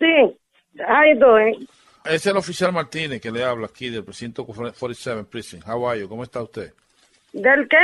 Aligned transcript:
Sí, 0.00 0.36
how 0.80 1.04
you 1.04 1.14
doing? 1.20 1.64
Es 2.06 2.26
el 2.26 2.36
oficial 2.36 2.72
Martínez 2.72 3.20
que 3.20 3.30
le 3.30 3.44
habla 3.44 3.68
aquí 3.68 3.88
del 3.88 4.02
precinto 4.02 4.44
47 4.44 5.22
Prison. 5.30 5.62
How 5.64 5.88
are 5.88 6.00
you? 6.00 6.08
¿Cómo 6.08 6.24
está 6.24 6.42
usted? 6.42 6.72
¿Del 7.32 7.68
qué? 7.68 7.76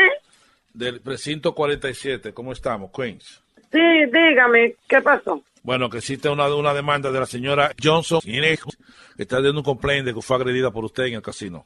del 0.84 1.00
precinto 1.00 1.54
47. 1.54 2.34
¿Cómo 2.34 2.52
estamos, 2.52 2.90
Queens? 2.90 3.42
Sí, 3.72 4.06
dígame, 4.12 4.76
¿qué 4.86 5.00
pasó? 5.00 5.42
Bueno, 5.62 5.88
que 5.88 5.98
existe 5.98 6.28
una, 6.28 6.74
demanda 6.74 7.10
de 7.10 7.18
la 7.18 7.26
señora 7.26 7.70
Johnson 7.82 8.20
que 8.22 9.22
está 9.22 9.40
dando 9.40 9.60
un 9.60 9.64
complaint 9.64 10.04
de 10.06 10.14
que 10.14 10.20
fue 10.20 10.36
agredida 10.36 10.70
por 10.70 10.84
usted 10.84 11.04
en 11.04 11.14
el 11.14 11.22
casino. 11.22 11.64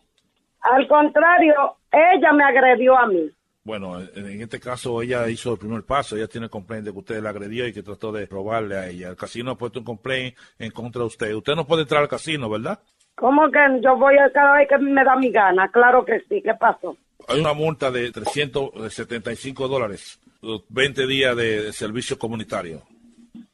Al 0.60 0.86
contrario, 0.86 1.76
ella 1.90 2.32
me 2.32 2.44
agredió 2.44 2.96
a 2.96 3.06
mí. 3.06 3.28
Bueno, 3.64 4.00
en 4.00 4.40
este 4.40 4.60
caso 4.60 5.02
ella 5.02 5.28
hizo 5.28 5.52
el 5.52 5.58
primer 5.58 5.82
paso, 5.82 6.16
ella 6.16 6.28
tiene 6.28 6.46
el 6.46 6.50
complaint 6.50 6.86
de 6.86 6.92
que 6.92 6.98
usted 6.98 7.20
la 7.20 7.30
agredió 7.30 7.66
y 7.66 7.72
que 7.72 7.82
trató 7.82 8.12
de 8.12 8.26
robarle 8.26 8.76
a 8.76 8.86
ella. 8.86 9.08
El 9.08 9.16
casino 9.16 9.50
ha 9.50 9.58
puesto 9.58 9.80
un 9.80 9.84
complaint 9.84 10.34
en 10.58 10.70
contra 10.70 11.00
de 11.00 11.06
usted. 11.06 11.34
Usted 11.34 11.56
no 11.56 11.66
puede 11.66 11.82
entrar 11.82 12.02
al 12.02 12.08
casino, 12.08 12.48
¿verdad? 12.48 12.78
¿Cómo 13.16 13.50
que 13.50 13.58
yo 13.82 13.96
voy 13.96 14.16
a 14.16 14.30
cada 14.30 14.58
vez 14.58 14.68
que 14.68 14.78
me 14.78 15.02
da 15.02 15.16
mi 15.16 15.30
gana? 15.30 15.68
Claro 15.70 16.04
que 16.04 16.20
sí, 16.28 16.40
¿qué 16.40 16.54
pasó? 16.54 16.96
Hay 17.28 17.40
una 17.40 17.52
multa 17.52 17.90
de 17.90 18.10
375 18.10 19.68
dólares, 19.68 20.18
los 20.40 20.62
20 20.68 21.06
días 21.06 21.36
de, 21.36 21.62
de 21.64 21.72
servicio 21.72 22.18
comunitario. 22.18 22.82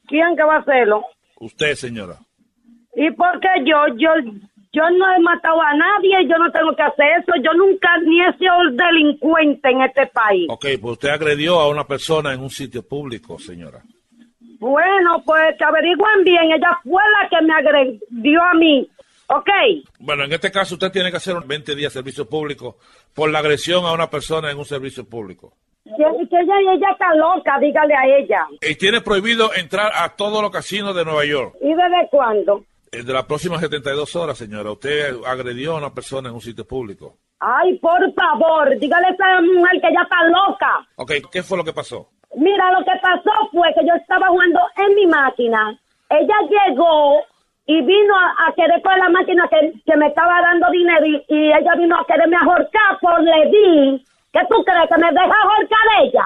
¿Quién 0.06 0.37
que 0.37 0.44
va 0.44 0.56
a 0.56 0.61
hacerlo? 0.61 1.05
Usted, 1.41 1.75
señora. 1.75 2.19
¿Y 2.94 3.11
por 3.11 3.41
qué 3.41 3.49
yo? 3.65 3.87
Yo 3.97 4.11
yo 4.75 4.82
no 4.91 5.15
he 5.15 5.21
matado 5.21 5.62
a 5.62 5.73
nadie, 5.73 6.29
yo 6.29 6.37
no 6.37 6.50
tengo 6.50 6.75
que 6.75 6.82
hacer 6.82 7.06
eso. 7.21 7.32
Yo 7.44 7.55
nunca 7.55 7.88
ni 8.05 8.21
he 8.21 8.32
sido 8.37 8.55
delincuente 8.73 9.71
en 9.71 9.82
este 9.82 10.06
país. 10.09 10.49
Ok, 10.50 10.67
pues 10.81 10.93
usted 10.94 11.11
agredió 11.11 11.61
a 11.61 11.69
una 11.69 11.85
persona 11.85 12.32
en 12.35 12.41
un 12.41 12.50
sitio 12.50 12.82
público, 12.82 13.38
señora. 13.38 13.82
Bueno, 14.59 15.23
pues 15.25 15.56
que 15.56 15.65
averigüen 15.65 16.25
bien. 16.25 16.50
Ella 16.50 16.76
fue 16.82 17.03
la 17.21 17.29
que 17.29 17.44
me 17.47 17.55
agredió 17.55 18.43
a 18.43 18.55
mí. 18.55 18.91
¿Ok? 19.29 19.49
Bueno, 19.99 20.25
en 20.25 20.32
este 20.32 20.50
caso 20.50 20.75
usted 20.75 20.91
tiene 20.93 21.11
que 21.11 21.17
hacer 21.17 21.37
un 21.37 21.47
20 21.47 21.75
días 21.75 21.93
de 21.93 22.00
servicio 22.00 22.29
público 22.29 22.76
por 23.15 23.31
la 23.31 23.38
agresión 23.38 23.85
a 23.87 23.93
una 23.93 24.11
persona 24.11 24.50
en 24.50 24.59
un 24.59 24.65
servicio 24.65 25.09
público. 25.09 25.53
Que, 25.85 25.91
que 26.29 26.37
ella, 26.41 26.55
ella 26.73 26.91
está 26.93 27.15
loca, 27.15 27.59
dígale 27.61 27.94
a 27.94 28.19
ella. 28.19 28.47
Y 28.61 28.75
tiene 28.76 29.00
prohibido 29.00 29.55
entrar 29.55 29.93
a 29.94 30.15
todos 30.17 30.41
los 30.43 30.50
casinos 30.50 30.94
de 30.94 31.05
Nueva 31.05 31.25
York. 31.25 31.55
¿Y 31.61 31.69
desde 31.69 32.09
cuándo? 32.11 32.65
Eh, 32.91 33.03
De 33.03 33.12
las 33.12 33.25
próximas 33.25 33.61
72 33.61 34.17
horas, 34.17 34.38
señora, 34.38 34.71
usted 34.71 35.15
agredió 35.26 35.73
a 35.75 35.79
una 35.79 35.93
persona 35.93 36.29
en 36.29 36.35
un 36.35 36.41
sitio 36.41 36.67
público. 36.67 37.17
Ay, 37.41 37.79
por 37.79 38.00
favor, 38.15 38.79
dígale 38.79 39.09
a 39.09 39.11
esa 39.11 39.41
mujer 39.43 39.81
que 39.81 39.88
ella 39.88 40.03
está 40.03 40.25
loca. 40.29 40.88
Ok, 40.97 41.12
¿qué 41.31 41.43
fue 41.43 41.59
lo 41.59 41.65
que 41.65 41.73
pasó? 41.73 42.09
Mira, 42.37 42.73
lo 42.73 42.79
que 42.85 42.93
pasó 43.03 43.31
fue 43.53 43.69
que 43.75 43.87
yo 43.87 43.94
estaba 43.94 44.29
jugando 44.29 44.61
en 44.76 44.94
mi 44.94 45.06
máquina. 45.06 45.79
Ella 46.09 46.35
llegó 46.69 47.21
y 47.66 47.81
vino 47.82 48.14
a, 48.16 48.49
a 48.49 48.52
querer 48.55 48.82
con 48.82 48.99
la 48.99 49.08
máquina 49.08 49.49
que, 49.49 49.72
que 49.87 49.96
me 49.96 50.08
estaba 50.08 50.40
dando 50.43 50.70
dinero 50.70 51.06
y, 51.06 51.25
y 51.28 51.46
ella 51.52 51.75
vino 51.78 51.96
a 51.99 52.06
quererme 52.06 52.37
ahorcar 52.37 52.99
por 53.00 53.22
le 53.22 53.46
di. 53.50 54.05
¿Qué 54.32 54.40
tú 54.50 54.62
crees? 54.64 54.88
¿Que 54.88 54.99
me 55.00 55.11
deja 55.12 55.25
ahorcar 55.43 56.02
ella? 56.02 56.25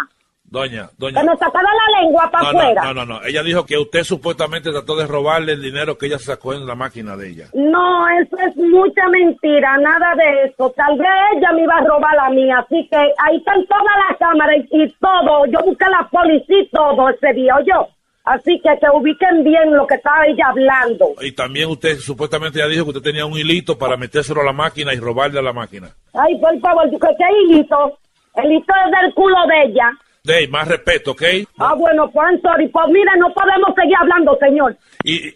Doña, 0.50 0.88
Que 0.88 0.94
doña. 0.96 1.22
me 1.24 1.36
sacara 1.36 1.68
la 1.68 2.00
lengua 2.00 2.30
para 2.30 2.52
No, 2.52 2.58
afuera. 2.58 2.82
no, 2.84 2.94
no, 2.94 3.04
no. 3.04 3.20
Ella 3.22 3.42
dijo 3.42 3.66
que 3.66 3.76
usted 3.76 4.02
supuestamente 4.02 4.70
trató 4.70 4.96
de 4.96 5.06
robarle 5.06 5.52
el 5.52 5.60
dinero 5.62 5.98
que 5.98 6.06
ella 6.06 6.18
sacó 6.18 6.54
en 6.54 6.66
la 6.66 6.74
máquina 6.74 7.18
de 7.18 7.28
ella. 7.28 7.44
No, 7.52 8.08
eso 8.08 8.34
es 8.38 8.56
mucha 8.56 9.06
mentira, 9.10 9.76
nada 9.76 10.14
de 10.16 10.44
eso. 10.44 10.72
Tal 10.74 10.96
vez 10.96 11.08
ella 11.36 11.52
me 11.52 11.64
iba 11.64 11.76
a 11.76 11.84
robar 11.84 12.14
la 12.16 12.30
mía, 12.30 12.60
así 12.64 12.88
que 12.90 12.96
ahí 12.96 13.36
están 13.36 13.62
todas 13.66 13.84
las 14.08 14.16
cámaras 14.18 14.56
y, 14.70 14.84
y 14.84 14.88
todo. 14.98 15.44
Yo 15.46 15.58
busqué 15.66 15.84
la 15.90 16.08
policía 16.10 16.60
y 16.60 16.68
todo 16.70 17.10
ese 17.10 17.32
día, 17.34 17.54
yo. 17.66 17.86
Así 18.28 18.60
que 18.62 18.68
que 18.78 18.86
ubiquen 18.92 19.42
bien 19.42 19.74
lo 19.74 19.86
que 19.86 19.94
estaba 19.94 20.26
ella 20.26 20.48
hablando. 20.48 21.14
Y 21.22 21.32
también 21.32 21.70
usted 21.70 21.96
supuestamente 21.96 22.58
ya 22.58 22.66
dijo 22.66 22.84
que 22.84 22.90
usted 22.90 23.02
tenía 23.02 23.24
un 23.24 23.38
hilito 23.38 23.78
para 23.78 23.96
metérselo 23.96 24.42
a 24.42 24.44
la 24.44 24.52
máquina 24.52 24.92
y 24.92 24.98
robarle 24.98 25.38
a 25.38 25.42
la 25.42 25.54
máquina. 25.54 25.88
Ay, 26.12 26.38
por 26.38 26.58
favor, 26.60 26.90
¿qué, 26.90 26.98
qué 26.98 27.24
hilito? 27.42 27.98
El 28.34 28.52
hito 28.52 28.74
es 28.84 29.00
del 29.00 29.14
culo 29.14 29.36
de 29.48 29.70
ella. 29.70 29.90
Dey, 30.24 30.46
más 30.48 30.68
respeto, 30.68 31.12
¿ok? 31.12 31.22
Ah, 31.58 31.72
bueno, 31.74 32.10
pues 32.10 32.38
sorry. 32.42 32.68
Pues 32.68 32.86
mira, 32.88 33.12
no 33.16 33.32
podemos 33.32 33.74
seguir 33.74 33.96
hablando, 33.98 34.36
señor. 34.38 34.76
Y 35.04 35.32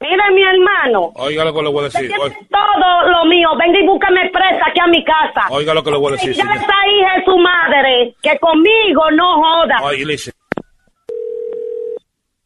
Mire, 0.00 0.22
mi 0.32 0.42
hermano. 0.42 1.10
oiga 1.16 1.44
lo 1.44 1.52
que 1.52 1.62
le 1.62 1.68
voy 1.70 1.80
a 1.80 1.84
decir. 1.88 2.10
todo 2.10 3.10
lo 3.10 3.24
mío. 3.26 3.48
Venga 3.58 3.80
y 3.80 3.86
búscame 3.86 4.30
presa 4.32 4.64
aquí 4.70 4.80
a 4.80 4.86
mi 4.86 5.04
casa. 5.04 5.48
oiga 5.50 5.74
lo 5.74 5.82
que 5.82 5.90
le 5.90 5.98
voy 5.98 6.12
a 6.12 6.16
decir. 6.16 6.32
ya 6.34 6.44
señor. 6.44 6.56
esa 6.56 6.66
hija 6.66 7.16
es 7.18 7.24
su 7.24 7.36
madre. 7.36 8.14
Que 8.22 8.38
conmigo 8.38 9.02
no 9.10 9.42
joda. 9.42 9.76
Oye, 9.82 10.06
Lice, 10.06 10.30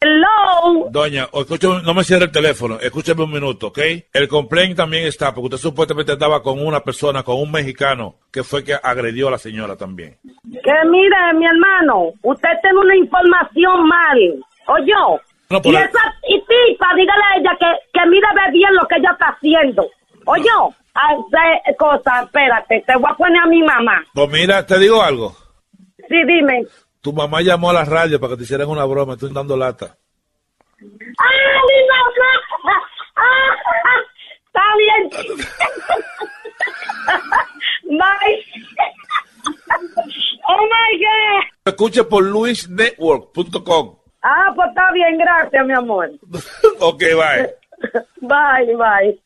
Hello. 0.07 0.89
Doña, 0.91 1.29
o 1.31 1.43
escúcheme, 1.43 1.81
no 1.83 1.95
me 1.95 2.03
cierre 2.03 2.25
el 2.25 2.33
teléfono, 2.33 2.79
escúcheme 2.81 3.23
un 3.23 3.31
minuto, 3.33 3.69
¿ok? 3.69 3.79
El 4.13 4.27
complaint 4.27 4.77
también 4.77 5.07
está, 5.07 5.33
porque 5.33 5.55
usted 5.55 5.59
supuestamente 5.59 6.11
andaba 6.13 6.43
con 6.43 6.61
una 6.65 6.81
persona, 6.81 7.23
con 7.23 7.37
un 7.41 7.53
mexicano, 7.53 8.17
que 8.33 8.43
fue 8.43 8.65
que 8.65 8.75
agredió 8.75 9.29
a 9.29 9.33
la 9.33 9.39
señora 9.39 9.77
también. 9.77 10.19
Que 10.51 10.73
mire, 10.91 11.17
mi 11.37 11.47
hermano, 11.47 12.13
usted 12.23 12.49
tiene 12.63 12.79
una 12.81 12.97
información 12.97 13.87
mal. 13.87 14.19
¿Oyó? 14.67 15.21
No, 15.51 15.63
por 15.63 15.71
y 15.73 15.75
la- 15.77 15.85
esa 15.85 16.01
y 16.29 16.39
tipa, 16.41 16.87
dígale 16.97 17.23
a 17.23 17.39
ella 17.39 17.57
que, 17.61 17.67
que 18.01 18.07
mire 18.09 18.27
ve 18.35 18.53
bien 18.53 18.75
lo 18.75 18.87
que 18.89 18.97
ella 18.97 19.11
está 19.13 19.27
haciendo. 19.27 19.87
¿Oyó? 20.27 20.75
Hace 20.95 21.77
cosas, 21.77 22.25
espérate, 22.25 22.83
te 22.87 22.97
voy 22.97 23.11
a 23.11 23.15
poner 23.15 23.41
a 23.43 23.47
mi 23.47 23.63
mamá. 23.63 24.03
Pues 24.15 24.29
mira, 24.31 24.67
te 24.67 24.79
digo 24.79 25.01
algo. 25.03 25.37
Sí, 26.09 26.17
dime. 26.27 26.65
Tu 27.03 27.13
mamá 27.13 27.43
llamó 27.43 27.71
a 27.71 27.73
la 27.73 27.85
radio 27.85 28.21
para 28.21 28.31
que 28.31 28.37
te 28.39 28.43
hicieran 28.45 28.69
una 28.69 28.85
broma, 28.85 29.15
estoy 29.15 29.33
dando 29.33 29.57
lata. 29.57 29.97
¡Ah, 30.79 30.87
mi 31.69 31.79
mamá! 31.91 32.31
¡Ah, 33.17 33.51
está 34.47 34.63
bien! 34.79 35.11
Oh 40.49 40.63
my 40.63 40.99
God. 40.99 41.43
Escuche 41.65 42.05
por 42.05 42.23
luisnetwork.com. 42.23 43.97
Ah, 44.23 44.53
pues 44.55 44.69
está 44.69 44.93
bien, 44.93 45.19
gracias, 45.19 45.67
mi 45.67 45.75
amor. 45.75 46.09
ok, 46.81 46.99
bye. 47.01 47.55
Bye, 48.21 48.77
bye. 48.77 49.21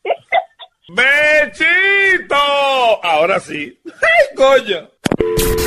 ¡Bechito! 0.89 2.35
Ahora 3.03 3.39
sí. 3.39 3.79
¡Ay, 3.85 4.35
coño! 4.35 4.89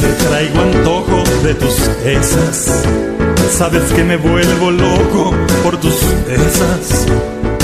Traigo 0.00 0.60
antojo 0.60 1.22
de 1.44 1.54
tus 1.54 1.78
esas. 2.04 2.84
Sabes 3.56 3.82
que 3.92 4.02
me 4.02 4.16
vuelvo 4.16 4.70
loco 4.70 5.34
por 5.62 5.76
tus 5.76 5.94
esas. 6.28 7.06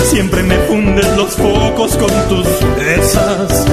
Siempre 0.04 0.42
me 0.44 0.56
fundes 0.68 1.06
los 1.16 1.34
focos 1.34 1.96
con 1.96 2.10
tus 2.28 2.46
esas. 2.80 3.66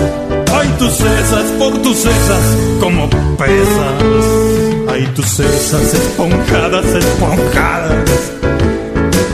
Ay, 0.53 0.73
tus 0.79 0.99
esas, 0.99 1.43
por 1.59 1.81
tus 1.83 1.99
esas, 1.99 2.57
como 2.79 3.07
pesas. 3.37 4.03
Ay, 4.89 5.07
tus 5.15 5.39
esas 5.39 5.93
esponjadas, 5.93 6.85
esponjadas. 6.85 8.09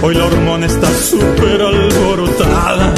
Hoy 0.01 0.15
la 0.15 0.25
hormona 0.25 0.65
está 0.65 0.89
súper 0.91 1.61
alborotada. 1.61 2.93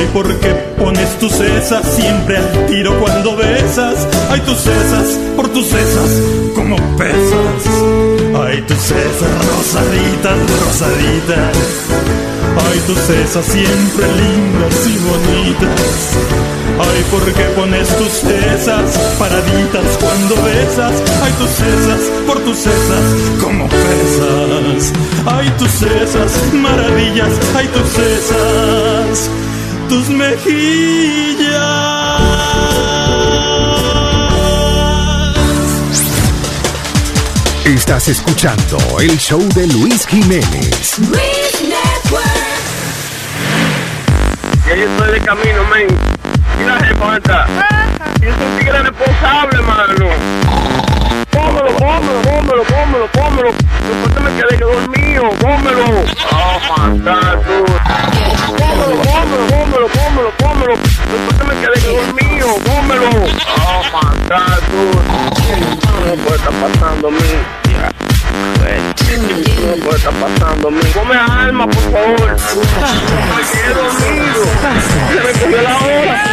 Ay, 0.00 0.08
¿por 0.14 0.34
qué 0.40 0.48
pones 0.78 1.18
tus 1.18 1.30
cesas 1.30 1.84
siempre 1.94 2.38
al 2.38 2.66
tiro 2.66 2.98
cuando 3.00 3.36
besas? 3.36 4.08
Ay, 4.30 4.40
tus 4.40 4.56
cesas, 4.56 5.18
por 5.36 5.46
tus 5.50 5.66
cesas, 5.66 6.22
como 6.54 6.76
pesas. 6.96 7.60
Ay, 8.34 8.62
tus 8.62 8.78
cesas 8.78 9.46
rosaditas, 9.58 10.38
rosaditas. 10.64 11.56
Ay, 12.64 12.80
tus 12.86 12.96
cesas 12.96 13.44
siempre 13.44 14.06
lindas 14.16 14.86
y 14.86 14.96
bonitas. 15.04 16.16
Ay, 16.80 17.04
¿por 17.10 17.24
qué 17.34 17.44
pones 17.54 17.88
tus 17.98 18.08
cesas 18.08 18.98
paraditas 19.18 19.98
cuando 20.00 20.34
besas? 20.44 20.94
Ay, 21.22 21.32
tus 21.32 21.50
cesas, 21.50 22.00
por 22.26 22.38
tus 22.40 22.56
cesas, 22.56 23.04
como 23.38 23.68
pesas. 23.68 24.92
Ay, 25.26 25.52
tus 25.58 25.70
cesas, 25.70 26.32
maravillas. 26.54 27.32
Ay, 27.54 27.68
tus 27.68 27.86
cesas, 27.92 29.30
tus 29.90 30.08
mejillas. 30.08 31.50
Estás 37.64 38.06
escuchando 38.06 38.78
el 39.00 39.18
show 39.18 39.42
de 39.56 39.66
Luis 39.66 40.06
Jiménez. 40.06 40.96
Luis 41.00 41.62
Network. 41.62 42.24
Ya 44.68 44.76
yo 44.76 44.84
estoy 44.84 45.10
de 45.10 45.20
camino, 45.26 45.64
men. 45.64 45.88
Y 46.60 46.64
la 46.64 47.16
está. 47.16 47.48
Yo 48.20 48.32
soy 48.32 48.46
un 48.46 48.58
tigre 48.60 48.82
responsable, 48.84 49.60
mano. 49.62 50.06
Pómelo, 51.32 51.76
pómelo, 51.76 52.22
pómelo, 52.22 52.62
pómelo, 52.62 53.06
pómelo. 53.08 53.50
Después 53.88 54.24
me 54.24 54.30
quedé 54.40 54.56
que 54.56 54.64
dormido, 54.64 55.30
pómelo. 55.40 56.04
Oh, 56.30 56.60
fantástico. 56.76 58.29
Pómelo, 58.90 59.46
pómelo, 59.46 59.86
pómelo, 59.88 60.30
pómelo. 60.38 60.74
Después 60.74 61.48
me 61.48 61.54
quedé 61.60 61.78
dormido, 61.94 62.48
pómelo. 62.64 63.08
Oh, 63.10 63.82
fantástico. 63.92 64.84
No 66.06 66.14
puede 66.14 66.36
estar 66.36 66.52
pasando 66.54 67.06
a 67.06 67.10
mí. 67.12 67.30
No 69.66 69.74
puede 69.84 69.96
estar 69.96 70.14
pasando 70.14 70.68
a 70.68 70.70
mí. 70.72 70.80
Come 70.92 71.16
alma, 71.16 71.66
por 71.66 71.82
favor. 71.92 72.36
Me 73.36 73.42
quedé 73.52 73.74
dormido. 73.74 74.42
Se 75.08 75.20
me 75.20 75.32
cogió 75.38 75.62
la 75.62 75.76
hora. 75.78 76.24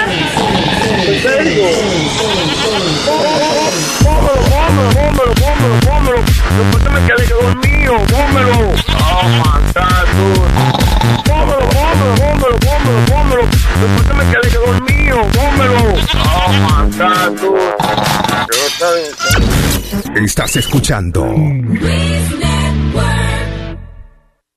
¿En 1.06 1.22
serio? 1.22 1.64
Pómelo, 4.04 4.36
pómelo, 4.54 4.90
pómelo, 4.94 5.34
pómelo, 5.36 5.76
pómelo. 5.86 6.20
Después 6.58 6.82
me 6.92 7.00
quedé 7.06 7.24
dormido. 7.28 7.94
Oh, 7.94 8.06
pómelo. 8.08 8.58
Después 13.88 14.08
que 14.08 14.14
me 14.14 14.26
quedé 14.32 14.50
dormido, 14.58 15.18
pómelo. 15.34 15.94
Oh. 16.26 16.58
Estás 20.16 20.56
escuchando 20.58 21.24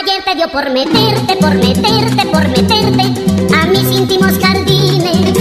Ayer 0.00 0.22
te 0.24 0.34
dio 0.36 0.48
por 0.48 0.70
meterte, 0.70 1.36
por 1.40 1.54
meterte, 1.54 2.26
por 2.26 2.48
meterte 2.48 3.02
a 3.56 3.66
mis 3.66 3.90
íntimos 3.90 4.32
jardines. 4.40 5.32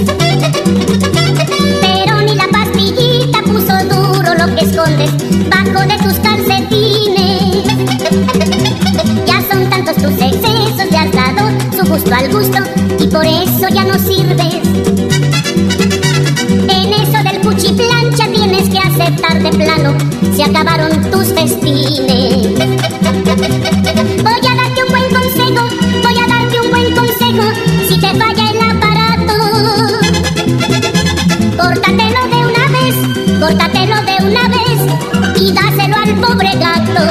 Pero 1.82 2.22
ni 2.22 2.36
la 2.36 2.48
pastillita 2.48 3.42
puso 3.44 3.78
duro 3.86 4.34
lo 4.36 4.56
que 4.56 4.62
escondes 4.66 5.12
bajo 5.50 5.82
de 5.88 5.98
tus 6.04 6.20
calcetines. 6.20 7.66
Ya 9.26 9.42
son 9.52 9.70
tantos 9.70 9.96
tus 9.98 10.14
excesos, 10.14 10.92
le 10.92 10.98
has 10.98 11.12
dado 11.12 11.50
su 11.78 11.86
gusto 11.92 12.14
al 12.14 12.32
gusto 12.32 12.58
y 13.00 13.08
por 13.08 13.26
eso 13.26 13.68
ya 13.70 13.84
no 13.84 13.98
sirves. 14.00 14.81
Cuchiplancha 17.82 18.32
tienes 18.32 18.70
que 18.70 18.80
aceptar 18.80 19.42
de 19.42 19.50
plano, 19.52 19.98
se 20.36 20.44
acabaron 20.44 20.92
tus 21.12 21.28
festines. 21.34 22.48
Voy 24.24 24.42
a 24.48 24.56
darte 24.56 24.84
un 24.84 24.90
buen 24.90 25.10
consejo, 25.10 25.64
voy 26.04 26.18
a 26.18 26.28
darte 26.28 26.62
un 26.62 26.70
buen 26.72 26.96
consejo, 26.96 27.44
si 27.88 28.00
te 28.00 28.08
falla 28.08 28.52
el 28.52 28.62
aparato. 28.70 29.38
Córtatelo 31.58 32.22
de 32.28 32.38
una 32.46 32.66
vez, 32.70 32.96
córtatelo 33.40 33.96
de 34.04 34.16
una 34.26 34.48
vez 34.50 34.80
y 35.38 35.54
dáselo 35.54 35.96
al 35.98 36.16
pobre 36.16 36.52
gato. 36.60 37.04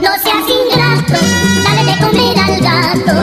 No 0.00 0.10
seas 0.22 0.46
ingrato, 0.48 1.18
dale 1.64 1.84
de 1.90 1.96
comer 2.04 2.38
al 2.38 2.60
gato. 2.60 3.14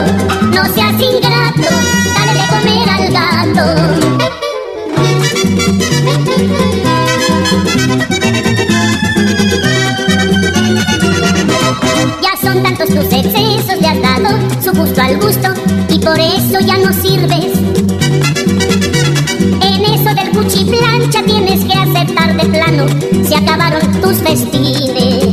No 0.46 0.62
seas 0.74 1.00
ingrato, 1.00 1.68
dale 2.14 2.32
de 2.34 2.46
comer 2.48 2.88
al 2.88 3.04
gato. 3.12 4.51
Son 12.42 12.62
tantos 12.62 12.88
tus 12.88 13.04
excesos, 13.04 13.80
le 13.80 13.88
has 13.88 14.02
dado 14.02 14.28
su 14.62 14.72
gusto 14.72 15.00
al 15.00 15.16
gusto 15.18 15.48
y 15.88 15.98
por 15.98 16.18
eso 16.18 16.58
ya 16.60 16.76
no 16.78 16.92
sirves. 16.92 17.52
En 19.60 19.84
eso 19.84 20.14
del 20.14 20.30
cuchiplancha 20.30 21.22
tienes 21.24 21.64
que 21.64 21.72
aceptar 21.72 22.36
de 22.36 22.44
plano, 22.46 22.86
se 23.26 23.36
acabaron 23.36 23.82
tus 24.00 24.16
festines. 24.18 25.26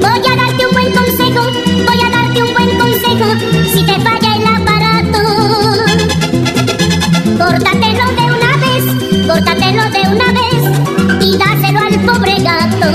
Voy 0.00 0.22
a 0.26 0.36
darte 0.36 0.66
un 0.66 0.72
buen 0.72 0.92
consejo, 0.92 1.42
voy 1.86 2.00
a 2.00 2.10
darte 2.10 2.42
un 2.42 2.52
buen 2.54 2.78
consejo, 2.78 3.26
si 3.74 3.84
te 3.84 4.00
falla 4.00 4.36
el 4.36 4.46
aparato. 4.46 5.22
Córtatelo 7.38 8.04
de 8.18 8.24
una 8.36 8.52
vez, 8.64 8.84
córtatelo 9.26 9.82
de 9.90 10.02
una 10.14 10.28
vez 10.32 10.60
y 11.20 11.36
dáselo 11.36 11.80
al 11.80 11.96
pobre 12.06 12.34
gato. 12.42 12.90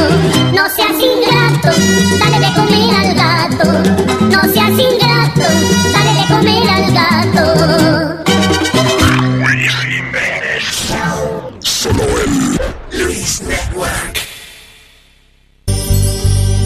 No 0.53 0.63
seas 0.75 0.97
ingrato, 0.99 1.40
dale 1.69 2.39
de 2.39 2.53
comer 2.53 2.95
al 2.95 3.13
gato. 3.15 3.65
No 4.21 4.41
seas 4.53 4.71
ingrato, 4.71 5.47
dale 5.93 6.13
de 6.19 6.25
comer 6.27 6.69
al 6.69 6.91
gato. 6.91 8.21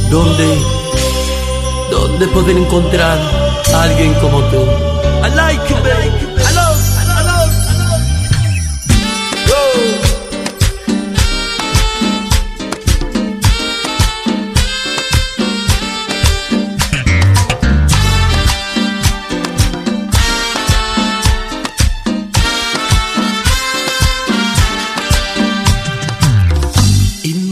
¿Dónde, 0.10 0.58
dónde 1.92 2.28
poder 2.28 2.58
encontrar 2.58 3.18
a 3.74 3.84
alguien 3.84 4.14
como 4.16 4.42
tú? 4.44 4.62
I 5.24 5.36
like 5.36 5.70
you, 5.70 5.76
baby. 5.78 6.25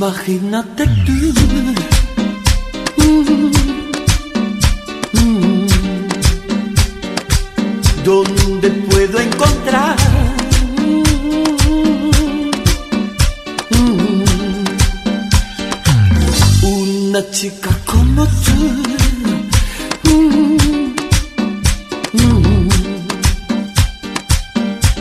Imagínate 0.03 0.85
tú. 1.05 1.13
¿Dónde 8.03 8.69
puedo 8.69 9.19
encontrar 9.21 9.95
una 16.63 17.31
chica 17.31 17.69
como 17.85 18.25
tú? 18.25 18.83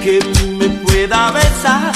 Que 0.00 0.20
me 0.60 0.68
pueda 0.68 1.32
besar. 1.32 1.92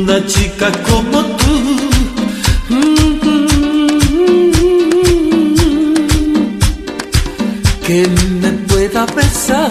Una 0.00 0.26
chica 0.26 0.72
como 0.88 1.20
tú. 1.36 1.56
Mm-hmm. 2.70 3.48
Que 7.86 8.08
me 8.40 8.50
pueda 8.66 9.04
besar. 9.14 9.70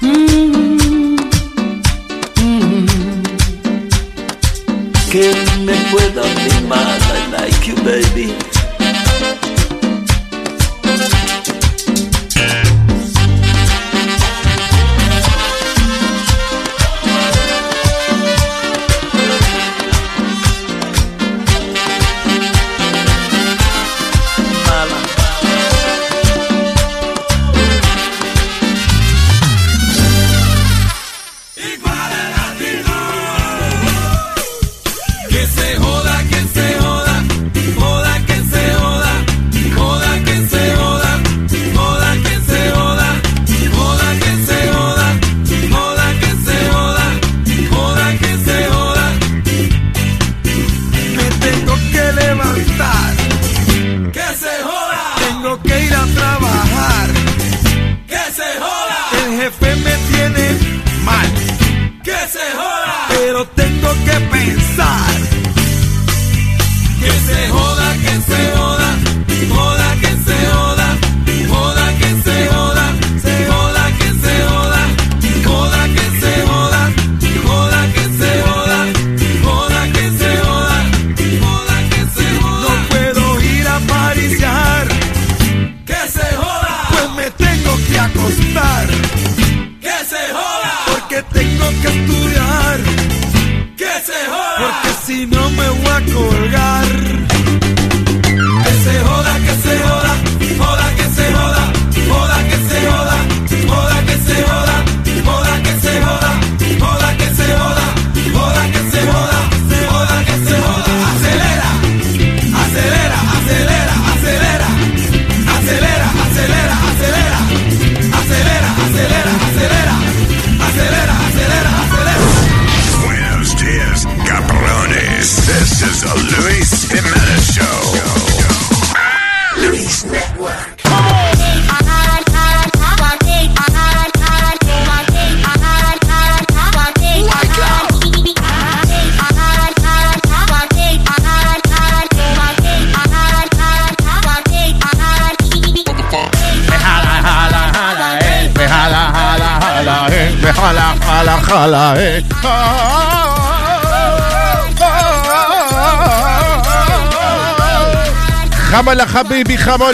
Mm-hmm. 0.00 1.16
Que 5.12 5.26
me 5.64 5.74
pueda 5.92 6.22
mimar. 6.44 6.98
I 7.14 7.30
like 7.30 7.68
you, 7.68 7.76
baby. 7.84 8.57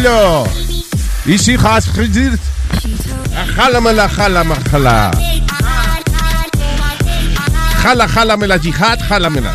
Y 0.05 1.39
si 1.39 1.55
has 1.55 1.91
Jálamela, 3.57 4.07
jálame, 4.07 4.55
jala. 4.71 5.11
Jala, 7.83 8.07
jálamela, 8.07 8.57
yihad, 8.59 9.01
jálamela. 9.09 9.53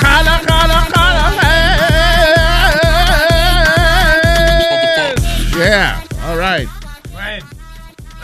Jala, 0.00 0.40
jala. 0.48 0.86
Yeah, 5.58 6.02
all. 6.24 6.68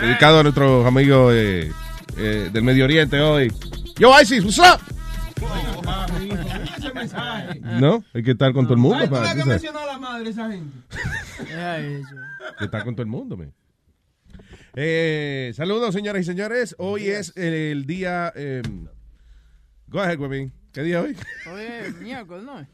Dedicado 0.00 0.40
a 0.40 0.42
nuestro 0.44 0.86
amigo 0.86 1.30
eh, 1.30 1.70
eh, 2.16 2.48
del 2.50 2.62
Medio 2.62 2.84
Oriente 2.84 3.20
hoy. 3.20 3.52
Yo, 3.98 4.18
Isis, 4.18 4.42
what's 4.44 4.58
up? 4.58 4.91
No, 7.82 8.04
hay 8.14 8.22
que 8.22 8.30
estar 8.30 8.52
con 8.52 8.64
todo 8.66 8.74
el 8.74 8.80
mundo. 8.80 9.10
Para, 9.10 9.34
tú 9.34 9.40
sabes. 9.40 9.64
a 9.64 9.86
la 9.86 9.98
madre 9.98 10.30
esa 10.30 10.48
gente. 10.50 10.72
Hay 11.56 12.02
que 12.58 12.64
estar 12.66 12.84
con 12.84 12.94
todo 12.94 13.02
el 13.02 13.08
mundo, 13.08 13.36
man. 13.36 13.52
Eh, 14.74 15.52
saludos, 15.56 15.92
señoras 15.92 16.22
y 16.22 16.24
señores. 16.24 16.76
Hoy 16.78 17.08
es 17.08 17.36
el, 17.36 17.52
el 17.52 17.86
día. 17.86 18.32
eh, 18.36 18.62
go 19.88 20.00
ahead, 20.00 20.18
Webin. 20.20 20.52
¿Qué 20.72 20.82
día 20.82 21.00
es 21.00 21.06
hoy? 21.06 21.16
Oye, 21.52 21.90
miércoles, 22.00 22.44
¿no? 22.44 22.66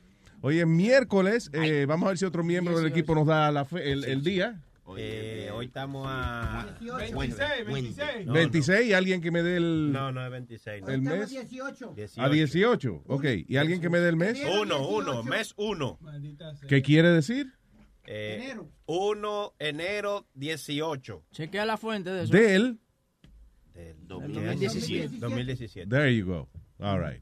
Hoy 0.42 0.60
es 0.60 0.66
miércoles. 0.66 1.50
eh, 1.54 1.86
vamos 1.88 2.06
a 2.06 2.08
ver 2.10 2.18
si 2.18 2.24
otro 2.26 2.44
miembro 2.44 2.76
del 2.76 2.86
equipo 2.88 3.14
nos 3.14 3.26
da 3.26 3.50
la 3.50 3.64
fe- 3.64 3.90
el, 3.90 4.04
el 4.04 4.22
día. 4.22 4.60
Eh, 4.96 5.50
hoy 5.52 5.66
estamos 5.66 6.06
a 6.08 6.76
26, 6.80 7.66
26. 7.66 8.26
26, 8.26 8.94
alguien 8.94 9.20
que 9.20 9.30
me 9.30 9.42
dé 9.42 9.56
el, 9.58 9.92
No, 9.92 10.12
no 10.12 10.24
es 10.24 10.30
26. 10.30 10.82
no. 10.82 10.88
el 10.88 11.02
mes. 11.02 11.30
18. 11.30 11.94
A 12.16 12.28
18, 12.28 13.02
ok. 13.06 13.24
¿Y 13.46 13.56
alguien 13.56 13.80
que 13.80 13.90
me 13.90 13.98
dé 13.98 14.08
el 14.08 14.16
mes? 14.16 14.40
Uno, 14.60 14.88
uno, 14.88 15.22
mes 15.22 15.52
uno. 15.56 15.98
¿Qué 16.68 16.82
quiere 16.82 17.10
decir? 17.10 17.52
Eh, 18.06 18.56
1 18.86 19.54
enero 19.58 20.26
18. 20.34 21.24
Chequea 21.32 21.66
la 21.66 21.76
fuente 21.76 22.08
de 22.10 22.22
eso. 22.24 22.32
Del. 22.32 22.78
Del 23.74 23.96
2017. 24.08 25.18
2017. 25.18 25.90
There 25.90 26.16
you 26.16 26.24
go. 26.26 26.48
All 26.80 27.00
right. 27.00 27.20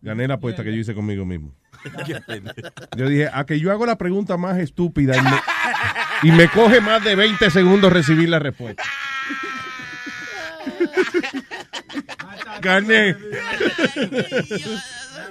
Gané 0.00 0.26
la 0.26 0.34
apuesta 0.34 0.64
que 0.64 0.72
yo 0.72 0.80
hice 0.80 0.94
conmigo 0.94 1.24
mismo. 1.24 1.54
Yo 2.96 3.08
dije, 3.08 3.28
a 3.32 3.44
que 3.44 3.58
yo 3.58 3.72
hago 3.72 3.86
la 3.86 3.96
pregunta 3.96 4.36
más 4.36 4.58
estúpida 4.58 5.16
y 5.16 5.22
me, 5.22 6.30
y 6.30 6.36
me 6.36 6.48
coge 6.48 6.80
más 6.80 7.02
de 7.02 7.16
20 7.16 7.50
segundos 7.50 7.92
recibir 7.92 8.28
la 8.28 8.38
respuesta. 8.38 8.82
Gané. 12.60 13.16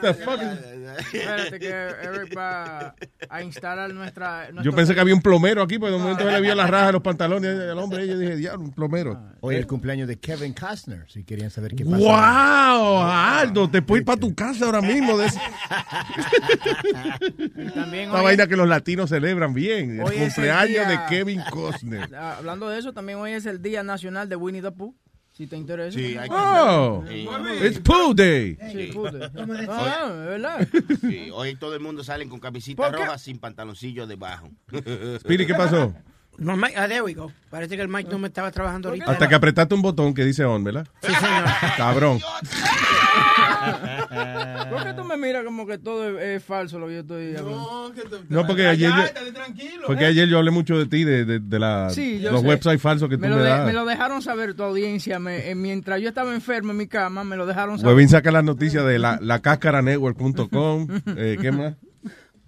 The 0.01 0.13
fuck 0.13 0.39
is- 0.41 0.81
Espérate 1.13 1.59
que 1.59 1.69
Eric 1.69 2.37
va 2.37 2.93
a 3.29 3.41
instalar 3.43 3.93
nuestra... 3.93 4.49
Yo 4.61 4.73
pensé 4.73 4.93
que 4.93 4.99
había 4.99 5.13
un 5.15 5.21
plomero 5.21 5.61
aquí, 5.61 5.79
pero 5.79 5.93
de 5.93 5.97
momento 5.99 6.23
se 6.25 6.31
le 6.31 6.41
vio 6.41 6.53
la 6.55 6.67
raja 6.67 6.87
de 6.87 6.91
los 6.93 7.01
pantalones 7.01 7.57
al 7.59 7.79
hombre 7.79 8.05
y 8.05 8.07
yo 8.09 8.17
dije, 8.17 8.35
diablo, 8.35 8.63
un 8.65 8.71
plomero. 8.73 9.19
Hoy 9.39 9.55
es 9.55 9.61
el 9.61 9.67
cumpleaños 9.67 10.07
de 10.07 10.19
Kevin 10.19 10.53
Costner, 10.53 11.05
si 11.09 11.23
querían 11.23 11.49
saber 11.49 11.75
qué 11.75 11.85
pasa. 11.85 11.97
¡Wow! 11.97 13.01
Aldo, 13.03 13.69
te 13.69 13.81
puedo 13.81 13.99
ir 13.99 14.05
para 14.05 14.19
tu 14.19 14.35
casa 14.35 14.65
ahora 14.65 14.81
mismo. 14.81 15.17
De 15.17 15.27
Una 18.09 18.21
vaina 18.21 18.47
que 18.47 18.55
los 18.55 18.67
latinos 18.67 19.09
celebran 19.09 19.53
bien. 19.53 19.99
El 20.01 20.03
cumpleaños 20.13 20.87
de 20.87 20.99
Kevin 21.09 21.41
Costner. 21.49 22.09
Ah, 22.15 22.35
Hablando 22.37 22.69
de 22.69 22.79
eso, 22.79 22.93
también 22.93 23.19
hoy 23.19 23.31
es 23.31 23.45
el 23.45 23.61
Día 23.61 23.83
Nacional 23.83 24.27
de 24.29 24.35
Winnie 24.35 24.61
the 24.61 24.71
Pooh. 24.71 24.95
Si 25.41 25.47
te 25.47 25.57
interesa. 25.57 25.97
Sí, 25.97 26.15
hay 26.15 26.29
que 26.29 26.35
Oh, 26.37 27.03
Sí. 27.09 27.27
it's 27.65 27.79
Pooh 27.79 28.13
Day. 28.13 28.55
Sí. 28.71 28.91
Ah, 29.67 30.07
es 30.07 30.25
verdad. 30.27 30.67
Sí, 31.01 31.29
hoy 31.33 31.55
todo 31.55 31.73
el 31.73 31.79
mundo 31.79 32.03
sale 32.03 32.29
con 32.29 32.39
camisita 32.39 32.91
roja 32.91 33.17
sin 33.17 33.39
pantaloncillo 33.39 34.05
debajo. 34.05 34.49
Speedy, 35.19 35.47
¿qué 35.47 35.55
pasó? 35.55 35.95
No, 36.37 36.55
Mike, 36.55 36.75
ah, 36.77 36.87
there 36.87 37.01
we 37.01 37.15
go. 37.15 37.31
Parece 37.49 37.75
que 37.75 37.81
el 37.81 37.87
Mike 37.87 38.07
no 38.11 38.19
me 38.19 38.27
estaba 38.27 38.51
trabajando 38.51 38.89
ahorita. 38.89 39.09
Hasta 39.11 39.27
que 39.27 39.33
apretaste 39.33 39.73
un 39.73 39.81
botón 39.81 40.13
que 40.13 40.23
dice 40.23 40.45
on, 40.45 40.63
¿verdad? 40.63 40.87
Sí, 41.01 41.11
señor. 41.11 41.45
Cabrón. 41.75 42.19
¿Por 44.69 44.83
qué 44.83 44.93
tú 44.93 45.03
me 45.03 45.17
miras 45.17 45.43
como 45.43 45.65
que 45.67 45.77
todo 45.77 46.19
es, 46.19 46.23
es 46.37 46.43
falso 46.43 46.79
lo 46.79 46.87
que 46.87 46.93
yo 46.93 46.99
estoy 47.01 47.35
hablando? 47.35 47.93
No, 48.29 48.45
porque 48.47 48.67
ayer 48.67 48.89
yo, 48.89 49.03
porque 49.85 50.05
ayer 50.05 50.27
yo 50.27 50.37
hablé 50.37 50.51
mucho 50.51 50.77
de 50.77 50.85
ti, 50.85 51.03
de, 51.03 51.25
de, 51.25 51.39
de 51.39 51.59
la, 51.59 51.89
Sí, 51.89 52.19
los 52.19 52.41
sé. 52.41 52.47
websites 52.47 52.81
falsos 52.81 53.09
que 53.09 53.15
tú 53.17 53.21
me 53.21 53.29
me, 53.29 53.35
lo, 53.35 53.43
de- 53.43 53.49
das. 53.49 53.65
me 53.65 53.73
lo 53.73 53.85
dejaron 53.85 54.21
saber 54.21 54.53
tu 54.53 54.63
audiencia. 54.63 55.19
me- 55.19 55.49
eh, 55.49 55.55
mientras 55.55 56.01
yo 56.01 56.09
estaba 56.09 56.33
enfermo 56.33 56.71
en 56.71 56.77
mi 56.77 56.87
cama, 56.87 57.23
me 57.23 57.35
lo 57.37 57.45
dejaron 57.45 57.77
saber. 57.79 57.93
Webin 57.95 58.09
saca 58.09 58.31
las 58.31 58.43
noticias 58.43 58.85
de 58.85 58.99
la, 58.99 59.19
la 59.21 59.39
cascaranetwork.com. 59.41 60.87
Eh, 61.17 61.37
¿Qué 61.41 61.51
más? 61.51 61.73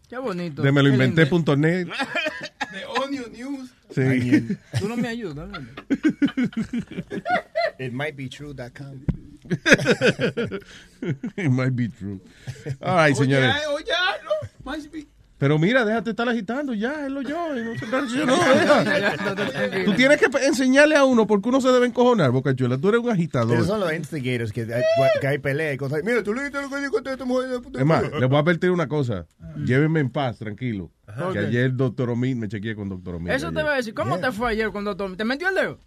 Qué 0.10 0.18
bonito. 0.18 0.62
De 0.62 0.72
me 0.72 0.82
lo 0.84 0.90
Qué 0.90 0.94
inventé 0.94 1.22
lindo. 1.22 1.30
punto 1.36 1.56
net. 1.58 1.88
De 2.72 2.86
Onion 3.04 3.32
News. 3.32 3.73
Sí. 3.94 4.58
Tú 4.80 4.88
no 4.88 4.98
me 4.98 5.08
ayudas. 5.08 5.48
¿no? 5.50 5.60
It 7.80 7.92
might 7.94 8.16
be 8.16 8.28
true.com. 8.30 9.06
It 11.36 11.52
might 11.52 11.76
be 11.76 11.90
true. 11.90 12.22
All 12.82 12.96
right, 12.96 13.16
señores. 13.16 13.54
Oye, 13.70 13.86
no. 14.24 14.32
Must 14.64 14.92
be- 14.92 15.08
Pero 15.40 15.60
mira, 15.60 15.84
déjate 15.84 16.12
estar 16.12 16.30
agitando 16.30 16.74
ya, 16.74 17.06
él 17.06 17.16
lo 17.16 17.22
yo, 17.22 17.58
y 17.58 17.64
no 17.64 17.76
se 17.78 17.86
reaccionó, 17.86 18.36
deja. 18.86 19.84
Tú 19.84 19.94
tienes 19.96 20.18
que 20.18 20.28
enseñarle 20.46 20.96
a 20.96 21.04
uno 21.04 21.28
porque 21.28 21.50
uno 21.50 21.60
se 21.60 21.68
debe 21.70 21.86
encojonar, 21.88 22.32
Boca 22.32 22.56
Chula. 22.56 22.78
Tú 22.78 22.90
eres 22.90 23.02
un 23.02 23.10
agitador. 23.10 23.56
Esos 23.56 23.68
son 23.68 23.80
los 23.82 23.92
instigators 23.94 24.52
que 24.54 24.62
hay, 24.62 24.84
que 25.20 25.28
hay 25.28 25.38
pelea 25.40 25.74
y 25.74 25.78
cosas. 25.78 26.02
Mira, 26.04 26.24
tú 26.24 26.34
le 26.34 26.44
dijiste 26.44 26.62
lo 26.62 26.70
que 26.70 26.80
dijo 26.80 26.98
esta 27.00 27.26
mujer. 27.26 27.50
de 27.50 27.60
puta 27.60 27.80
Es 27.80 27.86
más, 27.86 28.04
les 28.04 28.30
voy 28.30 28.38
a 28.38 28.40
advertir 28.40 28.72
una 28.72 28.88
cosa. 28.88 29.26
Llévenme 29.66 30.00
en 30.00 30.10
paz, 30.12 30.38
tranquilo. 30.38 30.92
Ajá. 31.08 31.32
Que 31.34 31.40
Ok. 31.40 31.46
ayer 31.48 31.76
doctor 31.76 32.10
Omid, 32.12 32.36
me 32.38 32.48
chequeé 32.48 32.76
con 32.76 32.88
doctor 32.88 33.16
Omid. 33.16 33.32
Eso 33.32 33.52
te 33.52 33.62
voy 33.64 33.72
a 33.74 33.76
decir. 33.76 33.94
¿Cómo 33.94 34.20
te 34.20 34.32
fue 34.32 34.52
ayer 34.52 34.70
cuando 34.72 34.96
te, 34.96 35.10
te 35.18 35.26
metió 35.26 35.50
el 35.50 35.56
dedo? 35.56 35.80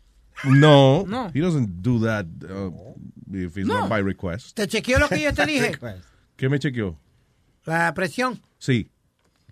No, 0.45 1.05
No. 1.07 1.31
he 1.33 1.41
doesn't 1.41 1.81
do 1.81 1.99
that 2.05 2.27
uh, 2.51 2.71
if 3.33 3.57
it's 3.57 3.67
No. 3.67 3.81
not 3.81 3.89
by 3.89 4.03
request. 4.03 4.55
¿Te 4.55 4.67
chequeó 4.67 4.99
lo 4.99 5.09
que 5.09 5.23
yo 5.23 5.33
te 5.33 5.47
dije? 5.47 5.79
¿Qué 6.37 6.49
me 6.51 6.59
chequeó? 6.59 6.99
La 7.65 7.95
presión. 7.95 8.43
Sí. 8.59 8.91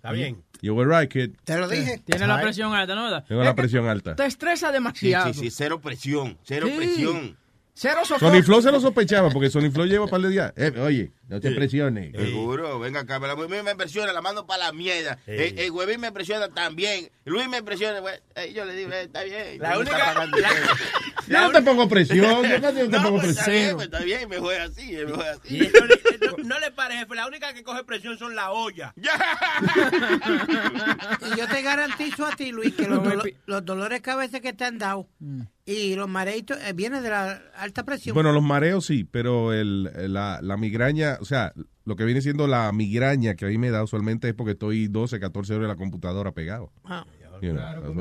Está 0.05 0.13
bien. 0.13 0.43
You 0.61 0.75
were 0.75 0.87
right, 0.87 1.11
kid. 1.11 1.31
Te 1.43 1.57
lo 1.57 1.67
dije. 1.67 1.99
Tiene 2.05 2.27
la 2.27 2.39
presión 2.39 2.73
alta, 2.75 2.93
¿no? 2.93 3.23
Tengo 3.23 3.43
la 3.43 3.55
presión 3.55 3.87
alta. 3.87 4.15
Te 4.15 4.25
estresa 4.27 4.67
Sí, 4.67 4.73
demasiado. 4.73 5.33
sí, 5.33 5.39
sí, 5.39 5.49
cero 5.49 5.81
presión, 5.81 6.37
cero 6.43 6.67
Sí. 6.69 6.77
presión. 6.77 7.37
Cero 7.77 8.05
Sony. 8.05 8.41
Flow 8.41 8.61
se 8.61 8.71
lo 8.71 8.79
sospechaba 8.79 9.29
porque 9.29 9.49
Sony 9.49 9.69
Flow 9.69 9.85
lleva 9.85 10.05
un 10.05 10.09
par 10.09 10.21
de 10.21 10.29
días. 10.29 10.53
Eh, 10.55 10.71
oye, 10.79 11.11
no 11.27 11.41
te 11.41 11.49
Sí. 11.49 11.55
presiones. 11.55 12.13
Seguro, 12.15 12.79
venga 12.79 13.01
acá, 13.01 13.19
me 13.19 13.75
presiona, 13.75 14.13
la 14.13 14.21
mando 14.21 14.45
para 14.47 14.65
la 14.67 14.71
mierda. 14.71 15.19
El, 15.27 15.59
el 15.59 15.71
huevín 15.71 15.99
me 15.99 16.13
presiona 16.13 16.47
también. 16.47 17.11
Luis 17.25 17.49
me 17.49 17.61
presiona, 17.63 17.99
güey. 17.99 18.15
Eh, 18.35 18.53
yo 18.53 18.63
le 18.63 18.75
digo, 18.75 18.91
eh, 18.93 19.01
está 19.03 19.23
bien. 19.23 19.59
La 19.59 19.71
no 19.71 19.75
me 19.75 19.81
única- 19.81 20.13
la-. 20.13 20.29
Yo 21.27 21.41
no 21.41 21.51
te 21.51 21.61
pongo 21.63 21.89
presión, 21.89 22.43
yo 22.47 22.61
casi 22.61 22.79
no 22.79 22.85
te 22.85 22.97
No, 22.97 23.03
pongo 23.03 23.19
pues, 23.19 23.31
Está 23.37 23.51
bien, 23.51 23.59
presión. 23.61 23.75
pues, 23.75 23.85
está 23.87 23.99
bien, 24.05 24.29
mejor 24.29 24.53
así, 24.55 24.91
mejor 24.93 25.25
así. 25.25 25.71
No, 26.37 26.43
no 26.45 26.59
le 26.59 26.71
parece, 26.71 26.99
jefe. 26.99 27.15
La 27.15 27.27
única 27.27 27.53
que 27.53 27.63
coge 27.63 27.83
presión 27.83 28.17
son 28.17 28.35
la 28.35 28.51
olla. 28.51 28.93
Y 31.21 31.37
yo 31.37 31.47
te 31.47 31.61
garantizo 31.61 32.25
a 32.25 32.35
ti, 32.35 32.51
Luis, 32.51 32.73
que 32.73 32.87
los, 32.87 33.03
dolo- 33.03 33.23
los 33.45 33.65
dolores 33.65 33.97
de 33.99 34.01
cabeza 34.01 34.39
que 34.39 34.53
te 34.53 34.63
han 34.65 34.77
dado 34.77 35.07
y 35.65 35.95
los 35.95 36.07
mareitos 36.07 36.57
eh, 36.61 36.73
vienen 36.73 37.01
de 37.01 37.09
la 37.09 37.41
alta 37.55 37.83
presión. 37.83 38.13
Bueno, 38.13 38.31
los 38.31 38.43
mareos 38.43 38.85
sí, 38.85 39.03
pero 39.03 39.51
el, 39.51 39.89
la, 40.13 40.39
la 40.41 40.57
migraña, 40.57 41.17
o 41.19 41.25
sea, 41.25 41.53
lo 41.85 41.95
que 41.95 42.05
viene 42.05 42.21
siendo 42.21 42.47
la 42.47 42.71
migraña 42.71 43.35
que 43.35 43.45
a 43.45 43.47
mí 43.47 43.57
me 43.57 43.71
da 43.71 43.83
usualmente 43.83 44.29
es 44.29 44.35
porque 44.35 44.51
estoy 44.51 44.87
12, 44.87 45.19
14 45.19 45.53
horas 45.53 45.63
en 45.63 45.69
la 45.69 45.75
computadora 45.75 46.31
pegado. 46.31 46.71
Ah. 46.83 47.05
You 47.41 47.51
know. 47.51 47.93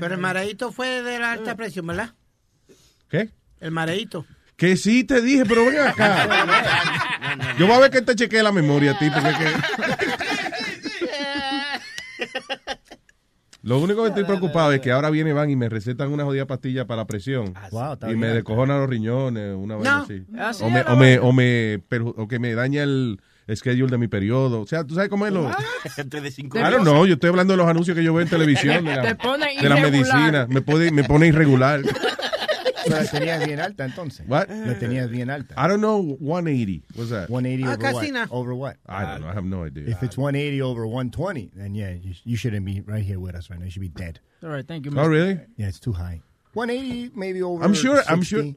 Pero 0.00 0.14
el 0.14 0.20
mareito 0.20 0.70
fue 0.72 1.02
de 1.02 1.18
la 1.18 1.32
alta 1.32 1.56
presión, 1.56 1.86
¿verdad? 1.86 2.14
¿Qué? 3.08 3.30
El 3.60 3.72
mareito. 3.72 4.26
Que 4.56 4.76
sí 4.76 5.04
te 5.04 5.20
dije, 5.20 5.44
pero 5.46 5.66
ven 5.66 5.78
acá. 5.78 7.54
Yo 7.58 7.66
voy 7.66 7.76
a 7.76 7.80
ver 7.80 7.90
que 7.90 8.02
te 8.02 8.14
chequee 8.14 8.42
la 8.42 8.52
memoria 8.52 8.92
a 8.92 8.98
ti, 8.98 9.10
porque 9.10 9.28
es 9.30 9.36
que... 9.38 9.46
Lo 13.66 13.78
único 13.80 14.02
que 14.02 14.10
estoy 14.10 14.22
preocupado 14.22 14.70
es 14.72 14.80
que 14.80 14.92
ahora 14.92 15.10
viene 15.10 15.32
van 15.32 15.50
y 15.50 15.56
me 15.56 15.68
recetan 15.68 16.12
una 16.12 16.22
jodida 16.24 16.46
pastilla 16.46 16.86
para 16.86 17.02
la 17.02 17.06
presión. 17.08 17.52
Wow, 17.72 17.94
está 17.94 18.12
y 18.12 18.14
me 18.14 18.28
descojonan 18.28 18.78
los 18.78 18.88
riñones, 18.88 19.56
una 19.56 19.74
vaina 19.74 19.96
No. 19.98 20.02
así. 20.04 20.24
Así 20.38 20.62
O 20.64 20.70
me, 20.70 20.82
o, 20.82 20.96
me, 20.96 21.18
o, 21.18 21.32
me 21.32 21.82
o 22.16 22.28
que 22.28 22.38
me 22.38 22.54
daña 22.54 22.84
el 22.84 23.20
schedule 23.52 23.90
de 23.90 23.98
mi 23.98 24.06
periodo. 24.06 24.60
O 24.60 24.66
sea, 24.68 24.84
¿tú 24.84 24.94
sabes 24.94 25.08
cómo 25.10 25.26
es 25.26 25.32
lo...? 25.32 25.50
De 26.22 26.30
cinco 26.30 26.58
Claro, 26.58 26.84
no, 26.84 27.06
yo 27.06 27.14
estoy 27.14 27.30
hablando 27.30 27.54
de 27.54 27.56
los 27.56 27.66
anuncios 27.68 27.96
que 27.96 28.04
yo 28.04 28.14
veo 28.14 28.22
en 28.22 28.28
televisión, 28.28 28.84
de 28.84 28.94
la, 28.96 29.02
Te 29.02 29.14
pone 29.16 29.46
de 29.46 29.68
la 29.68 29.78
irregular. 29.80 29.90
medicina. 29.90 30.46
Me, 30.48 30.62
pone, 30.62 30.90
me 30.92 31.02
pone 31.02 31.26
irregular. 31.26 31.80
La 32.88 33.04
tenías 33.04 33.44
bien 33.46 33.60
alta 33.60 33.84
entonces. 33.84 34.26
What? 34.28 34.48
La 34.48 34.78
tenías 34.78 35.10
bien 35.10 35.30
alta. 35.30 35.54
I 35.56 35.68
don't 35.68 35.80
know 35.80 36.16
180. 36.20 36.82
What's 36.94 37.10
that? 37.10 37.28
180 37.30 37.64
Ah, 37.64 37.72
over 37.74 37.82
casi 37.82 38.12
what? 38.12 38.30
Over 38.30 38.54
what? 38.54 38.76
I 38.86 39.04
don't 39.04 39.20
know. 39.22 39.28
I 39.28 39.32
have 39.34 39.44
no 39.44 39.64
idea. 39.64 39.88
If 39.88 40.02
it's 40.02 40.16
180 40.16 40.62
over 40.62 40.86
120, 40.86 41.50
then 41.54 41.74
yeah, 41.74 41.90
you, 41.90 42.14
you 42.24 42.36
shouldn't 42.36 42.64
be 42.64 42.80
right 42.80 43.02
here 43.04 43.18
with 43.18 43.34
us 43.34 43.50
right 43.50 43.58
now. 43.58 43.64
You 43.64 43.70
should 43.70 43.82
be 43.82 43.88
dead. 43.88 44.20
All 44.42 44.50
right, 44.50 44.66
thank 44.66 44.84
you. 44.86 44.92
Oh, 44.96 45.06
really? 45.06 45.38
Yeah, 45.56 45.68
it's 45.68 45.80
too 45.80 45.92
high. 45.92 46.20
180 46.54 47.12
maybe 47.14 47.42
over 47.42 47.62
I'm 47.64 47.74
sure- 47.74 48.02
I'm 48.08 48.22
sure- 48.22 48.54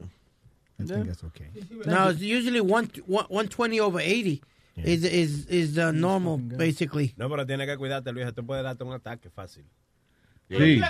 I 0.78 0.84
think 0.84 1.06
that's 1.08 1.22
okay. 1.24 1.44
No, 1.84 2.08
it's 2.08 2.20
usually 2.22 2.60
one, 2.62 2.90
one, 3.06 3.26
120 3.28 3.80
over 3.80 4.00
80 4.00 4.42
is, 4.76 5.04
is, 5.04 5.44
is 5.46 5.76
uh, 5.78 5.90
normal, 5.92 6.38
basically. 6.38 7.12
No, 7.18 7.28
pero 7.28 7.44
tiene 7.44 7.66
que 7.66 7.76
cuidarte, 7.76 8.10
Luis. 8.14 8.26
Esto 8.26 8.42
puede 8.42 8.62
darte 8.62 8.82
un 8.84 8.94
ataque 8.94 9.28
fácil. 9.28 9.64
Sí. 10.50 10.80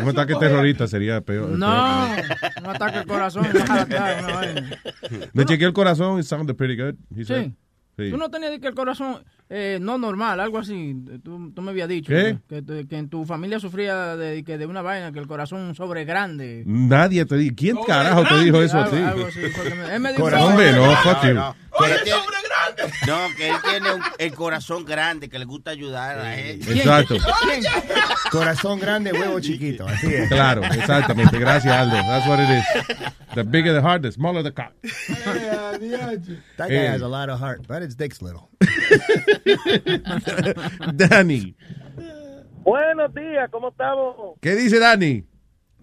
Un 0.00 0.08
ataque 0.08 0.34
terrorista 0.34 0.86
sería 0.88 1.20
peor. 1.20 1.50
No, 1.50 2.08
peor. 2.16 2.26
un 2.64 2.66
ataque 2.74 2.98
al 2.98 3.06
corazón. 3.06 3.46
Me 5.32 5.44
chequeé 5.44 5.66
el 5.68 5.72
corazón. 5.72 6.18
It 6.18 6.24
sounded 6.24 6.56
pretty 6.56 6.76
good. 6.80 6.94
He 7.16 7.24
said. 7.24 7.44
Sí. 7.46 7.54
Sí. 7.96 8.10
Tú 8.10 8.16
no 8.16 8.30
tenías 8.30 8.56
que 8.60 8.68
el 8.68 8.74
corazón 8.76 9.24
eh, 9.48 9.78
no 9.80 9.98
normal, 9.98 10.38
algo 10.38 10.58
así. 10.58 10.94
Tú, 11.24 11.50
tú 11.52 11.62
me 11.62 11.72
habías 11.72 11.88
dicho 11.88 12.12
¿Qué? 12.12 12.38
Que, 12.48 12.64
que- 12.64 12.86
que 12.86 12.96
en 12.96 13.08
tu 13.08 13.24
familia 13.24 13.58
sufría 13.58 14.14
de, 14.16 14.44
que 14.44 14.56
de 14.56 14.66
una 14.66 14.82
vaina, 14.82 15.10
que 15.10 15.18
el 15.18 15.26
corazón 15.26 15.74
sobre 15.74 16.04
grande. 16.04 16.62
Nadie 16.64 17.24
te 17.26 17.36
dijo. 17.36 17.56
¿Quién 17.56 17.76
carajo 17.84 18.22
te 18.24 18.44
dijo 18.44 18.62
eso 18.62 18.78
a 18.78 18.88
ti? 18.88 18.98
algo 18.98 19.26
así, 19.26 19.40
me- 19.40 19.94
él 19.96 20.00
me 20.00 20.12
dijo- 20.12 20.22
Hombre, 20.26 20.72
no, 20.74 20.94
fuck 20.96 21.22
you. 21.24 21.34
No, 21.34 21.56
tiene- 21.76 22.00
no, 23.06 23.28
que 23.36 23.50
él 23.50 23.56
tiene 23.68 23.92
un- 23.94 24.02
el 24.18 24.34
corazón 24.34 24.84
grande, 24.84 25.28
que 25.28 25.38
le 25.38 25.44
gusta 25.44 25.70
ayudar 25.70 26.18
a 26.18 26.22
la 26.24 26.32
gente. 26.36 26.72
Exacto. 26.72 27.16
Corazón 28.30 28.78
grande, 28.80 29.12
huevo 29.12 29.38
chiquito. 29.40 29.86
Así 29.86 30.12
es. 30.14 30.28
Claro, 30.28 30.62
exactamente. 30.64 31.38
Gracias, 31.38 31.72
Aldo. 31.74 31.96
That's 31.96 32.26
what 32.26 32.38
it 32.40 32.48
is. 32.50 32.64
The 33.34 33.42
bigger 33.44 33.72
the 33.74 33.80
heart, 33.82 34.02
the 34.02 34.10
smaller 34.12 34.42
the 34.42 34.52
cock. 34.52 34.72
That 36.56 36.68
guy 36.68 36.74
Eh. 36.74 36.88
has 36.92 37.02
a 37.02 37.08
lot 37.08 37.28
of 37.30 37.38
heart, 37.40 37.62
but 37.68 37.82
his 37.82 37.96
dick's 37.96 38.20
little. 38.22 38.48
Dani. 40.94 41.54
Buenos 42.64 43.12
días, 43.14 43.48
¿cómo 43.50 43.70
estamos? 43.70 44.38
¿Qué 44.40 44.54
dice 44.54 44.78
Dani? 44.78 45.24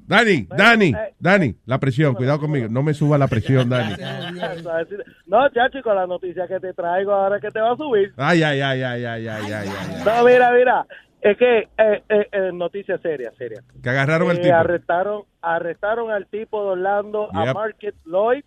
Dani, 0.07 0.47
Dani, 0.55 0.93
Dani, 1.19 1.55
la 1.65 1.79
presión, 1.79 2.13
cuidado 2.15 2.39
conmigo. 2.39 2.67
No 2.69 2.83
me 2.83 2.93
suba 2.93 3.17
la 3.17 3.27
presión, 3.27 3.69
Dani. 3.69 3.95
No, 5.27 5.49
chacho, 5.49 5.81
con 5.83 5.95
la 5.95 6.05
noticia 6.07 6.47
que 6.47 6.59
te 6.59 6.73
traigo 6.73 7.11
ahora 7.13 7.39
que 7.39 7.49
te 7.51 7.59
va 7.59 7.71
a 7.73 7.75
subir. 7.77 8.13
Ay, 8.17 8.43
ay, 8.43 8.61
ay, 8.61 8.81
ay, 8.83 9.05
ay, 9.05 9.27
ay, 9.27 9.51
ay, 9.51 9.69
ay. 9.69 10.03
No, 10.05 10.23
mira, 10.23 10.51
mira, 10.53 10.85
es 11.21 11.37
que 11.37 11.59
eh, 11.59 12.03
eh, 12.09 12.27
eh, 12.31 12.51
noticia 12.53 12.97
seria, 12.99 13.31
seria. 13.37 13.61
Que 13.81 13.89
agarraron 13.89 14.29
al 14.29 14.37
Eh, 14.37 14.41
tipo. 14.43 14.55
Arrestaron, 14.55 15.23
arrestaron 15.41 16.11
al 16.11 16.27
tipo 16.27 16.61
de 16.63 16.69
Orlando, 16.71 17.29
a. 17.33 17.53
Market 17.53 17.95
Lloyd. 18.05 18.43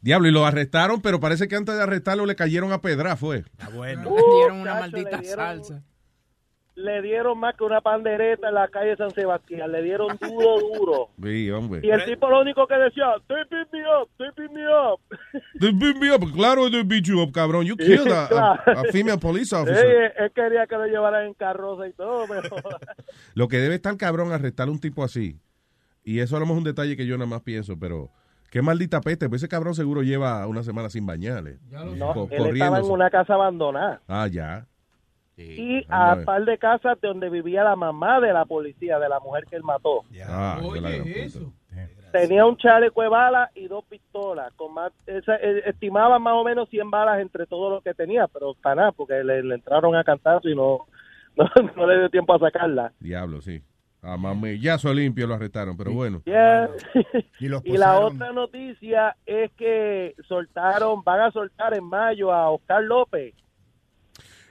Diablo, 0.00 0.28
y 0.28 0.32
lo 0.32 0.46
arrestaron, 0.46 1.02
pero 1.02 1.20
parece 1.20 1.46
que 1.46 1.56
antes 1.56 1.76
de 1.76 1.82
arrestarlo 1.82 2.24
le 2.24 2.34
cayeron 2.34 2.72
a 2.72 2.80
pedra, 2.80 3.16
fue. 3.16 3.44
bueno. 3.74 4.08
Uh, 4.08 4.16
Le 4.16 4.22
dieron 4.38 4.60
una 4.60 4.70
chacho, 4.72 4.80
maldita 4.80 5.18
dieron- 5.18 5.36
salsa. 5.46 5.82
Le 6.82 7.02
dieron 7.02 7.38
más 7.38 7.54
que 7.56 7.64
una 7.64 7.80
pandereta 7.80 8.48
en 8.48 8.54
la 8.54 8.68
calle 8.68 8.96
San 8.96 9.10
Sebastián, 9.10 9.70
le 9.70 9.82
dieron 9.82 10.16
duro, 10.20 10.56
duro. 10.78 11.08
Sí, 11.22 11.50
hombre. 11.50 11.80
Y 11.82 11.90
el 11.90 12.04
tipo 12.04 12.28
lo 12.28 12.40
único 12.40 12.66
que 12.66 12.74
decía, 12.74 13.06
they 13.28 13.36
beat 13.50 13.68
me 13.72 13.80
up, 13.82 14.08
they 14.18 14.28
beat 14.36 14.50
me 14.50 14.66
up. 14.66 15.00
They 15.60 15.72
beat 15.72 15.96
me 15.96 16.10
up. 16.10 16.32
Claro, 16.34 16.70
they 16.70 16.82
beat 16.82 17.04
you 17.04 17.20
up, 17.20 17.32
cabrón. 17.32 17.64
You 17.66 17.76
killed 17.76 18.08
a, 18.12 18.26
a- 18.26 18.80
a 18.80 18.84
female 18.92 19.18
police 19.18 19.54
officer. 19.54 19.76
Sí, 19.76 20.22
él 20.22 20.32
quería 20.32 20.66
que 20.66 20.76
lo 20.76 20.86
llevaran 20.86 21.26
en 21.26 21.34
carroza 21.34 21.86
y 21.86 21.92
todo, 21.92 22.24
pero... 22.28 22.56
Lo 23.34 23.48
que 23.48 23.58
debe 23.58 23.74
estar 23.76 23.96
cabrón 23.96 24.32
arrestar 24.32 24.68
a 24.68 24.70
un 24.70 24.80
tipo 24.80 25.04
así. 25.04 25.38
Y 26.02 26.20
eso 26.20 26.36
a 26.36 26.40
lo 26.40 26.46
mejor 26.46 26.56
es 26.56 26.58
un 26.58 26.64
detalle 26.64 26.96
que 26.96 27.06
yo 27.06 27.16
nada 27.18 27.28
más 27.28 27.42
pienso, 27.42 27.78
pero 27.78 28.10
qué 28.50 28.62
maldita 28.62 29.00
peste. 29.00 29.28
Pues 29.28 29.42
ese 29.42 29.48
cabrón 29.48 29.74
seguro 29.74 30.02
lleva 30.02 30.46
una 30.46 30.62
semana 30.62 30.88
sin 30.88 31.04
bañarle. 31.06 31.58
No, 31.70 32.14
Co- 32.14 32.28
él 32.30 32.46
estaba 32.46 32.78
en 32.78 32.84
una 32.86 33.10
casa 33.10 33.34
abandonada. 33.34 34.00
Ah, 34.08 34.26
ya. 34.26 34.66
Y 35.42 35.86
a 35.88 36.16
par 36.24 36.44
de 36.44 36.58
casas 36.58 37.00
de 37.00 37.08
donde 37.08 37.30
vivía 37.30 37.64
la 37.64 37.76
mamá 37.76 38.20
de 38.20 38.32
la 38.32 38.44
policía, 38.44 38.98
de 38.98 39.08
la 39.08 39.20
mujer 39.20 39.44
que 39.46 39.56
él 39.56 39.62
mató. 39.62 40.04
Ah, 40.26 40.58
gran 40.60 41.04
puta. 41.04 41.50
Tenía 42.12 42.44
un 42.44 42.56
chaleco 42.56 43.02
de 43.02 43.08
balas 43.08 43.50
y 43.54 43.68
dos 43.68 43.84
pistolas. 43.84 44.52
Con 44.54 44.74
más, 44.74 44.92
esa, 45.06 45.36
eh, 45.36 45.62
estimaban 45.66 46.20
más 46.20 46.34
o 46.34 46.42
menos 46.42 46.68
100 46.68 46.90
balas 46.90 47.20
entre 47.20 47.46
todo 47.46 47.70
lo 47.70 47.80
que 47.82 47.94
tenía, 47.94 48.26
pero 48.26 48.54
para 48.54 48.74
nada, 48.74 48.92
porque 48.92 49.22
le, 49.22 49.42
le 49.42 49.54
entraron 49.54 49.94
a 49.94 50.02
cantar 50.02 50.40
y 50.42 50.54
no, 50.54 50.86
no, 51.36 51.48
no 51.76 51.86
le 51.86 51.98
dio 51.98 52.10
tiempo 52.10 52.34
a 52.34 52.38
sacarla. 52.38 52.92
Diablo, 52.98 53.40
sí. 53.40 53.62
A 54.02 54.16
mamillazo 54.16 54.94
limpio 54.94 55.26
lo 55.26 55.34
arrestaron, 55.34 55.76
pero 55.76 55.92
bueno. 55.92 56.22
Yeah. 56.30 56.70
Y 57.38 57.48
los 57.48 57.64
Y 57.64 57.76
la 57.76 57.98
otra 57.98 58.32
noticia 58.32 59.16
es 59.26 59.50
que 59.52 60.14
soltaron, 60.26 61.02
van 61.04 61.20
a 61.20 61.30
soltar 61.32 61.74
en 61.74 61.84
mayo 61.84 62.32
a 62.32 62.50
Oscar 62.50 62.82
López. 62.82 63.34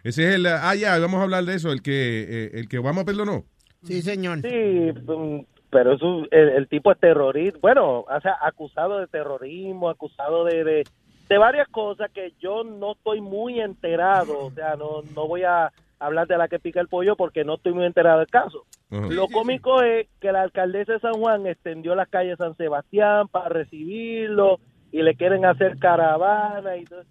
Ese 0.04 0.30
es 0.30 0.36
el. 0.36 0.46
Ah, 0.48 0.76
ya, 0.76 0.98
vamos 1.00 1.20
a 1.20 1.24
hablar 1.24 1.44
de 1.46 1.56
eso. 1.56 1.72
El 1.72 1.82
que, 1.82 1.92
eh, 2.22 2.52
el 2.54 2.68
que 2.68 2.80
Obama 2.80 3.06
perdonó. 3.06 3.46
Sí, 3.84 4.02
señor. 4.02 4.42
Sí, 4.42 4.92
mm, 5.06 5.40
pero 5.70 5.94
eso, 5.94 6.26
el, 6.32 6.50
el 6.50 6.68
tipo 6.68 6.92
es 6.92 7.00
terrorista, 7.00 7.60
bueno, 7.62 8.00
o 8.00 8.22
sea, 8.22 8.38
acusado 8.42 9.00
de 9.00 9.08
terrorismo, 9.08 9.90
acusado 9.90 10.44
de, 10.46 10.64
de, 10.64 10.84
de 11.30 11.38
varias 11.38 11.68
cosas 11.70 12.10
que 12.12 12.34
yo 12.40 12.64
no 12.64 12.94
estoy 12.94 13.22
muy 13.22 13.60
enterado, 13.60 14.46
o 14.46 14.52
sea, 14.52 14.76
no, 14.76 15.02
no 15.16 15.28
voy 15.28 15.44
a 15.44 15.72
hablar 16.00 16.28
de 16.28 16.38
la 16.38 16.48
que 16.48 16.60
pica 16.60 16.80
el 16.80 16.88
pollo 16.88 17.16
porque 17.16 17.44
no 17.44 17.56
estoy 17.56 17.74
muy 17.74 17.86
enterado 17.86 18.20
del 18.20 18.28
caso. 18.28 18.66
Ajá. 18.90 19.08
Lo 19.10 19.28
cómico 19.28 19.82
es 19.84 20.08
que 20.20 20.32
la 20.32 20.42
alcaldesa 20.42 20.94
de 20.94 21.00
San 21.00 21.14
Juan 21.14 21.46
extendió 21.46 21.94
las 21.94 22.10
calles 22.10 22.38
San 22.38 22.56
Sebastián 22.58 23.28
para 23.28 23.50
recibirlo 23.50 24.60
y 24.92 25.04
le 25.04 25.16
quieren 25.16 25.46
hacer 25.46 25.78
caravana 25.78 26.78
y 26.78 26.86
todo. 26.86 27.04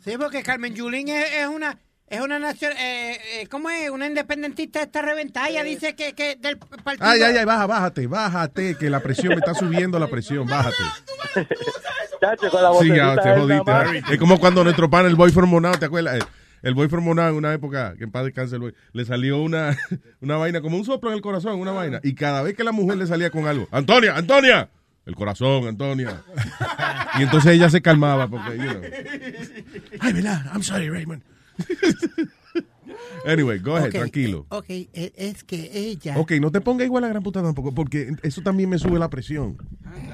Sí, 0.00 0.16
porque 0.18 0.42
Carmen 0.42 0.74
Yulín 0.74 1.08
es, 1.08 1.24
es 1.38 1.46
una 1.46 1.78
es 2.08 2.20
una 2.20 2.38
nación, 2.38 2.72
eh, 2.78 3.18
eh, 3.40 3.46
¿cómo 3.48 3.68
es? 3.68 3.90
Una 3.90 4.06
independentista 4.06 4.80
esta 4.80 5.02
reventada. 5.02 5.48
Ella 5.48 5.64
dice 5.64 5.96
que, 5.96 6.12
que 6.12 6.36
del 6.36 6.56
partido. 6.56 6.98
Ay, 7.00 7.20
ay, 7.22 7.36
ay, 7.36 7.44
baja, 7.44 7.66
bájate, 7.66 8.06
bájate, 8.06 8.76
que 8.76 8.88
la 8.88 9.00
presión 9.00 9.30
me 9.30 9.36
está 9.36 9.54
subiendo 9.54 9.98
la 9.98 10.06
presión, 10.06 10.46
bájate. 10.46 10.76
Chacho, 12.20 12.50
con 12.50 12.62
la 12.62 12.72
Sí, 12.80 12.88
ya 12.88 13.16
te 13.16 13.40
jodiste. 13.40 14.12
Es 14.14 14.18
como 14.18 14.38
cuando 14.38 14.62
nuestro 14.62 14.88
pan, 14.88 15.06
el 15.06 15.16
boy 15.16 15.32
from 15.32 15.50
Monao, 15.50 15.76
¿te 15.78 15.86
acuerdas? 15.86 16.14
El, 16.14 16.24
el 16.62 16.74
boy 16.74 16.88
from 16.88 17.04
Monao 17.04 17.30
en 17.30 17.34
una 17.34 17.52
época, 17.52 17.94
que 17.98 18.04
en 18.04 18.12
paz 18.12 18.24
descanse 18.24 18.54
el 18.54 18.60
boy, 18.60 18.74
le 18.92 19.04
salió 19.04 19.42
una, 19.42 19.76
una 20.20 20.36
vaina, 20.36 20.60
como 20.60 20.76
un 20.76 20.84
soplo 20.84 21.10
en 21.10 21.16
el 21.16 21.22
corazón, 21.22 21.58
una 21.58 21.72
vaina. 21.72 22.00
Y 22.04 22.14
cada 22.14 22.42
vez 22.42 22.54
que 22.54 22.62
la 22.62 22.72
mujer 22.72 22.98
le 22.98 23.06
salía 23.08 23.30
con 23.30 23.48
algo, 23.48 23.66
Antonia, 23.72 24.16
Antonia, 24.16 24.70
el 25.06 25.16
corazón, 25.16 25.66
Antonia. 25.66 26.22
Y 27.18 27.22
entonces 27.22 27.52
ella 27.52 27.70
se 27.70 27.80
calmaba 27.80 28.28
porque, 28.28 28.58
you 28.58 28.64
know. 28.64 28.82
Ay, 30.00 30.12
verdad, 30.12 30.42
I'm 30.52 30.62
sorry, 30.62 30.90
Raymond. 30.90 31.22
Anyway, 33.26 33.58
go 33.58 33.76
ahead, 33.76 33.90
tranquilo. 33.90 34.46
Ok, 34.50 34.66
eh, 34.68 35.12
es 35.16 35.42
que 35.42 35.70
ella. 35.74 36.16
Ok, 36.18 36.32
no 36.40 36.52
te 36.52 36.60
ponga 36.60 36.84
igual 36.84 37.04
a 37.04 37.08
la 37.08 37.12
gran 37.14 37.22
puta 37.22 37.42
tampoco, 37.42 37.74
porque 37.74 38.14
eso 38.22 38.40
también 38.42 38.70
me 38.70 38.78
sube 38.78 38.98
la 38.98 39.10
presión. 39.10 39.56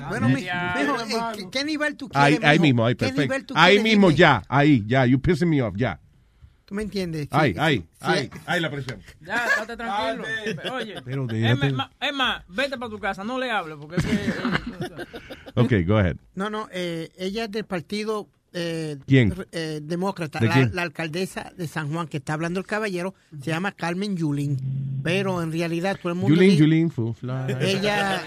Bueno, 0.08 0.28
mi, 0.28 0.36
mijo, 0.36 0.48
eh, 0.48 1.36
¿qué, 1.36 1.50
qué 1.50 1.64
nivel 1.64 1.96
tú 1.96 2.08
quieres? 2.08 2.40
ahí 2.42 2.58
mismo, 2.58 2.86
ahí, 2.86 2.94
¿Qué 2.94 3.12
perfecto. 3.12 3.54
Ahí 3.56 3.82
mismo, 3.82 4.10
ya, 4.10 4.42
ahí, 4.48 4.82
ya, 4.86 5.04
you 5.04 5.20
pissing 5.20 5.48
me 5.48 5.62
off, 5.62 5.74
ya. 5.76 6.00
¿Tú 6.64 6.74
me 6.74 6.82
entiendes? 6.82 7.28
Ahí, 7.30 7.52
sí, 7.52 7.58
ahí, 7.60 7.78
sí. 7.78 7.86
ahí, 8.00 8.30
ahí 8.46 8.60
la 8.60 8.70
presión. 8.70 9.00
Ya, 9.20 9.46
estate 9.46 9.76
tranquilo. 9.76 10.24
Oye, 10.74 10.94
Pero 11.04 11.28
es 11.30 11.74
más, 11.74 11.90
es 12.00 12.12
más, 12.14 12.42
vete 12.48 12.78
para 12.78 12.90
tu 12.90 12.98
casa, 12.98 13.24
no 13.24 13.38
le 13.38 13.50
hables, 13.50 13.76
porque 13.78 13.96
es 13.96 14.06
que... 14.06 14.14
eh, 14.14 15.04
Ok, 15.54 15.72
go 15.86 15.98
ahead. 15.98 16.16
No, 16.34 16.48
no, 16.48 16.68
eh, 16.72 17.10
ella 17.18 17.44
es 17.44 17.50
del 17.50 17.64
partido 17.64 18.28
eh, 18.52 18.98
¿Quién? 19.06 19.34
eh, 19.52 19.80
demócrata, 19.82 20.38
¿De 20.38 20.46
la, 20.46 20.54
quién? 20.54 20.70
la 20.74 20.82
alcaldesa 20.82 21.52
de 21.56 21.66
San 21.66 21.92
Juan, 21.92 22.06
que 22.08 22.18
está 22.18 22.34
hablando 22.34 22.60
el 22.60 22.66
caballero, 22.66 23.14
se 23.40 23.50
llama 23.50 23.72
Carmen 23.72 24.16
Yulín, 24.16 25.00
pero 25.02 25.42
en 25.42 25.52
realidad 25.52 25.98
todo 26.00 26.12
el 26.12 26.18
mundo... 26.18 26.36
Yulín, 26.36 26.56
Yulín. 26.56 26.92
Ella, 27.60 28.22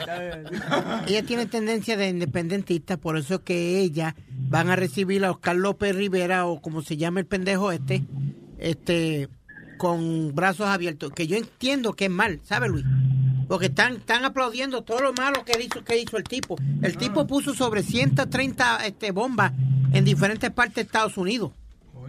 ella 1.07 1.23
tiene 1.23 1.45
tendencia 1.45 1.97
de 1.97 2.09
independentista, 2.09 2.97
por 2.97 3.17
eso 3.17 3.35
es 3.35 3.41
que 3.41 3.79
ella 3.79 4.15
van 4.49 4.69
a 4.69 4.75
recibir 4.75 5.23
a 5.25 5.31
Oscar 5.31 5.55
López 5.55 5.95
Rivera, 5.95 6.45
o 6.45 6.61
como 6.61 6.81
se 6.81 6.97
llama 6.97 7.19
el 7.19 7.25
pendejo 7.25 7.71
este, 7.71 8.03
este 8.57 9.29
con 9.77 10.33
brazos 10.33 10.67
abiertos, 10.67 11.11
que 11.11 11.27
yo 11.27 11.35
entiendo 11.37 11.93
que 11.93 12.05
es 12.05 12.11
mal, 12.11 12.39
¿sabe 12.43 12.69
Luis? 12.69 12.85
Porque 13.47 13.67
están, 13.67 13.97
están 13.97 14.25
aplaudiendo 14.25 14.83
todo 14.83 15.01
lo 15.01 15.13
malo 15.13 15.43
que 15.45 15.61
hizo, 15.61 15.83
que 15.83 15.99
hizo 15.99 16.17
el 16.17 16.23
tipo. 16.23 16.55
El 16.81 16.97
tipo 16.97 17.27
puso 17.27 17.53
sobre 17.53 17.83
130 17.83 18.85
este, 18.85 19.11
bombas 19.11 19.51
en 19.93 20.05
diferentes 20.05 20.49
partes 20.51 20.75
de 20.75 20.81
Estados 20.81 21.17
Unidos. 21.17 21.51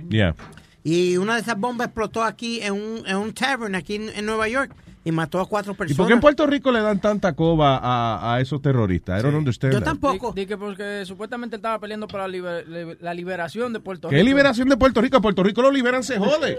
Yeah. 0.09 0.35
Y 0.83 1.17
una 1.17 1.35
de 1.35 1.41
esas 1.41 1.59
bombas 1.59 1.89
explotó 1.89 2.23
aquí 2.23 2.61
en 2.63 2.75
un, 2.75 3.03
en 3.07 3.17
un 3.17 3.33
tavern 3.33 3.75
aquí 3.75 3.97
en, 3.97 4.09
en 4.11 4.25
Nueva 4.25 4.49
York 4.49 4.73
y 5.07 5.13
mató 5.13 5.41
a 5.41 5.49
cuatro 5.49 5.73
¿Y 5.73 5.77
personas. 5.77 5.97
por 5.97 6.07
qué 6.09 6.13
en 6.15 6.21
Puerto 6.21 6.47
Rico 6.47 6.73
le 6.73 6.81
dan 6.81 7.01
tanta 7.01 7.33
coba 7.35 7.79
a, 7.81 8.35
a 8.35 8.41
esos 8.41 8.61
terroristas? 8.61 9.21
I 9.21 9.23
don't 9.23 9.37
understand 9.37 9.73
Yo 9.73 9.79
that. 9.79 9.85
tampoco. 9.87 10.33
Di, 10.33 10.41
di 10.43 10.47
que 10.47 10.57
porque 10.59 11.05
supuestamente 11.07 11.57
estaba 11.57 11.79
peleando 11.79 12.09
por 12.09 12.21
la, 12.21 12.27
liber- 12.29 12.67
li- 12.67 12.99
la 13.01 13.15
liberación 13.15 13.73
de 13.73 13.79
Puerto 13.81 14.09
¿Qué 14.09 14.17
Rico. 14.17 14.27
liberación 14.27 14.69
de 14.69 14.77
Puerto 14.77 15.01
Rico? 15.01 15.21
Puerto 15.21 15.43
Rico 15.45 15.63
lo 15.63 15.71
liberan, 15.71 16.03
se 16.03 16.19
jode. 16.19 16.59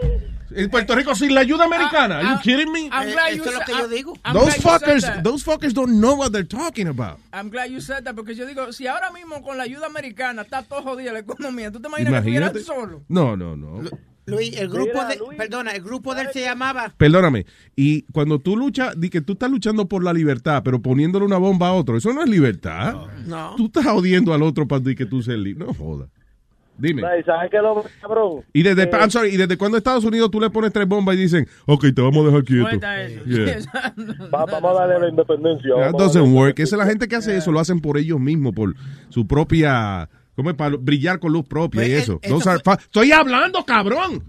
En 0.52 0.70
Puerto 0.70 0.96
Rico 0.96 1.14
sin 1.14 1.36
la 1.36 1.42
ayuda 1.42 1.66
americana. 1.66 2.20
Are 2.20 2.30
you 2.30 2.40
kidding 2.42 2.72
me? 2.72 2.86
I'm 2.90 3.12
glad 3.12 3.32
you 3.36 3.44
es 3.44 3.52
lo 3.54 3.60
said- 3.60 3.66
que 3.66 3.72
yo 3.74 3.88
digo. 3.90 4.14
I'm 4.24 4.34
Those 4.34 4.62
fuckers, 4.62 5.24
those 5.24 5.44
fuckers 5.44 5.74
don't 5.74 6.00
know 6.00 6.16
what 6.16 6.32
they're 6.32 6.48
talking 6.48 6.88
about. 6.88 7.20
I'm 7.34 7.50
glad 7.50 7.66
you 7.70 7.82
said 7.82 8.06
that, 8.06 8.16
porque 8.16 8.34
yo 8.34 8.46
digo, 8.46 8.72
si 8.72 8.88
ahora 8.88 9.12
mismo 9.12 9.42
con 9.44 9.58
la 9.58 9.64
ayuda 9.64 9.88
americana 9.88 10.44
está 10.44 10.64
todo 10.64 10.82
jodida 10.84 11.12
la 11.12 11.20
economía, 11.20 11.70
¿tú 11.70 11.82
te 11.82 11.90
imaginas 11.90 12.24
que 12.24 12.30
Imagínate. 12.30 12.60
estuvieran 12.60 12.90
solo? 12.90 13.04
No, 13.10 13.36
no, 13.36 13.58
no. 13.58 13.82
Luis, 14.28 14.58
el 14.60 14.68
grupo 14.70 14.92
Mira, 14.94 15.08
de, 15.08 15.18
Luis. 15.18 15.38
perdona, 15.38 15.72
el 15.72 15.82
grupo 15.82 16.14
de 16.14 16.22
él 16.24 16.28
se 16.34 16.42
llamaba 16.42 16.94
Perdóname. 16.98 17.46
Y 17.76 18.02
cuando 18.12 18.40
tú 18.40 18.58
luchas, 18.58 18.94
di 19.00 19.10
que 19.10 19.22
tú 19.22 19.34
estás 19.34 19.50
luchando 19.50 19.88
por 19.88 20.04
la 20.04 20.12
libertad, 20.14 20.62
pero 20.64 20.82
poniéndole 20.82 21.26
una 21.26 21.38
bomba 21.38 21.70
a 21.70 21.74
otro, 21.74 21.96
eso 21.98 22.12
no 22.14 22.22
es 22.24 22.30
libertad. 22.30 22.96
No. 23.26 23.54
Tú 23.56 23.68
estás 23.68 23.86
odiando 23.88 24.34
al 24.34 24.44
otro 24.44 24.68
para 24.68 24.84
que 24.84 25.06
tú 25.06 25.22
seas 25.22 25.40
libre. 25.40 25.66
No 25.66 25.74
joda. 25.74 26.08
Dime. 26.80 27.02
¿Y 27.20 27.24
¿Sabes 27.24 27.50
qué 27.50 27.58
es 27.58 27.64
lo 27.64 27.76
más 27.76 27.86
cabrón? 28.00 28.42
Y 28.54 28.62
desde, 28.62 28.84
Eh, 28.84 28.90
I'm 28.94 29.10
sorry, 29.10 29.30
y 29.34 29.38
desde 29.38 29.58
cuando 29.58 29.78
Estados 29.78 30.04
Unidos 30.04 30.30
tú 30.30 30.40
le 30.40 30.50
pones 30.52 30.72
tres 30.72 30.88
bombas 30.88 31.16
y 31.16 31.20
dicen, 31.20 31.48
ok, 31.66 31.86
te 31.96 32.02
vamos 32.04 32.24
a 32.24 32.28
dejar 32.28 32.44
quieto. 32.44 32.64
Cuenta 32.66 33.02
eso. 33.02 33.24
Yeah. 33.26 33.58
va- 34.32 34.46
vamos 34.46 34.78
a 34.78 34.82
darle 34.86 35.00
la 35.00 35.10
independencia. 35.10 35.74
That 35.76 35.94
doesn't 35.94 36.36
work. 36.36 36.60
Esa 36.60 36.76
es 36.76 36.80
la 36.80 36.86
gente 36.86 37.08
que 37.08 37.16
hace 37.16 37.36
eso, 37.36 37.52
lo 37.52 37.60
hacen 37.60 37.80
por 37.80 37.98
ellos 37.98 38.20
mismos, 38.20 38.54
por 38.54 38.76
su 39.10 39.26
propia 39.26 40.08
¿Cómo 40.38 40.52
es 40.52 40.56
para 40.56 40.76
brillar 40.78 41.18
con 41.18 41.34
luz 41.34 41.48
propia 41.48 41.82
Pues, 41.82 41.90
y 41.90 41.94
eso? 41.94 42.20
eso 42.22 42.36
Those 42.36 42.48
are 42.48 42.62
fa- 42.64 42.76
Estoy 42.80 43.12
hablando, 43.12 43.66
cabrón. 43.66 44.24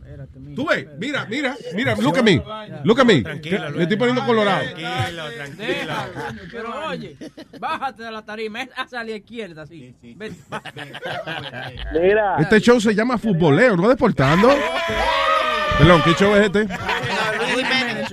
Tú 0.57 0.67
ves, 0.67 0.87
mira, 0.99 1.27
mira, 1.27 1.55
mira, 1.75 1.95
look 1.97 2.17
at 2.17 2.25
me. 2.25 2.43
Look 2.83 3.01
at 3.01 3.05
me. 3.05 3.21
Tranquilo, 3.21 3.71
Me 3.73 3.83
estoy 3.83 3.99
poniendo 3.99 4.25
colorado. 4.25 4.65
Deja, 4.75 6.09
Pero 6.51 6.87
oye, 6.89 7.15
bájate 7.61 8.05
de 8.05 8.11
la 8.11 8.23
tarima, 8.23 8.63
es 8.63 8.71
hacia 8.75 9.05
la 9.05 9.11
izquierda, 9.17 9.63
así. 9.63 9.95
Ven, 10.17 10.35
Mira. 11.93 12.37
Este 12.39 12.59
show 12.63 12.81
se 12.81 12.95
llama 12.95 13.19
Futboleo, 13.19 13.77
¿no 13.77 13.91
deportando? 13.91 14.49
Perdón, 15.77 16.01
¿qué 16.07 16.15
show 16.15 16.35
es 16.37 16.47
este? 16.47 16.67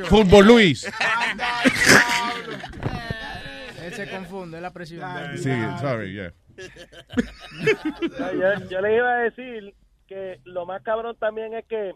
Fútbol 0.03 0.45
Luis. 0.47 0.85
Él 3.83 3.93
se 3.93 4.09
confunde, 4.09 4.57
es 4.57 4.61
la 4.63 4.73
presión. 4.73 5.01
Sí, 5.37 5.49
sorry, 5.79 6.11
yeah. 6.13 6.33
No, 8.19 8.33
yo, 8.33 8.69
yo 8.69 8.81
le 8.81 8.95
iba 8.95 9.11
a 9.13 9.19
decir 9.19 9.73
que 10.07 10.39
lo 10.43 10.65
más 10.65 10.81
cabrón 10.83 11.15
también 11.17 11.53
es 11.53 11.65
que, 11.65 11.93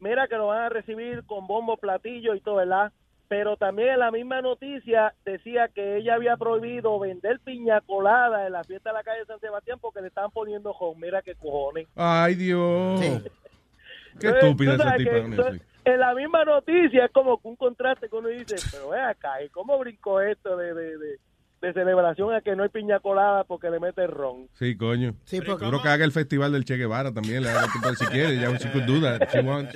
mira 0.00 0.28
que 0.28 0.36
lo 0.36 0.48
van 0.48 0.62
a 0.64 0.68
recibir 0.68 1.24
con 1.24 1.46
bombo, 1.46 1.76
platillo 1.76 2.34
y 2.34 2.40
todo, 2.40 2.56
¿verdad? 2.56 2.92
Pero 3.28 3.56
también 3.56 3.90
en 3.94 4.00
la 4.00 4.10
misma 4.10 4.42
noticia 4.42 5.14
decía 5.24 5.68
que 5.68 5.96
ella 5.96 6.14
había 6.14 6.36
prohibido 6.36 6.98
vender 6.98 7.40
piña 7.40 7.80
colada 7.80 8.46
en 8.46 8.52
la 8.52 8.62
fiesta 8.64 8.90
de 8.90 8.94
la 8.94 9.02
calle 9.02 9.24
San 9.26 9.40
Sebastián 9.40 9.78
porque 9.80 10.02
le 10.02 10.08
estaban 10.08 10.30
poniendo 10.30 10.70
home. 10.72 11.06
Mira 11.06 11.22
qué 11.22 11.34
cojones. 11.34 11.88
Ay, 11.96 12.34
Dios. 12.34 13.00
Qué 13.00 14.26
Entonces, 14.26 14.42
estúpida 14.44 14.76
tú 14.76 14.82
esa 14.82 14.96
tipa. 14.96 15.10
que, 15.10 15.18
entonces, 15.18 15.62
en 15.84 16.00
la 16.00 16.14
misma 16.14 16.44
noticia 16.44 17.06
es 17.06 17.10
como 17.12 17.40
que 17.40 17.48
un 17.48 17.56
contraste 17.56 18.08
que 18.10 18.16
uno 18.16 18.28
dice, 18.28 18.56
pero 18.70 18.90
ve 18.90 19.00
acá, 19.00 19.42
¿y 19.42 19.48
cómo 19.48 19.78
brincó 19.78 20.20
esto 20.20 20.56
de, 20.58 20.74
de, 20.74 20.98
de, 20.98 21.18
de 21.62 21.72
celebración 21.72 22.34
a 22.34 22.40
que 22.42 22.54
no 22.54 22.64
hay 22.64 22.68
piña 22.68 23.00
colada 23.00 23.44
porque 23.44 23.70
le 23.70 23.80
mete 23.80 24.06
ron? 24.06 24.48
Sí, 24.58 24.76
coño. 24.76 25.14
Sí, 25.24 25.40
porque- 25.40 25.60
Seguro 25.64 25.80
que 25.80 25.88
haga 25.88 26.04
el 26.04 26.12
festival 26.12 26.52
del 26.52 26.64
Che 26.66 26.76
Guevara 26.76 27.12
también. 27.12 27.42
Le 27.42 27.48
haga 27.50 27.68
tipo, 27.72 27.94
si 27.94 28.04
quiere, 28.06 28.36
ya 28.36 28.50
she 28.58 28.70
could 28.70 28.84
do 28.84 29.00
that. 29.00 29.28
She 29.32 29.40
wants. 29.40 29.72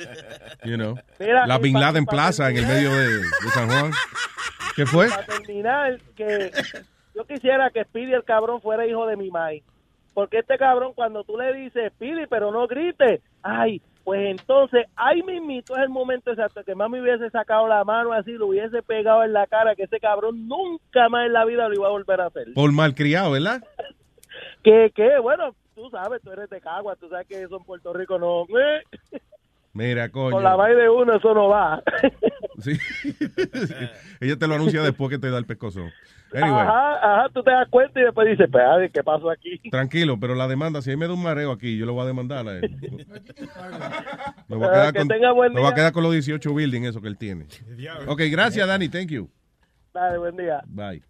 You 0.64 0.76
know. 0.76 0.96
Mira, 1.18 1.46
La 1.46 1.58
Bin 1.58 1.74
Laden 1.80 2.04
pa- 2.04 2.10
Plaza 2.12 2.50
en 2.50 2.58
el 2.58 2.66
medio 2.66 2.90
de, 2.92 3.06
de 3.18 3.48
San 3.54 3.68
Juan. 3.70 3.92
¿Qué 4.74 4.84
fue? 4.84 5.08
Para 5.08 5.24
terminar, 5.24 5.98
que 6.16 6.50
yo 7.14 7.24
quisiera 7.24 7.70
que 7.70 7.84
Speedy 7.84 8.12
el 8.12 8.24
cabrón 8.24 8.60
fuera 8.60 8.86
hijo 8.86 9.06
de 9.06 9.16
mi 9.16 9.30
mai. 9.30 9.62
Porque 10.12 10.38
este 10.40 10.58
cabrón, 10.58 10.92
cuando 10.94 11.24
tú 11.24 11.38
le 11.38 11.52
dices, 11.54 11.92
Speedy, 11.94 12.26
pero 12.28 12.50
no 12.50 12.66
grites, 12.66 13.20
ay, 13.42 13.80
pues 14.06 14.20
entonces, 14.30 14.86
ahí 14.94 15.20
mismito 15.24 15.74
es 15.74 15.82
el 15.82 15.88
momento 15.88 16.30
exacto 16.30 16.62
que 16.62 16.76
mami 16.76 17.00
hubiese 17.00 17.28
sacado 17.30 17.66
la 17.66 17.82
mano 17.82 18.12
así, 18.12 18.30
lo 18.30 18.46
hubiese 18.46 18.80
pegado 18.80 19.24
en 19.24 19.32
la 19.32 19.48
cara, 19.48 19.74
que 19.74 19.82
ese 19.82 19.98
cabrón 19.98 20.46
nunca 20.46 21.08
más 21.08 21.26
en 21.26 21.32
la 21.32 21.44
vida 21.44 21.68
lo 21.68 21.74
iba 21.74 21.88
a 21.88 21.90
volver 21.90 22.20
a 22.20 22.26
hacer. 22.26 22.54
Por 22.54 22.70
malcriado, 22.70 23.32
¿verdad? 23.32 23.64
Que, 24.62 24.92
que, 24.94 25.18
bueno, 25.18 25.54
tú 25.74 25.88
sabes, 25.90 26.20
tú 26.22 26.30
eres 26.30 26.50
de 26.50 26.60
Cagua, 26.60 26.94
tú 26.96 27.08
sabes 27.08 27.26
que 27.26 27.40
eso 27.40 27.56
en 27.56 27.64
Puerto 27.64 27.92
Rico 27.92 28.18
no... 28.18 28.46
Mira, 29.76 30.08
coño. 30.10 30.32
con 30.36 30.42
la 30.44 30.56
vaina 30.56 30.82
de 30.82 30.88
uno 30.88 31.14
eso 31.16 31.34
no 31.34 31.48
va. 31.48 31.82
Sí. 32.58 32.72
Ella 34.18 34.36
te 34.38 34.46
lo 34.46 34.54
anuncia 34.54 34.80
después 34.82 35.10
que 35.10 35.18
te 35.18 35.28
da 35.30 35.36
el 35.36 35.44
pescozo. 35.44 35.82
Anyway, 36.32 36.52
Ajá, 36.52 36.94
ajá, 37.02 37.28
tú 37.34 37.42
te 37.42 37.50
das 37.50 37.68
cuenta 37.68 38.00
y 38.00 38.04
después 38.04 38.26
dices, 38.28 38.46
espérate, 38.46 38.88
¿qué 38.90 39.04
pasó 39.04 39.28
aquí? 39.30 39.60
tranquilo, 39.70 40.18
pero 40.18 40.34
la 40.34 40.48
demanda, 40.48 40.80
si 40.80 40.90
a 40.90 40.94
mí 40.94 41.00
me 41.00 41.06
da 41.06 41.12
un 41.12 41.22
mareo 41.22 41.52
aquí, 41.52 41.76
yo 41.76 41.84
lo 41.84 41.92
voy 41.92 42.04
a 42.04 42.06
demandar 42.06 42.48
a 42.48 42.52
él. 42.58 42.76
Me 44.48 44.56
voy 44.56 44.64
a 44.64 44.68
Ah, 44.68 44.72
quedar, 44.72 44.92
que 44.94 44.98
con, 45.00 45.08
tenga 45.08 45.32
buen 45.32 45.52
me 45.52 45.60
voy 45.60 45.70
a 45.70 45.74
quedar 45.74 45.92
con 45.92 46.02
los 46.02 46.12
18 46.12 46.54
building 46.54 46.82
eso 46.84 47.02
que 47.02 47.08
él 47.08 47.18
tiene. 47.18 47.46
Ok, 48.06 48.22
gracias, 48.30 48.66
Dani. 48.66 48.88
Thank 48.88 49.08
you. 49.10 49.28
Dale, 49.92 50.16
buen 50.18 50.36
día. 50.36 50.62
Bye. 50.66 51.02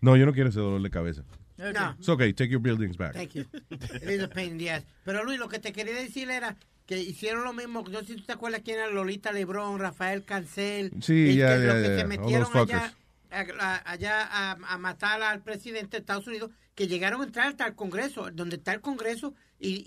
No, 0.00 0.16
yo 0.16 0.26
no 0.26 0.32
quiero 0.32 0.50
ese 0.50 0.60
dolor 0.60 0.80
de 0.80 0.90
cabeza. 0.90 1.24
No. 1.58 1.90
It's 1.98 2.08
okay, 2.08 2.32
take 2.32 2.50
your 2.52 2.60
buildings 2.60 2.96
back. 2.96 3.14
Thank 3.14 3.32
you. 3.34 3.44
It 3.70 4.02
is 4.08 4.22
a 4.22 4.28
pain 4.28 4.52
in 4.52 4.58
the 4.58 4.70
ass. 4.70 4.84
Pero 5.04 5.24
Luis, 5.24 5.38
lo 5.40 5.48
que 5.48 5.58
te 5.58 5.72
quería 5.72 5.94
decir 5.94 6.30
era 6.30 6.56
que 6.86 7.00
hicieron 7.00 7.44
lo 7.44 7.52
mismo. 7.52 7.84
Yo 7.90 8.02
si 8.02 8.16
tú 8.16 8.24
te 8.24 8.32
acuerdas 8.32 8.62
quién 8.64 8.78
era 8.78 8.88
Lolita 8.90 9.32
Lebrón, 9.32 9.78
Rafael 9.78 10.24
Cancel. 10.24 10.92
Sí, 11.00 11.30
y 11.30 11.36
ya, 11.36 11.56
que 11.56 11.66
ya, 11.66 11.74
los 11.74 11.82
que 11.82 11.88
ya, 11.88 11.98
se 11.98 12.04
metieron 12.06 12.56
allá, 12.56 12.94
a, 13.30 13.90
allá 13.90 14.28
a, 14.30 14.52
a 14.52 14.78
matar 14.78 15.22
al 15.22 15.42
presidente 15.42 15.92
de 15.92 15.98
Estados 15.98 16.26
Unidos, 16.26 16.50
que 16.74 16.86
llegaron 16.88 17.20
a 17.20 17.24
entrar 17.24 17.48
hasta 17.48 17.66
el 17.66 17.74
Congreso, 17.74 18.30
donde 18.32 18.56
está 18.56 18.72
el 18.72 18.80
Congreso, 18.80 19.34
y, 19.58 19.84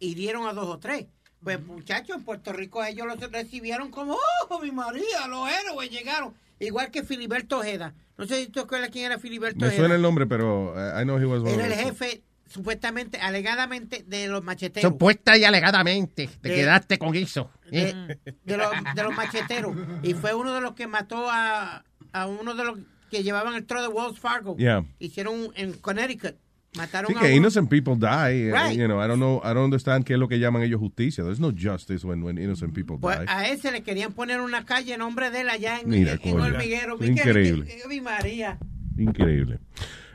y 0.00 0.06
hirieron 0.06 0.46
a 0.46 0.52
dos 0.52 0.66
o 0.66 0.78
tres. 0.78 1.06
Pues 1.42 1.62
muchachos, 1.62 2.16
en 2.16 2.24
Puerto 2.24 2.52
Rico 2.52 2.82
ellos 2.82 3.06
los 3.06 3.18
recibieron 3.30 3.90
como, 3.90 4.16
¡oh, 4.48 4.60
mi 4.60 4.72
María! 4.72 5.26
Los 5.28 5.48
héroes 5.50 5.90
llegaron. 5.90 6.34
Igual 6.58 6.90
que 6.90 7.04
Filiberto 7.04 7.58
Ojeda. 7.58 7.94
No 8.16 8.26
sé 8.26 8.44
si 8.44 8.46
tú 8.48 8.60
acuerdas 8.60 8.88
quién 8.90 9.04
era 9.04 9.18
Filiberto 9.18 9.58
Me 9.58 9.66
Ojeda. 9.66 9.80
suena 9.80 9.94
el 9.96 10.02
nombre, 10.02 10.26
pero 10.26 10.72
uh, 10.72 10.98
I 10.98 11.02
know 11.02 11.18
he 11.18 11.26
was 11.26 11.42
one 11.42 11.52
Era 11.52 11.66
el 11.66 11.74
jefe, 11.74 12.22
supuestamente, 12.54 13.18
alegadamente, 13.18 14.04
de 14.06 14.28
los 14.28 14.42
macheteros. 14.44 14.90
Supuesta 14.92 15.36
y 15.36 15.44
alegadamente. 15.44 16.28
Te 16.40 16.48
De- 16.48 16.54
quedaste 16.54 16.98
con 16.98 17.14
eso. 17.16 17.50
¿eh? 17.72 17.92
de, 18.24 18.34
de 18.44 18.56
los, 18.56 18.68
de 18.94 19.02
los 19.02 19.14
macheteros. 19.16 19.76
Y 20.02 20.14
fue 20.14 20.32
uno 20.34 20.54
de 20.54 20.60
los 20.60 20.74
que 20.74 20.86
mató 20.86 21.28
a, 21.28 21.84
a 22.12 22.26
uno 22.26 22.54
de 22.54 22.64
los 22.64 22.78
que 23.10 23.22
llevaban 23.22 23.54
el 23.54 23.64
tro 23.66 23.82
de 23.82 23.88
Wells 23.88 24.18
Fargo. 24.18 24.56
Yeah. 24.56 24.84
Hicieron 25.00 25.48
en 25.56 25.72
Connecticut. 25.74 26.36
Mataron 26.76 27.12
Sí, 27.12 27.16
a 27.16 27.20
que 27.20 27.26
uno. 27.26 27.36
innocent 27.36 27.68
people 27.70 27.94
die. 27.94 28.48
eh, 28.48 28.52
Right. 28.52 28.76
You 28.76 28.86
know, 28.86 29.00
I 29.00 29.06
don't 29.06 29.18
know, 29.20 29.40
I 29.44 29.54
don't 29.54 29.64
understand 29.64 30.04
qué 30.04 30.14
es 30.14 30.18
lo 30.18 30.26
que 30.26 30.40
llaman 30.40 30.62
ellos 30.62 30.80
justicia. 30.80 31.22
There's 31.22 31.38
no 31.38 31.52
justice 31.52 32.04
when, 32.04 32.22
when 32.24 32.36
innocent 32.36 32.74
people 32.74 32.96
Pues 33.00 33.20
die. 33.20 33.26
a 33.28 33.48
ese 33.48 33.70
le 33.70 33.82
querían 33.84 34.12
poner 34.12 34.40
una 34.40 34.64
calle 34.64 34.94
en 34.94 34.98
nombre 34.98 35.30
de 35.30 35.42
él 35.42 35.50
allá 35.50 35.78
en, 35.78 35.88
Mira, 35.88 36.18
en-. 36.20 36.40
Hormiguero. 36.40 36.96
Increíble. 37.04 37.76
Mi 37.88 38.00
María. 38.00 38.58
Increíble. 38.98 39.60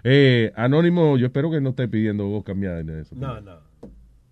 Eh, 0.03 0.51
Anónimo, 0.55 1.17
yo 1.17 1.27
espero 1.27 1.51
que 1.51 1.59
no 1.61 1.69
esté 1.71 1.87
pidiendo 1.87 2.25
vos 2.27 2.43
cambiar 2.43 2.79
en 2.79 2.99
eso. 3.01 3.15
No, 3.15 3.39
no. 3.41 3.59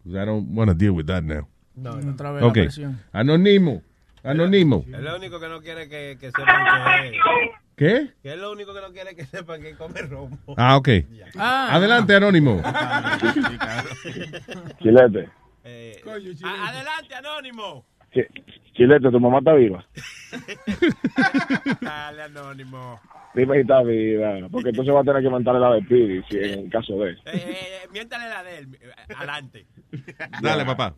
I 0.05 0.25
don't 0.25 0.47
want 0.57 0.69
to 0.69 0.75
deal 0.75 0.91
with 0.91 1.05
that 1.07 1.23
now. 1.23 1.47
No, 1.75 1.95
no. 1.97 2.11
Otra 2.13 2.31
vez 2.31 2.41
la 2.41 2.47
Ok. 2.47 2.53
presión. 2.53 2.99
Anónimo. 3.11 3.81
Anónimo. 4.23 4.83
Es 4.91 4.99
lo 5.01 5.15
único 5.17 5.39
que 5.39 5.47
no 5.47 5.61
quiere 5.61 5.87
que, 5.89 6.17
que 6.19 6.31
sepan 6.31 6.65
que 6.65 7.07
es. 7.07 7.13
¿Qué? 7.75 8.09
Que 8.23 8.33
es 8.33 8.39
lo 8.39 8.51
único 8.51 8.73
que 8.73 8.81
no 8.81 8.91
quiere 8.91 9.15
que 9.15 9.25
sepan 9.25 9.61
que 9.61 9.75
come 9.75 10.01
romo. 10.01 10.37
Ah, 10.57 10.77
ok. 10.77 10.89
Ah. 11.37 11.69
Adelante, 11.75 12.15
Anónimo. 12.15 12.61
Chilete, 14.81 15.29
Eh, 15.63 16.01
a- 16.43 16.67
adelante, 16.69 17.15
Anónimo. 17.15 17.85
Chi- 18.13 18.25
Chilete, 18.73 19.11
tu 19.11 19.19
mamá 19.19 19.39
está 19.39 19.53
viva. 19.53 19.85
Dale, 21.81 22.23
Anónimo. 22.23 22.99
Dime 23.37 23.63
viva, 23.63 24.47
porque 24.51 24.69
entonces 24.69 24.93
va 24.95 25.01
a 25.01 25.03
tener 25.03 25.21
que 25.21 25.29
mandarle 25.29 25.61
la 25.61 25.73
de 25.75 25.81
Pidi, 25.83 26.23
si 26.27 26.37
en 26.37 26.59
el 26.65 26.69
caso 26.71 26.97
de. 26.97 27.11
Eh, 27.11 27.17
eh, 27.25 27.87
miéntale 27.93 28.27
la 28.27 28.41
de 28.43 28.57
él. 28.57 28.67
eh, 28.81 29.13
Adelante. 29.15 29.67
Dale, 30.41 30.65
papá. 30.65 30.95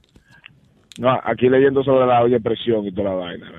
No, 0.99 1.19
aquí 1.23 1.49
leyendo 1.49 1.84
sobre 1.84 2.06
la 2.08 2.21
olla 2.21 2.38
de 2.38 2.41
presión 2.41 2.86
y 2.86 2.93
toda 2.93 3.10
la 3.10 3.15
vaina. 3.15 3.52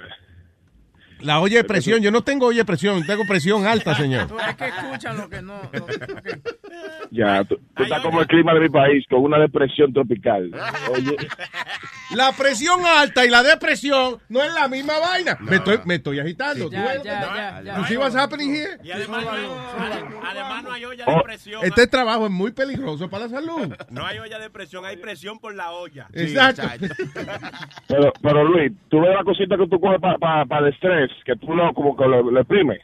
La 1.21 1.41
olla 1.41 1.59
de 1.59 1.65
presión. 1.65 2.01
Yo 2.01 2.11
no 2.11 2.23
tengo 2.23 2.47
olla 2.47 2.59
de 2.61 2.65
presión, 2.65 3.05
tengo 3.07 3.27
presión 3.27 3.67
alta, 3.67 3.95
señor. 3.95 4.27
Tú 4.29 4.39
es 4.49 4.57
que 4.57 4.67
escuchan 4.69 5.19
lo 5.19 5.29
que 5.29 5.43
no. 5.43 5.61
lo- 5.73 5.85
ok. 5.85 6.29
Ya, 7.11 7.45
tú, 7.45 7.59
tú 7.77 7.83
estás 7.83 8.01
como 8.01 8.23
el 8.23 8.27
clima 8.27 8.55
de 8.55 8.61
mi 8.61 8.69
país, 8.71 9.05
con 9.11 9.23
una 9.25 9.39
depresión 9.39 9.93
tropical. 9.93 10.51
Oye, 10.91 11.17
La 12.15 12.33
presión 12.33 12.81
alta 12.85 13.25
y 13.25 13.31
la 13.31 13.43
depresión 13.43 14.19
no 14.29 14.43
es 14.43 14.53
la 14.53 14.69
misma 14.69 14.99
vaina. 14.99 15.37
me, 15.41 15.57
estoy, 15.57 15.79
me 15.85 15.95
estoy 15.97 16.19
agitando. 16.21 16.71
Ya, 16.71 16.99
¿Tú 16.99 17.05
ya, 17.05 17.23
ya, 17.23 17.63
ya. 17.63 17.79
You 17.79 17.85
see 17.87 17.97
what's 17.97 18.17
happening 18.17 18.53
here? 18.55 18.79
Y 18.83 18.91
además, 18.91 19.25
no 19.25 19.31
hay, 19.31 19.47
además 20.31 20.65
no 20.65 20.73
hay 20.73 20.85
olla 20.85 21.05
Oh, 21.07 21.17
de 21.19 21.23
presión. 21.23 21.65
este 21.65 21.87
trabajo 21.87 22.27
es 22.27 22.33
muy 22.33 22.51
peligroso 22.53 23.09
para 23.09 23.25
la 23.27 23.31
salud. 23.31 23.75
No 23.91 24.05
hay 24.07 24.19
olla 24.19 24.39
de 24.39 24.51
presión, 24.51 24.85
hay 24.85 24.97
presión 24.97 25.39
por 25.39 25.55
la 25.55 25.71
olla. 25.71 26.09
Exacto. 26.13 26.63
pero, 27.87 28.13
pero 28.23 28.45
Luis, 28.45 28.73
tú 28.89 29.01
ves 29.01 29.15
la 29.17 29.25
cosita 29.25 29.57
que 29.57 29.67
tú 29.69 29.81
coges 29.81 30.01
para 30.01 30.59
el 30.67 30.73
estrés, 30.73 31.11
que 31.25 31.37
tú 31.37 31.55
lo, 31.55 31.73
como 31.75 31.97
que 31.97 32.05
lo, 32.05 32.31
lo 32.31 32.41
exprimes. 32.41 32.81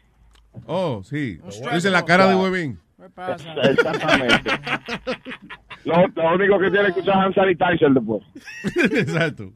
Oh, 0.66 1.02
sí. 1.04 1.38
Dice 1.72 1.90
la 1.90 2.04
cara 2.04 2.26
de 2.28 2.34
huevín. 2.36 2.80
Exactamente. 2.98 4.50
Lo, 5.86 5.94
lo 6.22 6.34
único 6.34 6.58
que 6.58 6.70
tiene 6.70 6.92
que 6.92 7.00
usar 7.00 7.14
es 7.16 7.24
hand 7.24 7.34
sanitizer 7.34 7.90
después. 7.92 8.22
Exacto. 8.92 9.50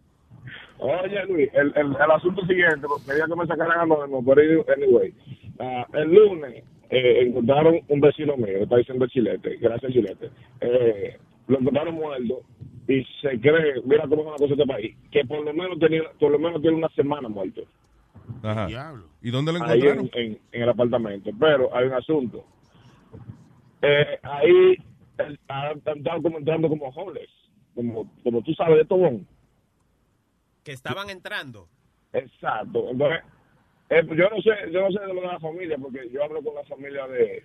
Oye, 0.78 1.26
Luis, 1.26 1.50
el, 1.52 1.72
el, 1.76 1.88
el 1.94 2.10
asunto 2.10 2.40
siguiente, 2.46 2.86
porque 2.88 3.04
quería 3.06 3.26
que 3.26 3.36
me 3.36 3.46
sacaran 3.46 3.80
anónimo, 3.80 4.24
pero 4.24 4.64
anyway. 4.74 5.12
Ah, 5.58 5.86
el 5.92 6.14
lunes 6.14 6.64
eh, 6.88 7.24
encontraron 7.26 7.80
un 7.88 8.00
vecino 8.00 8.36
mío, 8.38 8.62
está 8.62 8.76
diciendo 8.76 9.06
Chilete, 9.08 9.56
gracias 9.56 9.92
Chilete. 9.92 10.30
Eh, 10.62 11.18
lo 11.48 11.58
encontraron 11.58 11.94
muerto 11.96 12.40
y 12.88 13.04
se 13.20 13.38
cree, 13.40 13.82
mira 13.84 14.04
cómo 14.08 14.22
es 14.22 14.28
una 14.28 14.36
cosa 14.36 14.46
de 14.46 14.62
este 14.62 14.66
país, 14.66 14.96
que 15.10 15.24
por 15.26 15.44
lo 15.44 15.52
menos 15.52 15.78
tenía, 15.78 16.02
por 16.18 16.30
lo 16.32 16.38
menos 16.38 16.62
tiene 16.62 16.76
una 16.78 16.88
semana 16.90 17.28
muerto. 17.28 17.60
Ajá. 18.42 18.68
¿Y 19.20 19.30
dónde 19.30 19.52
lo 19.52 19.58
Ahí 19.64 19.80
encontraron? 19.80 20.10
en, 20.14 20.22
en, 20.32 20.38
en 20.52 20.62
el 20.62 20.68
apartamento. 20.68 21.30
Pero 21.38 21.76
hay 21.76 21.88
un 21.88 21.92
asunto. 21.92 22.44
Eh, 23.82 24.18
ahí 24.22 24.76
estado 25.28 26.22
como 26.22 26.38
entrando 26.38 26.68
como 26.68 26.88
homeless, 26.88 27.30
como, 27.74 28.10
como 28.22 28.42
tú 28.42 28.52
sabes 28.54 28.78
de 28.78 28.84
Tobón. 28.84 29.26
Que 30.64 30.72
estaban 30.72 31.10
entrando. 31.10 31.68
Exacto. 32.12 32.90
Entonces, 32.90 33.20
eh, 33.90 34.02
yo 34.08 34.28
no 34.30 34.42
sé, 34.42 34.50
yo 34.72 34.80
no 34.82 34.90
sé 34.90 35.00
de 35.00 35.14
lo 35.14 35.20
de 35.20 35.26
la 35.26 35.40
familia, 35.40 35.78
porque 35.78 36.08
yo 36.12 36.22
hablo 36.24 36.42
con 36.42 36.54
la 36.54 36.64
familia 36.64 37.06
de, 37.08 37.42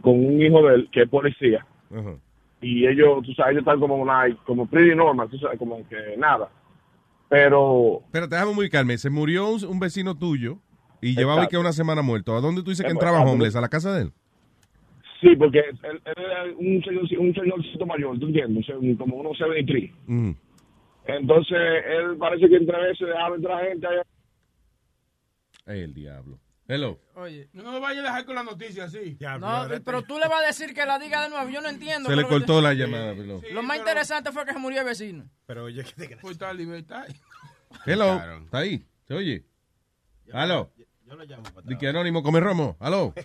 con 0.00 0.24
un 0.24 0.40
hijo 0.40 0.66
de 0.66 0.74
él 0.76 0.88
que 0.92 1.02
es 1.02 1.08
policía, 1.08 1.66
y 2.60 2.86
ellos, 2.86 3.22
tú 3.24 3.32
sabes, 3.34 3.52
ellos 3.52 3.62
están 3.62 3.80
como 3.80 3.96
una, 3.96 4.24
como 4.44 4.66
pretty 4.66 4.94
normal, 4.94 5.28
tú 5.30 5.38
sabes, 5.38 5.58
como 5.58 5.86
que 5.88 6.16
nada. 6.16 6.50
Pero 7.28 8.02
Pero 8.10 8.28
te 8.28 8.34
déjame 8.34 8.52
ubicarme. 8.58 8.98
Se 8.98 9.08
murió 9.08 9.48
un, 9.48 9.64
un 9.64 9.78
vecino 9.78 10.16
tuyo 10.18 10.58
y 11.00 11.14
llevaba 11.14 11.46
que 11.46 11.58
una 11.58 11.72
semana 11.72 12.02
muerto. 12.02 12.34
¿A 12.36 12.40
dónde 12.40 12.62
tú 12.62 12.70
dices 12.70 12.84
que 12.84 12.90
Eh, 12.90 12.92
entraba 12.92 13.22
homeless? 13.22 13.54
¿A 13.56 13.60
la 13.60 13.68
casa 13.68 13.92
de 13.94 14.02
él? 14.02 14.12
Sí, 15.20 15.36
porque 15.36 15.58
él, 15.60 15.78
él 15.82 16.00
era 16.16 16.44
un 16.44 16.82
señor, 16.84 17.04
un 17.18 17.34
señorcito 17.34 17.86
mayor, 17.86 18.18
¿tú 18.18 18.26
entiendes? 18.26 18.68
Un 18.68 18.92
se- 18.92 18.96
Como 18.98 19.16
unos 19.16 19.36
73. 19.38 19.90
Mm. 20.06 20.30
Entonces, 21.06 21.58
él 21.86 22.16
parece 22.18 22.48
que 22.48 22.56
entre 22.56 22.80
veces 22.80 23.06
dejaba 23.08 23.36
entrar 23.36 23.64
gente 23.66 23.86
allá. 23.86 24.02
El 25.66 25.94
diablo. 25.94 26.38
Hello. 26.68 27.00
Oye. 27.16 27.48
No 27.52 27.72
me 27.72 27.80
vayas 27.80 28.04
a 28.04 28.08
dejar 28.08 28.24
con 28.24 28.34
la 28.36 28.44
noticia 28.44 28.84
así. 28.84 29.18
No, 29.40 29.66
pero 29.84 30.02
tú 30.02 30.18
le 30.18 30.28
vas 30.28 30.44
a 30.44 30.46
decir 30.46 30.72
que 30.72 30.86
la 30.86 31.00
diga 31.00 31.22
de 31.24 31.30
nuevo. 31.30 31.48
Yo 31.50 31.60
no 31.60 31.68
entiendo. 31.68 32.08
Se 32.08 32.14
le 32.14 32.22
que 32.22 32.28
cortó 32.28 32.60
la 32.60 32.74
llamada. 32.74 33.12
Lo 33.52 33.62
más 33.62 33.78
interesante 33.78 34.30
fue 34.30 34.44
que 34.44 34.52
se 34.52 34.58
murió 34.58 34.80
el 34.80 34.86
vecino. 34.86 35.24
Pero 35.46 35.64
oye, 35.64 35.82
¿qué 35.96 36.06
te 36.06 36.16
Por 36.18 36.36
tal 36.36 36.56
libertad. 36.56 37.06
Hello. 37.86 38.20
¿Está 38.44 38.58
ahí? 38.58 38.84
¿Se 39.08 39.14
oye? 39.14 39.44
¿Aló? 40.32 40.70
Yo 41.10 41.16
lo 41.16 41.24
llamo 41.24 41.42
para 41.42 41.66
¿De 41.66 41.76
que 41.76 41.88
Anónimo 41.88 42.22
come 42.22 42.38
romo? 42.38 42.76
¿Aló? 42.78 43.12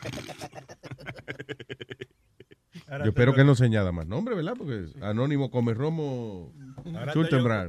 Yo 2.87 3.05
espero 3.05 3.33
que 3.33 3.43
no 3.43 3.55
se 3.55 3.65
añada 3.65 3.91
más 3.91 4.07
nombre, 4.07 4.35
¿verdad? 4.35 4.53
Porque 4.57 4.87
Anónimo 5.01 5.51
come 5.51 5.73
romo 5.73 6.51
Ahora 6.95 7.13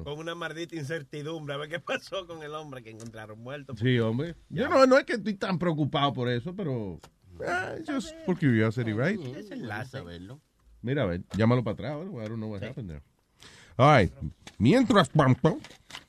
con 0.05 0.19
una 0.19 0.35
maldita 0.35 0.75
incertidumbre. 0.77 1.55
A 1.55 1.59
ver 1.59 1.69
qué 1.69 1.81
pasó 1.81 2.27
con 2.27 2.43
el 2.43 2.55
hombre 2.55 2.83
que 2.83 2.91
encontraron 2.91 3.39
muerto. 3.41 3.75
Sí, 3.77 3.99
hombre. 3.99 4.35
Yo 4.49 4.69
no, 4.69 4.87
no 4.87 4.99
es 4.99 5.05
que 5.05 5.15
estoy 5.15 5.35
tan 5.35 5.59
preocupado 5.59 6.13
por 6.13 6.29
eso, 6.29 6.55
pero... 6.55 6.99
ah, 7.47 7.75
just 7.87 8.15
for 8.25 8.39
curiosity, 8.39 8.93
right? 8.93 9.21
Es 9.37 9.51
enlace, 9.51 10.01
verlo. 10.01 10.41
Mira, 10.83 11.03
a 11.03 11.07
ver, 11.07 11.23
llámalo 11.37 11.63
para 11.63 11.75
atrás. 11.75 11.97
I 11.97 12.29
don't 12.29 12.37
know 12.37 12.51
what 12.51 12.63
happened 12.63 12.89
there. 12.89 13.03
All 13.77 13.95
right. 13.99 14.13
Mientras 14.59 15.11
tanto... 15.11 15.59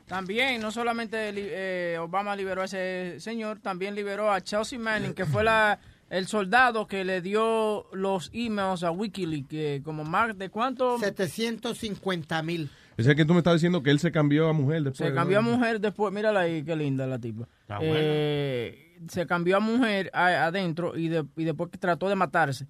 También, 0.07 0.61
no 0.61 0.71
solamente 0.71 1.31
eh, 1.35 1.97
Obama 1.99 2.35
liberó 2.35 2.61
a 2.61 2.65
ese 2.65 3.19
señor, 3.19 3.59
también 3.59 3.93
liberó 3.93 4.31
a 4.31 4.39
Chelsea 4.41 4.79
Manning, 4.79 5.13
que 5.13 5.25
fue 5.25 5.43
la, 5.43 5.79
el 6.09 6.27
soldado 6.27 6.87
que 6.87 7.03
le 7.03 7.21
dio 7.21 7.87
los 7.93 8.29
emails 8.33 8.83
a 8.83 8.91
Wikileaks, 8.91 9.47
que 9.49 9.81
como 9.83 10.05
más 10.05 10.37
de 10.37 10.49
cuánto 10.49 10.97
750 10.97 12.41
mil. 12.43 12.69
Es 12.95 13.05
el 13.05 13.15
que 13.15 13.25
tú 13.25 13.33
me 13.33 13.39
estabas 13.39 13.59
diciendo 13.59 13.83
que 13.83 13.91
él 13.91 13.99
se 13.99 14.11
cambió 14.11 14.47
a 14.47 14.53
mujer 14.53 14.81
después. 14.83 15.09
se 15.09 15.13
cambió 15.13 15.39
a 15.39 15.41
mujer 15.41 15.79
después. 15.79 16.11
Mírala 16.13 16.39
ahí, 16.41 16.63
qué 16.63 16.75
linda 16.75 17.05
la 17.05 17.19
tipa. 17.19 17.47
Está 17.61 17.77
buena. 17.77 17.93
Eh, 17.97 18.97
se 19.09 19.27
cambió 19.27 19.57
a 19.57 19.59
mujer 19.59 20.09
a- 20.13 20.45
adentro 20.45 20.97
y, 20.97 21.09
de- 21.09 21.25
y 21.35 21.43
después 21.43 21.69
que 21.69 21.77
trató 21.77 22.09
de 22.09 22.15
matarse. 22.15 22.65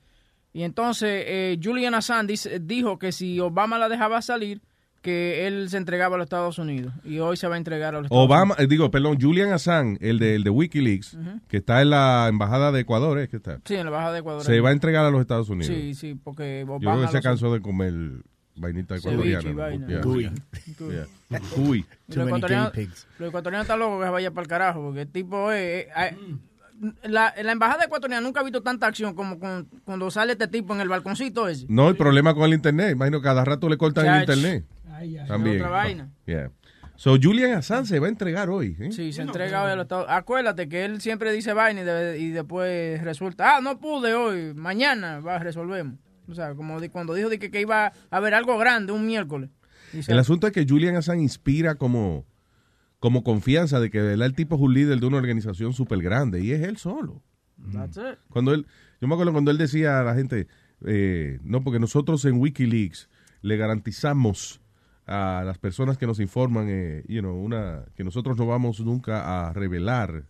Y 0.53 0.63
entonces 0.63 1.23
eh, 1.27 1.59
Julian 1.63 1.93
Assange 1.93 2.27
dice- 2.31 2.59
dijo 2.59 2.97
que 2.99 3.11
si 3.13 3.39
Obama 3.39 3.77
la 3.77 3.87
dejaba 3.87 4.21
salir, 4.21 4.59
que 5.07 5.47
él 5.47 5.69
se 5.69 5.77
entregaba 5.77 6.15
a 6.15 6.17
los 6.17 6.25
Estados 6.25 6.57
Unidos. 6.59 6.93
Y 7.05 7.19
hoy 7.19 7.37
se 7.37 7.47
va 7.47 7.55
a 7.55 7.57
entregar 7.57 7.95
a 7.95 7.99
los 7.99 8.07
Estados 8.07 8.25
Obama, 8.25 8.55
eh, 8.57 8.67
digo, 8.67 8.91
perdón, 8.91 9.17
Julian 9.21 9.53
Assange, 9.53 9.97
el 10.01 10.19
de, 10.19 10.35
el 10.35 10.43
de 10.43 10.49
Wikileaks, 10.49 11.17
que 11.47 11.55
está 11.57 11.81
en 11.81 11.91
la 11.91 12.27
embajada 12.27 12.73
de 12.73 12.81
Ecuador, 12.81 13.17
¿es 13.19 13.29
que 13.29 13.37
está? 13.37 13.61
Sí, 13.63 13.75
en 13.75 13.83
la 13.85 13.87
Embajada 13.87 14.11
de 14.11 14.19
Ecuador. 14.19 14.43
Se 14.43 14.59
va 14.59 14.67
a 14.67 14.71
entregar 14.73 15.05
a 15.05 15.09
los 15.09 15.21
Estados 15.21 15.47
Unidos. 15.47 15.73
Sí, 15.73 15.93
sí, 15.95 16.15
porque 16.21 16.65
Yo 16.67 16.73
Obama... 16.73 16.97
creo 16.97 17.05
que 17.07 17.17
se 17.17 17.21
cansó 17.23 17.53
de 17.53 17.61
comer 17.61 17.93
vainita 18.57 18.97
ecuatoriana. 18.97 20.01
Cuy. 20.01 20.29
Cuy. 21.55 21.85
Los 22.07 22.27
ecuatorianos, 22.27 22.73
están 23.63 23.79
locos 23.79 23.99
que 23.99 24.05
se 24.05 24.11
vaya 24.11 24.31
para 24.31 24.41
el 24.41 24.47
carajo, 24.49 24.81
porque 24.81 25.01
el 25.03 25.07
tipo 25.07 25.51
es... 25.53 25.85
eh, 25.85 25.89
eh, 25.95 26.17
la, 27.03 27.33
la 27.41 27.51
embajada 27.51 27.85
ecuatoriana 27.85 28.21
nunca 28.21 28.41
ha 28.41 28.43
visto 28.43 28.61
tanta 28.61 28.85
acción 28.85 29.15
como 29.15 29.39
con- 29.39 29.67
cuando 29.83 30.11
sale 30.11 30.33
este 30.33 30.47
tipo 30.47 30.75
en 30.75 30.81
el 30.81 30.87
balconcito 30.89 31.47
ese. 31.47 31.65
No, 31.69 31.89
el 31.89 31.95
problema 31.95 32.35
con 32.35 32.43
el 32.43 32.53
internet. 32.53 32.91
Imagino 32.91 33.19
que 33.19 33.23
cada 33.23 33.43
rato 33.43 33.67
le 33.67 33.77
cortan 33.77 34.05
el 34.05 34.19
internet. 34.19 34.63
Ay, 34.97 35.17
ay. 35.17 35.27
También. 35.27 35.57
Otra 35.57 35.69
vaina. 35.69 36.09
Yeah. 36.25 36.51
So, 36.95 37.17
Julian 37.21 37.51
Assange 37.53 37.87
se 37.89 37.99
va 37.99 38.07
a 38.07 38.09
entregar 38.09 38.49
hoy. 38.49 38.75
¿eh? 38.79 38.91
Sí, 38.91 39.13
se 39.13 39.21
entrega 39.21 39.63
hoy 39.63 39.71
a 39.71 39.75
los 39.75 39.83
Estados 39.83 40.07
Acuérdate 40.09 40.67
que 40.67 40.83
él 40.83 40.99
siempre 40.99 41.31
dice 41.31 41.53
vaina 41.53 41.81
y, 41.81 41.83
de- 41.83 42.17
y 42.19 42.29
después 42.31 43.03
resulta, 43.03 43.57
ah, 43.57 43.61
no 43.61 43.79
pude 43.79 44.15
hoy, 44.15 44.53
mañana 44.55 45.19
va, 45.19 45.37
resolvemos. 45.37 45.99
O 46.27 46.33
sea, 46.33 46.55
como 46.55 46.79
cuando 46.91 47.13
dijo 47.13 47.29
de 47.29 47.37
que, 47.39 47.51
que 47.51 47.61
iba 47.61 47.85
a 47.87 47.93
haber 48.09 48.33
algo 48.33 48.57
grande 48.57 48.91
un 48.93 49.05
miércoles. 49.05 49.49
Dice, 49.93 50.11
El 50.11 50.17
asunto 50.19 50.47
es 50.47 50.53
que 50.53 50.65
Julian 50.67 50.95
Assange 50.95 51.21
inspira 51.21 51.75
como, 51.75 52.25
como 52.99 53.23
confianza 53.23 53.79
de 53.79 53.89
que 53.91 54.01
¿verdad? 54.01 54.25
el 54.25 54.33
tipo 54.33 54.55
es 54.55 54.61
un 54.61 54.73
líder 54.73 54.99
de 54.99 55.05
una 55.05 55.17
organización 55.17 55.73
súper 55.73 55.99
grande 56.01 56.41
y 56.41 56.51
es 56.51 56.61
él 56.63 56.77
solo. 56.77 57.21
That's 57.71 57.97
it. 57.97 58.17
Cuando 58.29 58.53
él, 58.53 58.65
yo 58.99 59.07
me 59.07 59.13
acuerdo 59.13 59.31
cuando 59.33 59.51
él 59.51 59.57
decía 59.59 59.99
a 59.99 60.03
la 60.03 60.15
gente, 60.15 60.47
eh, 60.85 61.39
no, 61.43 61.63
porque 61.63 61.79
nosotros 61.79 62.25
en 62.25 62.39
Wikileaks 62.39 63.07
le 63.41 63.55
garantizamos 63.55 64.59
a 65.07 65.43
las 65.45 65.57
personas 65.57 65.97
que 65.97 66.05
nos 66.05 66.19
informan, 66.19 66.67
eh, 66.69 67.03
you 67.07 67.21
know, 67.21 67.33
una, 67.35 67.85
que 67.95 68.03
nosotros 68.03 68.37
no 68.37 68.45
vamos 68.45 68.79
nunca 68.81 69.47
a 69.47 69.53
revelar 69.53 70.23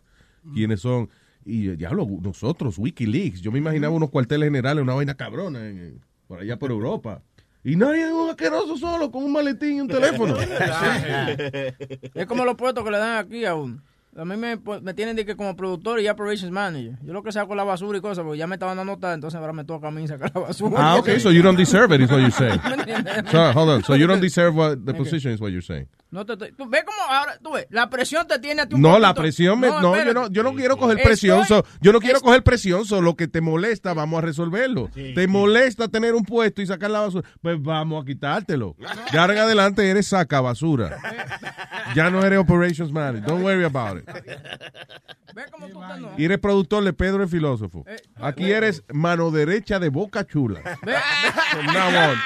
quiénes 0.54 0.82
son. 0.82 1.10
Y 1.46 1.70
eh, 1.70 1.76
diablo, 1.78 2.06
nosotros, 2.22 2.78
Wikileaks, 2.78 3.42
yo 3.42 3.52
me 3.52 3.58
imaginaba 3.60 3.94
unos 3.94 4.10
cuarteles 4.10 4.48
generales, 4.48 4.84
una 4.84 4.94
vaina 4.94 5.16
cabrona, 5.16 5.68
en- 5.68 5.78
en- 5.80 6.02
por 6.28 6.40
allá 6.40 6.58
por 6.60 6.72
Europa. 6.72 7.22
Y 7.64 7.76
nadie 7.76 8.06
es 8.06 8.12
un 8.14 8.30
asqueroso 8.30 8.78
solo 8.78 9.12
con 9.12 9.24
un 9.24 9.32
maletín 9.32 9.78
y 9.78 9.82
un 9.82 9.88
teléfono. 9.88 10.36
Es 12.14 12.26
como 12.28 12.46
los 12.46 12.56
puestos 12.56 12.84
que 12.84 12.92
le 12.92 12.98
dan 12.98 13.26
aquí 13.26 13.46
a 13.46 13.56
uno. 13.56 13.82
A 14.18 14.26
mí 14.26 14.36
me, 14.36 14.60
me 14.82 14.94
tienen 14.96 15.16
de 15.16 15.26
que 15.26 15.36
como 15.36 15.56
productor 15.56 16.00
y 16.02 16.08
operations 16.10 16.52
manager. 16.52 16.98
Yo 17.04 17.14
lo 17.14 17.22
que 17.22 17.32
saco 17.32 17.54
es 17.54 17.58
la 17.58 17.64
basura 17.64 17.98
y 17.98 18.02
cosas, 18.02 18.24
porque 18.24 18.40
ya 18.40 18.48
me 18.48 18.56
estaban 18.56 18.76
dando 18.78 18.94
nota, 18.94 19.14
entonces 19.14 19.40
ahora 19.40 19.54
me 19.54 19.64
toca 19.64 19.90
a 19.90 19.92
mí 19.92 20.08
sacar 20.08 20.32
la 20.34 20.42
basura. 20.42 20.76
Ah, 20.80 20.96
okay, 20.98 21.20
so 21.20 21.32
you 21.32 21.44
don't 21.44 21.58
deserve 21.58 21.94
it, 21.94 22.02
is 22.02 22.10
what 22.10 22.20
you're 22.20 22.32
saying. 22.32 22.60
So, 23.32 23.52
hold 23.54 23.70
on, 23.70 23.84
so 23.84 23.96
you 23.96 24.08
don't 24.08 24.22
deserve 24.22 24.56
what 24.56 24.78
the 24.86 24.92
Ok. 24.94 24.98
position 24.98 25.34
is 25.34 25.40
what 25.40 25.50
you're 25.52 25.62
saying. 25.62 25.88
No 26.10 26.26
te 26.26 26.34
estoy- 26.34 26.54
tú 26.56 26.70
ves 26.70 26.84
cómo 26.86 26.98
ahora, 27.12 27.38
tú 27.44 27.52
ves, 27.54 27.68
la 27.70 27.90
presión 27.90 28.26
te 28.28 28.40
tiene 28.40 28.62
a 28.62 28.66
ti 28.66 28.76
un 28.76 28.82
No, 28.82 28.98
la 28.98 29.14
presión, 29.14 29.60
me- 29.60 29.68
no, 29.68 29.82
yo 29.82 29.96
espérate. 29.96 30.14
no, 30.14 30.28
yo 30.32 30.42
no 30.42 30.54
quiero 30.56 30.78
coger 30.78 30.98
Estoy- 30.98 31.06
presión, 31.06 31.46
so- 31.46 31.64
yo 31.82 31.92
no 31.92 32.00
quiero 32.00 32.22
coger 32.22 32.44
presión, 32.44 32.86
solo 32.86 33.02
lo 33.02 33.16
que 33.16 33.28
te 33.28 33.42
molesta, 33.42 33.94
vamos 33.94 34.18
a 34.20 34.22
resolverlo. 34.22 34.90
Te 34.94 35.28
molesta 35.28 35.90
tener 35.90 36.16
un 36.16 36.24
puesto 36.24 36.62
y 36.62 36.66
sacar 36.66 36.90
la 36.92 37.02
basura, 37.02 37.28
pues 37.42 37.62
vamos 37.62 38.02
a 38.02 38.06
quitártelo. 38.06 38.76
En 39.12 39.20
adelante 39.20 39.88
eres 39.90 40.08
saca 40.08 40.40
basura. 40.42 40.98
Ya 41.96 42.10
no 42.10 42.24
eres 42.24 42.40
operations 42.40 42.92
manager, 42.92 43.26
don't 43.28 43.44
worry 43.44 43.64
about 43.66 43.98
it. 44.02 44.07
Ve 45.36 45.46
cómo 45.52 45.68
tú 45.68 45.80
no. 45.80 46.12
Y 46.18 46.26
eres 46.26 46.40
productor 46.40 46.84
de 46.84 46.94
Pedro 46.94 47.24
el 47.24 47.30
Filósofo. 47.30 47.86
Aquí 48.16 48.52
eres 48.52 48.84
mano 48.92 49.32
derecha 49.32 49.80
de 49.80 49.90
Boca 49.90 50.26
Chula. 50.26 50.62
Ve, 50.84 50.96
From 51.52 51.66
now 51.68 52.12
on. 52.12 52.18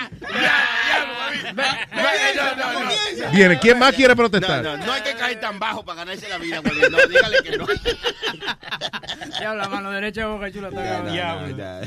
Viene, 3.32 3.60
¿quién 3.60 3.80
más 3.80 3.93
quiere 3.95 4.16
protestar? 4.16 4.64
No, 4.64 4.78
no, 4.78 4.86
no 4.86 4.91
hay 4.93 5.02
que 5.02 5.14
caer 5.16 5.39
tan 5.39 5.60
bajo 5.60 5.84
para 5.86 5.99
ganarse 6.06 6.28
la 6.30 6.38
vida, 6.38 6.60
güey. 6.60 6.74
No, 6.89 6.97
dígale 7.08 7.38
que 7.43 7.58
no. 7.58 7.66
Ya 9.39 9.54
la 9.54 9.68
mano 9.70 9.91
derecha 9.91 10.22
de 10.22 10.28
Boca 10.28 10.52
Chula 10.52 10.70
está 10.70 11.02
no. 11.04 11.14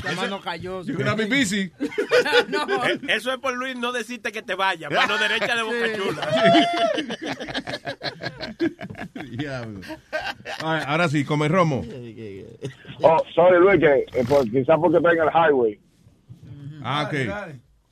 La 0.03 0.11
mano 0.15 0.41
cayó. 0.41 0.83
Busy. 0.83 1.71
no. 2.49 2.85
Eh, 2.85 2.99
Eso 3.09 3.31
es 3.31 3.37
por 3.39 3.53
Luis 3.55 3.75
no 3.75 3.91
decirte 3.91 4.31
que 4.31 4.41
te 4.41 4.55
vayas. 4.55 4.91
Mano 4.91 5.17
derecha 5.19 5.55
de 5.55 5.61
Boca 5.63 5.95
Chula. 5.95 6.27
Diablo. 9.37 9.81
Ahora 10.61 11.09
sí, 11.09 11.23
come 11.25 11.47
romo. 11.47 11.83
Oh, 13.01 13.17
sorry, 13.33 13.59
Luis, 13.59 13.79
que 13.79 14.05
eh, 14.19 14.23
por- 14.27 14.49
quizás 14.49 14.77
porque 14.79 14.97
está 14.97 15.11
en 15.11 15.19
el 15.21 15.29
highway. 15.29 15.79
Ah, 16.83 17.03
ok. 17.07 17.15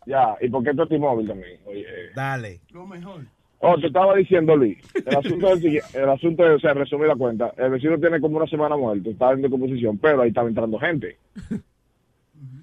Ya, 0.05 0.35
y 0.41 0.49
porque 0.49 0.71
esto 0.71 0.83
es 0.83 0.89
T-Mobile 0.89 1.27
también. 1.29 1.59
Oye. 1.65 1.85
Dale. 2.15 2.61
Lo 2.71 2.85
mejor. 2.87 3.21
Oh, 3.59 3.77
te 3.79 3.87
estaba 3.87 4.13
diciendo, 4.15 4.55
Luis. 4.57 4.77
El 5.05 5.15
asunto 5.15 5.47
es 5.47 5.53
el 5.53 5.61
siguiente- 5.61 5.97
el 6.01 6.09
asunto 6.09 6.45
es, 6.45 6.51
o 6.55 6.59
sea, 6.59 6.73
resumir 6.73 7.07
la 7.07 7.15
cuenta. 7.15 7.53
El 7.57 7.71
vecino 7.71 7.97
tiene 7.97 8.19
como 8.19 8.37
una 8.37 8.47
semana 8.47 8.75
muerto, 8.75 9.09
estaba 9.09 9.33
en 9.33 9.41
decomposición, 9.41 9.97
pero 9.97 10.21
ahí 10.21 10.29
estaba 10.29 10.49
entrando 10.49 10.77
gente. 10.79 11.17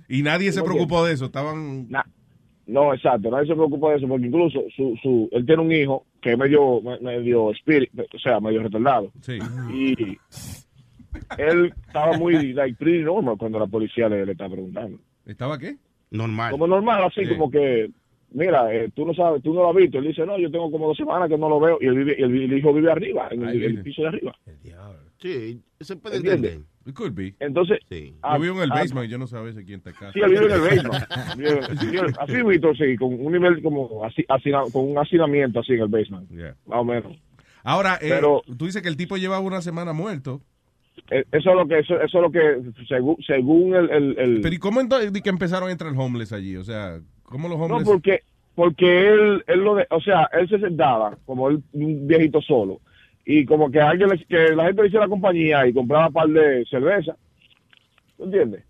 Y 0.08 0.22
nadie 0.22 0.52
se 0.52 0.60
¿Cómo 0.60 0.72
preocupó 0.72 1.04
de 1.04 1.14
eso, 1.14 1.26
estaban... 1.26 1.88
No, 2.66 2.94
exacto, 2.94 3.30
nadie 3.30 3.48
se 3.48 3.54
preocupa 3.54 3.90
de 3.90 3.96
eso, 3.96 4.06
porque 4.06 4.26
incluso 4.26 4.60
su, 4.76 4.96
su, 5.02 5.28
él 5.32 5.44
tiene 5.44 5.62
un 5.62 5.72
hijo 5.72 6.06
que 6.20 6.32
es 6.32 6.38
medio, 6.38 6.80
me- 6.82 7.00
medio 7.00 7.50
spirit, 7.52 7.90
o 8.14 8.18
sea, 8.18 8.38
medio 8.38 8.62
retardado. 8.62 9.10
Sí. 9.22 9.38
Y 9.72 10.18
él 11.38 11.72
estaba 11.86 12.16
muy, 12.16 12.52
like, 12.52 12.76
pretty 12.78 13.02
normal 13.02 13.36
cuando 13.38 13.58
la 13.58 13.66
policía 13.66 14.08
le, 14.08 14.24
le 14.24 14.32
estaba 14.32 14.50
preguntando. 14.50 14.98
¿Estaba 15.26 15.58
qué? 15.58 15.76
Normal. 16.10 16.50
Como 16.52 16.66
normal, 16.66 17.04
así 17.04 17.24
Sí. 17.24 17.28
como 17.30 17.50
que, 17.50 17.90
mira, 18.32 18.72
eh, 18.74 18.90
tú 18.94 19.06
no 19.06 19.14
sabes, 19.14 19.42
tú 19.42 19.54
no 19.54 19.62
lo 19.62 19.70
has 19.70 19.76
visto. 19.76 19.98
Él 19.98 20.04
dice, 20.08 20.26
no, 20.26 20.38
yo 20.38 20.50
tengo 20.50 20.70
como 20.70 20.88
dos 20.88 20.96
semanas 20.96 21.28
que 21.28 21.38
no 21.38 21.48
lo 21.48 21.60
veo. 21.60 21.78
Y 21.80 21.86
el, 21.86 21.94
vive- 21.94 22.16
el, 22.18 22.42
el 22.42 22.58
hijo 22.58 22.72
vive 22.72 22.90
arriba, 22.90 23.28
en 23.30 23.42
el, 23.44 23.62
el 23.62 23.82
piso 23.82 24.02
de 24.02 24.08
arriba. 24.08 24.34
Sí, 25.18 25.60
se 25.80 25.96
puede 25.96 26.16
entender. 26.16 26.60
It 26.86 26.94
could 26.94 27.12
be. 27.14 27.34
Entonces, 27.40 27.78
Sí. 27.90 28.14
ah, 28.22 28.36
Yo 28.38 28.42
vivo 28.42 28.56
en 28.58 28.62
el 28.64 28.72
ah, 28.72 28.76
basement, 28.76 29.08
yo 29.10 29.18
no 29.18 29.26
veces 29.42 29.64
quién 29.66 29.78
está 29.78 29.90
acá. 29.90 30.10
Sí, 30.12 30.20
él 30.20 30.30
vive 30.30 30.46
en 30.46 30.52
el 30.52 30.60
basement. 30.60 31.04
Así 32.18 32.42
visto, 32.42 32.74
sí, 32.74 32.96
con 32.96 33.14
un 33.24 33.32
nivel 33.32 33.62
como 33.62 34.02
así, 34.04 34.24
con 34.72 34.88
un 34.90 34.98
hacinamiento 34.98 35.60
así 35.60 35.74
en 35.74 35.80
el 35.82 35.88
basement, 35.88 36.28
Yeah. 36.30 36.56
más 36.66 36.78
o 36.80 36.84
menos. 36.84 37.16
Ahora, 37.62 37.96
eh, 38.00 38.08
Pero- 38.08 38.42
tú 38.56 38.64
dices 38.64 38.80
que 38.82 38.88
el 38.88 38.96
tipo 38.96 39.16
llevaba 39.18 39.40
una 39.40 39.60
semana 39.60 39.92
muerto. 39.92 40.40
Eh, 41.10 41.24
Eso 41.32 41.50
es 41.50 41.56
lo 41.56 41.66
que, 41.66 41.78
eso, 41.80 42.00
eso 42.00 42.18
es 42.18 42.22
lo 42.22 42.30
que, 42.30 42.60
según, 42.88 43.16
según 43.26 43.74
el, 43.74 43.90
el, 43.90 44.18
el- 44.18 44.40
Pero 44.40 44.54
¿y 44.54 44.58
cómo 44.58 44.80
entonces 44.80 45.10
que 45.22 45.28
empezaron 45.30 45.68
a 45.68 45.72
entrar 45.72 45.92
homeless 45.96 46.32
allí? 46.32 46.56
O 46.56 46.64
sea, 46.64 47.00
¿Cómo 47.24 47.48
los 47.48 47.58
No, 47.58 47.64
hombres? 47.64 47.84
porque, 47.86 48.22
porque 48.54 49.08
él, 49.08 49.44
él 49.46 49.60
lo 49.60 49.76
de, 49.76 49.86
o 49.90 50.00
sea, 50.00 50.28
él 50.32 50.48
se 50.48 50.58
sentaba 50.58 51.16
como 51.26 51.48
él, 51.48 51.62
un 51.72 52.06
viejito 52.06 52.40
solo. 52.42 52.80
Y 53.24 53.44
como 53.44 53.70
que 53.70 53.80
alguien 53.80 54.10
que 54.28 54.48
la 54.56 54.64
gente 54.64 54.82
le 54.82 54.88
hiciera 54.88 55.06
compañía 55.06 55.66
y 55.66 55.72
compraba 55.72 56.08
un 56.08 56.12
par 56.12 56.28
de 56.28 56.64
cerveza. 56.66 57.16
¿Tú 58.16 58.24
entiendes? 58.24 58.64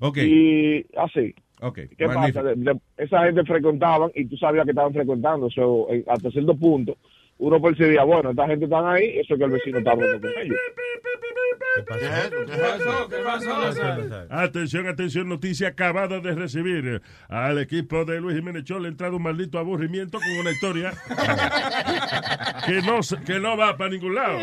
Ok. 0.00 0.18
Y 0.18 0.84
así. 0.96 1.34
Ok, 1.60 1.78
¿Qué 1.96 2.06
magnífico. 2.08 2.40
pasa? 2.40 2.42
De- 2.42 2.56
de- 2.56 2.80
esa 2.98 3.24
gente 3.24 3.44
frecuentaban 3.44 4.10
y 4.14 4.24
tú 4.26 4.36
sabías 4.36 4.64
que 4.64 4.72
estaban 4.72 4.92
frecuentando. 4.92 5.48
So, 5.50 5.86
en- 5.90 6.04
hasta 6.08 6.30
cierto 6.30 6.54
punto, 6.56 6.96
uno 7.42 7.60
percibía, 7.60 8.04
bueno, 8.04 8.30
esta 8.30 8.46
gente 8.46 8.66
están 8.66 8.86
ahí, 8.86 9.18
eso 9.18 9.34
es 9.34 9.38
que 9.38 9.44
el 9.44 9.50
vecino 9.50 9.78
está 9.78 9.90
hablando 9.90 10.20
con 10.20 10.30
ellos. 10.40 10.56
¿Qué 11.74 11.82
pasó? 11.82 13.08
¿Qué 13.08 13.16
pasó? 13.24 14.26
Atención, 14.30 14.86
atención, 14.86 15.28
noticia 15.28 15.68
acabada 15.68 16.20
de 16.20 16.34
recibir. 16.36 17.02
Al 17.28 17.58
equipo 17.58 18.04
de 18.04 18.20
Luis 18.20 18.36
Jiménez 18.36 18.62
Show 18.62 18.78
le 18.78 18.86
ha 18.86 18.90
entrado 18.90 19.16
un 19.16 19.24
maldito 19.24 19.58
aburrimiento 19.58 20.20
con 20.20 20.38
una 20.38 20.52
historia 20.52 20.92
que 22.66 22.80
no, 22.82 23.00
que 23.26 23.40
no 23.40 23.56
va 23.56 23.76
para 23.76 23.90
ningún 23.90 24.14
lado. 24.14 24.38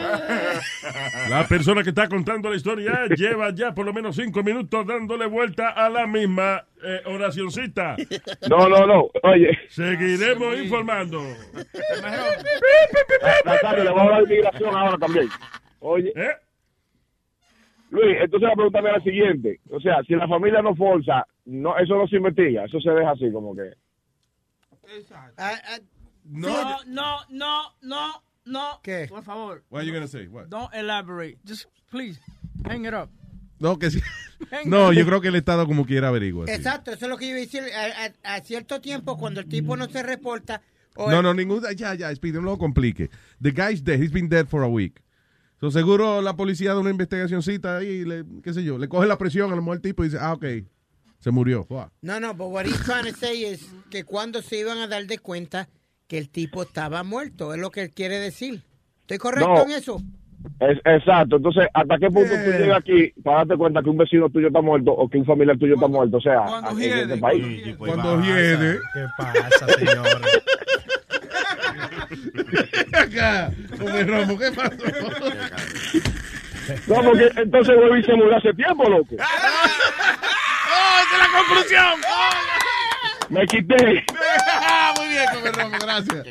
La 1.30 1.48
persona 1.48 1.84
que 1.84 1.90
está 1.90 2.10
contando 2.10 2.50
la 2.50 2.58
historia 2.58 3.06
lleva 3.16 3.54
ya 3.56 3.74
por 3.74 3.86
lo 3.86 3.94
menos 3.94 4.18
cinco 4.18 4.44
minutos 4.44 4.86
dándole 4.86 5.26
vuelta 5.26 5.70
a 5.70 5.90
la 5.90 6.06
misma 6.06 6.66
eh, 6.84 7.02
oracioncita. 7.06 7.96
No, 8.50 8.70
no, 8.70 8.86
no. 8.86 9.10
Oye. 9.24 9.58
Seguiremos 9.70 10.60
informando. 10.60 11.22
Nazario, 13.46 13.84
le 13.84 13.90
voy 13.92 14.00
a 14.00 14.04
hablar 14.04 14.26
de 14.26 14.34
inmigración 14.36 14.76
ahora 14.76 14.98
también. 14.98 15.30
Oye. 15.80 16.12
¿Eh? 16.16 16.32
Luis, 17.92 18.18
entonces 18.22 18.50
la 18.50 18.56
pregunta 18.56 18.80
es 18.80 18.86
la 18.86 19.00
siguiente. 19.02 19.60
O 19.72 19.80
sea, 19.80 20.04
si 20.04 20.14
la 20.16 20.28
familia 20.28 20.62
no 20.62 20.76
forza, 20.76 21.26
no, 21.46 21.78
eso 21.78 21.96
no 21.96 22.08
se 22.08 22.18
investiga, 22.18 22.66
eso 22.66 22.80
se 22.80 22.92
deja 22.92 23.12
así 23.12 23.32
como 23.32 23.56
que... 23.56 23.74
No, 26.26 26.78
no, 26.86 27.18
no, 27.30 27.62
no, 27.82 28.24
no. 28.46 28.80
¿Qué? 28.84 29.08
Por 29.10 29.24
favor. 29.24 29.64
What 29.70 29.82
are 29.82 29.86
you 29.88 29.94
gonna 29.94 30.08
say? 30.08 30.28
What? 30.28 30.50
Don't 30.50 30.74
elaborate. 30.74 31.38
Just 31.44 31.68
please 31.90 32.20
hang 32.66 32.86
it 32.86 32.94
up. 32.94 33.10
No, 33.60 33.78
que 33.80 33.92
sí. 33.92 34.02
No, 34.66 34.94
yo 34.94 35.06
creo 35.06 35.20
que 35.20 35.28
el 35.28 35.36
Estado 35.36 35.68
como 35.68 35.86
quiera 35.86 36.08
averigua. 36.08 36.46
sí. 36.48 36.54
Exacto, 36.54 36.92
eso 36.92 37.06
es 37.06 37.10
lo 37.10 37.18
que 37.18 37.26
yo 37.26 37.32
iba 37.32 37.40
a 37.40 37.42
decir. 37.42 37.62
A, 37.76 38.06
a- 38.32 38.36
a 38.36 38.42
cierto 38.42 38.80
tiempo, 38.80 39.18
cuando 39.18 39.42
el 39.42 39.48
tipo 39.48 39.76
no 39.76 39.90
se 39.90 40.02
reporta. 40.02 40.62
o 40.96 41.10
No, 41.12 41.18
el- 41.18 41.24
no, 41.24 41.34
ningún. 41.34 41.62
Ya, 41.76 41.94
ya, 41.94 42.14
Speedy, 42.16 42.36
no 42.38 42.44
lo 42.44 42.58
complique. 42.58 43.10
The 43.42 43.52
guy's 43.52 43.84
dead. 43.84 44.00
He's 44.02 44.12
been 44.14 44.30
dead 44.30 44.48
for 44.48 44.64
a 44.64 44.68
week. 44.68 45.02
So, 45.60 45.72
seguro 45.72 46.22
la 46.22 46.38
policía 46.38 46.74
da 46.74 46.80
una 46.80 46.90
investigacioncita 46.90 47.78
ahí, 47.80 47.88
y 47.88 48.06
le, 48.06 48.24
qué 48.42 48.54
sé 48.54 48.64
yo, 48.64 48.78
le 48.78 48.88
coge 48.88 49.08
la 49.08 49.18
presión 49.18 49.52
a 49.52 49.56
lo 49.56 49.62
mejor 49.62 49.76
el 49.76 49.82
tipo 49.82 50.04
y 50.06 50.08
dice, 50.08 50.18
ah, 50.22 50.32
ok, 50.32 50.46
se 51.20 51.32
murió. 51.32 51.68
No, 52.02 52.20
no, 52.22 52.34
but 52.34 52.48
what 52.48 52.66
he's 52.66 52.80
trying 52.86 53.12
to 53.12 53.20
say 53.20 53.44
es 53.44 53.66
que 53.90 54.06
cuando 54.06 54.42
se 54.42 54.58
iban 54.60 54.78
a 54.78 54.88
dar 54.88 55.06
de 55.06 55.20
cuenta 55.20 55.68
que 56.08 56.18
el 56.18 56.30
tipo 56.30 56.64
estaba 56.64 57.04
muerto, 57.04 57.54
es 57.54 57.60
lo 57.60 57.72
que 57.72 57.82
él 57.82 57.92
quiere 57.92 58.20
decir. 58.20 58.64
¿Estoy 59.02 59.18
correcto 59.18 59.50
No. 59.54 59.64
en 59.64 59.72
eso? 59.72 60.02
Es, 60.60 60.78
exacto, 60.84 61.38
entonces, 61.38 61.68
¿hasta 61.74 61.98
qué 61.98 62.08
punto 62.08 62.34
tú 62.34 62.52
llegas 62.52 62.80
aquí 62.80 63.14
para 63.24 63.38
darte 63.38 63.56
cuenta 63.56 63.82
que 63.82 63.90
un 63.90 63.98
vecino 63.98 64.30
tuyo 64.30 64.48
está 64.48 64.62
muerto 64.62 64.92
o 64.92 65.10
que 65.10 65.18
un 65.18 65.26
familiar 65.26 65.58
tuyo 65.58 65.76
está 65.76 65.88
muerto? 65.88 66.18
O 66.18 66.22
sea, 66.22 66.44
aquí 66.64 66.86
en 66.86 66.98
este 67.00 67.18
país. 67.18 67.76
Cuando 67.78 68.22
hiede. 68.22 68.80
¿Qué 68.94 69.06
pasa, 69.18 69.68
señor? 69.68 70.06
Acá, 72.94 73.52
come 73.78 74.04
romo, 74.04 74.38
¿qué 74.38 74.52
pasó? 74.52 74.76
No, 76.88 76.96
porque 77.04 77.32
entonces 77.36 77.76
Webby 77.78 78.04
se 78.04 78.14
murió 78.14 78.38
hace 78.38 78.54
tiempo, 78.54 78.88
loco. 78.90 79.16
¡Oh, 79.16 81.00
esa 81.02 81.16
es 81.16 81.20
la 81.20 81.28
conclusión! 81.40 82.02
Me 83.30 83.46
quité. 83.48 84.06
Ah, 84.72 84.94
Muy 84.98 85.08
bien, 85.08 85.26
come 85.34 85.52
romo, 85.52 85.78
gracias. 85.80 86.28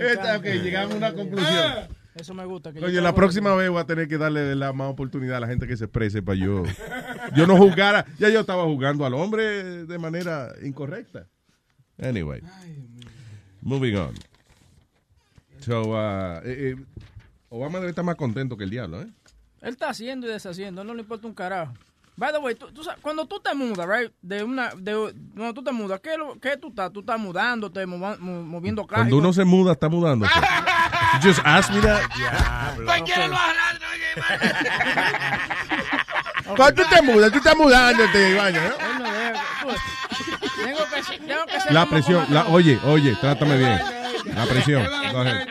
Esta, 0.00 0.36
ok, 0.36 0.44
llegamos 0.44 0.94
a 0.94 0.96
una 0.96 1.12
conclusión. 1.12 1.88
Eso 2.18 2.34
me 2.34 2.44
gusta. 2.44 2.72
Que 2.72 2.84
Oye, 2.84 3.00
la 3.00 3.14
próxima 3.14 3.54
vez 3.54 3.70
voy 3.70 3.80
a 3.80 3.84
tener 3.84 4.08
que 4.08 4.18
darle 4.18 4.54
la 4.54 4.72
más 4.72 4.90
oportunidad 4.90 5.36
a 5.36 5.40
la 5.40 5.46
gente 5.46 5.66
que 5.66 5.76
se 5.76 5.84
exprese 5.84 6.22
para 6.22 6.38
yo. 6.38 6.64
Yo 7.36 7.46
no 7.46 7.56
juzgara. 7.56 8.06
Ya 8.18 8.28
yo 8.28 8.40
estaba 8.40 8.64
jugando 8.64 9.06
al 9.06 9.14
hombre 9.14 9.86
de 9.86 9.98
manera 9.98 10.52
incorrecta. 10.62 11.26
Anyway. 12.00 12.42
Moving 13.62 13.96
on. 13.96 14.14
So, 15.60 15.82
uh, 15.92 16.40
eh, 16.44 16.74
eh, 16.74 16.76
Obama 17.48 17.78
debe 17.78 17.90
estar 17.90 18.04
más 18.04 18.16
contento 18.16 18.56
que 18.56 18.64
el 18.64 18.70
diablo, 18.70 19.02
¿eh? 19.02 19.08
Él 19.60 19.70
está 19.70 19.90
haciendo 19.90 20.26
y 20.26 20.30
deshaciendo, 20.30 20.84
no 20.84 20.94
le 20.94 21.02
importa 21.02 21.26
un 21.26 21.34
carajo. 21.34 21.74
By 22.18 22.32
the 22.32 22.38
way, 22.38 22.56
tú, 22.56 22.66
tú 22.72 22.82
sabes, 22.82 22.98
cuando 23.00 23.26
tú 23.26 23.38
te 23.38 23.54
mudas, 23.54 23.86
right, 23.88 24.10
de 24.22 24.42
una, 24.42 24.70
de, 24.76 25.14
cuando 25.36 25.54
tú 25.54 25.62
te 25.62 25.70
mudas, 25.70 26.00
¿qué, 26.00 26.16
qué 26.42 26.56
tú 26.56 26.70
estás? 26.70 26.92
Tú 26.92 26.98
estás 27.00 27.16
mudándote, 27.16 27.86
moviendo 27.86 28.84
cajas. 28.88 29.02
Cuando 29.04 29.18
uno 29.18 29.32
se 29.32 29.44
muda, 29.44 29.70
está 29.72 29.88
mudándose. 29.88 30.32
You 31.14 31.20
just 31.30 31.40
ask 31.44 31.70
me 31.72 31.80
that. 31.80 32.02
Cualquiera 32.84 33.28
lo 33.28 33.36
Cuando 36.56 36.82
tú 36.82 36.88
te 36.90 37.02
mudas, 37.02 37.30
tú 37.30 37.38
estás 37.38 37.56
mudándote, 37.56 38.34
vaya, 38.34 38.68
¿no? 38.68 38.74
Tengo 40.64 40.84
que, 40.92 41.02
ser- 41.04 41.18
tengo 41.20 41.46
que 41.46 41.60
ser 41.60 41.72
La 41.72 41.86
presión, 41.86 42.26
la, 42.30 42.46
oye, 42.48 42.80
oye, 42.84 43.14
trátame 43.20 43.58
bien. 43.58 43.80
La 44.34 44.44
presión. 44.46 44.84
Go 45.12 45.20
ahead. 45.20 45.46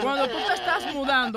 Cuando 0.00 0.28
tú 0.28 0.36
te 0.46 0.54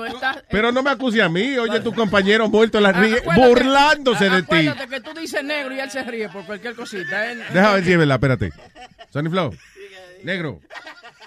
estás... 0.06 0.42
Pero 0.50 0.72
no 0.72 0.82
me 0.82 0.90
acuse 0.90 1.22
a 1.22 1.28
mí, 1.28 1.56
oye, 1.58 1.80
tu 1.80 1.92
compañero 1.94 2.48
muerto 2.48 2.80
la 2.80 2.92
ríe, 2.92 3.18
Acuérdate- 3.18 3.48
burlándose 3.48 4.28
de 4.30 4.42
ti. 4.42 4.68
Acuérdate 4.68 4.88
que 4.88 5.00
tú 5.00 5.14
dices 5.18 5.42
negro 5.44 5.74
y 5.74 5.80
él 5.80 5.90
se 5.90 6.02
ríe 6.02 6.28
por 6.28 6.44
cualquier 6.46 6.74
cosita. 6.74 7.30
Él- 7.30 7.42
Déjame 7.52 7.74
ver 7.74 7.84
si 7.84 7.92
es 7.92 7.98
verdad, 7.98 8.14
espérate. 8.16 8.52
Sonny 9.10 9.30
Flow, 9.30 9.54
negro. 10.24 10.60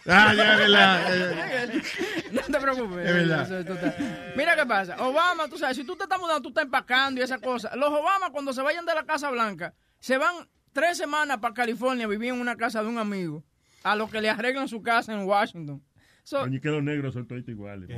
Ah, 0.08 0.34
ya, 0.36 0.54
es 0.54 0.60
verdad. 0.60 1.70
No 2.32 2.42
te 2.42 2.60
preocupes. 2.60 3.06
Es 3.08 3.14
verdad. 3.14 3.96
Mira 4.36 4.56
qué 4.56 4.66
pasa. 4.66 4.96
Obama, 5.00 5.48
tú 5.48 5.58
sabes, 5.58 5.78
si 5.78 5.84
tú 5.84 5.96
te 5.96 6.04
estás 6.04 6.20
mudando, 6.20 6.42
tú 6.42 6.50
estás 6.50 6.64
empacando 6.66 7.20
y 7.22 7.24
esas 7.24 7.40
cosas. 7.40 7.76
Los 7.76 7.90
Obama, 7.90 8.32
cuando 8.32 8.54
se 8.54 8.62
vayan 8.62 8.86
de 8.86 8.96
la 8.96 9.04
Casa 9.04 9.30
Blanca, 9.30 9.74
se 10.00 10.18
van 10.18 10.48
tres 10.74 10.98
semanas 10.98 11.38
para 11.40 11.54
California 11.54 12.06
a 12.06 12.10
vivir 12.10 12.30
en 12.34 12.40
una 12.42 12.56
casa 12.56 12.82
de 12.82 12.88
un 12.90 12.98
amigo, 12.98 13.44
a 13.84 13.96
lo 13.96 14.10
que 14.10 14.22
le 14.22 14.30
arreglan 14.30 14.68
su 14.68 14.82
casa 14.82 15.14
en 15.14 15.24
Washington. 15.26 15.84
So, 16.32 16.40
Coño, 16.40 16.62
que 16.62 16.70
los 16.70 16.82
negros 16.82 17.14
son 17.14 17.28
todos 17.28 17.46
iguales. 17.50 17.90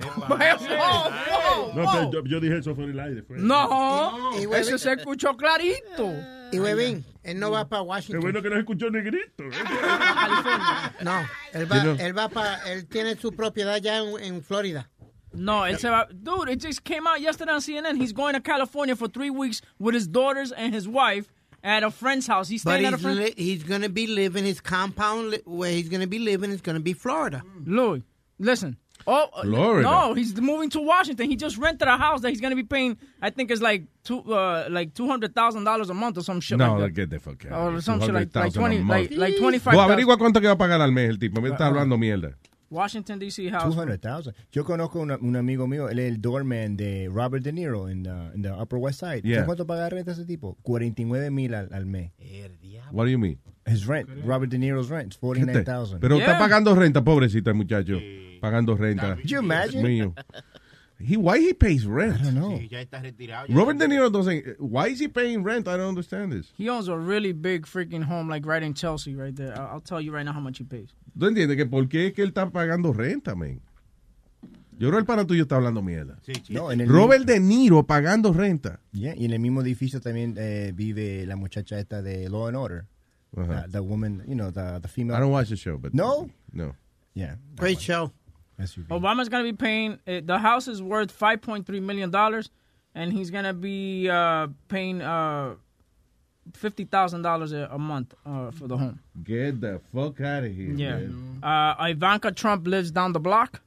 No, 1.75 2.11
yo, 2.11 2.23
yo 2.25 2.39
dije 2.39 2.57
eso 2.57 2.73
fuera 2.75 2.91
el 2.91 2.99
aire. 2.99 3.21
fue. 3.21 3.37
no, 3.37 4.31
Y 4.39 4.51
eso 4.55 4.77
se 4.79 4.93
escuchó 4.93 5.37
clarito. 5.37 6.11
Y 6.51 6.59
Webin, 6.59 7.05
él 7.21 7.39
no 7.39 7.51
va 7.51 7.67
para 7.69 7.83
Qué 7.83 7.87
Washington. 7.89 8.21
bueno 8.21 8.41
que 8.41 8.49
no 8.49 8.57
escuchó 8.57 8.89
negrito. 8.89 9.43
¿eh? 9.43 9.51
No, 11.03 11.19
él 11.53 11.71
va, 11.71 11.81
¿Qué 11.81 11.83
no? 11.87 11.91
él 11.99 12.17
va 12.17 12.29
para, 12.29 12.71
él 12.71 12.87
tiene 12.87 13.15
su 13.17 13.31
propiedad 13.33 13.79
ya 13.81 13.97
en, 13.99 14.19
en 14.23 14.41
Florida. 14.43 14.89
No, 15.33 15.65
él 15.67 15.77
se 15.77 15.89
va. 15.89 16.07
Dude, 16.11 16.49
it 16.51 16.59
just 16.61 16.83
came 16.83 17.05
out 17.07 17.19
yesterday 17.19 17.53
on 17.53 17.61
CNN. 17.61 17.97
He's 18.01 18.13
going 18.13 18.33
to 18.33 18.41
California 18.41 18.95
for 18.95 19.07
three 19.07 19.29
weeks 19.31 19.61
with 19.79 19.93
his 19.95 20.07
daughters 20.07 20.51
and 20.51 20.73
his 20.73 20.87
wife 20.87 21.31
at 21.63 21.83
a 21.83 21.89
friend's 21.91 22.27
house. 22.27 22.47
He's 22.49 22.63
But 22.63 22.73
staying 22.79 22.85
at 22.87 22.93
a 22.93 22.97
he's, 22.97 23.03
friend. 23.03 23.19
li- 23.19 23.33
he's 23.35 23.63
going 23.63 23.81
to 23.81 23.89
be 23.89 24.07
living, 24.07 24.43
his 24.45 24.59
compound 24.61 25.29
li- 25.31 25.41
where 25.45 25.71
he's 25.71 25.89
going 25.89 26.01
to 26.01 26.07
be 26.07 26.19
living 26.19 26.51
is 26.51 26.61
going 26.61 26.77
to 26.77 26.83
be 26.83 26.93
Florida. 26.93 27.41
Louis, 27.65 28.03
listen. 28.39 28.77
Oh, 29.05 29.27
uh, 29.33 29.41
Florida. 29.41 29.81
no, 29.89 30.13
he's 30.13 30.39
moving 30.39 30.69
to 30.69 30.79
Washington. 30.79 31.29
He 31.29 31.35
just 31.35 31.57
rented 31.57 31.87
a 31.89 31.97
house 31.97 32.21
that 32.21 32.29
he's 32.29 32.39
going 32.39 32.51
to 32.51 32.55
be 32.55 32.63
paying. 32.63 32.97
I 33.21 33.31
think 33.31 33.51
it's 33.51 33.61
like 33.61 33.83
two, 34.03 34.19
uh, 34.33 34.67
like 34.69 34.93
two 34.93 35.07
hundred 35.07 35.35
thousand 35.35 35.65
dollars 35.65 35.89
a 35.89 35.93
month 35.93 36.17
or 36.17 36.21
some 36.23 36.39
shit 36.39 36.57
No, 36.57 36.75
like 36.75 36.93
that. 36.93 37.01
get 37.01 37.09
the 37.09 37.19
fuck 37.19 37.43
out. 37.47 37.73
Or 37.73 37.81
some 37.81 37.99
shit 37.99 38.13
like, 38.13 38.33
like 38.33 38.53
200,000 38.53 38.55
a 38.55 38.59
twenty, 38.61 38.77
like, 38.77 39.09
month. 39.09 39.19
like 39.19 39.37
twenty 39.37 39.59
five. 39.59 39.73
Vos 39.75 39.83
averigua 39.83 40.17
cuánto 40.17 40.39
que 40.39 40.47
va 40.47 40.53
a 40.53 40.57
pagar 40.57 40.79
al 40.81 40.91
mes 40.93 41.09
el 41.09 41.17
tipo. 41.19 41.41
Me 41.41 41.49
Uh, 41.49 41.53
está 41.53 41.67
hablando 41.67 41.97
mierda. 41.97 42.37
Washington 42.69 43.19
D.C. 43.19 43.49
house. 43.51 43.75
200,000. 43.75 44.33
Yo 44.51 44.63
conozco 44.63 44.99
una- 44.99 45.17
un 45.17 45.35
amigo 45.35 45.67
mío, 45.67 45.89
él 45.89 45.99
es 45.99 46.09
el 46.11 46.21
doorman 46.21 46.75
de 46.77 47.07
Robert 47.11 47.43
De 47.43 47.51
Niro 47.53 47.87
en 47.89 48.01
the, 48.03 48.09
in 48.35 48.41
the 48.41 48.51
Upper 48.51 48.79
West 48.79 48.99
Side. 49.01 49.21
Yeah. 49.23 49.35
¿Sabes 49.41 49.45
cuánto 49.47 49.67
paga 49.67 49.89
renta 49.89 50.13
ese 50.13 50.25
tipo? 50.25 50.57
49 50.63 51.29
mil 51.29 51.53
al, 51.53 51.69
al 51.73 51.85
mes. 51.85 52.11
What 52.91 53.03
do 53.05 53.09
you 53.11 53.19
mean? 53.19 53.37
His 53.65 53.85
rent, 53.87 54.09
Robert 54.25 54.51
De 54.51 54.57
Niro's 54.57 54.89
rent, 54.89 55.13
¿Qué 55.13 55.19
te- 55.19 55.63
49,000. 55.63 55.99
Pero 55.99 56.17
está 56.17 56.37
pagando 56.37 56.75
renta, 56.75 57.03
pobrecita 57.03 57.51
el 57.51 57.55
muchacho. 57.55 57.97
Pagando 58.41 58.75
renta. 58.75 59.15
Could 59.15 59.29
you 59.29 59.39
imagine? 59.39 59.81
Mío. 59.83 60.13
He, 60.99 61.17
why 61.17 61.39
he 61.39 61.53
pays 61.53 61.85
rent? 61.85 62.15
I 62.21 62.23
don't 62.23 62.35
know. 62.35 62.59
Ya 62.69 62.79
está 62.81 63.01
retirado. 63.01 63.47
Robert 63.49 63.77
De 63.77 63.87
Niro 63.87 64.09
doesn't. 64.09 64.57
Why 64.59 64.87
is 64.87 64.99
he 64.99 65.07
paying 65.07 65.43
rent? 65.43 65.67
I 65.67 65.77
don't 65.77 65.89
understand 65.89 66.31
this. 66.31 66.53
He 66.57 66.69
owns 66.69 66.87
a 66.87 66.97
really 66.97 67.33
big 67.33 67.65
freaking 67.65 68.03
home, 68.03 68.29
like 68.29 68.45
right 68.45 68.63
in 68.63 68.73
Chelsea, 68.73 69.15
right 69.15 69.35
there. 69.35 69.53
I'll, 69.57 69.75
I'll 69.75 69.81
tell 69.81 69.99
you 69.99 70.13
right 70.13 70.23
now 70.25 70.33
how 70.33 70.39
much 70.41 70.59
he 70.59 70.63
pays. 70.65 70.93
¿Tú 71.17 71.25
entiendes 71.27 71.57
que 71.57 71.65
por 71.65 71.87
qué 71.87 72.07
es 72.07 72.13
que 72.13 72.23
él 72.23 72.29
está 72.29 72.49
pagando 72.49 72.93
renta, 72.93 73.35
man? 73.35 73.59
Yo 74.77 74.89
creo 74.89 74.91
que 74.93 74.99
el 74.99 75.05
pana 75.05 75.25
tuyo 75.25 75.43
está 75.43 75.55
hablando 75.55 75.81
mierda. 75.81 76.17
No, 76.49 76.71
en 76.71 76.81
el 76.81 76.89
Robert 76.89 77.25
De 77.25 77.39
Niro 77.39 77.85
pagando 77.85 78.33
renta. 78.33 78.79
Yeah, 78.91 79.15
y 79.15 79.25
en 79.25 79.31
el 79.31 79.39
mismo 79.39 79.61
edificio 79.61 80.01
también 80.01 80.35
eh, 80.37 80.71
vive 80.73 81.25
la 81.25 81.35
muchacha 81.35 81.79
esta 81.79 82.01
de 82.01 82.27
Law 82.29 82.47
and 82.47 82.57
Order. 82.57 82.85
Ajá. 83.35 83.63
The, 83.65 83.71
the 83.73 83.83
woman, 83.83 84.23
you 84.27 84.35
know, 84.35 84.51
the, 84.51 84.79
the 84.81 84.87
female. 84.87 85.15
I 85.15 85.19
don't 85.19 85.31
watch 85.31 85.49
the 85.49 85.55
show, 85.55 85.77
but 85.77 85.93
No? 85.93 86.29
no. 86.51 86.73
Yeah. 87.13 87.35
Great 87.55 87.79
show. 87.81 88.11
SUV. 88.59 88.87
Obama's 88.87 89.29
going 89.29 89.43
to 89.45 89.51
be 89.51 89.55
paying, 89.57 89.99
uh, 90.07 90.21
the 90.23 90.37
house 90.37 90.67
is 90.67 90.81
worth 90.81 91.17
$5.3 91.17 91.67
million, 91.81 92.13
and 92.95 93.11
he's 93.11 93.31
going 93.31 93.45
to 93.45 93.53
be 93.53 94.07
uh, 94.09 94.47
paying 94.67 95.01
uh, 95.01 95.55
fifty 96.53 96.83
thousand 96.83 97.21
dollars 97.21 97.53
a 97.53 97.69
a 97.71 97.79
month 97.79 98.13
uh, 98.25 98.51
for 98.51 98.67
the 98.67 98.77
home. 98.77 98.99
Get 99.23 99.61
the 99.61 99.79
fuck 99.93 100.19
out 100.21 100.43
of 100.43 100.53
here. 100.53 100.73
Yeah. 100.73 100.97
man. 100.97 101.39
Uh, 101.41 101.87
Ivanka 101.87 102.31
Trump 102.33 102.67
lives 102.67 102.91
down 102.91 103.13
the 103.13 103.19
block. 103.19 103.61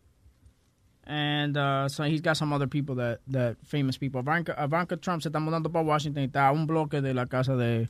And 1.05 1.57
uh, 1.57 1.89
so 1.89 2.03
he's 2.05 2.21
got 2.21 2.37
some 2.37 2.53
other 2.53 2.67
people 2.67 2.97
that, 2.97 3.21
that 3.29 3.57
famous 3.65 3.97
people. 3.97 4.21
Ivanka, 4.21 4.55
Ivanka 4.63 4.97
Trump 4.97 5.23
se 5.23 5.31
está 5.31 5.41
mudando 5.41 5.73
para 5.73 5.85
Washington 5.85 6.23
y 6.25 6.27
está 6.29 6.49
a 6.49 6.53
un 6.53 6.67
bloque 6.67 7.01
de 7.01 7.15
la 7.15 7.27
casa 7.27 7.57
de, 7.57 7.89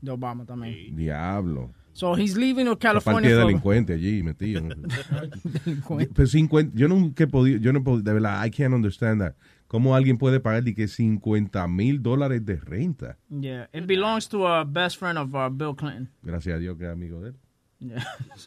de 0.00 0.10
Obama 0.10 0.44
también. 0.44 0.94
Diablo. 0.96 1.72
So 1.92 2.14
he's 2.14 2.36
leaving 2.36 2.72
California. 2.76 3.28
de 3.28 3.36
delincuente 3.36 3.94
allí 3.94 4.22
metido. 4.22 4.62
Pero 6.14 6.26
50, 6.28 6.72
yo 6.76 6.86
nunca 6.86 7.24
he 7.24 7.26
podido, 7.26 7.58
yo 7.58 7.72
no 7.72 7.82
podido, 7.82 8.04
de 8.04 8.12
verdad, 8.12 8.44
I 8.46 8.50
can't 8.50 8.72
understand 8.72 9.20
that. 9.20 9.34
¿Cómo 9.66 9.94
alguien 9.94 10.16
puede 10.16 10.40
pagar 10.40 10.62
de 10.62 10.74
que 10.74 10.86
50 10.86 11.66
mil 11.68 12.00
dólares 12.00 12.44
de 12.46 12.56
renta? 12.56 13.18
Yeah, 13.28 13.68
it 13.72 13.86
belongs 13.86 14.28
to 14.28 14.46
a 14.46 14.64
best 14.64 14.96
friend 14.96 15.18
of 15.18 15.34
uh, 15.34 15.50
Bill 15.50 15.74
Clinton. 15.74 16.08
Gracias 16.22 16.54
a 16.54 16.58
Dios 16.58 16.78
que 16.78 16.84
es 16.84 16.90
amigo 16.90 17.20
de 17.20 17.30
él. 17.30 17.36
Yeah. 17.80 18.04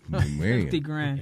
Man. 0.07 0.23
50 0.23 0.79
grand. 0.81 1.21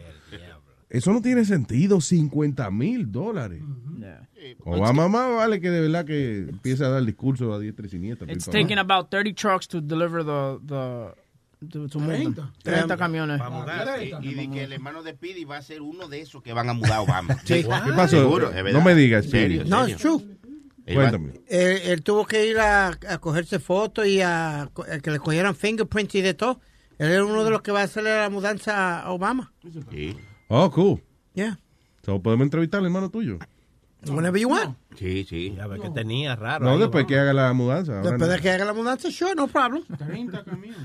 Eso 0.90 1.14
no 1.14 1.22
tiene 1.22 1.46
sentido, 1.46 2.02
50 2.02 2.72
mil 2.72 3.12
dólares. 3.12 3.62
Yeah. 4.00 4.28
Obama 4.66 5.08
más 5.08 5.36
vale 5.36 5.60
que 5.62 5.70
de 5.70 5.82
verdad 5.82 6.06
que 6.06 6.40
empiece 6.50 6.84
a 6.84 6.90
dar 6.90 7.04
discurso 7.06 7.54
a 7.54 7.60
diestra 7.60 7.86
y 7.86 7.90
siniestra. 7.90 8.32
It's 8.32 8.46
taking 8.46 8.80
about 8.80 9.10
30 9.12 9.34
trucks 9.36 9.68
to 9.68 9.82
deliver 9.82 10.24
the, 10.24 10.60
the, 10.66 11.68
to, 11.70 11.88
to 11.90 12.00
move 12.00 12.34
them. 12.36 12.52
30 12.64 12.98
camiones. 12.98 13.38
Para 13.38 13.50
mudar, 13.52 14.00
sí. 14.00 14.12
Y 14.22 14.34
de 14.34 14.50
que 14.50 14.64
el 14.64 14.74
hermano 14.74 15.04
de 15.04 15.12
Speedy 15.14 15.44
va 15.46 15.58
a 15.58 15.62
ser 15.62 15.82
uno 15.82 16.08
de 16.08 16.22
esos 16.22 16.42
que 16.42 16.54
van 16.54 16.70
a 16.70 16.74
mudar 16.74 16.94
a 16.94 17.02
Obama. 17.02 17.36
Sí. 17.44 17.64
¿Qué 17.64 17.70
pasó? 17.96 18.18
Seguro, 18.22 18.50
es 18.52 18.74
no 18.74 18.82
me 18.82 18.96
digas, 18.96 19.26
Speedy. 19.26 19.70
No, 19.70 19.88
it's 19.88 19.98
true. 20.02 20.24
Él 20.86 20.98
va- 20.98 21.02
Cuéntame. 21.12 21.34
Él, 21.48 21.78
él 21.84 22.02
tuvo 22.02 22.26
que 22.26 22.48
ir 22.48 22.58
a, 22.58 22.88
a 22.88 23.18
cogerse 23.20 23.60
fotos 23.60 24.08
y 24.08 24.22
a, 24.22 24.62
a 24.64 24.70
que 25.04 25.12
le 25.12 25.20
cogieran 25.20 25.54
fingerprints 25.56 26.16
y 26.16 26.22
de 26.22 26.34
todo. 26.34 26.62
Él 26.98 27.12
era 27.12 27.24
uno 27.24 27.44
de 27.44 27.52
los 27.52 27.62
que 27.62 27.72
va 27.72 27.82
a 27.82 27.84
hacerle 27.84 28.10
la 28.18 28.30
mudanza 28.32 29.02
a 29.02 29.12
Obama. 29.12 29.54
Sí. 29.92 30.16
Oh, 30.50 30.70
cool. 30.72 31.02
Yeah. 31.36 31.58
So, 32.04 32.22
¿Podemos 32.22 32.46
entrevistar 32.46 32.80
al 32.80 32.86
hermano 32.86 33.10
tuyo? 33.10 33.40
Whenever 34.08 34.40
you 34.40 34.50
want. 34.50 34.78
Sí, 34.98 35.26
sí. 35.30 35.54
Ya 35.56 35.68
ves 35.68 35.82
que 35.82 35.90
tenía 35.90 36.36
raro. 36.36 36.66
No, 36.66 36.72
ahí, 36.72 36.80
después 36.80 37.06
que 37.06 37.20
haga 37.20 37.34
la 37.34 37.52
mudanza. 37.54 38.02
Después 38.02 38.20
no. 38.20 38.28
de 38.28 38.40
que 38.40 38.50
haga 38.50 38.66
la 38.66 38.74
mudanza, 38.74 39.12
sure, 39.12 39.36
no 39.36 39.48
problem. 39.48 39.84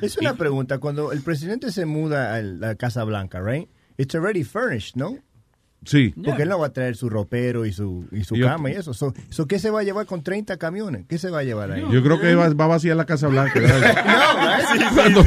Es 0.03 0.19
una 0.19 0.35
pregunta. 0.35 0.79
Cuando 0.79 1.13
el 1.13 1.23
presidente 1.23 1.71
se 1.71 1.87
muda 1.87 2.35
a 2.35 2.43
la 2.43 2.75
Casa 2.75 3.05
Blanca, 3.05 3.41
right? 3.41 3.69
It's 3.97 4.15
already 4.15 4.43
furnished, 4.43 4.97
¿no? 4.97 5.19
Sí. 5.85 6.13
Porque 6.25 6.43
él 6.43 6.49
no 6.49 6.59
va 6.59 6.69
a 6.69 6.73
traer 6.73 6.97
su 6.97 7.09
ropero 7.09 7.67
y 7.67 7.73
su, 7.73 8.07
y 8.11 8.25
su 8.25 8.37
Yo- 8.37 8.47
cama 8.47 8.71
y 8.71 8.75
eso. 8.75 8.95
So, 8.95 9.15
so, 9.29 9.47
¿Qué 9.47 9.59
se 9.59 9.71
va 9.71 9.81
a 9.81 9.83
llevar 9.85 10.07
con 10.07 10.23
30 10.23 10.57
camiones? 10.57 11.05
¿Qué 11.07 11.19
se 11.19 11.31
va 11.31 11.41
a 11.41 11.45
llevar 11.45 11.71
ahí? 11.71 11.85
Yo 11.91 12.03
creo 12.03 12.19
que 12.19 12.35
va, 12.35 12.49
va 12.49 12.65
a 12.65 12.69
vaciar 12.69 12.97
la 12.97 13.05
Casa 13.05 13.29
Blanca. 13.29 13.61
¿verdad? 13.61 14.05
No, 14.05 14.73
right? 14.73 14.95
cuando, 14.95 15.25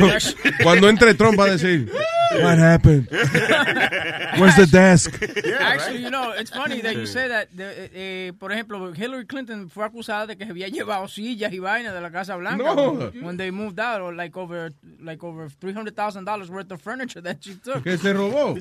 cuando 0.64 0.90
entre 0.90 1.14
Trump 1.14 1.40
va 1.40 1.46
a 1.46 1.52
decir, 1.52 1.90
What 2.44 2.58
happened? 2.58 3.08
Where's 4.40 4.56
the 4.56 4.68
desk? 4.72 5.22
Actually, 5.60 6.04
you 6.04 6.10
know, 6.10 6.32
it's 6.32 6.50
funny 6.52 6.82
that 6.82 6.96
you 6.96 7.06
say 7.06 7.28
that. 7.28 7.50
eh, 7.58 7.90
eh, 7.94 8.32
por 8.40 8.52
ejemplo, 8.52 8.94
Hillary 8.96 9.26
Clinton 9.26 9.70
fue 9.70 9.86
acusada 9.86 10.28
de 10.28 10.36
que 10.38 10.46
se 10.46 10.52
había 10.52 10.68
llevado 10.70 11.08
sillas 11.08 11.52
y 11.54 11.60
vainas 11.60 11.94
de 11.94 12.02
la 12.02 12.12
Casa 12.12 12.36
Blanca 12.36 12.64
No. 12.76 13.12
when 13.22 13.38
they 13.38 13.52
moved 13.52 13.80
out, 13.80 14.02
or 14.02 14.14
like 14.14 14.38
over 14.38 14.72
like 15.00 15.24
over 15.24 15.50
three 15.50 15.74
hundred 15.74 15.96
thousand 15.96 16.26
dollars 16.26 16.50
worth 16.50 16.72
of 16.72 16.82
furniture 16.82 17.22
that 17.22 17.38
she 17.44 17.56
took. 17.56 17.84
Que 17.84 17.98
se 17.98 18.14
robó. 18.14 18.58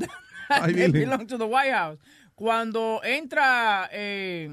Ay, 0.49 0.73
They 0.73 0.87
Virgen. 0.87 0.93
belong 0.93 1.27
to 1.27 1.37
the 1.39 1.47
White 1.47 1.73
House. 1.73 1.99
Cuando 2.35 3.01
entra, 3.03 3.89
eh, 3.93 4.51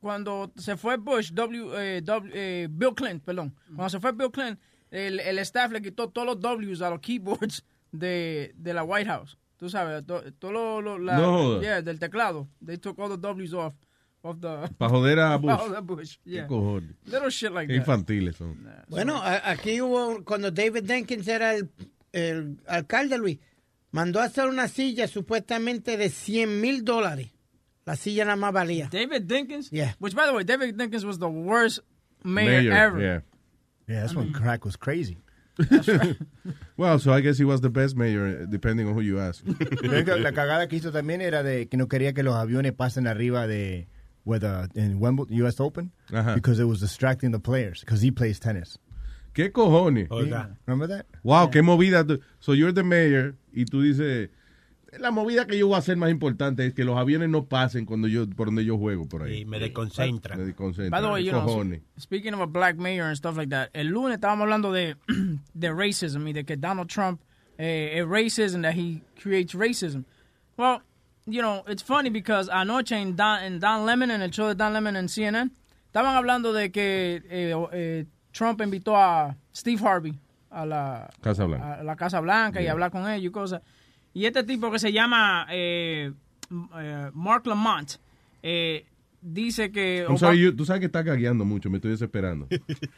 cuando 0.00 0.52
se 0.56 0.76
fue 0.76 0.96
Bush, 0.98 1.30
W, 1.32 1.72
eh, 1.76 2.00
W- 2.02 2.30
eh, 2.34 2.68
Bill 2.70 2.94
Clinton, 2.94 3.20
perdón. 3.20 3.54
Cuando 3.74 3.88
se 3.90 3.98
fue 4.00 4.12
Bill 4.12 4.30
Clinton, 4.30 4.58
el, 4.90 5.18
el 5.20 5.38
staff 5.40 5.72
le 5.72 5.80
quitó 5.82 6.08
todos 6.10 6.26
los 6.26 6.38
W's 6.40 6.82
a 6.82 6.90
los 6.90 7.00
keyboards 7.00 7.64
de, 7.98 8.52
de 8.56 8.74
la 8.74 8.82
White 8.84 9.06
House. 9.08 9.36
Tú 9.56 9.68
sabes, 9.70 10.04
to- 10.06 10.32
todo 10.38 10.52
lo, 10.52 10.80
lo- 10.82 10.98
la, 10.98 11.16
No 11.16 11.32
joda. 11.38 11.60
yeah, 11.62 11.80
del 11.80 11.98
teclado. 11.98 12.48
They 12.64 12.76
took 12.78 12.98
all 12.98 13.08
the 13.08 13.16
W's 13.16 13.54
off. 13.54 13.74
Of 14.22 14.40
the, 14.40 14.70
Pa' 14.78 14.88
joder 14.88 15.18
a 15.20 15.36
Bush. 15.38 15.50
Pa' 15.50 15.58
joder 15.58 15.76
a 15.76 15.80
Bush, 15.82 16.16
¿Qué 16.24 16.30
yeah. 16.30 16.46
cojones? 16.46 16.96
Little 17.04 17.28
shit 17.30 17.52
like 17.52 17.68
Qué 17.68 17.74
that. 17.78 17.86
infantiles 17.86 18.36
son. 18.36 18.66
Bueno, 18.88 19.16
a- 19.22 19.50
aquí 19.50 19.80
hubo, 19.82 20.24
cuando 20.24 20.50
David 20.50 20.86
Jenkins 20.86 21.28
era 21.28 21.54
el, 21.54 21.68
el 22.12 22.56
alcalde, 22.66 23.18
Luis, 23.18 23.38
mandó 23.90 24.20
a 24.20 24.24
hacer 24.24 24.48
una 24.48 24.66
silla 24.68 25.06
supuestamente 25.08 25.96
de 25.98 26.08
100 26.08 26.60
mil 26.60 26.84
dólares. 26.84 27.28
La 27.84 27.96
silla 27.96 28.24
nada 28.24 28.36
más 28.36 28.52
valía. 28.54 28.88
David 28.90 29.24
Dinkins? 29.24 29.68
Yeah. 29.70 29.94
Which, 30.00 30.14
by 30.14 30.24
the 30.26 30.32
way, 30.32 30.42
David 30.42 30.74
Dinkins 30.76 31.04
was 31.04 31.18
the 31.18 31.26
worst 31.28 31.80
mayor, 32.22 32.62
Mayor, 32.62 32.72
ever. 32.72 33.00
yeah. 33.02 33.20
Yeah, 33.86 34.00
that's 34.00 34.14
when 34.14 34.32
crack 34.32 34.64
was 34.64 34.76
crazy. 34.78 35.18
Well, 36.76 36.98
so 36.98 37.12
I 37.12 37.20
guess 37.20 37.38
he 37.38 37.44
was 37.44 37.60
the 37.60 37.70
best 37.70 37.96
mayor, 37.96 38.46
depending 38.46 38.88
on 38.88 38.94
who 38.94 39.00
you 39.00 39.20
ask. 39.20 39.44
La 39.82 40.32
cagada 40.32 40.68
que 40.68 40.78
hizo 40.78 40.90
también 40.90 41.20
era 41.20 41.42
de 41.42 41.66
que 41.66 41.76
no 41.76 41.86
quería 41.86 42.12
que 42.12 42.22
los 42.24 42.34
aviones 42.34 42.72
pasen 42.72 43.06
arriba 43.06 43.46
de 43.46 43.86
with, 44.24 44.42
uh, 44.42 44.66
en 44.74 44.98
Wimbledon, 45.00 45.36
US 45.42 45.60
Open 45.60 45.92
Ajá. 46.12 46.34
because 46.34 46.58
it 46.58 46.64
was 46.64 46.80
distracting 46.80 47.30
the 47.30 47.38
players 47.38 47.80
because 47.80 48.02
he 48.02 48.10
plays 48.10 48.40
tennis. 48.40 48.78
¿Qué 49.34 49.52
cojones? 49.52 50.08
Oiga. 50.10 50.56
Remember 50.66 50.86
that? 50.86 51.06
Wow, 51.22 51.48
qué 51.50 51.62
movida. 51.62 52.20
So 52.40 52.52
you're 52.52 52.72
the 52.72 52.84
mayor 52.84 53.36
y 53.52 53.64
tú 53.64 53.82
dices, 53.82 54.30
la 54.98 55.10
movida 55.10 55.46
que 55.46 55.58
yo 55.58 55.66
voy 55.66 55.76
a 55.76 55.78
hacer 55.78 55.96
más 55.96 56.10
importante 56.10 56.66
es 56.66 56.74
que 56.74 56.84
los 56.84 56.96
aviones 56.96 57.28
no 57.28 57.46
pasen 57.46 57.84
cuando 57.84 58.08
yo 58.08 58.28
por 58.28 58.46
donde 58.48 58.64
yo 58.64 58.78
juego 58.78 59.08
por 59.08 59.22
ahí. 59.22 59.40
Y 59.40 59.44
me 59.44 59.58
desconcentra. 59.58 60.36
Me 60.36 60.44
desconcentra. 60.44 60.90
By 60.90 61.02
the 61.02 61.12
way, 61.12 61.24
you 61.24 61.32
know, 61.32 61.80
speaking 61.98 62.34
of 62.34 62.40
a 62.40 62.46
black 62.46 62.76
mayor 62.76 63.06
and 63.06 63.16
stuff 63.16 63.36
like 63.36 63.50
that, 63.50 63.70
el 63.74 63.88
lunes 63.88 64.14
estábamos 64.16 64.42
hablando 64.42 64.72
de, 64.72 64.96
de 65.54 65.72
racism 65.72 66.26
y 66.28 66.32
de 66.32 66.44
que 66.44 66.56
Donald 66.56 66.88
Trump 66.88 67.20
eh, 67.58 67.98
es 67.98 68.06
racism, 68.06 68.62
that 68.62 68.74
he 68.74 69.02
creates 69.20 69.54
racism. 69.54 70.04
Well, 70.56 70.82
you 71.26 71.40
know, 71.40 71.64
it's 71.66 71.82
funny 71.82 72.10
because 72.10 72.48
anoche 72.48 72.92
en 72.92 73.16
Don, 73.16 73.42
en 73.42 73.58
Don 73.58 73.86
Lemon, 73.86 74.10
en 74.10 74.22
el 74.22 74.30
show 74.30 74.48
de 74.48 74.54
Don 74.54 74.72
Lemon 74.72 74.96
en 74.96 75.08
CNN, 75.08 75.50
estaban 75.86 76.16
hablando 76.16 76.52
de 76.52 76.70
que 76.70 77.22
eh, 77.28 77.54
eh, 77.72 78.04
Trump 78.32 78.60
invitó 78.60 78.96
a 78.96 79.36
Steve 79.54 79.80
Harvey 79.84 80.18
a 80.50 80.66
la 80.66 81.10
Casa 81.20 81.44
Blanca. 81.46 81.74
a 81.74 81.82
la 81.82 81.96
Casa 81.96 82.20
Blanca 82.20 82.62
y 82.62 82.66
hablar 82.66 82.90
con 82.90 83.08
ellos 83.08 83.30
y 83.30 83.30
cosas. 83.30 83.62
Y 84.14 84.26
este 84.26 84.44
tipo 84.44 84.70
que 84.70 84.78
se 84.78 84.92
llama 84.92 85.46
eh, 85.50 86.12
eh, 86.78 87.10
Mark 87.14 87.46
Lamont 87.46 87.90
eh, 88.42 88.86
dice 89.20 89.70
que... 89.72 90.04
I'm 90.08 90.16
sorry, 90.18 90.38
you- 90.40 90.54
tú 90.54 90.64
sabes 90.64 90.80
que 90.80 90.86
estás 90.86 91.04
gagueando 91.04 91.44
mucho, 91.44 91.68
me 91.68 91.78
estoy 91.78 91.90
desesperando. 91.92 92.46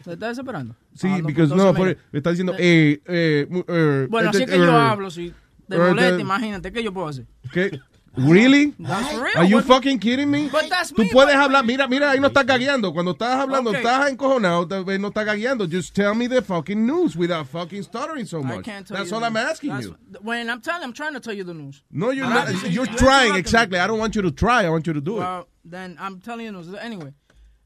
¿Se 0.05 0.13
está 0.13 0.29
desesperando? 0.29 0.75
Sí, 0.95 1.09
Ah, 1.11 1.17
entonces 1.19 1.57
no, 1.57 1.73
me 1.73 1.97
está 2.13 2.31
diciendo, 2.31 2.55
eh, 2.59 3.01
eh, 3.07 3.47
eh, 3.69 4.07
Bueno, 4.11 4.31
este, 4.31 4.43
así 4.45 4.45
es 4.45 4.51
que 4.51 4.59
yo 4.59 4.73
eh, 4.73 4.83
hablo, 4.83 5.11
si 5.11 5.33
te 5.69 5.77
eh, 5.77 5.79
molesta, 5.79 6.21
imagínate, 6.21 6.73
¿qué 6.73 6.83
yo 6.83 6.93
puedo 6.93 7.09
hacer? 7.09 7.27
¿Qué? 7.53 7.81
Really? 8.17 8.75
That's 8.79 9.15
real, 9.15 9.37
Are 9.37 9.45
you 9.45 9.57
but- 9.57 9.67
fucking 9.67 9.99
kidding 9.99 10.31
me? 10.31 10.49
But 10.51 10.69
that's 10.71 10.91
Tú 10.93 10.99
me, 11.05 11.11
puedes 11.11 11.35
but- 11.35 11.37
hablar, 11.37 11.65
mira, 11.65 11.87
mira, 11.87 12.11
ahí 12.13 12.21
no 12.21 12.29
estás 12.29 12.47
gagueando. 12.47 12.93
Cuando 12.93 13.13
estás 13.13 13.41
hablando, 13.41 13.71
Okay. 13.71 13.83
estás 13.83 14.11
encojonado, 14.11 14.67
tal 14.67 14.85
vez 14.85 14.99
no 14.99 15.09
estás 15.09 15.27
gagueando. 15.27 15.67
Just 15.71 15.95
tell 15.95 16.15
me 16.15 16.27
the 16.29 16.41
fucking 16.43 16.87
news 16.87 17.15
without 17.17 17.47
fucking 17.47 17.83
stuttering 17.83 18.25
so 18.27 18.41
I 18.41 18.43
much. 18.57 18.65
can't 18.65 18.87
tell 18.87 18.97
That's 18.97 19.11
you 19.11 19.15
all 19.17 19.21
the 19.21 19.27
I'm 19.27 19.35
news. 19.35 19.51
asking 19.51 19.71
That's- 19.71 19.85
you. 19.87 19.97
When 20.23 20.49
I'm 20.49 20.61
telling, 20.61 20.83
I'm 20.83 20.93
trying 20.95 21.15
to 21.15 21.21
tell 21.21 21.35
you 21.35 21.45
the 21.45 21.55
news. 21.55 21.83
No, 21.91 22.11
you're 22.11 22.25
But 22.27 22.31
not. 22.35 22.43
obviously 22.49 22.71
You're 22.71 22.87
you 22.87 22.97
trying, 22.97 23.27
interrupted 23.29 23.33
me. 23.35 23.39
exactly. 23.41 23.79
I 23.79 23.87
don't 23.87 23.99
want 23.99 24.17
you 24.17 24.23
to 24.23 24.31
try. 24.31 24.65
I 24.65 24.71
want 24.71 24.87
you 24.87 24.93
to 24.95 25.01
do 25.01 25.17
it. 25.17 25.21
Well, 25.21 25.49
then 25.65 25.97
I'm 26.01 26.21
telling 26.21 26.47
you 26.47 26.53
the 26.53 26.59
news. 26.59 26.75
Anyway, 26.81 27.13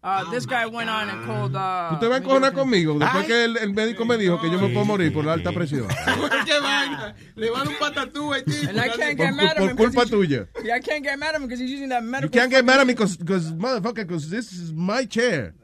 uh, 0.03 0.31
this 0.31 0.47
guy 0.47 0.67
went 0.67 0.89
on 0.89 1.09
and 1.11 1.25
called... 1.27 1.55
Uh, 1.55 1.91
Tú 1.91 2.01
te 2.01 2.07
vas 2.09 2.21
a 2.21 2.23
encojonar 2.23 2.53
conmigo 2.53 2.99
después 2.99 3.23
Ay. 3.23 3.27
que 3.27 3.45
el, 3.45 3.57
el 3.59 3.73
médico 3.73 4.05
me 4.05 4.17
dijo 4.17 4.41
que 4.41 4.51
yo 4.51 4.59
me 4.59 4.69
puedo 4.71 4.85
morir 4.87 5.13
por 5.13 5.25
la 5.25 5.35
alta 5.35 5.53
presión. 5.53 5.87
¿Qué 6.47 6.59
vaina? 6.61 7.15
Le 7.37 7.51
van 7.51 7.69
un 7.69 7.75
patatú 7.79 8.33
al 8.33 8.45
tipo. 8.45 8.69
And 8.71 8.79
I 8.79 8.89
can't 8.89 9.17
Por, 9.19 9.27
get 9.27 9.35
mad 9.35 9.47
at 9.51 9.57
por 9.57 9.71
him. 9.71 9.77
'cause 9.77 9.95
culpa 9.95 10.07
tuya. 10.11 10.47
Yeah, 10.65 10.77
I 10.77 10.81
can't 10.81 11.03
get 11.05 11.19
mad 11.19 11.35
at 11.35 11.41
him 11.41 11.43
because 11.47 11.61
he's 11.61 11.71
using 11.71 11.89
that 11.91 12.03
medical... 12.03 12.35
You 12.35 12.41
can't 12.41 12.51
get 12.51 12.65
mad 12.65 12.81
at 12.81 12.87
me 12.87 12.95
because, 12.95 13.17
motherfucker, 13.53 14.07
because 14.07 14.31
this 14.31 14.53
is 14.53 14.73
my 14.73 15.05
chair. 15.05 15.55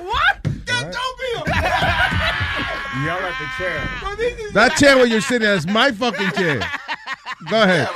What? 0.00 0.42
¡Qué 0.64 0.72
estúpido! 0.72 1.44
Yell 3.04 3.18
at 3.18 3.34
the 3.38 3.46
chair. 3.58 4.52
That 4.54 4.72
chair 4.78 4.96
where 4.96 5.06
you're 5.06 5.20
sitting 5.20 5.48
is 5.48 5.66
my 5.66 5.92
fucking 5.92 6.30
chair. 6.32 6.60
Go 7.50 7.62
ahead. 7.62 7.88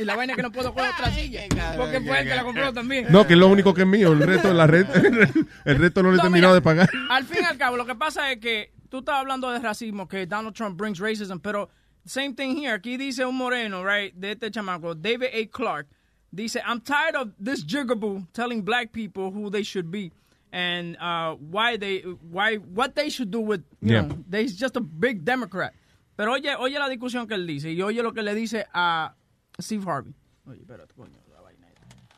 Y 0.00 0.04
la 0.04 0.14
vaina 0.16 0.32
es 0.32 0.36
que 0.36 0.42
no 0.42 0.52
puedo 0.52 0.72
coger 0.72 0.90
otra 0.90 1.10
silla. 1.10 1.42
Porque 1.76 2.00
fue 2.00 2.20
el 2.20 2.28
que 2.28 2.34
la 2.36 2.42
compró 2.44 2.72
también. 2.72 3.06
No, 3.10 3.26
que 3.26 3.32
es 3.34 3.38
lo 3.38 3.48
único 3.48 3.74
que 3.74 3.82
es 3.82 3.86
mío. 3.86 4.12
El 4.12 4.20
resto, 4.20 4.52
la 4.52 4.66
red, 4.66 4.86
el 5.64 5.78
resto 5.78 6.02
no 6.02 6.10
lo 6.10 6.14
he 6.14 6.16
No, 6.18 6.22
terminado 6.22 6.52
mira, 6.52 6.54
de 6.54 6.62
pagar. 6.62 6.90
Al 7.10 7.24
fin 7.24 7.38
y 7.42 7.44
al 7.44 7.58
cabo, 7.58 7.76
lo 7.76 7.84
que 7.86 7.94
pasa 7.94 8.30
es 8.30 8.38
que 8.38 8.72
tú 8.88 8.98
estás 8.98 9.16
hablando 9.16 9.50
de 9.50 9.58
racismo, 9.58 10.06
que 10.08 10.26
Donald 10.26 10.54
Trump 10.54 10.76
brings 10.78 10.98
racism, 11.00 11.38
pero 11.40 11.68
same 12.04 12.34
thing 12.34 12.56
here. 12.56 12.74
Aquí 12.74 12.96
dice 12.96 13.24
un 13.24 13.36
moreno, 13.36 13.84
right, 13.84 14.14
de 14.14 14.32
este 14.32 14.50
chamaco, 14.50 14.94
David 14.94 15.28
A. 15.34 15.46
Clark. 15.50 15.86
Dice, 16.30 16.60
I'm 16.66 16.80
tired 16.82 17.16
of 17.16 17.30
this 17.42 17.64
jigaboo 17.64 18.26
telling 18.34 18.62
black 18.62 18.92
people 18.92 19.30
who 19.30 19.48
they 19.50 19.62
should 19.62 19.90
be 19.90 20.12
and 20.52 20.96
uh, 21.00 21.34
why 21.36 21.76
they, 21.78 22.00
why, 22.30 22.56
what 22.56 22.94
they 22.94 23.08
should 23.10 23.30
do 23.30 23.40
with, 23.40 23.62
you 23.80 23.94
Yeah. 23.94 24.02
know, 24.02 24.16
he's 24.30 24.54
just 24.54 24.76
a 24.76 24.80
big 24.80 25.24
Democrat. 25.24 25.72
Pero 26.18 26.32
oye, 26.32 26.54
oye 26.58 26.78
la 26.78 26.88
discusión 26.88 27.26
que 27.26 27.34
él 27.34 27.46
dice 27.46 27.70
y 27.72 27.80
oye 27.80 28.02
lo 28.02 28.12
que 28.12 28.22
le 28.22 28.34
dice 28.34 28.66
a 28.74 29.14
Steve 29.60 29.84
Harvey. 29.90 30.14
Oye, 30.46 30.60
espérate, 30.60 30.94
coño. 30.94 31.12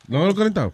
¿No 0.07 0.25
lo 0.25 0.31
he 0.31 0.35
conectado? 0.35 0.73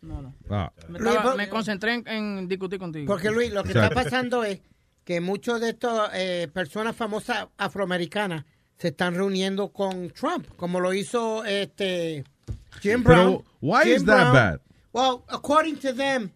No, 0.00 0.22
no. 0.22 0.34
Ah. 0.48 0.72
Me, 0.88 0.98
estaba- 0.98 1.46
concentré 1.48 1.94
en, 1.94 2.08
en 2.08 2.48
discutir 2.48 2.78
contigo. 2.78 3.06
Porque 3.06 3.30
Luis, 3.30 3.52
lo 3.52 3.62
que 3.62 3.70
está 3.70 3.90
pasando 3.90 4.44
es 4.44 4.60
que 5.04 5.20
muchos 5.20 5.60
de 5.60 5.70
estas 5.70 6.10
eh, 6.14 6.48
personas 6.52 6.96
famosas 6.96 7.48
afroamericanas 7.58 8.44
se 8.78 8.88
están 8.88 9.14
reuniendo 9.14 9.72
con 9.72 10.08
Trump, 10.10 10.46
como 10.56 10.80
lo 10.80 10.94
hizo 10.94 11.44
este 11.44 12.24
Jim 12.80 13.02
Pero, 13.02 13.02
Brown. 13.02 13.44
why 13.60 13.82
Jim 13.84 13.96
is 13.96 14.04
that 14.06 14.30
Brown. 14.30 14.32
bad? 14.32 14.60
Well, 14.92 15.24
according 15.28 15.76
to 15.80 15.92
them, 15.92 16.30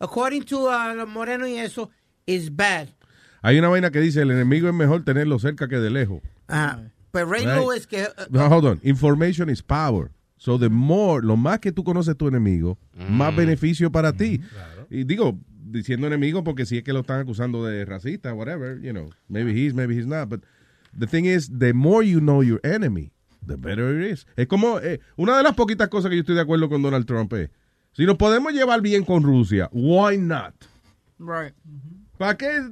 according 0.00 0.42
to 0.46 0.68
uh, 0.68 0.94
los 0.94 1.08
morenos 1.08 1.48
y 1.48 1.58
eso, 1.58 1.90
is 2.26 2.54
bad. 2.54 2.88
Hay 3.42 3.58
una 3.58 3.68
vaina 3.68 3.90
que 3.90 4.00
dice, 4.00 4.22
el 4.22 4.30
enemigo 4.30 4.68
es 4.68 4.74
mejor 4.74 5.04
tenerlo 5.04 5.38
cerca 5.38 5.68
que 5.68 5.76
de 5.76 5.90
lejos. 5.90 6.22
Ajá. 6.48 6.90
Pero 7.14 7.30
Ray 7.30 7.46
Right. 7.46 7.56
Lewis 7.56 7.86
que 7.86 8.02
uh, 8.02 8.26
No, 8.30 8.48
hold 8.48 8.66
on. 8.66 8.80
Information 8.82 9.48
is 9.48 9.62
power. 9.62 10.10
So 10.36 10.58
the 10.58 10.68
more, 10.68 11.22
lo 11.22 11.36
más 11.36 11.60
que 11.60 11.72
tú 11.72 11.84
conoces 11.84 12.16
tu 12.18 12.26
enemigo, 12.28 12.76
más 13.08 13.34
beneficio 13.34 13.90
para 13.90 14.12
ti. 14.12 14.40
Y 14.90 15.04
digo, 15.04 15.38
diciendo 15.48 16.06
enemigo 16.06 16.44
porque 16.44 16.66
si 16.66 16.76
es 16.76 16.84
que 16.84 16.92
lo 16.92 17.00
están 17.00 17.20
acusando 17.20 17.64
de 17.64 17.84
racista, 17.84 18.34
whatever, 18.34 18.78
you 18.80 18.92
know, 18.92 19.08
maybe 19.28 19.52
he's, 19.52 19.72
maybe 19.72 19.96
he's 19.96 20.06
not. 20.06 20.28
But 20.28 20.40
the 20.92 21.06
thing 21.06 21.24
is, 21.24 21.48
the 21.48 21.72
more 21.72 22.04
you 22.04 22.20
know 22.20 22.42
your 22.42 22.60
enemy, 22.62 23.12
the 23.46 23.56
better 23.56 23.98
it 23.98 24.12
is. 24.12 24.26
Es 24.36 24.46
como, 24.46 24.80
eh, 24.80 25.00
una 25.16 25.36
de 25.36 25.44
las 25.44 25.54
poquitas 25.54 25.88
cosas 25.88 26.10
que 26.10 26.16
yo 26.16 26.20
estoy 26.20 26.34
de 26.34 26.42
acuerdo 26.42 26.68
con 26.68 26.82
Donald 26.82 27.06
Trump 27.06 27.32
es, 27.32 27.48
si 27.92 28.04
nos 28.04 28.16
podemos 28.16 28.52
llevar 28.52 28.82
bien 28.82 29.04
con 29.04 29.22
Rusia, 29.22 29.70
why 29.72 30.18
not? 30.18 30.54
Right. 31.18 31.54
¿Para 32.18 32.36
qué? 32.36 32.62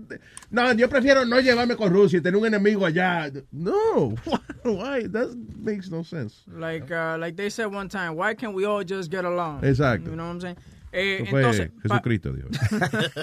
No, 0.51 0.73
yo 0.73 0.89
prefiero 0.89 1.25
no 1.25 1.41
llevarme 1.41 1.77
con 1.77 1.93
Rusia 1.93 2.19
y 2.19 2.23
tener 2.23 2.39
un 2.39 2.47
enemigo 2.47 2.87
allá. 2.87 3.31
No, 3.51 4.15
why? 4.65 5.09
That 5.09 5.35
makes 5.59 5.91
no 5.91 6.05
sense. 6.05 6.45
Like, 6.47 6.93
uh, 6.93 7.19
like 7.19 7.37
they 7.37 7.51
said 7.51 7.67
one 7.67 7.89
time, 7.89 8.15
why 8.15 8.35
can't 8.35 8.55
we 8.55 8.65
all 8.65 8.85
just 8.85 9.11
get 9.11 9.25
along? 9.25 9.65
Exacto. 9.65 10.11
You 10.11 10.17
know 10.17 10.27
what 10.27 10.35
I'm 10.35 10.41
saying? 10.41 10.57
Eh, 10.93 11.23
Eso 11.23 11.31
fue 11.31 11.41
entonces, 11.41 11.71
pa- 11.71 11.95
Jesucristo, 11.95 12.33
Dios. 12.35 12.51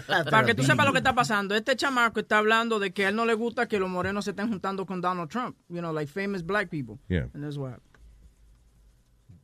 para 0.30 0.46
que 0.46 0.56
tú 0.56 0.64
sepas 0.64 0.86
lo 0.88 0.92
que 0.92 0.98
está 0.98 1.14
pasando, 1.14 1.56
este 1.56 1.76
chamaco 1.76 2.20
está 2.20 2.40
hablando 2.40 2.80
de 2.80 2.92
que 2.92 3.06
a 3.06 3.10
él 3.10 3.16
no 3.16 3.26
le 3.26 3.36
gusta 3.36 3.68
que 3.68 3.80
los 3.80 3.88
morenos 3.90 4.26
se 4.26 4.32
estén 4.32 4.50
juntando 4.50 4.86
con 4.88 5.02
Donald 5.02 5.30
Trump. 5.30 5.56
You 5.70 5.80
know, 5.80 5.94
like 5.94 6.12
famous 6.12 6.44
black 6.44 6.70
people. 6.70 6.98
Yeah. 7.08 7.28
And 7.34 7.44
that's 7.44 7.58
what 7.58 7.74
happened. 7.74 7.86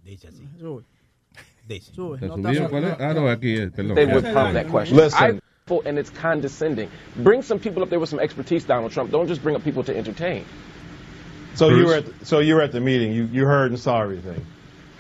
Dice 0.03 0.27
así. 0.27 0.47
Sube. 0.59 0.83
Dice. 1.67 1.93
Sube. 1.93 2.15
¿Está 2.15 2.35
No 2.35 2.49
está. 2.49 2.69
¿Cuál 2.69 2.83
es? 2.85 2.95
Ah, 2.99 3.13
no, 3.13 3.29
aquí 3.29 3.53
es, 3.53 3.71
perdón. 3.71 3.95
They 3.95 4.05
would 4.07 4.23
prompt 4.23 4.53
that 4.53 4.67
question. 4.71 4.97
Listen. 4.97 5.37
I, 5.37 5.39
and 5.67 5.97
it's 5.97 6.11
condescending. 6.11 6.91
Bring 7.15 7.41
some 7.41 7.57
people 7.57 7.81
up 7.81 7.89
there 7.89 7.99
with 7.99 8.09
some 8.09 8.19
expertise, 8.19 8.65
Donald 8.65 8.91
Trump. 8.91 9.09
Don't 9.09 9.27
just 9.27 9.41
bring 9.41 9.55
up 9.55 9.63
people 9.63 9.83
to 9.85 9.97
entertain. 9.97 10.45
So 11.55 11.69
you 11.69 11.85
were 11.87 11.95
at 11.95 12.05
so 12.27 12.37
you 12.37 12.53
were 12.53 12.61
at 12.61 12.71
the 12.71 12.79
meeting. 12.79 13.13
You 13.13 13.23
you 13.25 13.45
heard 13.45 13.71
and 13.71 13.79
saw 13.79 13.99
everything. 13.99 14.45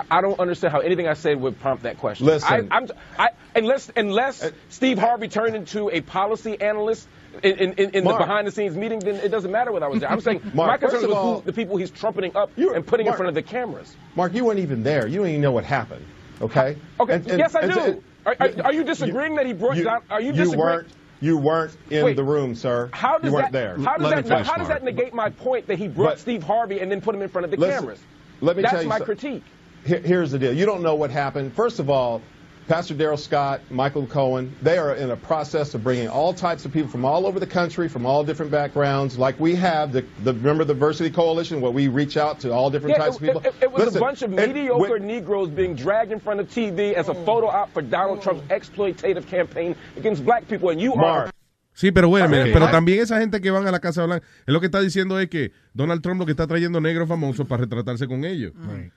I 0.09 0.21
don't 0.21 0.39
understand 0.39 0.71
how 0.71 0.79
anything 0.79 1.07
I 1.07 1.13
said 1.13 1.39
would 1.39 1.59
prompt 1.59 1.83
that 1.83 1.99
question. 1.99 2.25
Listen. 2.25 2.67
I, 2.71 2.77
I'm, 2.77 2.87
I, 3.15 3.29
unless 3.55 3.91
unless 3.95 4.41
uh, 4.43 4.49
Steve 4.69 4.97
Harvey 4.97 5.27
turned 5.27 5.55
into 5.55 5.91
a 5.91 6.01
policy 6.01 6.59
analyst 6.59 7.07
in, 7.43 7.57
in, 7.57 7.73
in, 7.73 7.89
in 7.91 8.03
the 8.03 8.13
behind 8.17 8.47
the 8.47 8.51
scenes 8.51 8.75
meeting, 8.75 8.97
then 8.97 9.17
it 9.17 9.29
doesn't 9.29 9.51
matter 9.51 9.71
whether 9.71 9.85
I 9.85 9.89
was 9.89 9.99
there. 9.99 10.09
I'm 10.09 10.19
saying 10.21 10.41
Mark, 10.55 10.67
my 10.67 10.77
concern 10.77 10.99
first 11.01 11.07
was 11.09 11.15
all- 11.15 11.39
who, 11.41 11.45
the 11.45 11.53
people 11.53 11.77
he's 11.77 11.91
trumpeting 11.91 12.35
up 12.35 12.49
and 12.57 12.83
putting 12.87 13.05
Mark. 13.05 13.13
in 13.13 13.17
front 13.17 13.29
of 13.29 13.35
the 13.35 13.43
cameras. 13.43 13.95
Mark, 14.15 14.33
you 14.33 14.43
weren't 14.45 14.59
even 14.59 14.81
there. 14.81 15.05
You 15.05 15.19
don't 15.19 15.27
even 15.27 15.41
know 15.41 15.51
what 15.51 15.63
happened. 15.63 16.03
Okay. 16.41 16.75
Okay, 16.99 17.13
And- 17.13 17.27
and- 17.27 17.37
yes, 17.37 17.53
I 17.53 17.59
and- 17.61 17.73
do. 17.73 18.03
Are, 18.25 18.35
are, 18.39 18.49
are 18.65 18.73
you 18.73 18.83
disagreeing 18.83 19.35
that 19.35 19.45
he 19.45 19.53
brought 19.53 19.77
down? 19.77 20.01
Are 20.09 20.19
you, 20.21 20.27
You 20.27 20.33
disagreeing? 20.33 20.59
weren't. 20.59 20.87
You 21.21 21.37
weren't 21.37 21.75
in 21.89 22.03
Wait. 22.05 22.15
the 22.17 22.23
room, 22.23 22.55
sir. 22.55 22.89
How 22.93 23.17
does 23.17 23.29
you 23.29 23.33
weren't 23.35 23.51
that, 23.51 23.77
there. 23.77 23.85
How 23.85 23.97
does 23.97 24.09
that, 24.11 24.27
finish, 24.27 24.47
how 24.47 24.57
does 24.57 24.67
that 24.67 24.83
negate 24.83 25.13
my 25.13 25.29
point 25.29 25.65
that 25.67 25.77
he 25.79 25.87
brought 25.87 26.09
But- 26.11 26.19
Steve 26.19 26.43
Harvey 26.43 26.79
and 26.81 26.91
then 26.91 26.99
put 27.01 27.15
him 27.15 27.21
in 27.21 27.29
front 27.29 27.45
of 27.45 27.51
the 27.51 27.57
Listen, 27.57 27.79
cameras? 27.79 27.99
Let 28.41 28.57
me 28.57 28.61
That's 28.63 28.73
tell 28.73 28.83
you 28.83 28.89
my 28.89 28.99
so- 28.99 29.05
critique. 29.05 29.43
Here- 29.85 29.99
here's 30.01 30.31
the 30.31 30.39
deal. 30.39 30.51
You 30.53 30.65
don't 30.65 30.81
know 30.83 30.95
what 30.95 31.11
happened. 31.11 31.53
First 31.53 31.79
of 31.79 31.89
all, 31.89 32.21
Pastor 32.67 32.95
Daryl 32.95 33.19
Scott, 33.19 33.61
Michael 33.69 34.07
Cohen, 34.07 34.55
they 34.63 34.79
are 34.79 34.95
in 34.95 35.11
a 35.11 35.15
process 35.15 35.75
of 35.75 35.83
bringing 35.83 36.07
all 36.09 36.33
types 36.33 36.65
of 36.65 36.73
people 36.73 36.89
from 36.89 37.05
all 37.05 37.27
over 37.27 37.39
the 37.39 37.45
country, 37.45 37.87
from 37.87 38.07
all 38.07 38.23
different 38.23 38.51
backgrounds, 38.51 39.19
like 39.19 39.39
we 39.39 39.53
have. 39.53 39.91
The, 39.91 40.03
the 40.23 40.33
remember 40.33 40.63
the 40.63 40.73
Diversity 40.73 41.11
Coalition, 41.11 41.61
where 41.61 41.71
we 41.71 41.89
reach 41.89 42.17
out 42.17 42.39
to 42.39 42.51
all 42.51 42.71
different 42.71 42.97
Yeah, 42.97 43.03
types 43.03 43.17
it, 43.17 43.21
of 43.21 43.27
people. 43.27 43.41
it- 43.45 43.53
it 43.65 43.71
was 43.71 43.85
Listen, 43.85 43.97
a 43.97 43.99
bunch 44.01 44.21
of 44.23 44.31
mediocre 44.31 44.79
when- 44.93 45.05
Negroes 45.05 45.49
being 45.49 45.75
dragged 45.75 46.11
in 46.11 46.19
front 46.19 46.39
of 46.39 46.49
TV 46.49 46.95
as 46.95 47.07
a 47.07 47.13
photo 47.13 47.47
op 47.47 47.71
for 47.71 47.83
Donald 47.83 48.23
Trump's 48.23 48.41
exploitative 48.49 49.27
campaign 49.27 49.75
against 49.95 50.25
black 50.25 50.47
people, 50.47 50.69
and 50.71 50.81
you 50.81 50.95
are. 50.95 51.29
Sí, 51.75 51.91
pero 51.91 52.07
bueno, 52.07 52.27
Okay. 52.27 52.53
pero 52.53 52.71
también 52.71 53.01
esa 53.01 53.19
gente 53.19 53.41
que 53.41 53.51
van 53.51 53.67
a 53.67 53.71
la 53.71 53.81
Casa 53.81 54.05
Blanca, 54.05 54.25
es 54.47 54.53
lo 54.53 54.61
que 54.61 54.67
está 54.67 54.79
diciendo 54.79 55.19
es 55.19 55.27
que 55.29 55.51
Donald 55.73 56.01
Trump 56.01 56.19
lo 56.21 56.25
que 56.25 56.31
está 56.31 56.47
trayendo 56.47 56.79
negros 56.79 57.07
famosos 57.09 57.45
para 57.45 57.63
retratarse 57.63 58.07
con 58.07 58.23
ellos. 58.23 58.53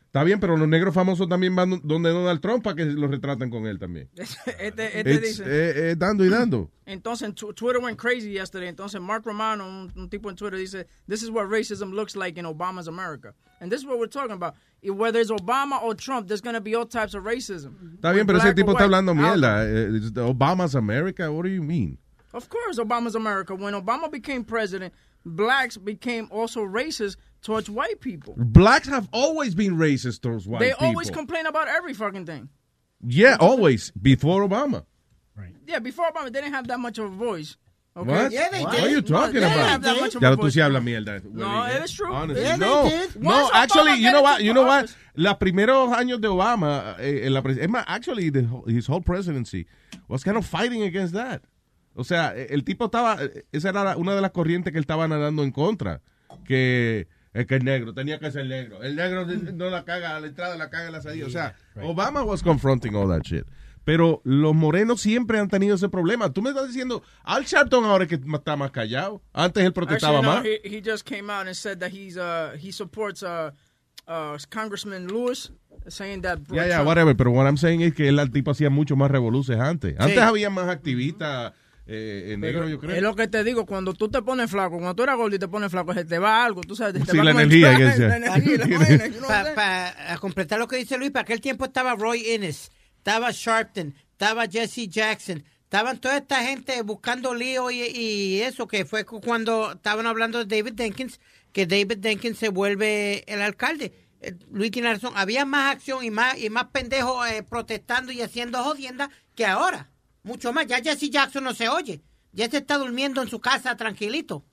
Está 0.06 0.22
bien, 0.22 0.38
pero 0.38 0.56
los 0.56 0.68
negros 0.68 0.94
famosos 0.94 1.28
también 1.28 1.56
van 1.56 1.80
donde 1.82 2.10
Donald 2.10 2.40
Trump 2.40 2.62
para 2.62 2.76
que 2.76 2.84
los 2.84 3.10
retraten 3.10 3.50
con 3.50 3.66
él 3.66 3.78
también. 3.80 4.08
Este, 4.58 5.00
este 5.00 5.18
dice. 5.20 5.42
eh, 5.44 5.90
eh, 5.90 5.94
dando 5.98 6.24
y 6.24 6.28
dando. 6.28 6.70
Entonces, 6.86 7.34
Twitter 7.34 7.80
went 7.82 7.98
crazy 7.98 8.30
yesterday. 8.32 8.68
Entonces, 8.68 9.00
Mark 9.00 9.24
Romano, 9.26 9.66
un, 9.68 9.92
un 9.96 10.08
tipo 10.08 10.30
en 10.30 10.36
Twitter, 10.36 10.56
dice, 10.56 10.86
This 11.08 11.22
is 11.22 11.30
what 11.30 11.46
racism 11.50 11.92
looks 11.92 12.14
like 12.14 12.38
in 12.38 12.46
Obama's 12.46 12.86
America. 12.86 13.34
And 13.60 13.70
this 13.72 13.80
is 13.80 13.86
what 13.86 13.98
we're 13.98 14.08
talking 14.08 14.32
about. 14.36 14.54
Y 14.82 14.90
Whether 14.90 15.20
it's 15.20 15.32
Obama 15.32 15.82
or 15.82 15.94
Trump, 15.96 16.28
there's 16.28 16.40
going 16.40 16.54
to 16.54 16.60
be 16.60 16.76
all 16.76 16.86
types 16.86 17.14
of 17.14 17.24
racism. 17.24 17.72
Está 17.96 18.12
bien, 18.12 18.24
pero 18.24 18.38
ese 18.38 18.54
tipo 18.54 18.70
está 18.70 18.84
hablando 18.84 19.14
mierda. 19.16 19.64
Eh, 19.68 19.90
Obama's 20.22 20.76
America, 20.76 21.28
what 21.32 21.42
do 21.42 21.48
you 21.50 21.62
mean? 21.62 21.98
Of 22.34 22.48
course, 22.48 22.78
Obama's 22.78 23.14
America. 23.14 23.54
When 23.54 23.74
Obama 23.74 24.10
became 24.10 24.44
president, 24.44 24.92
blacks 25.24 25.76
became 25.76 26.28
also 26.30 26.60
racist 26.62 27.16
towards 27.42 27.70
white 27.70 28.00
people. 28.00 28.34
Blacks 28.36 28.88
have 28.88 29.08
always 29.12 29.54
been 29.54 29.76
racist 29.76 30.20
towards 30.22 30.46
white 30.46 30.60
they 30.60 30.68
people. 30.70 30.80
They 30.82 30.86
always 30.88 31.10
complain 31.10 31.46
about 31.46 31.68
every 31.68 31.94
fucking 31.94 32.26
thing. 32.26 32.48
yeah, 33.06 33.36
always. 33.40 33.90
Before 33.92 34.46
Obama. 34.46 34.84
Right. 35.36 35.54
Yeah, 35.66 35.78
before 35.78 36.10
Obama, 36.10 36.24
they 36.24 36.40
didn't 36.40 36.52
have 36.52 36.66
that 36.68 36.80
much 36.80 36.98
of 36.98 37.06
a 37.06 37.08
voice. 37.16 37.56
Okay? 37.96 38.10
What? 38.10 38.30
Yeah, 38.32 38.48
they 38.50 38.62
What 38.62 38.72
did. 38.76 38.84
are 38.84 38.88
you 38.90 39.02
talking 39.02 39.34
they 39.34 39.40
didn't 39.40 39.52
about? 39.54 39.68
have 39.70 39.82
that 39.82 40.00
much 40.00 40.14
of 40.14 40.22
Ya 40.22 40.34
tú 40.36 40.50
sí 40.50 40.60
hablas 40.60 40.84
mierda. 40.84 41.24
No, 41.24 41.64
it 41.64 41.82
is 41.82 41.92
true. 41.92 42.12
Honestly, 42.12 42.42
Yeah, 42.44 42.56
no, 42.56 42.84
no, 42.88 43.06
Once 43.30 43.50
actually, 43.54 43.90
Obama 43.92 43.98
you 43.98 44.12
know 44.12 44.22
what, 44.22 44.42
you 44.44 44.52
know 44.52 44.62
what, 44.62 44.84
office- 44.84 44.96
los 45.16 45.34
primeros 45.34 45.92
años 45.96 46.20
de 46.20 46.28
Obama, 46.28 46.96
eh, 47.00 47.26
en 47.26 47.32
la 47.34 47.40
pres- 47.40 47.58
es 47.58 47.66
más, 47.68 47.84
actually, 47.88 48.30
the 48.30 48.42
his 48.68 48.86
whole 48.86 49.00
presidency 49.00 49.66
was 50.08 50.22
kind 50.22 50.36
of 50.36 50.44
fighting 50.46 50.82
against 50.82 51.14
that. 51.14 51.42
O 51.98 52.04
sea, 52.04 52.32
eh, 52.36 52.48
el 52.50 52.64
tipo 52.64 52.86
estaba, 52.86 53.16
eh, 53.22 53.44
esa 53.52 53.70
era 53.70 53.82
la- 53.84 53.96
una 53.96 54.14
de 54.14 54.20
las 54.20 54.30
corrientes 54.30 54.72
que 54.72 54.78
él 54.78 54.82
estaba 54.84 55.08
nadando 55.08 55.42
en 55.42 55.50
contra, 55.50 56.00
que 56.44 57.08
es 57.32 57.46
que 57.46 57.56
el 57.56 57.64
negro, 57.64 57.92
tenía 57.94 58.18
que 58.18 58.30
ser 58.30 58.46
negro. 58.46 58.82
El 58.82 58.96
negro 58.96 59.26
no 59.54 59.70
la 59.70 59.84
caga 59.84 60.16
a 60.16 60.20
la 60.20 60.26
entrada, 60.28 60.56
la 60.56 60.70
caga 60.70 60.88
a 60.88 60.90
la 60.90 61.02
salida. 61.02 61.26
O 61.26 61.30
sea, 61.30 61.54
Obama 61.82 62.22
was 62.22 62.42
confronting 62.42 62.94
all 62.94 63.08
that 63.08 63.22
shit. 63.22 63.44
Pero 63.84 64.20
los 64.24 64.54
morenos 64.54 65.00
siempre 65.00 65.38
han 65.38 65.48
tenido 65.48 65.74
ese 65.76 65.88
problema. 65.88 66.30
Tú 66.32 66.42
me 66.42 66.50
estás 66.50 66.66
diciendo, 66.68 67.02
Al 67.24 67.44
Sharpton 67.44 67.84
ahora 67.84 68.04
es 68.04 68.10
que 68.10 68.20
está 68.34 68.54
más 68.54 68.70
callado. 68.70 69.22
Antes 69.32 69.64
él 69.64 69.72
protestaba 69.72 70.18
Actually, 70.18 70.36
no, 70.36 70.42
más. 70.42 70.44
he, 70.64 70.76
he 70.76 70.82
just 70.84 71.08
came 71.08 71.32
out 71.32 71.46
and 71.46 71.54
said 71.54 71.78
that 71.78 71.90
he's 71.90 72.16
uh 72.18 72.52
he 72.58 72.70
supports 72.70 73.22
uh 73.22 73.50
uh 74.06 74.36
Congressman 74.50 75.06
Lewis, 75.08 75.52
saying 75.86 76.20
that 76.22 76.38
Ya, 76.50 76.66
ya, 76.66 76.74
Trump- 76.76 76.86
whatever. 76.88 77.16
Pero 77.16 77.30
what 77.30 77.46
I'm 77.46 77.56
saying 77.56 77.80
es 77.80 77.94
que 77.94 78.08
al 78.10 78.30
tipo 78.30 78.50
hacía 78.50 78.68
mucho 78.68 78.94
más 78.94 79.10
revoluciones 79.10 79.62
antes. 79.64 79.94
Antes 79.98 80.16
Sí. 80.16 80.20
había 80.20 80.50
más 80.50 80.68
activistas 80.68 81.54
eh, 81.88 82.32
en 82.34 82.40
negro, 82.40 82.68
yo 82.68 82.78
creo. 82.78 82.94
Es 82.94 83.02
lo 83.02 83.16
que 83.16 83.26
te 83.28 83.42
digo, 83.42 83.64
cuando 83.66 83.94
tú 83.94 84.10
te 84.10 84.20
pones 84.22 84.50
flaco, 84.50 84.72
cuando 84.76 84.94
tú 84.94 85.02
eras 85.02 85.16
gordo 85.16 85.34
y 85.34 85.38
te 85.38 85.48
pones 85.48 85.70
flaco, 85.70 85.94
se 85.94 86.04
te 86.04 86.18
va 86.18 86.44
algo, 86.44 86.60
tú 86.60 86.76
sabes, 86.76 87.02
te 87.02 87.10
Sí, 87.10 87.16
va 87.16 87.24
la 87.24 87.30
el 87.30 87.38
energía, 87.38 87.76
que 87.76 87.84
la 87.84 87.90
la 87.96 87.96
saying? 89.44 89.54
Para 89.54 90.18
completar 90.18 90.58
lo 90.58 90.68
que 90.68 90.76
dice 90.76 90.98
Luis, 90.98 91.10
para 91.10 91.22
aquel 91.22 91.40
tiempo 91.40 91.64
estaba 91.64 91.94
Roy 91.94 92.26
Innes, 92.34 92.70
estaba 92.98 93.30
Sharpton, 93.32 93.94
estaba 94.12 94.46
Jesse 94.46 94.86
Jackson, 94.88 95.42
estaban 95.62 95.98
toda 95.98 96.18
esta 96.18 96.42
gente 96.44 96.80
buscando 96.82 97.34
lío 97.34 97.70
y, 97.70 97.80
y 97.82 98.40
eso, 98.42 98.68
que 98.68 98.84
fue 98.84 99.04
cu- 99.04 99.20
cuando 99.20 99.72
estaban 99.72 100.06
hablando 100.06 100.44
de 100.44 100.56
David 100.56 100.74
Jenkins, 100.76 101.20
que 101.52 101.66
David 101.66 101.98
Jenkins 102.02 102.38
se 102.38 102.50
vuelve 102.50 103.24
el 103.32 103.40
alcalde. 103.40 103.92
Eh, 104.20 104.34
Luis 104.52 104.70
tiene 104.72 104.92
razón, 104.92 105.12
había 105.16 105.44
más 105.44 105.72
acción 105.74 106.04
y 106.04 106.10
más, 106.10 106.36
y 106.38 106.50
más 106.50 106.64
pendejos 106.66 107.26
eh, 107.30 107.42
protestando 107.42 108.12
y 108.12 108.20
haciendo 108.20 108.62
jodienda 108.62 109.08
que 109.34 109.46
ahora. 109.46 109.88
Mucho 110.28 110.52
más. 110.52 110.66
Ya 110.66 110.80
Jesse 110.82 111.10
Jackson 111.10 111.42
no 111.42 111.54
se 111.54 111.68
oye. 111.70 112.02
Ya 112.32 112.48
se 112.50 112.58
está 112.58 112.76
durmiendo 112.76 113.22
en 113.22 113.28
su 113.28 113.40
casa 113.40 113.76
tranquilito. 113.76 114.44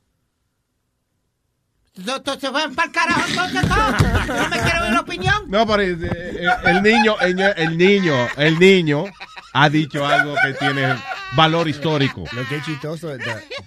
Entonces 1.98 2.52
van 2.52 2.74
para 2.76 2.88
el 2.88 2.92
carajo 2.94 3.22
entonces 3.30 3.62
todos. 3.62 4.38
No 4.42 4.50
me 4.50 4.60
quiero 4.62 4.82
ver 4.82 4.94
la 4.94 5.00
opinión. 5.02 5.44
No, 5.48 5.66
pero 5.68 5.82
eh, 5.84 5.98
eh, 6.02 6.48
el, 6.66 6.82
niño- 6.82 7.18
el 7.20 7.78
niño, 7.78 8.28
el 8.38 8.60
niño 8.60 9.06
ha 9.54 9.70
dicho 9.70 10.06
algo 10.06 10.36
que 10.44 10.54
tiene 10.56 10.96
valor 11.36 11.68
histórico. 11.68 12.24
Lo 12.34 12.44
que 12.48 12.58
es 12.58 12.66
chistoso, 12.66 13.18
the- 13.18 13.24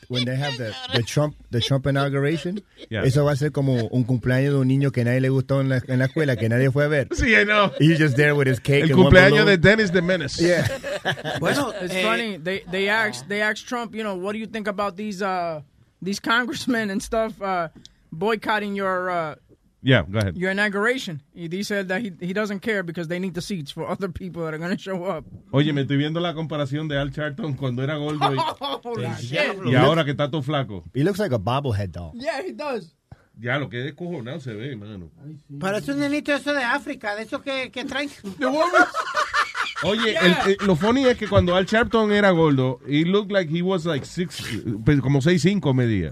when 0.09 0.25
they 0.25 0.37
have 0.37 0.57
the, 0.57 0.73
the 0.93 1.03
Trump, 1.03 1.35
the 1.51 1.61
Trump 1.61 1.87
inauguration, 1.87 2.63
Yeah. 2.91 3.03
eso 3.05 3.25
va 3.25 3.33
a 3.33 3.37
ser 3.37 3.53
como 3.53 3.75
un 3.89 4.05
cumpleaños 4.05 4.55
de 4.55 4.59
un 4.61 4.69
niño 4.69 4.91
que 4.93 5.05
nadie 5.05 5.21
le 5.21 5.29
gustó 5.29 5.61
en 5.61 5.69
la, 5.69 5.83
en 5.87 5.99
la 5.99 6.07
escuela, 6.07 6.37
que 6.37 6.49
nadie 6.49 6.71
fue 6.71 6.85
a 6.85 6.89
ver. 6.89 7.09
Sí, 7.13 7.35
I 7.35 7.45
know. 7.45 7.71
He's 7.79 7.99
just 7.99 8.17
there 8.17 8.33
with 8.33 8.47
his 8.49 8.61
cake. 8.61 8.85
El 8.85 8.93
and 8.93 8.99
cumpleaños 9.01 9.45
de 9.47 9.59
Dennis 9.59 9.91
the 9.93 10.01
Menace. 10.03 10.43
Yeah. 10.43 10.67
Bueno, 11.41 11.71
eh, 11.73 11.85
it's 11.85 12.03
funny. 12.03 12.39
They 12.39 12.63
they 12.71 12.89
asked 12.89 13.29
they 13.29 13.41
asked 13.43 13.67
Trump, 13.69 13.95
you 13.95 14.03
know, 14.03 14.15
what 14.17 14.33
do 14.33 14.39
you 14.39 14.47
think 14.47 14.67
about 14.69 14.97
these 14.97 15.23
uh 15.23 15.61
these 16.03 16.21
congressmen 16.21 16.91
and 16.91 17.03
stuff 17.03 17.41
uh 17.43 17.69
boycotting 18.13 18.75
your 18.75 19.11
uh 19.11 19.35
Yeah, 19.81 20.03
go 20.11 20.19
ahead. 20.19 20.37
Your 20.37 20.51
inauguration. 20.51 21.23
Y 21.35 21.47
dice 21.49 21.85
that 21.87 22.01
he, 22.01 22.13
he 22.21 22.33
doesn't 22.33 22.61
care 22.61 22.83
because 22.83 23.07
they 23.09 23.21
need 23.21 23.35
the 23.35 23.41
seats 23.41 23.71
for 23.71 23.89
other 23.89 24.09
people 24.09 24.43
that 24.45 24.53
are 24.53 24.59
going 24.59 24.77
to 24.77 24.83
show 24.83 25.05
up. 25.05 25.25
Oye, 25.53 25.73
me 25.73 25.83
estoy 25.83 25.97
viendo 25.97 26.21
la 26.21 26.35
comparación 26.35 26.89
de 26.89 26.99
Al 26.99 27.11
Charlton 27.13 27.55
cuando 27.55 27.83
era 27.83 27.97
gordo 27.97 28.35
y, 28.35 28.39
Holy 28.83 29.07
shit. 29.21 29.57
y 29.67 29.75
ahora 29.77 30.05
que 30.05 30.11
está 30.13 30.29
todo 30.31 30.43
flaco. 30.43 30.83
He 30.95 31.05
looks 31.05 31.21
like 31.21 31.33
a 31.33 31.39
bobblehead 31.39 31.93
doll. 31.93 32.13
Yeah, 32.15 32.43
he 32.43 32.53
does. 32.53 32.95
Ya, 33.41 33.57
lo 33.59 33.69
que 33.69 33.79
es 33.79 33.85
descojonado 33.85 34.41
se 34.41 34.53
ve, 34.53 34.75
mano. 34.75 35.13
Parece 35.61 35.93
un 35.93 36.01
nenito 36.01 36.33
eso 36.35 36.53
de 36.53 36.65
África, 36.65 37.15
de 37.15 37.23
esos 37.23 37.41
que, 37.41 37.71
que 37.71 37.85
traen. 37.85 38.11
Oye, 39.85 40.17
el- 40.21 40.51
el- 40.61 40.67
lo 40.67 40.75
funny 40.77 41.07
es 41.07 41.17
que 41.17 41.29
cuando 41.29 41.55
Al 41.55 41.65
Sharpton 41.67 42.11
era 42.13 42.31
gordo, 42.31 42.81
he 42.87 43.05
looked 43.05 43.31
like 43.31 43.49
he 43.57 43.63
was 43.63 43.85
like 43.85 44.05
six, 44.05 44.43
pues, 44.85 45.01
como 45.01 45.21
6'5 45.21 45.73
medía. 45.75 46.11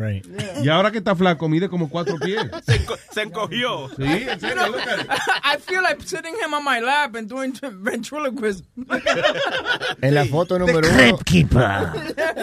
Y 0.62 0.68
ahora 0.68 0.90
que 0.92 0.98
está 0.98 1.16
flaco, 1.16 1.48
mide 1.48 1.68
como 1.68 1.88
4 1.90 2.16
pies. 2.18 2.40
Se, 2.64 2.80
enco- 2.84 2.98
se 3.12 3.22
encogió. 3.22 3.88
Sí, 3.96 4.04
en 4.04 4.38
serio, 4.40 4.66
look 4.68 4.80
at 4.80 5.00
it. 5.00 5.10
I 5.44 5.58
feel 5.60 5.82
like 5.82 6.02
sitting 6.06 6.34
him 6.34 6.52
on 6.54 6.62
my 6.64 6.80
lap 6.80 7.16
and 7.16 7.28
doing 7.28 7.52
ventriloquism. 7.82 8.64
En 10.00 10.14
la 10.14 10.24
foto 10.26 10.58
número 10.58 10.88
uno. 10.88 11.18
Keeper. 11.24 11.66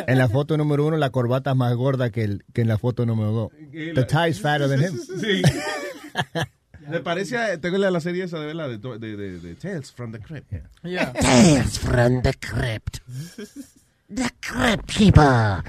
En 0.08 0.18
la 0.18 0.28
foto 0.28 0.58
número 0.58 0.86
uno, 0.86 0.98
la 0.98 1.10
corbata 1.12 1.52
es 1.52 1.56
más 1.56 1.74
gorda 1.76 2.10
que, 2.10 2.24
el, 2.24 2.44
que 2.54 2.62
en 2.62 2.68
la 2.68 2.78
foto 2.78 3.06
número 3.06 3.32
dos. 3.32 3.52
The 3.72 4.04
tie 4.04 4.30
is 4.30 4.42
fatter 4.42 4.68
than 4.68 4.82
him. 4.82 4.98
Sí. 5.20 5.42
Le 6.90 7.00
parece 7.00 7.38
a, 7.38 7.60
tengo 7.60 7.78
la, 7.78 7.90
la 7.92 8.00
serie 8.00 8.24
esa 8.26 8.40
de 8.40 8.46
verdad, 8.48 8.70
de, 8.70 8.78
de, 9.00 9.18
de, 9.18 9.40
de 9.40 9.56
Tales 9.56 9.92
from 9.92 10.12
the 10.12 10.20
Crypt. 10.20 10.52
Yeah. 10.84 11.14
Tales 11.14 11.80
from 11.80 12.22
the 12.22 12.34
Crypt. 12.34 13.00
The 14.14 14.30
Crypt 14.42 14.86
Keeper. 14.88 15.64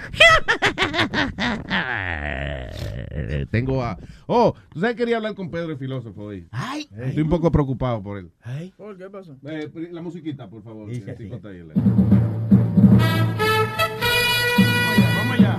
Tengo 3.51 3.83
a... 3.83 3.97
Oh, 4.27 4.55
tú 4.71 4.81
sabes 4.81 4.97
que 4.97 5.03
quería 5.03 5.17
hablar 5.17 5.35
con 5.35 5.51
Pedro 5.51 5.71
el 5.73 5.79
filósofo 5.79 6.25
hoy. 6.25 6.47
Ay. 6.51 6.89
Estoy 6.97 7.23
un 7.23 7.29
poco 7.31 7.51
preocupado 7.51 8.03
por 8.03 8.19
él. 8.19 8.31
¿Por 8.77 8.99
qué 8.99 9.09
pasó? 9.09 9.37
Eh, 9.47 9.71
la 9.93 10.03
musiquita, 10.03 10.49
por 10.49 10.63
favor. 10.63 10.89
Vamos 15.17 15.39
allá. 15.39 15.59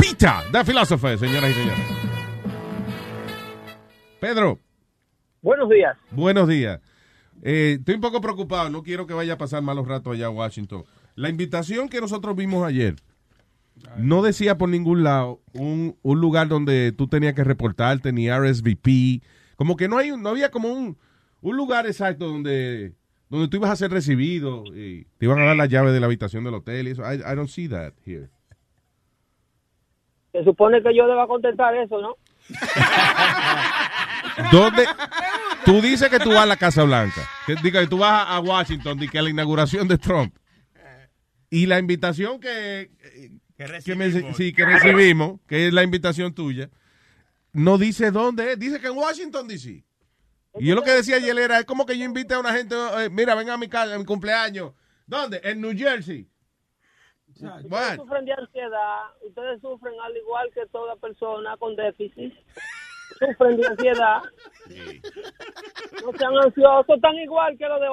Pita, 0.00 0.42
the 0.52 0.64
philosopher, 0.64 1.18
señoras 1.18 1.50
y 1.50 1.54
señores. 1.54 1.84
Pedro, 4.20 4.58
Buenos 5.42 5.68
días. 5.70 5.96
buenos 6.10 6.48
días. 6.48 6.80
Eh, 7.42 7.76
estoy 7.78 7.94
un 7.94 8.00
poco 8.02 8.20
preocupado, 8.20 8.68
no 8.68 8.82
quiero 8.82 9.06
que 9.06 9.14
vaya 9.14 9.34
a 9.34 9.38
pasar 9.38 9.62
malos 9.62 9.88
ratos 9.88 10.12
allá 10.14 10.26
a 10.26 10.30
Washington. 10.30 10.84
La 11.14 11.28
invitación 11.30 11.88
que 11.88 12.00
nosotros 12.00 12.36
vimos 12.36 12.62
ayer 12.66 12.96
no 13.96 14.20
decía 14.20 14.58
por 14.58 14.68
ningún 14.68 15.02
lado 15.02 15.40
un, 15.54 15.96
un 16.02 16.20
lugar 16.20 16.48
donde 16.48 16.92
tú 16.92 17.08
tenías 17.08 17.32
que 17.34 17.44
reportarte, 17.44 18.12
ni 18.12 18.28
RSVP. 18.30 19.22
Como 19.56 19.76
que 19.76 19.88
no, 19.88 19.96
hay, 19.96 20.10
un- 20.10 20.22
no 20.22 20.28
había 20.28 20.50
como 20.50 20.68
un, 20.68 20.98
un 21.40 21.56
lugar 21.56 21.86
exacto 21.86 22.26
donde, 22.28 22.92
donde 23.30 23.48
tú 23.48 23.56
ibas 23.56 23.70
a 23.70 23.76
ser 23.76 23.90
recibido 23.90 24.64
y 24.66 25.04
te 25.16 25.24
iban 25.24 25.38
a 25.40 25.44
dar 25.46 25.56
la 25.56 25.64
llave 25.66 25.92
de 25.92 26.00
la 26.00 26.06
habitación 26.06 26.44
del 26.44 26.54
hotel 26.54 26.88
y 26.88 26.90
eso. 26.90 27.02
I, 27.10 27.16
I 27.20 27.34
don't 27.34 27.48
see 27.48 27.68
that 27.68 27.94
here. 28.04 28.28
Se 30.32 30.44
supone 30.44 30.82
que 30.82 30.94
yo 30.94 31.06
deba 31.06 31.26
contestar 31.26 31.74
eso, 31.76 32.00
¿no? 32.02 32.16
¿Dónde? 34.52 34.86
Tú 35.64 35.80
dices 35.80 36.08
que 36.08 36.18
tú 36.18 36.30
vas 36.30 36.40
a 36.42 36.46
la 36.46 36.56
Casa 36.56 36.82
Blanca. 36.84 37.22
Que, 37.46 37.54
diga 37.56 37.80
que 37.80 37.86
tú 37.86 37.98
vas 37.98 38.26
a 38.28 38.40
Washington, 38.40 38.98
di 38.98 39.08
que 39.08 39.18
a 39.18 39.22
la 39.22 39.30
inauguración 39.30 39.86
de 39.88 39.98
Trump. 39.98 40.34
Y 41.50 41.66
la 41.66 41.78
invitación 41.78 42.38
que, 42.40 42.90
que, 43.84 43.94
me- 43.96 44.34
sí, 44.34 44.52
que 44.52 44.64
recibimos, 44.64 45.40
que 45.46 45.66
es 45.66 45.72
la 45.72 45.82
invitación 45.82 46.32
tuya, 46.34 46.70
no 47.52 47.76
dice 47.78 48.10
dónde 48.10 48.52
es. 48.52 48.58
Dice 48.58 48.80
que 48.80 48.86
en 48.86 48.96
Washington, 48.96 49.48
D.C. 49.48 49.84
Y 50.58 50.66
yo 50.66 50.74
lo 50.74 50.82
que 50.82 50.92
decía 50.92 51.16
ayer 51.16 51.36
era, 51.38 51.58
es 51.58 51.64
como 51.64 51.86
que 51.86 51.96
yo 51.98 52.04
invite 52.04 52.34
a 52.34 52.38
una 52.40 52.52
gente, 52.52 52.74
eh, 52.98 53.08
mira, 53.10 53.34
venga 53.34 53.54
a 53.54 53.58
mi 53.58 53.68
casa, 53.68 53.94
a 53.94 53.98
mi 53.98 54.04
cumpleaños. 54.04 54.72
¿Dónde? 55.06 55.40
En 55.44 55.60
New 55.60 55.76
Jersey. 55.76 56.28
Ustedes 57.28 57.64
What? 57.70 57.96
sufren 57.96 58.24
de 58.24 58.32
ansiedad, 58.32 58.98
ustedes 59.26 59.60
sufren 59.60 59.94
al 60.04 60.16
igual 60.16 60.48
que 60.52 60.66
toda 60.66 60.96
persona 60.96 61.56
con 61.56 61.74
déficit. 61.76 62.32
Sufren 63.20 63.56
de 63.56 63.66
ansiedad. 63.66 64.22
No 66.02 66.12
sean 66.16 66.36
ansiosos, 66.38 67.00
tan 67.00 67.14
igual 67.16 67.56
que 67.58 67.66
los 67.68 67.80
de, 67.80 67.86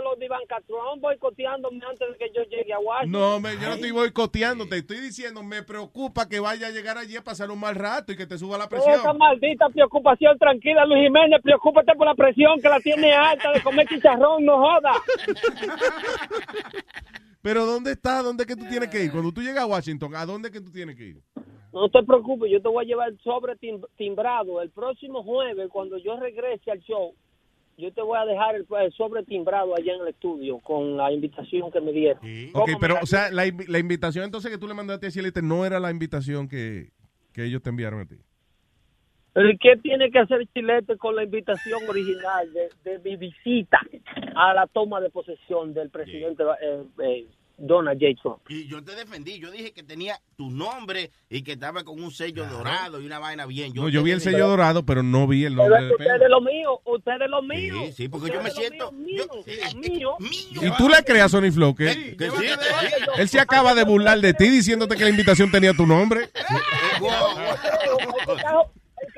los 0.00 0.18
de 0.18 0.24
Ivanka 0.24 0.60
Trump 0.66 1.02
boicoteándome 1.02 1.84
antes 1.84 2.08
de 2.08 2.16
que 2.16 2.32
yo 2.34 2.42
llegue 2.44 2.72
a 2.72 2.78
Washington. 2.78 3.20
No, 3.20 3.40
me, 3.40 3.54
yo 3.54 3.68
no 3.68 3.74
estoy 3.74 3.90
boicoteando, 3.90 4.66
te 4.66 4.78
estoy 4.78 5.00
diciendo, 5.00 5.42
me 5.42 5.62
preocupa 5.62 6.28
que 6.28 6.40
vaya 6.40 6.68
a 6.68 6.70
llegar 6.70 6.96
allí 6.96 7.16
a 7.16 7.24
pasar 7.24 7.50
un 7.50 7.60
mal 7.60 7.74
rato 7.74 8.12
y 8.12 8.16
que 8.16 8.26
te 8.26 8.38
suba 8.38 8.56
la 8.56 8.68
presión. 8.68 8.94
Esa 8.94 9.12
maldita 9.12 9.68
preocupación, 9.68 10.38
tranquila, 10.38 10.86
Luis 10.86 11.02
Jiménez, 11.02 11.40
preocúpate 11.42 11.94
por 11.94 12.06
la 12.06 12.14
presión 12.14 12.60
que 12.60 12.68
la 12.68 12.80
tiene 12.80 13.12
alta 13.12 13.52
de 13.52 13.62
comer 13.62 13.86
chicharrón, 13.88 14.44
no 14.44 14.56
joda. 14.58 14.92
Pero 17.42 17.66
¿dónde 17.66 17.92
está? 17.92 18.22
¿Dónde 18.22 18.44
es 18.44 18.46
que 18.46 18.56
tú 18.56 18.64
tienes 18.68 18.88
que 18.88 19.02
ir? 19.02 19.10
Cuando 19.10 19.32
tú 19.32 19.42
llegas 19.42 19.64
a 19.64 19.66
Washington, 19.66 20.14
¿a 20.14 20.24
dónde 20.24 20.48
es 20.48 20.52
que 20.52 20.60
tú 20.60 20.70
tienes 20.70 20.96
que 20.96 21.04
ir? 21.04 21.22
No 21.72 21.88
te 21.88 22.02
preocupes, 22.02 22.50
yo 22.50 22.60
te 22.60 22.68
voy 22.68 22.84
a 22.84 22.86
llevar 22.86 23.08
el 23.08 23.18
sobre 23.20 23.56
tim- 23.56 23.86
timbrado. 23.96 24.60
El 24.60 24.70
próximo 24.70 25.22
jueves, 25.22 25.68
cuando 25.70 25.96
yo 25.98 26.18
regrese 26.18 26.70
al 26.70 26.80
show, 26.80 27.14
yo 27.78 27.90
te 27.92 28.02
voy 28.02 28.18
a 28.18 28.26
dejar 28.26 28.54
el, 28.56 28.66
el 28.82 28.92
sobre 28.92 29.22
timbrado 29.24 29.74
allá 29.74 29.94
en 29.94 30.02
el 30.02 30.08
estudio 30.08 30.58
con 30.58 30.96
la 30.98 31.10
invitación 31.10 31.70
que 31.72 31.80
me 31.80 31.92
dieron. 31.92 32.18
Ok, 32.52 32.70
pero, 32.78 32.96
o 33.02 33.06
sea, 33.06 33.30
la, 33.30 33.46
invi- 33.46 33.66
la 33.68 33.78
invitación 33.78 34.24
entonces 34.26 34.50
que 34.50 34.58
tú 34.58 34.68
le 34.68 34.74
mandaste 34.74 35.06
a 35.06 35.10
Chilete 35.10 35.40
no 35.40 35.64
era 35.64 35.80
la 35.80 35.90
invitación 35.90 36.46
que, 36.48 36.90
que 37.32 37.44
ellos 37.46 37.62
te 37.62 37.70
enviaron 37.70 38.00
a 38.00 38.06
ti. 38.06 38.16
Pero 39.32 39.48
¿y 39.50 39.56
qué 39.56 39.78
tiene 39.78 40.10
que 40.10 40.18
hacer 40.18 40.46
Chilete 40.52 40.98
con 40.98 41.16
la 41.16 41.24
invitación 41.24 41.80
original 41.88 42.52
de, 42.52 42.68
de 42.84 42.98
mi 42.98 43.16
visita 43.16 43.80
a 44.34 44.52
la 44.52 44.66
toma 44.66 45.00
de 45.00 45.08
posesión 45.08 45.72
del 45.72 45.88
presidente 45.88 46.42
eh, 46.62 46.82
eh, 47.02 47.26
Donald 47.58 47.98
J. 48.00 48.20
Trump? 48.22 48.38
Y 48.48 48.66
yo 48.66 48.82
te 48.82 48.94
defendí, 48.94 49.38
yo 49.38 49.50
dije 49.50 49.72
que 49.72 49.82
tenía 49.82 50.20
tu 50.36 50.50
nombre 50.50 51.10
y 51.30 51.42
que 51.42 51.52
estaba 51.52 51.84
con 51.84 52.02
un 52.02 52.10
sello 52.10 52.46
dorado 52.46 53.00
y 53.00 53.06
una 53.06 53.18
vaina 53.18 53.46
bien. 53.46 53.72
No, 53.74 53.88
yo 53.88 54.02
vi 54.02 54.10
el 54.10 54.20
sello 54.20 54.48
dorado, 54.48 54.84
pero 54.84 55.02
no 55.02 55.26
vi 55.26 55.44
el 55.44 55.54
Pero 55.54 55.68
nombre 55.68 55.82
es 55.82 55.88
que 55.88 55.92
ustedes 55.94 56.12
Pedro. 56.20 56.28
lo 56.28 56.40
mío, 56.40 56.80
ustedes 56.84 57.30
lo 57.30 57.42
mío. 57.42 57.74
Sí, 57.86 57.92
sí, 57.92 58.08
porque 58.08 58.30
yo 58.32 58.42
me 58.42 58.50
siento... 58.50 58.92
mío, 58.92 59.24
mío, 59.76 60.16
mío. 60.18 60.60
Y 60.62 60.76
tú 60.76 60.88
le 60.88 61.02
creas, 61.04 61.30
Sony 61.30 61.50
Flow, 61.52 61.74
que 61.74 62.16
Que 62.16 62.30
sí, 62.30 62.46
él 63.18 63.28
se 63.28 63.40
acaba 63.40 63.74
de 63.74 63.84
burlar 63.84 64.20
de 64.20 64.34
ti 64.34 64.48
diciéndote 64.48 64.96
que 64.96 65.04
la 65.04 65.10
invitación 65.10 65.50
tenía 65.50 65.72
tu 65.74 65.86
nombre. 65.86 66.28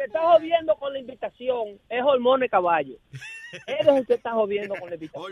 Que 0.05 0.07
está- 0.07 0.21
jodiendo 0.21 0.77
con 0.77 0.93
la 0.93 0.99
invitación 0.99 1.81
es 1.89 2.03
Hormone 2.03 2.49
Caballo. 2.49 2.97
Él 3.67 3.77
es 3.81 3.87
el 3.87 4.07
que 4.07 4.15
está 4.15 4.33
jodiendo 4.33 4.75
con 4.75 4.89
la 4.91 4.97
invitación. 4.97 5.23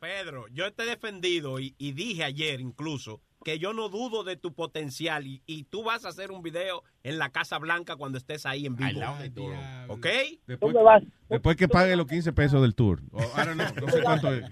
Pedro, 0.00 0.46
yo 0.48 0.72
te 0.72 0.82
he 0.82 0.86
defendido 0.86 1.60
y, 1.60 1.74
y 1.78 1.92
dije 1.92 2.24
ayer 2.24 2.60
incluso 2.60 3.20
que 3.44 3.58
yo 3.58 3.72
no 3.72 3.88
dudo 3.88 4.22
de 4.24 4.36
tu 4.36 4.52
potencial 4.54 5.26
y, 5.26 5.42
y 5.46 5.64
tú 5.64 5.82
vas 5.82 6.04
a 6.04 6.08
hacer 6.08 6.30
un 6.30 6.42
video 6.42 6.82
en 7.02 7.18
la 7.18 7.30
Casa 7.30 7.58
Blanca 7.58 7.96
cuando 7.96 8.18
estés 8.18 8.44
ahí 8.46 8.66
en 8.66 8.76
vivo. 8.76 9.00
¿Ok? 9.88 10.06
Después, 10.46 10.74
después 11.28 11.56
que 11.56 11.68
pague 11.68 11.96
los 11.96 12.06
15 12.06 12.32
pesos 12.32 12.60
del 12.62 12.74
tour. 12.74 13.00
O, 13.12 13.20
I 13.20 13.46
don't 13.46 13.54
know, 13.54 13.86
no 13.86 13.92
sé 13.92 14.02
cuánto 14.02 14.32
es. 14.34 14.44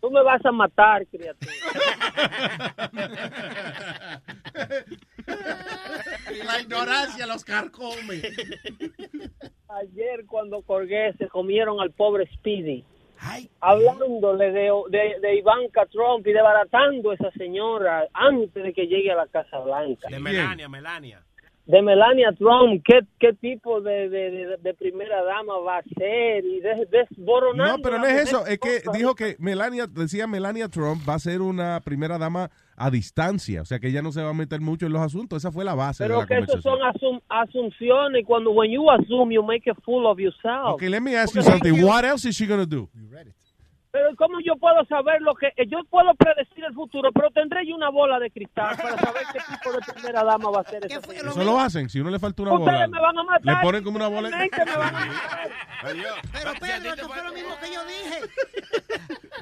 Tú 0.00 0.10
me 0.10 0.22
vas 0.22 0.44
a 0.44 0.52
matar, 0.52 1.06
criatura. 1.08 1.52
La 6.44 6.60
ignorancia 6.60 7.26
los 7.26 7.44
carcome. 7.44 8.22
Ayer 9.68 10.24
cuando 10.26 10.62
colgué 10.62 11.12
se 11.18 11.28
comieron 11.28 11.80
al 11.80 11.90
pobre 11.92 12.26
Speedy. 12.34 12.84
Hablándole 13.60 14.50
de, 14.50 14.70
de, 14.88 15.20
de 15.20 15.36
Ivanka 15.36 15.84
Trump 15.86 16.26
y 16.26 16.32
desbaratando 16.32 17.10
a 17.10 17.14
esa 17.14 17.30
señora 17.32 18.06
antes 18.14 18.62
de 18.62 18.72
que 18.72 18.86
llegue 18.86 19.12
a 19.12 19.16
la 19.16 19.26
Casa 19.26 19.58
Blanca. 19.60 20.08
De 20.08 20.18
Melania, 20.18 20.68
Melania. 20.70 21.22
de 21.66 21.82
Melania 21.82 22.32
Trump, 22.38 22.82
¿qué, 22.82 23.00
qué 23.18 23.34
tipo 23.34 23.82
de, 23.82 24.08
de, 24.08 24.30
de- 24.30 24.56
de 24.56 24.74
primera 24.74 25.22
dama 25.22 25.58
va 25.58 25.78
a 25.78 25.82
ser? 25.82 26.44
Y 26.46 26.60
des- 26.60 26.88
desboronando 26.90 27.76
No, 27.76 27.82
pero 27.82 27.98
no 27.98 28.06
es 28.06 28.22
eso. 28.22 28.46
Es 28.46 28.58
que 28.58 28.80
dijo 28.94 29.14
que 29.14 29.36
Melania, 29.38 29.86
decía 29.86 30.26
Melania 30.26 30.68
Trump 30.68 31.06
va 31.06 31.14
a 31.14 31.18
ser 31.18 31.42
una 31.42 31.80
primera 31.84 32.16
dama 32.16 32.50
a 32.82 32.90
distancia. 32.90 33.60
O 33.60 33.64
sea 33.66 33.78
que 33.78 33.88
ella 33.88 34.00
no 34.00 34.10
se 34.10 34.22
va 34.22 34.30
a 34.30 34.34
meter 34.34 34.60
mucho 34.60 34.86
en 34.86 34.92
los 34.92 35.02
asuntos. 35.02 35.36
Esa 35.42 35.52
fue 35.52 35.64
la 35.64 35.74
base 35.74 36.02
de 36.04 36.08
Pero 36.08 36.20
la 36.20 36.26
que 36.26 36.34
eso 36.38 36.46
conversación. 36.60 36.78
son 36.78 37.20
asum- 37.20 37.22
asunciones. 37.28 38.24
Cuando 38.26 38.50
when 38.52 38.70
you 38.70 38.90
assume, 38.90 39.32
you 39.34 39.42
make 39.42 39.68
a 39.70 39.74
fool 39.84 40.06
of 40.06 40.18
yourself. 40.18 40.74
Okay, 40.74 40.88
let 40.88 41.00
me 41.00 41.14
ask 41.16 41.34
you 41.34 41.42
something. 41.42 41.82
What 41.84 42.04
else 42.04 42.26
is 42.28 42.34
she 42.36 42.46
gonna 42.46 42.64
do? 42.66 42.88
Pero 43.92 44.14
¿cómo 44.16 44.38
yo 44.40 44.54
puedo 44.56 44.84
saber 44.84 45.20
lo 45.20 45.34
que... 45.34 45.52
Yo 45.66 45.78
puedo 45.90 46.14
predecir 46.14 46.64
el 46.64 46.72
futuro, 46.74 47.10
pero 47.12 47.30
tendré 47.30 47.66
yo 47.66 47.74
una 47.74 47.90
bola 47.90 48.20
de 48.20 48.30
cristal 48.30 48.76
para 48.76 48.96
saber 48.96 49.22
qué 49.32 49.40
tipo 49.52 49.72
de 49.72 49.92
primera 49.92 50.22
dama 50.22 50.50
va 50.50 50.60
a 50.60 50.64
ser 50.64 50.86
esa. 50.86 51.00
Eso 51.12 51.42
lo 51.44 51.58
hacen. 51.58 51.88
Si 51.88 51.98
uno 52.00 52.10
le 52.10 52.18
falta 52.20 52.42
una 52.42 52.52
Ustedes 52.54 52.72
bola, 52.72 52.86
me 52.88 53.00
van 53.00 53.18
a 53.18 53.22
matar. 53.24 53.56
le 53.56 53.62
ponen 53.62 53.82
como 53.84 53.96
una 53.96 54.06
bola. 54.08 54.28
Me 54.30 54.48
van 54.48 54.70
a 54.80 54.92
matar. 54.92 55.50
Pero 55.82 56.52
Pedro, 56.60 56.94
eso 56.94 57.08
fue 57.08 57.22
lo 57.24 57.32
mismo 57.32 57.50
que 57.60 57.72
yo 57.74 57.84
dije. 57.84 58.20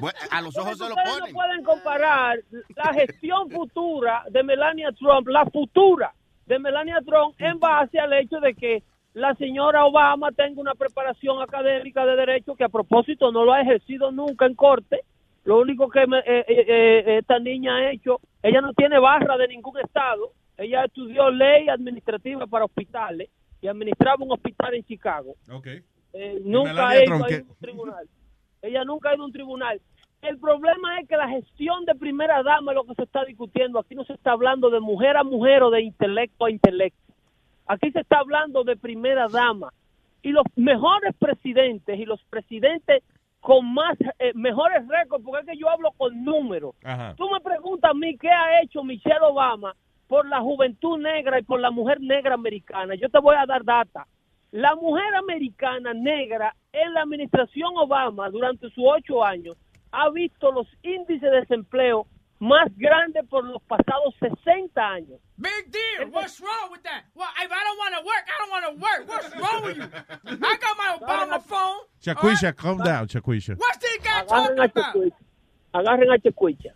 a 0.31 0.41
los 0.41 0.57
ojos 0.57 0.77
se 0.77 0.83
lo 0.83 0.95
Ustedes 0.95 1.09
ponen. 1.19 1.33
no 1.33 1.39
pueden 1.39 1.63
comparar 1.63 2.39
la 2.75 2.93
gestión 2.93 3.49
futura 3.51 4.23
de 4.31 4.43
Melania 4.43 4.91
Trump, 4.93 5.27
la 5.27 5.45
futura 5.45 6.13
de 6.45 6.57
Melania 6.59 6.99
Trump, 7.05 7.35
en 7.39 7.59
base 7.59 7.99
al 7.99 8.13
hecho 8.13 8.39
de 8.39 8.55
que 8.55 8.83
la 9.19 9.35
señora 9.35 9.85
Obama 9.85 10.31
tenga 10.31 10.59
una 10.61 10.73
preparación 10.75 11.41
académica 11.41 12.05
de 12.05 12.15
derecho 12.15 12.55
que 12.55 12.63
a 12.63 12.69
propósito 12.69 13.31
no 13.31 13.43
lo 13.45 13.53
ha 13.53 13.61
ejercido 13.61 14.11
nunca 14.11 14.45
en 14.45 14.55
corte. 14.55 15.01
Lo 15.45 15.59
único 15.59 15.89
que 15.89 16.05
me- 16.07 16.19
eh, 16.19 16.45
eh, 16.47 16.65
eh, 16.67 17.17
esta 17.19 17.39
niña 17.39 17.75
ha 17.75 17.91
hecho, 17.91 18.19
ella 18.43 18.61
no 18.61 18.73
tiene 18.73 18.99
barra 18.99 19.37
de 19.37 19.47
ningún 19.47 19.77
estado. 19.79 20.31
Ella 20.57 20.83
estudió 20.85 21.29
ley 21.31 21.69
administrativa 21.69 22.45
para 22.47 22.65
hospitales 22.65 23.29
y 23.61 23.67
administraba 23.67 24.23
un 24.23 24.31
hospital 24.31 24.73
en 24.75 24.83
Chicago. 24.83 25.35
Okay. 25.51 25.81
Eh, 26.13 26.41
nunca 26.43 26.71
ha 26.89 27.03
ido 27.03 27.13
a 27.15 27.17
un 27.41 27.57
tribunal. 27.59 28.07
Ella 28.61 28.83
nunca 28.83 29.09
ha 29.09 29.13
ido 29.15 29.23
a 29.23 29.25
un 29.27 29.31
tribunal. 29.31 29.81
El 30.21 30.37
problema 30.37 30.99
es 30.99 31.07
que 31.07 31.15
la 31.15 31.29
gestión 31.29 31.85
de 31.85 31.95
primera 31.95 32.43
dama 32.43 32.71
es 32.71 32.75
lo 32.75 32.83
que 32.83 32.95
se 32.95 33.03
está 33.03 33.23
discutiendo. 33.23 33.79
Aquí 33.79 33.95
no 33.95 34.03
se 34.03 34.13
está 34.13 34.33
hablando 34.33 34.69
de 34.69 34.81
mujer 34.81 35.15
a 35.15 35.23
mujer 35.23 35.63
o 35.63 35.69
de 35.71 35.81
intelecto 35.81 36.43
a 36.45 36.51
intelecto. 36.51 36.99
Aquí 37.69 37.91
se 37.91 37.99
está 37.99 38.17
hablando 38.17 38.63
de 38.63 38.75
primera 38.75 39.27
dama. 39.27 39.71
Y 40.23 40.31
los 40.31 40.43
mejores 40.55 41.15
presidentes 41.17 41.99
y 41.99 42.03
los 42.03 42.19
presidentes 42.23 43.03
con 43.39 43.73
más 43.73 43.95
eh, 44.17 44.31
mejores 44.33 44.85
récords, 44.87 45.23
porque 45.23 45.41
es 45.41 45.47
que 45.51 45.57
yo 45.57 45.69
hablo 45.69 45.91
con 45.95 46.23
números. 46.25 46.73
Ajá. 46.83 47.13
Tú 47.15 47.29
me 47.29 47.39
preguntas 47.39 47.91
a 47.91 47.93
mí 47.93 48.17
qué 48.17 48.29
ha 48.29 48.61
hecho 48.61 48.83
Michelle 48.83 49.21
Obama 49.21 49.75
por 50.07 50.27
la 50.27 50.41
juventud 50.41 50.97
negra 50.97 51.39
y 51.39 51.43
por 51.43 51.59
la 51.59 51.69
mujer 51.69 52.01
negra 52.01 52.33
americana. 52.33 52.95
Yo 52.95 53.07
te 53.07 53.19
voy 53.19 53.35
a 53.37 53.45
dar 53.45 53.63
data. 53.63 54.07
La 54.51 54.75
mujer 54.75 55.13
americana 55.13 55.93
negra 55.93 56.55
en 56.73 56.95
la 56.95 57.03
administración 57.03 57.77
Obama 57.77 58.31
durante 58.31 58.67
sus 58.71 58.83
ocho 58.83 59.23
años 59.23 59.55
ha 59.91 60.09
visto 60.09 60.51
los 60.51 60.67
índices 60.81 61.21
de 61.21 61.41
desempleo 61.41 62.07
más 62.39 62.69
grandes 62.77 63.25
por 63.29 63.43
los 63.45 63.61
pasados 63.63 64.15
60 64.19 64.81
años. 64.81 65.19
Big 65.37 65.71
deal. 65.71 66.09
What's 66.11 66.39
wrong 66.39 66.71
with 66.71 66.81
that? 66.83 67.03
Well, 67.15 67.27
if 67.41 67.51
I 67.51 67.63
don't 67.63 67.77
want 67.77 67.95
to 67.95 68.01
work, 68.05 68.27
I 68.27 68.37
don't 68.39 68.49
want 68.49 68.65
to 68.65 68.73
work. 68.81 69.07
What's 69.07 69.35
wrong 69.35 69.63
with 69.63 69.77
you? 69.77 69.89
I 70.41 70.57
got 70.57 70.77
my 70.77 70.97
Obama 70.99 71.41
phone. 71.43 71.81
Chacuisha, 72.03 72.53
calm 72.55 72.77
down, 72.79 73.07
Chacuisha. 73.07 73.55
What's 73.57 73.77
this 73.79 73.97
guy 74.03 74.21
Agarren 74.23 74.27
talking 74.27 74.59
a 74.59 74.63
about? 74.63 74.95
Checuicha. 74.95 75.15
Agarren 75.73 76.13
a 76.13 76.17
Checuicha. 76.19 76.73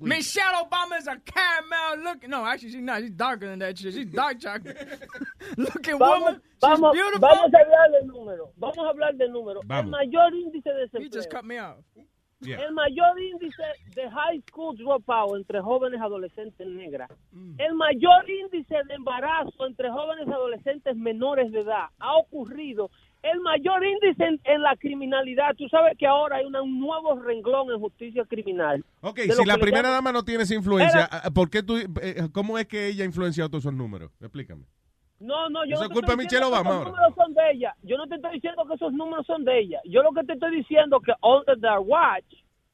Michelle 0.00 0.64
Obama 0.64 0.98
is 0.98 1.06
a 1.06 1.16
caramel 1.24 1.98
looking. 2.04 2.30
No, 2.30 2.44
actually, 2.44 2.70
she's 2.72 2.82
not. 2.82 3.00
She's 3.02 3.10
darker 3.10 3.46
than 3.48 3.58
that 3.60 3.78
shit. 3.78 3.94
She's 3.94 4.06
dark 4.06 4.40
chocolate 4.40 4.76
looking 5.56 5.98
Vamos, 5.98 6.20
woman. 6.20 6.34
She's 6.34 6.42
vamos, 6.60 6.92
beautiful. 6.94 7.20
vamos 7.20 7.52
a 7.54 7.58
hablar 7.58 7.90
de 7.92 8.02
números. 8.08 8.48
Vamos 8.58 8.78
a 8.78 8.88
hablar 8.90 9.14
de 9.16 9.28
números. 9.28 9.62
El 9.68 9.86
mayor 9.86 10.34
índice 10.34 10.68
de 10.72 10.80
desempleo. 10.86 11.02
You 11.04 11.10
just 11.10 11.30
cut 11.30 11.44
me 11.44 11.58
off. 11.58 11.76
El 12.40 12.72
mayor 12.72 13.20
índice 13.20 13.62
de 13.96 14.08
high 14.10 14.40
school 14.48 14.76
dropout 14.76 15.36
entre 15.36 15.60
jóvenes 15.60 16.00
adolescentes 16.00 16.66
negras. 16.68 17.10
Mm. 17.32 17.54
El 17.60 17.74
mayor 17.74 18.30
índice 18.30 18.76
de 18.86 18.94
embarazo 18.94 19.66
entre 19.66 19.90
jóvenes 19.90 20.28
adolescentes 20.28 20.96
menores 20.96 21.50
de 21.50 21.60
edad 21.60 21.86
ha 21.98 22.16
ocurrido. 22.16 22.90
El 23.24 23.40
mayor 23.40 23.84
índice 23.84 24.22
en, 24.24 24.40
en 24.44 24.62
la 24.62 24.76
criminalidad. 24.76 25.56
Tú 25.56 25.68
sabes 25.68 25.98
que 25.98 26.06
ahora 26.06 26.36
hay 26.36 26.46
una- 26.46 26.62
un 26.62 26.78
nuevo 26.78 27.18
renglón 27.20 27.72
en 27.72 27.80
justicia 27.80 28.24
criminal. 28.24 28.84
Ok, 29.00 29.18
si 29.22 29.44
la 29.44 29.56
primera 29.58 29.88
llaman- 29.88 29.92
dama 30.04 30.12
no 30.12 30.22
tiene 30.24 30.44
esa 30.44 30.54
influencia, 30.54 31.08
Era- 31.10 31.30
¿por 31.34 31.50
qué 31.50 31.64
tú, 31.64 31.76
eh, 31.76 32.28
¿cómo 32.32 32.56
es 32.58 32.66
que 32.66 32.86
ella 32.86 33.02
ha 33.02 33.06
influenciado 33.06 33.50
todos 33.50 33.64
esos 33.64 33.74
números? 33.74 34.12
Explícame. 34.20 34.62
No, 35.20 35.48
no, 35.48 35.64
yo 35.64 35.72
Eso 35.74 35.82
no 35.82 35.86
es 35.88 35.92
culpa 35.92 36.12
de 36.12 36.16
Michelle 36.18 36.44
Obama 36.44 36.70
esos 36.70 36.84
números 36.86 37.14
son 37.16 37.34
de 37.34 37.50
ella. 37.50 37.74
Yo 37.82 37.96
no 37.98 38.06
te 38.06 38.14
estoy 38.14 38.32
diciendo 38.34 38.64
que 38.66 38.74
esos 38.74 38.92
números 38.92 39.26
son 39.26 39.44
de 39.44 39.58
ella. 39.58 39.80
Yo 39.84 40.02
lo 40.02 40.12
que 40.12 40.22
te 40.24 40.34
estoy 40.34 40.54
diciendo 40.56 41.00
que 41.00 41.12
under 41.22 41.58
their 41.60 41.78
watch, 41.80 42.24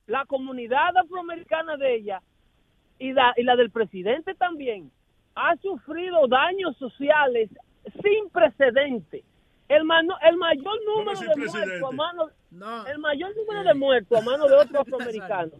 la 0.06 0.24
comunidad 0.26 0.94
afroamericana 0.96 1.76
de 1.78 1.94
ella 1.96 2.20
y 2.98 3.12
la, 3.12 3.32
y 3.36 3.42
la 3.44 3.56
del 3.56 3.70
presidente 3.70 4.34
también 4.34 4.90
ha 5.34 5.56
sufrido 5.56 6.26
daños 6.28 6.76
sociales 6.76 7.48
sin 8.02 8.28
precedente. 8.30 9.24
El, 9.68 9.84
mano- 9.84 10.16
el 10.28 10.36
mayor 10.36 10.74
número 10.84 11.18
de 11.18 11.26
muertos 11.36 11.88
a 11.88 11.92
mano, 11.96 12.26
el 12.86 12.98
mayor 12.98 13.34
número 13.36 13.64
de 13.64 13.74
muertos 13.74 14.18
a 14.18 14.24
mano 14.24 14.46
de 14.46 14.54
otros 14.56 14.76
afroamericanos. 14.80 15.54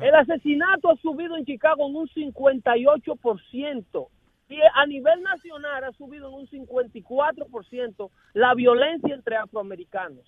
El 0.00 0.14
asesinato 0.16 0.90
ha 0.90 0.96
subido 0.96 1.36
en 1.36 1.44
Chicago 1.44 1.86
en 1.86 1.94
un 1.94 2.08
58% 2.08 4.08
y 4.48 4.58
a 4.74 4.86
nivel 4.86 5.22
nacional 5.22 5.84
ha 5.84 5.92
subido 5.92 6.28
en 6.28 6.34
un 6.34 6.48
54% 6.48 8.10
la 8.34 8.54
violencia 8.54 9.14
entre 9.14 9.36
afroamericanos. 9.36 10.24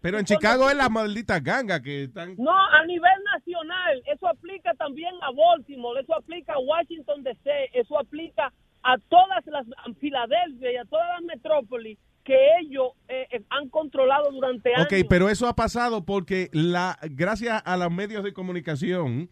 Pero 0.00 0.18
en 0.18 0.24
Chicago 0.24 0.70
es 0.70 0.76
la 0.76 0.88
maldita 0.88 1.40
ganga 1.40 1.82
que 1.82 2.04
están... 2.04 2.36
No, 2.38 2.52
a 2.52 2.84
nivel 2.86 3.24
nacional, 3.34 4.02
eso 4.06 4.28
aplica 4.28 4.72
también 4.74 5.14
a 5.22 5.32
Baltimore, 5.32 6.00
eso 6.00 6.14
aplica 6.14 6.52
a 6.52 6.58
Washington 6.58 7.22
DC, 7.24 7.70
eso 7.72 7.98
aplica 7.98 8.52
a 8.82 8.98
todas 9.08 9.44
las, 9.46 9.66
a 9.66 9.92
Filadelfia 9.98 10.72
y 10.72 10.76
a 10.76 10.84
todas 10.84 11.06
las 11.14 11.22
metrópolis 11.22 11.98
que 12.22 12.36
ellos 12.60 12.90
eh, 13.08 13.26
eh, 13.30 13.42
han 13.50 13.68
controlado 13.68 14.30
durante 14.30 14.74
años. 14.74 14.86
Ok, 14.86 15.08
pero 15.08 15.28
eso 15.28 15.48
ha 15.48 15.56
pasado 15.56 16.04
porque 16.04 16.50
la 16.52 16.98
gracias 17.10 17.62
a 17.64 17.76
los 17.76 17.90
medios 17.90 18.22
de 18.24 18.32
comunicación, 18.32 19.30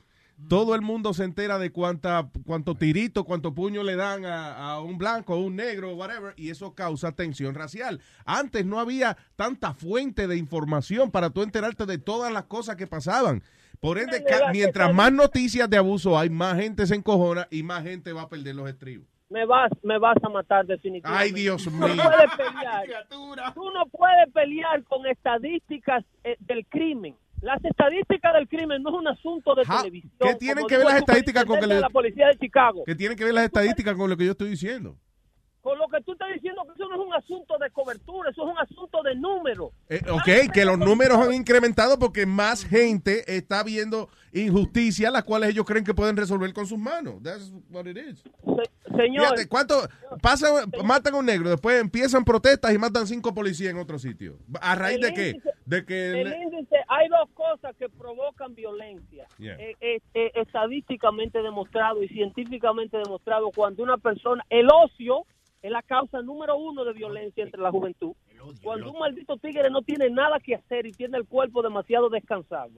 todo 0.49 0.75
el 0.75 0.83
mundo 0.83 1.15
se 1.15 1.25
entera 1.25 1.59
de 1.59 1.71
cuánta, 1.71 2.29
cuánto 2.47 2.75
tirito, 2.75 3.25
cuánto 3.25 3.55
puño 3.55 3.83
le 3.83 3.97
dan 3.97 4.25
a, 4.25 4.73
a 4.73 4.81
un 4.81 4.99
blanco, 4.99 5.35
a 5.35 5.39
un 5.39 5.57
negro, 5.57 5.95
whatever, 5.95 6.35
y 6.37 6.51
eso 6.51 6.75
causa 6.75 7.13
tensión 7.13 7.55
racial. 7.55 8.01
Antes 8.25 8.67
no 8.67 8.81
había 8.81 9.17
tanta 9.37 9.75
fuente 9.75 10.27
de 10.27 10.37
información 10.37 11.11
para 11.11 11.31
tú 11.31 11.43
enterarte 11.43 11.87
de 11.87 11.99
todas 11.99 12.33
las 12.33 12.45
cosas 12.45 12.77
que 12.77 12.87
pasaban. 12.87 13.43
Por 13.81 13.99
ende, 13.99 14.25
mientras 14.51 14.95
más 14.95 15.13
noticias 15.13 15.69
de 15.69 15.77
abuso 15.77 16.19
hay, 16.19 16.31
más 16.31 16.57
gente 16.57 16.87
se 16.87 16.95
encojona 16.95 17.47
y 17.51 17.63
más 17.63 17.83
gente 17.83 18.13
va 18.13 18.23
a 18.23 18.29
perder 18.29 18.55
los 18.55 18.69
estribos. 18.69 19.07
me 19.29 19.45
vas, 19.45 19.71
me 19.83 19.99
vas 19.99 20.17
a 20.23 20.29
matar 20.31 20.65
definitivamente. 20.65 21.23
Ay, 21.25 21.33
Dios 21.33 21.65
Tú 21.65 21.71
mío. 21.71 21.89
no 21.89 22.03
puedes 22.03 22.31
pelear. 22.37 23.07
Tú 23.55 23.71
no 23.73 23.87
puedes 23.91 24.33
pelear 24.33 24.83
con 24.85 25.07
estadísticas 25.07 26.05
eh, 26.23 26.37
del 26.41 26.65
crimen. 26.67 27.15
Las 27.45 27.63
estadísticas 27.65 28.33
del 28.33 28.49
crimen 28.49 28.83
no 28.83 28.89
es 28.91 28.97
un 28.97 29.07
asunto 29.09 29.55
de 29.55 29.65
televisión. 29.65 30.13
¿Qué 30.19 30.35
tienen 30.37 30.67
que 30.67 30.77
ver 30.79 30.87
las 30.87 30.97
estadísticas 30.97 31.45
con 31.45 31.61
que 31.61 31.67
le- 31.67 31.79
la 31.81 31.91
policía 31.91 32.29
de 32.29 32.39
Chicago? 32.39 32.83
¿Qué 32.87 32.95
tienen 32.95 33.19
que 33.19 33.25
ver 33.25 33.35
las 33.35 33.45
estadísticas 33.45 33.95
con 33.95 34.09
lo 34.09 34.17
que 34.17 34.25
yo 34.25 34.31
estoy 34.33 34.49
diciendo? 34.51 34.97
Con 35.61 35.79
lo 35.79 35.87
que 35.89 36.03
tú 36.03 36.13
estás 36.13 36.29
diciendo 36.35 36.63
que 36.67 36.73
eso 36.75 36.89
no 36.91 36.95
es 36.95 37.07
un 37.07 37.15
asunto 37.15 37.57
de 37.59 37.71
cobertura, 37.71 38.31
eso 38.31 38.45
es 38.47 38.51
un 38.53 38.59
asunto 38.59 39.03
de 39.03 39.15
número. 39.15 39.73
Eh, 39.89 40.01
ok, 40.11 40.53
que 40.53 40.65
los 40.65 40.79
números 40.79 41.19
han 41.19 41.33
incrementado 41.33 41.99
porque 41.99 42.27
más 42.27 42.65
gente 42.65 43.35
está 43.35 43.63
viendo 43.63 44.09
injusticias 44.33 45.11
las 45.13 45.25
cuales 45.25 45.51
ellos 45.51 45.65
creen 45.65 45.85
que 45.85 45.95
pueden 45.95 46.17
resolver 46.17 46.53
con 46.53 46.67
sus 46.67 46.79
manos. 46.79 47.23
That's 47.23 47.51
what 47.71 47.87
it 47.87 47.97
is. 47.97 48.23
Señor, 48.97 49.25
Fíjate, 49.25 49.49
¿cuánto 49.49 49.75
pasa, 50.23 50.47
matan 50.85 51.15
a 51.15 51.19
un 51.19 51.27
negro, 51.27 51.51
después 51.51 51.81
empiezan 51.81 52.25
protestas 52.25 52.73
y 52.75 52.79
matan 52.79 53.07
cinco 53.07 53.35
policías 53.35 53.73
en 53.73 53.79
otro 53.79 53.99
sitio? 53.99 54.39
¿A 54.61 54.75
raíz 54.75 54.97
El 54.97 55.03
de 55.03 55.15
qué? 55.15 55.31
índice- 55.31 55.51
De 55.67 55.85
que 55.85 56.21
el 56.21 56.29
le- 56.31 56.43
índice, 56.43 56.77
hay 56.89 57.09
dos 57.09 57.29
cosas 57.35 57.75
que 57.77 57.89
provocan 57.89 58.55
violencia. 58.55 59.27
Yeah. 59.39 59.55
Eh, 59.59 59.75
eh, 59.81 60.01
eh, 60.15 60.31
estadísticamente 60.35 61.41
demostrado 61.43 62.03
y 62.03 62.09
científicamente 62.09 62.97
demostrado 62.99 63.51
cuando 63.55 63.83
una 63.83 63.97
persona, 63.99 64.45
el 64.51 64.69
ocio 64.71 65.25
es 65.63 65.71
la 65.71 65.83
causa 65.83 66.21
número 66.21 66.57
uno 66.57 66.85
de 66.85 66.93
violencia 66.93 67.43
entre 67.43 67.61
la 67.61 67.71
juventud. 67.71 68.13
Cuando 68.63 68.93
un 68.93 68.99
maldito 68.99 69.39
tigre 69.39 69.71
no 69.71 69.81
tiene 69.81 70.11
nada 70.11 70.39
que 70.39 70.55
hacer 70.55 70.85
y 70.87 70.93
tiene 70.93 71.17
el 71.17 71.25
cuerpo 71.25 71.63
demasiado 71.63 72.11
descansado. 72.11 72.73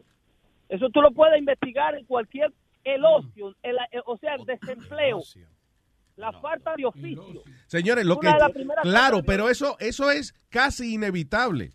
Eso 0.69 0.89
tú 0.91 1.01
lo 1.03 1.11
puedes 1.11 1.39
investigar 1.39 1.97
en 1.97 2.05
cualquier, 2.07 2.53
el 2.85 3.05
ocio, 3.05 3.53
el- 3.65 3.77
o 4.05 4.17
sea, 4.19 4.37
el 4.37 4.45
desempleo, 4.45 5.23
la 6.17 6.33
falta 6.33 6.75
de 6.77 6.85
oficio. 6.87 7.43
Señores, 7.67 8.05
lo 8.07 8.19
que 8.19 8.29
Una 8.29 8.39
las 8.39 8.53
claro, 8.83 9.23
pero 9.23 9.49
eso 9.51 9.77
eso 9.81 10.11
es 10.11 10.35
casi 10.49 10.95
inevitable. 10.95 11.73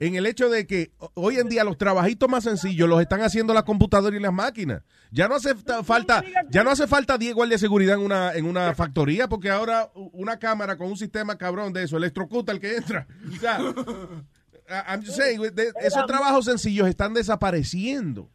En 0.00 0.16
el 0.16 0.26
hecho 0.26 0.48
de 0.50 0.66
que 0.66 0.90
ho- 0.98 1.10
hoy 1.14 1.36
en 1.36 1.48
día 1.48 1.62
los 1.64 1.78
trabajitos 1.78 2.28
más 2.28 2.44
sencillos 2.44 2.88
los 2.88 3.00
están 3.00 3.20
haciendo 3.22 3.54
la 3.54 3.62
computadora 3.64 4.16
y 4.16 4.20
las 4.20 4.32
máquinas. 4.32 4.82
Ya 5.12 5.28
no 5.28 5.36
hace 5.36 5.54
ta- 5.54 5.84
falta, 5.84 6.24
ya 6.50 6.64
no 6.64 6.70
hace 6.70 6.86
falta 6.88 7.16
10 7.16 7.32
guardias 7.34 7.60
de 7.60 7.66
seguridad 7.66 7.94
en 7.96 8.02
una, 8.02 8.32
en 8.34 8.44
una 8.46 8.74
factoría, 8.74 9.28
porque 9.28 9.50
ahora 9.50 9.90
una 9.94 10.38
cámara 10.38 10.76
con 10.76 10.88
un 10.88 10.96
sistema 10.96 11.38
cabrón 11.38 11.72
de 11.72 11.84
eso 11.84 11.96
electrocuta 11.96 12.50
al 12.52 12.58
que 12.60 12.76
entra. 12.76 13.06
O 13.32 13.36
sea, 13.36 13.60
I- 13.60 14.92
I'm 14.94 15.04
just 15.04 15.16
saying, 15.16 15.40
de- 15.54 15.72
esos 15.80 16.06
trabajos 16.06 16.46
sencillos 16.46 16.88
están 16.88 17.14
desapareciendo. 17.14 18.28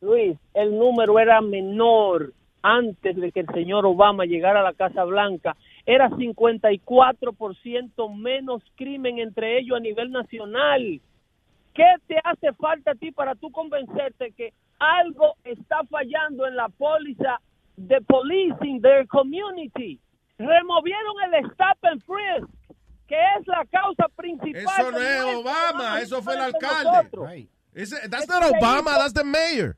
Luis, 0.00 0.36
el 0.54 0.76
número 0.76 1.18
era 1.20 1.40
menor 1.40 2.32
antes 2.62 3.16
de 3.16 3.32
que 3.32 3.40
el 3.40 3.46
señor 3.54 3.86
Obama 3.86 4.24
llegara 4.24 4.60
a 4.60 4.64
la 4.64 4.74
Casa 4.74 5.04
Blanca. 5.04 5.56
Era 5.86 6.10
54% 6.10 8.08
menos 8.16 8.62
crimen 8.76 9.18
entre 9.18 9.58
ellos 9.58 9.76
a 9.76 9.80
nivel 9.80 10.10
nacional. 10.10 11.00
¿Qué 11.74 11.84
te 12.06 12.16
hace 12.24 12.52
falta 12.54 12.92
a 12.92 12.94
ti 12.94 13.12
para 13.12 13.34
tú 13.34 13.50
convencerte 13.50 14.32
que 14.32 14.52
algo 14.78 15.34
está 15.44 15.84
fallando 15.88 16.46
en 16.46 16.56
la 16.56 16.68
póliza 16.68 17.40
de 17.76 18.00
policing 18.02 18.80
their 18.82 19.06
community? 19.06 19.98
Removieron 20.38 21.14
el 21.34 21.44
stop 21.50 21.78
and 21.82 22.02
frisk, 22.04 22.48
que 23.06 23.16
es 23.38 23.46
la 23.46 23.64
causa 23.70 24.08
principal. 24.16 24.62
Eso 24.62 24.90
no 24.90 24.98
es. 24.98 25.36
Obama, 25.36 26.00
eso 26.00 26.22
fue 26.22 26.34
el 26.34 26.40
alcalde. 26.40 27.48
Ese- 27.74 28.08
that's 28.08 28.24
Eso 28.24 28.40
not 28.40 28.50
Obama, 28.50 28.96
that's 28.98 29.12
the 29.12 29.22
mayor. 29.24 29.76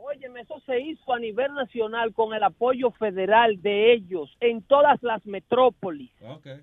Óyeme, 0.00 0.42
eso 0.42 0.60
se 0.60 0.80
hizo 0.80 1.12
a 1.12 1.18
nivel 1.18 1.52
nacional 1.54 2.14
con 2.14 2.32
el 2.32 2.44
apoyo 2.44 2.92
federal 2.92 3.60
de 3.60 3.92
ellos 3.92 4.32
en 4.38 4.62
todas 4.62 5.02
las 5.02 5.26
metrópolis. 5.26 6.12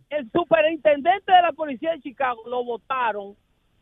El 0.09 0.31
superintendente 0.31 1.33
de 1.33 1.41
la 1.41 1.51
policía 1.51 1.91
de 1.91 2.01
Chicago 2.01 2.41
lo 2.47 2.63
votaron 2.63 3.35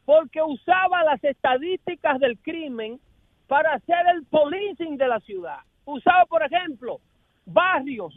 porque 0.05 0.41
usaba 0.41 1.03
las 1.03 1.23
estadísticas 1.23 2.19
del 2.19 2.39
crimen 2.39 2.99
para 3.47 3.73
hacer 3.73 4.03
el 4.15 4.25
policing 4.25 4.97
de 4.97 5.07
la 5.07 5.19
ciudad. 5.19 5.59
Usaba, 5.85 6.25
por 6.25 6.41
ejemplo, 6.41 6.99
barrios, 7.45 8.11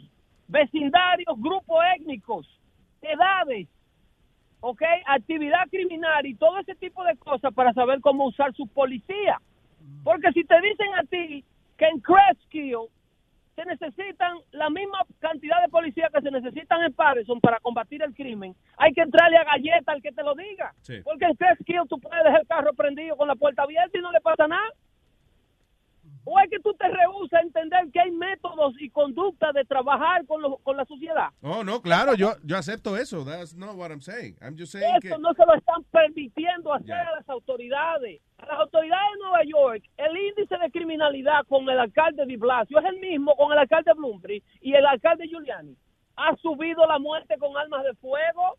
vecindarios, 0.47 1.39
grupos 1.39 1.83
étnicos, 1.97 2.47
edades, 2.99 3.67
¿ok? 4.61 4.81
Actividad 5.05 5.69
criminal 5.69 6.25
y 6.25 6.33
todo 6.33 6.57
ese 6.57 6.73
tipo 6.73 7.03
de 7.03 7.15
cosas 7.17 7.53
para 7.53 7.73
saber 7.73 8.01
cómo 8.01 8.25
usar 8.25 8.55
su 8.55 8.65
policía. 8.65 9.39
Porque 10.03 10.31
si 10.31 10.43
te 10.43 10.59
dicen 10.61 10.93
a 10.95 11.03
ti 11.03 11.43
que 11.77 11.85
en 11.85 11.99
Cresskill 11.99 12.87
se 13.55 13.65
necesitan 13.65 14.37
la 14.51 14.69
misma 14.69 14.99
cantidad 15.19 15.61
de 15.61 15.69
policías 15.69 16.11
que 16.13 16.21
se 16.21 16.29
necesitan 16.29 16.83
en 16.83 16.93
Patterson 16.93 17.39
para 17.41 17.59
combatir 17.59 18.03
el 18.03 18.13
crimen, 18.13 18.55
hay 18.77 18.93
que 18.93 19.01
entrarle 19.01 19.37
a 19.37 19.43
galleta 19.43 19.91
al 19.91 20.01
que 20.01 20.11
te 20.11 20.23
lo 20.23 20.35
diga. 20.35 20.73
Sí. 20.81 21.01
Porque 21.03 21.25
en 21.25 21.35
Cresskill 21.35 21.87
tú 21.89 21.99
puedes 21.99 22.23
dejar 22.23 22.41
el 22.41 22.47
carro 22.47 22.73
prendido 22.73 23.17
con 23.17 23.27
la 23.27 23.35
puerta 23.35 23.63
abierta 23.63 23.97
y 23.97 24.01
no 24.01 24.11
le 24.11 24.21
pasa 24.21 24.47
nada. 24.47 24.69
¿O 26.29 26.37
es 26.41 26.49
que 26.49 26.59
tú 26.59 26.73
te 26.73 26.87
rehusas 26.89 27.39
a 27.39 27.41
entender 27.41 27.89
que 27.93 28.01
hay 28.01 28.11
métodos 28.11 28.73
y 28.81 28.89
conductas 28.89 29.53
de 29.53 29.63
trabajar 29.63 30.25
con, 30.25 30.41
los- 30.41 30.59
con 30.61 30.75
la 30.75 30.83
sociedad? 30.83 31.29
Oh, 31.41 31.63
no, 31.63 31.81
claro, 31.81 32.15
yo, 32.15 32.33
yo 32.43 32.57
acepto 32.57 32.97
eso. 32.97 33.23
That's 33.23 33.55
not 33.55 33.75
what 33.77 33.91
I'm 33.91 34.01
saying. 34.01 34.35
I'm 34.41 34.57
just 34.57 34.73
saying 34.73 34.99
que... 34.99 35.09
No 35.17 35.33
se 35.33 35.45
lo 35.45 35.53
están 35.55 35.83
permitiendo 35.85 36.73
hacer 36.73 36.95
a 36.95 37.15
las 37.15 37.29
autoridades. 37.29 38.19
A 38.39 38.45
las 38.45 38.59
autoridades 38.59 39.07
de 39.13 39.19
Nueva 39.23 39.43
York, 39.45 39.83
el 39.95 40.17
índice 40.17 40.57
de 40.57 40.69
criminalidad 40.69 41.45
con 41.47 41.67
el 41.69 41.79
alcalde 41.79 42.25
de 42.25 42.35
Blasio 42.37 42.77
es 42.79 42.85
el 42.85 42.99
mismo 42.99 43.33
con 43.37 43.53
el 43.53 43.59
alcalde 43.59 43.93
Bloomberg 43.95 44.43
y 44.59 44.73
el 44.73 44.85
alcalde 44.85 45.27
Giuliani. 45.29 45.77
Ha 46.17 46.35
subido 46.37 46.85
la 46.87 46.99
muerte 46.99 47.37
con 47.37 47.55
armas 47.55 47.83
de 47.85 47.93
fuego. 47.95 48.57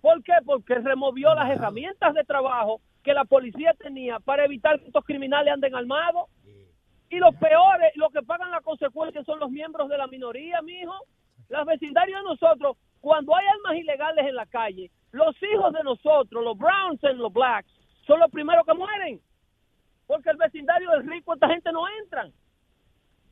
¿Por 0.00 0.22
qué? 0.24 0.32
Porque 0.44 0.74
removió 0.74 1.34
las 1.34 1.50
herramientas 1.50 2.14
de 2.14 2.24
trabajo 2.24 2.80
que 3.04 3.14
la 3.14 3.24
policía 3.24 3.74
tenía 3.78 4.18
para 4.18 4.44
evitar 4.44 4.80
que 4.80 4.86
estos 4.86 5.04
criminales 5.04 5.52
anden 5.54 5.74
armados. 5.74 6.26
Y 7.08 7.18
los 7.18 7.34
peores, 7.36 7.92
los 7.96 8.12
que 8.12 8.22
pagan 8.22 8.50
las 8.50 8.62
consecuencias 8.62 9.24
son 9.24 9.38
los 9.38 9.50
miembros 9.50 9.88
de 9.88 9.98
la 9.98 10.06
minoría, 10.06 10.60
mijo. 10.62 10.94
Las 11.48 11.64
vecindarios 11.64 12.20
de 12.20 12.24
nosotros, 12.28 12.76
cuando 13.00 13.36
hay 13.36 13.46
armas 13.46 13.76
ilegales 13.76 14.26
en 14.26 14.34
la 14.34 14.46
calle, 14.46 14.90
los 15.12 15.36
hijos 15.42 15.72
de 15.72 15.82
nosotros, 15.84 16.42
los 16.42 16.58
browns 16.58 17.00
y 17.04 17.12
los 17.14 17.32
blacks, 17.32 17.70
son 18.06 18.18
los 18.20 18.30
primeros 18.30 18.66
que 18.66 18.74
mueren. 18.74 19.20
Porque 20.06 20.30
el 20.30 20.36
vecindario 20.36 20.90
del 20.90 21.08
rico, 21.08 21.34
esta 21.34 21.48
gente 21.48 21.70
no 21.72 21.84
entran. 22.02 22.32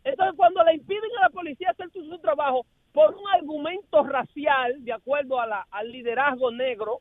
Entonces, 0.04 0.34
cuando 0.36 0.62
le 0.64 0.74
impiden 0.74 1.10
a 1.18 1.22
la 1.22 1.30
policía 1.30 1.70
hacer 1.70 1.90
su, 1.90 2.18
trabajo 2.18 2.66
por 2.92 3.14
un 3.14 3.26
argumento 3.32 4.02
racial, 4.04 4.84
de 4.84 4.92
acuerdo 4.92 5.40
a 5.40 5.46
la- 5.46 5.66
al 5.70 5.90
liderazgo 5.90 6.50
negro, 6.50 6.98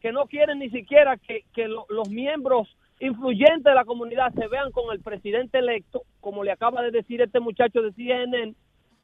que 0.00 0.12
no 0.12 0.26
quieren 0.26 0.58
ni 0.60 0.70
siquiera 0.70 1.16
que, 1.16 1.44
que 1.52 1.66
lo- 1.66 1.86
los 1.88 2.08
miembros 2.08 2.68
influyentes 3.00 3.64
de 3.64 3.74
la 3.74 3.84
comunidad 3.84 4.32
se 4.34 4.48
vean 4.48 4.70
con 4.72 4.92
el 4.92 5.00
presidente 5.00 5.58
electo, 5.58 6.02
como 6.20 6.42
le 6.44 6.52
acaba 6.52 6.82
de 6.82 6.90
decir 6.90 7.20
este 7.20 7.40
muchacho 7.40 7.82
de 7.82 7.92
CNN 7.92 8.54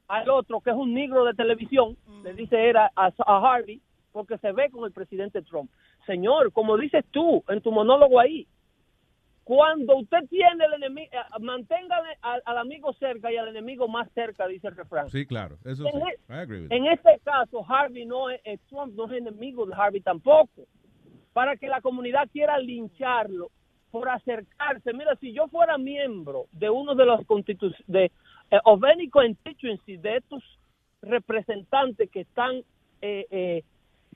al 0.07 0.29
otro, 0.29 0.61
que 0.61 0.71
es 0.71 0.75
un 0.75 0.93
negro 0.93 1.23
de 1.25 1.33
televisión, 1.33 1.95
le 2.23 2.33
dice 2.33 2.69
era 2.69 2.91
a, 2.95 3.11
a 3.25 3.37
Harvey, 3.53 3.81
porque 4.11 4.37
se 4.39 4.51
ve 4.51 4.69
con 4.69 4.85
el 4.85 4.91
presidente 4.91 5.41
Trump. 5.41 5.69
Señor, 6.05 6.51
como 6.51 6.77
dices 6.77 7.05
tú 7.11 7.43
en 7.47 7.61
tu 7.61 7.71
monólogo 7.71 8.19
ahí, 8.19 8.47
cuando 9.43 9.97
usted 9.97 10.19
tiene 10.29 10.63
el 10.65 10.73
enemigo, 10.73 11.11
mantenga 11.41 11.97
al, 12.21 12.41
al 12.45 12.57
amigo 12.57 12.93
cerca 12.93 13.31
y 13.31 13.35
al 13.37 13.49
enemigo 13.49 13.87
más 13.87 14.09
cerca, 14.13 14.47
dice 14.47 14.67
el 14.67 14.75
refrán. 14.75 15.09
Sí, 15.09 15.25
claro, 15.25 15.57
eso 15.65 15.83
sí. 15.83 15.89
En, 15.93 16.01
e- 16.01 16.19
I 16.29 16.33
agree 16.39 16.61
with 16.61 16.71
en 16.71 16.85
este 16.85 17.19
caso, 17.25 17.63
Harvey 17.67 18.05
no 18.05 18.29
es, 18.29 18.39
eh, 18.45 18.57
Trump 18.69 18.93
no 18.95 19.05
es 19.05 19.11
enemigo 19.13 19.65
de 19.65 19.73
Harvey 19.75 20.01
tampoco. 20.01 20.63
Para 21.33 21.57
que 21.57 21.67
la 21.67 21.81
comunidad 21.81 22.29
quiera 22.31 22.57
lincharlo 22.59 23.49
por 23.93 24.09
acercarse. 24.09 24.91
Mira, 24.91 25.15
si 25.17 25.33
yo 25.33 25.47
fuera 25.49 25.77
miembro 25.77 26.47
de 26.51 26.67
uno 26.67 26.95
de 26.95 27.05
los 27.05 27.21
constitu- 27.27 27.75
de 27.85 28.05
eh, 28.49 28.59
of 28.63 28.81
constituency 29.11 29.97
de 29.97 30.17
estos 30.17 30.43
representantes 31.03 32.09
que 32.09 32.21
están 32.21 32.63
eh, 33.03 33.27
eh, 33.29 33.63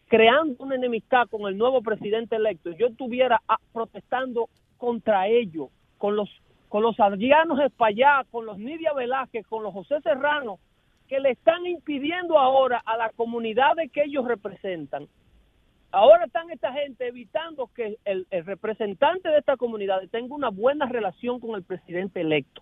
creando 0.08 0.64
una 0.64 0.74
enemistad 0.74 1.28
con 1.30 1.48
el 1.48 1.56
nuevo 1.56 1.84
presidente 1.84 2.38
electo, 2.38 2.72
yo 2.72 2.88
estuviera 2.88 3.40
ah, 3.48 3.60
protestando 3.72 4.50
contra 4.80 5.28
ellos, 5.28 5.70
con 6.00 6.16
los 6.16 6.28
con 6.70 6.82
los 6.82 7.00
Adrianos 7.00 7.60
Espallá, 7.60 8.26
con 8.32 8.48
los 8.48 8.58
Nidia 8.58 8.94
Velázquez, 8.94 9.46
con 9.46 9.62
los 9.62 9.74
José 9.74 10.02
Serrano, 10.02 10.58
que 11.08 11.20
le 11.20 11.30
están 11.32 11.68
impidiendo 11.68 12.40
ahora 12.40 12.82
a 12.84 12.98
la 12.98 13.10
comunidad 13.12 13.76
de 13.76 13.90
que 13.90 14.06
ellos 14.06 14.26
representan. 14.26 15.08
Ahora 15.92 16.26
están 16.26 16.50
esta 16.52 16.74
gente 16.74 17.08
evitando 17.08 17.68
que 17.74 17.98
el, 18.04 18.28
representante 18.30 19.30
de 19.30 19.40
esta 19.40 19.56
comunidad 19.56 20.02
tenga 20.12 20.36
una 20.36 20.50
buena 20.50 20.86
relación 20.86 21.40
con 21.40 21.56
el 21.56 21.64
presidente 21.64 22.22
electo. 22.22 22.62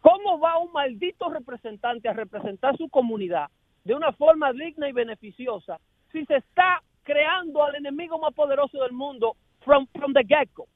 ¿Cómo 0.00 0.40
va 0.40 0.58
un 0.58 0.72
maldito 0.72 1.28
representante 1.28 2.08
a 2.08 2.12
representar 2.12 2.76
su 2.76 2.88
comunidad 2.88 3.48
de 3.84 3.94
una 3.94 4.12
forma 4.12 4.52
digna 4.52 4.88
y 4.88 4.92
beneficiosa 4.92 5.78
si 6.10 6.24
se 6.24 6.36
está 6.36 6.82
creando 7.02 7.62
al 7.62 7.76
enemigo 7.76 8.18
más 8.18 8.32
poderoso 8.34 8.82
del 8.82 8.92
mundo 8.92 9.36
from, 9.60 9.86
from 9.88 10.12
the 10.12 10.24
get-go? 10.24 10.66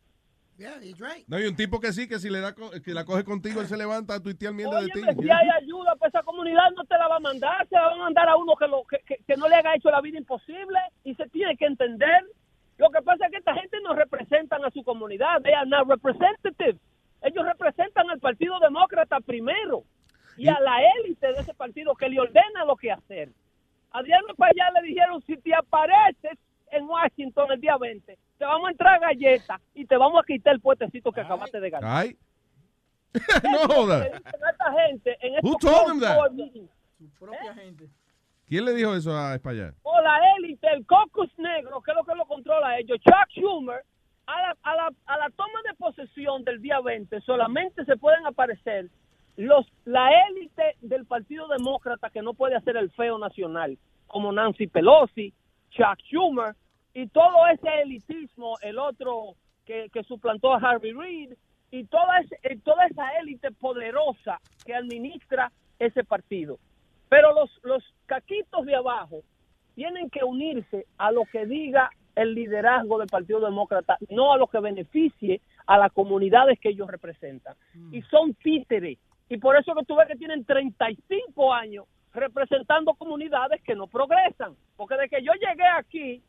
Yeah, 0.58 0.80
he's 0.80 0.98
right. 1.00 1.24
No, 1.28 1.36
hay 1.36 1.46
un 1.46 1.54
tipo 1.56 1.80
que 1.80 1.92
sí, 1.92 2.08
que 2.08 2.18
si 2.18 2.30
le 2.30 2.40
da 2.40 2.54
co- 2.54 2.70
que 2.82 2.94
la 2.94 3.04
coge 3.04 3.24
contigo, 3.24 3.60
él 3.60 3.66
se 3.66 3.76
levanta 3.76 4.14
a 4.14 4.20
tuitear 4.22 4.54
mierda 4.54 4.80
de 4.80 4.86
ti. 4.88 5.00
Si 5.20 5.30
hay 5.30 5.48
ayuda 5.62 5.94
para 5.96 6.08
esa 6.08 6.22
comunidad, 6.22 6.70
no 6.74 6.84
te 6.84 6.96
la 6.96 7.08
va 7.08 7.16
a 7.16 7.20
mandar, 7.20 7.66
se 7.68 7.74
la 7.74 7.82
van 7.88 8.00
a 8.00 8.04
mandar 8.04 8.28
a 8.30 8.36
uno 8.36 8.54
que, 8.56 8.66
lo, 8.66 8.84
que, 8.84 8.98
que- 9.06 9.18
que 9.26 9.36
no 9.36 9.48
le 9.48 9.54
haga 9.56 9.74
hecho 9.74 9.90
la 9.90 10.00
vida 10.00 10.16
imposible 10.18 10.78
y 11.04 11.14
se 11.14 11.28
tiene 11.28 11.56
que 11.58 11.66
entender. 11.66 12.24
Lo 12.78 12.90
que 12.90 13.02
pasa 13.02 13.26
es 13.26 13.32
que 13.32 13.38
esta 13.38 13.54
gente 13.54 13.78
no 13.82 13.94
representan 13.94 14.64
a 14.64 14.70
su 14.70 14.82
comunidad, 14.82 15.42
they 15.42 15.52
are 15.52 15.68
not 15.68 15.88
representatives. 15.88 16.80
Ellos 17.22 17.44
representan 17.44 18.08
al 18.10 18.20
Partido 18.20 18.58
Demócrata 18.60 19.20
primero 19.20 19.82
y 20.38 20.48
a 20.48 20.58
la 20.60 20.76
élite 21.00 21.26
de 21.32 21.40
ese 21.40 21.54
partido 21.54 21.94
que 21.94 22.08
le 22.08 22.20
ordena 22.20 22.64
lo 22.66 22.76
que 22.76 22.92
hacer. 22.92 23.30
A 23.90 23.98
Adriano 24.00 24.28
allá 24.38 24.70
le 24.80 24.88
dijeron, 24.88 25.22
si 25.22 25.36
te 25.38 25.54
apareces 25.54 26.38
en 26.70 26.88
Washington 26.88 27.52
el 27.52 27.60
día 27.60 27.76
20, 27.76 28.18
te 28.38 28.44
vamos 28.44 28.68
a 28.68 28.70
entrar 28.72 29.00
galletas 29.00 29.60
y 29.74 29.84
te 29.86 29.96
vamos 29.96 30.20
a 30.22 30.26
quitar 30.26 30.54
el 30.54 30.60
puestecito 30.60 31.12
que 31.12 31.20
acabaste 31.20 31.60
de 31.60 31.70
ganar. 31.70 31.90
Ay. 32.06 32.16
no 33.44 33.58
joda. 33.74 33.98
Le 34.00 34.10
dicen 34.10 34.44
a 34.44 34.50
esta 34.50 34.72
gente 34.86 35.16
en 35.20 35.32
Who 35.44 35.52
estos 35.54 35.70
told 35.70 35.94
him 35.94 36.00
that? 36.00 36.16
board 36.16 36.32
meetings, 36.34 36.70
Su 36.98 37.08
propia 37.18 37.54
gente. 37.54 37.88
¿Quién 38.46 38.64
le 38.64 38.74
dijo 38.74 38.94
eso 38.94 39.16
a 39.16 39.34
España? 39.34 39.72
o 39.82 40.00
la 40.02 40.18
élite, 40.38 40.68
el 40.72 40.86
caucus 40.86 41.30
negro, 41.38 41.80
que 41.82 41.90
es 41.90 41.96
lo 41.96 42.04
que 42.04 42.14
lo 42.14 42.26
controla 42.26 42.68
a 42.68 42.78
ellos, 42.78 42.98
Chuck 43.00 43.28
Schumer, 43.30 43.82
a 44.26 44.40
la, 44.42 44.56
a, 44.62 44.76
la, 44.76 44.90
a 45.06 45.18
la 45.18 45.30
toma 45.30 45.60
de 45.68 45.74
posesión 45.74 46.44
del 46.44 46.60
día 46.60 46.80
20 46.80 47.20
solamente 47.22 47.84
se 47.84 47.96
pueden 47.96 48.26
aparecer 48.26 48.88
los 49.36 49.66
la 49.84 50.08
élite 50.28 50.76
del 50.80 51.06
Partido 51.06 51.46
Demócrata 51.48 52.10
que 52.10 52.22
no 52.22 52.34
puede 52.34 52.56
hacer 52.56 52.76
el 52.76 52.90
feo 52.92 53.18
nacional, 53.18 53.78
como 54.06 54.32
Nancy 54.32 54.66
Pelosi, 54.66 55.32
Chuck 55.76 55.98
Schumer 56.10 56.54
y 56.94 57.06
todo 57.08 57.46
ese 57.52 57.68
elitismo, 57.82 58.54
el 58.62 58.78
otro 58.78 59.34
que, 59.64 59.88
que 59.92 60.02
suplantó 60.04 60.54
a 60.54 60.58
Harvey 60.58 60.92
Reid 60.92 61.32
y 61.70 61.84
toda, 61.84 62.20
ese- 62.20 62.56
toda 62.64 62.86
esa 62.86 63.10
élite 63.20 63.50
poderosa 63.52 64.40
que 64.64 64.74
administra 64.74 65.50
ese 65.78 66.04
partido. 66.04 66.58
Pero 67.08 67.32
los, 67.34 67.50
los 67.64 67.84
caquitos 68.06 68.64
de 68.64 68.74
abajo 68.76 69.20
tienen 69.74 70.08
que 70.10 70.24
unirse 70.24 70.86
a 70.96 71.10
lo 71.12 71.24
que 71.26 71.44
diga 71.46 71.90
el 72.14 72.34
liderazgo 72.34 72.98
del 72.98 73.08
Partido 73.08 73.40
Demócrata, 73.40 73.98
no 74.08 74.32
a 74.32 74.38
lo 74.38 74.46
que 74.46 74.58
beneficie 74.58 75.42
a 75.66 75.76
las 75.76 75.92
comunidades 75.92 76.58
que 76.58 76.70
ellos 76.70 76.88
representan. 76.88 77.54
Y 77.92 78.00
son 78.02 78.32
títeres. 78.34 78.98
Y 79.28 79.36
por 79.36 79.54
eso 79.56 79.74
que 79.74 79.84
tú 79.84 79.96
ves 79.96 80.08
que 80.08 80.16
tienen 80.16 80.44
35 80.44 81.52
años 81.52 81.84
representando 82.16 82.94
comunidades 82.94 83.62
que 83.62 83.74
no 83.74 83.86
progresan. 83.86 84.56
Porque 84.76 84.94
desde 84.94 85.16
que 85.16 85.22
yo 85.22 85.32
llegué 85.32 85.66
aquí, 85.78 86.22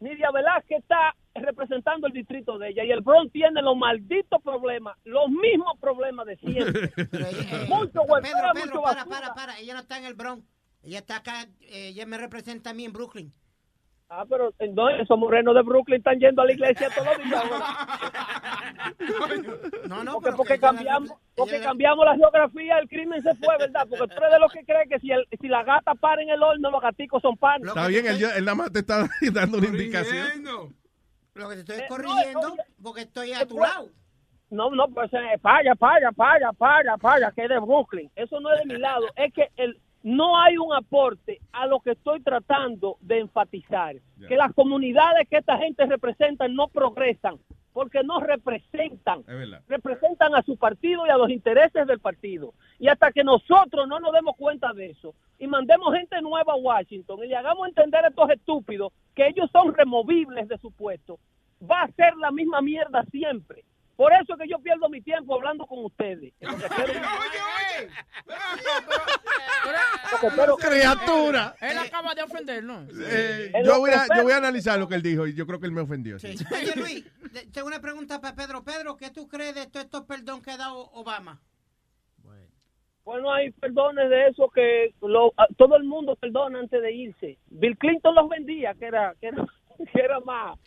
Nidia 0.00 0.30
Velázquez 0.30 0.78
está 0.78 1.14
representando 1.34 2.06
el 2.06 2.12
distrito 2.12 2.58
de 2.58 2.70
ella 2.70 2.84
y 2.84 2.90
el 2.90 3.00
Bronx 3.00 3.32
tiene 3.32 3.62
los 3.62 3.76
malditos 3.76 4.42
problemas, 4.42 4.96
los 5.04 5.28
mismos 5.28 5.78
problemas 5.80 6.26
de 6.26 6.36
siempre. 6.36 6.90
mucho 7.68 7.92
Pedro, 7.92 8.02
huevera, 8.04 8.52
Pedro, 8.52 8.66
mucho 8.66 8.82
para, 8.82 9.04
para, 9.04 9.34
para. 9.34 9.58
Ella 9.58 9.74
no 9.74 9.80
está 9.80 9.98
en 9.98 10.04
el 10.04 10.14
Bronx. 10.14 10.44
Ella 10.82 10.98
está 10.98 11.16
acá. 11.16 11.42
eh, 11.60 11.88
ella 11.88 12.06
me 12.06 12.16
representa 12.16 12.70
a 12.70 12.74
mí 12.74 12.84
en 12.84 12.92
Brooklyn. 12.92 13.32
Ah, 14.12 14.24
pero 14.28 14.52
no, 14.74 14.88
esos 14.88 15.16
morenos 15.16 15.54
de 15.54 15.62
Brooklyn 15.62 15.98
están 15.98 16.18
yendo 16.18 16.42
a 16.42 16.44
la 16.44 16.52
iglesia 16.52 16.88
todos 16.92 17.16
los 17.16 17.26
días. 17.28 17.44
No, 19.88 20.02
no, 20.02 20.14
porque, 20.14 20.32
porque 20.36 20.58
cambiamos, 20.58 21.12
porque 21.36 21.58
la- 21.58 21.64
cambiamos 21.64 22.04
la 22.04 22.16
geografía, 22.16 22.78
el 22.78 22.88
crimen 22.88 23.22
se 23.22 23.34
fue, 23.36 23.56
¿verdad? 23.58 23.86
Porque 23.88 24.08
tú 24.08 24.14
eres 24.20 24.32
de 24.32 24.38
los 24.40 24.52
que 24.52 24.64
cree 24.64 24.88
que 24.88 24.98
si, 24.98 25.12
el, 25.12 25.26
si 25.40 25.46
la 25.46 25.62
gata 25.62 25.94
para 25.94 26.22
en 26.22 26.30
el 26.30 26.42
horno, 26.42 26.70
los 26.72 26.80
gaticos 26.82 27.22
son 27.22 27.36
panes. 27.36 27.68
Está 27.68 27.86
bien, 27.86 28.04
él, 28.06 28.20
él 28.36 28.44
nada 28.44 28.54
más 28.56 28.72
te 28.72 28.80
está 28.80 29.06
dando 29.32 29.58
una 29.58 29.68
indicación. 29.68 30.26
Lo 31.34 31.48
que 31.48 31.54
te 31.54 31.60
estoy 31.60 31.78
Eh, 31.78 31.84
corrigiendo 31.88 32.56
porque 32.82 33.02
estoy 33.02 33.32
a 33.32 33.46
tu 33.46 33.58
lado. 33.60 33.90
No, 34.50 34.70
no, 34.70 34.88
pues 34.88 35.08
eh, 35.14 35.38
para, 35.40 35.76
para, 35.76 36.10
para, 36.10 36.52
para, 36.52 36.96
para, 36.96 37.30
que 37.30 37.44
es 37.44 37.48
de 37.48 37.60
Brooklyn. 37.60 38.10
Eso 38.16 38.40
no 38.40 38.52
es 38.52 38.58
de 38.58 38.74
mi 38.74 38.80
lado. 38.80 39.06
Es 39.14 39.32
que 39.32 39.48
el, 39.56 39.80
no 40.02 40.40
hay 40.40 40.56
un 40.56 40.72
aporte 40.72 41.40
a 41.52 41.66
lo 41.66 41.80
que 41.80 41.92
estoy 41.92 42.20
tratando 42.20 42.96
de 43.00 43.20
enfatizar. 43.20 43.96
Que 44.28 44.36
las 44.36 44.52
comunidades 44.54 45.28
que 45.28 45.38
esta 45.38 45.58
gente 45.58 45.86
representa 45.86 46.48
no 46.48 46.68
progresan 46.68 47.38
porque 47.72 48.02
no 48.02 48.20
representan. 48.20 49.24
Representan 49.68 50.34
a 50.34 50.42
su 50.42 50.56
partido 50.56 51.06
y 51.06 51.10
a 51.10 51.16
los 51.16 51.30
intereses 51.30 51.86
del 51.86 52.00
partido. 52.00 52.52
Y 52.78 52.88
hasta 52.88 53.12
que 53.12 53.24
nosotros 53.24 53.86
no 53.86 54.00
nos 54.00 54.12
demos 54.12 54.36
cuenta 54.36 54.72
de 54.72 54.90
eso 54.90 55.14
y 55.38 55.46
mandemos 55.46 55.94
gente 55.94 56.20
nueva 56.20 56.52
a 56.52 56.56
Washington 56.56 57.24
y 57.24 57.28
le 57.28 57.36
hagamos 57.36 57.68
entender 57.68 58.04
a 58.04 58.08
estos 58.08 58.30
estúpidos 58.30 58.92
que 59.14 59.26
ellos 59.26 59.48
son 59.52 59.74
removibles 59.74 60.48
de 60.48 60.58
su 60.58 60.70
puesto, 60.72 61.18
va 61.62 61.82
a 61.82 61.92
ser 61.92 62.16
la 62.16 62.30
misma 62.30 62.60
mierda 62.60 63.04
siempre. 63.10 63.64
Por 64.00 64.14
eso 64.14 64.34
que 64.38 64.48
yo 64.48 64.58
pierdo 64.60 64.88
mi 64.88 65.02
tiempo 65.02 65.34
hablando 65.34 65.66
con 65.66 65.84
ustedes. 65.84 66.32
Pero, 70.36 70.56
criatura. 70.56 71.54
Él 71.60 71.76
acaba 71.76 72.14
de 72.14 72.22
ofender, 72.22 72.64
¿no? 72.64 72.86
Eh, 72.98 73.52
yo, 73.62 73.78
voy 73.78 73.90
a, 73.90 74.06
yo 74.16 74.22
voy 74.22 74.32
a 74.32 74.38
analizar 74.38 74.78
lo 74.78 74.88
que 74.88 74.94
él 74.94 75.02
dijo 75.02 75.26
y 75.26 75.34
yo 75.34 75.46
creo 75.46 75.60
que 75.60 75.66
él 75.66 75.72
me 75.72 75.82
ofendió. 75.82 76.18
sí. 76.18 76.28
Oye, 76.50 76.72
Luis, 76.76 77.04
tengo 77.52 77.66
una 77.66 77.82
pregunta 77.82 78.22
para 78.22 78.34
Pedro. 78.34 78.64
Pedro, 78.64 78.96
¿qué 78.96 79.10
tú 79.10 79.28
crees 79.28 79.54
de 79.54 79.66
todos 79.66 79.84
estos 79.84 80.06
perdón 80.06 80.40
que 80.40 80.52
ha 80.52 80.56
dado 80.56 80.78
Obama? 80.94 81.38
Bueno, 83.04 83.30
hay 83.34 83.50
perdones 83.50 84.08
de 84.08 84.28
eso 84.28 84.48
que 84.48 84.94
lo- 85.02 85.34
todo 85.58 85.76
el 85.76 85.84
mundo 85.84 86.16
perdona 86.16 86.58
antes 86.60 86.80
de 86.80 86.90
irse. 86.90 87.38
Bill 87.48 87.76
Clinton 87.76 88.14
los 88.14 88.30
vendía, 88.30 88.72
que 88.78 88.86
era, 88.86 89.14
que 89.20 89.26
era, 89.26 89.44
que 89.92 90.00
era 90.00 90.20
más, 90.20 90.58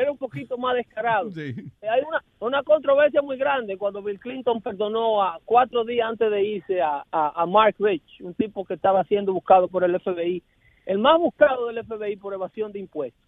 era 0.00 0.10
un 0.12 0.16
poquito 0.18 0.56
más 0.56 0.74
descarado. 0.76 1.30
Eh, 1.36 1.88
Hay 1.88 2.02
una, 2.06 2.22
una 2.40 2.62
controversia 2.62 3.20
muy 3.22 3.36
grande 3.36 3.76
cuando 3.76 4.02
Bill 4.02 4.18
Clinton 4.20 4.60
perdonó 4.62 5.22
a 5.22 5.38
cuatro 5.44 5.84
días 5.84 6.08
antes 6.08 6.30
de 6.30 6.42
irse 6.42 6.80
a, 6.80 7.04
a, 7.10 7.42
a 7.42 7.46
Mark 7.46 7.74
Rich, 7.78 8.20
un 8.20 8.34
tipo 8.34 8.64
que 8.64 8.74
estaba 8.74 9.04
siendo 9.04 9.32
buscado 9.32 9.68
por 9.68 9.84
el 9.84 9.98
FBI, 10.00 10.42
el 10.86 10.98
más 10.98 11.18
buscado 11.18 11.66
del 11.66 11.84
FBI 11.84 12.16
por 12.16 12.32
evasión 12.34 12.72
de 12.72 12.78
impuestos. 12.80 13.22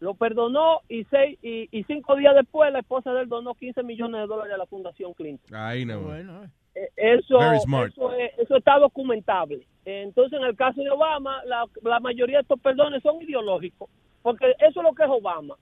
Lo 0.00 0.14
perdonó 0.14 0.80
y, 0.88 1.04
seis, 1.10 1.38
y, 1.42 1.68
y 1.76 1.82
cinco 1.84 2.14
días 2.16 2.34
después 2.36 2.72
la 2.72 2.78
esposa 2.80 3.12
de 3.12 3.22
él 3.22 3.28
donó 3.28 3.54
15 3.54 3.82
millones 3.82 4.20
de 4.20 4.26
dólares 4.28 4.54
a 4.54 4.58
la 4.58 4.66
Fundación 4.66 5.12
Clinton. 5.12 5.54
Ahí 5.56 5.84
no. 5.84 6.44
Eh, 6.74 6.88
Eso, 6.96 7.38
Very 7.38 7.58
smart. 7.60 7.90
eso, 7.92 8.12
es- 8.14 8.38
eso 8.38 8.56
está 8.56 8.78
documentable. 8.78 9.66
Entonces, 9.84 10.38
en 10.38 10.44
el 10.46 10.54
caso 10.54 10.80
de 10.82 10.90
Obama, 10.90 11.42
la, 11.46 11.64
la 11.82 11.98
mayoría 11.98 12.36
de 12.38 12.42
estos 12.42 12.60
perdones 12.60 13.02
son 13.02 13.20
ideológicos, 13.22 13.90
porque 14.22 14.46
eso 14.60 14.80
es 14.80 14.84
lo 14.84 14.92
que 14.92 15.02
es 15.02 15.08
Obama. 15.10 15.56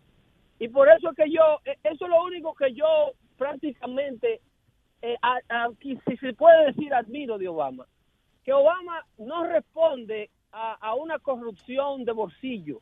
Y 0.59 0.69
por 0.69 0.89
eso 0.89 1.11
es 1.11 1.17
que 1.17 1.31
yo, 1.31 1.43
eh, 1.65 1.77
eso 1.85 2.05
es 2.05 2.11
lo 2.11 2.23
único 2.25 2.55
que 2.55 2.73
yo 2.73 3.13
prácticamente, 3.37 4.41
eh, 5.03 5.17
si 5.81 6.17
se 6.17 6.33
puede 6.35 6.67
decir, 6.67 6.93
admiro 6.95 7.39
de 7.39 7.49
Obama. 7.49 7.87
Que 8.45 8.53
Obama 8.53 9.05
no 9.19 9.45
responde 9.45 10.31
a, 10.53 10.75
a 10.75 10.95
una 10.95 11.19
corrupción 11.19 12.05
de 12.05 12.13
bolsillo. 12.13 12.81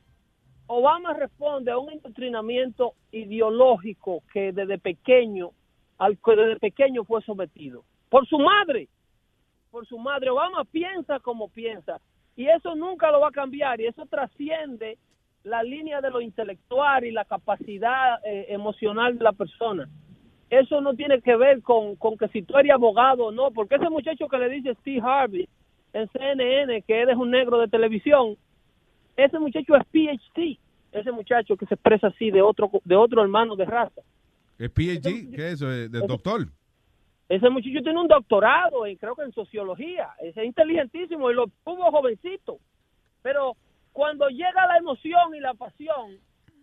Obama 0.67 1.13
responde 1.15 1.71
a 1.71 1.79
un 1.79 1.93
entrenamiento 2.05 2.95
ideológico 3.11 4.23
que 4.33 4.53
desde 4.53 4.79
pequeño, 4.79 5.51
al 5.99 6.19
que 6.19 6.37
desde 6.37 6.61
pequeño 6.61 7.05
fue 7.05 7.23
sometido. 7.23 7.85
Por 8.09 8.27
su 8.27 8.39
madre, 8.39 8.89
por 9.71 9.87
su 9.87 9.99
madre. 9.99 10.31
Obama 10.31 10.65
piensa 10.65 11.19
como 11.19 11.49
piensa. 11.49 12.01
Y 12.37 12.47
eso 12.47 12.75
nunca 12.75 13.11
lo 13.11 13.21
va 13.21 13.29
a 13.29 13.33
cambiar. 13.33 13.81
Y 13.81 13.87
eso 13.87 14.07
trasciende 14.07 14.99
la 15.45 15.63
línea 15.63 16.01
de 16.01 16.11
lo 16.11 16.21
intelectual 16.21 17.05
y 17.05 17.13
la 17.13 17.25
capacidad 17.25 18.19
eh, 18.25 18.47
emocional 18.49 19.17
de 19.17 19.25
la 19.25 19.33
persona. 19.33 19.89
Eso 20.51 20.81
no 20.81 20.95
tiene 20.95 21.21
que 21.21 21.37
ver 21.37 21.63
con, 21.63 21.97
con 21.97 22.17
que 22.17 22.29
si 22.29 22.43
tú 22.43 22.57
eres 22.57 22.73
abogado 22.73 23.27
o 23.27 23.33
no, 23.33 23.51
porque 23.51 23.77
ese 23.77 23.91
muchacho 23.91 24.29
que 24.29 24.39
le 24.39 24.49
dice 24.49 24.75
Steve 24.81 25.01
Harvey 25.03 25.49
en 25.93 26.09
CNN, 26.09 26.83
que 26.83 27.03
él 27.03 27.11
es 27.11 27.17
un 27.17 27.31
negro 27.31 27.59
de 27.59 27.69
televisión, 27.69 28.37
ese 29.17 29.39
muchacho 29.39 29.77
es 29.77 29.85
PhD, 29.93 30.59
ese 30.93 31.13
muchacho 31.13 31.57
que 31.57 31.67
se 31.67 31.75
expresa 31.75 32.09
así 32.09 32.31
de 32.31 32.43
otro, 32.43 32.71
de 32.85 32.97
otro 32.97 33.23
hermano 33.23 33.55
de 33.55 33.65
raza. 33.65 34.01
¿Es 34.59 34.71
PhD? 34.71 35.31
¿Qué 35.35 35.49
es 35.49 35.55
eso? 35.55 35.69
¿De 35.69 35.89
doctor? 35.89 36.47
Ese 37.29 37.51
muchacho 37.51 37.81
tiene 37.83 38.01
un 38.01 38.09
doctorado, 38.09 38.83
creo 38.99 39.17
que 39.17 39.23
en 39.23 39.33
sociología. 39.33 40.11
Es 40.21 40.37
inteligentísimo 40.37 41.31
y 41.31 41.35
lo 41.35 41.47
tuvo 41.65 41.91
jovencito. 41.91 42.59
Pero 43.23 43.57
cuando 43.95 44.29
llega 44.29 44.67
la 44.67 44.77
emoción 44.77 45.35
y 45.35 45.41
la 45.41 45.55
pasión, 45.55 46.19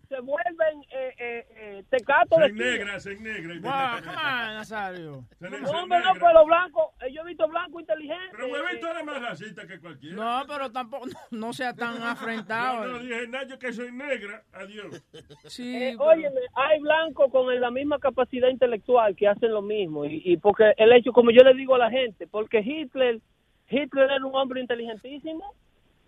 se 0.09 0.19
vuelven 0.19 0.81
eh, 0.91 1.15
eh, 1.17 1.47
eh, 1.55 1.83
tecatos 1.89 2.37
Se 2.39 2.51
de 2.51 2.51
negra, 2.51 2.99
se 2.99 3.15
negra. 3.15 3.53
Wow, 3.61 4.03
come 4.03 4.09
on, 4.17 4.55
Nazario. 4.55 5.23
Se 5.39 5.49
No, 5.49 5.71
hombre, 5.71 5.99
no, 6.03 6.13
pero 6.15 6.45
blanco, 6.45 6.93
eh, 6.99 7.13
yo 7.13 7.21
he 7.21 7.25
visto 7.27 7.47
blanco 7.47 7.79
inteligente. 7.79 8.27
Pero 8.33 8.47
huevito 8.49 8.87
era 8.91 9.03
más 9.05 9.21
racista 9.21 9.65
que 9.65 9.79
cualquiera. 9.79 10.17
No, 10.17 10.43
pero 10.45 10.69
tampoco, 10.69 11.05
no, 11.07 11.13
no 11.47 11.53
sea 11.53 11.73
tan 11.73 11.97
No, 11.99 12.05
afrentado. 12.07 12.85
no 12.87 12.99
dije 12.99 13.25
nada, 13.29 13.47
yo 13.47 13.57
que 13.57 13.71
soy 13.71 13.93
negra. 13.93 14.43
Adiós. 14.51 15.01
Sí, 15.45 15.77
Eh, 15.81 15.95
óyeme, 15.97 16.41
hay 16.55 16.81
blancos 16.81 17.31
con 17.31 17.57
la 17.61 17.71
misma 17.71 17.97
capacidad 17.97 18.49
intelectual 18.49 19.15
que 19.15 19.29
hacen 19.29 19.53
lo 19.53 19.61
mismo. 19.61 20.03
Y, 20.03 20.21
y 20.25 20.35
porque 20.35 20.73
el 20.75 20.91
hecho, 20.91 21.13
como 21.13 21.31
yo 21.31 21.41
le 21.45 21.53
digo 21.53 21.75
a 21.75 21.77
la 21.77 21.89
gente, 21.89 22.27
porque 22.27 22.59
Hitler, 22.59 23.21
Hitler 23.69 24.11
era 24.11 24.25
un 24.25 24.35
hombre 24.35 24.59
inteligentísimo, 24.59 25.55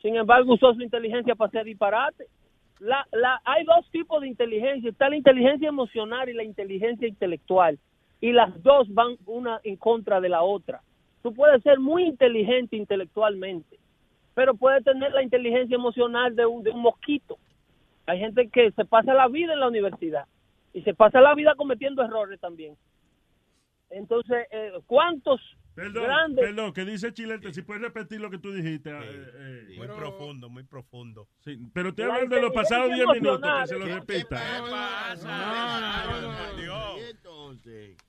sin 0.03 0.17
embargo 0.17 0.53
usó 0.53 0.73
su 0.73 0.81
inteligencia 0.81 1.33
para 1.33 1.47
hacer 1.47 1.63
disparate. 1.63 2.25
La, 2.79 3.07
la, 3.13 3.41
hay 3.45 3.63
dos 3.63 3.89
tipos 3.89 4.21
de 4.21 4.27
inteligencia, 4.27 4.89
está 4.89 5.07
la 5.07 5.15
inteligencia 5.15 5.69
emocional 5.69 6.27
y 6.27 6.33
la 6.33 6.43
inteligencia 6.43 7.07
intelectual. 7.07 7.79
Y 8.19 8.33
las 8.33 8.61
dos 8.61 8.93
van 8.93 9.15
una 9.25 9.61
en 9.63 9.77
contra 9.77 10.19
de 10.19 10.27
la 10.27 10.43
otra. 10.43 10.81
Tú 11.21 11.33
puedes 11.33 11.63
ser 11.63 11.79
muy 11.79 12.03
inteligente 12.03 12.75
intelectualmente, 12.75 13.79
pero 14.33 14.55
puedes 14.55 14.83
tener 14.83 15.13
la 15.13 15.23
inteligencia 15.23 15.75
emocional 15.75 16.35
de 16.35 16.45
un, 16.45 16.63
de 16.63 16.71
un 16.71 16.81
mosquito. 16.81 17.37
Hay 18.05 18.19
gente 18.19 18.49
que 18.49 18.71
se 18.71 18.83
pasa 18.83 19.13
la 19.13 19.29
vida 19.29 19.53
en 19.53 19.61
la 19.61 19.69
universidad 19.69 20.25
y 20.73 20.81
se 20.81 20.93
pasa 20.93 21.21
la 21.21 21.33
vida 21.33 21.55
cometiendo 21.55 22.03
errores 22.03 22.41
también. 22.41 22.75
Entonces, 23.89 24.47
eh, 24.51 24.73
¿cuántos 24.85 25.39
Perdón, 25.75 26.03
grandes... 26.03 26.45
perdón, 26.45 26.73
que 26.73 26.85
dice 26.85 27.13
Chilete, 27.13 27.53
si 27.53 27.61
puedes 27.63 27.81
repetir 27.81 28.21
lo 28.21 28.29
que 28.29 28.37
tú 28.37 28.51
dijiste. 28.53 28.91
eh, 28.91 28.95
eh, 29.03 29.73
Muy 29.77 29.87
profundo, 29.87 30.49
muy 30.49 30.63
profundo. 30.63 31.27
Sí, 31.43 31.57
pero 31.73 31.89
estoy 31.89 32.05
La 32.05 32.13
hablando 32.13 32.35
de 32.35 32.41
los 32.43 32.53
pasados 32.53 32.87
10 32.93 32.99
inteligencia 32.99 33.31
minutos, 33.31 33.61
que 33.61 33.67
se 33.67 33.79
lo 33.79 33.85
repita. 33.85 34.41
Dios. 36.57 36.99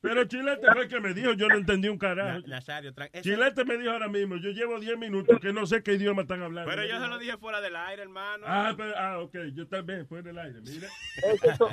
Pero 0.01 0.25
Chilete 0.25 0.67
fue 0.73 0.83
el 0.83 0.89
que 0.89 1.01
me 1.01 1.15
dijo, 1.15 1.33
yo 1.33 1.49
no 1.49 1.57
entendí 1.57 1.89
un 1.89 1.99
carajo. 1.99 2.41
Nazario, 2.47 2.93
Chilete 3.23 3.65
me 3.65 3.77
dijo 3.79 3.91
ahora 3.93 4.09
mismo, 4.09 4.37
yo 4.37 4.51
llevo 4.51 4.79
10 4.79 4.99
minutos 4.99 5.39
que 5.41 5.53
no 5.53 5.67
sé 5.67 5.83
qué 5.83 5.95
idioma 5.95 6.23
están 6.23 6.43
hablando. 6.43 6.71
Pero 6.71 6.85
yo 6.87 7.01
se 7.01 7.09
lo 7.09 7.19
dije 7.19 7.37
fuera 7.39 7.61
del 7.61 7.77
aire, 7.77 8.03
hermano. 8.03 8.45
Ah, 8.47 8.75
pero- 8.77 8.97
ah, 8.97 9.21
ok, 9.21 9.37
yo 9.55 9.67
también, 9.69 10.07
fue 10.07 10.21
en 10.21 10.29
el 10.29 10.39
aire, 10.39 10.61
mira. 10.61 10.89
Eso, 11.43 11.69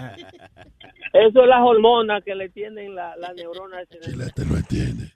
eso 1.13 1.43
es 1.43 1.47
las 1.49 1.61
hormonas 1.61 2.23
que 2.23 2.35
le 2.35 2.49
tienen 2.49 2.95
la, 2.95 3.15
la 3.17 3.33
neurona. 3.33 3.85
Chilete 3.85 4.45
no 4.45 4.57
entiende. 4.57 5.11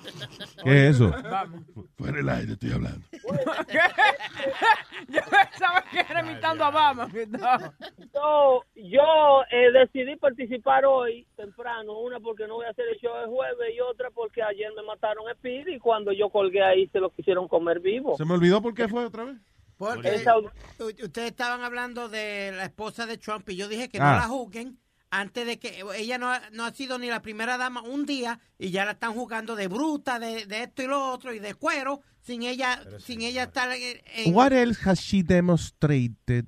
¿Qué 0.64 0.88
es 0.88 0.94
eso? 0.96 1.10
Vamos. 1.30 1.62
Fuera 1.96 2.16
del 2.16 2.28
aire 2.28 2.52
estoy 2.52 2.72
hablando. 2.72 3.00
¿Qué? 3.68 3.78
Yo 5.08 5.20
pensaba 5.30 5.84
que 5.90 6.00
era 6.00 6.20
imitando 6.20 6.64
a 6.64 6.68
Obama. 6.68 7.08
No. 7.28 7.72
Yo, 8.14 8.64
yo 8.76 9.42
eh, 9.50 9.72
decidí 9.72 10.16
participar 10.16 10.84
hoy 10.84 11.26
temprano, 11.36 11.98
una 12.00 12.20
porque 12.20 12.46
no 12.46 12.54
voy 12.56 12.66
a 12.66 12.70
hacer 12.70 12.84
el 12.92 12.98
show 12.98 13.12
el 13.22 13.28
jueves 13.30 13.74
y 13.74 13.80
otra 13.80 14.10
porque 14.10 14.42
ayer 14.42 14.70
me 14.76 14.82
mataron 14.82 15.28
a 15.28 15.34
Speedy 15.34 15.74
y 15.74 15.78
cuando 15.78 16.12
yo 16.12 16.28
colgué 16.30 16.62
ahí 16.62 16.86
se 16.88 17.00
lo 17.00 17.10
quisieron 17.10 17.48
comer 17.48 17.80
vivo. 17.80 18.16
¿Se 18.16 18.24
me 18.24 18.34
olvidó 18.34 18.60
por 18.62 18.74
qué 18.74 18.88
fue 18.88 19.04
otra 19.04 19.24
vez? 19.24 19.36
Porque 19.76 20.14
Esa- 20.14 20.36
ustedes 20.38 21.30
estaban 21.30 21.62
hablando 21.62 22.08
de 22.10 22.52
la 22.54 22.64
esposa 22.64 23.06
de 23.06 23.16
Trump 23.16 23.48
y 23.48 23.56
yo 23.56 23.66
dije 23.68 23.88
que 23.88 23.98
no 23.98 24.04
Ah. 24.04 24.16
la 24.16 24.28
juzguen 24.28 24.78
antes 25.10 25.44
de 25.46 25.58
que 25.58 25.82
ella 25.96 26.18
no 26.18 26.30
ha, 26.30 26.40
no 26.52 26.64
ha 26.64 26.72
sido 26.72 26.98
ni 26.98 27.08
la 27.08 27.20
primera 27.22 27.56
dama 27.58 27.82
un 27.82 28.06
día 28.06 28.38
y 28.58 28.70
ya 28.70 28.84
la 28.84 28.92
están 28.92 29.12
jugando 29.12 29.56
de 29.56 29.66
bruta, 29.68 30.18
de, 30.18 30.46
de 30.46 30.62
esto 30.64 30.82
y 30.82 30.86
lo 30.86 31.10
otro 31.12 31.34
y 31.34 31.38
de 31.40 31.54
cuero 31.54 32.00
sin 32.22 32.42
ella 32.42 32.80
sin 32.98 33.22
ella 33.22 33.44
estar 33.44 33.70
en, 33.72 33.98
en- 34.14 34.34
What 34.34 34.52
else 34.52 34.80
has 34.88 35.00
she 35.00 35.22
demonstrated? 35.22 36.44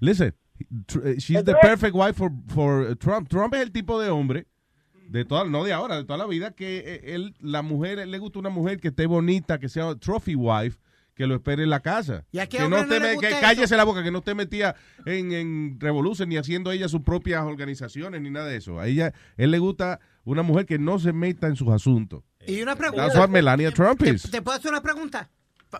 Listen, 0.00 0.34
tr- 0.86 1.06
eh, 1.06 1.14
she's 1.18 1.44
the 1.44 1.54
perfect 1.62 1.94
wife 1.94 2.16
for, 2.16 2.30
for 2.48 2.94
Trump. 2.96 3.28
Trump 3.28 3.54
es 3.54 3.60
el 3.62 3.72
tipo 3.72 4.00
de 4.00 4.10
hombre 4.10 4.46
de 5.08 5.24
toda, 5.24 5.44
no 5.44 5.62
de 5.64 5.72
ahora, 5.72 5.96
de 5.96 6.04
toda 6.04 6.18
la 6.18 6.26
vida 6.26 6.50
que 6.50 6.78
eh, 6.78 7.14
él, 7.14 7.34
la 7.40 7.62
mujer, 7.62 7.98
él 8.00 8.10
le 8.10 8.18
gusta 8.18 8.40
una 8.40 8.50
mujer 8.50 8.80
que 8.80 8.88
esté 8.88 9.06
bonita, 9.06 9.58
que 9.58 9.68
sea 9.68 9.94
trophy 9.94 10.34
wife, 10.34 10.78
que 11.16 11.26
lo 11.26 11.34
espere 11.34 11.62
en 11.64 11.70
la 11.70 11.80
casa. 11.80 12.24
¿Y 12.30 12.38
a 12.38 12.46
qué 12.46 12.58
que 12.58 12.62
no 12.64 12.68
no 12.68 12.76
me- 12.86 13.14
gusta 13.14 13.20
que 13.20 13.28
eso? 13.32 13.40
cállese 13.40 13.76
la 13.76 13.84
boca, 13.84 14.02
que 14.04 14.10
no 14.12 14.18
esté 14.18 14.34
metida 14.34 14.76
en, 15.06 15.32
en 15.32 15.80
revolución 15.80 16.28
ni 16.28 16.36
haciendo 16.36 16.70
ella 16.70 16.88
sus 16.88 17.00
propias 17.00 17.42
organizaciones 17.42 18.20
ni 18.20 18.30
nada 18.30 18.46
de 18.46 18.56
eso. 18.56 18.78
A 18.78 18.86
ella, 18.86 19.12
él 19.36 19.50
le 19.50 19.58
gusta 19.58 19.98
una 20.24 20.42
mujer 20.42 20.66
que 20.66 20.78
no 20.78 20.98
se 20.98 21.12
meta 21.12 21.46
en 21.48 21.56
sus 21.56 21.68
asuntos. 21.70 22.22
y 22.46 22.60
una 22.62 22.76
pregunta. 22.76 23.06
That's 23.06 23.18
what 23.18 23.30
Melania 23.30 23.70
Trump 23.72 23.98
¿Te, 24.02 24.10
is. 24.10 24.30
te 24.30 24.42
puedo 24.42 24.58
hacer 24.58 24.70
una 24.70 24.82
pregunta? 24.82 25.30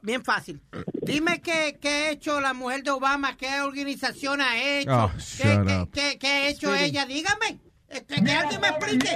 Bien 0.02 0.24
fácil. 0.24 0.60
Dime 1.02 1.40
qué, 1.40 1.78
qué 1.80 1.88
ha 1.88 2.10
hecho 2.10 2.40
la 2.40 2.52
mujer 2.54 2.82
de 2.82 2.90
Obama, 2.90 3.36
qué 3.36 3.60
organización 3.60 4.40
ha 4.40 4.58
hecho, 4.58 4.90
Oh, 4.90 5.10
qué, 5.14 5.18
shut 5.20 5.66
qué- 5.66 5.80
up. 5.80 5.90
qué- 5.92 6.18
qué 6.18 6.26
ha 6.26 6.48
hecho 6.48 6.68
Speedy. 6.70 6.84
ella. 6.86 7.06
Dígame, 7.06 7.60
este, 7.88 8.22
que 8.24 8.32
alguien 8.32 8.60
me 8.60 8.68
explique. 8.68 9.10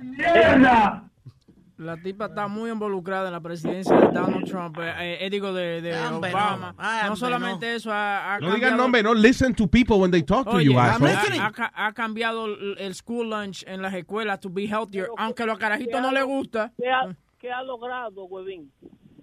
¡Mierda! 0.00 1.10
La 1.76 1.96
tipa 1.96 2.26
está 2.26 2.46
muy 2.46 2.70
involucrada 2.70 3.26
en 3.26 3.32
la 3.32 3.40
presidencia 3.40 3.96
de 3.96 4.08
Donald 4.12 4.44
Trump, 4.48 4.78
eh, 4.80 5.18
eh, 5.26 5.28
digo, 5.30 5.52
de, 5.52 5.92
Obama. 6.12 6.74
no. 7.08 7.16
Solamente 7.16 7.74
eso, 7.74 7.90
ha, 7.92 8.34
ha 8.34 8.38
No 8.38 8.54
digan 8.54 8.76
nombre, 8.76 9.02
no. 9.02 9.12
Listen 9.12 9.52
to 9.54 9.66
people 9.66 9.96
when 9.96 10.10
they 10.10 10.22
talk 10.22 10.48
to 10.48 10.60
you, 10.60 10.78
ha, 10.78 10.92
asshole. 10.92 11.10
ha- 11.12 11.46
ha 11.46 11.52
ca- 11.52 11.72
ha 11.74 11.92
cambiado 11.92 12.46
el, 12.46 12.94
school 12.94 13.28
lunch 13.30 13.64
en 13.66 13.82
las 13.82 13.92
escuelas 13.94 14.38
to 14.38 14.48
be 14.50 14.66
healthier, 14.66 15.08
aunque 15.16 15.42
a 15.42 15.46
los 15.46 15.58
carajitos 15.58 16.00
no 16.00 16.12
les 16.12 16.24
gusta. 16.24 16.72
¿Qué 16.76 16.88
ha, 16.88 17.14
qué 17.38 17.50
ha 17.50 17.62
logrado, 17.62 18.24
huevín? 18.26 18.70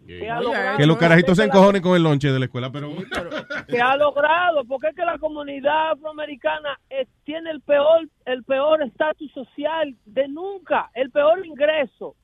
Que 0.06 0.86
los 0.86 0.98
carajitos 0.98 1.38
se 1.38 1.46
encojonen 1.46 1.82
con 1.82 1.96
el 1.96 2.04
lonche 2.04 2.32
de 2.32 2.40
la 2.40 2.46
escuela, 2.46 2.70
pero... 2.70 2.90
¿Qué 3.68 3.80
ha 3.80 3.96
logrado? 3.96 4.66
Porque 4.66 4.88
es 4.88 4.96
que 4.96 5.06
la 5.06 5.18
comunidad 5.20 5.92
afroamericana 5.92 6.78
eh, 6.90 7.08
tiene 7.24 7.52
el 7.52 7.62
peor 7.62 8.10
el 8.26 8.44
peor 8.44 8.84
estatus 8.84 9.32
social 9.32 9.96
de 10.06 10.28
nunca, 10.28 10.90
el 10.96 11.12
peor 11.12 11.46
ingreso, 11.46 12.16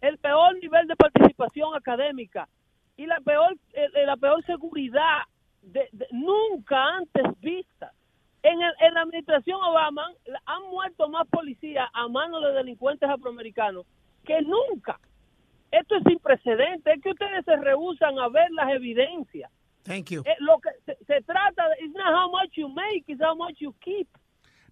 el 0.00 0.18
peor 0.18 0.54
nivel 0.60 0.86
de 0.86 0.96
participación 0.96 1.74
académica 1.74 2.48
y 2.96 3.06
la 3.06 3.20
peor 3.20 3.56
eh, 3.74 3.88
la 4.06 4.16
peor 4.16 4.44
seguridad 4.46 5.22
de, 5.62 5.88
de- 5.92 6.06
nunca 6.12 6.76
antes 6.96 7.24
vista. 7.40 7.92
En, 8.42 8.60
el- 8.62 8.74
en 8.80 8.94
la 8.94 9.00
administración 9.02 9.58
Obama 9.62 10.06
han- 10.46 10.62
muerto 10.70 11.08
más 11.08 11.26
policías 11.28 11.88
a 11.92 12.06
manos 12.08 12.42
de 12.42 12.52
delincuentes 12.52 13.08
afroamericanos 13.08 13.84
que 14.24 14.40
nunca. 14.42 14.98
Esto 15.72 15.96
es 15.96 16.02
sin 16.06 16.18
precedente, 16.20 16.92
es 16.92 17.02
que 17.02 17.10
ustedes 17.10 17.44
se 17.44 17.56
rehusan 17.56 18.18
a 18.18 18.28
ver 18.28 18.50
las 18.52 18.68
evidencias. 18.70 19.50
Thank 19.82 20.10
you. 20.10 20.22
Eh, 20.24 20.36
lo 20.40 20.58
que 20.60 20.70
se, 20.84 20.96
se 21.04 21.22
trata 21.22 21.68
de, 21.68 21.84
it's 21.84 21.94
not 21.94 22.12
how 22.14 22.30
much 22.30 22.52
you 22.56 22.68
make, 22.68 23.04
it's 23.08 23.20
how 23.22 23.34
much 23.36 23.56
you 23.58 23.72
keep. 23.80 24.08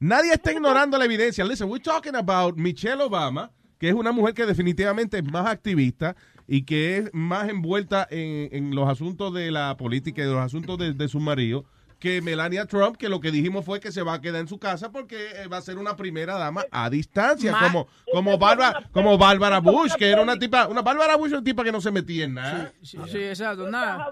Nadie 0.01 0.32
está 0.32 0.52
ignorando 0.52 0.96
la 0.98 1.05
evidencia. 1.05 1.44
Listen, 1.44 1.68
we're 1.68 1.82
talking 1.82 2.14
about 2.16 2.56
Michelle 2.56 3.01
Obama, 3.01 3.51
que 3.85 3.90
es 3.90 3.94
una 3.94 4.12
mujer 4.12 4.32
que 4.32 4.47
definitivamente 4.47 5.19
es 5.19 5.24
más 5.31 5.47
activista 5.47 6.16
y 6.48 6.62
que 6.62 6.97
es 6.97 7.11
más 7.12 7.51
envuelta 7.51 8.09
en, 8.11 8.48
en 8.51 8.74
los 8.74 8.89
asuntos 8.89 9.35
de 9.35 9.51
la 9.51 9.77
política 9.77 10.23
y 10.23 10.24
de 10.24 10.32
los 10.32 10.40
asuntos 10.40 10.78
de, 10.78 10.94
de 10.94 11.06
su 11.06 11.20
marido 11.20 11.66
que 11.98 12.23
Melania 12.23 12.65
Trump, 12.65 12.97
que 12.97 13.11
lo 13.11 13.20
que 13.20 13.31
dijimos 13.31 13.62
fue 13.62 13.81
que 13.81 13.93
se 13.93 14.02
va 14.02 14.15
a 14.15 14.20
quedar 14.23 14.40
en 14.40 14.48
su 14.48 14.59
casa 14.59 14.90
porque 14.90 15.16
eh, 15.36 15.48
va 15.48 15.59
a 15.59 15.61
ser 15.61 15.77
una 15.77 15.97
primera 15.97 16.39
dama 16.39 16.65
a 16.70 16.89
distancia, 16.89 17.52
Ma- 17.52 17.59
como 17.61 17.89
como 18.11 18.39
Bárbara, 18.39 18.89
como 18.90 19.19
Bárbara 19.19 19.59
Bush, 19.61 19.93
que 19.98 20.09
era 20.09 20.23
una 20.23 20.39
tipa, 20.39 20.66
una 20.66 20.81
Bárbara 20.81 21.16
Bush, 21.16 21.32
una 21.32 21.44
tipa 21.44 21.62
que 21.62 21.70
no 21.73 21.82
se 21.82 21.90
metía 21.90 22.24
en 22.24 22.32
nada. 22.35 22.73
Sí, 22.82 22.97
sí, 23.06 23.23
exacto, 23.23 23.69
nada. 23.70 24.09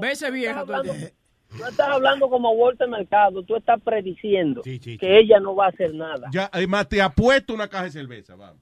Vese 0.00 0.28
vieja 0.32 0.64
tiempo. 0.64 0.92
No 1.56 1.68
estás 1.68 1.88
hablando 1.88 2.28
como 2.28 2.50
Walter 2.50 2.88
Mercado, 2.88 3.44
tú 3.44 3.54
estás 3.54 3.80
prediciendo 3.80 4.60
que 4.98 5.18
ella 5.20 5.38
no 5.38 5.54
va 5.54 5.66
a 5.66 5.68
hacer 5.68 5.94
nada. 5.94 6.28
Ya, 6.32 6.50
además 6.52 6.88
te 6.88 7.00
apuesto 7.00 7.54
una 7.54 7.68
caja 7.68 7.84
de 7.84 7.90
cerveza, 7.92 8.34
vamos. 8.34 8.60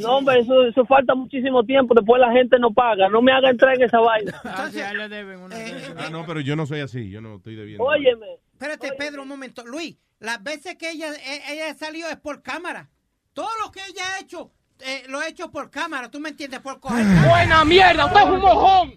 No, 0.00 0.18
hombre, 0.18 0.38
eso, 0.40 0.64
eso 0.66 0.84
falta 0.86 1.14
muchísimo 1.14 1.64
tiempo, 1.64 1.94
después 1.94 2.20
la 2.20 2.30
gente 2.32 2.58
no 2.58 2.72
paga. 2.72 3.08
No 3.08 3.20
me 3.22 3.32
haga 3.32 3.50
entrar 3.50 3.74
en 3.74 3.82
esa 3.82 3.98
vaina. 4.00 4.32
Ah, 4.44 4.68
sí, 4.70 4.80
ahí 4.80 4.96
le 4.96 5.08
deben 5.08 5.40
una 5.40 5.56
Ah, 5.98 6.10
no, 6.10 6.24
pero 6.26 6.40
yo 6.40 6.54
no 6.56 6.64
soy 6.66 6.80
así, 6.80 7.10
yo 7.10 7.20
no 7.20 7.36
estoy 7.36 7.56
debiendo. 7.56 7.82
Óyeme. 7.84 8.26
Espérate, 8.52 8.92
Pedro, 8.96 9.22
un 9.22 9.28
momento. 9.28 9.64
Luis, 9.66 9.98
las 10.20 10.42
veces 10.42 10.76
que 10.76 10.90
ella, 10.90 11.08
eh, 11.12 11.40
ella 11.50 11.74
salió 11.74 12.08
es 12.08 12.16
por 12.16 12.42
cámara. 12.42 12.88
Todo 13.32 13.48
lo 13.64 13.72
que 13.72 13.80
ella 13.80 14.02
ha 14.14 14.20
hecho, 14.20 14.52
eh, 14.80 15.02
lo 15.08 15.18
ha 15.18 15.26
hecho 15.28 15.50
por 15.50 15.70
cámara. 15.70 16.08
¿Tú 16.10 16.20
me 16.20 16.28
entiendes? 16.28 16.60
Por 16.60 16.78
coger. 16.78 17.04
¡Buena 17.28 17.64
mierda! 17.64 18.06
¡Usted 18.06 18.20
es 18.20 18.26
un 18.28 18.40
mojón! 18.40 18.94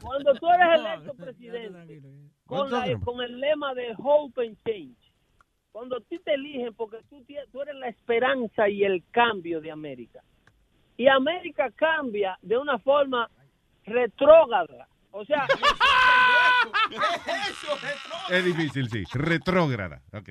Cuando 0.00 0.34
tú 0.34 0.46
eres 0.50 0.80
electo 0.80 1.14
presidente 1.16 2.00
con, 2.46 2.70
la- 2.70 2.98
con 3.00 3.20
el 3.22 3.40
lema 3.40 3.74
de 3.74 3.94
Hope 3.98 4.46
and 4.46 4.56
Change, 4.64 5.03
cuando 5.74 5.96
a 5.96 6.00
ti 6.02 6.20
te 6.20 6.34
eligen 6.34 6.72
porque 6.74 6.98
tú, 7.10 7.26
tú 7.50 7.62
eres 7.62 7.74
la 7.74 7.88
esperanza 7.88 8.68
y 8.68 8.84
el 8.84 9.02
cambio 9.10 9.60
de 9.60 9.72
América, 9.72 10.22
y 10.96 11.08
América 11.08 11.68
cambia 11.74 12.38
de 12.42 12.56
una 12.56 12.78
forma 12.78 13.28
retrógrada, 13.84 14.86
o 15.10 15.24
sea, 15.24 15.48
Es 18.30 18.44
difícil, 18.44 18.88
sí. 18.88 19.02
Retrógrada. 19.14 20.00
Ok. 20.12 20.30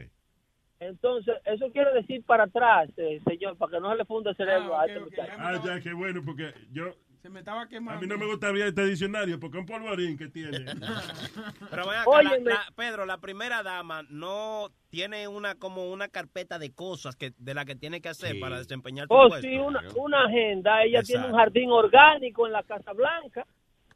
entonces 0.80 1.36
eso 1.44 1.70
quiere 1.74 1.91
decir 1.91 2.24
para 2.24 2.45
atrás, 2.45 2.90
eh, 2.95 3.20
señor, 3.28 3.57
para 3.57 3.74
que 3.74 3.82
no 3.82 3.91
se 3.91 3.98
le 3.98 4.06
funde 4.06 4.30
el 4.30 4.38
cerebro 4.38 4.80
a 4.80 4.86
este 4.86 5.02
muchacho. 5.02 5.34
Ah, 5.38 5.61
ya, 5.61 5.82
qué 5.82 5.91
bueno, 5.91 6.22
porque 6.24 6.53
yo... 6.72 6.95
Se 7.24 7.30
me 7.30 7.40
estaba 7.40 7.66
quemando. 7.70 8.00
A 8.00 8.02
mí 8.02 8.06
no 8.08 8.18
me 8.18 8.26
gusta 8.26 8.50
abrir 8.50 8.66
este 8.66 8.86
diccionario 8.86 9.40
porque 9.40 9.58
es 9.58 9.62
un 9.62 9.66
polvorín 9.66 10.18
que 10.18 10.28
tiene. 10.28 10.66
Pero 11.70 11.90
acá, 11.90 12.22
la- 12.22 12.38
la- 12.40 12.66
Pedro, 12.76 13.06
la 13.06 13.18
primera 13.20 13.64
dama 13.64 14.02
no 14.10 14.68
tiene 14.90 15.30
una 15.30 15.56
como 15.56 15.90
una 15.90 16.10
carpeta 16.10 16.60
de 16.60 16.74
cosas 16.74 17.16
que 17.16 17.32
de 17.38 17.54
la 17.54 17.64
que 17.64 17.76
tiene 17.78 18.02
que 18.02 18.10
hacer 18.10 18.38
para 18.41 18.58
desempeñar 18.58 19.08
su 19.08 19.14
Oh, 19.14 19.30
puesto. 19.30 19.48
sí, 19.48 19.56
una, 19.56 19.82
una 19.95 20.26
agenda. 20.26 20.84
Ella 20.84 21.02
tiene 21.02 21.28
un 21.28 21.34
jardín 21.34 21.72
orgánico 21.72 22.45
en 22.45 22.52
la 22.52 22.64
Casa 22.64 22.91
Blanca, 22.91 23.48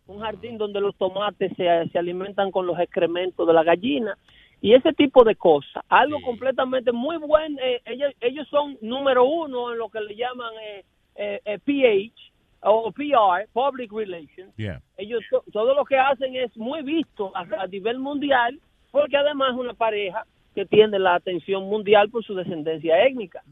un 0.06 0.22
jardín 0.22 0.58
donde 0.58 0.80
los 0.80 0.96
tomates 0.96 1.52
se, 1.58 1.90
se 1.92 2.00
alimentan 2.00 2.50
con 2.50 2.66
los 2.66 2.80
excrementos 2.80 3.46
de 3.46 3.54
la 3.54 3.64
gallina 3.66 4.18
y 4.62 4.74
ese 4.74 4.94
tipo 4.94 5.26
de 5.26 5.36
cosas. 5.36 5.84
Algo 5.90 6.22
completamente 6.22 6.94
muy 6.94 7.18
bueno. 7.18 7.58
eh, 7.62 7.82
ellos, 7.84 8.14
ellos 8.22 8.48
son 8.50 8.78
número 8.80 9.26
uno 9.26 9.74
en 9.74 9.80
lo 9.80 9.90
que 9.90 10.00
le 10.00 10.16
llaman 10.16 10.54
eh, 10.64 10.86
eh, 11.16 11.42
eh, 11.44 11.60
PH 11.60 12.27
o 12.62 12.92
PR, 12.92 13.48
Public 13.54 13.92
Relations. 13.92 14.54
Yeah. 14.58 14.82
Ellos 14.98 15.24
to- 15.30 15.44
todo 15.52 15.74
lo 15.76 15.86
que 15.86 15.98
hacen 15.98 16.36
es 16.36 16.56
muy 16.58 16.82
visto 16.82 17.32
a, 17.36 17.42
a 17.62 17.68
nivel 17.68 18.00
mundial 18.00 18.60
porque 18.92 19.18
además 19.18 19.52
es 19.54 19.60
una 19.60 19.74
pareja 19.74 20.26
que 20.56 20.66
tiene 20.66 20.98
la 20.98 21.16
atención 21.16 21.64
mundial 21.70 22.10
por 22.10 22.24
su 22.24 22.34
descendencia 22.34 23.06
étnica. 23.06 23.44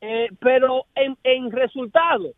Eh, 0.00 0.28
pero 0.40 0.84
en, 0.94 1.16
en 1.24 1.50
resultado, 1.50 2.32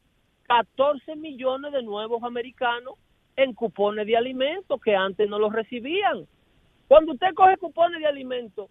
14 0.48 1.14
millones 1.16 1.72
de 1.72 1.82
nuevos 1.82 2.22
americanos 2.22 2.94
en 3.36 3.52
cupones 3.54 4.06
de 4.06 4.16
alimentos 4.16 4.80
que 4.80 4.96
antes 4.96 5.28
no 5.28 5.38
los 5.38 5.52
recibían. 5.52 6.26
Cuando 6.88 7.12
usted 7.12 7.34
coge 7.34 7.56
cupones 7.58 8.00
de 8.00 8.06
alimentos, 8.06 8.68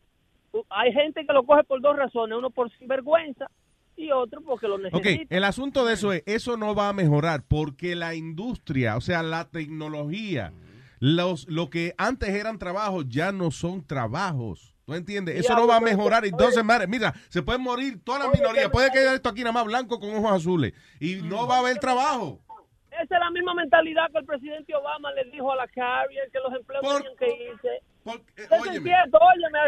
hay 0.70 0.92
gente 0.92 1.26
que 1.26 1.34
lo 1.34 1.44
coge 1.44 1.64
por 1.64 1.80
dos 1.82 1.96
razones, 1.96 2.38
uno 2.38 2.50
por 2.50 2.70
sinvergüenza 2.72 3.50
y 3.98 4.12
otro 4.12 4.42
porque 4.42 4.68
lo 4.68 4.76
Ok, 4.76 4.82
necesita. 4.84 5.36
el 5.36 5.44
asunto 5.44 5.86
de 5.86 5.94
eso 5.96 6.14
es, 6.14 6.24
eso 6.26 6.56
no 6.56 6.76
va 6.76 6.90
a 6.90 6.94
mejorar 6.94 7.44
porque 7.48 7.96
la 7.96 8.16
industria, 8.16 8.96
o 8.96 9.02
sea, 9.02 9.24
la 9.24 9.50
tecnología, 9.50 10.54
los, 11.00 11.48
lo 11.50 11.70
que 11.70 11.94
antes 11.98 12.30
eran 12.30 12.60
trabajos 12.60 13.06
ya 13.10 13.32
no 13.32 13.52
son 13.52 13.86
trabajos. 13.86 14.74
¿Tú 14.86 14.94
entiendes? 14.94 15.36
Eso 15.36 15.54
no 15.54 15.68
va 15.68 15.76
a 15.78 15.82
mejorar. 15.82 16.26
Entonces, 16.26 16.64
madre, 16.64 16.88
mira, 16.88 17.14
se 17.28 17.42
puede 17.42 17.60
morir 17.60 18.02
toda 18.06 18.20
la 18.20 18.30
minoría. 18.30 18.72
Puede 18.72 18.90
quedar 18.90 19.16
esto 19.16 19.28
aquí 19.28 19.42
nada 19.42 19.52
más 19.52 19.66
blanco 19.66 20.00
con 20.00 20.16
ojos 20.16 20.32
azules. 20.32 20.74
Y 21.02 21.16
no 21.16 21.46
va 21.46 21.58
a 21.58 21.60
haber 21.60 21.78
trabajo. 21.80 22.40
Esa 22.92 23.04
es 23.16 23.20
la 23.20 23.30
misma 23.32 23.54
mentalidad 23.54 24.10
que 24.14 24.20
el 24.20 24.26
presidente 24.26 24.74
Obama 24.74 25.12
le 25.12 25.26
dijo 25.26 25.52
a 25.52 25.58
la 25.58 25.68
carrier 25.68 26.30
que 26.32 26.40
los 26.40 26.54
empleos 26.54 26.82
tenían 26.84 27.18
que 27.18 27.52
irse. 27.52 27.82
Óyeme. 28.08 28.92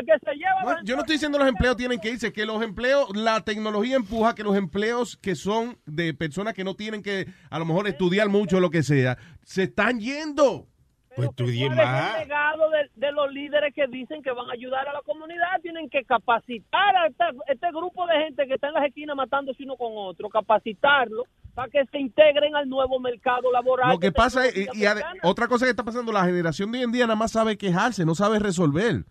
que 0.05 0.19
se 0.23 0.35
lleva... 0.35 0.63
No, 0.63 0.83
yo 0.83 0.95
no 0.95 1.01
estoy 1.01 1.15
diciendo 1.15 1.37
los 1.37 1.47
empleos 1.47 1.77
tienen 1.77 1.99
que 1.99 2.11
irse, 2.11 2.31
que 2.31 2.45
los 2.45 2.61
empleos, 2.61 3.15
la 3.15 3.41
tecnología 3.41 3.95
empuja 3.95 4.35
que 4.35 4.43
los 4.43 4.55
empleos 4.55 5.17
que 5.17 5.35
son 5.35 5.77
de 5.85 6.13
personas 6.13 6.53
que 6.53 6.63
no 6.63 6.75
tienen 6.75 7.03
que 7.03 7.27
a 7.49 7.59
lo 7.59 7.65
mejor 7.65 7.87
estudiar 7.87 8.29
mucho 8.29 8.57
o 8.57 8.59
lo 8.59 8.69
que 8.69 8.83
sea, 8.83 9.17
se 9.43 9.63
están 9.63 9.99
yendo. 9.99 10.67
Pues 11.15 11.29
estudie 11.29 11.67
¿Cuál 11.67 11.79
es 11.79 12.13
el 12.13 12.19
legado 12.21 12.69
de, 12.69 12.89
de 12.95 13.11
los 13.11 13.31
líderes 13.33 13.73
que 13.73 13.87
dicen 13.87 14.21
que 14.21 14.31
van 14.31 14.49
a 14.49 14.53
ayudar 14.53 14.87
a 14.87 14.93
la 14.93 15.01
comunidad? 15.01 15.59
Tienen 15.61 15.89
que 15.89 16.05
capacitar 16.05 16.95
a 16.95 17.07
este, 17.07 17.23
este 17.47 17.67
grupo 17.71 18.05
de 18.07 18.17
gente 18.25 18.47
que 18.47 18.53
está 18.53 18.67
en 18.67 18.75
las 18.75 18.85
esquinas 18.85 19.15
matándose 19.15 19.63
uno 19.63 19.75
con 19.75 19.91
otro, 19.95 20.29
capacitarlo 20.29 21.25
para 21.59 21.69
que 21.69 21.85
se 21.91 21.99
integren 21.99 22.55
al 22.55 22.69
nuevo 22.69 23.01
mercado 23.01 23.51
laboral. 23.51 23.89
Lo 23.89 23.99
que 23.99 24.13
pasa 24.13 24.45
es, 24.45 24.55
y, 24.55 24.85
otra 25.23 25.49
cosa 25.49 25.65
que 25.65 25.71
está 25.71 25.83
pasando, 25.83 26.13
la 26.13 26.23
generación 26.23 26.71
de 26.71 26.77
hoy 26.77 26.83
en 26.85 26.91
día 26.93 27.05
nada 27.05 27.17
más 27.17 27.33
sabe 27.33 27.57
quejarse, 27.57 28.05
no 28.05 28.15
sabe 28.15 28.39
resolver. 28.39 29.03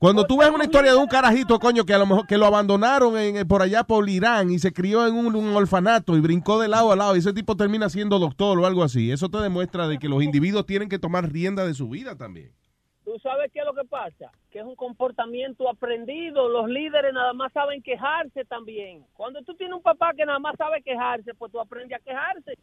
Cuando 0.00 0.26
tú 0.26 0.38
ves 0.38 0.50
una 0.50 0.64
historia 0.64 0.90
de 0.90 0.98
un 0.98 1.06
carajito, 1.06 1.60
coño, 1.60 1.84
que 1.84 1.94
a 1.94 1.98
lo 1.98 2.06
mejor 2.06 2.26
que 2.26 2.36
lo 2.36 2.46
abandonaron 2.46 3.16
en, 3.16 3.46
por 3.46 3.62
allá 3.62 3.84
por 3.84 4.08
Irán 4.08 4.50
y 4.50 4.58
se 4.58 4.72
crió 4.72 5.06
en 5.06 5.14
un, 5.14 5.36
un 5.36 5.54
orfanato 5.54 6.16
y 6.16 6.20
brincó 6.20 6.60
de 6.60 6.66
lado 6.66 6.90
a 6.90 6.96
lado 6.96 7.14
y 7.14 7.20
ese 7.20 7.32
tipo 7.32 7.56
termina 7.56 7.88
siendo 7.88 8.18
doctor 8.18 8.58
o 8.58 8.66
algo 8.66 8.82
así, 8.82 9.12
eso 9.12 9.28
te 9.28 9.38
demuestra 9.38 9.86
de 9.86 10.00
que 10.00 10.08
los 10.08 10.24
individuos 10.24 10.66
tienen 10.66 10.88
que 10.88 10.98
tomar 10.98 11.30
rienda 11.30 11.64
de 11.64 11.74
su 11.74 11.88
vida 11.88 12.16
también. 12.16 12.50
¿Tú 13.12 13.18
sabes 13.18 13.52
qué 13.52 13.58
es 13.58 13.66
lo 13.66 13.74
que 13.74 13.84
pasa? 13.84 14.32
Que 14.50 14.60
es 14.60 14.64
un 14.64 14.74
comportamiento 14.74 15.68
aprendido. 15.68 16.48
Los 16.48 16.66
líderes 16.66 17.12
nada 17.12 17.34
más 17.34 17.52
saben 17.52 17.82
quejarse 17.82 18.46
también. 18.46 19.04
Cuando 19.12 19.42
tú 19.42 19.54
tienes 19.54 19.76
un 19.76 19.82
papá 19.82 20.14
que 20.16 20.24
nada 20.24 20.38
más 20.38 20.56
sabe 20.56 20.80
quejarse, 20.80 21.34
pues 21.34 21.52
tú 21.52 21.60
aprendes 21.60 22.00
a 22.00 22.02
quejarse. 22.02 22.54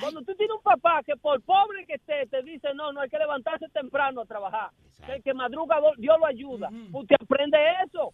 Cuando 0.00 0.22
tú 0.22 0.36
tienes 0.36 0.54
un 0.56 0.62
papá 0.62 1.02
que 1.04 1.16
por 1.16 1.42
pobre 1.42 1.84
que 1.86 1.94
esté, 1.94 2.24
te 2.28 2.40
dice, 2.44 2.72
no, 2.74 2.92
no 2.92 3.00
hay 3.00 3.08
que 3.08 3.18
levantarse 3.18 3.68
temprano 3.70 4.20
a 4.20 4.26
trabajar. 4.26 4.70
Que 5.04 5.14
el 5.14 5.22
que 5.24 5.34
madruga, 5.34 5.80
Dios 5.98 6.16
lo 6.20 6.26
ayuda. 6.26 6.70
Usted 6.92 7.16
aprende 7.20 7.58
eso. 7.84 8.12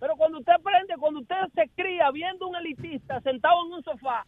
Pero 0.00 0.16
cuando 0.16 0.38
usted 0.38 0.54
aprende, 0.54 0.94
cuando 0.98 1.20
usted 1.20 1.36
se 1.54 1.68
cría 1.76 2.10
viendo 2.10 2.48
un 2.48 2.56
elitista 2.56 3.20
sentado 3.20 3.66
en 3.66 3.72
un 3.74 3.82
sofá, 3.84 4.24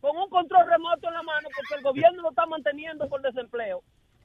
con 0.00 0.16
un 0.16 0.28
control 0.28 0.68
remoto 0.68 1.08
en 1.08 1.14
la 1.14 1.22
mano, 1.24 1.48
porque 1.52 1.74
el 1.74 1.82
gobierno 1.82 2.22
lo 2.22 2.30
está 2.30 2.46
manteniendo 2.46 3.08
por 3.08 3.22
desempleo, 3.22 3.82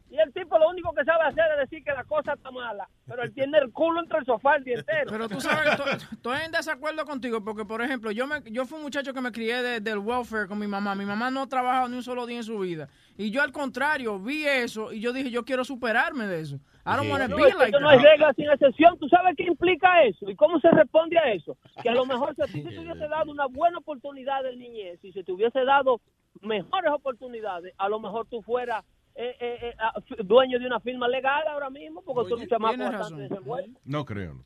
Y 0.10 0.18
el 0.20 0.32
tipo 0.34 0.58
lo 0.58 0.70
único 0.70 0.94
que 0.94 1.04
sabe 1.04 1.24
hacer 1.24 1.44
es 1.54 1.58
decir 1.70 1.84
que 1.84 1.92
la 1.92 2.04
cosa 2.04 2.34
está 2.34 2.52
mala. 2.52 2.88
Pero 3.08 3.24
él 3.24 3.34
tiene 3.34 3.58
el 3.58 3.72
culo 3.72 4.00
entre 4.00 4.20
el 4.20 4.26
sofá 4.26 4.56
el 4.56 4.64
día 4.64 4.76
entero. 4.76 5.10
Pero 5.10 5.28
tú 5.28 5.42
sabes, 5.42 5.76
to- 5.76 5.84
estoy 5.90 6.38
en 6.46 6.52
desacuerdo 6.52 7.04
contigo 7.06 7.44
porque, 7.44 7.66
por 7.66 7.82
ejemplo, 7.82 8.12
yo 8.12 8.28
me, 8.28 8.42
yo 8.46 8.66
fui 8.66 8.78
un 8.78 8.84
muchacho 8.84 9.14
que 9.14 9.22
me 9.22 9.32
crié 9.32 9.62
de- 9.64 9.80
del 9.82 9.98
welfare 9.98 10.48
con 10.48 10.60
mi 10.60 10.68
mamá. 10.68 10.94
Mi 10.96 11.06
mamá 11.06 11.32
no 11.32 11.42
ha 11.42 11.48
trabajado 11.48 11.88
ni 11.90 11.96
un 11.98 12.04
solo 12.04 12.26
día 12.28 12.38
en 12.38 12.44
su 12.44 12.60
vida. 12.60 12.88
Y 13.18 13.32
yo, 13.32 13.42
al 13.42 13.52
contrario, 13.52 14.20
vi 14.20 14.46
eso 14.46 14.94
y 14.94 15.00
yo 15.02 15.12
dije, 15.12 15.32
yo 15.32 15.44
quiero 15.44 15.66
superarme 15.66 16.28
de 16.28 16.40
eso. 16.42 16.56
I 16.86 16.96
don't 16.98 17.10
want 17.10 17.24
to 17.24 17.30
No, 17.30 17.38
be 17.38 17.52
like 17.58 17.72
no 17.80 17.90
hay 17.90 17.98
that. 17.98 18.04
regla 18.06 18.34
sin 18.36 18.50
excepción. 18.50 18.98
¿Tú 19.00 19.10
sabes 19.10 19.36
qué 19.36 19.44
implica 19.44 20.04
eso? 20.04 20.30
¿Y 20.30 20.36
cómo 20.36 20.60
se 20.60 20.70
responde 20.70 21.18
a 21.18 21.32
eso? 21.34 21.58
Que 21.82 21.90
a 21.90 21.94
lo 21.96 22.06
mejor 22.06 22.36
si 22.36 22.44
a 22.44 22.46
ti 22.46 22.62
se 22.62 22.70
te 22.70 22.80
hubiese 22.80 23.08
dado 23.08 23.32
una 23.32 23.48
buena 23.48 23.80
oportunidad 23.80 24.44
de 24.44 24.56
niñez, 24.56 25.00
si 25.02 25.12
se 25.12 25.24
te 25.24 25.32
hubiese 25.32 25.66
dado 25.66 26.00
mejores 26.42 26.92
oportunidades, 26.92 27.74
a 27.80 27.90
lo 27.90 28.00
mejor 28.00 28.28
tú 28.28 28.44
fueras 28.44 28.84
eh, 29.18 29.36
eh, 29.40 29.58
eh, 29.62 29.74
ah, 29.80 29.94
dueño 30.26 30.60
de 30.60 30.68
una 30.68 30.82
firma 30.82 31.08
legal 31.08 31.48
ahora 31.48 31.70
mismo, 31.70 32.02
porque 32.02 32.30
tú 32.30 32.36
eres 32.36 32.44
un 32.44 32.50
chamaco 32.50 32.76
tienes 32.76 33.00
bastante. 33.00 33.40
No 33.86 34.04
creo. 34.04 34.44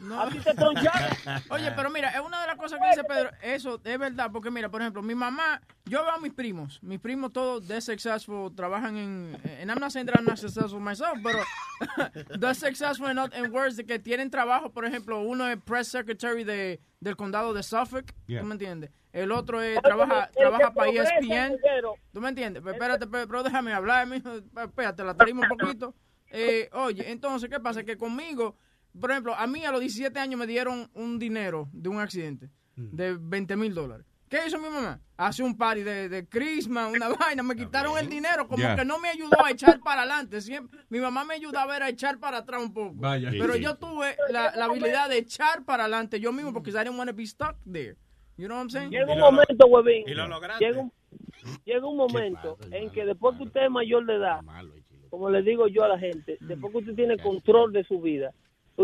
No. 0.00 0.20
A 0.20 0.28
ti 0.28 0.38
te 0.38 0.54
troncharon. 0.54 1.16
Oye, 1.50 1.72
pero 1.72 1.90
mira, 1.90 2.10
es 2.10 2.20
una 2.20 2.40
de 2.40 2.46
las 2.46 2.56
cosas 2.56 2.78
que 2.80 2.88
dice 2.88 3.04
Pedro, 3.04 3.30
eso 3.42 3.80
es 3.84 3.98
verdad, 3.98 4.30
porque 4.32 4.50
mira, 4.50 4.68
por 4.68 4.80
ejemplo, 4.80 5.02
mi 5.02 5.14
mamá, 5.14 5.60
yo 5.84 6.02
veo 6.02 6.12
a 6.12 6.18
mis 6.18 6.32
primos, 6.32 6.78
mis 6.82 7.00
primos 7.00 7.32
todos 7.32 7.66
de 7.66 7.80
successful, 7.80 8.54
trabajan 8.54 8.96
en, 8.96 9.40
and 9.60 9.70
I'm 9.70 9.78
not 9.80 9.90
saying 9.90 10.06
that 10.06 10.16
I'm 10.18 10.24
not 10.24 10.38
successful 10.38 10.80
myself, 10.80 11.18
pero 11.22 11.40
de 12.38 12.54
successful 12.54 13.10
in, 13.10 13.18
in 13.44 13.52
words 13.52 13.76
de 13.76 13.84
que 13.84 13.98
tienen 13.98 14.30
trabajo, 14.30 14.70
por 14.70 14.84
ejemplo, 14.84 15.20
uno 15.20 15.46
es 15.48 15.58
press 15.64 15.88
secretary 15.88 16.44
de, 16.44 16.80
del 17.00 17.16
condado 17.16 17.52
de 17.52 17.62
Suffolk, 17.62 18.14
Yeah. 18.26 18.40
¿tú 18.42 18.46
me 18.46 18.54
entiendes? 18.54 18.90
El 19.12 19.32
otro 19.32 19.60
es, 19.60 19.80
trabaja, 19.82 20.26
el 20.26 20.32
trabaja 20.34 20.72
para 20.72 20.88
E 20.90 20.98
ESPN, 20.98 21.58
Pedro. 21.60 21.94
¿tú 22.12 22.20
me 22.20 22.28
entiendes? 22.28 22.62
Pero 22.62 22.74
espérate, 22.74 23.06
pero, 23.08 23.42
déjame 23.42 23.72
hablar, 23.72 24.06
mijo, 24.06 24.30
espérate, 24.62 25.02
la 25.02 25.14
tarima 25.14 25.42
un 25.50 25.58
poquito. 25.58 25.94
Eh, 26.30 26.68
oye, 26.74 27.10
entonces, 27.10 27.50
¿qué 27.50 27.58
pasa? 27.58 27.82
Que 27.82 27.96
conmigo, 27.96 28.56
por 28.98 29.10
ejemplo, 29.10 29.34
a 29.34 29.46
mí 29.46 29.64
a 29.64 29.70
los 29.72 29.80
17 29.80 30.18
años 30.18 30.38
me 30.38 30.46
dieron 30.46 30.90
un 30.94 31.18
dinero 31.18 31.68
de 31.72 31.88
un 31.88 31.98
accidente 32.00 32.50
de 32.76 33.16
20 33.20 33.56
mil 33.56 33.74
dólares. 33.74 34.06
¿Qué 34.28 34.38
hizo 34.46 34.58
mi 34.58 34.68
mamá? 34.68 35.00
Hace 35.16 35.42
un 35.42 35.56
party 35.56 35.82
de, 35.82 36.08
de 36.08 36.28
Christmas, 36.28 36.92
una 36.94 37.08
vaina, 37.08 37.42
me 37.42 37.56
quitaron 37.56 37.98
el 37.98 38.08
dinero, 38.08 38.46
como 38.46 38.62
que 38.76 38.84
no 38.84 39.00
me 39.00 39.08
ayudó 39.08 39.44
a 39.44 39.50
echar 39.50 39.80
para 39.80 40.02
adelante. 40.02 40.40
Siempre, 40.40 40.80
mi 40.88 41.00
mamá 41.00 41.24
me 41.24 41.34
ayudaba 41.34 41.74
a 41.74 41.88
echar 41.88 42.18
para 42.20 42.38
atrás 42.38 42.62
un 42.62 42.72
poco. 42.72 42.92
Vaya. 42.94 43.28
Pero 43.30 43.54
Sí, 43.54 43.58
sí. 43.58 43.64
yo 43.64 43.74
tuve 43.76 44.16
la, 44.30 44.54
la 44.54 44.66
habilidad 44.66 45.08
de 45.08 45.18
echar 45.18 45.64
para 45.64 45.82
adelante 45.84 46.20
yo 46.20 46.32
mismo 46.32 46.52
porque 46.52 46.70
I 46.70 46.74
didn't 46.74 46.96
want 46.96 47.10
to 47.10 47.16
be 47.16 47.26
stuck 47.26 47.56
there. 47.70 47.96
You 48.36 48.46
know 48.46 48.56
what 48.56 48.62
I'm 48.62 48.70
saying? 48.70 48.90
Llega 48.92 49.12
un 49.12 49.18
momento, 49.20 49.66
huevín. 49.66 50.04
y 50.08 50.14
lo 50.14 50.28
lograste. 50.28 50.64
Llega 50.64 50.80
un, 50.80 50.92
llega 51.64 51.86
un 51.86 51.96
momento 51.96 52.56
en 52.70 52.88
que 52.90 53.04
después 53.04 53.36
que 53.36 53.42
usted 53.42 53.64
es 53.64 53.70
mayor 53.70 54.06
de 54.06 54.14
edad, 54.14 54.40
como 55.10 55.28
le 55.28 55.42
digo 55.42 55.66
yo 55.66 55.82
a 55.82 55.88
la 55.88 55.98
gente, 55.98 56.38
después 56.40 56.72
que 56.72 56.78
usted 56.78 56.94
tiene 56.94 57.18
control 57.18 57.72
de 57.72 57.82
su 57.84 58.00
vida, 58.00 58.32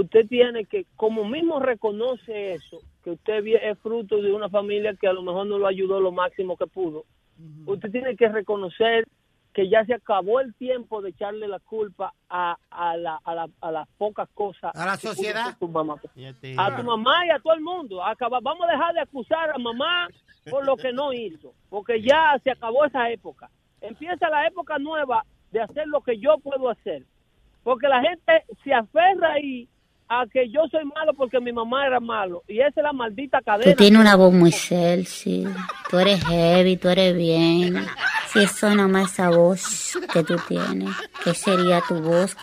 usted 0.01 0.27
tiene 0.28 0.64
que, 0.64 0.86
como 0.97 1.24
mismo 1.24 1.59
reconoce 1.60 2.52
eso, 2.55 2.81
que 3.02 3.10
usted 3.10 3.44
es 3.47 3.78
fruto 3.78 4.20
de 4.20 4.32
una 4.32 4.48
familia 4.48 4.94
que 4.94 5.06
a 5.09 5.12
lo 5.12 5.23
mejor 5.23 5.47
no 5.47 5.59
lo 5.59 5.66
ayudó 5.66 6.01
lo 6.01 6.12
máximo 6.12 6.56
que 6.56 6.66
pudo, 6.66 7.05
usted 7.66 7.90
tiene 7.90 8.16
que 8.16 8.28
reconocer 8.28 9.06
que 9.52 9.68
ya 9.70 9.85
se 9.86 9.94
acabó 9.94 10.40
el 10.40 10.55
tiempo 10.55 11.01
de 11.01 11.10
echarle 11.10 11.48
la 11.48 11.59
culpa 11.60 12.12
a, 12.28 12.56
a, 12.70 12.97
la, 12.98 13.18
a, 13.24 13.35
la- 13.35 13.48
a 13.62 13.70
las 13.73 13.89
pocas 13.97 14.28
cosas. 14.35 14.70
A 14.74 14.85
la 14.85 14.97
sociedad. 14.98 15.56
tu 15.59 15.66
mamá. 15.68 15.94
A 16.59 16.77
tu 16.77 16.82
mamá 16.85 17.27
y 17.27 17.31
a 17.31 17.39
todo 17.39 17.55
el 17.55 17.62
mundo. 17.62 18.05
Acaba- 18.05 18.40
vamos 18.43 18.68
a 18.68 18.73
dejar 18.73 18.93
de 18.94 19.01
acusar 19.01 19.51
a 19.51 19.59
mamá 19.59 20.09
por 20.51 20.66
lo 20.66 20.77
que 20.77 20.93
no 20.93 21.12
hizo, 21.14 21.55
porque 21.70 22.02
ya 22.02 22.39
se 22.44 22.51
acabó 22.51 22.85
esa 22.85 23.09
época. 23.10 23.48
Empieza 23.81 24.28
la 24.28 24.47
época 24.47 24.78
nueva 24.78 25.24
de 25.52 25.60
hacer 25.62 25.86
lo 25.89 26.02
que 26.02 26.18
yo 26.18 26.36
puedo 26.39 26.68
hacer. 26.68 27.05
Porque 27.62 27.89
la 27.89 28.02
gente 28.02 28.44
se 28.62 28.74
aferra 28.74 29.32
ahí 29.32 29.66
a 30.08 30.26
que 30.32 30.48
yo 30.50 30.66
soy 30.70 30.84
malo 30.84 31.14
porque 31.14 31.40
mi 31.40 31.52
mamá 31.52 31.86
era 31.86 32.00
malo. 32.00 32.42
Y 32.48 32.60
esa 32.60 32.80
es 32.80 32.84
la 32.84 32.92
maldita 32.92 33.40
cadena. 33.42 33.72
Tú 33.72 33.76
tienes 33.76 34.00
una 34.00 34.16
voz 34.16 34.32
muy 34.32 34.52
sexy. 34.52 35.46
Tú 35.90 35.98
eres 35.98 36.24
heavy, 36.24 36.76
tú 36.76 36.88
eres 36.88 37.16
bien. 37.16 37.84
Si 38.32 38.40
eso 38.40 38.74
nomás 38.74 39.12
esa 39.12 39.30
voz 39.30 39.98
que 40.12 40.22
tú 40.22 40.36
tienes, 40.48 40.90
¿qué 41.24 41.34
sería 41.34 41.80
tu 41.86 42.00
voz? 42.00 42.36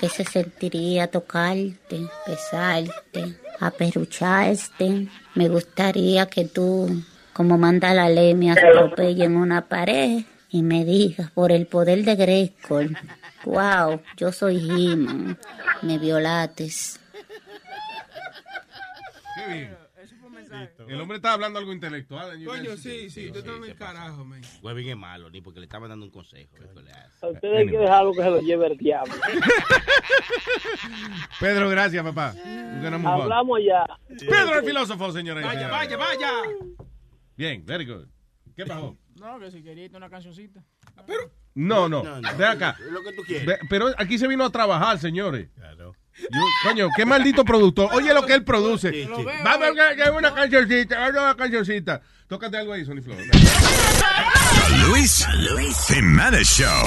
¿Qué 0.00 0.08
se 0.08 0.24
sentiría 0.24 1.10
tocarte, 1.10 2.00
besarte, 2.26 3.36
aperrucharte? 3.60 5.08
Me 5.34 5.48
gustaría 5.48 6.26
que 6.26 6.46
tú, 6.46 6.88
como 7.32 7.58
manda 7.58 7.94
la 7.94 8.08
ley, 8.08 8.34
me 8.34 8.52
atropelle 8.52 9.24
en 9.24 9.36
una 9.36 9.68
pared 9.68 10.22
y 10.50 10.62
me 10.62 10.84
digas 10.84 11.30
por 11.30 11.52
el 11.52 11.66
poder 11.66 12.04
de 12.04 12.16
Grayskull. 12.16 12.96
Wow, 13.44 14.00
yo 14.16 14.32
soy 14.32 14.56
He-Man. 14.58 15.38
Me 15.82 15.98
violates. 15.98 16.98
Qué 19.36 19.52
bien. 19.52 19.76
El 20.88 21.00
hombre 21.00 21.16
está 21.16 21.32
hablando 21.32 21.58
algo 21.58 21.72
intelectual. 21.72 22.44
Coño, 22.44 22.76
sí, 22.76 23.08
sí, 23.08 23.30
tú 23.32 23.38
estás 23.38 23.56
en 23.56 23.64
el 23.64 23.74
carajo, 23.74 24.24
man. 24.24 24.42
Huevín 24.62 24.90
es 24.90 24.96
malo, 24.96 25.30
ni 25.30 25.40
porque 25.40 25.60
le 25.60 25.64
estaban 25.64 25.88
dando 25.88 26.04
un 26.04 26.12
consejo. 26.12 26.56
eso 26.62 26.82
le 26.82 26.90
hace. 26.92 27.26
A 27.26 27.30
ustedes 27.30 27.58
hay 27.58 27.66
que 27.68 27.78
dejarlo 27.78 28.12
que 28.12 28.22
se 28.22 28.30
lo 28.30 28.40
lleve 28.40 28.66
el 28.66 28.76
diablo. 28.76 29.14
Pedro, 31.40 31.68
gracias, 31.70 32.04
papá. 32.04 32.34
Hablamos 33.04 33.60
ya. 33.64 33.86
Pedro 34.18 34.58
el 34.58 34.64
filósofo, 34.64 35.10
señora. 35.12 35.40
y 35.40 35.44
Vaya, 35.44 35.60
señores. 35.60 35.78
vaya, 35.78 35.96
vaya. 35.96 36.32
Bien, 37.36 37.64
very 37.64 37.86
good. 37.86 38.06
¿Qué 38.54 38.66
pasó? 38.66 38.96
No, 39.18 39.38
que 39.38 39.50
si 39.50 39.62
querías 39.62 39.92
una 39.94 40.10
cancioncita. 40.10 40.62
No, 41.54 41.88
no, 41.88 42.02
No, 42.02 42.20
no. 42.20 42.36
ve 42.36 42.46
acá. 42.46 42.76
Lo 42.90 43.02
que 43.02 43.12
tú 43.12 43.22
quieres. 43.24 43.46
Ve- 43.46 43.58
Pero 43.68 43.88
aquí 43.98 44.18
se 44.18 44.26
vino 44.28 44.44
a 44.44 44.50
trabajar, 44.50 44.98
señores. 44.98 45.48
Yo- 45.78 46.28
coño, 46.64 46.88
qué 46.96 47.04
maldito 47.06 47.44
productor. 47.44 47.88
Oye 47.92 48.12
lo 48.14 48.24
que 48.26 48.34
él 48.34 48.44
produce. 48.44 48.90
Sí, 48.90 49.04
sí. 49.16 49.24
Vamos 49.44 49.68
a 50.06 50.12
una 50.12 50.34
cancioncita, 50.34 50.98
vamos 50.98 51.16
a 51.16 51.22
una 51.24 51.36
cancioncita. 51.36 52.00
Tócate 52.28 52.56
algo 52.58 52.72
ahí, 52.72 52.84
Sony 52.84 53.02
Flow. 53.02 53.16
Luis 54.88 55.26
Jiménez 55.88 56.48
Show. 56.48 56.86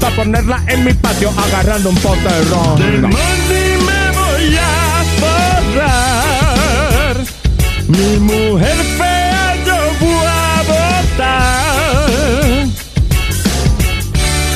para 0.00 0.16
ponerla 0.16 0.62
en 0.66 0.84
mi 0.84 0.92
patio 0.94 1.30
agarrando 1.36 1.90
un 1.90 1.96
pote 1.96 2.22
de 2.22 2.44
ron. 2.44 2.76
Del 2.78 3.00
money 3.02 3.76
me 3.88 4.10
voy 4.18 4.56
a 4.56 5.04
borrar. 5.22 7.16
Mi 7.88 8.18
mujer 8.18 8.76
fea 8.98 9.56
yo 9.66 9.76
voy 10.00 10.26
a 10.26 10.62
botar. 10.70 11.60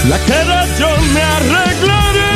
La 0.09 0.19
cara 0.19 0.67
yo 0.79 0.89
me 1.13 1.23
arreglaré. 1.23 2.33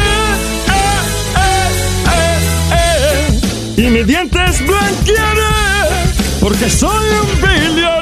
Eh, 0.69 1.01
eh, 1.37 1.69
eh, 2.13 3.41
eh. 3.77 3.83
Y 3.83 3.83
mis 3.91 4.07
dientes 4.07 4.67
blanquearé. 4.67 5.55
Porque 6.41 6.71
soy 6.71 7.07
un 7.23 7.31
billonero. 7.41 7.98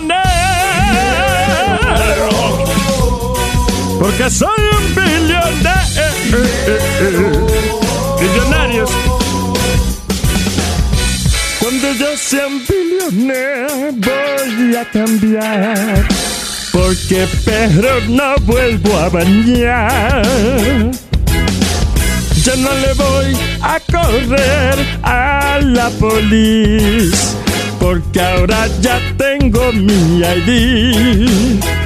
Porque 4.06 4.30
soy 4.30 4.48
un 4.78 4.94
billonero. 4.94 5.46
Billonarios. 8.20 8.90
Cuando 11.58 11.92
yo 11.94 12.16
sea 12.16 12.46
un 12.46 12.62
billonero 12.68 13.66
voy 13.94 14.76
a 14.76 14.84
cambiar. 14.92 16.06
Porque 16.70 17.26
perro 17.44 18.00
no 18.08 18.36
vuelvo 18.42 18.96
a 18.96 19.08
bañar. 19.08 20.22
Yo 22.44 22.56
no 22.58 22.72
le 22.74 22.94
voy 22.94 23.36
a 23.60 23.80
correr 23.90 24.98
a 25.02 25.58
la 25.60 25.90
policía. 25.90 27.18
Porque 27.80 28.20
ahora 28.20 28.68
ya 28.80 29.00
tengo 29.18 29.72
mi 29.72 30.20
ID. 30.20 31.85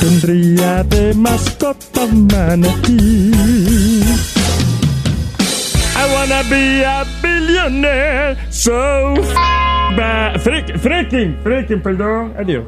Tendría 0.00 0.82
de 0.84 1.14
mascota 1.14 2.02
un 2.04 2.26
manatí. 2.26 3.30
I 5.96 6.14
wanna 6.14 6.42
be 6.50 6.84
a 6.84 7.04
billionaire, 7.22 8.36
so 8.50 9.14
ba 9.96 10.38
freak, 10.38 10.78
freaking, 10.78 11.36
freaking, 11.42 11.82
perdón, 11.82 12.34
adiós. 12.38 12.64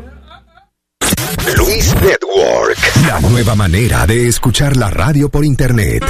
Luis 1.57 1.95
Network, 2.03 2.79
la 3.07 3.21
nueva 3.21 3.55
manera 3.55 4.07
de 4.07 4.29
escuchar 4.29 4.77
la 4.77 4.91
radio 4.91 5.29
por 5.29 5.45
internet. 5.45 6.05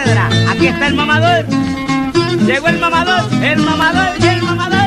Aquí 0.00 0.68
está 0.68 0.86
el 0.86 0.94
mamador. 0.94 1.44
Llegó 2.46 2.68
el 2.68 2.78
mamador, 2.78 3.32
el 3.42 3.58
mamador 3.58 4.08
y 4.20 4.26
el 4.26 4.42
mamador. 4.42 4.77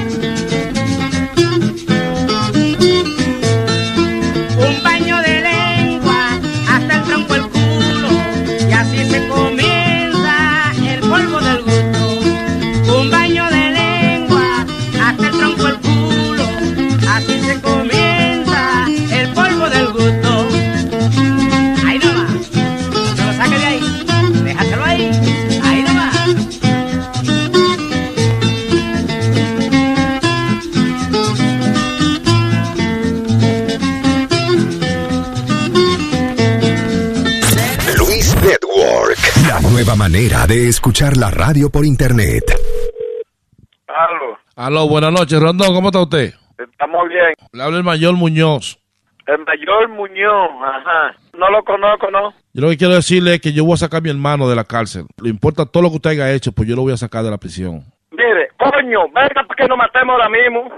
Manera 40.11 40.45
de 40.45 40.67
escuchar 40.67 41.15
la 41.15 41.31
radio 41.31 41.69
por 41.69 41.85
internet. 41.85 42.43
Aló, 43.87 44.37
Aló, 44.57 44.89
buenas 44.89 45.13
noches, 45.13 45.39
Rondón, 45.41 45.73
¿cómo 45.73 45.87
está 45.87 46.01
usted? 46.01 46.33
estamos 46.59 47.07
bien. 47.07 47.33
Le 47.53 47.63
habla 47.63 47.77
el 47.77 47.83
mayor 47.85 48.15
Muñoz. 48.15 48.77
El 49.25 49.37
mayor 49.45 49.87
Muñoz, 49.87 50.49
ajá. 50.61 51.15
No 51.39 51.49
lo 51.49 51.63
conozco, 51.63 52.11
¿no? 52.11 52.33
Yo 52.53 52.61
lo 52.61 52.69
que 52.69 52.77
quiero 52.77 52.93
decirle 52.93 53.35
es 53.35 53.41
que 53.41 53.53
yo 53.53 53.63
voy 53.63 53.75
a 53.75 53.77
sacar 53.77 53.99
a 53.99 54.01
mi 54.01 54.09
hermano 54.09 54.49
de 54.49 54.55
la 54.57 54.65
cárcel. 54.65 55.05
Le 55.23 55.29
importa 55.29 55.65
todo 55.65 55.81
lo 55.81 55.89
que 55.89 55.95
usted 55.95 56.09
haya 56.09 56.33
hecho, 56.33 56.51
pues 56.51 56.67
yo 56.67 56.75
lo 56.75 56.81
voy 56.81 56.91
a 56.91 56.97
sacar 56.97 57.23
de 57.23 57.31
la 57.31 57.37
prisión. 57.37 57.85
Mire, 58.21 58.49
coño, 58.57 59.07
venga 59.09 59.43
para 59.47 59.55
que 59.57 59.67
nos 59.67 59.77
matemos 59.77 60.13
ahora 60.13 60.29
mismo. 60.29 60.69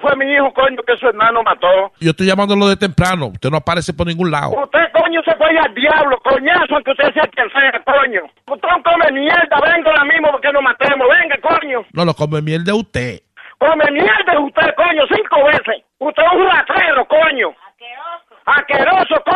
Fue 0.00 0.14
mi 0.16 0.32
hijo, 0.32 0.52
coño, 0.54 0.78
que 0.86 0.96
su 0.96 1.08
hermano 1.08 1.42
mató. 1.42 1.92
Yo 2.00 2.10
estoy 2.10 2.26
llamándolo 2.26 2.68
de 2.68 2.76
temprano. 2.76 3.26
Usted 3.26 3.50
no 3.50 3.56
aparece 3.56 3.92
por 3.92 4.06
ningún 4.06 4.30
lado. 4.30 4.50
Usted, 4.62 4.86
coño, 4.92 5.20
se 5.24 5.34
fue 5.34 5.58
al 5.58 5.74
diablo, 5.74 6.18
coñazo, 6.22 6.74
aunque 6.74 6.92
usted 6.92 7.12
sea 7.12 7.26
quien 7.34 7.50
sea, 7.50 7.82
coño. 7.84 8.22
Usted 8.46 8.68
no 8.68 8.82
come 8.82 9.10
mierda, 9.12 9.58
venga 9.60 9.90
ahora 9.90 10.04
mismo 10.04 10.28
para 10.28 10.40
que 10.40 10.52
nos 10.52 10.62
matemos. 10.62 11.08
Venga, 11.08 11.36
coño. 11.42 11.84
No, 11.92 12.04
lo 12.04 12.14
come 12.14 12.40
miel 12.42 12.64
de 12.64 12.72
usted. 12.72 13.20
Come 13.58 13.90
mierda 13.90 14.38
usted, 14.38 14.74
coño, 14.76 15.02
cinco 15.08 15.44
veces. 15.46 15.82
Usted 15.98 16.22
es 16.22 16.32
un 16.32 16.46
ratrero, 16.46 17.06
coño. 17.08 17.48
Asqueroso, 17.66 18.23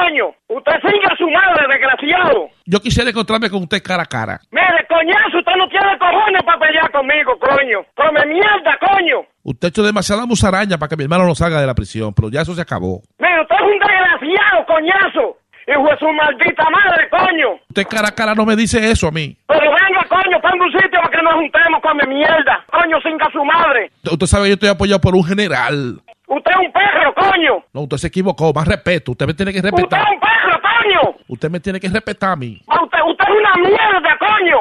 coño. 0.09 0.35
Usted 0.49 0.73
sigue 0.83 1.07
a 1.07 1.17
su 1.17 1.29
madre, 1.31 1.67
desgraciado. 1.69 2.49
Yo 2.67 2.81
quisiera 2.81 3.11
encontrarme 3.11 3.51
con 3.51 3.63
usted 3.63 3.83
cara 3.83 4.03
a 4.03 4.07
cara. 4.07 4.41
Mire, 4.51 4.87
coñazo, 4.89 5.39
usted 5.39 5.53
no 5.57 5.69
tiene 5.69 5.99
cojones 5.99 6.43
para 6.45 6.59
pelear 6.59 6.91
conmigo, 6.91 7.39
coño. 7.39 7.85
Come 7.95 8.27
mierda, 8.27 8.79
coño. 8.81 9.27
Usted 9.43 9.67
ha 9.67 9.69
hecho 9.69 9.83
demasiada 9.83 10.27
musaraña 10.27 10.79
para 10.79 10.89
que 10.89 10.97
mi 10.97 11.05
hermano 11.05 11.25
no 11.25 11.35
salga 11.35 11.61
de 11.61 11.67
la 11.67 11.75
prisión, 11.75 12.13
pero 12.15 12.31
ya 12.31 12.43
eso 12.43 12.55
se 12.55 12.63
acabó. 12.63 13.03
Mire, 13.19 13.41
usted 13.43 13.57
es 13.57 13.63
un 13.63 13.79
desgraciado, 13.79 14.67
coñazo. 14.67 15.37
Hijo 15.69 15.85
de 15.85 15.99
su 15.99 16.09
maldita 16.09 16.65
madre, 16.71 17.09
coño. 17.11 17.61
Usted 17.69 17.87
cara 17.89 18.09
a 18.09 18.15
cara 18.15 18.35
no 18.35 18.47
me 18.47 18.57
dice 18.57 18.91
eso 18.91 19.09
a 19.09 19.11
mí. 19.11 19.37
Pero 19.47 19.71
venga, 19.71 20.03
coño, 20.09 20.41
ponga 20.41 20.65
un 20.65 20.73
sitio 20.73 20.99
para 21.03 21.11
que 21.11 21.23
nos 21.23 21.35
juntemos, 21.35 21.83
come 21.83 22.07
mierda. 22.07 22.65
Coño, 22.73 22.99
singa 23.03 23.29
su 23.31 23.45
madre. 23.45 23.91
Usted 24.11 24.27
sabe 24.27 24.45
que 24.45 24.49
yo 24.49 24.55
estoy 24.55 24.71
apoyado 24.71 25.01
por 25.01 25.15
un 25.15 25.25
general. 25.25 26.01
Usted 26.29 26.51
es 26.53 26.59
un 26.67 26.73
perro, 26.73 27.15
coño. 27.15 27.65
No, 27.73 27.81
usted 27.83 27.97
se 27.97 28.07
equivocó. 28.09 28.53
Más 28.53 28.69
respeto. 28.69 29.13
Usted 29.13 29.27
me 29.27 29.35
tiene 29.35 29.53
que 29.53 29.59
Usted 29.59 29.71
respetar. 29.71 30.01
es 30.03 30.09
un 30.15 30.21
perro, 30.21 30.61
coño. 30.61 31.17
Usted 31.29 31.51
me 31.51 31.61
tiene 31.61 31.81
que 31.81 31.89
respetar 31.89 32.31
a 32.33 32.37
mí. 32.37 32.61
Ah, 32.69 32.83
Usted, 32.85 32.99
usted 33.09 33.25
es 33.25 33.31
una 33.39 33.55
mierda, 33.69 34.19
coño. 34.19 34.57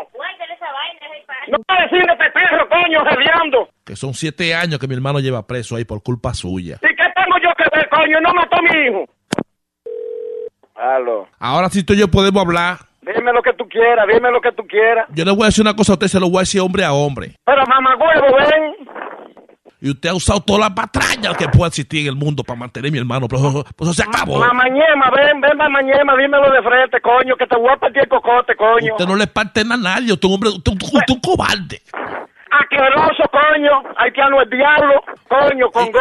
No 1.50 1.58
puede 1.66 1.82
decirle 1.84 2.12
este 2.14 2.30
perro, 2.32 2.68
coño, 2.70 3.04
rediando. 3.04 3.70
Que 3.86 3.96
son 3.96 4.14
siete 4.14 4.54
años 4.54 4.80
que 4.80 4.88
mi 4.88 4.96
hermano 4.96 5.20
lleva 5.20 5.46
preso 5.48 5.76
ahí 5.78 5.86
por 5.86 6.04
culpa 6.04 6.34
suya. 6.34 6.76
¿Y 6.82 6.88
qué 6.96 7.04
tengo 7.16 7.38
yo 7.42 7.50
que 7.58 7.64
ver, 7.78 7.88
coño? 7.90 8.20
No 8.22 8.34
mató 8.34 8.58
a 8.58 8.62
mi 8.62 8.88
hijo. 8.88 9.06
Aló. 10.76 11.28
Ahora 11.40 11.70
sí 11.70 11.84
tú 11.84 11.94
y 11.94 12.00
yo 12.00 12.08
podemos 12.10 12.42
hablar. 12.46 12.78
Dime 13.02 13.32
lo 13.32 13.42
que 13.42 13.54
tú 13.54 13.68
quieras, 13.70 14.06
dime 14.12 14.30
lo 14.32 14.42
que 14.42 14.52
tú 14.52 14.64
quieras. 14.68 15.08
Yo 15.14 15.24
le 15.24 15.32
voy 15.32 15.44
a 15.44 15.46
decir 15.46 15.62
una 15.62 15.76
cosa 15.76 15.94
a 15.94 15.96
usted, 15.96 16.08
se 16.08 16.20
lo 16.20 16.28
voy 16.30 16.38
a 16.38 16.42
decir 16.42 16.60
hombre 16.60 16.84
a 16.84 16.92
hombre. 16.92 17.36
Pero 17.46 17.64
mamá 17.66 17.96
huevo, 17.96 18.36
ven. 18.38 18.76
Y 19.80 19.92
usted 19.92 20.10
ha 20.10 20.16
usado 20.16 20.40
todas 20.42 20.62
las 20.62 20.72
patrañas 20.72 21.38
que 21.38 21.48
pueda 21.50 21.68
existir 21.68 22.02
en 22.02 22.08
el 22.08 22.16
mundo 22.16 22.44
para 22.44 22.58
mantener 22.60 22.90
a 22.90 22.92
mi 22.92 22.98
hermano, 22.98 23.28
pero 23.28 23.48
eso, 23.48 23.64
pues 23.76 23.92
eso 23.92 24.02
se 24.02 24.10
acabó. 24.10 24.40
Mamañema, 24.40 25.12
ven, 25.16 25.40
ven, 25.40 25.56
mamañema, 25.56 26.16
dímelo 26.18 26.50
de 26.52 26.64
frente, 26.64 27.00
coño, 27.02 27.36
que 27.38 27.46
te 27.46 27.56
voy 27.56 27.70
a 27.70 27.78
partir 27.78 28.02
el 28.02 28.10
cocote, 28.10 28.56
coño. 28.56 28.94
Usted 28.94 29.06
no 29.06 29.16
le 29.16 29.28
parte 29.28 29.62
a 29.62 29.64
nadie, 29.66 30.12
usted 30.14 30.26
es 30.28 30.30
un 30.30 30.34
hombre, 30.34 30.50
usted, 30.50 30.72
usted- 30.72 30.86
usted 30.88 31.00
es 31.08 31.14
un 31.16 31.22
cobarde. 31.22 31.82
Asqueroso, 32.50 33.24
coño. 33.32 33.84
Haitiano 33.98 34.42
el 34.42 34.50
diablo, 34.50 35.04
coño, 35.30 35.70
con 35.72 35.92
go. 35.92 36.00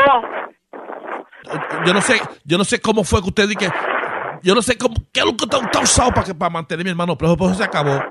Yo 1.84 1.92
no 1.92 2.00
sé, 2.00 2.20
yo 2.44 2.58
no 2.58 2.64
sé 2.64 2.80
cómo 2.80 3.04
fue 3.04 3.20
que 3.22 3.28
usted 3.28 3.48
que, 3.58 3.68
yo 4.42 4.54
no 4.54 4.62
sé 4.62 4.76
cómo, 4.78 4.94
qué 5.12 5.20
es 5.20 5.26
lo 5.26 5.36
que 5.36 5.44
usted 5.44 5.58
usted 5.58 5.78
ha 5.78 5.82
usado 5.82 6.10
para, 6.12 6.24
que, 6.24 6.34
para 6.34 6.50
mantener 6.50 6.80
a 6.82 6.84
mi 6.84 6.90
hermano, 6.90 7.16
pero 7.16 7.34
eso 7.34 7.54
se 7.54 7.64
acabó. 7.64 8.02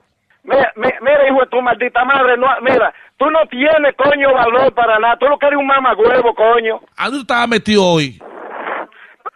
Mira, 0.46 0.72
mi- 0.76 0.94
mira, 1.02 1.28
hijo 1.28 1.40
de 1.42 1.48
tu 1.48 1.62
maldita 1.62 2.06
madre, 2.06 2.38
no, 2.38 2.48
mira, 2.62 2.94
tú 3.18 3.30
no 3.32 3.40
tienes, 3.50 3.96
coño, 3.98 4.32
valor 4.34 4.74
para 4.74 5.00
nada. 5.00 5.18
Tú 5.18 5.26
lo 5.28 5.38
que 5.40 5.48
eres 5.48 5.58
un 5.60 5.66
mamagüevo, 5.68 6.34
coño. 6.36 6.80
¿A 6.98 7.06
dónde 7.06 7.20
estaba 7.22 7.48
metido 7.48 7.84
hoy? 7.84 8.20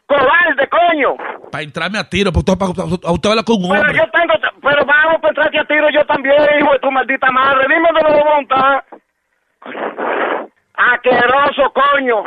Cobarde, 0.06 0.68
coño. 0.70 1.16
Para 1.52 1.64
entrarme 1.64 1.98
a 2.00 2.04
tiro, 2.08 2.32
porque 2.32 2.52
usted, 2.52 2.60
para, 2.60 2.84
a 3.10 3.12
usted 3.12 3.30
habla 3.30 3.44
con 3.44 3.56
un 3.58 3.70
Pero 3.70 3.92
yo 3.92 4.10
tengo, 4.12 4.34
pero 4.62 4.86
vamos 4.86 5.18
para 5.22 5.30
entrarte 5.30 5.60
a 5.60 5.66
tiro 5.66 5.90
yo 5.92 6.06
también, 6.06 6.36
hijo 6.60 6.74
de 6.74 6.80
tu 6.80 6.92
maldita 6.92 7.32
madre. 7.32 7.66
Dime 7.68 7.90
de 7.94 8.02
la 8.10 8.24
voluntad. 8.24 8.84
Asqueroso, 10.76 11.74
coño. 11.74 12.24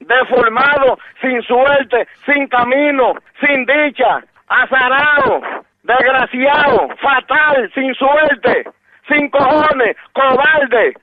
Deformado, 0.00 0.98
sin 1.20 1.40
suerte, 1.42 2.08
sin 2.26 2.48
camino, 2.48 3.12
sin 3.40 3.64
dicha, 3.66 4.22
azarado, 4.48 5.40
desgraciado, 5.82 6.88
fatal, 7.00 7.70
sin 7.74 7.94
suerte, 7.94 8.64
sin 9.08 9.28
cojones, 9.30 9.96
cobarde. 10.12 10.94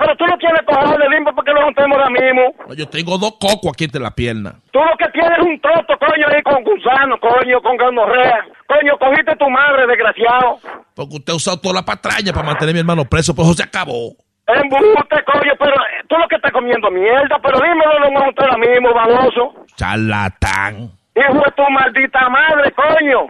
Pero 0.00 0.16
tú 0.16 0.24
no 0.24 0.38
tienes 0.38 0.62
cojones, 0.62 1.08
dime 1.10 1.30
porque 1.34 1.52
lo 1.52 1.62
juntemos 1.62 1.98
ahora 1.98 2.08
mismo. 2.08 2.74
Yo 2.74 2.88
tengo 2.88 3.18
dos 3.18 3.32
cocos 3.32 3.72
aquí 3.74 3.84
entre 3.84 4.00
la 4.00 4.10
pierna. 4.10 4.54
Tú 4.72 4.78
lo 4.78 4.96
que 4.96 5.06
tienes 5.12 5.38
es 5.38 5.44
un 5.44 5.60
troto, 5.60 5.92
coño, 5.98 6.26
ahí 6.26 6.42
con 6.42 6.64
gusano, 6.64 7.20
coño, 7.20 7.60
con 7.60 7.76
gonorrea. 7.76 8.46
Coño, 8.66 8.96
cogiste 8.98 9.36
tu 9.36 9.50
madre, 9.50 9.86
desgraciado. 9.86 10.58
Porque 10.94 11.16
usted 11.16 11.32
ha 11.34 11.36
usado 11.36 11.60
toda 11.60 11.74
la 11.74 11.84
patraña 11.84 12.32
para 12.32 12.46
mantener 12.46 12.72
a 12.72 12.74
mi 12.74 12.80
hermano 12.80 13.04
preso, 13.04 13.34
pero 13.34 13.48
eso 13.48 13.54
se 13.54 13.64
acabó. 13.64 14.16
Embuste, 14.46 15.22
coño, 15.26 15.52
pero 15.58 15.74
eh, 15.74 16.02
tú 16.08 16.16
lo 16.16 16.26
que 16.28 16.36
estás 16.36 16.52
comiendo 16.52 16.90
mierda, 16.90 17.38
pero 17.42 17.60
dímelo 17.60 17.98
lo 18.00 18.10
vamos 18.10 18.34
ahora 18.38 18.56
mismo, 18.56 18.94
baboso. 18.94 19.66
Charlatán. 19.76 20.99
Hijo 21.20 21.34
de 21.34 21.50
tu 21.52 21.62
maldita 21.70 22.28
madre, 22.30 22.72
coño. 22.72 23.26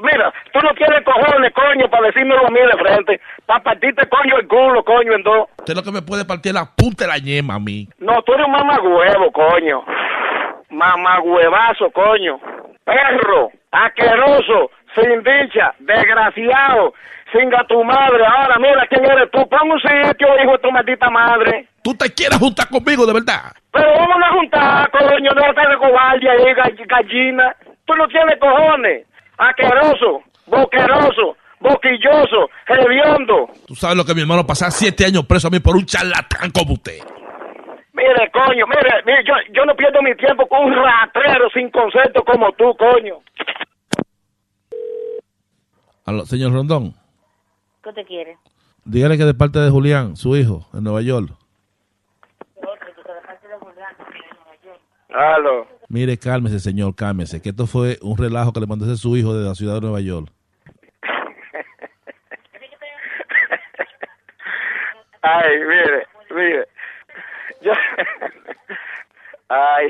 Mira, 0.00 0.32
tú 0.52 0.60
no 0.60 0.72
tienes 0.74 1.02
cojones, 1.04 1.52
coño, 1.52 1.90
para 1.90 2.06
decírmelo 2.06 2.46
a 2.46 2.50
mí 2.50 2.60
de 2.60 2.78
frente. 2.78 3.20
Para 3.46 3.62
partirte, 3.64 4.08
coño, 4.08 4.36
el 4.38 4.46
culo, 4.46 4.84
coño, 4.84 5.12
en 5.14 5.22
dos. 5.24 5.48
Usted 5.58 5.74
lo 5.74 5.82
que 5.82 5.90
me 5.90 6.02
puede 6.02 6.24
partir 6.24 6.54
la 6.54 6.66
punta 6.76 7.04
de 7.04 7.08
la 7.10 7.18
yema 7.18 7.54
a 7.56 7.58
mí. 7.58 7.88
No, 7.98 8.22
tú 8.22 8.34
eres 8.34 8.46
un 8.46 8.52
mamagüevo, 8.52 9.32
coño. 9.32 9.84
Mamagüevazo, 10.70 11.90
coño. 11.90 12.38
Perro, 12.84 13.50
asqueroso, 13.72 14.70
sin 14.94 15.22
dicha, 15.22 15.74
desgraciado, 15.80 16.94
singa 17.32 17.64
tu 17.68 17.82
madre. 17.84 18.24
Ahora 18.26 18.58
mira 18.58 18.86
quién 18.88 19.04
eres 19.04 19.30
tú. 19.30 19.46
Pon 19.48 19.70
un 19.70 19.80
sitio, 19.80 20.28
hijo 20.42 20.52
de 20.52 20.58
tu 20.58 20.70
maldita 20.70 21.10
madre. 21.10 21.68
¿Tú 21.82 21.94
te 21.94 22.12
quieres 22.12 22.38
juntar 22.38 22.68
conmigo, 22.68 23.06
de 23.06 23.12
verdad? 23.14 23.52
Pero 23.72 23.86
vamos 23.96 24.16
a 24.24 24.32
juntar, 24.32 24.90
coño, 24.90 25.30
no 25.34 25.44
estar 25.48 25.68
de 25.68 25.76
cobarde 25.78 26.30
ahí, 26.30 26.54
gall- 26.54 26.86
gallina. 26.86 27.54
Tú 27.86 27.94
no 27.94 28.06
tienes 28.08 28.38
cojones. 28.40 29.06
Asqueroso, 29.38 30.22
boqueroso, 30.46 31.36
boquilloso, 31.60 32.50
hediondo. 32.66 33.48
Tú 33.66 33.74
sabes 33.74 33.96
lo 33.96 34.04
que 34.04 34.14
mi 34.14 34.22
hermano 34.22 34.44
pasaba 34.46 34.70
siete 34.70 35.04
años 35.06 35.24
preso 35.26 35.48
a 35.48 35.50
mí 35.50 35.60
por 35.60 35.76
un 35.76 35.86
charlatán 35.86 36.50
como 36.50 36.74
usted. 36.74 36.98
Mire, 37.92 38.30
coño, 38.32 38.66
mire, 38.66 39.02
mire, 39.06 39.24
yo, 39.24 39.34
yo 39.52 39.64
no 39.64 39.74
pierdo 39.74 40.00
mi 40.02 40.14
tiempo 40.16 40.46
con 40.48 40.64
un 40.66 40.74
ratrero 40.74 41.48
sin 41.54 41.70
concepto 41.70 42.22
como 42.24 42.50
tú, 42.52 42.74
coño. 42.76 43.16
Aló, 46.06 46.24
señor 46.24 46.52
Rondón, 46.52 46.94
¿Qué 47.82 47.92
te 47.92 48.04
quiere? 48.04 48.38
dígale 48.84 49.18
que 49.18 49.24
de 49.24 49.34
parte 49.34 49.58
de 49.58 49.70
Julián, 49.70 50.16
su 50.16 50.36
hijo, 50.36 50.68
en 50.72 50.84
Nueva 50.84 51.02
York. 51.02 51.32
Aló. 55.10 55.66
Mire, 55.88 56.16
cálmese, 56.18 56.60
señor, 56.60 56.94
cálmese, 56.94 57.42
que 57.42 57.48
esto 57.50 57.66
fue 57.66 57.98
un 58.02 58.16
relajo 58.16 58.52
que 58.52 58.60
le 58.60 58.66
mandó 58.66 58.90
a 58.90 58.96
su 58.96 59.16
hijo 59.16 59.34
de 59.34 59.48
la 59.48 59.54
ciudad 59.54 59.74
de 59.74 59.80
Nueva 59.80 60.00
York. 60.00 60.30
Ay, 65.22 65.58
mire, 65.60 66.06
mire. 66.30 66.68
Yo... 67.62 67.72
Ay. 69.48 69.88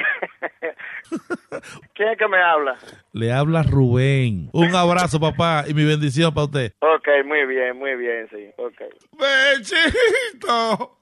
¿Quién 1.94 2.10
es 2.10 2.18
que 2.18 2.28
me 2.28 2.40
habla? 2.40 2.78
Le 3.12 3.32
habla 3.32 3.64
Rubén. 3.64 4.50
Un 4.52 4.72
abrazo, 4.74 5.18
papá, 5.18 5.64
y 5.66 5.74
mi 5.74 5.84
bendición 5.84 6.32
para 6.32 6.44
usted. 6.46 6.72
Ok, 6.80 7.08
muy 7.24 7.44
bien, 7.46 7.76
muy 7.76 7.96
bien, 7.96 8.28
sí. 8.30 8.50
Ok. 8.56 8.82
¡Bechito! 9.18 10.98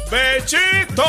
¡Bechito! 0.09 1.03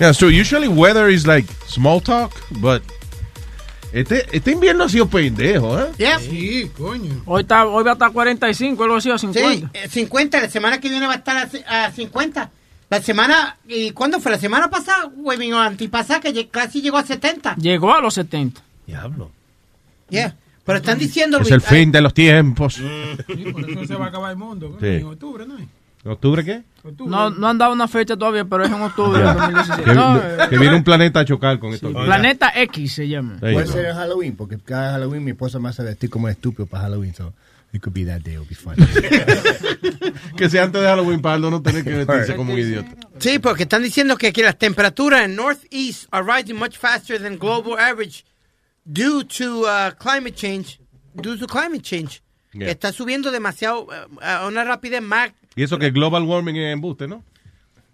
Yeah, 0.00 0.12
true. 0.12 0.28
Usually 0.30 0.68
weather 0.68 1.08
is 1.08 1.26
like 1.26 1.46
small 1.66 2.00
talk, 2.00 2.32
but 2.60 2.82
este, 3.92 4.26
este 4.36 4.52
invierno 4.52 4.84
ha 4.84 4.88
sido 4.88 5.08
pendejo, 5.08 5.78
¿eh? 5.80 5.86
Sí, 6.20 6.70
coño. 6.76 7.22
Hoy, 7.26 7.42
está, 7.42 7.66
hoy 7.66 7.82
va 7.84 7.90
a 7.90 7.94
estar 7.94 8.12
45, 8.12 8.84
algo 8.84 8.96
así, 8.96 9.10
o 9.10 9.18
Sí, 9.18 9.26
50. 9.32 9.70
eh, 9.72 9.88
50. 9.88 10.40
La 10.42 10.48
semana 10.50 10.80
que 10.80 10.88
viene 10.88 11.06
va 11.06 11.14
a 11.14 11.16
estar 11.16 11.36
a, 11.66 11.84
a 11.86 11.90
50. 11.92 12.50
La 12.90 13.02
semana, 13.02 13.56
¿y 13.66 13.90
cuándo 13.90 14.20
fue? 14.20 14.30
La 14.32 14.38
semana 14.38 14.70
pasada, 14.70 15.10
güey, 15.14 15.52
o 15.52 15.58
antipasada, 15.58 16.20
que 16.20 16.48
casi 16.48 16.80
llegó 16.80 16.98
a 16.98 17.04
70. 17.04 17.56
Llegó 17.56 17.92
a 17.94 18.00
los 18.00 18.14
70. 18.14 18.62
Diablo. 18.86 19.30
Yeah. 20.10 20.36
Pero 20.64 20.78
están 20.78 20.98
diciendo, 20.98 21.38
Es 21.38 21.42
Luis, 21.42 21.52
el 21.52 21.60
fin 21.62 21.90
de 21.90 22.00
los 22.02 22.12
tiempos. 22.14 22.74
Sí, 22.74 22.82
por 23.52 23.68
eso 23.70 23.84
se 23.86 23.94
va 23.94 24.06
a 24.06 24.08
acabar 24.08 24.30
el 24.32 24.36
mundo. 24.36 24.76
Sí. 24.80 24.86
En 24.86 25.04
octubre, 25.06 25.46
¿no? 25.46 25.56
¿Octubre 26.04 26.44
qué? 26.44 26.62
No, 27.06 27.30
no 27.30 27.48
han 27.48 27.58
dado 27.58 27.72
una 27.72 27.88
fecha 27.88 28.16
todavía, 28.16 28.44
pero 28.44 28.64
es 28.64 28.70
en 28.70 28.80
octubre 28.80 29.18
del 29.22 29.34
2017. 29.34 29.82
Que, 29.82 29.94
No, 29.94 30.20
que 30.48 30.58
viene 30.58 30.76
un 30.76 30.84
planeta 30.84 31.20
a 31.20 31.24
chocar 31.24 31.58
con 31.58 31.74
esto. 31.74 31.92
Planeta 31.92 32.52
X 32.54 32.94
se 32.94 33.08
llama. 33.08 33.36
Puede 33.40 33.66
ser 33.66 33.86
en 33.86 33.94
Halloween, 33.96 34.36
porque 34.36 34.58
cada 34.58 34.92
Halloween 34.92 35.24
mi 35.24 35.32
esposa 35.32 35.58
me 35.58 35.68
hace 35.68 35.82
vestir 35.82 36.08
como 36.08 36.28
estúpido 36.28 36.66
para 36.66 36.84
Halloween. 36.84 37.14
So 37.14 37.34
it 37.72 37.82
could 37.82 37.92
be 37.92 38.04
that 38.06 38.20
day, 38.22 38.34
it'll 38.34 38.46
be 38.48 38.54
fun. 38.54 38.76
que 40.36 40.48
sea 40.48 40.64
antes 40.64 40.80
de 40.80 40.86
Halloween 40.86 41.20
para 41.20 41.38
no 41.38 41.60
tener 41.60 41.84
que 41.84 41.90
vestirse 41.90 42.36
como 42.36 42.54
un 42.54 42.58
idiota. 42.58 42.88
Sí, 43.18 43.38
porque 43.38 43.64
están 43.64 43.82
diciendo 43.82 44.16
que, 44.16 44.32
que 44.32 44.42
las 44.42 44.56
temperaturas 44.56 45.22
en 45.22 45.36
Northeast 45.36 46.06
are 46.10 46.24
rising 46.24 46.54
much 46.54 46.78
faster 46.78 47.20
than 47.20 47.36
global 47.38 47.76
average 47.78 48.24
due 48.84 49.24
to 49.24 49.62
uh, 49.66 49.90
climate 49.98 50.34
change. 50.36 50.80
Due 51.14 51.36
to 51.36 51.46
climate 51.46 51.82
change. 51.82 52.22
Yeah. 52.52 52.66
Que 52.66 52.70
está 52.70 52.92
subiendo 52.92 53.30
demasiado 53.30 53.84
uh, 53.84 54.20
a 54.22 54.46
una 54.48 54.64
rapidez 54.64 55.02
más. 55.02 55.32
Y 55.54 55.62
eso 55.62 55.78
que 55.78 55.90
global 55.90 56.22
warming 56.24 56.56
es 56.56 56.72
embuste, 56.72 57.06
¿no? 57.06 57.22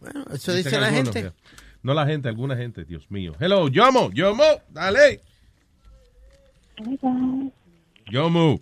Bueno, 0.00 0.24
eso 0.32 0.52
dice 0.54 0.78
la 0.78 0.86
algunos, 0.88 1.12
gente. 1.14 1.20
yeah. 1.22 1.32
No 1.82 1.92
la 1.92 2.06
gente, 2.06 2.28
alguna 2.28 2.56
gente, 2.56 2.84
Dios 2.84 3.10
mío. 3.10 3.34
Hello, 3.40 3.68
Yomo, 3.68 4.10
Yomo, 4.12 4.44
dale. 4.70 5.20
Yomo. 8.10 8.60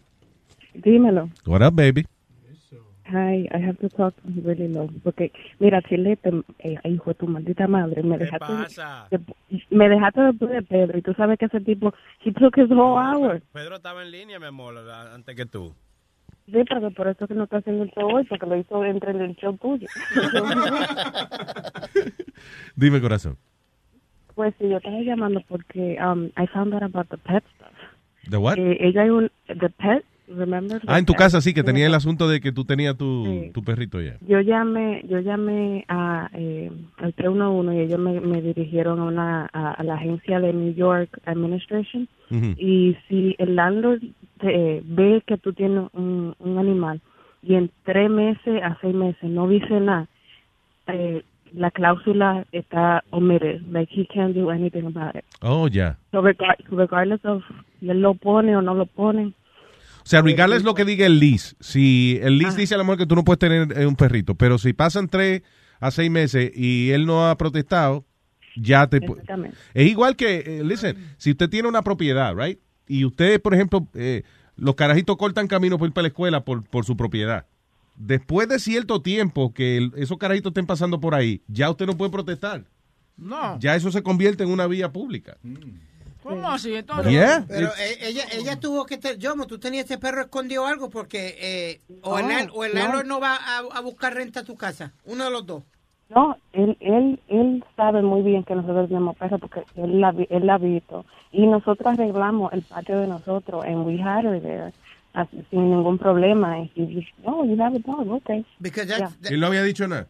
Dímelo. 0.75 1.31
What 1.47 1.63
up, 1.63 1.75
baby? 1.75 2.07
hi, 3.13 3.47
I 3.53 3.59
have 3.59 3.77
to 3.81 3.89
talk 3.91 4.15
to 4.23 4.29
him 4.29 4.43
really 4.45 4.69
low. 4.69 4.89
Porque, 5.05 5.33
mira, 5.59 5.83
Chilete, 5.83 6.31
eh, 6.61 6.79
hijo 6.85 7.11
de 7.11 7.15
tu 7.15 7.27
maldita 7.27 7.67
madre, 7.69 8.03
me 8.03 8.17
¿Qué 8.17 8.25
dejaste, 8.25 8.47
pasa? 8.47 9.07
de- 9.11 9.21
me 9.71 9.89
dejaste 9.89 10.21
después 10.23 10.51
de 10.51 10.63
Pedro, 10.63 10.99
y 10.99 11.03
tú 11.03 11.13
sabes 11.15 11.39
que 11.39 11.45
ese 11.47 11.61
tipo, 11.61 11.93
he 12.25 12.33
took 12.33 12.57
his 12.57 12.71
whole 12.71 12.97
hour. 12.99 13.43
Pedro 13.53 13.77
estaba 13.77 14.03
en 14.03 14.11
línea, 14.11 14.39
mi 14.39 14.47
amor, 14.47 14.79
antes 15.13 15.37
que 15.37 15.45
tú. 15.45 15.75
Sí, 16.53 16.59
pero 16.69 16.91
por 16.91 17.09
eso 17.09 17.27
que 17.27 17.35
no 17.35 17.45
está 17.45 17.59
haciendo 17.59 17.85
el 17.85 17.91
show 17.93 18.15
hoy, 18.15 18.25
porque 18.25 18.47
lo 18.47 18.57
hizo 18.57 18.85
entre 18.85 19.13
el 19.13 19.35
show 19.37 19.57
tuyo. 19.57 19.87
Dime, 22.77 23.01
corazón. 23.01 23.37
pues 24.35 24.55
sí, 24.59 24.69
yo 24.69 24.79
estaba 24.79 25.01
llamando 25.03 25.43
porque 25.49 25.99
um, 26.03 26.27
I 26.43 26.47
found 26.53 26.75
out 26.75 26.83
about 26.83 27.09
the 27.09 27.19
pet 27.19 27.45
stuff. 27.57 27.69
¿De 28.29 28.37
what? 28.37 28.57
Eh, 28.59 28.79
ella 28.81 29.03
hay 29.03 29.11
un, 29.11 29.31
the 29.47 29.69
pet, 29.69 30.05
remember? 30.29 30.81
Ah, 30.87 30.99
en 30.99 31.05
tu 31.05 31.13
The 31.13 31.19
casa 31.19 31.39
pet? 31.39 31.45
sí, 31.45 31.55
que 31.55 31.63
tenía 31.63 31.87
el 31.87 31.95
asunto 31.95 32.29
de 32.29 32.41
que 32.41 32.53
tú 32.53 32.65
tenías 32.65 32.97
tu, 32.97 33.25
Sí. 33.27 33.51
tu 33.53 33.63
perrito 33.63 34.01
ya. 34.01 34.17
Yo 34.27 34.41
llamé, 34.41 35.03
yo 35.09 35.21
llamé 35.21 35.85
a 35.89 36.31
eh, 36.33 36.71
al 36.99 37.13
311 37.15 37.75
y 37.77 37.81
ellos 37.81 37.99
me, 37.99 38.21
me 38.21 38.41
dirigieron 38.41 39.01
a 39.01 39.05
una 39.05 39.51
a, 39.53 39.73
a 39.73 39.83
la 39.83 39.95
agencia 39.95 40.41
de 40.41 40.53
New 40.53 40.75
York 40.75 41.21
Administration 41.27 42.09
Ujú. 42.31 42.55
y 42.57 42.97
si 43.09 43.35
el 43.39 43.57
landlord 43.57 44.03
te- 44.43 44.83
ve 44.85 45.23
que 45.27 45.39
tú 45.39 45.53
tienes 45.55 45.89
un, 45.95 46.35
un 46.39 46.59
animal 46.59 47.01
y 47.43 47.55
en 47.55 47.71
tres 47.85 48.11
meses 48.11 48.63
a 48.63 48.77
seis 48.83 48.95
meses 48.95 49.25
no 49.31 49.49
dice 49.49 49.81
nada, 49.81 50.07
eh, 50.89 51.23
la 51.55 51.71
cláusula 51.71 52.45
está 52.53 53.05
omitted, 53.11 53.61
like 53.71 53.91
he 53.95 54.07
can't 54.07 54.35
do 54.35 54.51
anything 54.51 54.85
about 54.87 55.15
it. 55.17 55.25
Oh, 55.41 55.69
ya. 55.69 55.97
So 56.11 56.21
regar- 56.23 56.57
regardless 56.71 57.25
of 57.25 57.43
si 57.81 57.89
él 57.91 58.01
lo 58.01 58.15
pone 58.15 58.55
o 58.57 58.63
no 58.63 58.75
lo 58.75 58.87
pone, 58.87 59.33
O 60.05 60.05
sea, 60.05 60.21
regardless 60.21 60.65
lo 60.65 60.75
que 60.75 60.85
diga 60.85 61.07
el 61.07 61.21
lease, 61.21 61.55
si 61.61 62.19
el 62.23 62.35
Ah. 62.35 62.43
lease 62.43 62.61
dice 62.61 62.75
a 62.75 62.79
lo 62.79 62.85
mejor 62.85 62.99
que 62.99 63.07
tú 63.07 63.15
no 63.15 63.23
puedes 63.25 63.39
tener 63.39 63.69
eh, 63.79 63.87
un 63.87 63.95
perrito, 63.97 64.35
pero 64.35 64.59
si 64.59 64.73
pasan 64.73 65.07
tres 65.09 65.43
a 65.79 65.91
seis 65.93 66.11
meses 66.11 66.51
y 66.57 66.91
él 66.91 67.07
no 67.07 67.29
ha 67.29 67.37
protestado, 67.37 68.05
ya 68.57 68.87
te... 68.89 69.01
Es 69.75 69.87
igual 69.91 70.17
que, 70.17 70.39
eh, 70.39 70.63
listen, 70.65 70.97
si 71.19 71.31
usted 71.31 71.49
tiene 71.49 71.69
una 71.69 71.83
propiedad, 71.83 72.35
right? 72.37 72.59
Y 72.89 73.05
usted, 73.05 73.41
por 73.41 73.55
ejemplo, 73.55 73.87
eh, 73.95 74.23
los 74.57 74.75
carajitos 74.75 75.17
cortan 75.17 75.47
camino 75.49 75.79
por 75.79 75.89
ir 75.89 75.95
para 75.95 76.03
la 76.03 76.09
escuela 76.09 76.45
por, 76.45 76.63
por 76.65 76.85
su 76.85 76.97
propiedad. 76.97 77.47
Después 77.97 78.49
de 78.49 78.59
cierto 78.59 79.03
tiempo 79.03 79.53
que 79.53 79.77
el- 79.77 79.93
esos 79.97 80.19
carajitos 80.19 80.51
estén 80.51 80.67
pasando 80.67 81.01
por 81.01 81.15
ahí, 81.15 81.43
ya 81.47 81.71
usted 81.71 81.87
no 81.87 81.97
puede 81.97 82.11
protestar. 82.11 82.65
No. 83.17 83.59
Ya 83.61 83.77
eso 83.77 83.93
se 83.93 84.03
convierte 84.03 84.43
en 84.45 84.51
una 84.51 84.67
vía 84.67 84.91
pública. 84.93 85.37
¿Cómo 86.23 86.51
así? 86.51 86.75
Entonces, 86.75 87.13
Yeah. 87.13 87.45
Pero 87.49 87.69
eh, 87.79 87.99
ella, 88.01 88.25
ella 88.33 88.59
tuvo 88.61 88.87
que... 88.87 88.97
Te, 88.97 89.19
Yomo, 89.19 89.47
tú 89.47 89.59
tenías 89.59 89.85
ese 89.87 89.99
perro 89.99 90.23
escondido 90.23 90.63
o 90.63 90.67
algo 90.67 90.89
porque... 90.89 91.37
eh, 91.41 91.81
o, 92.03 92.19
el, 92.19 92.49
o 92.55 92.65
el 92.65 92.75
no. 92.75 93.03
no 93.03 93.21
va 93.21 93.35
a, 93.37 93.59
a 93.59 93.81
buscar 93.81 94.15
renta 94.15 94.41
a 94.41 94.45
tu 94.45 94.55
casa. 94.57 94.93
Uno 95.05 95.25
de 95.25 95.31
los 95.31 95.45
dos. 95.47 95.65
No, 96.15 96.37
él, 96.53 96.77
él, 96.81 97.21
él 97.29 97.65
sabe 97.77 98.03
muy 98.03 98.23
bien 98.23 98.45
que 98.45 98.55
nosotros 98.55 98.89
tenemos 98.89 99.17
perro 99.17 99.39
porque 99.39 99.65
él 99.77 100.01
la, 100.01 100.13
vi- 100.13 100.27
él 100.31 100.47
la 100.47 100.55
ha 100.55 100.59
visto. 100.59 101.05
Y 101.33 101.47
nosotros 101.47 101.87
arreglamos 101.95 102.53
el 102.53 102.63
patio 102.63 102.99
de 103.01 103.07
nosotros 103.07 103.65
and 103.65 103.87
we 103.87 103.99
had 103.99 104.25
her 104.25 104.41
there 104.43 104.73
así, 105.15 105.43
sin 105.51 105.71
ningún 105.71 105.97
problema. 105.99 106.59
Y 106.61 106.71
he 106.77 106.95
just, 106.95 107.09
no, 107.25 107.45
you 107.45 107.57
have 107.63 107.75
a 107.77 107.79
dog, 107.79 108.11
okay. 108.11 108.45
Yeah. 108.99 109.11
¿Él 109.31 109.41
no 109.41 109.47
había 109.47 109.63
dicho 109.63 109.89
nada? 109.89 110.07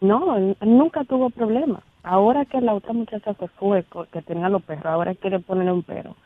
No, 0.00 0.36
él, 0.36 0.56
él 0.60 0.78
nunca 0.78 1.04
tuvo 1.04 1.28
problema. 1.30 1.82
Ahora 2.02 2.44
que 2.46 2.60
la 2.60 2.74
otra 2.74 2.92
muchacha 2.92 3.34
se 3.34 3.48
fue, 3.48 3.84
que 4.12 4.22
tenía 4.22 4.48
los 4.48 4.62
perros, 4.62 4.86
ahora 4.86 5.14
quiere 5.14 5.38
ponerle 5.40 5.72
un 5.72 5.82
perro. 5.82 6.16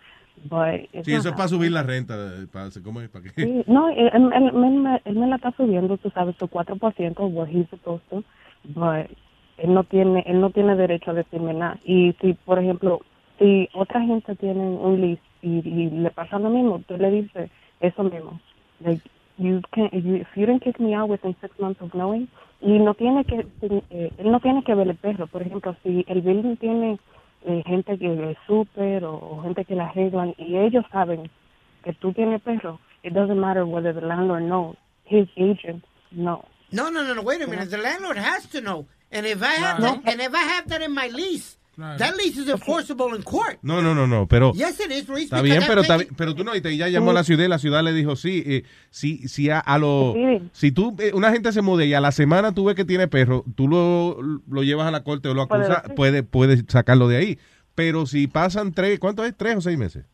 Sí, 0.48 0.88
eso 1.12 1.28
es 1.30 1.34
para 1.34 1.48
subir 1.48 1.72
la 1.72 1.82
renta. 1.82 2.14
eh, 2.14 2.46
Para, 2.52 2.68
¿Cómo 2.84 3.00
es? 3.00 3.08
¿Para 3.08 3.24
qué? 3.24 3.30
Sí, 3.30 3.64
no, 3.66 3.88
él, 3.88 4.10
él- 4.12 4.30
él- 4.32 4.44
él 4.54 4.70
me, 4.72 5.00
él 5.04 5.16
me 5.16 5.26
la 5.26 5.36
está 5.36 5.50
subiendo, 5.52 5.96
tú 5.98 6.10
sabes, 6.10 6.36
su 6.36 6.46
4%, 6.46 7.26
what 7.32 7.48
he's 7.48 7.68
supposed 7.70 8.02
to, 8.10 8.22
but 8.74 9.10
él 9.58 9.72
no 9.72 9.84
tiene, 9.84 10.22
él 10.26 10.40
no 10.40 10.50
tiene 10.50 10.76
derecho 10.76 11.10
a 11.10 11.14
decirme 11.14 11.54
nada. 11.54 11.78
Y 11.84 12.14
si, 12.20 12.34
por 12.34 12.58
ejemplo, 12.58 13.00
si 13.38 13.68
otra 13.74 14.00
gente 14.02 14.34
tiene 14.36 14.60
un 14.60 15.00
lease 15.00 15.22
y, 15.42 15.58
y 15.68 15.90
le 15.90 16.10
pasa 16.10 16.38
lo 16.38 16.50
mismo, 16.50 16.80
tú 16.86 16.96
le 16.96 17.10
dices 17.10 17.50
eso 17.80 18.02
mismo. 18.04 18.40
Like, 18.80 19.02
you 19.38 19.60
can't, 19.72 19.92
you, 19.92 20.16
if 20.16 20.28
you 20.36 20.46
didn't 20.46 20.62
kick 20.62 20.78
me 20.80 20.94
out 20.94 21.08
within 21.08 21.34
six 21.40 21.58
months 21.58 21.80
of 21.80 21.92
knowing, 21.92 22.28
y 22.60 22.78
no 22.78 22.94
tiene 22.94 23.24
que, 23.24 23.46
eh, 23.90 24.12
él 24.16 24.30
no 24.30 24.40
tiene 24.40 24.62
que 24.62 24.74
ver 24.74 24.88
el 24.88 24.96
perro. 24.96 25.26
Por 25.26 25.42
ejemplo, 25.42 25.76
si 25.82 26.04
el 26.08 26.22
building 26.22 26.56
tiene 26.56 26.98
eh, 27.44 27.62
gente 27.66 27.98
que 27.98 28.08
le 28.08 28.36
super 28.46 29.04
o, 29.04 29.14
o 29.14 29.42
gente 29.42 29.64
que 29.64 29.74
la 29.74 29.86
arreglan 29.86 30.34
y 30.38 30.56
ellos 30.56 30.84
saben 30.90 31.30
que 31.82 31.92
tú 31.94 32.12
tienes 32.12 32.42
perro, 32.42 32.78
it 33.02 33.12
doesn't 33.12 33.38
matter 33.38 33.64
whether 33.64 33.94
the 33.94 34.00
landlord 34.04 34.44
knows. 34.44 34.76
His 35.04 35.28
agent 35.36 35.84
no. 36.10 36.44
No, 36.72 36.90
no, 36.90 37.02
no, 37.04 37.14
no. 37.14 37.22
Wait 37.22 37.40
a 37.42 37.46
minute. 37.46 37.70
The 37.70 37.78
landlord 37.78 38.18
has 38.18 38.46
to 38.50 38.60
know. 38.60 38.86
And 39.10 39.24
if 39.26 39.40
I 39.42 39.54
have 39.62 39.78
Right. 39.78 40.02
that, 40.04 40.12
and 40.12 40.20
if 40.20 40.34
I 40.34 40.42
have 40.44 40.66
that 40.68 40.82
in 40.82 40.92
my 40.92 41.08
lease, 41.08 41.56
Right. 41.78 41.98
that 41.98 42.16
lease 42.16 42.38
is 42.38 42.48
enforceable 42.48 43.14
in 43.14 43.22
court. 43.22 43.58
No, 43.62 43.80
no, 43.82 43.94
no, 43.94 44.06
no, 44.06 44.26
pero... 44.26 44.52
Yes, 44.54 44.80
it 44.80 44.90
is, 44.90 45.06
Luis. 45.08 45.24
Está 45.24 45.42
bien, 45.42 45.62
pero, 45.66 45.82
está 45.82 45.98
pero 46.16 46.34
tú 46.34 46.42
no, 46.42 46.56
y 46.56 46.60
te- 46.62 46.74
ya 46.76 46.88
llamó 46.88 47.10
a 47.10 47.14
la 47.14 47.22
ciudad 47.22 47.44
y 47.44 47.48
la 47.48 47.58
ciudad 47.58 47.82
le 47.84 47.92
dijo, 47.92 48.16
sí, 48.16 48.42
eh, 48.46 48.64
si, 48.90 49.28
si 49.28 49.50
a, 49.50 49.60
a 49.60 49.78
lo, 49.78 50.14
Sí. 50.14 50.48
si 50.52 50.72
tú, 50.72 50.96
eh, 50.98 51.12
una 51.14 51.30
gente 51.32 51.52
se 51.52 51.60
muda 51.62 51.84
y 51.84 51.92
a 51.92 52.00
la 52.00 52.12
semana 52.12 52.52
tú 52.52 52.64
ves 52.64 52.76
que 52.76 52.84
tiene 52.86 53.08
perro, 53.08 53.44
tú 53.56 53.68
lo, 53.68 54.18
lo 54.48 54.62
llevas 54.62 54.86
a 54.88 54.90
la 54.90 55.04
corte 55.04 55.28
o 55.28 55.34
lo 55.34 55.46
Puede 55.46 55.64
acusas, 55.66 55.82
puedes 55.94 56.22
puede 56.24 56.64
sacarlo 56.66 57.08
de 57.08 57.18
ahí. 57.18 57.38
Pero 57.74 58.06
si 58.06 58.26
pasan 58.26 58.72
tres, 58.72 58.98
¿cuánto 58.98 59.22
es? 59.24 59.36
¿Tres 59.36 59.56
o 59.56 59.60
seis 59.60 59.76
meses? 59.76 60.04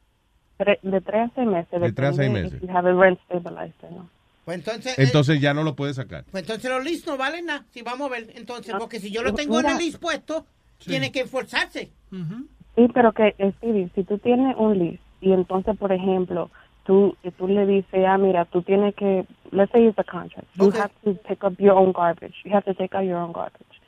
De 0.59 1.01
tres 1.01 1.31
a 1.31 1.35
seis 1.35 1.47
meses. 1.47 1.81
De 1.81 1.93
tres 1.93 2.11
a 2.11 2.13
seis 2.15 2.31
meses. 2.31 2.55
If 2.55 2.63
you 2.63 2.77
have 2.77 2.89
a 2.91 2.93
rent 2.93 3.19
stabilized 3.27 3.75
no. 3.91 4.09
Pues 4.45 4.59
entonces, 4.59 4.99
eh, 4.99 5.05
Entonces 5.05 5.41
ya 5.41 5.55
no 5.55 5.63
lo 5.63 5.77
puedes 5.77 5.97
sacar. 5.97 6.25
pues 6.31 6.43
entonces 6.43 6.69
los 6.71 6.83
leases 6.85 7.07
no 7.07 7.17
valen 7.17 7.47
nada. 7.47 7.65
Si 7.71 7.83
vamos 7.83 8.09
a 8.11 8.15
ver, 8.15 8.31
entonces, 8.35 8.75
porque 8.79 8.99
si 8.99 9.11
yo 9.13 9.23
lo 9.23 9.35
tengo 9.35 9.61
en 9.61 9.67
el 9.67 9.77
lease 9.79 9.99
puesto, 9.99 10.47
tiene 10.79 11.13
que 11.13 11.21
enforzarse. 11.21 11.93
Sí, 12.11 12.89
pero 12.93 13.13
que, 13.13 13.35
eh, 13.39 13.53
Stevie, 13.59 13.91
si 13.95 14.03
tú 14.05 14.19
tienes 14.19 14.57
un 14.57 14.79
lease 14.79 15.01
y 15.21 15.33
entonces, 15.33 15.77
por 15.79 15.93
ejemplo, 15.93 16.51
tú, 16.85 17.17
y 17.23 17.31
tú 17.31 17.47
le 17.47 17.67
dices, 17.67 18.05
ah, 18.07 18.19
mira, 18.19 18.45
tú 18.47 18.63
tienes 18.63 18.95
que, 18.97 19.25
let's 19.53 19.71
say 19.71 19.87
it's 19.87 19.99
a 19.99 20.05
contract, 20.05 20.49
you 20.57 20.67
Okay. 20.69 20.81
have 20.81 20.91
to 21.05 21.15
pick 21.29 21.45
up 21.45 21.55
your 21.61 21.75
own 21.75 21.93
garbage, 21.93 22.35
you 22.45 22.51
have 22.53 22.65
to 22.65 22.75
take 22.75 22.95
out 22.97 23.05
your 23.05 23.19
own 23.19 23.33
garbage. 23.33 23.81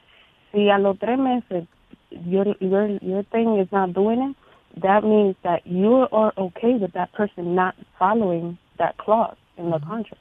Si 0.53 0.69
a 0.71 0.79
los 0.79 0.97
tres 1.01 1.19
meses 1.19 1.67
your, 2.11 2.57
your, 2.61 2.89
your 3.03 3.25
thing 3.33 3.59
is 3.59 3.67
not 3.73 3.93
doing 3.93 4.21
it, 4.23 4.37
that 4.83 5.03
means 5.03 5.35
that 5.43 5.67
you 5.67 6.07
are 6.13 6.33
okay 6.37 6.75
with 6.75 6.93
that 6.93 7.11
person 7.13 7.55
not 7.57 7.75
following 7.99 8.57
that 8.79 8.97
clause 8.99 9.37
in 9.57 9.71
the 9.71 9.79
contract. 9.81 10.21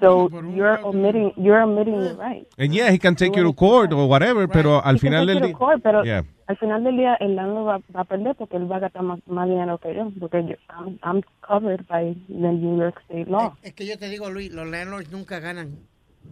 So 0.00 0.30
you're 0.54 0.78
omitting, 0.84 1.32
you're 1.36 1.62
omitting 1.62 2.00
the 2.00 2.14
right. 2.14 2.46
And 2.58 2.74
yeah, 2.74 2.90
he 2.90 2.98
can 2.98 3.14
take 3.16 3.36
you 3.36 3.42
to 3.44 3.52
court 3.52 3.92
or 3.92 4.08
whatever, 4.08 4.48
pero 4.48 4.80
al 4.80 4.96
He 4.96 4.98
final 4.98 5.26
del 5.26 5.40
día... 5.40 5.56
pero 5.82 6.04
Yeah. 6.04 6.22
al 6.46 6.56
final 6.56 6.82
del 6.82 6.96
día 6.96 7.14
el 7.20 7.36
landlord 7.36 7.66
va, 7.66 7.78
va 7.94 8.00
a 8.00 8.04
perder 8.04 8.34
porque 8.34 8.56
él 8.56 8.70
va 8.70 8.76
a 8.76 8.80
gastar 8.80 9.02
más, 9.02 9.20
más 9.26 9.48
dinero 9.48 9.78
que 9.78 9.94
yo, 9.94 10.10
porque 10.18 10.42
yo, 10.42 10.54
I'm, 10.68 10.98
I'm 11.04 11.22
covered 11.46 11.86
by 11.86 12.14
the 12.28 12.52
New 12.52 12.78
York 12.78 13.00
State 13.04 13.30
law. 13.30 13.56
Es 13.62 13.74
que 13.74 13.86
yo 13.86 13.96
te 13.98 14.08
digo, 14.08 14.30
Luis, 14.30 14.50
los 14.52 14.66
landlords 14.66 15.12
nunca 15.12 15.38
ganan 15.38 15.78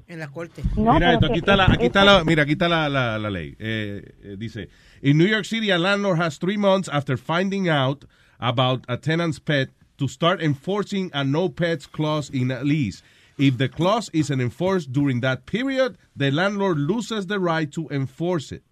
en 0.06 0.18
la 0.18 0.28
corte. 0.28 0.62
mira 0.76 1.12
esto, 1.12 1.26
aquí 1.26 1.38
está 1.38 1.56
la, 1.56 1.66
aquí 1.66 1.86
está 1.86 2.04
la, 2.04 2.24
mira, 2.24 2.42
aquí 2.42 2.52
está 2.52 2.68
la, 2.68 2.88
la, 2.88 3.18
la 3.18 3.30
ley. 3.30 3.54
Eh, 3.58 4.02
eh, 4.22 4.36
dice, 4.38 4.68
in 5.02 5.18
New 5.18 5.26
York 5.28 5.44
City, 5.44 5.70
a 5.70 5.78
landlord 5.78 6.18
has 6.18 6.38
three 6.38 6.56
months 6.56 6.88
after 6.88 7.16
finding 7.16 7.68
out 7.68 8.04
about 8.40 8.84
a 8.88 8.96
tenant's 8.96 9.38
pet 9.38 9.68
to 9.98 10.08
start 10.08 10.40
enforcing 10.40 11.10
a 11.12 11.22
no 11.24 11.48
pets 11.48 11.86
clause 11.86 12.30
in 12.30 12.50
a 12.50 12.62
lease. 12.62 13.02
If 13.38 13.56
the 13.56 13.68
clause 13.68 14.10
isn't 14.12 14.40
enforced 14.40 14.92
during 14.92 15.20
that 15.20 15.40
period, 15.44 15.96
the 16.16 16.30
landlord 16.32 16.78
loses 16.78 17.26
the 17.26 17.38
right 17.38 17.70
to 17.72 17.86
enforce 17.90 18.52
it. 18.54 18.62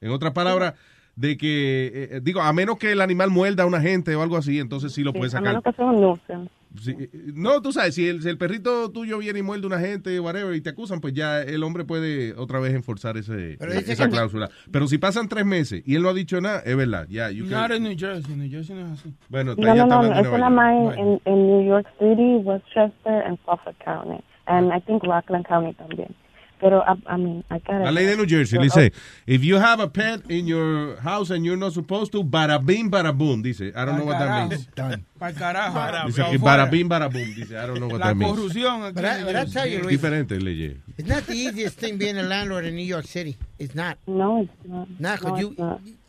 En 0.00 0.10
otras 0.10 0.32
palabras, 0.32 0.74
de 1.16 1.36
que, 1.36 2.08
eh, 2.16 2.20
digo, 2.22 2.40
a 2.40 2.52
menos 2.52 2.78
que 2.78 2.92
el 2.92 3.00
animal 3.00 3.30
muerda 3.30 3.62
a 3.62 3.66
una 3.66 3.80
gente 3.80 4.14
o 4.16 4.22
algo 4.22 4.36
así, 4.36 4.58
entonces 4.58 4.92
sí 4.92 5.02
lo 5.02 5.12
Sí, 5.12 5.18
puedes 5.18 5.34
a 5.34 5.38
sacar. 5.38 5.52
menos 5.52 5.64
que 5.64 5.72
sea 5.72 5.86
un 5.86 6.00
Sí, 6.80 6.94
eh, 6.98 7.10
no, 7.34 7.60
tú 7.60 7.72
sabes, 7.72 7.94
si 7.94 8.08
el, 8.08 8.22
si 8.22 8.28
el 8.28 8.38
perrito 8.38 8.90
tuyo 8.90 9.18
viene 9.18 9.40
y 9.40 9.42
muerde 9.42 9.64
a 9.64 9.66
una 9.66 9.78
gente, 9.78 10.18
whatever, 10.20 10.54
y 10.54 10.60
te 10.60 10.70
acusan, 10.70 11.00
pues 11.00 11.12
ya 11.14 11.42
el 11.42 11.62
hombre 11.62 11.84
puede 11.84 12.32
otra 12.34 12.60
vez 12.60 12.74
enforzar 12.74 13.16
ese, 13.16 13.52
eh, 13.54 13.58
esa 13.86 14.08
cláusula. 14.08 14.48
Pero 14.70 14.86
si 14.86 14.98
pasan 14.98 15.28
tres 15.28 15.44
meses 15.44 15.82
y 15.84 15.94
él 15.96 16.02
no 16.02 16.08
ha 16.08 16.14
dicho 16.14 16.40
nada, 16.40 16.60
es 16.64 16.76
verdad, 16.76 17.06
ya. 17.10 17.30
you 17.30 17.44
can- 17.48 17.60
Not 17.68 17.76
in 17.76 17.82
New 17.84 17.96
Jersey. 17.98 18.34
New 18.36 18.50
Jersey 18.50 18.74
no 18.74 18.86
es 18.86 19.00
así. 19.00 19.12
bueno, 19.28 19.54
No, 19.56 19.74
no, 19.74 19.86
no, 19.86 20.20
eso 20.20 20.38
nada 20.38 20.50
más 20.50 20.96
en 20.96 21.46
New 21.46 21.66
York 21.66 21.86
City, 21.98 22.36
Westchester, 22.42 23.22
and 23.26 23.38
Suffolk 23.44 23.76
County. 23.84 24.22
And 24.46 24.72
I 24.72 24.80
think 24.80 25.02
Rockland 25.04 25.46
County 25.46 25.74
también. 25.74 26.08
Pero, 26.62 26.80
I, 26.86 26.94
I 27.06 27.16
mean, 27.16 27.42
I 27.50 27.58
gotta... 27.58 27.84
La 27.84 27.90
ley 27.90 28.06
de 28.06 28.16
New 28.16 28.24
Jersey 28.24 28.56
Pero, 28.56 28.62
dice, 28.62 28.92
oh. 28.94 28.98
if 29.26 29.42
you 29.42 29.56
have 29.58 29.80
a 29.80 29.88
pet 29.88 30.30
in 30.30 30.46
your 30.46 30.96
house 31.00 31.30
and 31.30 31.44
you're 31.44 31.56
not 31.56 31.72
supposed 31.72 32.12
to, 32.12 32.22
bada 32.22 32.64
bing, 32.64 32.88
bada 32.88 33.12
boom, 33.12 33.42
dice. 33.42 33.72
I 33.74 33.84
don't 33.84 33.98
know 33.98 34.04
what 34.04 34.18
that 34.20 34.48
means. 34.48 34.68
Para 35.18 35.32
carajo. 35.32 36.06
Dice 36.06 36.22
aquí, 36.22 36.38
bada 36.38 36.70
bing, 36.70 36.88
bada 36.88 37.12
boom, 37.12 37.34
dice. 37.34 37.52
I 37.56 37.66
don't 37.66 37.80
know 37.80 37.88
what 37.88 37.98
La 38.00 38.06
that 38.08 38.16
means. 38.16 38.30
La 38.30 38.36
corrupción. 38.36 38.82
aquí 38.84 38.94
But 38.94 39.04
I, 39.04 39.24
but 39.24 39.34
I 39.36 39.44
tell 39.46 39.66
you, 39.66 39.80
Luis, 39.82 40.00
Diferente 40.00 40.40
ley. 40.40 40.76
it's 40.96 41.08
not 41.08 41.26
the 41.26 41.34
easiest 41.34 41.78
thing 41.78 41.98
being 41.98 42.16
a 42.16 42.22
landlord 42.22 42.64
in 42.64 42.76
New 42.76 42.86
York 42.86 43.06
City. 43.06 43.36
It's 43.58 43.74
not. 43.74 43.98
No, 44.06 44.42
it's 44.42 44.68
not. 44.68 44.88
Not 45.00 45.18
'cause 45.20 45.32
No, 45.32 45.38
you, 45.38 45.48
it's 45.50 45.58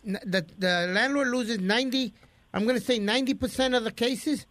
not. 0.06 0.22
the, 0.26 0.46
the 0.60 0.88
landlord 0.94 1.30
loses 1.30 1.60
90, 1.60 2.14
I'm 2.54 2.66
going 2.66 2.78
to 2.78 2.86
say 2.86 3.00
90% 3.00 3.76
of 3.76 3.84
the 3.84 3.92
cases 3.92 4.46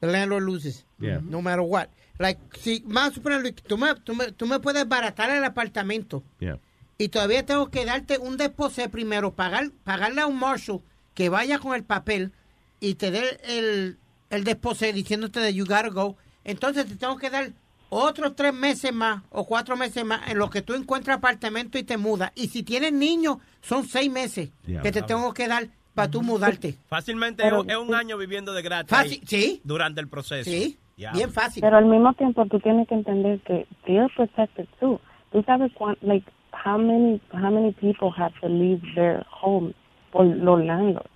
the 0.00 0.06
landlord 0.06 0.44
loses. 0.44 0.84
Yeah. 0.98 1.20
No 1.22 1.40
matter 1.42 1.62
what. 1.62 1.88
Like, 2.18 2.40
si, 2.58 2.82
más 2.86 3.12
suponer, 3.14 3.52
tú 3.52 3.76
me, 3.76 3.94
tú, 3.96 4.14
me, 4.14 4.32
tú 4.32 4.46
me 4.46 4.58
puedes 4.60 4.88
baratar 4.88 5.30
el 5.30 5.44
apartamento 5.44 6.22
Yeah. 6.40 6.58
y 6.98 7.08
todavía 7.08 7.44
tengo 7.44 7.70
que 7.70 7.84
darte 7.84 8.18
un 8.18 8.36
deposé 8.38 8.88
primero, 8.88 9.34
pagar, 9.34 9.70
pagarle 9.84 10.22
a 10.22 10.26
un 10.26 10.38
marshal 10.38 10.80
que 11.14 11.28
vaya 11.28 11.58
con 11.58 11.74
el 11.74 11.84
papel 11.84 12.32
y 12.80 12.94
te 12.94 13.10
dé 13.10 13.38
el, 13.44 13.98
el 14.30 14.44
deposé 14.44 14.92
diciéndote 14.92 15.40
de 15.40 15.52
you 15.52 15.64
gotta 15.66 15.88
go. 15.88 16.16
Entonces 16.44 16.86
te 16.86 16.96
tengo 16.96 17.16
que 17.18 17.28
dar 17.28 17.52
otros 17.88 18.34
tres 18.34 18.54
meses 18.54 18.92
más 18.92 19.22
o 19.30 19.44
cuatro 19.44 19.76
meses 19.76 20.04
más 20.04 20.28
en 20.28 20.38
lo 20.38 20.48
que 20.50 20.62
tú 20.62 20.74
encuentras 20.74 21.18
apartamento 21.18 21.78
y 21.78 21.84
te 21.84 21.96
mudas. 21.98 22.32
Y 22.34 22.48
si 22.48 22.62
tienes 22.62 22.92
niños, 22.92 23.38
son 23.62 23.86
seis 23.86 24.10
meses 24.10 24.50
que 24.82 24.92
te 24.92 25.02
tengo 25.02 25.32
que 25.34 25.48
dar 25.48 25.68
para 25.96 26.08
tú 26.10 26.22
mudarte. 26.22 26.76
Fácilmente 26.88 27.42
Pero- 27.42 27.64
es 27.66 27.76
un 27.76 27.94
año 27.94 28.16
viviendo 28.16 28.52
de 28.52 28.62
gratis. 28.62 28.90
Fácil, 28.90 29.20
sí. 29.26 29.60
Durante 29.64 30.00
el 30.00 30.06
proceso. 30.08 30.48
Sí, 30.48 30.78
Ya. 30.96 31.10
bien 31.12 31.32
fácil. 31.32 31.60
Pero 31.62 31.76
al 31.78 31.86
mismo 31.86 32.14
tiempo 32.14 32.46
tú 32.46 32.60
tienes 32.60 32.86
que 32.86 32.94
entender 32.94 33.40
que 33.40 33.66
they're 33.86 34.08
protected 34.14 34.66
too. 34.78 35.00
Tú 35.32 35.42
sabes 35.42 35.72
cuán, 35.74 35.96
like 36.02 36.24
how 36.52 36.78
many 36.78 37.20
how 37.32 37.50
many 37.50 37.72
people 37.72 38.10
have 38.16 38.32
to 38.40 38.48
leave 38.48 38.80
their 38.94 39.24
home 39.28 39.74
por 40.12 40.24
los 40.24 40.64
landlords 40.64 41.10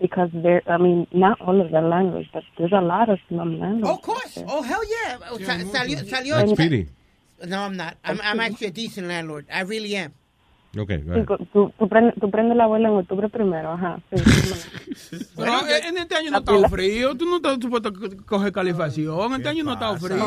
because 0.00 0.30
they're 0.32 0.62
I 0.66 0.78
mean 0.78 1.06
not 1.12 1.40
all 1.40 1.60
of 1.60 1.70
the 1.70 1.80
landlords 1.80 2.28
but 2.32 2.44
there's 2.56 2.72
a 2.72 2.80
lot 2.80 3.08
of 3.10 3.18
them 3.28 3.58
landlords. 3.58 3.98
Of 3.98 4.02
course. 4.02 4.44
Oh, 4.46 4.62
hell 4.62 4.82
yeah. 4.84 5.18
Sea, 5.36 5.64
salió, 5.66 5.98
salió 6.04 6.36
That's 6.36 6.54
pity. 6.54 6.86
No, 7.46 7.58
I'm 7.66 7.76
not. 7.76 7.96
I'm, 8.04 8.20
I'm 8.22 8.40
actually 8.40 8.68
a 8.68 8.72
decent 8.72 9.06
landlord. 9.06 9.46
I 9.52 9.60
really 9.62 9.94
am. 9.96 10.12
Okay, 10.76 11.02
tú, 11.52 11.72
tú, 11.78 11.88
prendes, 11.88 12.14
tú 12.20 12.30
prendes 12.30 12.56
la 12.56 12.64
abuela 12.64 12.88
en 12.88 12.94
octubre 12.96 13.28
primero, 13.30 13.72
ajá. 13.72 14.00
Sí, 14.12 15.16
Pero 15.34 15.52
en 15.88 15.96
este 15.98 16.14
año 16.14 16.30
no 16.30 16.38
está 16.38 16.68
frío. 16.68 17.14
Tú 17.16 17.24
no 17.24 17.36
estás 17.36 17.58
supuesto 17.60 17.90
coger 18.26 18.52
calefacción. 18.52 19.32
Este 19.34 19.48
año 19.48 19.64
no 19.64 19.72
está 19.72 19.96
frío. 19.98 20.26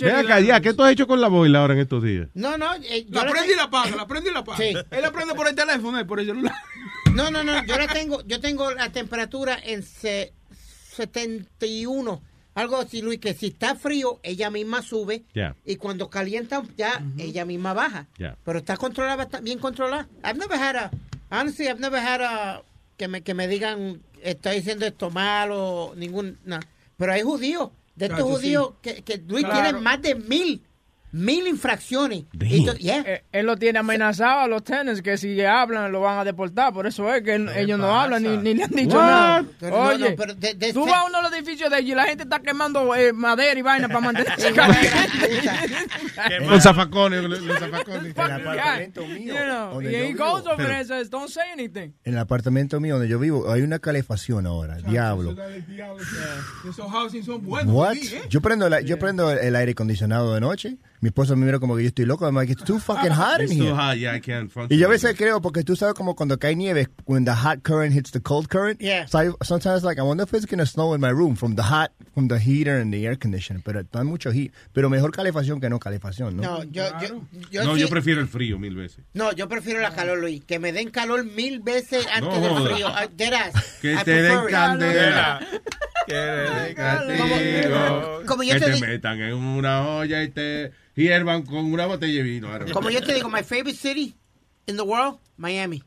Ven 0.00 0.16
acá, 0.16 0.40
ya, 0.40 0.60
¿qué 0.60 0.72
tú 0.72 0.82
has 0.82 0.92
hecho 0.92 1.06
con 1.06 1.20
la 1.20 1.28
boila 1.28 1.60
ahora 1.60 1.74
en 1.74 1.80
estos 1.80 2.02
días? 2.02 2.28
No, 2.34 2.56
no. 2.56 2.72
eh, 2.76 3.04
yo 3.06 3.22
La 3.22 3.30
prende 3.30 3.52
y 3.52 3.56
la 3.56 3.64
apaga, 3.64 3.94
la 3.96 4.06
prende 4.06 4.30
y 4.30 4.32
la 4.32 4.40
apaga. 4.40 4.56
Sí. 4.58 4.72
Él 4.90 5.02
la 5.02 5.10
prende 5.12 5.34
por 5.34 5.46
el 5.46 5.54
teléfono, 5.54 5.98
eh, 5.98 6.04
por 6.04 6.20
el 6.20 6.26
celular. 6.26 6.54
No, 7.14 7.30
no, 7.30 7.44
no. 7.44 7.62
Yo 7.66 7.76
la 7.76 7.86
tengo, 7.88 8.22
yo 8.26 8.40
tengo 8.40 8.70
la 8.70 8.88
temperatura 8.88 9.58
en 9.62 9.82
se- 9.82 10.32
71. 10.94 12.22
Algo 12.54 12.76
así, 12.76 13.00
Luis, 13.00 13.18
que 13.18 13.32
si 13.34 13.46
está 13.46 13.74
frío, 13.76 14.20
ella 14.22 14.50
misma 14.50 14.82
sube. 14.82 15.24
Y 15.64 15.76
cuando 15.76 16.10
calienta, 16.10 16.62
ya 16.76 17.02
ella 17.18 17.44
misma 17.44 17.72
baja. 17.72 18.06
Pero 18.44 18.58
está 18.58 18.76
controlada, 18.76 19.22
está 19.24 19.40
bien 19.40 19.58
controlada. 19.58 20.08
I've 20.24 20.38
never 20.38 20.58
had 20.58 20.76
a, 20.76 20.90
honestly, 21.30 21.66
I've 21.66 21.80
never 21.80 21.98
had 21.98 22.20
a, 22.20 22.62
que 22.98 23.08
me, 23.08 23.22
que 23.22 23.32
me 23.34 23.48
digan, 23.48 24.02
está 24.22 24.50
diciendo 24.50 24.84
esto 24.86 25.10
mal 25.10 25.50
o 25.52 25.94
ningún, 25.96 26.38
no. 26.44 26.60
Pero 26.98 27.12
hay 27.12 27.22
judíos, 27.22 27.70
de 27.96 28.06
estos 28.06 28.22
judíos 28.22 28.74
que, 28.82 29.02
que 29.02 29.16
Luis 29.18 29.44
Claro. 29.44 29.62
tienen 29.62 29.82
más 29.82 30.00
de 30.02 30.14
mil, 30.14 30.62
mil 31.12 31.46
infracciones. 31.46 32.24
Yeah. 32.78 33.02
Eh, 33.06 33.24
él 33.32 33.46
lo 33.46 33.56
tiene 33.56 33.78
amenazado 33.78 34.40
a 34.40 34.48
los 34.48 34.64
tenants 34.64 35.02
que 35.02 35.16
si 35.18 35.40
hablan 35.42 35.92
lo 35.92 36.00
van 36.00 36.18
a 36.18 36.24
deportar. 36.24 36.72
Por 36.72 36.86
eso 36.86 37.12
es 37.14 37.22
que 37.22 37.34
él- 37.34 37.50
ellos 37.54 37.78
no 37.78 37.98
hablan 37.98 38.22
ni, 38.22 38.36
ni 38.38 38.54
le 38.54 38.64
han 38.64 38.70
dicho 38.70 38.96
What? 38.96 39.04
nada. 39.06 39.44
Pero 39.60 39.76
Oye, 39.80 40.10
no, 40.10 40.16
pero 40.16 40.34
de- 40.34 40.54
de- 40.54 40.72
tú 40.72 40.84
vas 40.86 40.94
a 40.94 41.04
uno 41.04 41.18
de 41.18 41.22
los 41.24 41.32
edificios 41.34 41.70
de 41.70 41.78
ellos 41.78 41.90
y 41.90 41.94
la 41.94 42.04
gente 42.04 42.22
está 42.24 42.40
quemando 42.40 42.94
eh, 42.94 43.12
madera 43.12 43.58
y 43.58 43.62
vaina 43.62 43.88
para 43.88 44.00
mantenerse 44.00 44.52
caliente. 44.54 44.88
Los 46.48 46.62
zafacones, 46.62 47.22
los, 47.24 47.40
zafacones. 47.58 48.16
En 48.16 48.22
el 48.24 48.32
apartamento 48.32 49.02
You 49.02 49.08
mío. 49.18 49.34
know, 49.44 49.82
y 49.82 50.12
goes 50.14 50.46
over 50.46 50.72
don't 51.10 51.28
say 51.28 51.50
anything. 51.52 51.92
En 52.04 52.14
el 52.14 52.18
apartamento 52.18 52.80
mío 52.80 52.94
donde 52.94 53.08
yo 53.08 53.18
vivo 53.18 53.50
hay 53.50 53.62
una 53.62 53.78
calefacción 53.78 54.46
ahora. 54.46 54.76
Diablo. 54.76 55.36
Esos 56.68 56.90
housing 56.90 57.22
son 57.24 57.42
buenos. 57.44 57.72
What? 57.74 57.96
¿eh? 57.96 58.22
Yo 58.28 58.40
prendo, 58.40 58.68
la- 58.68 58.80
yo 58.80 58.98
prendo 58.98 59.30
el 59.30 59.56
aire 59.56 59.72
acondicionado 59.72 60.34
de 60.34 60.40
noche. 60.40 60.76
Mi 61.02 61.08
esposo 61.08 61.36
me 61.36 61.44
mira 61.44 61.58
como 61.58 61.76
que 61.76 61.82
yo 61.82 61.88
estoy 61.88 62.06
loco. 62.06 62.24
I'm 62.26 62.34
like, 62.36 62.50
it's 62.50 62.62
too 62.64 62.78
fucking 62.78 63.10
hot 63.10 63.40
in 63.40 63.46
It's 63.46 63.56
too 63.56 63.64
here. 63.64 63.74
hot, 63.74 63.98
yeah, 63.98 64.14
I 64.14 64.20
can't 64.20 64.50
function. 64.50 64.72
Y 64.74 64.78
yo 64.80 64.86
a 64.86 64.90
veces 64.90 65.14
creo, 65.16 65.42
porque 65.42 65.64
tú 65.64 65.74
sabes 65.76 65.94
como 65.94 66.14
cuando 66.14 66.38
cae 66.38 66.54
nieve, 66.54 66.88
when 67.06 67.24
the 67.24 67.32
hot 67.34 67.62
current 67.64 67.92
hits 67.92 68.12
the 68.12 68.20
cold 68.20 68.48
current. 68.48 68.80
Yeah. 68.80 69.06
So 69.06 69.18
I, 69.18 69.32
sometimes 69.44 69.82
like, 69.82 69.98
I 69.98 70.02
wonder 70.04 70.22
if 70.22 70.32
it's 70.32 70.46
going 70.46 70.60
to 70.60 70.66
snow 70.66 70.94
in 70.94 71.00
my 71.00 71.10
room 71.10 71.34
from 71.34 71.56
the 71.56 71.64
hot, 71.64 71.90
from 72.14 72.28
the 72.28 72.38
heater 72.38 72.78
and 72.78 72.92
the 72.94 73.04
air 73.04 73.16
conditioner. 73.16 73.60
Pero 73.64 73.82
no 73.92 74.00
hay 74.00 74.06
mucho 74.06 74.30
heat. 74.30 74.52
Pero 74.72 74.88
mejor 74.88 75.10
calefacción 75.10 75.60
que 75.60 75.68
no 75.68 75.80
calefacción, 75.80 76.36
¿no? 76.36 76.42
No, 76.42 76.62
yo, 76.64 76.84
yo, 77.00 77.20
yo, 77.50 77.64
no, 77.64 77.74
sí- 77.74 77.80
yo 77.80 77.88
prefiero 77.88 78.20
el 78.20 78.28
frío 78.28 78.58
mil 78.60 78.76
veces. 78.76 79.04
no, 79.14 79.32
yo 79.32 79.48
prefiero 79.48 79.80
la 79.80 79.90
calor, 79.92 80.18
Luis. 80.20 80.44
Que 80.44 80.60
me 80.60 80.72
den 80.72 80.90
calor 80.90 81.24
mil 81.24 81.58
veces 81.62 82.06
antes 82.14 82.32
No 82.32 82.40
del 82.40 82.50
joda. 82.52 82.70
frío. 82.74 82.86
Ah. 82.88 83.06
Que 83.82 83.94
I 83.94 84.04
te 84.04 84.22
den 84.22 84.32
prefer 84.32 84.44
it. 84.44 84.50
candela. 84.52 85.40
Que 86.06 86.14
de 86.14 86.74
Castigo. 86.74 88.22
como 88.26 88.42
yo 88.42 88.54
que 88.54 88.60
te 88.60 88.80
metan 88.80 89.20
en 89.20 89.34
una 89.34 89.86
olla 89.88 90.22
y 90.22 90.28
te 90.30 90.72
hiervan 90.94 91.42
con 91.42 91.72
una 91.72 91.86
botella 91.86 92.14
de 92.14 92.22
vino. 92.22 92.48
Como 92.72 92.90
yo 92.90 93.02
te 93.02 93.14
digo, 93.14 93.28
my 93.28 93.42
favorite 93.42 93.74
city 93.78 94.14
in 94.66 94.76
the 94.76 94.82
world, 94.82 95.18
Miami. 95.36 95.82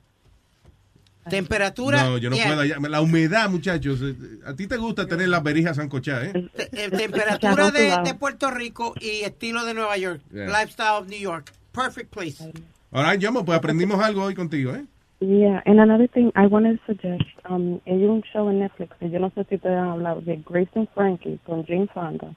Temperatura. 1.29 2.03
No, 2.03 2.17
yo 2.19 2.29
no 2.29 2.35
yeah. 2.35 2.45
puedo. 2.47 2.61
allá. 2.61 2.77
La 2.87 3.01
humedad, 3.01 3.49
muchachos. 3.49 3.99
eh, 4.03 4.15
A 4.45 4.53
ti 4.55 4.67
te 4.67 4.77
gusta 4.77 5.07
tener 5.07 5.27
las 5.29 5.41
berijas 5.41 5.77
sancochadas, 5.77 6.35
¿eh? 6.35 6.49
Te- 6.55 6.85
eh, 6.85 6.89
temperatura 6.91 7.71
de, 7.71 7.97
de 8.03 8.13
Puerto 8.13 8.51
Rico 8.51 8.93
y 9.01 9.21
estilo 9.23 9.65
de 9.65 9.73
Nueva 9.73 9.97
York. 9.97 10.21
Yeah. 10.31 10.45
Lifestyle 10.47 11.01
of 11.01 11.07
New 11.07 11.19
York. 11.19 11.51
Perfect 11.71 12.13
place. 12.13 12.51
Ahora, 12.91 13.15
Yomo, 13.15 13.43
pues 13.43 13.57
aprendimos 13.57 13.99
algo 14.03 14.23
hoy 14.23 14.35
contigo, 14.35 14.75
¿eh? 14.75 14.85
Yeah, 15.21 15.61
and 15.65 15.79
another 15.79 16.07
thing 16.07 16.31
I 16.35 16.45
wanted 16.47 16.77
to 16.79 16.85
suggest, 16.85 17.23
um, 17.45 17.81
hay 17.85 18.03
un 18.03 18.21
show 18.33 18.49
en 18.49 18.59
Netflix 18.59 18.97
que 18.99 19.09
yo 19.09 19.19
no 19.19 19.29
sé 19.31 19.45
si 19.49 19.57
te 19.57 19.69
han 19.69 19.87
hablado 19.87 20.21
de 20.25 20.35
Grace 20.45 20.69
and 20.75 20.87
Frankie 20.93 21.39
con 21.45 21.65
Jane 21.65 21.87
Fonda. 21.93 22.35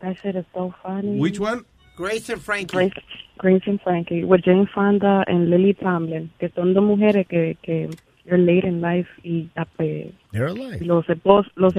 That 0.00 0.16
shit 0.22 0.36
is 0.36 0.44
so 0.54 0.72
funny. 0.82 1.18
Which 1.18 1.40
one? 1.40 1.64
Grace 1.96 2.28
and 2.28 2.40
Frankie. 2.40 2.76
Grace, 2.76 2.92
Grace 3.38 3.62
and 3.66 3.80
Frankie 3.80 4.22
with 4.24 4.42
Jane 4.44 4.68
Fonda 4.72 5.24
and 5.26 5.48
Lily 5.50 5.74
Tomlin, 5.74 6.30
que 6.38 6.50
son 6.54 6.74
dos 6.74 6.84
mujeres 6.84 7.26
que 7.28 7.56
que 7.62 7.88
are 8.30 8.38
late 8.38 8.64
in 8.64 8.80
life 8.80 9.08
y 9.24 9.48
pues, 9.76 10.12
They're 10.32 10.48
alive. 10.48 10.80
los 10.84 11.08
esposos 11.08 11.52
los 11.56 11.72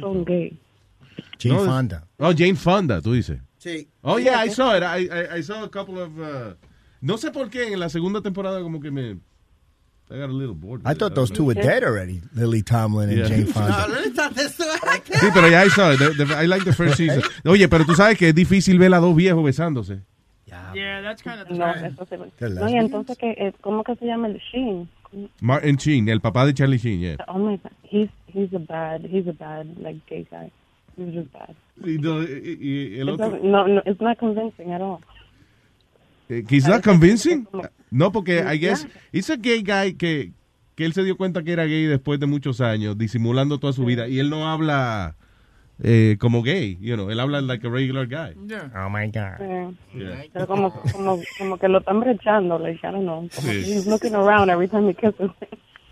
son 0.00 0.24
gay. 0.24 0.56
Jane 1.38 1.54
No, 1.56 1.64
Fonda. 1.64 2.04
Oh, 2.18 2.32
Jane 2.32 2.56
Fonda, 2.56 3.00
tú 3.00 3.12
dices. 3.12 3.40
Sí. 3.58 3.88
Oh, 4.02 4.18
yeah, 4.18 4.38
I 4.38 4.48
saw 4.48 4.76
it. 4.76 4.82
I, 4.82 5.08
I, 5.08 5.36
I 5.38 5.40
saw 5.42 5.64
a 5.64 5.68
couple 5.68 5.98
of... 5.98 6.18
uh, 6.18 6.54
no 7.00 7.16
sé 7.16 7.30
por 7.32 7.48
qué 7.50 7.72
en 7.72 7.80
la 7.80 7.88
segunda 7.88 8.20
temporada 8.20 8.60
como 8.62 8.80
que 8.80 8.90
me... 8.90 9.16
I 10.08 10.18
got 10.18 10.30
a 10.30 10.32
little 10.32 10.54
bored. 10.54 10.82
I 10.84 10.94
thought 10.94 11.14
those 11.16 11.30
two 11.32 11.44
were 11.44 11.54
dead 11.54 11.82
already. 11.82 12.20
Lily 12.34 12.62
Tomlin 12.62 13.08
and 13.10 13.18
Yeah. 13.18 13.26
Jane 13.28 13.46
Fonda. 13.46 13.86
Sí, 15.20 15.30
pero 15.34 15.48
ya 15.48 15.62
I 15.62 15.68
saw 15.68 15.90
it. 15.92 15.98
The- 15.98 16.24
the- 16.24 16.34
I 16.36 16.46
like 16.46 16.64
the 16.64 16.72
first 16.72 16.96
season. 16.96 17.22
Oye, 17.44 17.68
pero 17.68 17.84
tú 17.84 17.94
sabes 17.94 18.16
que 18.18 18.28
es 18.28 18.34
difícil 18.34 18.78
ver 18.78 18.94
a 18.94 18.98
dos 19.00 19.14
viejos 19.16 19.42
besándose. 19.44 20.00
Yeah, 20.74 21.00
that's 21.02 21.22
kind 21.22 21.40
of 21.40 21.48
No, 21.50 21.70
eso 21.72 22.04
se- 22.06 22.18
Qué 22.38 22.48
no, 22.50 22.68
y 22.68 22.74
entonces 22.76 23.16
que 23.18 23.30
eh, 23.30 23.52
¿cómo 23.62 23.82
que 23.82 23.96
se 23.96 24.04
llama 24.06 24.28
el 24.28 24.38
Sheen? 24.52 24.88
Martin 25.40 25.76
Sheen, 25.76 26.08
el 26.08 26.20
papá 26.20 26.44
de 26.44 26.52
Charlie 26.54 26.76
Sheen, 26.78 27.00
yeah. 27.00 27.16
Oh 27.28 27.38
my 27.38 27.56
god, 27.56 27.72
he's 27.82 28.08
he's 28.26 28.52
a 28.52 28.58
bad 28.58 29.00
he's 29.06 29.26
a 29.26 29.32
bad 29.32 29.66
like 29.78 29.98
gay 30.08 30.26
guy. 30.30 30.50
He's 30.98 31.14
just 31.14 31.32
bad. 31.32 31.54
Y, 31.82 31.96
no, 31.98 32.20
y- 32.22 32.58
y 32.60 33.00
el 33.00 33.08
otro... 33.08 33.38
no, 33.42 33.66
no, 33.66 33.80
it's 33.86 34.00
not 34.00 34.18
convincing 34.18 34.72
at 34.72 34.80
all. 34.82 35.00
He's 36.28 36.66
not 36.66 36.82
convincing. 36.82 37.46
No, 37.90 38.10
porque 38.10 38.40
I 38.40 38.58
guess 38.58 38.86
it's 39.12 39.30
a 39.30 39.36
gay 39.36 39.62
guy 39.62 39.94
que, 39.94 40.32
que 40.74 40.84
él 40.84 40.92
se 40.92 41.04
dio 41.04 41.16
cuenta 41.16 41.42
que 41.42 41.52
era 41.52 41.64
gay 41.64 41.86
después 41.86 42.18
de 42.18 42.26
muchos 42.26 42.60
años, 42.60 42.98
disimulando 42.98 43.58
toda 43.58 43.72
su 43.72 43.84
vida. 43.84 44.08
Y 44.08 44.18
él 44.18 44.28
no 44.28 44.48
habla 44.48 45.16
eh, 45.82 46.16
como 46.18 46.42
gay, 46.42 46.78
you 46.80 46.94
know, 46.96 47.10
él 47.10 47.20
habla 47.20 47.40
like 47.42 47.66
a 47.66 47.70
regular 47.70 48.06
guy. 48.06 48.34
Oh 48.74 48.88
my 48.88 49.06
God. 49.06 49.38
Yeah. 49.38 49.70
Yeah. 49.94 50.24
Pero 50.32 50.46
como, 50.46 50.72
como, 50.92 51.20
como 51.38 51.58
que 51.58 51.68
lo 51.68 51.78
están 51.78 52.00
brechando, 52.00 52.58
like, 52.58 52.80
I 52.82 52.90
don't 52.90 53.04
know. 53.04 53.28
Sí. 53.30 53.62
he's 53.62 53.86
looking 53.86 54.14
around 54.14 54.50
every 54.50 54.68
time 54.68 54.88
he 54.88 54.94
kisses. 54.94 55.30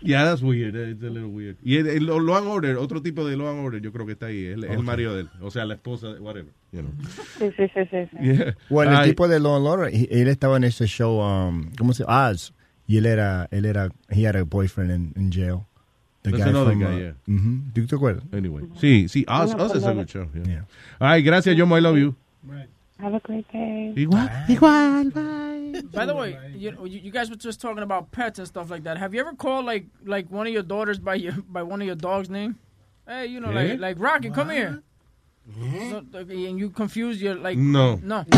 Yeah, 0.05 0.23
that's 0.25 0.41
weird. 0.41 0.75
It's 0.75 1.03
a 1.03 1.09
little 1.09 1.29
weird. 1.29 1.57
Y 1.63 1.77
el, 1.77 1.87
el 1.87 2.05
Law 2.05 2.37
and 2.37 2.47
Order, 2.47 2.77
otro 2.77 3.01
tipo 3.01 3.25
de 3.27 3.35
Law 3.35 3.49
and 3.49 3.59
Order, 3.65 3.81
yo 3.81 3.91
creo 3.91 4.05
que 4.05 4.13
está 4.13 4.27
ahí. 4.27 4.45
El, 4.45 4.63
el 4.63 4.71
Okay. 4.71 4.81
marido 4.83 5.15
de 5.15 5.21
él. 5.21 5.29
O 5.41 5.51
sea, 5.51 5.65
la 5.65 5.73
esposa, 5.75 6.09
whatever. 6.19 6.51
You 6.71 6.81
know. 6.81 6.91
Sí, 7.39 7.51
sí, 7.57 7.63
sí, 7.73 7.81
sí. 7.89 7.97
sí. 8.11 8.17
Yeah. 8.23 8.55
Bueno, 8.69 8.99
el 9.01 9.07
tipo 9.09 9.27
de 9.27 9.39
Law 9.39 9.57
and 9.57 9.67
Order, 9.67 9.93
he- 9.93 10.07
él 10.21 10.27
estaba 10.27 10.57
en 10.57 10.63
ese 10.65 10.85
show, 10.87 11.19
um, 11.21 11.71
¿cómo 11.77 11.93
se 11.93 12.03
llama? 12.03 12.29
Oz. 12.29 12.53
Y 12.87 12.97
él 12.97 13.05
era, 13.07 13.47
él 13.51 13.65
era, 13.65 13.89
he 14.09 14.27
had 14.27 14.35
a 14.35 14.43
boyfriend 14.43 14.91
in, 14.91 15.13
in 15.21 15.31
jail. 15.31 15.65
The 16.21 16.31
That's 16.31 16.43
guy 16.43 16.49
another 16.49 16.71
from, 16.73 16.79
guy, 16.81 16.95
uh, 16.95 16.99
yeah. 16.99 17.71
¿Tú 17.73 17.85
te 17.87 17.95
acuerdas? 17.95 18.23
Anyway. 18.31 18.63
Sí, 18.79 19.07
sí. 19.09 19.25
Oz, 19.27 19.53
Oz 19.55 19.75
is 19.75 19.83
a 19.85 19.93
good 19.93 20.07
show. 20.07 20.27
Yeah. 20.45 20.65
Ay, 20.99 21.21
gracias, 21.23 21.55
Yomo. 21.55 21.77
I 21.77 21.81
love 21.81 21.97
you. 21.97 22.15
Have 22.99 23.13
a 23.13 23.19
great 23.19 23.51
day. 23.51 23.93
Igual. 23.95 24.47
Igual, 24.47 25.13
bye. 25.13 25.81
By 25.93 26.05
the 26.05 26.15
way, 26.15 26.37
you, 26.55 26.71
you 26.85 26.99
you 27.05 27.11
guys 27.11 27.29
were 27.29 27.35
just 27.35 27.59
talking 27.59 27.83
about 27.83 28.11
pets 28.11 28.39
and 28.39 28.47
stuff 28.47 28.69
like 28.71 28.83
that. 28.83 28.97
Have 28.97 29.13
you 29.13 29.19
ever 29.19 29.33
called 29.33 29.65
like 29.65 29.85
like 30.05 30.31
one 30.31 30.47
of 30.47 30.53
your 30.53 30.63
daughters 30.63 30.97
by 30.99 31.15
your 31.15 31.33
by 31.49 31.61
one 31.63 31.81
of 31.81 31.87
your 31.87 31.95
dog's 31.97 32.29
name? 32.29 32.57
Hey, 33.07 33.25
you 33.27 33.39
know, 33.41 33.51
Yeah. 33.51 33.71
like 33.73 33.79
like 33.79 33.99
Rocky, 33.99 34.29
come 34.29 34.49
here. 34.49 34.81
No, 35.47 36.01
and 36.13 36.57
you 36.59 36.69
confuse 36.71 37.21
your 37.21 37.35
like 37.35 37.57
No. 37.57 37.99
no. 38.03 38.25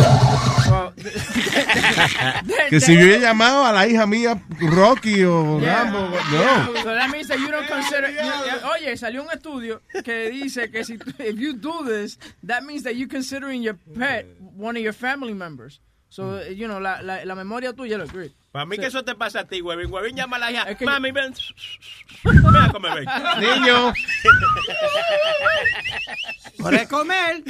Well, 0.70 0.92
Que 2.70 2.80
si 2.82 2.96
yo 2.96 3.06
he 3.08 3.20
llamado 3.20 3.64
a 3.66 3.72
la 3.72 3.88
hija 3.88 4.06
mía 4.06 4.42
Rocky 4.60 5.24
o 5.24 5.60
Yeah. 5.60 5.84
Rambo, 5.84 6.12
Yeah, 6.32 6.68
no. 6.74 6.84
so 6.84 6.90
that 6.94 7.10
means 7.10 7.28
that 7.30 7.40
you 7.40 7.50
don't 7.50 7.66
consider. 7.68 8.10
you- 8.10 8.68
oye, 8.76 8.98
salió 8.98 9.22
un 9.24 9.30
estudio 9.32 9.82
que 10.04 10.30
dice 10.30 10.70
que 10.70 10.84
si 10.84 10.98
tú- 10.98 11.14
if 11.20 11.38
you 11.40 11.54
do 11.54 11.84
this, 11.86 12.18
that 12.44 12.64
means 12.64 12.84
that 12.84 12.96
you 12.96 13.08
considering 13.08 13.62
your 13.64 13.78
pet 13.98 14.26
one 14.58 14.76
of 14.78 14.84
your 14.84 14.94
family 14.94 15.34
members. 15.34 15.80
So 16.10 16.42
you 16.50 16.68
know 16.68 16.80
la, 16.80 17.00
la, 17.02 17.20
la 17.26 17.36
memoria 17.36 17.74
tuya 17.74 17.98
lo 17.98 18.04
agree. 18.04 18.32
Para 18.58 18.66
mí 18.66 18.78
que 18.80 18.88
eso 18.88 19.04
te 19.04 19.14
pasa 19.14 19.42
a 19.42 19.44
ti, 19.48 19.62
huevín. 19.62 19.92
Huevín 19.94 20.16
llama 20.16 20.38
a 20.38 20.40
la 20.40 20.52
hija. 20.52 20.76
que 20.76 20.84
Mami, 20.84 21.12
ven. 21.12 21.32
Ven 22.24 22.56
a 22.56 22.72
comer, 22.72 22.92
ven. 22.96 23.06
Niño. 23.62 23.94
De 26.72 26.88
comer. 26.88 27.44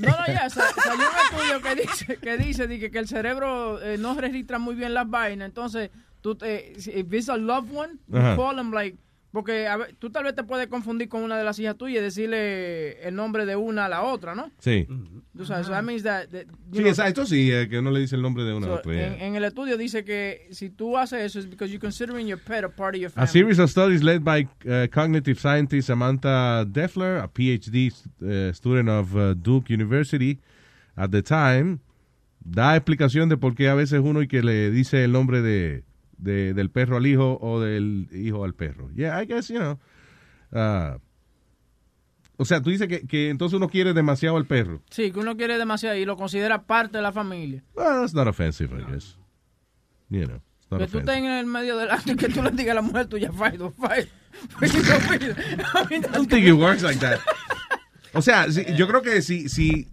No, 0.00 0.08
no, 0.08 0.26
ya, 0.26 0.48
sa- 0.48 0.72
salió 0.82 1.06
un 1.08 1.36
estudio 1.36 1.60
que 1.62 1.74
dice 1.82 2.16
que, 2.16 2.36
dice 2.38 2.66
di 2.66 2.80
que, 2.80 2.90
que 2.90 2.98
el 3.00 3.06
cerebro 3.08 3.80
eh, 3.82 3.98
no 3.98 4.14
registra 4.14 4.58
muy 4.58 4.74
bien 4.74 4.94
las 4.94 5.08
vainas. 5.10 5.46
Entonces, 5.46 5.90
tú 6.22 6.34
te, 6.34 6.72
si- 6.80 6.90
if 6.92 7.12
it's 7.12 7.28
a 7.28 7.36
loved 7.36 7.70
one, 7.74 7.94
you 8.08 8.16
Ajá. 8.18 8.36
call 8.36 8.56
them 8.56 8.72
like, 8.72 8.96
porque 9.32 9.68
a 9.68 9.76
ver, 9.76 9.94
tú 9.98 10.10
tal 10.10 10.24
vez 10.24 10.34
te 10.34 10.42
puedes 10.42 10.66
confundir 10.66 11.08
con 11.08 11.22
una 11.22 11.38
de 11.38 11.44
las 11.44 11.58
hijas 11.58 11.76
tuyas 11.76 12.00
y 12.00 12.04
decirle 12.04 13.00
el 13.06 13.14
nombre 13.14 13.46
de 13.46 13.54
una 13.56 13.84
a 13.84 13.88
la 13.88 14.02
otra, 14.02 14.34
¿no? 14.34 14.50
Sí. 14.58 14.86
Tú 15.36 15.44
sabes, 15.44 15.66
so 15.66 15.72
that 15.72 15.82
means 15.82 16.02
that, 16.02 16.26
that, 16.30 16.46
Sí, 16.72 16.78
know, 16.80 16.88
exacto, 16.88 17.24
sí, 17.26 17.50
eh, 17.52 17.68
que 17.68 17.78
uno 17.78 17.90
le 17.92 18.00
dice 18.00 18.16
el 18.16 18.22
nombre 18.22 18.42
de 18.44 18.52
una 18.54 18.66
so, 18.66 18.72
a 18.72 18.76
otra. 18.76 18.92
yeah. 18.92 19.06
en, 19.14 19.20
en 19.22 19.36
el 19.36 19.44
estudio 19.44 19.76
dice 19.76 20.04
que 20.04 20.48
si 20.50 20.68
tú 20.70 20.98
haces 20.98 21.20
eso 21.22 21.38
es 21.38 21.48
because 21.48 21.70
you're 21.72 21.80
considering 21.80 22.26
your 22.26 22.40
pet 22.40 22.64
a 22.64 22.68
part 22.68 22.94
of 22.96 23.00
your 23.00 23.08
A 23.10 23.12
family. 23.12 23.30
series 23.32 23.58
of 23.60 23.70
studies 23.70 24.02
led 24.02 24.22
by 24.24 24.48
uh, 24.66 24.88
cognitive 24.92 25.38
scientist 25.38 25.86
Samantha 25.86 26.64
Deffler, 26.68 27.18
a 27.22 27.28
PhD 27.28 27.92
uh, 28.22 28.52
student 28.52 28.88
of 28.88 29.14
uh, 29.16 29.34
Duke 29.34 29.70
University 29.72 30.40
at 30.96 31.10
the 31.12 31.22
time, 31.22 31.78
da 32.44 32.74
explicación 32.76 33.28
de 33.28 33.36
por 33.36 33.54
qué 33.54 33.68
a 33.68 33.74
veces 33.74 34.00
uno 34.02 34.22
y 34.22 34.26
que 34.28 34.42
le 34.42 34.70
dice 34.70 35.04
el 35.04 35.12
nombre 35.12 35.40
de, 35.40 35.84
de- 36.20 36.54
del 36.54 36.70
perro 36.70 36.96
al 36.96 37.06
hijo 37.06 37.38
o 37.40 37.60
del 37.60 38.08
hijo 38.12 38.44
al 38.44 38.54
perro. 38.54 38.90
Yeah, 38.94 39.20
I 39.22 39.26
guess, 39.26 39.48
you 39.48 39.58
know. 39.58 39.78
uh, 40.52 40.98
o 42.36 42.44
sea, 42.46 42.62
tú 42.62 42.70
dices 42.70 42.88
que, 42.88 43.06
que 43.06 43.28
entonces 43.28 43.56
uno 43.56 43.68
quiere 43.68 43.92
demasiado 43.92 44.36
al 44.38 44.46
perro. 44.46 44.80
Sí, 44.90 45.12
que 45.12 45.18
uno 45.20 45.36
quiere 45.36 45.58
demasiado 45.58 45.94
y 45.96 46.04
lo 46.06 46.16
considera 46.16 46.62
parte 46.62 46.96
de 46.96 47.02
la 47.02 47.12
familia. 47.12 47.62
Well, 47.74 48.00
that's 48.00 48.14
not 48.14 48.26
offensive, 48.26 48.72
I 48.74 48.90
guess. 48.90 49.16
You 50.08 50.24
know, 50.26 50.36
it's 50.58 50.70
not 50.70 50.80
Que 50.80 50.86
tú 50.86 50.98
estés 51.00 51.16
en 51.18 51.26
el 51.26 51.44
medio 51.46 51.76
del 51.76 51.90
acto 51.90 52.12
y 52.12 52.16
que 52.16 52.28
tú 52.30 52.42
le 52.42 52.50
digas 52.52 52.72
a 52.72 52.74
la 52.76 52.82
mujer 52.82 53.06
tuya, 53.08 53.30
fight, 53.30 53.60
or 53.60 53.72
fight. 53.72 54.08
I 54.62 55.86
mean, 55.90 56.04
I 56.04 56.08
don't 56.12 56.30
think 56.30 56.46
it 56.46 56.54
works 56.54 56.82
like 56.82 56.98
that. 57.00 57.20
O 58.14 58.22
sea, 58.22 58.50
sí, 58.50 58.64
yo 58.76 58.88
creo 58.88 59.02
que 59.02 59.20
sí, 59.22 59.48
sí, 59.48 59.86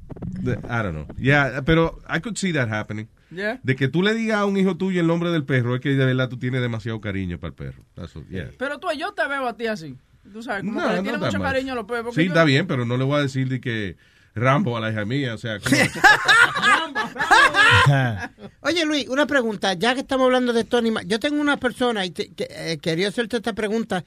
I 0.46 0.82
don't 0.82 0.94
know. 0.94 1.08
Yeah, 1.18 1.62
pero 1.66 2.00
I 2.08 2.20
could 2.20 2.38
see 2.38 2.52
that 2.54 2.70
happening. 2.70 3.08
Yeah. 3.30 3.60
De 3.64 3.76
que 3.76 3.88
tú 3.90 4.04
le 4.04 4.14
digas 4.14 4.38
a 4.38 4.46
un 4.46 4.56
hijo 4.58 4.78
tuyo 4.78 5.02
el 5.02 5.08
nombre 5.08 5.32
del 5.32 5.44
perro 5.44 5.76
es 5.76 5.82
que 5.82 5.90
de 5.90 6.06
verdad 6.06 6.30
tú 6.30 6.38
tienes 6.38 6.62
demasiado 6.62 7.02
cariño 7.02 7.40
para 7.40 7.50
el 7.50 7.56
perro. 7.56 7.84
Yeah. 8.30 8.52
Pero 8.58 8.80
tú, 8.80 8.88
yo 8.98 9.14
te 9.14 9.28
veo 9.28 9.48
a 9.48 9.58
ti 9.58 9.68
así. 9.68 9.96
Tú 10.32 10.42
sabes, 10.44 10.64
como 10.64 10.80
No, 10.82 10.88
que 10.90 10.96
le 10.96 11.02
no 11.04 11.12
that 11.12 11.20
mucho 11.28 11.38
much. 11.40 11.48
cariño 11.48 11.74
a 11.74 11.76
los 11.76 11.86
perros. 11.86 12.16
Sí, 12.16 12.24
yo- 12.26 12.30
está 12.30 12.44
bien, 12.44 12.68
pero 12.68 12.86
no 12.86 12.98
le 12.98 13.04
voy 13.04 13.18
a 13.18 13.22
decir 13.22 13.48
de 13.50 13.60
que 13.62 13.98
Rambo 14.36 14.78
a 14.78 14.82
la 14.82 14.92
hija 14.92 15.06
mía, 15.06 15.34
o 15.34 15.38
sea, 15.38 15.60
como- 15.60 15.76
Oye, 18.62 18.86
Luis, 18.86 19.08
una 19.10 19.26
pregunta. 19.26 19.74
Ya 19.74 19.94
que 19.94 20.02
estamos 20.02 20.26
hablando 20.26 20.54
de 20.54 20.62
estos 20.62 20.80
animales, 20.80 21.08
yo 21.10 21.20
tengo 21.20 21.40
una 21.42 21.58
persona 21.58 22.06
y 22.06 22.12
te- 22.12 22.30
que, 22.34 22.48
eh, 22.50 22.78
quería 22.82 23.08
hacerte 23.10 23.38
esta 23.38 23.54
pregunta. 23.54 24.04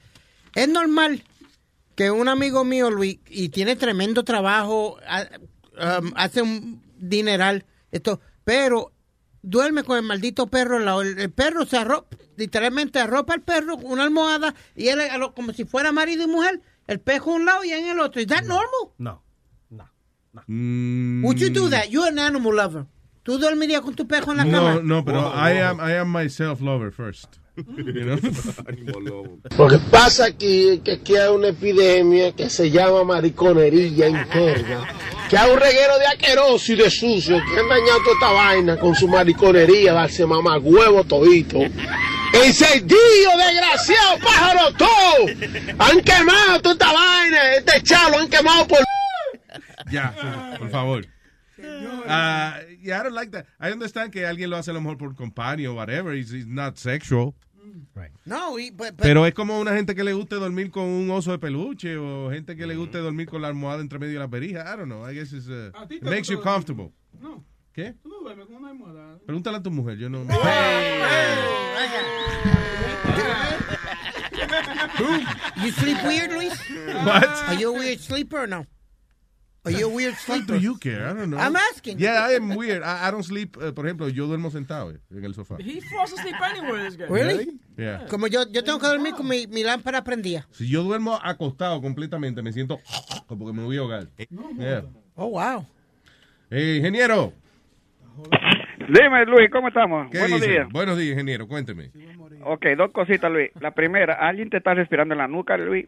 ¿Es 0.55 0.67
normal 0.69 1.23
que 1.95 2.11
un 2.11 2.27
amigo 2.27 2.63
mío, 2.63 2.89
Luis, 2.91 3.19
y 3.29 3.49
tiene 3.49 3.75
tremendo 3.75 4.23
trabajo, 4.23 4.97
ha- 5.07 5.27
um, 5.99 6.11
hace 6.15 6.41
un 6.41 6.81
dineral, 6.97 7.65
esto, 7.91 8.19
pero 8.43 8.91
duerme 9.41 9.83
con 9.83 9.97
el 9.97 10.03
maldito 10.03 10.47
perro 10.47 10.77
al 10.77 10.85
lado? 10.85 11.01
El, 11.01 11.17
el 11.19 11.31
perro 11.31 11.65
se 11.65 11.77
arropa, 11.77 12.15
literalmente 12.37 12.99
arropa 12.99 13.33
al 13.33 13.41
perro 13.41 13.77
con 13.77 13.91
una 13.91 14.03
almohada 14.03 14.53
y 14.75 14.87
él 14.87 14.99
como 15.35 15.53
si 15.53 15.65
fuera 15.65 15.91
marido 15.91 16.23
y 16.23 16.27
mujer, 16.27 16.61
el 16.87 16.99
pejo 16.99 17.31
a 17.31 17.35
un 17.35 17.45
lado 17.45 17.63
y 17.63 17.71
en 17.71 17.87
el 17.87 17.99
otro. 17.99 18.21
¿Es 18.21 18.27
that 18.27 18.43
normal? 18.43 18.91
No. 18.97 19.21
Mm, 20.47 21.23
Would 21.25 21.37
you 21.37 21.49
do 21.49 21.69
that? 21.69 21.89
You're 21.89 22.07
an 22.07 22.19
animal 22.19 22.55
lover. 22.55 22.85
¿Tú 23.23 23.37
dormirías 23.37 23.81
con 23.81 23.95
tu 23.95 24.07
pejo 24.07 24.31
en 24.31 24.37
la 24.37 24.43
cama? 24.45 24.75
No, 24.75 24.81
no, 24.81 25.05
pero 25.05 25.19
I 25.35 25.57
am 25.59 25.79
I 25.79 25.93
am 25.97 26.11
myself 26.11 26.61
lover 26.61 26.91
first. 26.91 27.37
Lo 29.57 29.67
que 29.67 29.77
pasa 29.89 30.25
aquí 30.25 30.69
es 30.69 30.79
que 30.79 30.93
aquí 30.93 31.17
hay 31.17 31.29
una 31.29 31.49
epidemia 31.49 32.31
que 32.31 32.49
se 32.49 32.71
llama 32.71 33.03
mariconería 33.03 34.07
interna. 34.07 34.87
Que 35.29 35.37
hay 35.37 35.51
un 35.51 35.59
reguero 35.59 35.97
de 35.99 36.05
asqueroso 36.05 36.71
y 36.71 36.75
de 36.77 36.89
sucio 36.89 37.37
que 37.37 37.59
han 37.59 37.67
dañado 37.67 37.99
toda 38.03 38.13
esta 38.13 38.31
vaina 38.31 38.77
con 38.77 38.95
su 38.95 39.07
mariconería, 39.07 39.93
darse 39.93 40.25
mamá 40.25 40.57
huevo 40.59 41.03
todito. 41.03 41.59
¡Encendido, 42.33 43.31
desgraciado, 43.37 44.19
pájaro 44.23 44.73
todo! 44.77 45.27
Han 45.79 46.01
quemado 46.01 46.61
toda 46.61 46.73
esta 46.73 46.93
vaina, 46.93 47.55
este 47.55 47.83
chalo 47.83 48.19
han 48.19 48.29
quemado 48.29 48.67
por... 48.67 48.79
Ya, 49.91 50.55
por 50.57 50.69
favor. 50.69 51.05
Ah, 52.07 52.59
yeah, 52.81 52.99
I 52.99 53.03
don't 53.03 53.13
like 53.15 53.31
that. 53.31 53.45
I 53.59 53.71
understand 53.71 54.11
que 54.11 54.25
alguien 54.25 54.49
lo 54.49 54.57
hace 54.57 54.71
a 54.71 54.73
lo 54.73 54.81
mejor 54.81 54.97
por 54.97 55.15
compañía 55.15 55.69
o 55.71 55.75
whatever. 55.75 56.13
It's, 56.15 56.31
it's 56.31 56.47
not 56.47 56.77
sexual. 56.77 57.33
No, 58.25 58.57
y, 58.59 58.69
but- 58.71 58.97
but- 58.97 59.01
Pero 59.03 59.25
es 59.25 59.33
como 59.33 59.59
una 59.59 59.73
gente 59.73 59.95
que 59.95 60.03
le 60.03 60.13
guste 60.13 60.35
dormir 60.35 60.71
con 60.71 60.83
un 60.83 61.09
oso 61.09 61.31
de 61.31 61.39
peluche 61.39 61.97
o 61.97 62.29
gente 62.29 62.55
que 62.55 62.65
le 62.67 62.75
guste 62.75 62.97
dormir 62.99 63.27
con 63.27 63.41
la 63.41 63.47
almohada 63.47 63.81
entre 63.81 63.97
medio 63.99 64.13
de 64.13 64.19
la 64.19 64.27
perija. 64.29 64.61
I 64.73 64.77
don't 64.77 64.85
know. 64.89 65.07
I 65.09 65.13
guess 65.13 65.31
it's, 65.33 65.47
uh, 65.47 65.71
¿A 65.75 65.87
ti 65.87 65.95
it 65.95 66.03
makes 66.03 66.27
you 66.29 66.39
comfortable. 66.41 66.91
No. 67.21 67.43
¿Qué? 67.73 67.93
Tú 68.03 68.09
no 68.09 68.19
duermes 68.21 68.47
con 68.47 68.55
una 68.57 68.69
almohada. 68.69 69.17
Pregúntale 69.25 69.57
a 69.57 69.63
tu 69.63 69.71
mujer. 69.71 69.97
Yo 69.97 70.09
no. 70.09 70.25
You 75.61 75.71
sleep 75.71 76.03
weird, 76.03 76.31
Luis? 76.31 76.53
What? 77.05 77.25
Are 77.47 77.55
you 77.55 77.69
a 77.75 77.79
weird 77.79 77.99
sleeper 77.99 78.43
or 78.43 78.47
no? 78.47 78.65
Are 79.63 79.71
you 79.71 79.85
a 79.85 79.89
weird 79.89 80.13
What 80.13 80.21
sleeper? 80.39 80.55
do 80.57 80.59
you 80.59 80.75
care? 80.79 81.05
I 81.07 81.13
don't 81.13 81.29
know. 81.29 81.37
I'm 81.37 81.55
asking. 81.55 81.99
Yeah, 81.99 82.25
I 82.27 82.33
am 82.35 82.55
weird. 82.55 82.81
I, 82.81 83.07
I 83.07 83.11
don't 83.11 83.21
sleep. 83.23 83.55
eh, 83.61 83.71
por 83.71 83.85
ejemplo, 83.85 84.09
yo 84.09 84.25
duermo 84.25 84.49
sentado 84.49 84.89
eh, 84.91 84.99
en 85.11 85.23
el 85.23 85.35
sofá. 85.35 85.57
He 85.59 85.81
falls 85.81 86.11
asleep 86.13 86.35
anywhere, 86.41 86.83
this 86.83 86.97
guy. 86.97 87.05
Really? 87.07 87.59
Yeah. 87.77 88.07
Como 88.09 88.25
yo, 88.27 88.43
yo 88.51 88.63
tengo 88.63 88.79
que 88.79 88.87
dormir 88.87 89.13
con 89.13 89.27
mi, 89.27 89.45
mi 89.47 89.63
lámpara 89.63 90.03
prendida. 90.03 90.47
Si 90.51 90.67
yo 90.67 90.81
duermo 90.81 91.19
acostado 91.21 91.79
completamente, 91.79 92.41
me 92.41 92.51
siento 92.53 92.79
como 93.27 93.45
que 93.45 93.53
me 93.53 93.63
voy 93.63 93.77
a 93.77 93.81
ahogar. 93.81 94.07
Yeah. 94.57 94.85
Oh, 95.15 95.29
wow. 95.29 95.65
Eh, 96.49 96.77
ingeniero. 96.77 97.31
Dime, 98.89 99.25
Luis, 99.25 99.49
¿cómo 99.51 99.67
estamos? 99.67 100.09
¿Qué 100.11 100.19
Buenos 100.19 100.41
dice? 100.41 100.51
días. 100.53 100.67
Buenos 100.71 100.97
días, 100.97 101.11
ingeniero. 101.11 101.47
Cuénteme. 101.47 101.91
Ok, 102.43 102.65
dos 102.75 102.91
cositas, 102.91 103.31
Luis. 103.31 103.51
La 103.59 103.71
primera, 103.75 104.15
¿alguien 104.15 104.49
te 104.49 104.57
está 104.57 104.73
respirando 104.73 105.13
en 105.13 105.19
la 105.19 105.27
nuca, 105.27 105.55
Luis? 105.57 105.85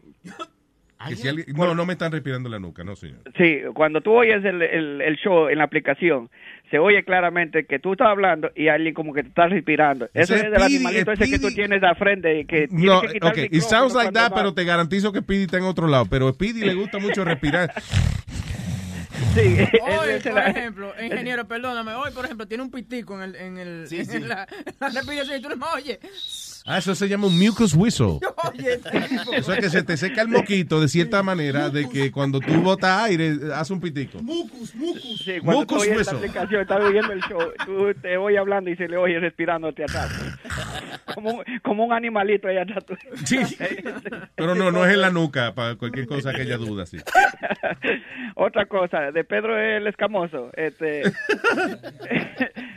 Que 1.08 1.16
si 1.16 1.28
alguien- 1.28 1.46
no, 1.56 1.74
no 1.74 1.86
me 1.86 1.92
están 1.94 2.12
respirando 2.12 2.48
la 2.48 2.58
nuca, 2.58 2.84
no, 2.84 2.96
señor. 2.96 3.20
Sí, 3.36 3.58
cuando 3.74 4.00
tú 4.00 4.12
oyes 4.12 4.44
el, 4.44 4.62
el, 4.62 5.00
el 5.00 5.16
show 5.16 5.48
en 5.48 5.58
la 5.58 5.64
aplicación, 5.64 6.30
se 6.70 6.78
oye 6.78 7.04
claramente 7.04 7.66
que 7.66 7.78
tú 7.78 7.92
estás 7.92 8.08
hablando 8.08 8.50
y 8.56 8.68
alguien 8.68 8.94
como 8.94 9.12
que 9.12 9.22
te 9.22 9.28
está 9.28 9.46
respirando. 9.46 10.06
Eso 10.14 10.34
Ese 10.34 10.46
es 10.46 10.50
del 10.52 10.60
Speedy, 10.60 10.76
animalito 10.76 11.12
ese 11.12 11.30
que 11.30 11.38
tú 11.38 11.48
tienes 11.54 11.82
al 11.82 11.96
frente 11.96 12.40
y 12.40 12.44
que 12.46 12.68
tienes 12.68 12.84
No, 12.86 13.00
que 13.02 13.08
quitar 13.08 13.30
ok, 13.32 13.38
el 13.38 13.44
it 13.52 13.60
sounds 13.62 13.94
like 13.94 14.12
that, 14.12 14.32
pero 14.34 14.54
te 14.54 14.64
garantizo 14.64 15.12
que 15.12 15.20
Speedy 15.20 15.42
está 15.44 15.58
en 15.58 15.64
otro 15.64 15.86
lado. 15.86 16.06
Pero 16.10 16.28
a 16.28 16.32
Speedy 16.32 16.60
le 16.64 16.74
gusta 16.74 16.98
mucho 16.98 17.24
respirar. 17.24 17.72
Sí, 19.34 19.56
Hoy, 19.82 20.20
por 20.24 20.32
la- 20.34 20.46
ejemplo, 20.48 20.92
ingeniero, 21.02 21.46
perdóname, 21.46 21.92
hoy, 21.94 22.10
por 22.12 22.24
ejemplo, 22.24 22.46
tiene 22.46 22.62
un 22.64 22.70
pitico 22.70 23.14
en, 23.16 23.22
el, 23.30 23.36
en, 23.36 23.58
el, 23.58 23.86
en 23.90 24.28
la, 24.28 24.46
la 24.80 24.88
respiración 24.88 25.38
y 25.38 25.42
tú 25.42 25.48
no 25.56 25.66
oye. 25.74 25.98
Ah, 26.66 26.78
eso 26.78 26.94
se 26.94 27.06
llama 27.08 27.26
un 27.26 27.38
mucus 27.38 27.74
whistle. 27.74 28.18
Oye. 28.52 28.80
Eso 29.36 29.52
es 29.52 29.60
que 29.60 29.68
se 29.68 29.82
te 29.82 29.98
seca 29.98 30.22
el 30.22 30.28
moquito 30.28 30.80
de 30.80 30.88
cierta 30.88 31.22
manera 31.22 31.68
de 31.68 31.86
que 31.90 32.10
cuando 32.10 32.40
tú 32.40 32.54
botas 32.62 33.02
aire, 33.02 33.34
hace 33.54 33.74
un 33.74 33.80
pitico. 33.80 34.22
Mucus, 34.22 34.74
mucus. 34.74 35.22
Sí, 35.22 35.40
cuando 35.40 35.60
Mucus 35.60 35.86
la 35.86 35.96
whistle. 35.96 36.18
aplicación, 36.18 36.62
estás 36.62 36.80
oyendo 36.82 37.12
el 37.12 37.20
show, 37.20 37.40
tú 37.66 37.92
te 38.00 38.16
oyes 38.16 38.38
hablando 38.38 38.70
y 38.70 38.76
se 38.76 38.88
le 38.88 38.96
oye 38.96 39.20
respirándote 39.20 39.84
atrás. 39.84 40.38
Como 41.14 41.30
un, 41.32 41.44
como 41.62 41.84
un 41.84 41.92
animalito 41.92 42.48
ahí 42.48 42.56
atrás. 42.56 42.82
tú. 42.86 42.94
Sí. 43.26 43.40
Pero 44.34 44.54
no, 44.54 44.70
no 44.72 44.86
es 44.86 44.94
en 44.94 45.02
la 45.02 45.10
nuca, 45.10 45.54
para 45.54 45.76
cualquier 45.76 46.06
cosa 46.06 46.32
que 46.32 46.42
haya 46.42 46.56
duda, 46.56 46.86
sí. 46.86 46.96
Otra 48.36 48.64
cosa, 48.64 49.12
de 49.12 49.22
Pedro 49.22 49.58
el 49.58 49.86
Escamoso, 49.86 50.50
este, 50.54 51.02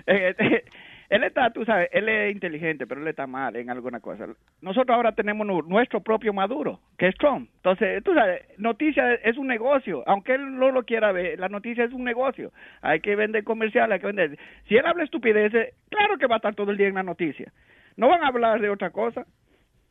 este, 0.05 0.65
él 1.09 1.23
está, 1.23 1.49
tú 1.51 1.63
sabes, 1.65 1.89
él 1.93 2.09
es 2.09 2.33
inteligente, 2.33 2.85
pero 2.85 3.01
él 3.01 3.07
está 3.07 3.27
mal 3.27 3.55
en 3.55 3.69
alguna 3.69 3.99
cosa. 3.99 4.25
Nosotros 4.61 4.95
ahora 4.95 5.13
tenemos 5.13 5.47
nu- 5.47 5.61
nuestro 5.61 6.01
propio 6.01 6.33
Maduro, 6.33 6.79
que 6.97 7.07
es 7.07 7.15
Trump. 7.15 7.49
Entonces, 7.57 8.03
tú 8.03 8.13
sabes, 8.13 8.41
noticia 8.57 9.13
es 9.15 9.37
un 9.37 9.47
negocio, 9.47 10.03
aunque 10.05 10.35
él 10.35 10.57
no 10.57 10.71
lo 10.71 10.83
quiera 10.83 11.11
ver, 11.11 11.39
la 11.39 11.47
noticia 11.49 11.85
es 11.85 11.93
un 11.93 12.03
negocio. 12.03 12.51
Hay 12.81 12.99
que 12.99 13.15
vender 13.15 13.43
comercial, 13.43 13.91
hay 13.91 13.99
que 13.99 14.07
vender. 14.07 14.37
Si 14.67 14.75
él 14.75 14.85
habla 14.85 15.03
estupideces, 15.05 15.73
claro 15.89 16.17
que 16.17 16.27
va 16.27 16.35
a 16.35 16.37
estar 16.37 16.55
todo 16.55 16.71
el 16.71 16.77
día 16.77 16.87
en 16.87 16.95
la 16.95 17.03
noticia. 17.03 17.51
No 17.95 18.09
van 18.09 18.23
a 18.23 18.27
hablar 18.27 18.59
de 18.61 18.69
otra 18.69 18.89
cosa. 18.91 19.25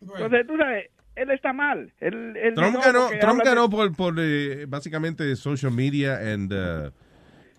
Entonces, 0.00 0.46
tú 0.46 0.56
sabes, 0.58 0.90
él 1.14 1.30
está 1.30 1.52
mal. 1.54 1.92
Él, 2.00 2.36
él 2.36 2.54
Trump 2.54 2.76
ganó, 2.84 3.08
Trump 3.20 3.38
de- 3.38 3.44
ganó 3.48 3.70
por, 3.70 3.96
por 3.96 4.14
eh, 4.18 4.66
básicamente 4.68 5.34
social 5.36 5.72
media 5.72 6.18
and, 6.18 6.52
uh, 6.52 6.90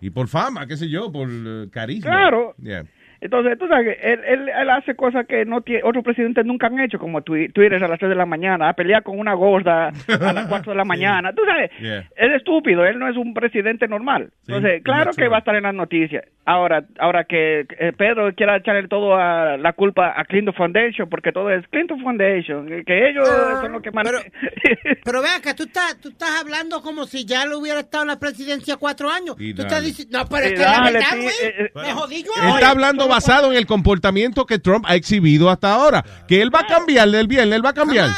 y 0.00 0.10
por 0.10 0.28
fama, 0.28 0.66
qué 0.68 0.76
sé 0.76 0.88
yo, 0.88 1.10
por 1.10 1.28
eh, 1.28 1.66
carisma. 1.72 2.08
Claro. 2.08 2.54
Yeah. 2.62 2.84
Entonces, 3.20 3.58
tú 3.58 3.66
sabes 3.68 3.96
él, 4.02 4.20
él, 4.26 4.48
él 4.48 4.70
hace 4.70 4.94
cosas 4.94 5.26
que 5.26 5.44
no 5.44 5.60
tiene, 5.62 5.82
otros 5.84 6.04
presidentes 6.04 6.44
nunca 6.46 6.68
han 6.68 6.78
hecho, 6.80 6.98
como 6.98 7.20
twi- 7.22 7.52
Twitter 7.52 7.82
a 7.82 7.88
las 7.88 7.98
3 7.98 8.10
de 8.10 8.14
la 8.14 8.26
mañana, 8.26 8.68
a 8.68 8.72
pelear 8.74 9.02
con 9.02 9.18
una 9.18 9.34
gorda 9.34 9.88
a 9.88 10.32
las 10.32 10.46
4 10.46 10.72
de 10.72 10.76
la 10.78 10.84
mañana. 10.86 11.32
Tú 11.32 11.42
sabes, 11.46 11.70
Yeah. 11.80 12.08
es 12.16 12.32
estúpido, 12.36 12.84
él 12.84 12.98
no 12.98 13.08
es 13.08 13.16
un 13.16 13.34
presidente 13.34 13.86
normal. 13.88 14.30
Entonces, 14.46 14.82
claro 14.82 15.10
que 15.12 15.28
va 15.28 15.36
a 15.36 15.38
estar 15.40 15.54
en 15.56 15.62
las 15.64 15.74
noticias. 15.74 16.24
Ahora, 16.44 16.84
ahora 16.98 17.24
que 17.24 17.66
eh, 17.78 17.92
Pedro 17.96 18.32
quiera 18.34 18.56
echarle 18.56 18.88
todo 18.88 19.14
a 19.16 19.56
la 19.58 19.72
culpa 19.74 20.14
a 20.16 20.24
Clinton 20.24 20.54
Foundation, 20.54 21.08
porque 21.08 21.30
todo 21.32 21.50
es 21.50 21.66
Clinton 21.68 22.00
Foundation, 22.00 22.66
que- 22.84 23.08
ellos 23.08 23.26
son 23.60 23.72
los 23.72 23.82
que 23.82 23.90
manejan. 23.90 24.22
Pero 25.04 25.22
vea 25.22 25.40
que 25.42 25.54
tú 25.54 25.64
estás, 25.64 25.98
tú 26.00 26.08
estás 26.10 26.30
hablando 26.40 26.80
como 26.82 27.04
si 27.04 27.24
ya 27.26 27.44
lo 27.46 27.58
hubiera 27.58 27.80
estado 27.80 28.04
en 28.04 28.08
la 28.08 28.18
presidencia 28.18 28.76
cuatro 28.76 29.10
años. 29.10 29.36
Y 29.38 29.52
tú 29.54 29.62
dale. 29.62 29.68
estás 29.68 29.84
diciendo, 29.84 30.18
no, 30.18 30.24
pero 30.28 30.44
es 30.46 30.52
que 30.52 30.58
la 30.60 30.82
verdad, 30.84 31.16
güey, 31.16 31.34
eh, 31.44 31.70
me 31.74 31.92
jodí 31.92 32.22
yo. 32.22 32.54
Está 32.54 32.70
hablando 32.70 33.07
basado 33.08 33.50
en 33.50 33.58
el 33.58 33.66
comportamiento 33.66 34.46
que 34.46 34.58
Trump 34.58 34.84
ha 34.88 34.94
exhibido 34.94 35.50
hasta 35.50 35.72
ahora. 35.74 36.04
Que 36.28 36.40
él 36.42 36.54
va 36.54 36.60
a 36.60 36.66
cambiar 36.66 37.08
del 37.08 37.26
bien, 37.26 37.52
él 37.52 37.64
va 37.64 37.70
a 37.70 37.74
cambiar. 37.74 38.08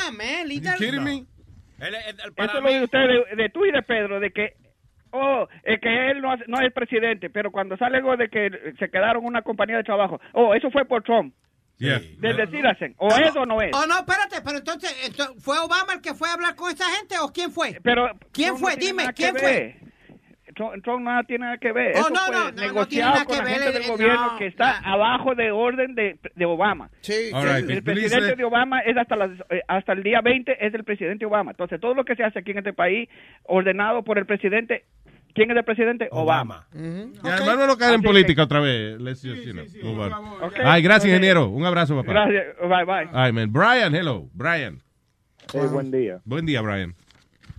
Eso 2.37 2.61
lo 2.61 2.69
dice 2.69 2.85
usted 2.85 2.99
de, 2.99 3.37
de 3.43 3.49
Twitter, 3.51 3.85
Pedro, 3.87 4.21
de 4.21 4.31
que 4.31 4.55
oh, 5.13 5.49
es 5.65 5.81
que 5.81 6.11
él 6.11 6.21
no, 6.21 6.33
hace- 6.33 6.45
no 6.47 6.61
es 6.61 6.73
presidente, 6.73 7.31
pero 7.31 7.51
cuando 7.51 7.77
sale 7.77 7.99
algo 7.99 8.17
de 8.17 8.29
que 8.29 8.51
se 8.79 8.91
quedaron 8.91 9.25
una 9.25 9.43
compañía 9.43 9.77
de 9.79 9.85
trabajo, 9.85 10.21
oh, 10.35 10.55
eso 10.55 10.71
fue 10.71 10.85
por 10.85 11.03
Trump. 11.03 11.35
De 11.79 12.35
decir 12.35 12.67
así, 12.67 12.85
o 12.99 13.09
es 13.09 13.35
o 13.35 13.47
no 13.47 13.63
es. 13.63 13.71
Oh, 13.75 13.87
no, 13.87 14.01
espérate, 14.01 14.43
pero 14.45 14.59
entonces, 14.59 14.95
esto- 15.03 15.35
¿fue 15.39 15.59
Obama 15.59 15.95
el 15.95 16.03
que 16.03 16.13
fue 16.15 16.29
a 16.29 16.35
hablar 16.35 16.55
con 16.55 16.71
esa 16.71 16.85
gente 16.97 17.15
o 17.19 17.29
quién 17.33 17.51
fue? 17.51 17.79
Pero 17.83 18.11
¿Quién 18.33 18.59
fue? 18.59 18.73
no 18.73 18.77
Dime, 18.77 19.13
¿quién 19.15 19.35
fue? 19.35 19.79
Trump, 20.55 20.83
Trump 20.85 21.03
nada 21.05 21.23
tiene 21.25 21.45
nada 21.45 21.59
que 21.59 21.73
ver. 21.73 21.93
Oh, 21.97 22.01
Eso 22.01 22.11
no, 22.11 22.21
fue 22.21 22.35
no, 22.35 22.39
no, 22.39 22.45
no 22.47 22.55
tiene 22.55 22.67
negociado 22.69 23.13
nada 23.13 23.25
con 23.25 23.37
que 23.37 23.43
la 23.43 23.45
ver, 23.49 23.55
gente 23.55 23.69
eh, 23.69 23.81
del 23.81 23.91
gobierno 23.91 24.33
no, 24.33 24.39
que 24.39 24.47
está 24.47 24.79
abajo 24.79 25.35
de 25.35 25.51
orden 25.51 25.95
de, 25.95 26.19
de 26.35 26.45
Obama. 26.45 26.91
Sí, 27.01 27.13
right, 27.33 27.65
el, 27.65 27.71
el 27.71 27.83
presidente 27.83 28.33
eh, 28.33 28.37
de 28.37 28.45
Obama 28.45 28.81
es 28.81 28.97
hasta, 28.97 29.17
las, 29.17 29.31
eh, 29.51 29.63
hasta 29.69 29.93
el 29.93 30.03
día 30.03 30.21
20 30.21 30.67
es 30.67 30.75
el 30.75 30.85
presidente 30.85 31.25
Obama. 31.27 31.51
Entonces, 31.53 31.81
todo 31.81 31.95
lo 31.95 32.05
que 32.05 32.17
se 32.17 32.25
hace 32.25 32.39
aquí 32.41 32.51
en 32.53 32.59
este 32.59 32.73
país, 32.73 33.09
ordenado 33.45 34.03
por 34.03 34.19
el 34.19 34.27
presidente, 34.27 34.85
¿quién 35.35 35.51
es 35.51 35.57
el 35.57 35.65
presidente? 35.65 36.09
Obama. 36.11 36.67
Ya, 36.73 37.37
hermano, 37.37 37.67
no 37.67 37.77
caer 37.77 37.95
en 37.95 38.01
que- 38.03 38.07
política 38.09 38.43
otra 38.45 38.61
vez. 38.61 39.01
Let's 39.01 39.23
just. 39.23 39.47
Ay, 40.65 40.83
gracias, 40.83 41.07
ingeniero. 41.07 41.49
Un 41.49 41.65
abrazo, 41.65 41.97
papá. 41.97 42.13
Gracias. 42.13 42.57
Bye, 42.61 42.85
bye. 42.85 43.09
Ay, 43.13 43.33
man. 43.33 43.53
Brian, 43.53 43.95
hello. 43.95 44.29
Brian. 44.35 44.81
Hey, 45.53 45.63
buen 45.73 45.91
día. 45.91 46.21
Buen 46.25 46.47
día, 46.47 46.61
Brian. 46.61 46.95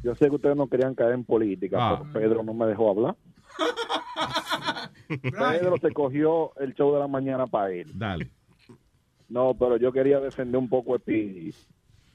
Yo 0.03 0.15
sé 0.15 0.29
que 0.29 0.35
ustedes 0.35 0.55
no 0.55 0.67
querían 0.67 0.95
caer 0.95 1.13
en 1.13 1.23
política, 1.23 1.77
Ah. 1.79 1.99
pero 2.01 2.13
Pedro 2.13 2.43
no 2.43 2.53
me 2.53 2.65
dejó 2.65 2.89
hablar. 2.91 3.15
Pedro 5.21 5.77
se 5.81 5.91
cogió 5.91 6.51
el 6.57 6.73
show 6.73 6.93
de 6.93 6.99
la 6.99 7.07
mañana 7.07 7.47
para 7.47 7.71
él. 7.71 7.87
Dale. 7.93 8.29
No, 9.29 9.53
pero 9.53 9.77
yo 9.77 9.91
quería 9.91 10.19
defender 10.19 10.57
un 10.59 10.67
poco 10.69 10.95
a 10.95 10.99
Speedy 10.99 11.53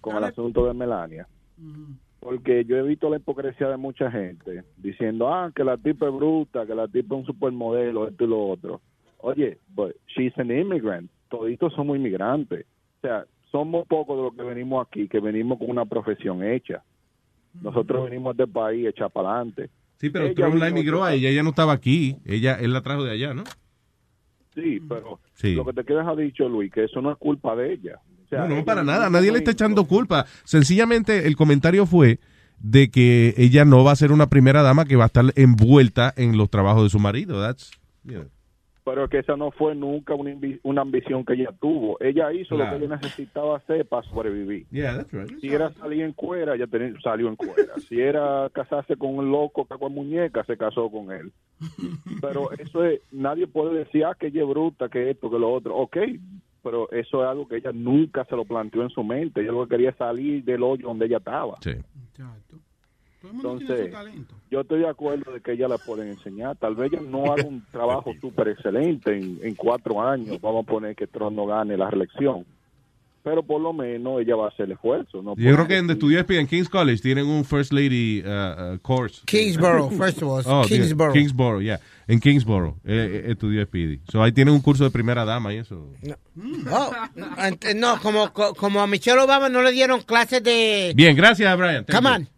con 0.00 0.16
el 0.16 0.24
asunto 0.24 0.66
de 0.66 0.74
Melania. 0.74 1.26
Porque 2.20 2.64
yo 2.64 2.76
he 2.76 2.82
visto 2.82 3.08
la 3.08 3.16
hipocresía 3.16 3.68
de 3.68 3.76
mucha 3.76 4.10
gente 4.10 4.64
diciendo, 4.76 5.32
ah, 5.32 5.50
que 5.54 5.64
la 5.64 5.76
tipa 5.76 6.08
es 6.08 6.14
bruta, 6.14 6.66
que 6.66 6.74
la 6.74 6.88
tipa 6.88 7.14
es 7.14 7.20
un 7.20 7.26
supermodelo, 7.26 8.08
esto 8.08 8.24
y 8.24 8.26
lo 8.26 8.48
otro. 8.48 8.80
Oye, 9.18 9.58
but 9.68 9.94
she's 10.08 10.36
an 10.38 10.50
immigrant. 10.50 11.10
Toditos 11.30 11.72
somos 11.74 11.96
inmigrantes. 11.96 12.66
O 12.98 13.00
sea, 13.00 13.24
somos 13.50 13.86
pocos 13.86 14.16
de 14.16 14.22
los 14.24 14.34
que 14.34 14.42
venimos 14.42 14.86
aquí, 14.86 15.08
que 15.08 15.20
venimos 15.20 15.58
con 15.58 15.70
una 15.70 15.84
profesión 15.86 16.42
hecha. 16.42 16.82
Nosotros 17.62 18.04
venimos 18.04 18.36
de 18.36 18.44
este 18.44 18.52
país 18.52 18.86
hecha 18.86 19.08
para 19.08 19.30
adelante. 19.36 19.70
Sí, 19.98 20.10
pero 20.10 20.26
Ella 20.26 20.34
Trump 20.34 20.56
la 20.56 20.68
emigró 20.68 21.04
a 21.04 21.14
ella. 21.14 21.28
Ella 21.30 21.42
no 21.42 21.50
estaba 21.50 21.72
aquí. 21.72 22.16
Ella, 22.24 22.54
él 22.60 22.72
la 22.72 22.82
trajo 22.82 23.02
de 23.04 23.12
allá, 23.12 23.32
¿no? 23.34 23.44
Sí, 24.54 24.80
pero 24.88 25.20
Sí. 25.34 25.54
lo 25.54 25.64
que 25.64 25.72
te 25.72 25.84
quedas 25.84 26.06
ha 26.06 26.14
dicho, 26.16 26.48
Luis, 26.48 26.72
que 26.72 26.84
eso 26.84 27.00
no 27.02 27.10
es 27.12 27.18
culpa 27.18 27.54
de 27.56 27.74
ella. 27.74 28.00
O 28.24 28.28
sea, 28.28 28.40
No, 28.40 28.48
no, 28.48 28.54
ella 28.56 28.64
para 28.64 28.82
nada. 28.84 29.10
Nadie 29.10 29.30
le 29.32 29.38
está 29.38 29.50
echando 29.50 29.84
culpa. 29.86 30.26
Sencillamente 30.44 31.26
el 31.26 31.36
comentario 31.36 31.86
fue 31.86 32.20
de 32.58 32.90
que 32.90 33.34
ella 33.36 33.64
no 33.64 33.84
va 33.84 33.92
a 33.92 33.96
ser 33.96 34.12
una 34.12 34.28
primera 34.28 34.62
dama 34.62 34.84
que 34.86 34.96
va 34.96 35.04
a 35.04 35.06
estar 35.08 35.24
envuelta 35.36 36.12
en 36.16 36.36
los 36.38 36.48
trabajos 36.50 36.84
de 36.84 36.90
su 36.90 36.98
marido. 36.98 37.40
That's, 37.40 37.70
you 38.04 38.12
know. 38.14 38.24
Pero 38.86 39.08
que 39.08 39.18
esa 39.18 39.36
no 39.36 39.50
fue 39.50 39.74
nunca 39.74 40.14
una, 40.14 40.32
una 40.62 40.80
ambición 40.82 41.24
que 41.24 41.32
ella 41.34 41.50
tuvo. 41.60 41.98
Ella 42.00 42.32
hizo 42.32 42.54
Claro. 42.54 42.72
lo 42.74 42.78
que 42.78 42.84
ella 42.86 42.96
necesitaba 42.96 43.56
hacer 43.56 43.84
para 43.86 44.06
sobrevivir. 44.08 44.64
Yeah, 44.70 44.96
that's 44.96 45.12
right. 45.12 45.40
Si 45.40 45.48
era 45.52 45.70
salir 45.72 46.02
en 46.02 46.12
cuera, 46.12 46.54
ella 46.54 46.68
tenía- 46.68 46.94
salió 47.02 47.26
en 47.28 47.34
cuera. 47.34 47.74
Si 47.88 48.00
era 48.00 48.48
casarse 48.52 48.94
con 48.96 49.16
un 49.18 49.32
loco 49.32 49.66
que 49.66 49.76
con 49.76 49.92
muñeca, 49.92 50.44
se 50.44 50.56
casó 50.56 50.88
con 50.88 51.10
él. 51.10 51.32
Pero 52.20 52.52
eso 52.52 52.84
es, 52.84 53.00
nadie 53.10 53.48
puede 53.48 53.76
decir, 53.80 54.04
ah, 54.04 54.14
que 54.18 54.28
ella 54.28 54.42
es 54.42 54.48
bruta, 54.48 54.88
que 54.88 55.10
esto, 55.10 55.28
que 55.30 55.38
lo 55.38 55.52
otro. 55.52 55.74
Ok, 55.76 55.96
pero 56.62 56.88
eso 56.92 57.24
es 57.24 57.28
algo 57.28 57.48
que 57.48 57.56
ella 57.56 57.72
nunca 57.72 58.24
se 58.26 58.36
lo 58.36 58.44
planteó 58.44 58.82
en 58.82 58.90
su 58.90 59.02
mente. 59.02 59.40
Ella 59.40 59.50
lo 59.52 59.64
que 59.66 59.70
quería 59.74 59.90
es 59.90 59.96
salir 59.96 60.44
del 60.44 60.62
hoyo 60.62 60.86
donde 60.86 61.06
ella 61.06 61.18
estaba. 61.18 61.56
Sí. 61.60 61.72
Entonces, 63.32 63.92
yo 64.50 64.60
estoy 64.60 64.80
de 64.80 64.88
acuerdo 64.88 65.32
de 65.32 65.40
que 65.40 65.52
ella 65.52 65.68
la 65.68 65.78
pueden 65.78 66.08
enseñar. 66.08 66.56
Tal 66.56 66.74
vez 66.74 66.92
ella 66.92 67.02
no 67.08 67.32
haga 67.32 67.44
un 67.44 67.64
trabajo 67.72 68.12
súper 68.20 68.48
excelente 68.48 69.16
en, 69.16 69.38
en 69.42 69.54
cuatro 69.54 70.00
años. 70.00 70.40
Vamos 70.40 70.64
a 70.64 70.70
poner 70.70 70.94
que 70.96 71.06
Trump 71.06 71.36
no 71.36 71.46
gane 71.46 71.76
la 71.76 71.90
reelección. 71.90 72.44
Pero 73.22 73.42
por 73.42 73.60
lo 73.60 73.72
menos 73.72 74.20
ella 74.20 74.36
va 74.36 74.44
a 74.44 74.48
hacer 74.50 74.66
el 74.66 74.72
esfuerzo. 74.72 75.20
¿no? 75.20 75.34
Yo 75.36 75.52
creo 75.52 75.66
que 75.66 75.78
estudió 75.92 76.20
Speedy 76.20 76.40
en 76.42 76.46
King's 76.46 76.68
College 76.68 77.02
tienen 77.02 77.26
un 77.26 77.44
First 77.44 77.72
Lady 77.72 78.22
uh, 78.24 78.74
uh, 78.74 78.78
course. 78.78 79.22
Kingsborough, 79.26 79.90
first 79.90 80.22
of 80.22 80.28
all, 80.28 80.42
Oh, 80.46 80.62
yeah, 80.62 80.68
Kingsborough. 80.78 81.12
Kingsborough, 81.12 81.60
yeah. 81.60 81.80
En 82.06 82.20
Kingsborough 82.20 82.76
eh, 82.84 83.24
eh, 83.24 83.30
estudió 83.32 83.64
Speedy. 83.64 83.98
So 84.08 84.22
ahí 84.22 84.30
tienen 84.30 84.54
un 84.54 84.60
curso 84.60 84.84
de 84.84 84.90
primera 84.90 85.24
dama 85.24 85.52
y 85.52 85.56
eso. 85.56 85.90
Oh, 86.70 86.92
ent- 87.38 87.74
no, 87.74 87.98
como, 88.00 88.32
co- 88.32 88.54
como 88.54 88.80
a 88.80 88.86
Michelle 88.86 89.18
Obama 89.18 89.48
no 89.48 89.60
le 89.60 89.72
dieron 89.72 90.02
clases 90.02 90.40
de... 90.44 90.92
Bien, 90.94 91.16
gracias, 91.16 91.58
Brian. 91.58 91.84
Thank 91.84 91.96
Come 91.98 92.08
you. 92.08 92.14
on. 92.14 92.28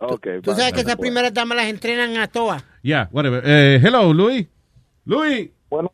Okay, 0.00 0.40
Tú 0.42 0.52
sabes 0.54 0.72
que 0.72 0.80
esas 0.80 0.96
primeras 0.96 1.34
damas 1.34 1.56
las 1.56 1.66
entrenan 1.66 2.16
a 2.18 2.28
todas. 2.28 2.64
Yeah, 2.82 3.08
whatever. 3.10 3.42
Eh, 3.44 3.80
hello, 3.82 4.12
Luis. 4.12 4.46
Luis. 5.04 5.50
Bueno, 5.70 5.92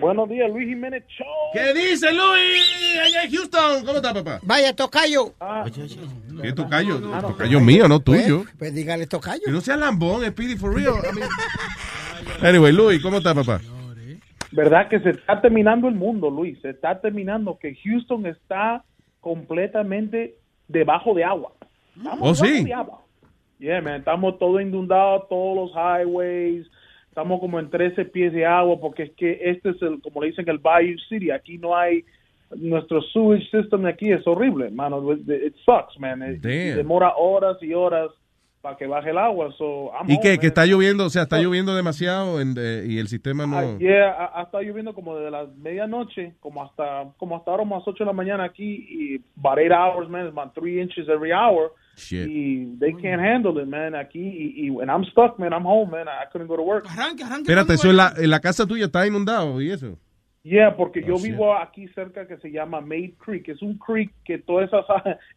buenos 0.00 0.28
días, 0.28 0.48
Luis 0.50 0.68
Jiménez 0.68 1.02
Show. 1.08 1.26
¿Qué 1.52 1.72
dice 1.74 2.12
Luis? 2.12 2.98
Allá 3.04 3.24
en 3.24 3.30
Houston. 3.32 3.84
¿Cómo 3.84 3.96
está, 3.96 4.12
papá? 4.14 4.38
Vaya, 4.42 4.74
tocayo. 4.76 5.34
¿Qué 6.42 6.52
tocayo? 6.52 7.00
Tocayo 7.20 7.60
mío, 7.60 7.88
no 7.88 7.98
tuyo. 8.00 8.42
Pues, 8.44 8.54
pues 8.58 8.74
dígale 8.74 9.06
tocayo. 9.06 9.42
Que 9.44 9.50
no 9.50 9.60
sea 9.60 9.76
lambón, 9.76 10.24
Speedy, 10.26 10.56
for 10.56 10.74
real. 10.74 10.94
I 11.10 11.14
mean- 11.18 11.28
Anyway, 12.42 12.72
Luis, 12.72 13.02
¿cómo 13.02 13.16
está, 13.18 13.34
papá? 13.34 13.60
¿Verdad 14.52 14.88
que 14.88 15.00
se 15.00 15.10
está 15.10 15.40
terminando 15.40 15.88
el 15.88 15.94
mundo, 15.94 16.30
Luis? 16.30 16.58
Se 16.60 16.70
está 16.70 17.00
terminando 17.00 17.58
que 17.60 17.74
Houston 17.84 18.26
está 18.26 18.84
completamente 19.20 20.36
debajo 20.68 21.14
de 21.14 21.24
agua. 21.24 21.52
Estamos 21.96 22.18
Oh, 22.40 22.44
debajo 22.44 22.44
sí. 22.58 22.64
de 22.64 22.74
agua. 22.74 23.00
Yeah, 23.58 23.80
man, 23.80 23.96
estamos 24.00 24.38
todos 24.38 24.60
inundados, 24.60 25.28
todos 25.28 25.56
los 25.56 25.70
highways, 25.72 26.66
estamos 27.08 27.40
como 27.40 27.58
en 27.58 27.70
13 27.70 28.04
pies 28.06 28.32
de 28.32 28.44
agua 28.44 28.78
porque 28.80 29.04
es 29.04 29.10
que 29.12 29.38
este 29.42 29.70
es 29.70 29.80
el, 29.82 30.00
como 30.02 30.20
le 30.20 30.28
dicen, 30.28 30.48
el 30.48 30.58
Bayou 30.58 30.98
City. 31.08 31.30
Aquí 31.30 31.56
no 31.56 31.74
hay, 31.76 32.04
nuestro 32.54 33.00
sewage 33.02 33.50
system 33.50 33.82
de 33.82 33.90
aquí 33.90 34.10
es 34.12 34.26
horrible, 34.26 34.70
mano. 34.70 35.12
It, 35.14 35.54
sucks, 35.64 35.98
man. 35.98 36.22
It- 36.34 36.42
demora 36.42 37.14
horas 37.16 37.56
y 37.62 37.72
horas 37.72 38.10
para 38.60 38.76
que 38.76 38.86
baje 38.86 39.10
el 39.10 39.18
agua. 39.18 39.50
So, 39.56 39.90
I'm 39.98 40.10
¿Y 40.10 40.20
qué? 40.20 40.38
Que 40.38 40.48
está 40.48 40.66
lloviendo, 40.66 41.06
o 41.06 41.08
sea, 41.08 41.22
está 41.22 41.38
lloviendo 41.40 41.74
demasiado 41.74 42.40
en- 42.40 42.54
eh, 42.58 42.84
y 42.86 42.98
el 42.98 43.06
sistema 43.08 43.46
no... 43.46 43.56
Ah, 43.56 43.78
yeah, 43.78 44.10
ha, 44.12 44.40
ha 44.40 44.42
estado 44.42 44.62
lloviendo 44.64 44.92
como 44.92 45.16
desde 45.16 45.30
las 45.30 45.48
medianoche, 45.56 46.34
como 46.40 46.62
hasta 46.62 47.06
como 47.16 47.36
hasta 47.36 47.50
ahora, 47.52 47.62
como 47.62 47.76
a 47.76 47.78
las 47.78 47.88
8 47.88 48.04
de 48.04 48.06
la 48.06 48.12
mañana 48.12 48.44
aquí, 48.44 48.86
y 48.90 49.20
about 49.38 49.58
8 49.64 49.72
hours, 49.74 50.08
man, 50.10 50.26
about 50.26 50.52
3 50.52 50.82
inches 50.82 51.08
every 51.08 51.32
hour. 51.32 51.72
Shit. 51.96 52.28
Y 52.28 52.76
they 52.78 52.92
can't 52.92 53.20
handle 53.22 53.58
it, 53.60 53.66
man, 53.66 53.94
aquí, 53.94 54.20
y, 54.20 54.66
y 54.66 54.68
and 54.82 54.90
I'm 54.90 55.02
stuck, 55.04 55.38
man, 55.38 55.52
I'm 55.52 55.64
home, 55.64 55.90
man, 55.90 56.06
I 56.08 56.26
couldn't 56.30 56.46
go 56.48 56.56
to 56.56 56.62
work. 56.62 56.84
Espérate, 56.86 57.72
eso 57.74 57.88
en 57.90 57.96
la, 57.96 58.12
en 58.16 58.28
la 58.30 58.38
casa 58.40 58.66
tuya 58.66 58.84
está 58.86 59.06
inundado 59.06 59.60
y 59.62 59.70
eso. 59.70 59.98
Yeah, 60.42 60.76
porque 60.76 61.00
Oh, 61.02 61.08
yo 61.08 61.14
shit. 61.16 61.32
vivo 61.32 61.56
aquí 61.56 61.88
cerca 61.88 62.28
que 62.28 62.36
se 62.36 62.50
llama 62.52 62.80
Maid 62.80 63.14
Creek, 63.18 63.48
es 63.48 63.62
un 63.62 63.78
creek 63.78 64.12
que 64.24 64.38
todas 64.38 64.68
esas, 64.68 64.84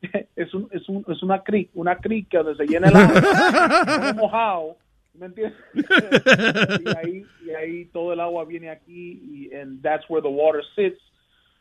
es, 0.35 0.53
un, 0.53 0.67
es, 0.71 0.87
un, 0.87 1.03
es 1.07 1.23
una 1.23 1.41
creek, 1.43 1.69
una 1.73 1.95
creek 1.95 2.27
que 2.27 2.37
donde 2.37 2.55
se 2.55 2.67
llena 2.71 2.89
el 2.89 2.95
agua, 2.95 4.13
mojado, 4.15 4.77
¿me 5.15 5.25
entiendes? 5.27 5.57
y, 5.73 6.89
ahí, 6.97 7.25
y 7.45 7.49
ahí 7.51 7.85
todo 7.85 8.13
el 8.13 8.19
agua 8.19 8.45
viene 8.45 8.69
aquí 8.69 9.49
y 9.51 9.55
and 9.55 9.81
that's 9.81 10.07
where 10.09 10.21
the 10.21 10.29
water 10.29 10.61
sits 10.75 11.01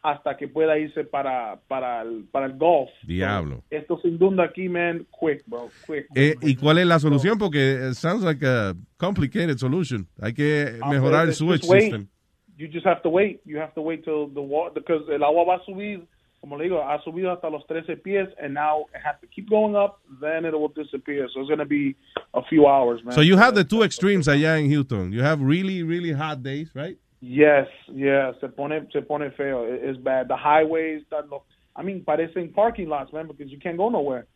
hasta 0.03 0.37
que 0.37 0.49
pueda 0.49 0.79
irse 0.79 1.05
para, 1.05 1.61
para, 1.69 2.03
el, 2.03 2.25
para 2.31 2.47
el 2.47 2.53
Gulf. 2.57 2.91
Diablo. 3.03 3.63
Esto 3.71 3.99
se 4.01 4.09
inunda 4.09 4.45
aquí, 4.45 4.69
man, 4.69 5.07
quick, 5.19 5.43
bro, 5.47 5.71
quick. 5.87 6.07
Eh, 6.15 6.37
¿Y 6.43 6.57
cuál 6.57 6.79
es 6.79 6.87
la 6.87 6.99
solución? 6.99 7.37
Porque 7.39 7.89
it 7.91 7.95
sounds 7.95 8.23
like 8.23 8.45
a 8.47 8.75
complicated 8.97 9.59
solution. 9.59 10.07
Hay 10.21 10.33
que 10.35 10.79
Ah, 10.81 10.89
mejorar 10.91 11.29
el 11.29 11.35
wait. 11.47 11.63
system. 11.63 12.09
You 12.57 12.69
just 12.69 12.87
have 12.87 13.03
to 13.03 13.09
wait. 13.11 13.41
You 13.45 13.59
have 13.59 13.73
to 13.75 13.81
wait 13.81 14.05
till 14.05 14.29
the 14.33 14.41
water, 14.41 14.75
because 14.81 15.05
el 15.13 15.23
agua 15.23 15.45
va 15.45 15.55
a 15.57 15.65
subir 15.65 16.07
como 16.41 16.57
le 16.57 16.65
digo, 16.65 16.81
ha 16.83 17.03
subido 17.03 17.33
hasta 17.33 17.51
los 17.51 17.67
13 17.67 17.97
pies, 17.97 18.29
and 18.41 18.55
now 18.55 18.87
it 18.95 19.01
has 19.05 19.21
to 19.21 19.27
keep 19.27 19.49
going 19.51 19.75
up, 19.75 19.99
then 20.21 20.45
it 20.45 20.53
will 20.53 20.69
disappear. 20.73 21.27
So 21.35 21.41
it's 21.41 21.49
going 21.49 21.59
to 21.59 21.67
be 21.67 21.97
a 22.33 22.43
few 22.49 22.67
hours, 22.69 23.03
man. 23.05 23.13
So 23.13 23.23
you 23.23 23.37
have 23.37 23.57
the 23.57 23.65
two 23.65 23.83
extremes 23.83 24.29
allá 24.29 24.57
en 24.59 24.71
Houston. 24.71 25.13
You 25.13 25.23
have 25.23 25.41
really, 25.41 25.83
really 25.83 26.13
hot 26.13 26.43
days, 26.45 26.71
right? 26.77 26.97
Yes, 27.21 27.67
yes, 27.93 28.37
se 28.41 28.49
pone, 28.49 28.87
se 28.93 29.03
pone 29.03 29.31
feo. 29.33 29.65
It- 29.67 29.83
It's 29.85 29.99
bad. 29.99 30.29
The 30.29 30.37
highways, 30.37 31.03
that 31.11 31.29
look, 31.29 31.45
I 31.77 31.83
mean, 31.83 32.05
parecen 32.05 32.53
parking 32.55 32.89
lots, 32.89 33.13
man, 33.13 33.27
because 33.27 33.51
you 33.53 33.59
can't 33.59 33.77
go 33.77 33.89
nowhere. 33.91 34.27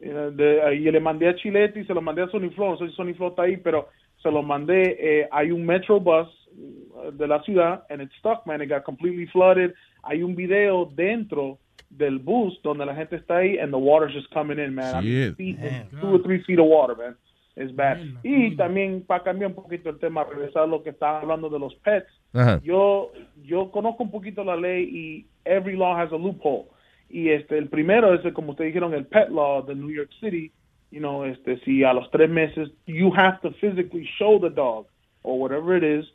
You 0.00 0.12
know, 0.12 0.30
de- 0.30 0.60
y 0.76 0.90
le 0.90 1.00
mandé 1.00 1.28
a 1.28 1.34
Chilete 1.34 1.80
y 1.80 1.84
se 1.84 1.92
lo 1.94 2.00
mandé 2.00 2.22
a 2.22 2.28
Sony 2.30 2.50
Flow. 2.54 2.70
No 2.70 2.76
sé 2.78 2.88
si 2.88 2.94
Sony 2.94 3.14
Flow 3.14 3.30
está 3.30 3.42
ahí, 3.42 3.56
pero 3.56 3.88
se 4.22 4.30
lo 4.30 4.42
mandé. 4.42 4.96
Eh, 5.00 5.28
hay 5.32 5.50
un 5.50 5.66
metro 5.66 5.98
bus 5.98 6.28
eh, 6.56 7.10
de 7.12 7.26
la 7.26 7.42
ciudad, 7.42 7.82
and 7.90 8.00
it's 8.02 8.14
stuck, 8.18 8.46
man. 8.46 8.60
It 8.62 8.68
got 8.68 8.84
completely 8.84 9.26
flooded. 9.26 9.74
Hay 10.04 10.22
un 10.22 10.36
video 10.36 10.84
dentro 10.94 11.58
del 11.90 12.18
bus 12.20 12.60
donde 12.62 12.86
la 12.86 12.94
gente 12.94 13.16
está 13.16 13.38
ahí, 13.38 13.58
and 13.58 13.72
the 13.72 13.78
water's 13.78 14.12
just 14.14 14.30
coming 14.32 14.58
in, 14.60 14.74
man. 14.74 14.94
I 14.94 15.00
mean, 15.00 15.24
Shit. 15.30 15.36
feet, 15.36 15.58
two 16.00 16.14
or 16.14 16.22
three 16.22 16.42
feet 16.44 16.60
of 16.60 16.66
water, 16.66 16.94
man. 16.94 17.16
It's 17.58 17.74
bad. 17.74 17.98
Y 18.22 18.54
también, 18.56 19.02
para 19.02 19.24
cambiar 19.24 19.50
un 19.50 19.56
poquito 19.56 19.90
el 19.90 19.98
tema, 19.98 20.22
regresar 20.24 20.62
a 20.62 20.66
lo 20.66 20.82
que 20.82 20.90
estaba 20.90 21.20
hablando 21.20 21.48
de 21.48 21.58
los 21.58 21.74
pets, 21.76 22.06
Ajá. 22.32 22.60
yo 22.62 23.10
yo 23.42 23.70
conozco 23.72 24.04
un 24.04 24.10
poquito 24.12 24.44
la 24.44 24.56
ley 24.56 24.84
y 24.84 25.26
every 25.44 25.76
law 25.76 25.96
has 25.96 26.12
a 26.12 26.16
loophole. 26.16 26.66
Y 27.10 27.30
este 27.30 27.58
el 27.58 27.68
primero 27.68 28.14
es 28.14 28.32
como 28.32 28.52
ustedes 28.52 28.68
dijeron 28.68 28.94
el 28.94 29.06
pet 29.06 29.30
law 29.30 29.64
de 29.64 29.74
New 29.74 29.90
York 29.90 30.10
City. 30.20 30.52
You 30.90 31.00
know 31.00 31.24
este 31.24 31.58
si 31.64 31.82
a 31.82 31.92
los 31.92 32.08
tres 32.10 32.30
meses 32.30 32.70
you 32.86 33.12
have 33.14 33.40
to 33.42 33.50
physically 33.60 34.08
show 34.18 34.38
the 34.38 34.50
dog 34.50 34.86
or 35.22 35.38
whatever 35.38 35.76
it 35.76 35.82
is 35.82 36.06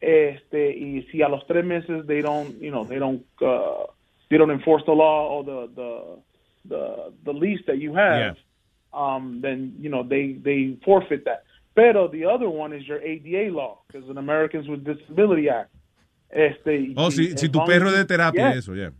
este 0.00 0.76
y 0.76 1.02
si 1.10 1.22
a 1.22 1.28
los 1.28 1.46
tres 1.46 1.64
meses 1.64 2.06
they 2.06 2.22
don't 2.22 2.60
you 2.60 2.70
know 2.70 2.84
they 2.84 2.98
don't 2.98 3.22
uh, 3.40 3.86
they 4.28 4.36
don't 4.36 4.50
enforce 4.50 4.84
the 4.84 4.92
law 4.92 5.28
or 5.28 5.44
the 5.44 5.68
the 5.74 6.18
the, 6.68 7.12
the 7.24 7.32
lease 7.32 7.64
that 7.66 7.78
you 7.78 7.94
have 7.94 8.36
um, 8.92 9.40
then 9.42 9.74
you 9.78 9.90
know 9.90 10.02
they 10.02 10.36
they 10.42 10.76
forfeit 10.84 11.24
that. 11.24 11.44
Pero 11.74 12.08
the 12.08 12.24
other 12.24 12.48
one 12.48 12.72
is 12.72 12.86
your 12.88 13.00
ADA 13.00 13.54
law, 13.54 13.78
because 13.86 14.08
an 14.08 14.18
Americans 14.18 14.68
with 14.68 14.84
Disability 14.84 15.48
Act. 15.48 15.70
Este, 16.30 16.92
Oh, 16.96 17.08
si, 17.08 17.36
si 17.36 17.48
tu 17.48 17.64
perro 17.64 17.90
de 17.90 18.04
terapia 18.04 18.50
yeah, 18.50 18.58
eso, 18.58 18.74
yeah. 18.74 18.90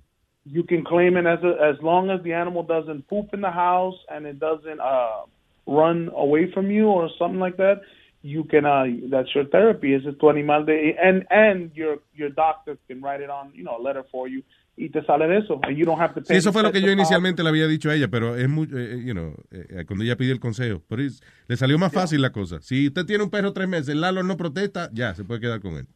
you 0.47 0.63
can 0.63 0.83
claim 0.83 1.17
it 1.19 1.27
as 1.27 1.39
a, 1.45 1.63
as 1.63 1.77
long 1.83 2.09
as 2.09 2.23
the 2.23 2.33
animal 2.33 2.63
doesn't 2.63 3.07
poop 3.07 3.35
in 3.35 3.43
the 3.43 3.51
house 3.51 3.97
and 4.11 4.25
it 4.27 4.39
doesn't 4.41 4.81
uh, 4.81 5.23
run 5.67 6.11
away 6.15 6.51
from 6.53 6.71
you 6.71 6.87
or 6.87 7.11
something 7.19 7.39
like 7.39 7.59
that. 7.59 7.83
You 8.23 8.45
can 8.45 8.65
uh, 8.65 8.87
that's 9.11 9.35
your 9.35 9.45
therapy. 9.45 9.95
Is 9.95 10.07
it 10.07 10.19
tu 10.19 10.29
animal 10.29 10.65
de 10.65 10.95
and 11.01 11.27
and 11.31 11.71
your 11.75 11.99
your 12.15 12.31
doctor 12.31 12.79
can 12.89 13.01
write 13.03 13.21
it 13.21 13.31
on 13.31 13.53
you 13.55 13.63
know 13.63 13.77
a 13.79 13.83
letter 13.83 14.05
for 14.11 14.27
you 14.27 14.43
y 14.79 14.89
te 14.91 15.03
sale 15.05 15.27
de 15.27 15.39
eso 15.39 15.61
you 15.77 15.85
don't 15.85 16.01
have 16.01 16.15
to 16.15 16.21
Sí, 16.21 16.29
pay. 16.29 16.37
eso 16.39 16.53
fue 16.53 16.63
lo 16.63 16.71
que 16.73 16.81
yo 16.81 16.91
inicialmente 16.91 17.43
le 17.43 17.49
había 17.49 17.67
dicho 17.67 17.91
a 17.91 17.95
ella, 17.95 18.09
pero 18.09 18.37
es 18.37 18.49
muy, 18.49 18.69
eh, 18.75 19.03
you 19.05 19.13
know, 19.13 19.35
eh, 19.51 19.85
cuando 19.87 20.05
ella 20.05 20.17
pidió 20.17 20.33
el 20.33 20.41
consejo. 20.41 20.83
Pero 20.89 21.03
es- 21.03 21.21
le 21.49 21.57
salió 21.57 21.79
más 21.79 21.93
fácil 21.93 22.23
la 22.23 22.31
cosa. 22.33 22.61
Si 22.63 22.87
usted 22.87 23.05
tiene 23.05 23.25
un 23.25 23.31
perro 23.31 23.53
tres 23.53 23.69
meses, 23.69 23.89
el 23.89 24.01
Lalo 24.01 24.23
no 24.23 24.37
protesta, 24.37 24.89
ya, 24.93 25.15
se 25.15 25.25
puede 25.25 25.41
quedar 25.41 25.61
con 25.61 25.75
él. 25.75 25.87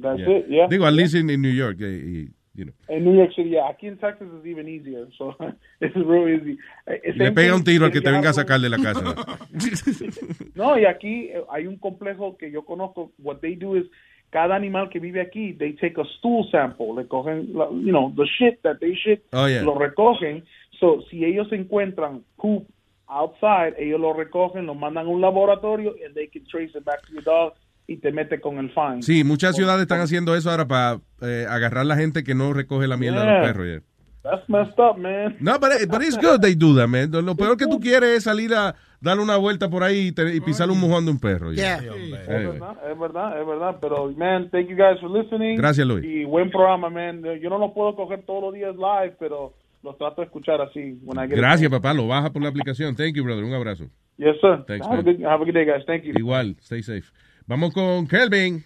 That's 0.00 0.18
Yeah. 0.18 0.38
it. 0.38 0.46
Yeah. 0.48 0.68
Digo, 0.68 0.86
at 0.86 0.94
least 0.94 1.14
in, 1.14 1.28
in 1.28 1.42
New 1.42 1.52
York, 1.52 1.76
eh, 1.80 2.02
y, 2.04 2.30
you 2.54 2.64
know. 2.64 2.74
In 2.88 3.04
New 3.04 3.14
York 3.14 3.32
City, 3.34 3.50
yeah. 3.50 3.68
Aquí 3.68 3.88
en 3.88 3.98
Texas 3.98 4.26
is 4.40 4.46
even 4.46 4.68
easier. 4.68 5.06
So 5.18 5.36
it's 5.80 5.94
real 5.96 6.28
easy. 6.28 6.56
Eh, 6.86 7.12
Le 7.14 7.32
pega 7.32 7.54
un 7.54 7.64
tiro 7.64 7.84
al 7.86 7.92
que 7.92 8.00
te 8.00 8.10
venga 8.10 8.30
a 8.30 8.32
sacar 8.32 8.60
de 8.60 8.70
la 8.70 8.78
casa. 8.78 9.02
No, 10.54 10.78
y 10.78 10.84
aquí 10.84 11.28
eh, 11.32 11.42
hay 11.50 11.66
un 11.66 11.76
complejo 11.78 12.36
que 12.36 12.50
yo 12.50 12.64
conozco. 12.64 13.12
What 13.18 13.38
they 13.40 13.56
do 13.56 13.76
is 13.76 13.84
cada 14.32 14.56
animal 14.56 14.88
que 14.88 14.98
vive 14.98 15.20
aquí, 15.20 15.52
they 15.52 15.74
take 15.74 16.00
a 16.00 16.04
stool 16.18 16.48
sample. 16.50 16.94
Le 16.96 17.06
cogen, 17.06 17.50
la- 17.54 17.68
you 17.70 17.92
know, 17.92 18.12
the 18.16 18.24
shit 18.26 18.60
that 18.62 18.78
they 18.80 18.94
shit, 18.96 19.22
Oh, 19.32 19.46
yeah. 19.46 19.62
lo 19.62 19.74
recogen. 19.78 20.42
So 20.80 21.02
si 21.10 21.24
ellos 21.24 21.52
encuentran 21.52 22.24
poop 22.36 22.66
outside, 23.08 23.74
ellos 23.78 24.00
lo 24.00 24.14
recogen, 24.14 24.66
lo 24.66 24.74
mandan 24.74 25.06
a 25.06 25.10
un 25.10 25.20
laboratorio 25.20 25.94
and 26.04 26.14
they 26.14 26.28
can 26.28 26.44
trace 26.46 26.70
it 26.74 26.84
back 26.84 27.02
to 27.06 27.12
your 27.12 27.22
dog 27.22 27.52
y 27.86 27.96
te 27.98 28.10
mete 28.10 28.40
con 28.40 28.58
el 28.58 28.70
fine. 28.70 29.02
Sí, 29.02 29.22
muchas 29.22 29.54
ciudades 29.54 29.82
están 29.82 30.00
haciendo 30.00 30.34
eso 30.34 30.50
ahora 30.50 30.66
para 30.66 31.00
eh, 31.20 31.44
agarrar 31.48 31.84
la 31.84 31.96
gente 31.96 32.24
que 32.24 32.34
no 32.34 32.52
recoge 32.54 32.86
la 32.86 32.96
mierda 32.96 33.24
de 33.24 33.32
los 33.32 33.46
perros. 33.46 33.66
yeah. 33.66 33.82
That's 34.22 34.48
messed 34.48 34.78
up, 34.78 34.96
man. 34.98 35.36
No, 35.40 35.58
but, 35.58 35.72
it- 35.80 35.88
but 35.90 36.00
it's 36.02 36.16
good 36.16 36.40
they 36.40 36.54
do 36.54 36.74
that, 36.76 36.86
man. 36.88 37.10
Lo 37.10 37.34
peor 37.34 37.56
que 37.56 37.66
tú 37.66 37.80
quieres 37.80 38.18
es 38.18 38.24
salir 38.24 38.54
a 38.54 38.74
darle 39.00 39.22
una 39.24 39.36
vuelta 39.36 39.68
por 39.68 39.82
ahí 39.82 40.08
y, 40.08 40.12
te- 40.12 40.34
y 40.34 40.40
pisarle 40.40 40.72
un 40.74 40.80
mojón 40.80 41.04
de 41.04 41.10
un 41.10 41.18
perro. 41.18 41.52
yeah. 41.52 41.78
Es 41.78 41.88
Anyway. 41.90 42.58
verdad, 42.60 42.76
es 42.92 42.98
verdad, 42.98 43.40
es 43.40 43.46
verdad. 43.46 43.76
Pero, 43.80 44.12
man, 44.12 44.48
thank 44.50 44.68
you 44.68 44.76
guys 44.76 45.00
for 45.00 45.10
listening. 45.10 45.56
Gracias, 45.56 45.84
Luis. 45.86 46.04
Y 46.04 46.24
buen 46.24 46.50
programa, 46.50 46.88
man. 46.88 47.22
Yo 47.40 47.50
no 47.50 47.58
lo 47.58 47.74
puedo 47.74 47.96
coger 47.96 48.22
todos 48.24 48.42
los 48.44 48.54
días 48.54 48.76
live, 48.76 49.16
pero 49.18 49.54
los 49.82 49.98
trato 49.98 50.20
de 50.20 50.26
escuchar 50.26 50.60
así. 50.60 50.98
when 51.02 51.18
I 51.18 51.26
get 51.28 51.32
a 51.38 51.40
Gracias, 51.40 51.68
papá. 51.68 51.92
Lo 51.92 52.06
baja 52.06 52.30
por 52.30 52.42
la 52.42 52.50
aplicación. 52.50 52.94
Thank 52.94 53.16
you, 53.16 53.24
brother. 53.24 53.42
Un 53.42 53.54
abrazo. 53.54 53.86
Yes, 54.18 54.36
sir. 54.40 54.62
Thanks, 54.68 54.86
have, 54.86 55.00
a 55.00 55.02
man. 55.02 55.16
good, 55.16 55.24
have 55.26 55.42
a 55.42 55.44
good 55.44 55.54
day, 55.54 55.64
guys. 55.64 55.84
Thank 55.84 56.04
you. 56.04 56.12
Igual, 56.16 56.54
stay 56.60 56.82
safe. 56.84 57.10
Vamos 57.48 57.72
con 57.74 58.06
Kelvin. 58.06 58.62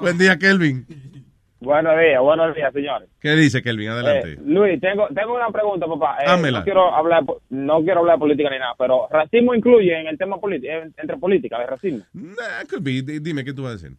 Buen 0.00 0.18
día, 0.18 0.38
Kelvin. 0.38 0.86
Buenos 1.60 1.96
días, 1.96 2.20
buenos 2.20 2.54
días, 2.56 2.72
señores. 2.72 3.08
¿Qué 3.20 3.30
dice 3.36 3.62
Kelvin? 3.62 3.90
Adelante. 3.90 4.32
Eh, 4.32 4.38
Luis, 4.44 4.80
tengo, 4.80 5.06
tengo 5.14 5.36
una 5.36 5.48
pregunta, 5.50 5.86
papá. 5.86 6.16
Eh, 6.24 6.50
no 6.50 6.64
quiero 6.64 6.92
hablar 6.92 7.24
po- 7.24 7.40
no 7.50 7.82
quiero 7.84 8.00
hablar 8.00 8.16
de 8.16 8.20
política 8.20 8.50
ni 8.50 8.58
nada, 8.58 8.74
pero 8.76 9.06
racismo 9.10 9.54
incluye 9.54 9.96
en 10.00 10.08
el 10.08 10.18
tema 10.18 10.38
político, 10.40 10.72
entre 10.96 11.16
política, 11.18 11.60
de 11.60 11.66
racismo. 11.66 12.04
Nah, 12.14 12.64
could 12.68 12.82
be. 12.82 13.02
Dime, 13.20 13.44
¿qué 13.44 13.52
tú 13.52 13.62
vas 13.62 13.70
a 13.72 13.74
decir? 13.74 13.96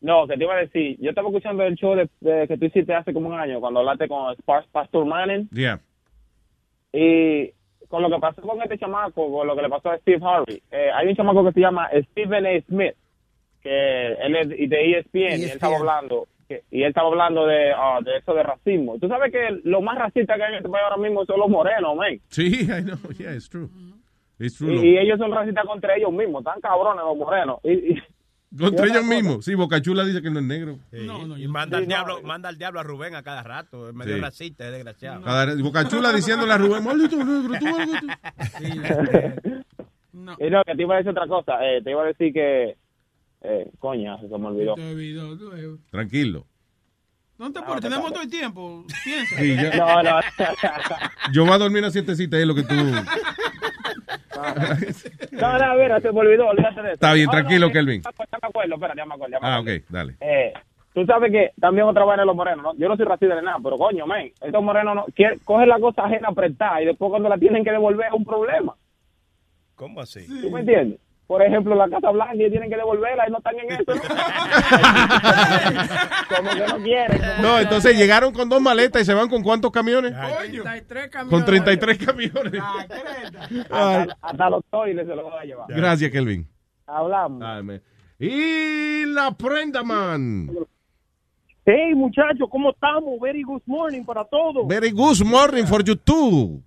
No, 0.00 0.28
que 0.28 0.36
te 0.36 0.44
iba 0.44 0.54
a 0.54 0.58
decir, 0.60 0.96
yo 1.00 1.10
estaba 1.10 1.28
escuchando 1.28 1.64
el 1.64 1.74
show 1.74 1.96
de, 1.96 2.08
de- 2.20 2.46
que 2.46 2.56
tú 2.56 2.66
hiciste 2.66 2.94
hace 2.94 3.12
como 3.12 3.28
un 3.28 3.34
año 3.38 3.58
cuando 3.60 3.80
hablaste 3.80 4.06
con 4.06 4.34
Pastor 4.70 5.04
Manning 5.06 5.48
Yeah. 5.50 5.80
y 6.92 7.50
con 7.90 8.00
lo 8.02 8.08
que 8.08 8.18
pasó 8.20 8.40
con 8.40 8.62
este 8.62 8.78
chamaco, 8.78 9.30
con 9.30 9.46
lo 9.46 9.54
que 9.54 9.62
le 9.62 9.68
pasó 9.68 9.90
a 9.90 9.98
Steve 9.98 10.24
Harvey. 10.24 10.62
eh, 10.70 10.88
hay 10.94 11.08
un 11.08 11.16
chamaco 11.16 11.44
que 11.44 11.52
se 11.52 11.60
llama 11.60 11.90
Stephen 12.12 12.46
A. 12.46 12.60
Smith, 12.62 12.94
que 13.62 14.12
él 14.12 14.36
es 14.36 14.48
de 14.48 14.64
E 14.64 14.98
ESPN, 14.98 15.40
y 15.40 15.44
él 15.44 15.50
estaba 15.50 15.76
hablando 15.76 16.26
que- 16.48 16.62
y 16.70 16.82
él 16.82 16.88
estaba 16.88 17.08
hablando 17.08 17.46
de, 17.46 17.72
ah, 17.72 17.98
de 18.02 18.16
eso 18.18 18.32
de 18.34 18.42
racismo. 18.42 18.98
Tú 18.98 19.06
sabes 19.08 19.30
que 19.32 19.60
lo 19.64 19.80
más 19.82 19.98
racista 19.98 20.36
que 20.36 20.42
hay 20.44 20.50
en 20.52 20.56
este 20.58 20.68
país 20.68 20.82
ahora 20.84 20.96
mismo 20.96 21.24
son 21.26 21.38
los 21.40 21.48
morenos, 21.48 21.94
man. 21.96 22.18
Sí, 22.28 22.46
I 22.70 22.82
know. 22.82 22.96
Yeah, 23.18 23.34
it's 23.34 23.48
true. 23.48 23.68
It's 24.38 24.56
true. 24.56 24.72
Y, 24.74 24.94
y 24.94 24.98
ellos 24.98 25.18
son 25.18 25.32
racistas 25.32 25.64
contra 25.66 25.96
ellos 25.96 26.12
mismos, 26.12 26.42
tan 26.44 26.60
cabrones 26.60 27.04
los 27.04 27.16
morenos. 27.16 27.58
Y, 27.64 27.72
y- 27.92 28.02
Contra 28.58 28.86
ellos 28.86 29.04
mismos. 29.04 29.44
Sí, 29.44 29.54
Bocachula 29.54 30.04
dice 30.04 30.20
que 30.22 30.30
no 30.30 30.40
es 30.40 30.44
negro. 30.44 30.78
y 30.92 31.46
manda, 31.46 31.78
Sí, 31.78 31.82
al 31.84 31.88
no, 31.88 31.88
diablo, 31.88 32.22
manda 32.22 32.48
al 32.48 32.58
diablo 32.58 32.80
a 32.80 32.82
Rubén 32.82 33.14
a 33.14 33.22
cada 33.22 33.42
rato. 33.44 33.88
Es 33.88 33.94
medio 33.94 34.16
Sí. 34.16 34.20
racista, 34.20 34.66
es 34.66 34.72
desgraciado. 34.72 35.22
Cada- 35.22 35.54
Bocachula 35.54 36.12
diciéndole 36.12 36.52
a 36.52 36.58
Rubén, 36.58 36.82
maldito 36.84 37.16
negro, 37.24 37.58
tú 37.60 37.66
algo 37.76 37.92
tú". 38.00 38.06
Y 40.38 40.50
no, 40.50 40.62
que 40.64 40.74
te 40.74 40.82
iba 40.82 40.94
a 40.94 40.98
decir 40.98 41.10
otra 41.12 41.26
cosa. 41.26 41.64
eh, 41.64 41.80
te 41.82 41.90
iba 41.90 42.02
a 42.02 42.06
decir 42.06 42.32
que. 42.32 42.76
Eh, 43.42 43.70
coña, 43.78 44.18
se 44.20 44.26
me 44.26 44.46
olvidó. 44.48 44.74
Te 44.74 44.90
olvidó, 44.92 45.36
tú, 45.38 45.52
eh. 45.54 45.76
Tranquilo. 45.90 46.46
No 47.38 47.50
te 47.52 47.58
apures, 47.60 47.80
tenemos 47.80 48.12
todo 48.12 48.22
el 48.22 48.28
tiempo. 48.28 48.84
Piensa. 49.02 49.36
Sí, 49.38 49.56
yo- 49.56 49.70
No, 49.78 50.02
no. 50.02 50.20
Yo 51.32 51.44
voy 51.44 51.54
a 51.54 51.58
dormir 51.58 51.78
una 51.82 51.90
sietecita, 51.90 52.36
es 52.38 52.46
lo 52.46 52.54
que 52.54 52.64
tú... 52.64 52.74
No, 55.32 55.58
no, 55.58 55.74
mira, 55.74 56.00
se 56.00 56.12
me 56.12 56.20
olvidó, 56.20 56.48
olvídate 56.48 56.80
de 56.82 56.86
eso. 56.88 56.94
Está 56.94 57.12
bien, 57.12 57.26
No, 57.26 57.32
tranquilo, 57.32 57.66
no, 57.68 57.72
Kelvin. 57.72 58.02
Ya 58.02 58.10
me 58.42 58.48
acuerdo, 58.48 58.74
espera, 58.74 58.94
ya 58.96 59.06
me 59.06 59.14
acuerdo. 59.14 59.32
ya 59.32 59.40
me 59.40 59.46
Ah, 59.48 59.60
ok, 59.60 59.68
dale. 59.88 60.16
Eh, 60.20 60.52
tú 60.94 61.04
sabes 61.06 61.30
que 61.32 61.50
también 61.60 61.86
otra 61.86 62.04
vaina 62.04 62.22
de 62.22 62.26
los 62.26 62.36
morenos, 62.36 62.62
¿no? 62.62 62.74
Yo 62.76 62.88
no 62.88 62.96
soy 62.96 63.06
racista 63.06 63.34
de 63.36 63.42
nada, 63.42 63.58
pero 63.62 63.76
coño, 63.78 64.06
men, 64.06 64.32
estos 64.40 64.62
morenos 64.62 64.94
no, 64.94 65.04
quieren- 65.14 65.38
cogen 65.44 65.68
la 65.68 65.78
cosa 65.78 66.04
ajena 66.04 66.28
apretada 66.28 66.82
y 66.82 66.86
después 66.86 67.10
cuando 67.10 67.28
la 67.28 67.38
tienen 67.38 67.64
que 67.64 67.70
devolver 67.70 68.06
es 68.08 68.12
un 68.12 68.24
problema. 68.24 68.74
¿Cómo 69.74 70.00
así? 70.00 70.26
¿Tú 70.40 70.50
me 70.50 70.60
entiendes? 70.60 71.00
Por 71.30 71.40
ejemplo, 71.42 71.74
la 71.76 71.88
Casa 71.88 72.10
Blanca 72.10 72.34
y 72.34 72.50
tienen 72.50 72.68
que 72.68 72.76
devolverla 72.76 73.28
y 73.28 73.30
no 73.30 73.38
están 73.38 73.54
en 73.56 73.70
eso, 73.70 73.94
¿no? 73.94 74.02
como 76.36 76.50
que 76.50 76.66
no 76.66 76.76
quieren. 76.82 77.20
No, 77.40 77.60
entonces 77.60 77.96
llegaron 77.96 78.32
con 78.32 78.48
dos 78.48 78.60
maletas 78.60 79.02
y 79.02 79.04
se 79.04 79.14
van 79.14 79.28
con 79.28 79.44
cuántos 79.44 79.70
camiones? 79.70 80.12
33 80.12 81.08
camiones. 81.08 81.30
Con 81.30 81.44
33 81.44 81.98
camiones. 82.04 82.54
Ay. 83.70 83.70
Hasta, 83.70 84.18
hasta 84.20 84.50
los 84.50 84.64
toiles 84.72 85.06
se 85.06 85.14
los 85.14 85.24
van 85.24 85.38
a 85.38 85.44
llevar. 85.44 85.66
Gracias, 85.68 86.10
Kelvin. 86.10 86.48
Hablamos. 86.84 87.44
Ay. 87.44 87.80
Y 88.18 89.04
la 89.06 89.30
prenda, 89.30 89.84
man. 89.84 90.50
Hey, 91.64 91.94
muchachos, 91.94 92.48
¿cómo 92.50 92.70
estamos? 92.70 93.20
Very 93.20 93.44
good 93.44 93.62
morning 93.66 94.02
para 94.02 94.24
todos. 94.24 94.66
Very 94.66 94.90
good 94.90 95.24
morning 95.24 95.64
for 95.64 95.84
you 95.84 95.94
too. 95.94 96.60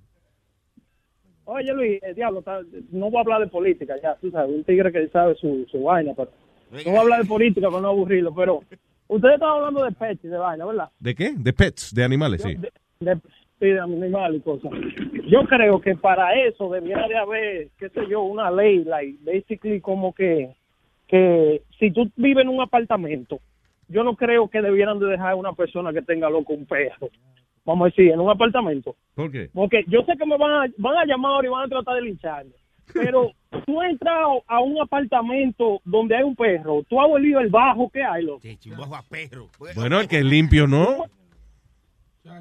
Oye, 1.46 1.74
Luis, 1.74 2.04
el 2.04 2.16
diablo, 2.16 2.44
no 2.92 3.10
voy 3.10 3.18
a 3.18 3.22
hablar 3.22 3.42
de 3.42 3.48
política, 3.48 3.96
ya, 4.02 4.16
tú 4.16 4.32
sabes, 4.32 4.56
un 4.56 4.64
tigre 4.64 4.92
que 4.92 5.08
sabe 5.10 5.36
su, 5.36 5.66
su 5.70 5.84
vaina, 5.84 6.14
pero 6.16 6.32
no 6.72 6.92
voy 6.92 6.96
a 6.96 7.02
hablar 7.02 7.22
de 7.22 7.28
política 7.28 7.70
para 7.70 7.82
no 7.82 7.90
aburrirlo, 7.90 8.34
pero 8.34 8.62
ustedes 9.08 9.36
están 9.36 9.50
hablando 9.50 9.84
de 9.84 9.92
pets 9.92 10.24
y 10.24 10.28
de 10.30 10.38
vaina, 10.38 10.66
¿verdad? 10.66 10.90
¿De 11.00 11.14
qué? 11.14 11.34
De 11.36 11.52
pets, 11.52 11.94
de 11.94 12.04
animales, 12.04 12.42
sí. 12.42 12.56
De, 12.56 12.72
de, 13.00 13.16
sí, 13.60 13.68
de 13.68 13.80
animales 13.80 14.40
y 14.40 14.44
cosas. 14.44 14.72
Yo 15.28 15.44
creo 15.48 15.82
que 15.82 15.96
para 15.96 16.34
eso 16.46 16.70
debiera 16.70 17.08
de 17.08 17.18
haber, 17.18 17.68
qué 17.78 17.90
sé 17.90 18.08
yo, 18.10 18.22
una 18.22 18.50
ley, 18.50 18.84
like, 18.86 19.20
basically 19.24 19.82
como 19.82 20.14
que, 20.14 20.56
que 21.08 21.62
si 21.78 21.92
tú 21.92 22.10
vives 22.16 22.44
en 22.44 22.50
un 22.50 22.62
apartamento 22.62 23.40
yo 23.88 24.04
no 24.04 24.16
creo 24.16 24.48
que 24.48 24.62
debieran 24.62 25.00
de 25.00 25.08
dejar 25.08 25.32
a 25.32 25.36
una 25.36 25.54
persona 25.54 25.94
que 25.94 26.02
tenga 26.02 26.30
loco 26.30 26.54
un 26.54 26.66
perro. 26.66 27.10
Vamos 27.66 27.86
a 27.86 27.90
decir, 27.90 28.12
en 28.12 28.20
un 28.20 28.30
apartamento. 28.30 28.96
¿Por 29.16 29.32
qué? 29.32 29.50
Porque 29.54 29.84
yo 29.88 30.02
sé 30.04 30.18
que 30.18 30.26
me 30.26 30.38
van 30.38 30.52
a, 30.52 30.74
van 30.78 30.98
a 30.98 31.06
llamar 31.06 31.32
ahora 31.34 31.48
y 31.48 31.52
van 31.52 31.66
a 31.66 31.70
tratar 31.70 31.96
de 31.96 32.02
lincharme. 32.02 32.52
Pero 32.94 33.32
tú 33.66 33.82
entras 33.82 34.18
a 34.48 34.60
un 34.60 34.82
apartamento 34.82 35.80
donde 35.86 36.16
hay 36.16 36.24
un 36.24 36.36
perro, 36.36 36.84
tú 36.90 37.00
has 37.00 37.10
olido 37.10 37.40
el 37.40 37.50
bajo 37.50 37.90
que 37.90 38.04
hay, 38.04 38.24
loco. 38.24 38.42
Bueno, 39.76 40.00
el 40.00 40.08
que 40.08 40.20
es 40.20 40.26
limpio, 40.26 40.68
¿no? 40.68 41.06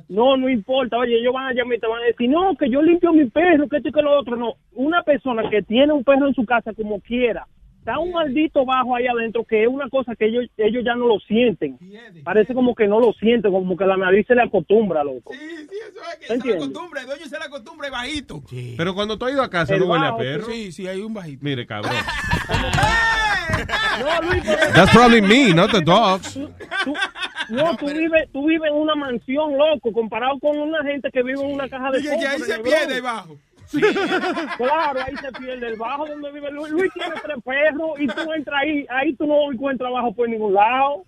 No, 0.09 0.37
no 0.37 0.49
importa. 0.49 0.97
Oye, 0.97 1.19
ellos 1.19 1.35
van 1.35 1.47
a 1.49 1.53
llamar 1.53 1.77
y 1.77 1.81
te 1.81 1.87
van 1.87 2.03
a 2.03 2.07
decir, 2.07 2.31
no, 2.31 2.55
que 2.57 2.71
yo 2.71 2.81
limpio 2.83 3.13
mi 3.13 3.25
perro, 3.27 3.69
que 3.69 3.79
esto 3.79 3.89
y 3.89 3.93
que 3.93 4.03
lo 4.03 4.19
otro. 4.19 4.37
No, 4.37 4.55
una 4.73 5.03
persona 5.03 5.49
que 5.51 5.63
tiene 5.63 5.93
un 5.93 6.05
perro 6.05 6.29
en 6.29 6.35
su 6.35 6.45
casa 6.45 6.73
como 6.73 7.01
quiera, 7.01 7.47
está 7.83 7.99
un 7.99 8.13
maldito 8.13 8.65
bajo 8.65 8.95
ahí 8.95 9.07
adentro 9.09 9.45
que 9.45 9.65
es 9.65 9.69
una 9.69 9.89
cosa 9.89 10.15
que 10.15 10.27
ellos 10.27 10.45
ellos 10.57 10.85
ya 10.85 10.95
no 10.95 11.09
lo 11.09 11.19
sienten. 11.21 11.77
Parece 12.23 12.55
como 12.55 12.77
que 12.77 12.87
no 12.87 13.01
lo 13.01 13.13
sienten, 13.15 13.51
como 13.51 13.77
que 13.77 13.85
la 13.85 13.97
nariz 13.97 14.25
se 14.27 14.37
le 14.37 14.43
acostumbra, 14.43 15.03
loco. 15.03 15.33
Sí, 15.35 15.39
sí, 15.41 15.77
eso 15.89 16.01
es 16.13 16.29
que 16.29 16.35
¿Me 16.35 16.41
se 16.41 16.49
la 16.53 16.59
costumbre, 16.59 17.01
el 17.01 17.07
dueño 17.07 17.27
se 17.27 17.39
la 17.41 17.49
costumbre 17.49 17.91
bajito. 17.91 18.43
Pero 18.77 18.95
cuando 18.95 19.19
tú 19.19 19.25
has 19.27 19.33
ido 19.33 19.43
a 19.43 19.51
casa, 19.51 19.75
El 19.75 19.81
¿no 19.81 19.87
huele 19.87 20.05
a 20.07 20.11
bajo, 20.11 20.19
perro? 20.19 20.45
Sí, 20.47 20.71
sí, 20.71 20.87
hay 20.87 21.01
un 21.01 21.13
bajito. 21.13 21.45
Mire, 21.45 21.67
cabrón. 21.67 21.93
No, 24.01 24.29
Luis, 24.29 24.43
That's 24.75 24.91
probably 24.93 25.21
me, 25.21 25.53
not 25.53 25.71
the 25.71 25.83
dogs. 25.83 26.35
Tú- 26.35 26.49
no, 27.51 27.77
tú 27.77 27.87
vives 27.87 28.29
tú 28.33 28.47
vives 28.47 28.71
en 28.71 28.77
una 28.77 28.95
mansión, 28.95 29.57
loco, 29.57 29.93
comparado 29.93 30.39
con 30.41 30.59
una 30.59 30.83
gente 30.83 31.11
que 31.13 31.23
vive 31.23 31.41
en 31.41 31.53
una 31.53 31.69
caja 31.69 31.91
de 31.91 32.01
Dije 32.01 32.17
que 32.19 32.27
ahí 32.27 32.41
se 32.41 32.59
pierde 32.61 33.01
Bronx. 33.01 33.29
Claro, 34.57 35.01
ahí 35.07 35.17
se 35.17 35.33
pierde 35.33 35.67
el 35.69 35.77
bajo 35.77 36.07
donde 36.07 36.31
vive 36.33 36.51
Luis. 36.53 36.73
Luis 36.73 36.93
tiene 36.93 37.15
tres 37.23 37.37
perros 37.45 37.99
y 38.01 38.07
tú 38.07 38.33
entras 38.33 38.61
ahí, 38.63 38.87
ahí 38.91 39.15
tú 39.17 39.27
no 39.27 39.51
encuentras 39.53 39.91
bajo 39.93 40.15
por 40.15 40.29
ningún 40.29 40.55
lado. 40.55 41.05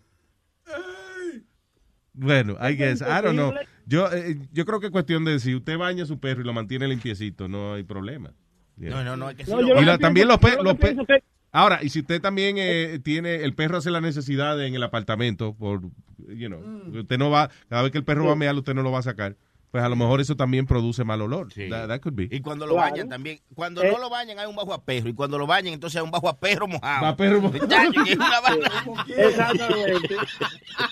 Bueno, 2.12 2.56
I 2.60 2.74
guess, 2.76 3.00
I 3.00 3.20
don't 3.22 3.32
know. 3.34 3.52
Yo, 3.86 4.10
eh, 4.12 4.38
yo 4.52 4.64
creo 4.64 4.78
que 4.80 4.86
es 4.86 4.92
cuestión 4.92 5.24
de 5.24 5.40
si 5.40 5.54
usted 5.54 5.76
baña 5.76 6.04
a 6.04 6.06
su 6.06 6.18
perro 6.20 6.42
y 6.42 6.44
lo 6.44 6.52
mantiene 6.52 6.86
limpiecito, 6.88 7.48
no 7.48 7.74
hay 7.74 7.82
problema. 7.82 8.32
Yeah. 8.78 8.90
No, 8.90 9.04
no, 9.04 9.16
no, 9.16 9.30
es 9.30 9.36
que 9.36 9.44
si 9.44 9.50
No, 9.50 9.60
lo- 9.60 9.98
también 9.98 10.28
los, 10.28 10.38
pe- 10.38 10.56
los 10.62 10.76
pe- 10.76 10.96
que- 11.06 11.24
Ahora, 11.52 11.80
y 11.82 11.88
si 11.88 12.00
usted 12.00 12.20
también 12.20 12.56
eh, 12.58 12.98
tiene, 13.02 13.36
el 13.44 13.54
perro 13.54 13.76
hace 13.76 13.90
la 13.90 14.00
necesidad 14.00 14.60
en 14.64 14.74
el 14.74 14.82
apartamento, 14.82 15.54
por, 15.54 15.82
you 16.28 16.48
know, 16.48 16.60
Mm. 16.60 16.98
usted 17.00 17.18
no 17.18 17.30
va, 17.30 17.50
cada 17.68 17.82
vez 17.82 17.92
que 17.92 17.98
el 17.98 18.04
perro 18.04 18.26
va 18.26 18.32
a 18.32 18.36
mear, 18.36 18.54
usted 18.56 18.74
no 18.74 18.82
lo 18.82 18.90
va 18.90 18.98
a 19.00 19.02
sacar, 19.02 19.36
pues 19.74 19.82
a 19.82 19.88
lo 19.88 19.96
mejor 19.96 20.20
eso 20.20 20.36
también 20.36 20.66
produce 20.66 21.02
mal 21.02 21.20
olor. 21.20 21.48
That, 21.52 21.88
that 21.88 21.98
could 22.00 22.14
be. 22.14 22.28
Y 22.30 22.40
cuando 22.42 22.64
lo 22.64 22.74
Claro. 22.74 22.92
bañan 22.92 23.08
también. 23.08 23.40
Cuando 23.56 23.82
Eh. 23.82 23.90
no 23.90 23.98
lo 23.98 24.08
bañan 24.08 24.38
hay 24.38 24.46
un 24.46 24.54
bajo 24.54 24.72
a 24.72 24.80
perro. 24.84 25.08
Y 25.08 25.14
cuando 25.14 25.36
lo 25.36 25.48
bañan 25.48 25.74
entonces 25.74 25.98
hay 26.00 26.04
un 26.04 26.12
bajo 26.12 26.28
a 26.28 26.38
perro 26.38 26.68
mojado. 26.68 27.06
A 27.06 27.16
perro 27.16 27.40
mojado. 27.40 27.66
Exactamente. 29.08 30.14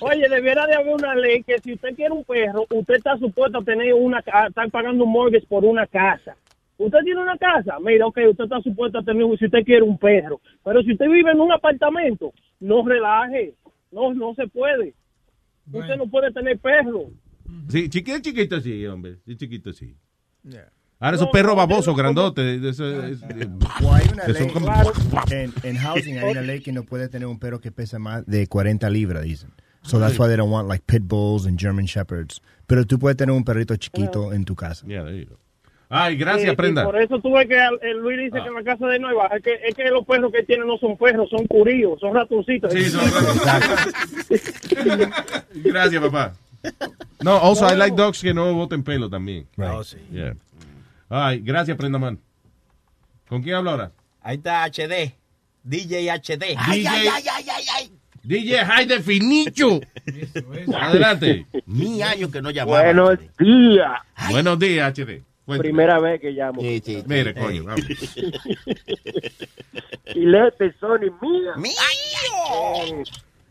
Oye, 0.00 0.28
debiera 0.28 0.66
de 0.66 0.74
haber 0.74 0.94
una 0.94 1.14
ley 1.14 1.44
que 1.44 1.60
si 1.60 1.74
usted 1.74 1.94
quiere 1.94 2.10
un 2.12 2.24
perro, 2.24 2.66
usted 2.70 2.94
está 2.94 3.16
supuesto 3.18 3.58
a 3.58 3.62
tener 3.62 3.94
una, 3.94 4.20
a 4.32 4.48
estar 4.48 4.68
pagando 4.72 5.04
un 5.04 5.12
mortgage 5.12 5.46
por 5.46 5.64
una 5.64 5.86
casa. 5.86 6.34
Usted 6.76 6.98
tiene 7.04 7.22
una 7.22 7.38
casa, 7.38 7.76
mira, 7.80 8.04
ok, 8.08 8.18
usted 8.30 8.42
está 8.44 8.60
supuesto 8.62 8.98
a 8.98 9.04
tener, 9.04 9.24
si 9.38 9.44
usted 9.44 9.62
quiere 9.64 9.82
un 9.82 9.96
perro. 9.96 10.40
Pero 10.64 10.82
si 10.82 10.90
usted 10.90 11.06
vive 11.06 11.30
en 11.30 11.40
un 11.40 11.52
apartamento, 11.52 12.32
no 12.58 12.84
relaje, 12.84 13.54
no, 13.92 14.12
no 14.12 14.34
se 14.34 14.48
puede. 14.48 14.92
Usted 15.72 15.96
no 15.98 16.08
puede 16.08 16.32
tener 16.32 16.58
perro. 16.58 17.04
Sí, 17.68 17.88
chiquito, 17.88 18.18
chiquito 18.20 18.60
sí, 18.60 18.86
hombre. 18.86 19.16
Sí, 19.26 19.36
chiquito 19.36 19.72
sí. 19.72 19.94
Yeah. 20.44 20.70
Ahora 21.00 21.16
esos 21.16 21.26
No, 21.26 21.32
perros 21.32 21.52
no, 21.52 21.56
babosos, 21.56 21.96
grandotes. 21.96 22.62
eso 22.62 23.02
es- 23.04 23.18
O 23.82 23.92
hay 23.92 24.06
una 24.12 24.26
ley 24.28 24.48
como- 24.52 24.70
en, 25.30 25.52
en 25.64 25.76
housing 25.76 26.18
hay 26.18 26.30
una 26.30 26.42
ley 26.42 26.60
que 26.60 26.70
no 26.72 26.84
puede 26.84 27.08
tener 27.08 27.26
un 27.26 27.38
perro 27.40 27.60
que 27.60 27.72
pesa 27.72 27.98
más 27.98 28.24
de 28.26 28.46
40 28.46 28.88
libras, 28.88 29.24
dicen. 29.24 29.50
So 29.82 29.98
that's 29.98 30.16
why 30.16 30.28
they 30.28 30.36
don't 30.36 30.52
want 30.52 30.68
like 30.68 30.84
pit 30.86 31.02
bulls 31.04 31.44
and 31.44 31.58
German 31.58 31.86
shepherds. 31.86 32.40
Pero 32.68 32.86
tú 32.86 33.00
puedes 33.00 33.16
tener 33.16 33.34
un 33.34 33.42
perrito 33.42 33.74
chiquito 33.76 34.32
en 34.32 34.44
tu 34.44 34.54
casa. 34.54 34.86
Yeah, 34.86 35.02
there 35.04 35.18
you 35.18 35.26
go. 35.28 35.38
Ay, 35.94 36.16
gracias, 36.16 36.54
Prenda. 36.54 36.84
por 36.84 36.96
eso 37.02 37.18
tú 37.20 37.32
ves 37.34 37.46
que 37.48 37.58
el, 37.82 37.98
Luis 37.98 38.16
dice 38.18 38.38
que 38.42 38.48
en 38.48 38.54
la 38.54 38.62
casa 38.64 38.86
de 38.86 38.98
Nueva 38.98 39.26
es 39.36 39.42
que, 39.42 39.54
es 39.68 39.74
que 39.74 39.90
los 39.90 40.06
perros 40.06 40.32
que 40.32 40.42
tiene 40.44 40.64
no 40.64 40.78
son 40.78 40.96
perros, 40.96 41.28
son 41.28 41.46
curíos, 41.48 41.98
son 42.00 42.14
ratoncitos. 42.14 42.72
Sí, 42.72 42.84
son 42.84 43.02
Gracias, 45.54 46.02
papá. 46.02 46.32
No, 47.22 47.36
also 47.36 47.66
I 47.66 47.76
like 47.76 47.94
dogs 47.94 48.20
que 48.20 48.34
no 48.34 48.52
boten 48.52 48.82
pelo 48.82 49.08
también. 49.08 49.46
Oh, 49.56 49.84
sí. 49.84 49.96
Yeah. 50.10 50.34
Ay, 51.08 51.38
gracias, 51.40 51.76
Prenda 51.76 51.98
Man. 51.98 52.18
¿Con 53.28 53.42
quién 53.42 53.54
habla 53.56 53.70
ahora? 53.70 53.92
Ahí 54.20 54.36
está 54.36 54.64
HD. 54.64 55.14
DJ 55.62 56.10
HD. 56.10 56.56
Ay, 56.56 56.84
ay, 56.86 57.18
ay, 57.76 57.92
DJ 58.24 58.64
High 58.64 58.86
Definition. 58.86 59.86
Adelante. 60.74 61.46
Mi 61.66 62.02
año 62.02 62.30
que 62.30 62.42
no 62.42 62.50
llamaba. 62.50 62.82
Buenos 62.82 63.18
días. 63.38 64.00
Buenos 64.30 64.58
días, 64.58 64.92
HD. 64.92 65.22
Cuéntame. 65.44 65.68
Primera 65.68 65.98
vez 65.98 66.20
que 66.20 66.30
llamo. 66.30 66.62
Mire, 66.62 67.34
coño, 67.34 67.64
vamos. 67.64 67.84
Chilete, 70.12 70.74
Sony, 70.78 71.10
mía. 71.20 71.56
¡Mío! 71.56 73.02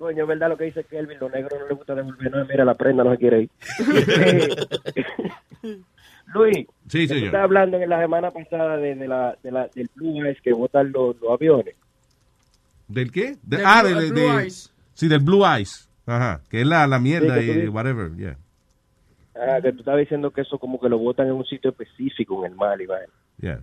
Coño, 0.02 0.24
es 0.24 0.28
verdad 0.28 0.50
lo 0.50 0.58
que 0.58 0.64
dice 0.64 0.84
Kelvin, 0.84 1.20
los 1.20 1.32
negros 1.32 1.60
no 1.60 1.68
les 1.68 1.78
gusta 1.78 1.94
devolver. 1.94 2.32
No, 2.32 2.44
mira, 2.46 2.66
la 2.66 2.74
prenda 2.74 3.04
no 3.04 3.12
se 3.12 3.18
quiere 3.20 3.42
ir. 3.44 3.50
Luis, 6.34 6.66
Sí, 6.88 7.08
señor. 7.08 7.26
estás 7.26 7.44
hablando 7.44 7.78
en 7.78 7.88
la 7.88 8.00
semana 8.02 8.32
pasada 8.32 8.78
de, 8.78 8.96
de 8.96 9.08
la, 9.08 9.38
de 9.44 9.52
la, 9.52 9.68
del 9.68 9.90
Blue 9.94 10.26
Eyes 10.26 10.42
que 10.42 10.54
botan 10.54 10.92
los, 10.92 11.16
los 11.22 11.32
aviones. 11.32 11.76
¿Del 12.88 13.12
qué? 13.12 13.38
De- 13.44 13.58
Del 13.58 13.66
ah, 13.66 13.82
Blue- 13.84 13.90
de, 13.90 13.94
el 13.94 14.02
de- 14.02 14.10
Blue 14.22 14.32
de- 14.38 14.42
Eyes. 14.44 14.74
Sí, 14.94 15.08
del 15.08 15.20
Blue 15.20 15.46
Eyes. 15.46 15.88
Ajá. 16.08 16.42
Que 16.50 16.62
es 16.62 16.68
la, 16.68 16.88
la 16.88 16.98
mierda 17.00 17.36
Sí, 17.38 17.44
y 17.44 17.54
dices. 17.54 17.70
whatever. 17.70 18.16
Yeah. 18.16 18.38
Ah, 19.36 19.60
que 19.62 19.72
tú 19.72 19.80
estabas 19.80 20.00
diciendo 20.00 20.32
que 20.32 20.42
eso 20.42 20.58
como 20.58 20.80
que 20.80 20.90
lo 20.90 20.98
botan 20.98 21.28
en 21.28 21.34
un 21.34 21.46
sitio 21.46 21.70
específico 21.70 22.44
en 22.44 22.54
el 22.54 22.58
mar 22.58 22.82
y 22.82 22.88
vaina. 22.88 23.14
Yeah. 23.40 23.62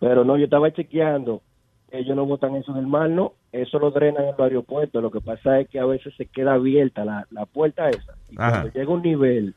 Pero 0.00 0.24
no, 0.24 0.38
yo 0.38 0.44
estaba 0.44 0.72
chequeando. 0.72 1.42
Ellos 1.90 2.16
no 2.16 2.26
botan 2.26 2.56
eso 2.56 2.72
en 2.72 2.78
el 2.78 2.86
mar, 2.86 3.08
no. 3.08 3.34
Eso 3.52 3.78
lo 3.78 3.90
drenan 3.90 4.24
en 4.24 4.30
los 4.32 4.40
aeropuertos. 4.40 5.02
Lo 5.02 5.10
que 5.10 5.20
pasa 5.20 5.60
es 5.60 5.68
que 5.68 5.78
a 5.78 5.84
veces 5.86 6.14
se 6.16 6.26
queda 6.26 6.54
abierta 6.54 7.04
la, 7.04 7.26
la 7.30 7.46
puerta 7.46 7.88
esa. 7.88 8.14
Y 8.30 8.34
Ajá. 8.36 8.62
cuando 8.62 8.72
llega 8.78 8.92
un 8.92 9.02
nivel, 9.02 9.54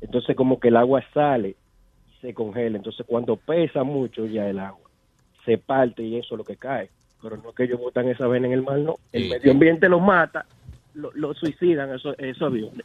entonces 0.00 0.36
como 0.36 0.60
que 0.60 0.68
el 0.68 0.76
agua 0.76 1.02
sale 1.12 1.50
y 1.50 2.20
se 2.20 2.32
congela. 2.32 2.76
Entonces 2.76 3.04
cuando 3.06 3.36
pesa 3.36 3.82
mucho 3.82 4.24
ya 4.26 4.48
el 4.48 4.58
agua, 4.60 4.88
se 5.44 5.58
parte 5.58 6.02
y 6.02 6.16
eso 6.16 6.34
es 6.34 6.38
lo 6.38 6.44
que 6.44 6.56
cae. 6.56 6.90
Pero 7.20 7.36
no 7.38 7.50
es 7.50 7.54
que 7.56 7.64
ellos 7.64 7.80
botan 7.80 8.08
esa 8.08 8.26
vena 8.28 8.46
en 8.46 8.52
el 8.52 8.62
mar, 8.62 8.78
no. 8.78 8.96
El 9.12 9.24
Sí, 9.24 9.28
medio 9.30 9.52
ambiente 9.52 9.88
los 9.88 10.00
mata, 10.00 10.46
lo, 10.94 11.10
lo 11.14 11.34
suicidan 11.34 11.92
esos, 11.94 12.14
esos 12.18 12.42
aviones 12.42 12.84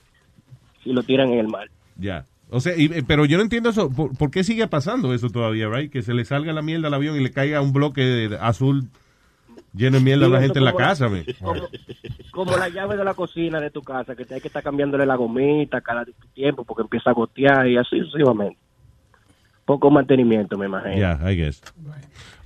y 0.84 0.94
lo 0.94 1.04
tiran 1.04 1.30
en 1.30 1.40
el 1.40 1.48
mar. 1.48 1.68
Ya. 1.98 2.26
O 2.50 2.60
sea, 2.60 2.76
y- 2.76 2.86
eh, 2.86 3.04
pero 3.06 3.26
yo 3.26 3.38
no 3.38 3.44
entiendo 3.44 3.70
eso. 3.70 3.90
¿Por, 3.90 4.18
por 4.18 4.32
qué 4.32 4.44
sigue 4.44 4.68
pasando 4.68 5.14
eso 5.14 5.30
todavía, 5.30 5.68
right? 5.70 5.92
Que 5.92 6.02
se 6.02 6.14
le 6.14 6.26
salga 6.26 6.52
la 6.54 6.62
mierda 6.62 6.88
al 6.88 6.94
avión 6.94 7.16
y 7.16 7.20
le 7.24 7.32
caiga 7.32 7.62
un 7.62 7.74
bloque 7.74 8.02
de- 8.02 8.38
azul 8.38 8.88
lleno 9.76 9.98
de 10.00 10.04
mierda 10.04 10.26
a 10.26 10.30
la 10.30 10.42
gente 10.42 10.58
en 10.60 10.66
la 10.66 10.74
casa, 10.74 11.10
man. 11.10 11.24
Como, 11.40 11.62
como 12.32 12.58
la 12.58 12.70
llave 12.70 12.98
de 12.98 13.04
la 13.04 13.14
cocina 13.14 13.60
de 13.60 13.70
tu 13.70 13.82
casa, 13.84 14.16
que 14.16 14.26
te 14.26 14.34
hay 14.36 14.42
que 14.42 14.48
estar 14.48 14.64
cambiándole 14.64 15.06
la 15.06 15.16
gomita 15.16 15.80
cada 15.82 16.06
tiempo 16.34 16.64
porque 16.64 16.82
empieza 16.82 17.12
a 17.12 17.14
gotear 17.14 17.68
y 17.68 17.78
así 17.78 18.00
sucesivamente. 18.00 18.58
Poco 19.66 19.92
mantenimiento, 19.92 20.58
me 20.58 20.66
imagino. 20.66 20.98
Ya, 20.98 21.32
I 21.32 21.36
guess. 21.36 21.62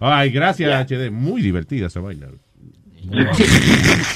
Ay, 0.02 0.30
gracias, 0.32 0.70
HD. 0.92 1.10
Muy 1.10 1.42
divertida 1.42 1.88
esa 1.88 2.02
vaina. 2.02 2.28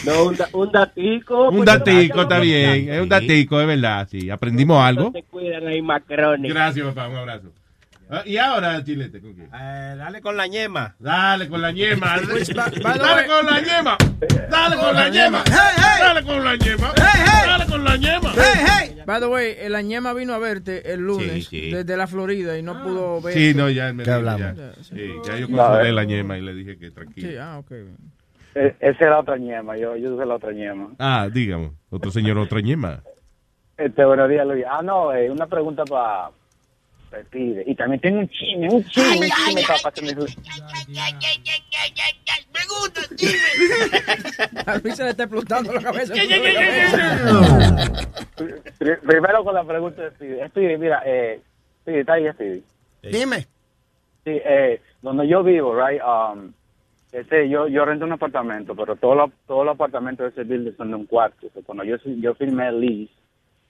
No, 0.06 0.24
un, 0.26 0.36
da- 0.36 0.50
un 0.54 0.72
datico. 0.72 1.50
Un 1.50 1.58
pues, 1.58 1.66
datico, 1.66 2.22
está 2.22 2.40
bien. 2.40 2.90
Es 2.90 3.02
un 3.02 3.10
datico, 3.10 3.60
es 3.62 3.68
verdad. 3.68 4.08
Sí, 4.10 4.30
aprendimos 4.30 4.82
algo. 4.84 5.12
Te 5.12 5.24
cuidan 5.24 5.68
ahí, 5.68 5.82
macrones. 5.82 6.54
Gracias, 6.54 6.86
papá. 6.88 7.08
Un 7.10 7.18
abrazo. 7.18 7.52
Ah, 8.10 8.22
y 8.26 8.38
ahora, 8.38 8.82
Chilete, 8.86 9.20
¿con 9.20 9.34
quién? 9.34 9.48
Eh, 9.54 9.96
dale 9.98 10.22
con 10.22 10.38
la 10.38 10.48
ñema. 10.48 10.96
Dale 10.98 11.50
con 11.50 11.62
la 11.62 11.72
ñema. 11.74 12.16
Pues, 12.30 12.48
Dale 12.48 12.80
way- 12.82 13.28
con 13.28 13.46
la 13.46 13.60
ñema. 13.60 13.98
Dale 14.50 14.76
con 14.78 14.94
la 14.96 15.10
ñema. 15.10 15.44
Dale 16.00 16.24
con 16.24 16.44
la 16.46 16.56
ñema. 16.56 16.94
Dale 16.96 17.66
con 17.66 17.84
la 17.84 17.98
ñema. 17.98 18.34
By 19.06 19.20
the 19.20 19.26
way, 19.28 19.56
eh, 19.58 19.70
la 19.70 19.82
ñema 19.82 20.14
vino 20.14 20.34
a 20.34 20.38
verte 20.38 20.94
el 20.94 21.02
lunes 21.02 21.48
Sí, 21.48 21.62
sí. 21.62 21.72
desde 21.72 21.96
la 21.98 22.08
Florida 22.08 22.58
y 22.58 22.64
no 22.64 22.82
pudo 22.82 23.22
ver. 23.22 23.34
Sí, 23.34 23.54
no, 23.54 23.70
ya 23.70 23.92
me 23.94 24.04
¿Qué 24.04 24.12
hablamos? 24.12 24.56
Ya, 24.58 24.72
sí, 24.84 24.96
ya 25.26 25.38
yo 25.38 25.48
No, 25.50 25.58
consolé 25.58 25.90
eh. 25.90 25.94
la 25.94 26.04
ñema 26.06 26.38
y 26.38 26.42
le 26.42 26.54
dije 26.54 26.78
que 26.78 26.92
tranquilo. 26.92 27.30
Sí, 27.30 27.36
ah, 27.38 27.58
ok. 27.60 27.72
E- 28.60 28.76
Esa 28.80 29.04
es 29.06 29.10
la 29.10 29.20
otra 29.20 29.38
ñema, 29.38 29.78
yo, 29.78 29.96
yo 29.96 30.16
soy 30.16 30.26
la 30.28 30.36
otra 30.36 30.52
ñema. 30.52 30.90
Ah, 30.98 31.30
dígame. 31.32 31.72
Otro 31.92 32.10
señor, 32.12 32.38
otra 32.40 32.60
ñema. 32.60 33.04
Este, 33.78 34.04
buenos 34.04 34.28
días, 34.30 34.48
Luis. 34.48 34.66
Ah, 34.68 34.82
no, 34.82 35.14
eh, 35.14 35.30
una 35.30 35.46
pregunta 35.46 35.84
para 35.86 36.32
Pide. 37.30 37.64
Y 37.68 37.76
también 37.76 38.02
tengo 38.02 38.20
un 38.20 38.28
chisme, 38.30 38.68
un 38.70 38.84
chisme, 38.84 39.18
un 39.18 39.24
chisme 39.32 39.62
para 39.68 39.80
pasarme. 39.84 40.12
A 44.66 44.78
Luis 44.80 44.96
se 44.96 45.04
le 45.04 45.10
está 45.12 45.24
explotando 45.24 45.74
la 45.74 45.82
cabeza. 45.82 46.14
Pri- 48.78 48.98
Primero 49.06 49.44
con 49.44 49.54
la 49.54 49.64
pregunta 49.64 50.02
de 50.04 50.12
Speedy. 50.12 50.48
Speedy, 50.50 50.78
mira, 50.78 51.02
eh, 51.06 51.42
Speedy, 51.82 52.00
está 52.00 52.14
ahí, 52.14 52.32
Speedy. 52.34 52.64
Dime. 53.04 53.38
Sí, 54.26 54.42
eh, 54.44 54.82
donde 55.02 55.28
yo 55.28 55.44
vivo, 55.44 55.74
right, 55.80 56.02
um, 56.02 56.52
Ese, 57.18 57.50
yo, 57.50 57.68
yo 57.68 57.84
rento 57.84 58.06
un 58.06 58.12
apartamento, 58.12 58.76
pero 58.76 58.96
todos 58.96 59.18
los, 59.18 59.32
todos 59.48 59.66
los 59.66 59.74
apartamentos 59.74 60.24
de 60.24 60.30
ese 60.30 60.48
building 60.48 60.78
son 60.78 60.90
de 60.90 60.96
un 60.98 61.08
cuarto. 61.08 61.48
O 61.56 61.62
cuando 61.64 61.84
yo, 61.84 61.98
yo 62.06 62.36
firmé 62.36 62.68
el 62.68 62.80
lease, 62.80 63.14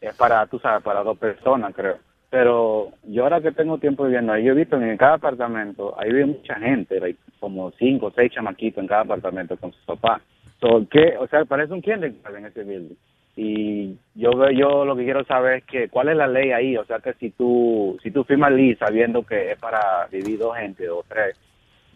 es 0.02 0.14
para, 0.18 0.45
tú 0.48 0.60
sabes, 0.60 0.84
para 0.84 1.02
dos 1.02 1.18
personas, 1.18 1.74
creo. 1.74 1.95
Pero 2.30 2.90
yo 3.03 3.24
ahora 3.24 3.40
que 3.40 3.53
tengo 3.53 3.78
tiempo 3.78 4.03
viviendo 4.03 4.34
ahí, 4.34 4.44
yo 4.44 4.52
he 4.52 4.56
visto 4.56 4.78
que 4.78 4.91
en 4.91 4.98
cada 4.98 5.14
apartamento, 5.14 5.95
ahí 5.98 6.10
vive 6.10 6.26
mucha 6.26 6.56
gente, 6.56 6.99
like, 6.99 7.18
como 7.40 7.72
cinco 7.80 8.07
o 8.07 8.11
seis 8.11 8.34
chamaquitos 8.34 8.82
en 8.82 8.88
cada 8.90 9.03
apartamento 9.03 9.56
con 9.56 9.72
su 9.72 9.86
papá. 9.86 10.19
So, 10.60 10.86
¿qué? 10.91 11.15
O 11.18 11.26
sea, 11.28 11.45
parece 11.45 11.72
un 11.72 11.82
kindergarten 11.82 12.36
en 12.36 12.45
ese 12.48 12.65
building. 12.65 12.95
Y 13.38 13.95
yo 14.14 14.32
yo 14.49 14.84
lo 14.84 14.98
que 14.98 15.06
quiero 15.06 15.24
saber 15.24 15.60
es 15.60 15.64
que 15.64 15.88
cuál 15.88 16.10
es 16.10 16.18
la 16.18 16.28
ley 16.28 16.52
ahí, 16.52 16.76
o 16.76 16.84
sea 16.84 16.99
que 16.99 17.14
si 17.14 17.30
tú 17.30 17.98
si 18.03 18.11
tú 18.11 18.26
firmas 18.26 18.52
lease 18.52 18.80
sabiendo 18.80 19.24
que 19.24 19.52
es 19.52 19.60
para 19.60 20.07
vivir 20.11 20.40
dos 20.40 20.57
gente 20.57 20.90
o 20.90 21.06
tres, 21.07 21.38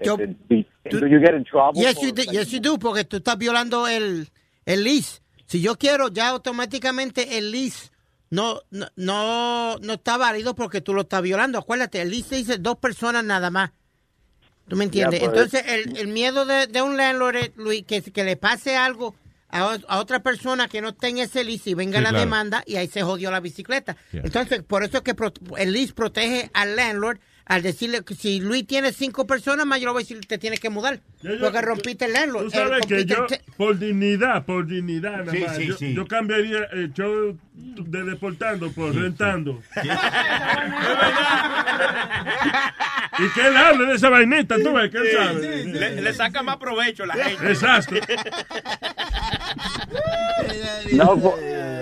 Yo- 0.06 0.18
este, 0.20 0.36
do- 0.90 1.00
do 1.00 1.08
you 1.08 1.20
get 1.20 1.34
in 1.36 1.44
trouble? 1.44 1.82
Yes, 1.82 1.96
for- 1.96 2.04
you, 2.06 2.12
do, 2.14 2.24
yes, 2.32 2.50
you 2.50 2.60
do, 2.60 2.78
porque 2.80 3.04
tú 3.04 3.18
estás 3.18 3.38
violando 3.38 3.88
el, 3.88 4.30
el 4.66 4.84
lease. 4.84 5.22
Si 5.46 5.62
yo 5.62 5.78
quiero, 5.78 6.08
ya 6.10 6.30
automáticamente 6.30 7.38
el 7.38 7.52
lease 7.52 7.90
no, 8.30 8.62
no, 8.72 8.88
no, 8.96 9.78
no 9.80 9.94
está 9.94 10.18
válido 10.18 10.56
porque 10.56 10.80
tú 10.82 10.94
lo 10.94 11.02
estás 11.02 11.22
violando. 11.22 11.60
Acuérdate, 11.60 12.02
el 12.02 12.10
lease 12.10 12.36
dice 12.38 12.58
dos 12.58 12.78
personas 12.78 13.24
nada 13.24 13.50
más. 13.50 13.72
¿Tú 14.68 14.78
me 14.78 14.86
entiendes? 14.86 15.20
Ya, 15.22 15.30
pues. 15.30 15.38
Entonces, 15.52 15.64
el, 15.68 15.98
el 15.98 16.08
miedo 16.08 16.46
de, 16.46 16.68
de 16.68 16.82
un 16.82 16.96
landlord 16.96 17.36
es, 17.36 17.52
Luis, 17.58 17.84
que, 17.86 18.02
que 18.02 18.24
le 18.24 18.38
pase 18.38 18.78
algo 18.78 19.16
a, 19.50 19.78
a 19.90 20.00
otra 20.00 20.22
persona 20.24 20.70
que 20.70 20.80
no 20.80 20.90
esté 20.90 21.10
en 21.10 21.18
ese 21.18 21.44
lease 21.44 21.72
y 21.72 21.74
venga 21.74 21.98
Sí, 21.98 22.04
la 22.04 22.10
claro. 22.12 22.24
demanda 22.26 22.64
y 22.66 22.78
ahí 22.78 22.88
se 22.88 23.02
jodió 23.04 23.30
la 23.32 23.42
bicicleta. 23.42 23.98
Yeah. 24.14 24.22
Entonces, 24.24 24.64
por 24.64 24.86
eso 24.86 24.98
es 24.98 25.04
que 25.04 25.14
pro- 25.14 25.34
el 25.58 25.74
lease 25.74 25.92
protege 25.94 26.50
al 26.54 26.78
landlord 26.78 27.20
al 27.52 27.62
decirle 27.62 28.02
que 28.04 28.16
si 28.16 28.40
Luis 28.40 28.66
tiene 28.66 28.94
cinco 28.94 29.28
personas 29.28 29.66
más, 29.66 29.80
yo 29.82 29.88
le 29.88 29.92
voy 29.92 30.02
a 30.02 30.04
decir 30.04 30.22
te 30.26 30.38
tienes 30.38 30.62
que 30.62 30.70
mudar. 30.70 31.02
Porque 31.42 31.62
rompiste 31.62 32.06
el 32.06 32.14
landlord. 32.14 32.44
Tú 32.46 32.50
eh, 32.50 32.52
sabes 32.56 32.86
que 32.86 33.04
yo, 33.06 33.26
por 33.58 33.78
dignidad, 33.78 34.46
por 34.46 34.66
dignidad, 34.66 35.26
nada 35.26 35.32
Sí, 35.34 35.40
más, 35.40 35.56
sí, 35.58 35.68
yo, 35.68 35.76
sí. 35.78 35.94
yo 35.94 36.08
cambiaría 36.08 36.64
el 36.72 36.94
show 36.94 37.38
de 37.54 38.04
deportando 38.04 38.72
por 38.72 38.96
rentando. 38.96 39.62
y 43.20 43.30
que 43.34 43.48
él 43.48 43.58
hable 43.58 43.86
de 43.88 43.96
esa 43.96 44.10
vainita, 44.10 44.56
tú 44.64 44.72
ves 44.74 44.90
que 44.90 44.98
él 45.00 45.08
sabe. 45.14 45.66
Le, 45.66 46.02
le 46.02 46.14
saca 46.14 46.42
más 46.44 46.56
provecho 46.56 47.04
a 47.04 47.08
la 47.08 47.16
gente. 47.16 47.48
Exacto. 47.48 47.96
No, 50.94 51.18
po- 51.20 51.38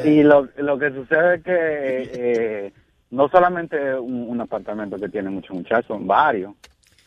y 0.06 0.22
lo, 0.24 0.48
lo 0.58 0.78
que 0.78 0.90
sucede 0.92 1.36
es 1.36 1.44
que 1.44 1.52
eh, 2.14 2.74
no 3.12 3.28
solamente 3.30 3.96
un, 3.96 4.30
un 4.30 4.42
apartamento 4.42 4.98
que 4.98 5.10
tiene 5.10 5.30
muchos 5.30 5.56
muchachos, 5.56 5.88
son 5.88 6.08
varios. 6.08 6.54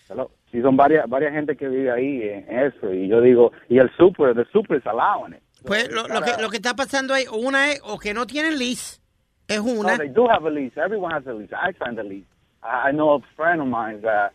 Hello. 0.09 0.31
Sí, 0.51 0.61
son 0.61 0.77
varias 0.77 1.09
varias 1.09 1.33
gente 1.33 1.57
que 1.57 1.69
vive 1.69 1.91
ahí 1.91 2.23
en 2.23 2.59
eso. 2.59 2.93
Y 2.93 3.09
yo 3.09 3.21
digo, 3.21 3.53
y 3.69 3.79
el 3.79 3.91
super, 3.97 4.37
el 4.37 4.47
super 4.53 4.79
is 4.79 4.87
allowing 4.87 5.35
it. 5.35 5.43
Pues 5.65 5.91
lo, 5.91 6.09
lo 6.09 6.21
que, 6.21 6.33
lo 6.41 6.51
que 6.51 6.57
está 6.57 6.75
pasando 6.75 7.15
ahí, 7.15 7.25
una 7.33 7.71
es 7.71 7.81
o 7.85 7.99
que 7.99 8.13
no 8.13 8.27
tienen 8.27 8.59
lease, 8.59 9.01
es 9.49 9.61
una. 9.61 9.93
No, 9.93 9.99
they 9.99 10.09
do 10.09 10.29
have 10.29 10.47
a 10.47 10.51
lease. 10.51 10.77
Everyone 10.77 11.15
has 11.15 11.27
a 11.27 11.33
lease. 11.33 11.53
I 11.55 11.73
signed 11.79 11.99
a 11.99 12.03
lease. 12.03 12.27
I, 12.63 12.89
I 12.89 12.93
know 12.93 13.15
a 13.15 13.21
friend 13.37 13.61
of 13.63 13.69
mine 13.69 14.03
that 14.03 14.33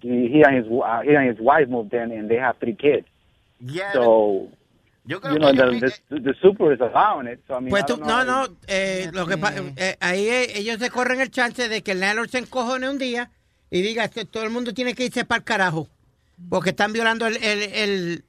he, 0.00 0.28
he 0.28 0.42
and 0.42 0.56
his 0.56 0.66
uh, 0.66 1.00
he 1.02 1.14
and 1.14 1.28
his 1.28 1.38
wife 1.40 1.68
moved 1.68 1.94
in 1.94 2.10
and 2.10 2.28
they 2.28 2.36
have 2.36 2.56
three 2.58 2.74
kids. 2.74 3.06
Yeah, 3.60 3.92
So 3.92 4.48
Yo 5.06 5.20
you 5.20 5.38
know 5.38 5.52
the, 5.52 5.92
the 6.08 6.20
the 6.20 6.34
super 6.40 6.72
is 6.72 6.80
allowing 6.80 7.28
it. 7.28 7.40
So 7.46 7.54
I 7.56 7.60
mean, 7.60 7.68
Pues 7.70 7.84
tú- 7.84 7.98
no, 7.98 8.24
no, 8.24 8.48
eh, 8.66 9.10
lo 9.12 9.26
que 9.26 9.36
pa- 9.36 9.52
eh, 9.76 9.96
ahí 10.00 10.26
eh, 10.28 10.58
ellos 10.58 10.78
se 10.78 10.88
corren 10.90 11.20
el 11.20 11.30
chance 11.30 11.68
de 11.68 11.82
que 11.82 11.92
el 11.92 12.00
landlord 12.00 12.30
se 12.30 12.38
encojone 12.38 12.88
un 12.88 12.96
día 12.98 13.30
y 13.70 13.82
diga 13.82 14.08
que 14.08 14.24
todo 14.24 14.44
el 14.44 14.50
mundo 14.50 14.72
tiene 14.72 14.94
que 14.94 15.04
irse 15.04 15.24
para 15.26 15.38
el 15.40 15.44
carajo 15.44 15.88
porque 16.48 16.70
están 16.70 16.92
violando 16.94 17.26
el, 17.26 17.36
el, 17.36 17.62
el, 17.62 18.24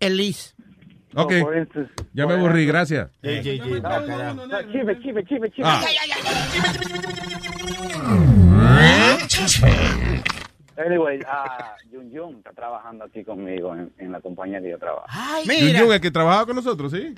el 0.00 0.16
lease. 0.16 0.54
Ok. 1.14 1.32
Ya 2.14 2.26
me 2.26 2.34
aburrí, 2.34 2.64
gracias. 2.66 3.10
Ah. 10.78 10.82
Anyway, 10.86 11.20
uh, 11.20 11.90
Jun 11.90 12.10
Jun 12.12 12.36
está 12.38 12.52
trabajando 12.52 13.04
aquí 13.04 13.24
conmigo 13.24 13.74
en, 13.74 13.92
en 13.98 14.12
la 14.12 14.20
compañía 14.20 14.60
que 14.60 14.70
yo 14.70 14.78
trabajo. 14.78 15.06
Jun 15.72 15.80
Jun, 15.86 15.94
el 15.94 16.00
que 16.00 16.10
trabajaba 16.10 16.46
con 16.46 16.56
nosotros, 16.56 16.92
¿sí? 16.92 17.14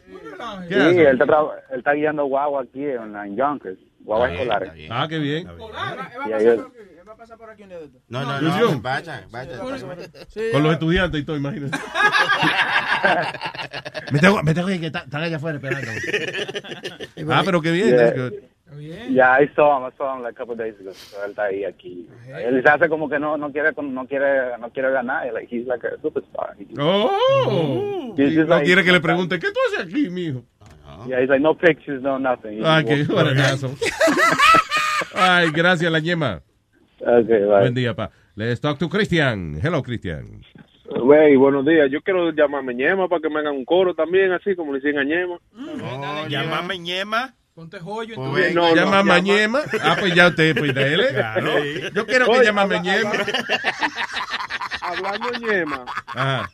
Sí, 0.68 0.74
él 0.74 1.18
está, 1.20 1.40
él 1.70 1.78
está 1.78 1.92
guiando 1.94 2.24
guagua 2.26 2.62
aquí 2.62 2.84
en, 2.84 3.12
la- 3.12 3.26
en 3.26 3.36
Yonkers, 3.36 3.78
guagua 4.00 4.32
escolares. 4.32 4.72
Ah, 4.90 5.06
qué 5.08 5.18
bien. 5.18 5.48
Y 6.28 6.32
ahí 6.32 6.46
él- 6.46 6.64
No, 8.08 8.22
no, 8.22 8.38
Jun 8.38 8.48
no. 8.60 8.68
Jun. 8.68 8.82
Vaya, 8.82 9.26
vaya. 9.30 9.58
Con 9.58 10.62
los 10.62 10.72
estudiantes 10.72 11.20
y 11.20 11.24
todo, 11.24 11.36
imagínate. 11.36 11.76
me 14.12 14.18
tengo, 14.18 14.42
me 14.42 14.54
tengo 14.54 14.68
que 14.68 14.74
ir, 14.74 14.80
que 14.80 14.86
está- 14.86 15.00
están 15.00 15.22
allá 15.22 15.36
afuera 15.36 15.56
esperando. 15.58 15.90
ah, 17.34 17.42
pero 17.44 17.60
qué 17.60 17.70
bien, 17.72 17.88
Yeah. 17.88 18.30
Good. 18.76 19.10
Yeah, 19.10 19.30
I 19.32 19.48
saw 19.54 19.78
him. 19.78 19.84
I 19.84 19.96
saw 19.96 20.16
him 20.16 20.22
like 20.22 20.32
a 20.34 20.36
couple 20.38 20.56
days 20.56 20.74
ago. 20.80 20.92
So 20.92 21.16
él 21.24 21.30
está 21.30 21.44
ahí 21.44 21.64
aquí. 21.64 22.06
Él 22.28 22.62
se 22.62 22.68
hace 22.68 22.88
como 22.88 23.08
que 23.08 23.18
no 23.18 23.36
no 23.36 23.50
quiere 23.52 23.70
no 23.82 24.06
quiere 24.06 24.56
no 24.58 24.70
quiere 24.70 24.90
ganar. 24.92 25.32
Like 25.32 25.48
he's 25.50 25.66
like 25.66 25.84
a 25.86 25.96
superstar. 26.02 26.54
He- 26.58 26.66
Oh. 26.78 28.14
He's 28.16 28.32
Y 28.32 28.34
just 28.36 28.48
no 28.48 28.56
like- 28.56 28.64
quiere 28.66 28.84
que 28.84 28.92
le 28.92 29.00
pregunte, 29.00 29.38
¿qué 29.38 29.48
tú 29.52 29.58
haces 29.68 29.86
aquí, 29.92 30.08
mijo? 30.10 30.42
Yeah, 31.06 31.20
he's 31.20 31.28
like 31.28 31.40
no 31.42 31.54
pictures, 31.54 32.02
no 32.02 32.18
nothing. 32.18 32.60
Ah, 32.64 32.82
qué 32.84 32.94
walks 33.02 33.08
buena 33.08 33.30
around. 33.30 33.38
razón. 33.50 33.76
Ay, 35.14 35.50
gracias, 35.52 35.90
la 35.90 36.00
ñema. 36.00 36.42
Okay, 37.00 37.40
bye. 37.40 37.60
Buen 37.60 37.74
día, 37.74 37.94
pa. 37.94 38.10
Let's 38.34 38.60
talk 38.60 38.78
to 38.78 38.88
Christian. 38.88 39.60
Hello, 39.62 39.82
Christian. 39.82 40.42
Güey, 40.90 41.36
buenos 41.36 41.66
días. 41.66 41.90
Yo 41.90 42.00
quiero 42.00 42.30
llamarme 42.32 42.74
Ñema 42.74 43.08
para 43.08 43.20
que 43.20 43.28
me 43.28 43.40
hagan 43.40 43.54
un 43.56 43.64
coro 43.64 43.94
también, 43.94 44.32
así 44.32 44.54
como 44.56 44.72
le 44.72 44.80
dicen 44.80 44.98
a 44.98 45.04
Ñema. 45.04 45.38
Llamame 46.28 46.78
ñema. 46.78 47.34
Ponte 47.58 47.80
joyo 47.80 48.14
en 48.14 48.30
Pues 48.30 48.54
no, 48.54 48.60
no, 48.68 48.74
¿Llama 48.76 48.98
llama- 48.98 49.02
Mañema? 49.02 49.60
Ah, 49.82 49.96
pues 49.98 50.14
ya 50.14 50.28
usted, 50.28 50.56
pues 50.56 50.72
dele. 50.72 51.08
Claro. 51.12 51.64
Yo 51.92 52.06
quiero 52.06 52.26
que 52.26 52.30
Oye, 52.30 52.48
habla- 52.50 52.66
Mañema. 52.66 53.12
Hablando 54.80 55.30
Ñema, 55.40 55.84
Ajá. 56.06 56.48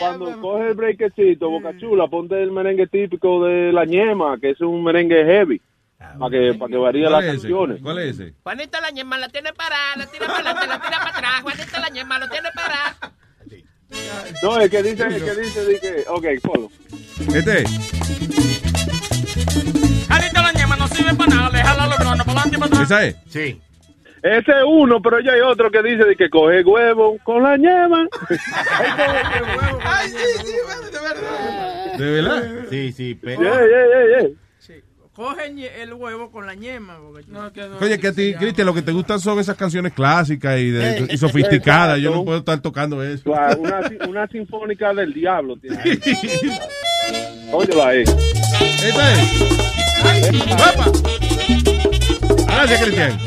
cuando 0.00 0.40
coge 0.40 0.70
el 0.70 0.74
breakcito, 0.74 1.48
Boca 1.50 1.70
Chula, 1.78 2.08
ponte 2.08 2.42
el 2.42 2.50
merengue 2.50 2.88
típico 2.88 3.44
de 3.44 3.72
la 3.72 3.84
Ñema, 3.84 4.38
que 4.40 4.50
es 4.50 4.60
un 4.60 4.82
merengue 4.82 5.24
heavy, 5.24 5.62
para 6.18 6.30
que, 6.32 6.54
para 6.58 6.68
que 6.68 6.76
varíe 6.76 7.08
las 7.08 7.24
canciones. 7.24 7.80
¿Cuál 7.80 8.00
es 8.00 8.18
ese? 8.18 8.34
Juanita 8.42 8.80
la 8.80 8.90
ñema 8.90 9.18
la 9.18 9.28
tiene 9.28 9.52
parada, 9.52 9.94
la 9.98 10.06
tira 10.06 10.26
para 10.26 10.50
adelante, 10.50 10.66
la 10.66 10.80
tira 10.80 10.98
para 10.98 11.10
atrás. 11.16 11.42
Juanita 11.42 11.78
la 11.80 11.88
ñema 11.90 12.18
lo 12.18 12.28
tiene 12.28 12.48
parada. 12.52 12.96
No, 14.42 14.60
el 14.60 14.68
que 14.68 14.82
dice, 14.82 15.04
el 15.04 15.24
que 15.24 15.34
dice, 15.40 15.64
dice, 15.66 16.04
ok, 16.08 16.24
follow. 16.42 16.70
Este. 17.34 17.64
Juanita 20.08 20.42
la 20.42 20.52
ñema 20.52 20.76
no 20.76 20.88
sirve 20.88 21.14
para 21.14 21.34
nada, 21.34 21.50
déjala 21.50 21.86
los 21.86 21.98
granos 21.98 22.26
para 22.26 22.40
adelante 22.40 22.56
y 22.56 22.60
para 22.60 22.66
atrás. 22.66 22.82
¿Esa 22.90 23.04
es? 23.04 23.16
Sí. 23.28 23.60
Ese 24.22 24.50
es 24.50 24.64
uno, 24.66 25.00
pero 25.02 25.20
ya 25.20 25.32
hay 25.32 25.40
otro 25.40 25.70
que 25.70 25.82
dice 25.82 26.04
de 26.04 26.16
que 26.16 26.28
coge 26.30 26.62
huevo 26.64 27.16
con 27.22 27.42
la 27.42 27.56
ñema. 27.56 28.08
Ay, 29.84 30.08
sí, 30.08 30.16
sí, 30.40 30.52
de 30.92 31.00
verdad. 31.00 31.96
¿De 31.98 32.10
verdad? 32.10 32.44
Sí, 32.70 32.92
sí, 32.92 33.14
pero. 33.20 33.42
Yeah, 33.42 33.52
yeah, 33.52 33.86
yeah, 33.86 34.20
yeah. 34.22 34.30
Coge 35.12 35.50
ñe- 35.50 35.70
el 35.80 35.94
huevo 35.94 36.30
con 36.30 36.44
la 36.44 36.54
ñema. 36.54 36.98
Porque 37.00 37.24
No, 37.30 37.50
que 37.50 37.62
no. 37.66 37.78
Oye, 37.80 37.98
que 37.98 38.08
a 38.08 38.12
ti, 38.12 38.34
Cristian, 38.34 38.66
lo 38.66 38.74
que 38.74 38.82
te 38.82 38.92
gustan 38.92 39.18
son 39.18 39.38
esas 39.38 39.56
canciones 39.56 39.94
clásicas 39.94 40.58
y, 40.58 40.70
de- 40.70 41.06
y 41.10 41.16
sofisticadas. 41.16 41.98
Yo 42.00 42.10
no 42.10 42.22
puedo 42.24 42.38
estar 42.40 42.60
tocando 42.60 43.02
eso. 43.02 43.24
Claro, 43.24 43.58
Una, 43.60 43.80
una 44.08 44.26
sinfónica 44.26 44.92
del 44.92 45.14
diablo. 45.14 45.56
tiene 45.56 45.78
ahí. 45.78 45.98
Óyela 47.52 47.88
ahí. 47.88 48.04
¿Esa 48.82 49.12
es? 49.12 50.32
¡Guapa! 50.56 50.86
Gracias, 52.46 52.80
Cristian. 52.80 53.18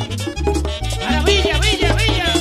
Villa, 1.25 1.59
villa, 1.59 1.93
villa. 1.93 2.33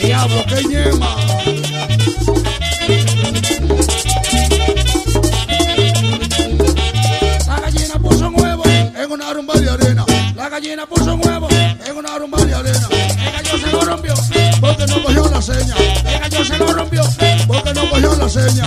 Diablo, 0.00 0.44
qué 0.48 0.64
ñema. 0.68 1.16
La 7.46 7.60
gallina 7.60 7.98
puso 7.98 8.28
un 8.28 8.40
huevo 8.40 8.62
en 8.66 9.10
una 9.12 9.32
rumba 9.32 9.54
de 9.54 9.70
arena. 9.70 10.04
La 10.34 10.48
gallina 10.48 10.86
puso 10.86 11.14
un 11.14 11.26
huevo 11.26 11.48
en 11.50 11.96
una 11.96 12.18
rumba 12.18 12.38
de 12.44 12.54
arena. 12.54 12.88
El 12.90 13.32
gallo 13.32 13.58
se 13.58 13.72
lo 13.72 13.80
rompió 13.80 14.14
porque 14.60 14.86
no 14.86 15.02
cogió 15.02 15.28
la 15.28 15.42
seña. 15.42 15.74
Se 16.46 16.56
lo 16.58 16.72
rompió 16.72 17.02
porque 17.48 17.74
no 17.74 17.90
cogió 17.90 18.14
la 18.16 18.28
seña. 18.28 18.64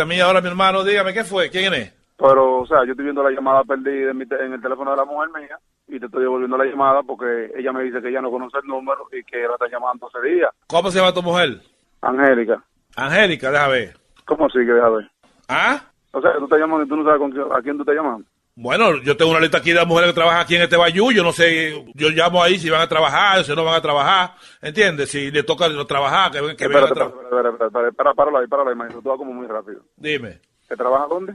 A 0.00 0.04
mí 0.06 0.18
ahora, 0.20 0.40
mi 0.40 0.48
hermano. 0.48 0.82
Dígame, 0.84 1.12
¿qué 1.12 1.24
fue? 1.24 1.50
¿Quién 1.50 1.74
es? 1.74 1.92
Pero, 2.16 2.60
o 2.60 2.66
sea, 2.66 2.84
yo 2.84 2.92
estoy 2.92 3.04
viendo 3.04 3.22
la 3.22 3.30
llamada 3.30 3.64
perdida 3.64 4.12
en, 4.12 4.16
mi 4.16 4.26
te- 4.26 4.42
en 4.42 4.52
el 4.52 4.62
teléfono 4.62 4.92
de 4.92 4.96
la 4.96 5.04
mujer 5.04 5.28
mía 5.36 5.58
y 5.88 5.98
te 5.98 6.06
estoy 6.06 6.22
devolviendo 6.22 6.56
la 6.56 6.64
llamada 6.64 7.02
porque 7.02 7.50
ella 7.58 7.72
me 7.72 7.82
dice 7.82 8.00
que 8.00 8.08
ella 8.08 8.20
no 8.22 8.30
conoce 8.30 8.58
el 8.62 8.68
número 8.68 9.08
y 9.12 9.22
que 9.24 9.38
la 9.38 9.54
está 9.54 9.66
llamando 9.68 10.06
hace 10.08 10.26
días. 10.28 10.50
¿Cómo 10.68 10.90
se 10.90 10.98
llama 11.00 11.12
tu 11.12 11.22
mujer? 11.22 11.60
Angélica. 12.00 12.62
Angélica, 12.96 13.50
deja 13.50 13.68
ver. 13.68 13.96
¿Cómo 14.24 14.46
así 14.46 14.58
que 14.58 14.72
deja 14.72 14.88
ver? 14.88 15.10
¿Ah? 15.48 15.80
O 16.12 16.20
sea, 16.20 16.32
tú 16.36 16.44
estás 16.44 16.58
llamando 16.60 16.84
y 16.84 16.88
tú 16.88 16.96
no 16.96 17.04
sabes 17.04 17.18
con 17.18 17.30
quién- 17.32 17.52
a 17.52 17.60
quién 17.62 17.76
tú 17.76 17.82
estás 17.82 17.96
llamando. 17.96 18.24
Bueno, 18.54 18.98
yo 19.02 19.16
tengo 19.16 19.30
una 19.30 19.40
lista 19.40 19.58
aquí 19.58 19.72
de 19.72 19.84
mujeres 19.86 20.10
que 20.10 20.14
trabajan 20.16 20.42
aquí 20.42 20.56
en 20.56 20.62
este 20.62 20.76
bayú. 20.76 21.10
Yo 21.10 21.24
no 21.24 21.32
sé, 21.32 21.72
yo 21.94 22.10
llamo 22.10 22.42
ahí 22.42 22.58
si 22.58 22.68
van 22.68 22.82
a 22.82 22.86
trabajar, 22.88 23.42
si 23.42 23.54
no 23.56 23.64
van 23.64 23.76
a 23.76 23.80
trabajar. 23.82 24.32
¿Entiendes? 24.62 25.10
Si 25.10 25.30
le 25.32 25.42
toca 25.42 25.66
trabajar, 25.86 26.30
que, 26.30 26.56
que 26.56 26.68
vengan 26.68 26.84
a 26.84 26.94
trabajar. 26.94 28.14
páralo 28.14 28.38
ahí, 28.38 28.46
páralo 28.46 28.70
ahí, 28.70 28.76
maestro. 28.76 29.02
Tú 29.02 29.08
vas 29.08 29.18
como 29.18 29.34
muy 29.34 29.48
rápido. 29.48 29.82
Dime. 29.96 30.38
¿Que 30.68 30.76
trabaja 30.76 31.06
dónde? 31.08 31.34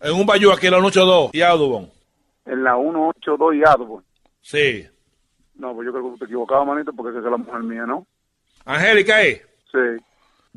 En 0.00 0.12
un 0.12 0.26
bayú 0.26 0.52
aquí 0.52 0.66
en 0.66 0.72
la 0.72 0.78
182 0.78 1.30
y 1.32 1.40
Audubon. 1.40 1.90
En 2.44 2.62
la 2.62 2.76
182 2.76 3.54
y 3.54 3.62
Adobo. 3.64 4.02
Sí. 4.42 4.86
No, 5.54 5.74
pues 5.74 5.86
yo 5.86 5.92
creo 5.92 6.12
que 6.12 6.18
te 6.18 6.24
equivocabas, 6.26 6.66
manito, 6.66 6.92
porque 6.92 7.16
esa 7.16 7.26
es 7.26 7.30
la 7.30 7.38
mujer 7.38 7.62
mía, 7.62 7.86
¿no? 7.86 8.06
Angélica, 8.66 9.22
¿eh? 9.24 9.42
Sí. 9.72 10.04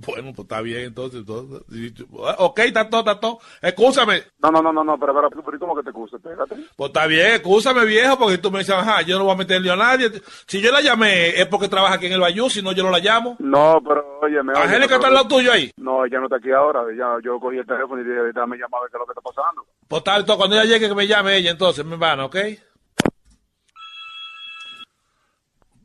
Bueno, 0.06 0.32
pues 0.34 0.46
está 0.46 0.62
bien, 0.62 0.86
entonces. 0.86 1.20
entonces 1.22 1.62
y- 1.72 1.94
ok, 2.38 2.60
está 2.60 2.90
todo, 2.90 3.02
está 3.02 3.20
todo. 3.20 3.40
Escúchame. 3.62 4.24
No, 4.42 4.50
no, 4.52 4.62
no, 4.62 4.72
no, 4.72 4.84
no, 4.84 4.98
pero, 5.00 5.14
pero, 5.14 5.30
pero, 5.30 5.58
¿y 5.58 5.60
¿cómo 5.60 5.76
que 5.76 5.84
te 5.84 5.90
excusa? 5.90 6.16
Espérate. 6.18 6.56
Pues 6.76 6.90
está 6.90 7.06
bien, 7.08 7.34
escúchame, 7.34 7.86
viejo, 7.86 8.18
porque 8.18 8.38
tú 8.38 8.50
me 8.52 8.60
dices, 8.60 8.76
ajá, 8.76 9.02
yo 9.02 9.18
no 9.18 9.26
voy 9.26 9.34
a 9.34 9.38
meterle 9.38 9.72
a 9.72 9.76
nadie. 9.76 10.10
Si 10.48 10.62
yo 10.62 10.72
la 10.72 10.82
llamé 10.82 11.30
es 11.30 11.46
porque 11.48 11.68
trabaja 11.68 11.96
aquí 11.96 12.06
en 12.06 12.14
el 12.14 12.22
bayú, 12.22 12.50
si 12.50 12.62
no, 12.62 12.72
yo 12.72 12.84
no 12.84 12.92
la 12.92 13.00
llamo. 13.00 13.36
No, 13.40 13.82
pero, 13.86 14.20
oye, 14.22 14.42
me 14.44 14.58
Angélica 14.58 14.96
está 14.96 15.08
al 15.08 15.14
lado 15.16 15.28
tuyo 15.28 15.52
ahí. 15.52 15.72
No, 15.78 16.06
ella 16.06 16.20
no 16.20 16.26
está 16.26 16.38
aquí 16.38 16.52
ahora. 16.52 16.82
Ya, 16.98 17.18
yo 17.24 17.40
cogí 17.40 17.58
el 17.58 17.66
teléfono 17.66 18.02
y 18.02 18.06
dije, 18.06 18.20
ahorita 18.20 18.46
me 18.46 18.58
llama 18.58 18.78
a 18.78 18.82
ver 18.82 18.92
qué 18.92 18.98
es 18.98 19.00
lo 19.00 19.06
que 19.06 19.12
está 19.12 19.22
pasando. 19.22 19.66
Pues 19.88 20.02
entonces, 20.06 20.36
cuando 20.38 20.56
ella 20.56 20.66
llegue, 20.66 20.88
que 20.88 20.96
me 20.96 21.08
llame 21.08 21.36
ella, 21.36 21.52
entonces, 21.52 21.84
mi 21.86 21.94
hermano, 21.94 22.26
¿ok? 22.28 22.36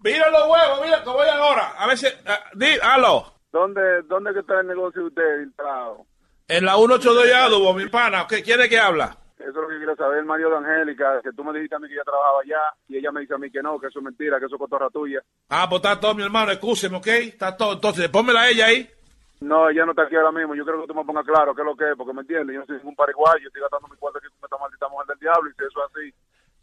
Mira 0.03 0.28
los 0.31 0.43
huevos, 0.43 0.81
mira, 0.85 1.03
que 1.03 1.09
voy 1.11 1.27
ahora. 1.28 1.74
A 1.78 1.86
ver 1.86 1.97
si. 1.99 2.07
ah, 2.27 2.41
di, 2.55 2.66
aló. 2.82 3.34
¿Dónde, 3.55 4.02
¿Dónde 4.09 4.32
que 4.32 4.40
está 4.40 4.59
el 4.59 4.66
negocio 4.66 5.02
de 5.02 5.06
usted 5.06 5.43
entrado? 5.43 6.05
En 6.48 6.64
la 6.64 6.74
182 6.74 7.24
de 7.24 7.35
Adobo, 7.36 7.72
mi 7.72 7.86
pana. 7.86 8.26
¿Qué 8.28 8.43
quiere 8.43 8.68
que 8.68 8.81
habla? 8.81 9.16
Eso 9.39 9.48
es 9.48 9.55
lo 9.55 9.68
que 9.68 9.76
quiero 9.76 9.94
saber, 9.94 10.24
Mario 10.24 10.51
de 10.51 10.56
Angélica, 10.56 11.20
que 11.22 11.31
tú 11.31 11.44
me 11.44 11.52
dijiste 11.52 11.76
a 11.76 11.78
mí 11.78 11.86
que 11.86 11.94
ella 11.94 12.02
trabajaba 12.02 12.40
allá 12.43 12.74
y 12.89 12.97
ella 12.97 13.12
me 13.12 13.20
dice 13.20 13.35
a 13.35 13.39
mí 13.39 13.52
que 13.52 13.62
no, 13.62 13.78
que 13.78 13.86
eso 13.86 14.01
es 14.01 14.05
mentira, 14.05 14.40
que 14.40 14.47
eso 14.47 14.56
es 14.56 14.59
cotorra 14.59 14.90
tuya. 14.90 15.22
Ah, 15.51 15.68
pues 15.68 15.85
está 15.85 16.01
todo, 16.01 16.16
mi 16.16 16.24
hermano, 16.24 16.51
escúcheme, 16.51 16.97
¿ok? 16.97 17.06
Está 17.06 17.56
todo. 17.56 17.74
Entonces, 17.74 18.09
pónmela 18.09 18.43
a 18.43 18.48
ella 18.48 18.66
ahí. 18.66 18.90
No, 19.39 19.70
ella 19.70 19.86
no 19.86 19.93
está 19.93 20.02
aquí 20.02 20.16
ahora 20.16 20.32
mismo. 20.32 20.56
Yo 20.56 20.64
creo 20.64 20.81
que 20.81 20.89
tú 20.89 20.94
me 20.94 21.05
pongas 21.05 21.24
claro 21.24 21.55
qué 21.55 21.62
es 21.62 21.66
lo 21.66 21.76
que 21.76 21.90
es, 21.93 21.97
porque 21.97 22.12
me 22.12 22.22
entiendes. 22.22 22.55
Yo 22.55 22.60
no 22.60 22.66
soy 22.66 22.78
ningún 22.78 22.97
paraguayo, 22.97 23.39
yo 23.39 23.47
estoy 23.47 23.62
gastando 23.62 23.86
mi 23.86 23.97
cuarto 23.98 24.18
aquí 24.18 24.26
con 24.35 24.43
esta 24.43 24.59
maldita 24.59 24.89
mujer 24.89 25.06
del 25.06 25.18
diablo. 25.20 25.48
Y 25.48 25.52
si 25.55 25.62
eso 25.62 25.78
es 25.78 25.90
así, 25.94 26.14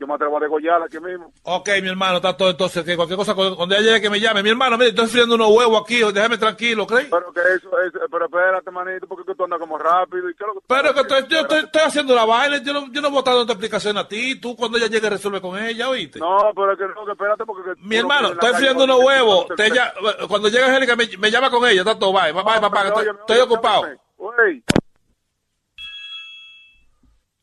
yo 0.02 0.07
me 0.07 0.15
atrevo 0.15 0.38
a 0.38 0.40
degollarla 0.40 0.88
aquí 0.88 0.99
mismo. 0.99 1.32
Ok, 1.44 1.69
mi 1.82 1.90
hermano, 1.90 2.15
está 2.15 2.36
todo. 2.36 2.49
Entonces, 2.49 2.84
que 2.84 2.95
cualquier 2.95 3.18
cosa, 3.18 3.36
cuando 3.36 3.76
ella 3.76 3.82
llegue, 3.84 4.02
que 4.02 4.10
me 4.10 4.19
llame. 4.19 4.41
Mi 4.41 4.49
hermano, 4.49 4.76
mire, 4.76 4.90
estoy 4.90 5.06
friendo 5.07 5.36
unos 5.36 5.52
huevos 5.52 5.84
aquí, 5.84 5.99
déjame 6.11 6.40
tranquilo, 6.40 6.88
¿crees? 6.88 7.06
Pero 7.11 7.32
que 7.32 7.40
eso 7.40 7.69
es, 7.82 7.94
pero 8.11 8.26
espérate, 8.26 8.72
manito, 8.72 9.07
porque 9.07 9.23
tú 9.36 9.44
andas 9.44 9.60
como 9.60 9.78
rápido. 9.78 10.28
¿Y 10.28 10.34
qué 10.34 10.44
es 10.44 10.48
lo 10.48 10.53
que 10.56 10.65
Pero 10.68 10.94
que 10.95 10.99
estoy, 11.02 11.28
yo 11.30 11.40
estoy, 11.41 11.60
estoy 11.60 11.82
haciendo 11.84 12.15
la 12.15 12.26
vaina, 12.26 12.57
yo 12.64 12.73
no, 12.73 12.91
yo 12.91 12.99
no 13.02 13.10
voy 13.10 13.18
a 13.18 13.19
estar 13.19 13.36
dando 13.36 13.53
explicación 13.53 13.98
a 13.99 14.07
ti. 14.07 14.40
Tú, 14.41 14.56
cuando 14.56 14.80
ella 14.80 14.88
llegue, 14.88 15.07
resuelve 15.10 15.40
con 15.40 15.57
ella, 15.64 15.88
¿oíste? 15.88 16.18
No, 16.19 16.52
pero 16.56 16.76
que 16.76 16.84
no, 16.88 17.06
que 17.06 17.11
espérate, 17.11 17.45
porque... 17.45 17.76
que 17.76 17.82
Mi 17.82 17.98
no 17.98 18.02
hermano, 18.02 18.32
estoy 18.32 18.53
friendo 18.56 18.84
unos 18.86 18.99
huevos. 19.03 19.45
Te 19.56 19.72
lla- 19.72 20.28
cuando 20.28 20.49
llegue 20.49 20.64
Angélica, 20.64 20.95
me, 20.95 21.07
me 21.19 21.30
llama 21.30 21.52
con 21.52 21.64
ella, 21.69 21.82
está 21.82 21.98
todo, 21.99 22.11
bye, 22.11 22.32
bye, 22.32 22.44
bye, 22.44 22.60
papá, 22.60 22.88
estoy, 22.88 23.07
estoy 23.07 23.40
ocupado. 23.40 23.84
Uy, 24.18 24.64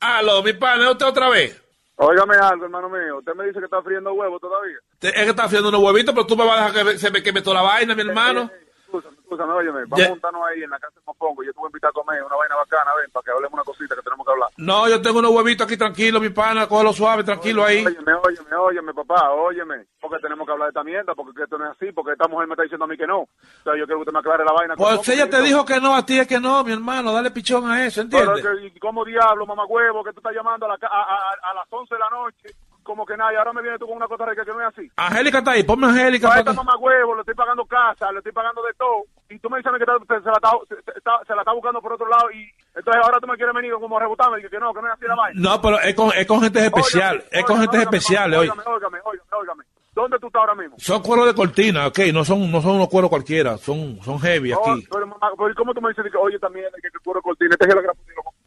Aló, 0.01 0.43
mi 0.43 0.53
pana, 0.53 0.85
¿es 0.85 0.91
usted 0.93 1.07
otra 1.07 1.29
vez? 1.29 1.61
Óigame 1.99 2.37
algo, 2.37 2.65
hermano 2.65 2.89
mío. 2.89 3.19
Usted 3.19 3.35
me 3.35 3.47
dice 3.47 3.59
que 3.59 3.67
está 3.67 3.83
friendo 3.83 4.13
huevos 4.13 4.41
todavía. 4.41 4.79
Es 5.01 5.13
que 5.13 5.31
está 5.31 5.45
haciendo 5.45 5.69
unos 5.69 5.83
huevitos, 5.83 6.15
pero 6.15 6.27
tú 6.27 6.37
me 6.37 6.45
vas 6.45 6.61
a 6.61 6.69
dejar 6.69 6.93
que 6.93 6.99
se 6.99 7.11
me 7.11 7.23
queme 7.23 7.43
toda 7.43 7.57
la 7.57 7.63
vaina, 7.63 7.95
mi 7.95 8.03
hermano. 8.03 8.51
Escúchame, 8.89 9.17
escúchame, 9.21 9.53
óyeme. 9.53 9.81
Vamos 9.85 9.99
Ya. 9.99 10.07
a 10.07 10.09
juntarnos 10.09 10.43
ahí 10.49 10.63
en 10.63 10.71
la 10.71 10.79
casa 10.79 10.95
de 10.97 11.03
Mopongo. 11.05 11.43
Yo 11.45 11.53
te 11.53 11.59
voy 11.59 11.67
a 11.67 11.69
invitar 11.69 11.91
a 11.91 11.93
comer 11.93 12.23
una 12.25 12.37
vaina 12.37 12.57
bacana, 12.57 12.91
ven, 12.97 13.11
para 13.13 13.23
que 13.25 13.31
hablemos 13.33 13.53
una 13.53 13.63
cosita 13.65 13.95
que 13.95 14.01
tenemos 14.03 14.25
que 14.27 14.33
hablar. 14.33 14.49
No, 14.57 14.89
yo 14.89 15.03
tengo 15.03 15.19
unos 15.19 15.31
huevitos 15.31 15.67
aquí 15.67 15.77
tranquilo, 15.77 16.21
mi 16.21 16.31
pana, 16.31 16.67
cógelo 16.67 16.93
suave, 16.95 17.23
tranquilo 17.23 17.65
ahí. 17.65 17.85
Óyeme, 17.85 18.15
óyeme, 18.15 18.57
óyeme, 18.57 18.95
papá, 18.95 19.31
óyeme. 19.33 19.85
Porque 20.01 20.19
tenemos 20.21 20.47
que 20.47 20.53
hablar 20.53 20.69
de 20.69 20.71
esta 20.71 20.85
mierda, 20.85 21.15
porque 21.15 21.43
esto 21.43 21.59
no 21.59 21.67
es 21.67 21.71
así, 21.73 21.93
porque 21.93 22.13
esta 22.13 22.29
mujer 22.29 22.47
me 22.49 22.55
está 22.55 22.63
diciendo 22.63 22.87
a 22.87 22.89
mí 22.89 22.97
que 22.97 23.07
no. 23.07 23.19
O 23.21 23.29
sea, 23.63 23.77
yo 23.77 23.85
quiero 23.85 23.99
que 23.99 24.09
usted 24.09 24.13
me 24.13 24.19
aclare 24.21 24.45
la 24.45 24.53
vaina. 24.53 24.75
Pues 24.75 24.97
¿Cómo 24.97 25.13
ella 25.13 25.29
te 25.29 25.41
dijo 25.43 25.65
que 25.67 25.81
no, 25.81 25.95
a 25.95 26.07
ti 26.07 26.19
es 26.19 26.27
que 26.27 26.41
no, 26.41 26.65
mi 26.65 26.73
hermano, 26.73 27.13
dale 27.13 27.31
pichón 27.31 27.71
a 27.71 27.85
eso, 27.85 28.01
¿entiendes? 28.01 28.39
es 28.39 28.47
que, 28.47 28.67
¿y 28.69 28.81
¿cómo 28.81 29.05
diablo, 29.05 29.45
mamá 29.45 29.67
huevo, 29.67 30.03
que 30.03 30.13
tú 30.13 30.21
estás 30.21 30.35
llamando 30.35 30.65
a, 30.65 30.71
la, 30.71 30.79
ca- 30.79 30.89
a, 30.91 31.03
a- 31.03 31.51
a 31.51 31.55
las 31.55 31.67
11 31.71 31.95
de 31.95 31.99
la 31.99 32.09
noche? 32.11 32.49
Como 32.89 33.05
que 33.05 33.19
nada, 33.19 33.31
y 33.35 33.37
ahora 33.37 33.53
me 33.53 33.61
viene 33.61 33.77
tú 33.79 33.87
con 33.87 33.97
una 33.99 34.09
cosa 34.09 34.25
rica 34.25 34.47
que 34.47 34.51
no 34.51 34.61
es 34.63 34.67
así. 34.69 34.91
Angélica 34.97 35.39
está 35.39 35.51
ahí, 35.51 35.63
ponme 35.63 35.89
Angélica. 35.89 36.27
Para 36.29 36.41
esta 36.41 36.55
mamá 36.55 36.75
huevo, 36.79 37.15
le 37.17 37.21
estoy 37.21 37.35
pagando 37.35 37.67
casa, 37.67 38.11
le 38.13 38.19
estoy 38.19 38.33
pagando 38.33 38.63
de 38.63 38.73
todo. 38.73 39.03
Y 39.29 39.39
tú 39.41 39.51
me 39.51 39.59
dices 39.59 39.69
a 39.69 39.73
mí 39.73 39.79
que 39.79 39.85
está- 39.85 39.99
se, 40.21 40.25
la 40.25 40.33
está, 40.33 40.51
se, 40.69 40.75
está- 40.97 41.21
se 41.27 41.35
la 41.35 41.43
está 41.43 41.53
buscando 41.53 41.83
por 41.83 41.93
otro 41.93 42.09
lado. 42.09 42.31
Y 42.31 42.49
entonces 42.75 43.03
ahora 43.05 43.21
tú 43.21 43.27
me 43.27 43.37
quieres 43.37 43.55
venir 43.55 43.73
como 43.75 43.95
a 43.99 44.01
rebotarme. 44.01 44.39
Y 44.39 44.43
que, 44.43 44.49
que 44.49 44.59
no, 44.59 44.73
que 44.73 44.81
no 44.81 44.87
es 44.89 44.95
así 44.95 45.05
la 45.05 45.15
vaina. 45.17 45.39
No, 45.39 45.61
pero 45.61 45.79
es 45.81 45.95
con, 45.95 46.11
es 46.17 46.27
con 46.27 46.41
gente 46.41 46.65
especial, 46.65 47.23
es 47.31 47.45
con 47.45 47.61
gente 47.61 47.77
especial, 47.77 48.33
oye. 48.33 48.51
Óigame, 48.51 48.63
óigame, 48.67 48.99
óigame. 49.39 49.65
¿Dónde 49.93 50.19
tú 50.19 50.29
estás 50.29 50.41
ahora 50.41 50.55
mismo? 50.55 50.77
Son 50.79 51.03
cueros 51.03 51.27
de 51.27 51.35
cortina, 51.35 51.89
ok, 51.89 51.99
no 52.15 52.25
son, 52.25 52.51
no 52.51 52.63
son 52.63 52.77
unos 52.77 52.89
cueros 52.89 53.11
cualquiera, 53.11 53.59
son, 53.59 54.01
son 54.01 54.19
heavy 54.21 54.53
No, 54.53 54.61
aquí. 54.65 54.87
pero, 54.91 55.07
pero 55.37 55.55
¿cómo 55.57 55.75
tú 55.75 55.81
me 55.83 55.89
dices 55.91 56.07
que, 56.11 56.17
oye, 56.17 56.39
también, 56.39 56.67
que, 56.81 56.89
que 56.89 56.99
puro 57.03 57.21
cortina? 57.21 57.51
Este 57.53 57.67
es 57.69 57.75
el 57.75 57.83
gran 57.83 57.97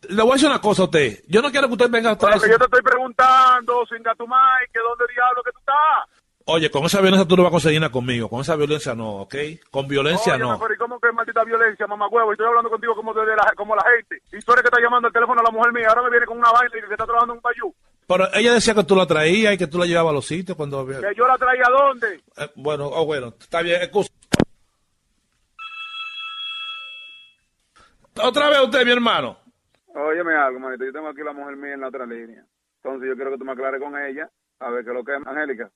Le 0.09 0.21
voy 0.23 0.31
a 0.31 0.33
decir 0.33 0.49
una 0.49 0.61
cosa 0.61 0.81
a 0.81 0.85
usted, 0.85 1.23
yo 1.27 1.41
no 1.41 1.51
quiero 1.51 1.67
que 1.67 1.73
usted 1.73 1.89
venga 1.89 2.11
a 2.11 2.17
Pero 2.17 2.31
traer... 2.31 2.41
que 2.41 2.49
yo 2.49 2.57
te 2.57 2.65
estoy 2.65 2.81
preguntando, 2.81 3.85
sin 3.85 4.01
gatumay, 4.01 4.65
que 4.73 4.79
dónde 4.79 5.05
diablo 5.13 5.43
que 5.43 5.51
tú 5.51 5.59
estás. 5.59 6.21
Oye, 6.45 6.71
con 6.71 6.85
esa 6.85 7.01
violencia 7.01 7.27
tú 7.27 7.37
no 7.37 7.43
vas 7.43 7.51
a 7.51 7.51
conseguir 7.51 7.79
nada 7.79 7.91
conmigo, 7.91 8.27
con 8.27 8.41
esa 8.41 8.55
violencia 8.55 8.95
no, 8.95 9.21
ok, 9.21 9.35
con 9.69 9.87
violencia 9.87 10.37
no. 10.37 10.59
pero 10.59 10.73
¿y 10.73 10.77
cómo 10.77 10.99
que 10.99 11.11
maldita 11.11 11.43
violencia, 11.43 11.85
mamá 11.85 12.07
huevo? 12.07 12.31
Y 12.31 12.33
estoy 12.33 12.47
hablando 12.47 12.69
contigo 12.69 12.95
como, 12.95 13.13
de 13.13 13.35
la, 13.35 13.53
como 13.55 13.75
la 13.75 13.83
gente. 13.95 14.23
Y 14.35 14.41
tú 14.41 14.51
eres 14.53 14.63
que 14.63 14.69
está 14.69 14.81
llamando 14.81 15.07
al 15.07 15.13
teléfono 15.13 15.39
a 15.39 15.43
la 15.43 15.51
mujer 15.51 15.71
mía. 15.71 15.85
Ahora 15.89 16.01
me 16.01 16.09
viene 16.09 16.25
con 16.25 16.37
una 16.39 16.51
vaina 16.51 16.75
y 16.75 16.81
que 16.81 16.91
está 16.91 17.05
trabajando 17.05 17.33
en 17.33 17.37
un 17.37 17.41
bayú. 17.43 17.73
Pero 18.07 18.33
ella 18.33 18.53
decía 18.53 18.73
que 18.73 18.83
tú 18.83 18.95
la 18.95 19.05
traías 19.05 19.53
y 19.53 19.57
que 19.57 19.67
tú 19.67 19.77
la 19.77 19.85
llevabas 19.85 20.11
a 20.11 20.15
los 20.15 20.25
sitios 20.25 20.57
cuando... 20.57 20.85
Que 20.85 21.13
yo 21.15 21.27
la 21.27 21.37
traía 21.37 21.63
a 21.67 21.71
dónde. 21.71 22.21
Eh, 22.37 22.49
bueno, 22.55 22.87
oh, 22.87 23.05
bueno, 23.05 23.35
está 23.39 23.61
bien, 23.61 23.81
excusa. 23.81 24.11
Otra 28.21 28.49
vez 28.49 28.59
usted, 28.61 28.83
mi 28.83 28.91
hermano. 28.91 29.37
Óyeme 29.93 30.33
algo, 30.35 30.59
manito. 30.59 30.85
Yo 30.85 30.93
tengo 30.93 31.07
aquí 31.07 31.21
la 31.21 31.33
mujer 31.33 31.55
mía 31.57 31.73
en 31.73 31.81
la 31.81 31.87
otra 31.87 32.05
línea. 32.05 32.45
Entonces 32.83 33.09
yo 33.09 33.15
quiero 33.15 33.31
que 33.31 33.37
tú 33.37 33.45
me 33.45 33.51
aclares 33.53 33.81
con 33.81 33.97
ella. 33.97 34.29
A 34.59 34.69
ver 34.69 34.83
qué 34.83 34.91
es 34.91 34.95
lo 34.95 35.03
que 35.03 35.15
es, 35.15 35.27
Angélica. 35.27 35.71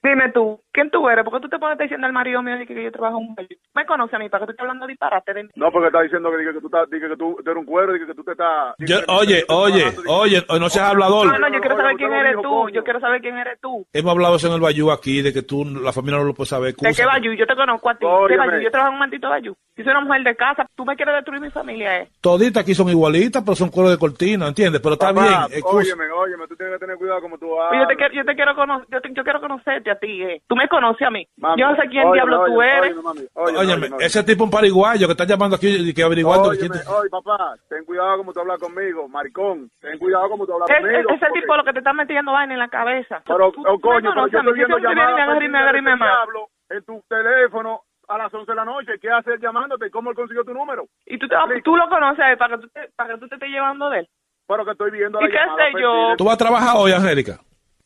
Dime 0.00 0.30
tú, 0.32 0.60
¿quién 0.72 0.90
tú 0.90 1.08
eres? 1.08 1.24
¿Por 1.24 1.34
qué 1.34 1.40
tú 1.40 1.48
te 1.48 1.58
pones 1.58 1.76
diciendo 1.76 2.06
al 2.06 2.12
marido 2.12 2.40
mío 2.40 2.56
de 2.56 2.66
que 2.66 2.84
yo 2.84 2.92
trabajo 2.92 3.18
en 3.18 3.28
un 3.30 3.34
baño? 3.34 3.48
Me 3.74 3.84
conoce 3.84 4.14
a 4.14 4.18
mí, 4.20 4.28
¿para 4.28 4.42
qué 4.42 4.46
tú 4.46 4.50
estás 4.52 4.62
hablando 4.64 4.86
disparate 4.86 5.34
de 5.34 5.42
mí? 5.44 5.50
No, 5.56 5.72
porque 5.72 5.88
está 5.88 6.02
diciendo 6.02 6.30
que, 6.30 6.44
que 6.52 6.60
tú, 6.60 6.66
estás, 6.66 6.88
que 6.88 7.16
tú, 7.16 7.36
tú 7.44 7.50
eres 7.50 7.56
un 7.56 7.64
cuero, 7.66 7.92
dice 7.94 8.06
que 8.06 8.14
tú 8.14 8.22
te 8.22 8.30
estás... 8.32 8.74
Yo- 8.78 9.00
oye, 9.08 9.44
oye, 9.48 9.84
oye, 10.06 10.44
no 10.60 10.68
seas 10.68 10.90
hablador. 10.90 11.26
No, 11.26 11.38
no, 11.38 11.48
yo 11.52 11.60
quiero 11.60 11.76
saber 11.76 11.96
quién 11.96 12.12
eres 12.12 12.36
tú. 12.40 12.68
Yo 12.70 12.84
quiero 12.84 13.00
saber 13.00 13.20
quién 13.20 13.36
eres 13.38 13.60
tú. 13.60 13.84
Hemos 13.92 14.12
hablado 14.12 14.36
eso 14.36 14.46
en 14.46 14.54
el 14.54 14.60
Bayou 14.60 14.92
aquí, 14.92 15.20
de 15.20 15.32
que 15.32 15.42
tú, 15.42 15.64
la 15.64 15.92
familia 15.92 16.18
no 16.20 16.24
lo 16.26 16.34
puede 16.34 16.46
saber. 16.48 16.74
¿De 16.76 16.92
qué. 16.94 17.04
Bayou? 17.04 17.34
Yo 17.34 17.46
te 17.46 17.56
conozco 17.56 17.90
a 17.90 17.94
ti. 17.94 18.06
¿Qué. 18.28 18.36
Bayou? 18.36 18.60
Yo 18.60 18.70
trabajo 18.70 18.90
en 18.90 18.94
un 18.94 19.00
maldito 19.00 19.28
Bayou. 19.28 19.56
Yo 19.76 19.84
soy 19.84 19.90
una 19.90 20.00
mujer 20.00 20.22
de 20.22 20.36
casa. 20.36 20.66
Tú 20.76 20.84
me 20.84 20.94
quieres 20.94 21.14
destruir 21.16 21.40
mi 21.40 21.50
familia, 21.50 22.00
¿eh? 22.02 22.08
Toditas 22.20 22.62
aquí 22.62 22.74
son 22.74 22.88
igualitas, 22.88 23.42
pero 23.44 23.56
son 23.56 23.68
cueros 23.70 23.92
de 23.92 23.98
cortina, 23.98 24.46
¿entiendes? 24.48 24.80
Pero 24.80 24.92
está 24.94 25.08
Papá, 25.12 25.46
bien. 25.48 25.62
óyeme, 25.64 26.04
óyeme, 26.10 26.46
tú 26.48 26.56
tienes 26.56 26.74
que 26.74 26.80
tener 26.80 26.96
cuidado 26.96 27.20
como 27.20 27.36
tú 27.38 27.48
Oye, 27.52 27.80
yo 27.80 27.86
te 27.86 27.96
quiero, 27.96 28.14
yo 28.14 28.24
te 28.24 28.34
quiero 28.34 28.54
conocer, 28.54 28.86
yo, 28.90 29.00
te- 29.00 29.12
yo 29.14 29.22
quiero 29.24 29.40
conocerte 29.40 29.87
a 29.90 29.98
ti, 29.98 30.22
¿eh? 30.22 30.42
Tú 30.46 30.54
me 30.56 30.68
conoces 30.68 31.06
a 31.06 31.10
mí. 31.10 31.26
Mami, 31.36 31.60
yo 31.60 31.68
no 31.70 31.76
sé 31.76 31.82
quién 31.88 32.06
óyeme, 32.06 32.14
diablo 32.14 32.44
tú 32.46 32.62
eres. 32.62 32.94
óyeme. 33.34 33.88
ese 34.00 34.22
tipo 34.24 34.44
un 34.44 34.50
pariguayo 34.50 35.06
que 35.06 35.12
está 35.12 35.24
llamando 35.24 35.56
aquí 35.56 35.68
y 35.68 35.94
que 35.94 36.02
averiguando 36.02 36.48
oye, 36.50 36.68
papá, 37.10 37.54
ten 37.68 37.84
cuidado 37.84 38.18
como 38.18 38.32
tú 38.32 38.40
hablas 38.40 38.58
conmigo, 38.58 39.08
maricón. 39.08 39.70
Ten 39.80 39.98
cuidado 39.98 40.28
como 40.28 40.46
tú 40.46 40.52
hablas 40.54 40.70
Es- 40.70 40.76
conmigo. 40.80 40.98
es- 41.10 41.16
ese 41.16 41.26
porque- 41.26 41.40
tipo 41.40 41.56
lo 41.56 41.64
que 41.64 41.72
te 41.72 41.78
está 41.78 41.92
metiendo 41.92 42.32
vaina 42.32 42.52
en 42.54 42.58
la 42.60 42.68
cabeza. 42.68 43.22
Pero, 43.26 43.52
Tú- 43.52 43.62
oh, 43.66 43.72
tú 43.74 43.80
coño, 43.80 44.10
pero 44.14 44.26
yo 44.28 44.38
estoy 44.38 44.54
viendo 44.54 44.78
y 44.78 44.82
llamadas 44.82 45.40
y 45.40 45.44
y 45.44 45.48
diablo 45.48 46.48
en 46.70 46.84
tu 46.84 47.02
teléfono 47.08 47.80
a 48.08 48.18
las 48.18 48.32
11 48.32 48.52
de 48.52 48.56
la 48.56 48.64
noche. 48.64 48.92
¿Qué 49.00 49.10
hace 49.10 49.32
él 49.34 49.40
llamándote? 49.40 49.90
¿Cómo 49.90 50.10
él 50.10 50.16
consiguió 50.16 50.44
tu 50.44 50.54
número? 50.54 50.84
Y 51.06 51.18
tú, 51.18 51.28
te, 51.28 51.36
tú 51.62 51.76
lo 51.76 51.88
conoces 51.88 52.20
a 52.20 52.32
él 52.32 52.38
para 52.38 52.56
que 52.56 52.62
tú 52.62 52.68
te, 52.68 52.88
para 52.96 53.14
que 53.14 53.20
tú 53.20 53.28
te 53.28 53.34
estés 53.36 53.50
llevando 53.50 53.90
de 53.90 54.00
él. 54.00 54.08
Pero 54.46 54.64
que 54.64 54.70
estoy 54.72 54.90
viendo 54.90 55.20
¿Y 55.20 55.24
la 55.24 55.28
qué 55.30 55.36
llamada 55.36 55.64
sé 55.66 55.72
yo? 55.80 55.92
perdida. 55.92 56.16
¿Tú 56.16 56.24
vas 56.24 56.34
a 56.34 56.38
trabajar 56.38 56.74
hoy, 56.78 56.92
Angélica? 56.92 57.38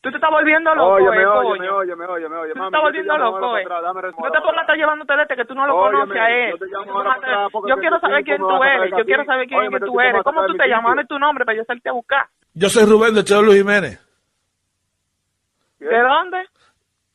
Tú 0.03 0.09
te 0.11 0.17
estás 0.17 0.31
volviendo 0.31 0.75
loco, 0.75 0.95
Óyeme, 0.95 1.21
eh, 1.21 1.25
óyeme, 1.25 1.57
coño. 1.65 1.77
óyeme, 1.77 2.05
óyeme, 2.05 2.35
óyeme, 2.35 2.53
Tú 2.55 2.59
te 2.59 2.65
estás 2.65 2.81
volviendo 2.81 3.17
loco, 3.17 3.57
eh. 3.57 3.63
No 3.65 4.31
te 4.31 4.41
pongas 4.41 4.57
a 4.57 4.61
estar 4.61 4.75
llevándote 4.75 5.15
de 5.15 5.21
este 5.21 5.35
que 5.37 5.45
tú 5.45 5.55
no 5.55 5.65
lo 5.65 5.73
conoces 5.77 6.17
a 6.17 6.29
él. 6.29 6.51
yo 6.51 6.57
Tú 6.57 7.79
quiero 7.79 7.99
saber 8.01 8.17
te- 8.17 8.23
quién 8.25 8.37
¿cómo 8.41 8.57
tú 8.57 8.63
eres. 8.65 8.91
Yo 8.97 9.05
quiero 9.05 9.23
saber 9.23 9.47
quién 9.47 9.79
tú 9.79 9.99
eres. 10.01 10.21
¿Cómo 10.23 10.45
tú 10.45 10.57
te 10.57 10.67
llamas? 10.67 10.91
Dame 10.97 11.05
tu 11.07 11.17
nombre 11.17 11.45
para 11.45 11.55
yo 11.55 11.61
hacerte 11.61 11.87
a 11.87 11.93
buscar. 11.93 12.25
Yo 12.53 12.67
soy 12.67 12.83
Rubén 12.85 13.15
de 13.15 13.23
Cheo 13.23 13.41
Luis 13.41 13.59
Jiménez. 13.59 13.97
¿De 15.79 15.99
dónde? 16.01 16.47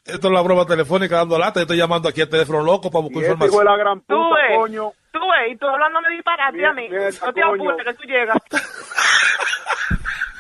Esto 0.06 0.28
es 0.28 0.32
la 0.32 0.40
broma 0.40 0.64
telefónica 0.64 1.16
dando 1.16 1.38
lata. 1.38 1.60
Yo 1.60 1.64
estoy 1.64 1.76
llamando 1.76 2.08
aquí 2.08 2.22
al 2.22 2.30
teléfono 2.30 2.62
loco 2.62 2.90
para 2.90 3.02
buscar 3.02 3.20
este 3.22 3.32
información. 3.34 3.64
la 3.66 3.76
gran 3.76 4.00
Tú 4.00 4.16
puta, 4.16 4.34
ves. 4.48 4.56
coño. 4.58 4.92
Tú 5.12 5.18
ves, 5.20 5.52
y 5.52 5.56
tú 5.56 5.66
hablándome 5.68 6.08
disparate 6.08 6.64
a 6.64 6.72
mí. 6.72 6.88
No 6.88 7.32
te 7.34 7.42
apures 7.42 7.84
que 7.84 7.92
tú 7.94 8.02
llegas. 8.04 8.38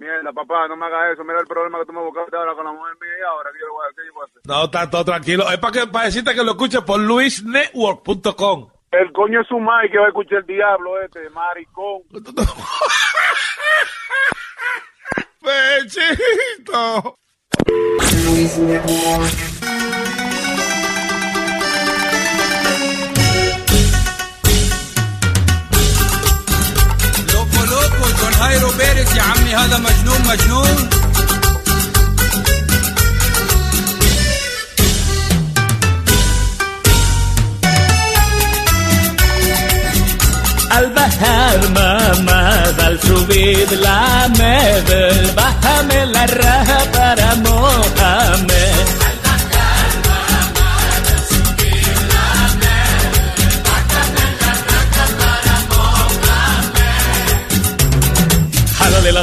Mierda, 0.00 0.32
papá, 0.32 0.66
no 0.66 0.76
me 0.76 0.86
hagas 0.86 1.12
eso. 1.12 1.22
Mira 1.24 1.40
el 1.40 1.46
problema 1.46 1.78
que 1.80 1.84
tú 1.84 1.92
me 1.92 2.00
buscaste 2.00 2.34
ahora 2.34 2.54
con 2.54 2.64
la 2.64 2.72
mujer 2.72 2.94
mía 3.02 3.10
y 3.20 3.22
ahora. 3.22 3.50
¿qué 3.52 3.58
yo 3.60 3.70
voy 3.70 3.84
a- 3.86 3.94
qué 3.94 4.02
yo 4.06 4.12
voy 4.14 4.22
a 4.22 4.24
hacer? 4.24 4.40
No, 4.46 4.64
está 4.64 4.88
todo 4.90 5.04
tranquilo. 5.04 5.50
Es 5.50 5.58
para, 5.58 5.72
que, 5.72 5.86
para 5.88 6.04
decirte 6.06 6.34
que 6.34 6.42
lo 6.42 6.52
escuches 6.52 6.80
por 6.80 6.98
luisnetwork.com. 7.00 8.70
El 8.92 9.12
coño 9.12 9.42
es 9.42 9.46
su 9.46 9.58
madre 9.60 9.90
que 9.90 9.98
va 9.98 10.06
a 10.06 10.08
escuchar 10.08 10.38
el 10.38 10.46
diablo 10.46 11.00
este, 11.02 11.28
maricón. 11.30 12.00
¡Pechito! 15.42 17.16
وجون 28.00 28.34
هايرو 28.40 28.70
بيريز 28.78 29.16
يا 29.16 29.22
عمي 29.22 29.54
هذا 29.54 29.78
مجنون 29.78 30.20
مجنون. 30.28 30.88
البحر 40.78 41.68
ما 41.74 42.14
مازال 42.20 42.98
شو 43.06 43.24
بيد 43.24 43.72
العماد 43.72 44.90
البحر 44.90 45.82
من 45.82 46.16
الرهب 46.16 47.16
رموها 47.20 48.36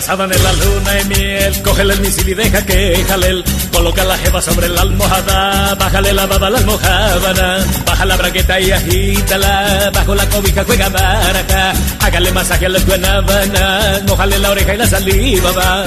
la 0.05 0.13
en 0.13 0.43
la 0.43 0.53
luna 0.53 1.01
y 1.01 1.05
miel, 1.05 1.61
cógele 1.63 1.93
el 1.93 2.01
misil 2.01 2.29
y 2.29 2.33
deja 2.35 2.63
que 2.63 3.03
jalel. 3.07 3.43
Coloca 3.73 4.03
la 4.03 4.15
jeva 4.17 4.39
sobre 4.41 4.69
la 4.69 4.81
almohada, 4.81 5.73
bájale 5.73 6.13
la 6.13 6.27
baba 6.27 6.47
a 6.47 6.49
la 6.51 6.57
almohábana, 6.59 7.65
baja 7.83 8.05
la 8.05 8.15
braqueta 8.15 8.59
y 8.59 8.71
agítala, 8.71 9.89
bajo 9.91 10.13
la 10.13 10.29
cobija 10.29 10.63
juega 10.65 10.89
baraja, 10.89 11.73
hágale 11.99 12.31
masaje 12.31 12.67
a 12.67 12.69
la 12.69 12.79
guanábana, 12.79 14.01
mojale 14.07 14.37
la 14.37 14.51
oreja 14.51 14.75
y 14.75 14.77
la 14.77 14.87
saliva 14.87 15.51
va. 15.51 15.85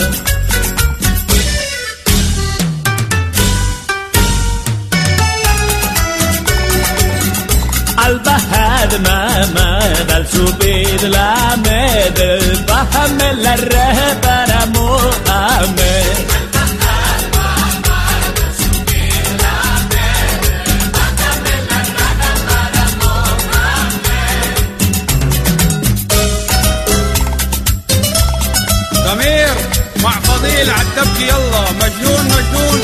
البهر 8.06 8.98
ما 9.04 9.46
مدل 9.54 10.26
سبيد 10.26 11.04
لا 11.04 11.56
مدل 11.56 12.64
بحمل 12.68 13.46
الرهبر 13.46 14.66
مؤمن. 14.74 16.16
ضمير 29.04 29.54
مع 30.02 30.10
فضيل 30.10 30.70
عالتبكي 30.70 31.26
يلا 31.28 31.64
مجنون 31.72 32.24
مجنون. 32.24 32.79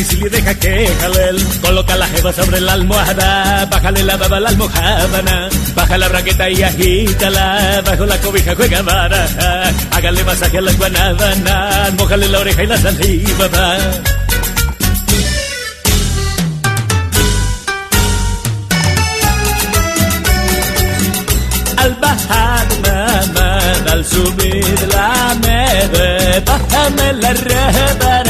Misil 0.00 0.26
y 0.26 0.28
deja 0.30 0.54
que 0.54 0.88
jalel. 1.00 1.36
Coloca 1.60 1.94
la 1.96 2.06
jeva 2.06 2.32
sobre 2.32 2.60
la 2.60 2.72
almohada, 2.72 3.66
bájale 3.70 4.02
la 4.02 4.16
baba 4.16 4.36
a 4.38 4.40
la 4.40 4.48
almohábana, 4.48 5.48
baja 5.74 5.98
la 5.98 6.08
braqueta 6.08 6.48
y 6.48 6.62
agítala, 6.62 7.82
bajo 7.84 8.06
la 8.06 8.16
cobija 8.18 8.54
juega 8.56 8.80
baraja, 8.82 9.50
hágale 9.90 10.24
masaje 10.24 10.58
a 10.58 10.62
la 10.62 10.72
guanábana, 10.72 11.90
mojale 11.98 12.28
la 12.28 12.38
oreja 12.38 12.62
y 12.62 12.66
la 12.66 12.78
saliva 12.78 13.46
va. 13.54 13.68
Al 21.82 21.94
bajar 22.04 22.66
mamá, 22.86 23.50
al 23.92 24.04
subir 24.04 24.78
la 24.94 25.36
mede, 25.46 26.40
bájame 26.48 27.12
la 27.22 27.32
red 27.32 28.29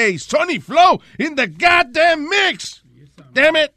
DJ 0.00 0.18
Sonny 0.18 0.58
Flow 0.58 1.00
in 1.18 1.34
the 1.34 1.46
goddamn 1.46 2.28
mix. 2.28 2.82
Damn 3.32 3.56
it. 3.56 3.74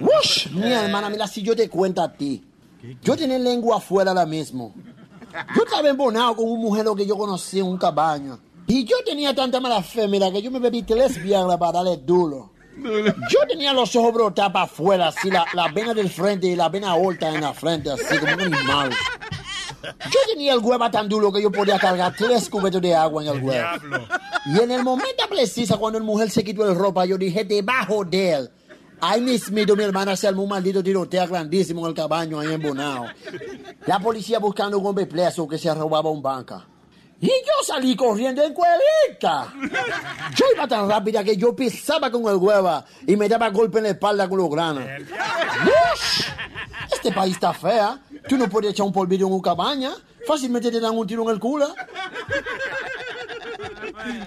Ush, 0.00 0.50
mi 0.50 0.70
hermana, 0.70 1.10
mira, 1.10 1.26
si 1.26 1.42
yo 1.42 1.54
te 1.56 1.68
cuento 1.68 2.02
a 2.02 2.12
ti, 2.12 2.42
yo 3.02 3.16
tenía 3.16 3.38
lengua 3.38 3.78
afuera 3.78 4.10
ahora 4.10 4.26
mismo. 4.26 4.74
Yo 5.56 5.64
estaba 5.64 5.88
embonado 5.88 6.36
con 6.36 6.48
un 6.48 6.60
mujer 6.60 6.86
que 6.96 7.06
yo 7.06 7.16
conocí 7.16 7.58
en 7.58 7.66
un 7.66 7.78
cabaño. 7.78 8.38
Y 8.66 8.84
yo 8.84 8.96
tenía 9.04 9.34
tanta 9.34 9.60
mala 9.60 9.82
fe, 9.82 10.06
mira, 10.06 10.30
que 10.30 10.42
yo 10.42 10.50
me 10.50 10.58
bebí 10.58 10.82
tres 10.82 11.20
viagra 11.22 11.58
para 11.58 11.72
darle 11.72 11.96
duro. 11.96 12.52
Yo 12.76 13.40
tenía 13.48 13.72
los 13.72 13.94
ojos 13.96 14.14
brotados 14.14 14.52
para 14.52 14.64
afuera, 14.66 15.08
así, 15.08 15.30
la, 15.30 15.46
la 15.54 15.68
vena 15.68 15.94
del 15.94 16.10
frente 16.10 16.46
y 16.46 16.56
la 16.56 16.68
vena 16.68 16.92
alta 16.92 17.28
en 17.34 17.40
la 17.40 17.52
frente, 17.52 17.90
así 17.90 18.18
como 18.18 18.34
un 18.34 18.40
animal. 18.40 18.90
Yo 19.82 20.18
tenía 20.28 20.54
el 20.54 20.60
hueva 20.60 20.90
tan 20.90 21.08
duro 21.08 21.32
que 21.32 21.42
yo 21.42 21.50
podía 21.50 21.78
cargar 21.78 22.14
tres 22.16 22.48
cubetos 22.48 22.80
de 22.80 22.94
agua 22.94 23.22
en 23.22 23.28
el 23.36 23.42
huevo. 23.42 23.68
Y 24.46 24.60
en 24.60 24.70
el 24.70 24.82
momento 24.82 25.24
preciso, 25.28 25.78
cuando 25.78 25.98
el 25.98 26.04
mujer 26.04 26.30
se 26.30 26.44
quitó 26.44 26.68
el 26.68 26.76
ropa, 26.76 27.04
yo 27.04 27.18
dije, 27.18 27.44
debajo 27.44 28.04
de 28.04 28.32
él. 28.32 28.50
Ahí 29.00 29.20
mismito 29.20 29.74
mi 29.74 29.82
hermana 29.82 30.14
se 30.14 30.28
armó 30.28 30.44
un 30.44 30.50
maldito 30.50 30.80
tiroteo 30.82 31.26
grandísimo 31.26 31.80
en 31.80 31.88
el 31.88 31.94
cabaño 31.94 32.38
ahí 32.38 32.52
en 32.52 32.62
Bonao. 32.62 33.06
La 33.86 33.98
policía 33.98 34.38
buscando 34.38 34.78
un 34.78 34.86
hombre 34.86 35.06
preso 35.06 35.48
que 35.48 35.58
se 35.58 35.74
robaba 35.74 36.08
un 36.08 36.22
banca. 36.22 36.68
Y 37.20 37.26
yo 37.26 37.64
salí 37.64 37.94
corriendo 37.96 38.42
en 38.42 38.52
cuelita. 38.52 39.52
Yo 40.34 40.44
iba 40.54 40.66
tan 40.66 40.88
rápida 40.88 41.22
que 41.22 41.36
yo 41.36 41.54
pisaba 41.54 42.10
con 42.10 42.26
el 42.26 42.36
hueva 42.36 42.84
y 43.06 43.16
me 43.16 43.28
daba 43.28 43.48
golpe 43.50 43.78
en 43.78 43.84
la 43.84 43.90
espalda 43.90 44.28
con 44.28 44.38
los 44.38 44.50
granos. 44.50 44.84
Ush, 44.84 46.24
Este 46.92 47.12
país 47.12 47.34
está 47.34 47.52
fea. 47.52 48.00
Tú 48.28 48.36
no 48.36 48.48
puedes 48.48 48.70
echar 48.72 48.86
un 48.86 48.92
polvillo 48.92 49.26
en 49.26 49.32
una 49.32 49.42
cabaña. 49.42 49.90
Fácilmente 50.26 50.70
te 50.70 50.80
dan 50.80 50.96
un 50.96 51.06
tiro 51.06 51.22
en 51.24 51.30
el 51.30 51.40
culo. 51.40 51.66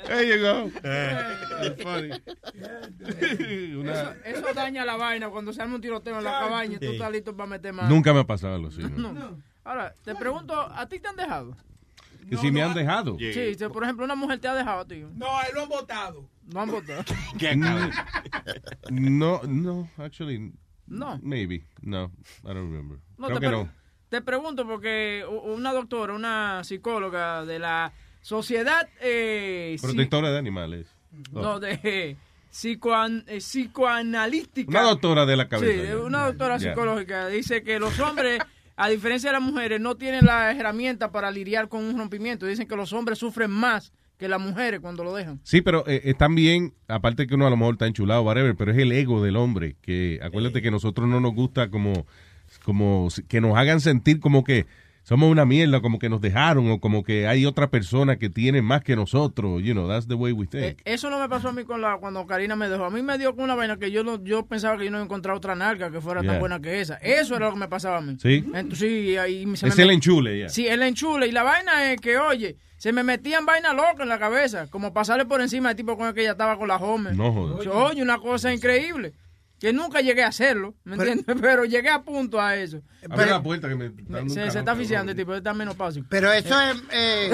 There 0.07 0.27
you 0.27 0.41
go. 0.41 0.69
Funny. 1.83 2.11
Eso, 3.05 4.13
eso 4.25 4.53
daña 4.53 4.85
la 4.85 4.95
vaina 4.97 5.29
cuando 5.29 5.51
se 5.53 5.61
arma 5.61 5.75
un 5.75 5.81
tiroteo 5.81 6.17
en 6.17 6.23
la 6.23 6.31
cabaña 6.39 6.75
y 6.75 6.79
tú 6.79 6.91
estás 6.91 7.11
listo 7.11 7.35
para 7.35 7.47
meter 7.49 7.73
mano. 7.73 7.89
Nunca 7.89 8.13
me 8.13 8.19
ha 8.21 8.23
pasado 8.27 8.55
algo 8.55 8.67
así. 8.67 8.81
¿no? 8.95 9.13
No. 9.13 9.37
Ahora, 9.63 9.95
te 10.03 10.15
pregunto, 10.15 10.53
¿a 10.59 10.87
ti 10.87 10.99
te 10.99 11.07
han 11.07 11.15
dejado? 11.15 11.55
Que 12.29 12.37
si 12.37 12.51
me 12.51 12.61
han 12.63 12.73
dejado. 12.73 13.17
Sí, 13.19 13.55
si, 13.55 13.67
por 13.69 13.83
ejemplo, 13.83 14.03
una 14.05 14.15
mujer 14.15 14.39
te 14.39 14.47
ha 14.47 14.55
dejado 14.55 14.81
a 14.81 14.85
ti. 14.87 15.03
No, 15.13 15.27
él 15.41 15.49
lo 15.53 15.63
han 15.63 15.69
votado. 15.69 16.27
No 16.51 16.61
han 16.61 16.71
votado. 16.71 17.03
Mm, 18.89 19.17
No, 19.19 19.41
no, 19.43 19.89
actually. 19.97 20.51
No. 20.87 21.19
Maybe. 21.21 21.65
No, 21.81 22.11
I 22.43 22.47
don't 22.53 22.69
remember. 22.71 22.99
No, 23.17 23.27
Creo 23.27 23.39
te, 23.39 23.45
que 23.45 23.51
no. 23.51 23.69
Te 24.09 24.21
pregunto 24.21 24.65
porque 24.67 25.23
una 25.45 25.73
doctora, 25.73 26.13
una 26.13 26.63
psicóloga 26.63 27.45
de 27.45 27.59
la 27.59 27.91
Sociedad 28.21 28.87
eh, 29.01 29.77
Protectora 29.81 30.31
de 30.31 30.37
animales. 30.39 30.87
no, 31.31 31.59
de 31.59 32.17
psicoan- 32.51 33.23
eh, 33.27 33.37
psicoanalística. 33.39 34.69
Una 34.69 34.81
doctora 34.81 35.25
de 35.25 35.35
la 35.37 35.47
cabeza. 35.47 35.83
Sí, 35.87 35.93
una 35.93 36.25
doctora 36.27 36.59
psicológica 36.59 37.27
dice 37.27 37.63
que 37.63 37.79
los 37.79 37.99
hombres, 37.99 38.39
a 38.77 38.89
diferencia 38.89 39.29
de 39.29 39.33
las 39.33 39.41
mujeres, 39.43 39.79
no 39.79 39.95
tienen 39.95 40.25
las 40.25 40.55
herramientas 40.55 41.09
para 41.11 41.31
lidiar 41.31 41.67
con 41.69 41.83
un 41.83 41.97
rompimiento. 41.97 42.45
Dicen 42.45 42.67
que 42.67 42.75
los 42.75 42.93
hombres 42.93 43.19
sufren 43.19 43.51
más 43.51 43.93
que 44.17 44.27
las 44.29 44.39
mujeres 44.39 44.79
cuando 44.79 45.03
lo 45.03 45.13
dejan. 45.13 45.39
Sí, 45.43 45.61
pero 45.61 45.83
eh, 45.87 46.01
es 46.05 46.17
también, 46.17 46.73
aparte 46.87 47.27
que 47.27 47.35
uno 47.35 47.47
a 47.47 47.49
lo 47.49 47.57
mejor 47.57 47.75
está 47.75 47.85
enchulado, 47.85 48.21
whatever, 48.23 48.55
pero 48.55 48.71
es 48.71 48.77
el 48.77 48.91
ego 48.93 49.21
del 49.21 49.35
hombre, 49.35 49.75
que 49.81 50.19
acuérdate 50.23 50.61
que 50.61 50.71
nosotros 50.71 51.07
no 51.09 51.19
nos 51.19 51.33
gusta 51.35 51.69
como, 51.69 52.05
como 52.65 53.07
que 53.27 53.39
nos 53.39 53.55
hagan 53.57 53.79
sentir 53.79 54.19
como 54.19 54.43
que 54.43 54.65
somos 55.03 55.29
una 55.29 55.45
mierda, 55.45 55.81
como 55.81 55.99
que 55.99 56.09
nos 56.09 56.19
dejaron, 56.19 56.71
o 56.71 56.79
como 56.79 57.03
que 57.03 57.27
hay 57.27 57.45
otra 57.45 57.69
persona 57.69 58.17
que 58.17 58.27
tiene 58.27 58.63
más 58.63 58.81
que 58.83 58.95
nosotros, 58.95 59.61
you 59.61 59.73
know, 59.73 59.87
that's 59.87 60.07
the 60.07 60.15
way 60.15 60.31
we 60.33 60.47
think. 60.47 60.79
Eso 60.83 61.11
no 61.11 61.19
me 61.19 61.29
pasó 61.29 61.49
a 61.49 61.51
mí 61.53 61.63
con 61.63 61.79
la, 61.79 61.97
cuando 61.97 62.25
Karina 62.25 62.55
me 62.55 62.67
dejó. 62.69 62.85
A 62.85 62.89
mí 62.89 63.03
me 63.03 63.15
dio 63.19 63.35
con 63.35 63.43
una 63.43 63.53
vaina 63.53 63.77
que 63.77 63.91
yo 63.91 64.03
no, 64.03 64.23
yo 64.23 64.47
pensaba 64.47 64.79
que 64.79 64.85
yo 64.85 64.89
no 64.89 64.97
iba 64.97 65.03
a 65.03 65.05
encontrar 65.05 65.35
otra 65.35 65.53
nalga 65.53 65.91
que 65.91 66.01
fuera 66.01 66.21
Yeah. 66.21 66.31
tan 66.31 66.39
buena 66.39 66.59
que 66.59 66.81
esa. 66.81 66.95
Eso 66.95 67.35
era 67.35 67.45
lo 67.45 67.53
que 67.53 67.59
me 67.59 67.67
pasaba 67.67 67.97
a 67.97 68.01
mí. 68.01 68.17
¿Sí? 68.19 68.43
Entonces, 68.51 68.79
sí, 68.79 69.15
ahí 69.15 69.45
se 69.55 69.67
Es 69.67 69.77
me 69.77 69.83
el 69.83 69.91
enchule, 69.91 70.39
ya. 70.39 70.49
Sí, 70.49 70.65
el 70.67 70.81
enchule. 70.81 71.27
Y 71.27 71.31
la 71.31 71.43
vaina 71.43 71.91
es 71.93 72.01
que, 72.01 72.17
oye, 72.17 72.55
se 72.77 72.91
me 72.91 73.03
metían 73.03 73.45
vainas 73.45 73.75
locas 73.75 73.99
en 74.01 74.09
la 74.09 74.17
cabeza, 74.17 74.65
como 74.71 74.91
pasarle 74.91 75.25
por 75.25 75.39
encima 75.39 75.67
del 75.69 75.77
tipo 75.77 75.95
con 75.97 76.07
el 76.07 76.15
que 76.15 76.21
ella 76.21 76.31
estaba 76.31 76.57
con 76.57 76.67
la 76.67 76.77
home. 76.77 77.13
No 77.13 77.31
jodas. 77.31 77.67
Oye, 77.67 78.01
una 78.01 78.17
cosa 78.17 78.51
increíble. 78.51 79.13
Que 79.65 79.73
nunca 79.73 79.99
llegué 80.01 80.23
a 80.23 80.27
hacerlo, 80.27 80.75
¿me 80.83 80.95
entiendes? 80.95 81.25
Pero 81.41 81.65
llegué 81.65 81.89
a 81.89 82.03
punto 82.03 82.39
a 82.39 82.55
eso. 82.55 82.83
Abre 83.09 83.25
la 83.31 83.41
puerta 83.41 83.67
que 83.67 83.73
me 83.73 83.85
está 83.87 84.21
Se, 84.21 84.29
se 84.29 84.35
calor, 84.35 84.57
está 84.57 84.71
asfixiando 84.73 85.11
el 85.11 85.17
tipo, 85.17 85.33
está 85.33 85.55
menos 85.55 85.75
fácil. 85.75 86.05
Pero 86.07 86.31
eso 86.31 86.55
es 86.61 86.83
eh, 86.91 87.31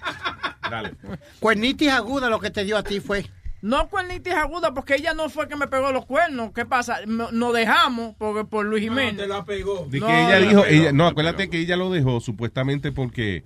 Dale. 0.70 0.94
cuernitis 1.38 1.90
aguda 1.90 2.28
lo 2.28 2.40
que 2.40 2.50
te 2.50 2.64
dio 2.64 2.76
a 2.76 2.82
ti 2.82 2.98
fue. 2.98 3.24
No 3.62 3.88
cuernitis 3.88 4.32
aguda 4.34 4.74
porque 4.74 4.96
ella 4.96 5.14
no 5.14 5.28
fue 5.30 5.46
que 5.46 5.54
me 5.54 5.68
pegó 5.68 5.92
los 5.92 6.06
cuernos. 6.06 6.50
¿Qué 6.52 6.66
pasa? 6.66 7.00
No- 7.06 7.30
Nos 7.30 7.54
dejamos 7.54 8.16
porque 8.18 8.44
por 8.44 8.66
Luis 8.66 8.82
Jiménez. 8.82 9.16
te 9.18 9.28
la 9.28 9.44
pegó. 9.44 9.86
De 9.88 10.00
No, 10.00 10.06
que 10.08 10.12
ella 10.12 10.40
la 10.40 10.46
dijo, 10.48 10.62
pegó. 10.62 10.74
ella, 10.82 10.92
no, 10.92 11.06
acuérdate 11.06 11.48
que 11.50 11.58
ella 11.60 11.76
lo 11.76 11.90
dejó 11.92 12.20
supuestamente 12.20 12.90
porque 12.90 13.44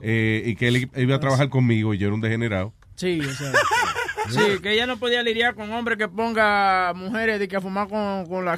eh, 0.00 0.42
y 0.46 0.56
que 0.56 0.68
él 0.68 0.90
iba 0.96 1.16
a 1.16 1.20
trabajar 1.20 1.50
conmigo 1.50 1.92
y 1.92 1.98
yo 1.98 2.06
era 2.06 2.14
un 2.14 2.22
degenerado. 2.22 2.72
Sí, 2.94 3.20
o 3.20 3.30
sea, 3.30 3.52
sí, 4.30 4.60
que 4.62 4.72
ella 4.72 4.86
no 4.86 4.98
podía 4.98 5.22
lidiar 5.22 5.54
con 5.54 5.72
hombres 5.72 5.98
que 5.98 6.08
ponga 6.08 6.92
mujeres 6.94 7.38
de 7.38 7.48
que 7.48 7.56
a 7.56 7.60
fumar 7.60 7.88
con, 7.88 8.26
con 8.26 8.44
la 8.44 8.56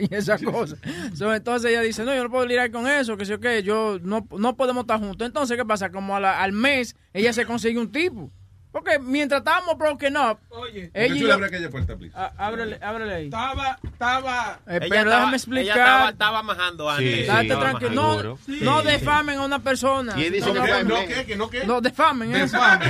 y 0.00 0.14
esas 0.14 0.42
cosas. 0.42 0.78
So, 1.14 1.34
entonces 1.34 1.70
ella 1.70 1.80
dice, 1.82 2.04
no, 2.04 2.14
yo 2.14 2.22
no 2.24 2.30
puedo 2.30 2.46
lidiar 2.46 2.70
con 2.70 2.86
eso, 2.88 3.16
que 3.16 3.24
sé 3.24 3.32
yo 3.32 3.40
qué, 3.40 3.62
yo 3.62 3.98
no, 4.02 4.26
no 4.38 4.56
podemos 4.56 4.82
estar 4.82 4.98
juntos. 4.98 5.26
Entonces, 5.26 5.56
¿qué 5.56 5.64
pasa? 5.64 5.90
Como 5.90 6.16
a 6.16 6.20
la- 6.20 6.40
al 6.42 6.52
mes, 6.52 6.96
ella 7.12 7.32
se 7.32 7.44
consigue 7.46 7.78
un 7.78 7.90
tipo. 7.92 8.30
Porque 8.72 9.00
mientras 9.00 9.40
estábamos 9.40 9.76
broken 9.76 10.16
up, 10.16 10.38
Oye, 10.50 10.92
ella 10.94 11.06
y 11.06 11.18
Tú 11.18 11.24
le 11.24 11.28
yo- 11.30 11.34
abres 11.34 11.48
aquella 11.52 11.70
puerta, 11.70 11.96
please. 11.96 12.14
Ah, 12.16 12.30
ábrele, 12.38 12.78
ábrele 12.80 13.14
ahí. 13.14 13.24
Estaba, 13.24 13.80
estaba. 13.82 14.60
Eh, 14.68 14.76
Ella 14.76 14.78
pero 14.78 14.94
estaba- 14.94 15.16
déjame 15.16 15.36
explicar. 15.36 15.64
ella 15.64 15.72
estaba- 15.84 16.10
estaba 16.10 16.42
majando 16.44 16.88
antes. 16.88 17.26
Sí, 17.28 17.48
tranquilo. 17.48 17.90
No, 18.22 18.36
Sí. 18.46 18.58
no 18.62 18.82
defamen 18.82 19.38
a 19.40 19.42
una 19.44 19.58
persona. 19.58 20.14
Y 20.16 20.26
él 20.26 20.32
dice 20.34 20.52
no, 20.54 20.62
que 20.64 20.84
¿no 20.84 21.04
qué? 21.04 21.24
¿Que 21.26 21.34
no 21.36 21.50
qué? 21.50 21.64
No 21.64 21.80
defamen. 21.80 22.30
Defamen. 22.30 22.88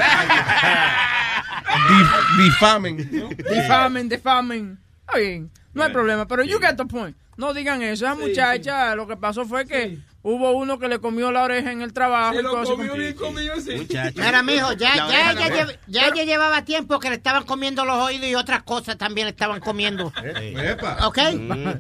Dif- 1.89 2.37
difamen. 2.39 2.97
Difamen, 3.37 4.09
difamen. 4.09 4.79
Está 5.07 5.19
bien, 5.19 5.51
no 5.75 5.83
hay 5.83 5.93
problema, 5.93 6.27
pero 6.27 6.43
you 6.45 6.59
get 6.61 6.77
the 6.77 6.85
point. 6.85 7.17
No 7.37 7.53
digan 7.55 7.83
eso. 7.83 8.05
Esa 8.07 8.15
muchacha, 8.15 8.95
lo 8.95 9.07
que 9.07 9.17
pasó 9.17 9.45
fue 9.47 9.65
que 9.67 9.99
hubo 10.23 10.53
uno 10.53 10.79
que 10.79 10.89
le 10.89 10.99
comió 10.99 11.33
la 11.33 11.45
oreja 11.45 11.73
en 11.73 11.83
el 11.83 11.93
trabajo. 11.93 12.35
Se 12.35 12.43
lo 12.43 12.63
comió 12.63 12.95
bien 12.95 13.15
comido, 13.15 13.55
sí. 13.61 13.87
Mira, 14.17 14.43
mijo, 14.43 14.73
ya, 14.75 14.97
ya, 14.97 15.35
oreja 15.35 15.67
ya 15.87 16.25
llevaba 16.25 16.65
tiempo 16.65 17.01
que 17.01 17.09
le 17.09 17.17
estaban 17.17 17.45
comiendo 17.45 17.85
los 17.85 17.97
oídos 17.97 18.27
y 18.29 18.35
otras 18.35 18.63
cosas 18.63 18.99
también 18.99 19.27
le 19.27 19.31
estaban 19.31 19.61
comiendo. 19.61 20.07
¿Ok? 21.05 21.19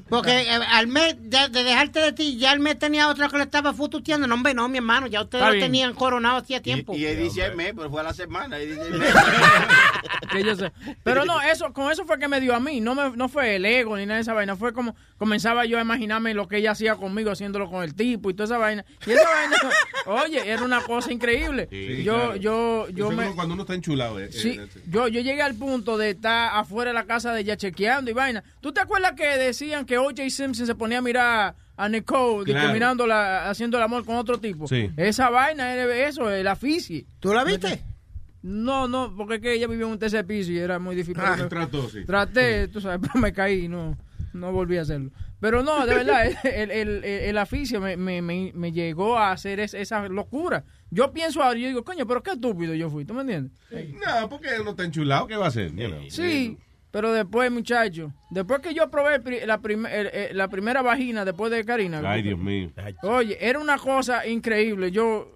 Porque 0.09 0.43
eh, 0.43 0.61
al 0.71 0.87
mes 0.87 1.17
de, 1.19 1.49
de 1.49 1.65
dejarte 1.65 2.01
de 2.01 2.13
ti, 2.13 2.39
ya 2.39 2.53
al 2.53 2.61
mes 2.61 2.79
tenía 2.79 3.09
otra 3.09 3.29
que 3.29 3.37
le 3.37 3.45
estaba 3.45 3.75
fututeando. 3.75 4.27
No, 4.27 4.35
hombre, 4.35 4.55
no, 4.55 4.69
mi 4.69 4.79
hermano, 4.79 5.07
ya 5.07 5.23
ustedes 5.23 5.45
lo 5.47 5.53
tenían 5.61 5.95
coronado 5.95 6.39
hacía 6.39 6.63
tiempo. 6.63 6.95
Y, 6.95 7.01
y 7.01 7.07
él 7.07 7.19
dice 7.19 7.45
el 7.45 7.57
mes, 7.57 7.73
pero 7.77 7.91
fue 7.91 8.01
a 8.01 8.05
la 8.05 8.15
semana. 8.15 8.59
él 8.59 8.71
dice 8.71 8.87
el 8.89 8.99
mes. 8.99 9.15
que 10.33 10.45
yo 10.45 10.57
sé. 10.57 10.73
Pero 11.03 11.25
no, 11.25 11.41
eso, 11.43 11.73
con 11.73 11.91
eso 11.91 12.05
fue 12.05 12.19
que 12.19 12.29
me 12.29 12.41
dio 12.41 12.55
a 12.55 12.61
mí. 12.61 12.81
No, 12.81 12.95
me, 12.95 13.17
no 13.17 13.29
fue 13.29 13.57
el 13.57 13.65
ego 13.65 13.97
ni 13.97 14.07
nada 14.07 14.17
de 14.17 14.23
esa 14.23 14.33
vaina. 14.33 14.57
Fue 14.57 14.73
como 14.73 14.95
comenzaba 15.19 15.65
yo 15.67 15.79
a 15.79 15.83
imaginarme 15.83 16.35
lo 16.35 16.49
que 16.49 16.59
ella 16.59 16.71
hacía 16.71 16.97
conmigo 16.97 17.31
haciéndolo 17.31 17.71
con 17.71 17.83
el 17.83 17.95
tipo 17.95 18.30
y 18.31 18.35
toda 18.35 18.45
esa 18.45 18.59
vaina. 18.59 18.85
Y 19.07 19.11
esa 19.13 19.29
vaina, 19.29 19.57
oye, 20.07 20.51
era 20.51 20.63
una 20.65 20.81
cosa 20.83 21.13
increíble. 21.13 21.69
Sí, 21.71 22.03
yo, 22.03 22.15
claro. 22.15 22.37
yo, 22.37 22.89
yo 22.91 23.09
Eso 23.09 23.17
me. 23.17 23.35
cuando 23.35 23.55
uno 23.55 23.63
está 23.65 23.75
enchulado. 23.75 24.19
eh, 24.19 24.31
Sí, 24.33 24.59
eh, 24.61 24.67
yo, 24.89 25.09
yo 25.09 25.21
llegué 25.21 25.43
al 25.43 25.55
punto 25.55 25.99
de 25.99 26.11
estar 26.11 26.51
afuera 26.55 26.91
de 26.91 26.95
la 26.95 27.05
casa 27.05 27.33
de 27.35 27.41
ella 27.43 27.57
chequeando 27.57 28.11
y 28.11 28.15
vaina. 28.15 28.43
¿Tú 28.61 28.73
te 28.73 28.81
acuerdas 28.81 29.13
que 29.13 29.27
decían 29.27 29.85
que 29.85 29.99
O.J. 29.99 30.31
Simpson 30.31 30.67
se 30.67 30.75
ponía 30.75 30.99
a 30.99 31.03
mirar 31.03 31.55
a 31.77 31.89
Nicole 31.89 32.45
Claro. 32.45 32.61
discriminándola, 32.61 33.49
haciendo 33.51 33.77
el 33.79 33.83
amor 33.83 34.05
con 34.05 34.17
otro 34.17 34.39
tipo? 34.39 34.67
Sí. 34.69 34.91
Esa 34.97 35.31
vaina 35.31 35.73
era 35.73 36.09
eso, 36.09 36.31
el 36.31 36.47
aficie. 36.47 37.07
¿Tú 37.21 37.33
la 37.35 37.45
viste? 37.45 37.83
No, 38.43 38.89
no, 38.89 39.15
porque 39.17 39.35
es 39.35 39.41
que 39.43 39.53
ella 39.53 39.67
vivía 39.67 39.85
en 39.85 39.93
un 39.93 39.99
tercer 39.99 40.27
piso 40.27 40.51
y 40.51 40.59
era 40.59 40.79
muy 40.79 40.97
difícil. 40.97 41.23
Ah, 41.23 41.37
trató, 41.49 41.89
sí. 41.91 42.05
Traté, 42.07 42.69
tú 42.69 42.81
sabes, 42.81 42.99
pero 43.03 43.21
me 43.21 43.33
caí 43.35 43.65
y 43.67 43.69
no, 43.69 43.99
no 44.33 44.53
volví 44.53 44.77
a 44.79 44.83
hacerlo. 44.83 45.11
Pero 45.41 45.63
no, 45.63 45.87
de 45.87 45.95
verdad, 45.95 46.27
el, 46.45 46.71
el, 46.71 46.89
el, 46.89 47.05
el 47.05 47.39
aficio 47.39 47.81
me, 47.81 47.97
me, 47.97 48.21
me, 48.23 48.53
me 48.55 48.73
llegó 48.73 49.19
a 49.19 49.33
hacer 49.33 49.61
es- 49.61 49.75
esa 49.75 50.09
locura. 50.09 50.65
Yo 50.91 51.13
pienso 51.13 51.43
ahora, 51.43 51.59
yo 51.59 51.67
digo, 51.69 51.85
coño, 51.85 52.07
pero 52.07 52.23
qué 52.23 52.33
estúpido 52.33 52.75
yo 52.75 52.91
fui, 52.91 53.05
¿tú 53.05 53.15
me 53.15 53.23
entiendes? 53.23 53.53
No, 53.71 54.29
porque 54.29 54.49
uno 54.61 54.71
está 54.71 54.85
enchulado, 54.85 55.27
¿qué 55.27 55.37
va 55.37 55.47
a 55.47 55.49
hacer? 55.49 55.75
You 55.75 55.89
know. 55.89 56.01
Sí, 56.11 56.59
pero 56.91 57.13
después, 57.13 57.51
muchacho, 57.53 58.13
después 58.31 58.61
que 58.61 58.75
yo 58.75 58.91
probé 58.91 59.15
el 59.17 59.23
pri- 59.23 59.47
la, 59.47 59.59
prim- 59.61 59.87
el- 59.87 60.09
el- 60.09 60.37
la 60.37 60.49
primera 60.49 60.83
vagina 60.83 61.25
después 61.25 61.51
de 61.53 61.65
Karina. 61.65 62.03
Ay, 62.05 62.23
Dios 62.23 62.39
mío. 62.39 62.71
Oye, 63.03 63.39
era 63.41 63.59
una 63.61 63.79
cosa 63.79 64.27
increíble. 64.27 64.91
Yo 64.91 65.31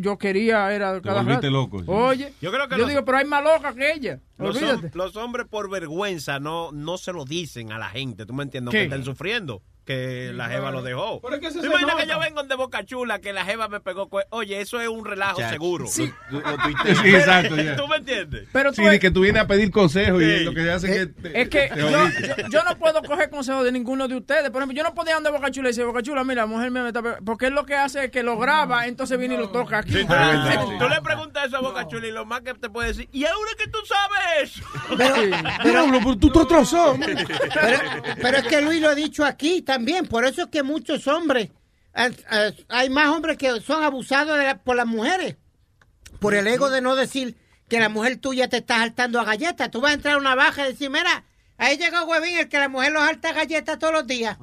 yo 0.00 0.18
quería, 0.18 0.72
era 0.72 1.00
cada 1.00 1.22
rato. 1.22 1.50
loco, 1.50 1.78
sí. 1.80 1.84
Oye, 1.88 2.32
Yo 2.40 2.50
creo 2.50 2.68
que 2.68 2.74
yo 2.76 2.80
los- 2.82 2.88
digo, 2.88 3.04
pero 3.04 3.18
hay 3.18 3.24
más 3.24 3.42
loca 3.42 3.74
que 3.74 3.92
ella. 3.92 4.20
Los, 4.38 4.56
Olvídate. 4.56 4.90
hom- 4.90 4.94
los 4.94 5.16
hombres 5.16 5.46
por 5.48 5.70
vergüenza 5.70 6.38
no, 6.40 6.70
no 6.72 6.98
se 6.98 7.12
lo 7.12 7.24
dicen 7.24 7.72
a 7.72 7.78
la 7.78 7.88
gente, 7.88 8.26
¿tú 8.26 8.32
me 8.34 8.42
entiendes? 8.44 8.72
¿Qué? 8.72 8.78
Que 8.78 8.84
están 8.84 9.04
sufriendo, 9.04 9.62
que 9.88 10.32
la 10.34 10.48
jeva 10.50 10.70
lo 10.70 10.82
dejó. 10.82 11.18
Pero 11.22 11.36
es 11.36 11.40
que 11.40 11.46
eso 11.46 11.56
¿Tú 11.56 11.62
se 11.62 11.66
imaginas 11.68 11.94
nota. 11.94 12.04
que 12.04 12.10
yo 12.10 12.20
vengo 12.20 12.42
de 12.42 12.54
Boca 12.56 12.84
Chula, 12.84 13.20
que 13.20 13.32
la 13.32 13.46
jeva 13.46 13.68
me 13.68 13.80
pegó? 13.80 14.08
Oye, 14.28 14.60
eso 14.60 14.78
es 14.82 14.88
un 14.88 15.02
relajo 15.06 15.40
seguro. 15.48 15.86
Sí. 15.86 16.12
Lo- 16.30 16.40
lo 16.40 16.46
Sí, 17.02 17.08
exacto, 17.14 17.56
ya. 17.56 17.74
¿Tú 17.74 17.88
me 17.88 17.96
entiendes? 17.96 18.48
Pero 18.52 18.74
Sí, 18.74 18.84
de 18.84 18.98
que 19.00 19.10
tú 19.10 19.20
vienes 19.22 19.40
a 19.42 19.46
pedir 19.46 19.70
consejos 19.70 20.22
y 20.22 20.44
lo 20.44 20.52
que 20.52 20.70
hace 20.70 20.86
que 20.88 21.06
te- 21.06 21.40
Es 21.40 21.48
que 21.48 21.68
te 21.72 21.80
yo, 21.80 21.88
yo, 21.90 22.48
yo 22.50 22.62
no 22.64 22.76
puedo 22.78 23.02
coger 23.02 23.30
consejos 23.30 23.64
de 23.64 23.72
ninguno 23.72 24.06
de 24.08 24.16
ustedes. 24.16 24.50
Por 24.50 24.60
ejemplo, 24.60 24.76
yo 24.76 24.82
no 24.82 24.94
podía 24.94 25.16
andar 25.16 25.32
de 25.32 25.38
Boca 25.38 25.50
Chula 25.50 25.68
y 25.68 25.70
decir, 25.70 25.84
Boca 25.86 26.02
Chula, 26.02 26.22
mira, 26.22 26.42
la 26.42 26.46
mujer 26.46 26.70
mía 26.70 26.82
me 26.82 26.88
está 26.88 27.00
pegando". 27.02 27.24
Porque 27.24 27.46
él 27.46 27.54
lo 27.54 27.64
que 27.64 27.74
hace 27.74 28.04
es 28.04 28.10
que 28.10 28.22
lo 28.22 28.36
graba, 28.36 28.86
entonces 28.86 29.18
viene 29.18 29.36
y 29.36 29.38
lo 29.38 29.48
toca 29.48 29.78
aquí. 29.78 29.92
Sí, 29.92 30.04
tú, 30.06 30.78
tú 30.78 30.88
le 30.88 31.00
preguntas 31.00 31.46
eso 31.46 31.56
a 31.56 31.60
Boca 31.60 31.86
Chula 31.88 32.06
y 32.08 32.12
lo 32.12 32.26
más 32.26 32.42
que 32.42 32.52
te 32.52 32.68
puede 32.68 32.88
decir, 32.88 33.08
¿y 33.12 33.24
ahora 33.24 33.50
que 33.56 33.68
tú 33.70 33.78
sabes? 33.86 34.60
Diablo, 35.64 35.98
pero 36.02 36.16
tú 36.18 36.26
estás 36.28 36.42
atrasado. 36.44 36.96
Pero, 36.98 37.78
pero 38.20 38.36
es 38.38 38.44
que 38.44 38.60
Luis 38.60 38.80
lo 38.82 38.88
ha 38.90 38.94
dicho 38.94 39.24
aquí 39.24 39.62
también. 39.62 39.77
Por 40.08 40.24
eso 40.24 40.42
es 40.42 40.48
que 40.48 40.62
muchos 40.62 41.06
hombres, 41.08 41.50
hay 42.68 42.90
más 42.90 43.08
hombres 43.08 43.36
que 43.38 43.60
son 43.60 43.82
abusados 43.82 44.38
de 44.38 44.44
la- 44.44 44.58
por 44.62 44.76
las 44.76 44.86
mujeres. 44.86 45.36
Por 46.20 46.34
el 46.34 46.46
ego 46.46 46.70
de 46.70 46.80
no 46.80 46.96
decir 46.96 47.36
que 47.68 47.80
la 47.80 47.88
mujer 47.88 48.16
tuya 48.18 48.48
te 48.48 48.58
está 48.58 48.78
saltando 48.78 49.20
a 49.20 49.24
galletas. 49.24 49.70
Tú 49.70 49.80
vas 49.80 49.90
a 49.92 49.94
entrar 49.94 50.14
a 50.14 50.18
una 50.18 50.34
baja 50.34 50.64
y 50.66 50.72
decir, 50.72 50.90
mira, 50.90 51.24
ahí 51.58 51.76
llegó 51.76 52.04
Huevín, 52.04 52.38
el 52.38 52.48
que 52.48 52.58
la 52.58 52.68
mujer 52.68 52.92
lo 52.92 53.00
salta 53.00 53.30
a 53.30 53.32
galletas 53.34 53.78
todos 53.78 53.92
los 53.92 54.06
días. 54.06 54.36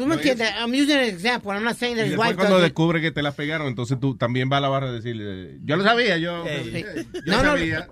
¿Tú 0.00 0.06
me 0.06 0.14
entiendes? 0.14 0.48
I'm 0.58 0.72
using 0.72 0.96
an 0.96 1.04
example. 1.04 1.52
I'm 1.52 1.62
not 1.62 1.76
saying 1.76 1.96
that 1.96 2.04
Y 2.04 2.06
his 2.06 2.10
después 2.12 2.28
wife 2.30 2.36
cuando 2.36 2.54
does 2.56 2.62
it. 2.64 2.70
descubre 2.72 3.00
que 3.02 3.10
te 3.10 3.22
las 3.22 3.34
pegaron, 3.34 3.66
entonces 3.68 4.00
tú 4.00 4.16
también 4.16 4.48
vas 4.48 4.58
a 4.58 4.60
la 4.62 4.68
barra 4.70 4.88
a 4.88 4.92
decirle, 4.92 5.58
yo 5.62 5.76
lo 5.76 5.84
sabía, 5.84 6.16
yo, 6.16 6.44
Sí. 6.46 6.84
yo 7.12 7.20
No, 7.26 7.42
no, 7.42 7.50
sabía. 7.50 7.88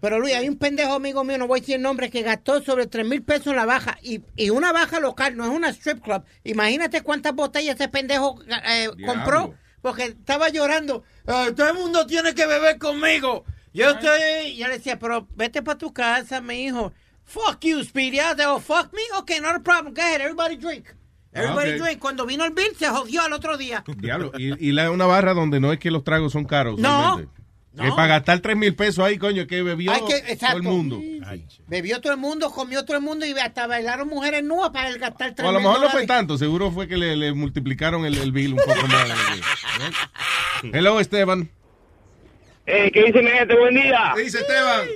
Pero 0.00 0.18
Luis, 0.18 0.34
hay 0.34 0.48
un 0.48 0.56
pendejo 0.56 0.94
amigo 0.94 1.22
mío, 1.22 1.36
no 1.36 1.46
voy 1.46 1.58
a 1.58 1.60
decir 1.60 1.76
el 1.76 1.82
nombre, 1.82 2.08
que 2.08 2.22
gastó 2.22 2.62
sobre 2.62 2.86
3 2.86 3.06
mil 3.06 3.22
pesos 3.22 3.48
en 3.48 3.56
la 3.56 3.66
baja. 3.66 3.98
Y, 4.02 4.22
y 4.36 4.48
una 4.50 4.72
baja 4.72 5.00
local, 5.00 5.36
no 5.36 5.44
es 5.44 5.50
una 5.50 5.68
strip 5.68 6.00
club. 6.02 6.24
Imagínate 6.44 7.02
cuántas 7.02 7.34
botellas 7.34 7.74
ese 7.74 7.88
pendejo 7.88 8.40
eh, 8.66 8.88
compró. 9.04 9.54
Porque 9.82 10.04
estaba 10.04 10.48
llorando. 10.50 11.04
"Ah, 11.26 11.48
todo 11.56 11.68
el 11.68 11.74
mundo 11.74 12.06
tiene 12.06 12.34
que 12.34 12.46
beber 12.46 12.78
conmigo. 12.78 13.44
Yo 13.72 13.90
estoy... 13.90 14.48
Y 14.48 14.56
yo 14.56 14.66
le 14.68 14.74
decía, 14.78 14.98
pero 14.98 15.26
vete 15.36 15.62
para 15.62 15.78
tu 15.78 15.92
casa, 15.92 16.40
mi 16.42 16.64
hijo. 16.64 16.92
Fuck 17.24 17.60
you, 17.64 17.82
Speedy. 17.84 18.18
I 18.18 18.34
said, 18.36 18.46
oh, 18.48 18.58
fuck 18.60 18.92
me. 18.92 19.00
Okay, 19.20 19.40
not 19.40 19.54
a 19.56 19.60
problem. 19.60 19.94
Go 19.94 20.02
ahead, 20.02 20.20
everybody 20.20 20.56
drink. 20.56 20.86
Everybody 21.32 21.70
Ah, 21.70 21.74
ok. 21.76 21.82
drink. 21.82 21.98
Cuando 22.00 22.26
vino 22.26 22.44
el 22.44 22.50
bill, 22.52 22.74
se 22.78 22.88
jodió 22.88 23.22
al 23.22 23.32
otro 23.32 23.56
día. 23.56 23.84
Diablo, 23.96 24.32
y, 24.36 24.68
y 24.68 24.72
la, 24.72 24.90
una 24.90 25.06
barra 25.06 25.32
donde 25.34 25.60
no 25.60 25.72
es 25.72 25.78
que 25.78 25.90
los 25.90 26.02
tragos 26.04 26.32
son 26.32 26.44
caros. 26.44 26.78
No, 26.78 26.98
usualmente. 27.00 27.40
Es 27.78 27.92
para 27.92 28.08
gastar 28.08 28.40
3 28.40 28.56
mil 28.56 28.74
pesos 28.74 28.98
ahí, 29.04 29.16
coño, 29.16 29.46
que 29.46 29.62
bebió 29.62 29.92
Hay 29.92 30.00
que- 30.04 30.36
todo 30.36 30.56
el 30.56 30.62
mundo. 30.64 31.00
Bebió 31.68 32.00
todo 32.00 32.12
el 32.12 32.18
mundo, 32.18 32.50
comió 32.50 32.84
todo 32.84 32.96
el 32.96 33.02
mundo 33.02 33.24
y 33.24 33.30
hasta 33.38 33.68
bailaron 33.68 34.08
mujeres 34.08 34.42
nuevas 34.42 34.70
para 34.70 34.88
el 34.88 34.98
gastar 34.98 35.30
O 35.30 35.34
tres 35.36 35.48
a 35.48 35.52
lo 35.52 35.58
mil 35.60 35.68
mejor 35.68 35.80
no 35.80 35.86
fue 35.90 36.00
dólares. 36.02 36.08
tanto, 36.08 36.36
seguro 36.36 36.72
fue 36.72 36.88
que 36.88 36.96
le, 36.96 37.14
le 37.16 37.32
multiplicaron 37.32 38.04
el, 38.04 38.18
el 38.18 38.32
bill 38.32 38.54
un 38.54 38.58
poco 38.58 38.86
más. 38.88 39.04
que- 40.62 40.70
Hello, 40.78 40.98
Esteban. 40.98 41.48
Eh, 42.66 42.90
¿Qué 42.92 43.04
dice 43.04 43.22
mi 43.22 43.30
gente? 43.30 43.56
Buen 43.56 43.74
día. 43.74 44.12
¿Qué 44.16 44.22
dice 44.22 44.38
Esteban? 44.40 44.88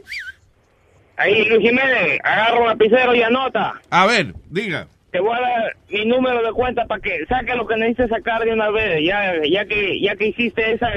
Ahí, 1.17 1.45
Luis 1.49 1.61
Jiménez, 1.63 2.19
agarra 2.25 2.59
un 2.61 2.67
lapicero 2.67 3.15
y 3.15 3.23
anota. 3.23 3.81
A 3.89 4.05
ver, 4.07 4.35
diga. 4.51 4.89
Te 5.15 5.21
voy 5.21 5.31
a 5.33 5.41
dar 5.41 5.77
mi 5.91 6.05
número 6.07 6.43
de 6.45 6.53
cuenta 6.53 6.87
para 6.87 7.01
que 7.01 7.25
saque 7.29 7.55
lo 7.55 7.69
que 7.69 7.77
necesites 7.77 8.09
sacar 8.11 8.43
de 8.45 8.53
una 8.53 8.69
vez, 8.71 8.99
ya, 9.07 9.33
ya 9.49 9.65
que 9.65 10.01
ya 10.01 10.17
que 10.17 10.27
hiciste 10.27 10.73
esa, 10.73 10.89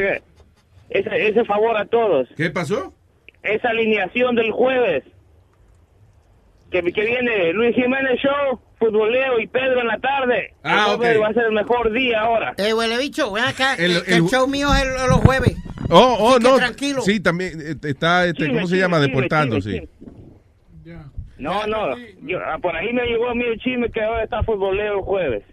ese, 0.89 1.27
ese 1.27 1.45
favor 1.45 1.77
a 1.77 1.85
todos. 1.85 2.27
¿Qué 2.35 2.49
pasó? 2.49 2.91
Esa 3.43 3.69
alineación 3.69 4.33
del 4.35 4.49
jueves. 4.51 5.03
Que, 6.71 6.81
que 6.81 7.05
viene 7.05 7.53
Luis 7.53 7.75
Jiménez 7.75 8.19
Show, 8.19 8.59
Futboleo 8.79 9.39
y 9.39 9.45
Pedro 9.45 9.81
en 9.81 9.87
la 9.87 9.99
tarde. 9.99 10.51
Ah, 10.63 10.87
El 10.93 10.97
jueves 10.97 11.17
ok. 11.17 11.23
Va 11.23 11.27
a 11.29 11.33
ser 11.33 11.43
el 11.45 11.51
mejor 11.51 11.91
día 11.93 12.21
ahora. 12.21 12.55
Eh, 12.57 12.73
huele 12.73 12.97
bicho, 12.97 13.31
ven 13.31 13.43
acá. 13.43 13.75
El- 13.77 13.97
El, 13.97 14.03
que 14.03 14.11
el 14.13 14.17
el- 14.23 14.29
show 14.29 14.47
mío 14.47 14.69
es 14.73 14.81
el- 14.81 14.93
los 15.09 15.19
jueves. 15.19 15.55
Oh, 15.91 16.17
oh, 16.19 16.39
no. 16.39 16.55
tranquilo. 16.57 17.03
Sí, 17.03 17.19
también 17.19 17.61
eh, 17.61 17.75
está, 17.83 18.25
este, 18.25 18.47
¿cómo 18.47 18.65
se 18.65 18.77
llama? 18.77 18.99
Deportando, 18.99 19.61
sí. 19.61 19.79
No, 21.39 21.65
no. 21.67 21.95
yo- 22.21 22.39
ah, 22.45 22.57
por 22.61 22.75
ahí 22.75 22.91
me 22.93 23.03
llegó 23.05 23.29
a 23.29 23.35
mí 23.35 23.43
el 23.45 23.59
chisme 23.59 23.89
que 23.91 24.01
ahora 24.03 24.23
está 24.23 24.43
Futboleo 24.43 24.95
el 24.99 25.01
jueves. 25.01 25.43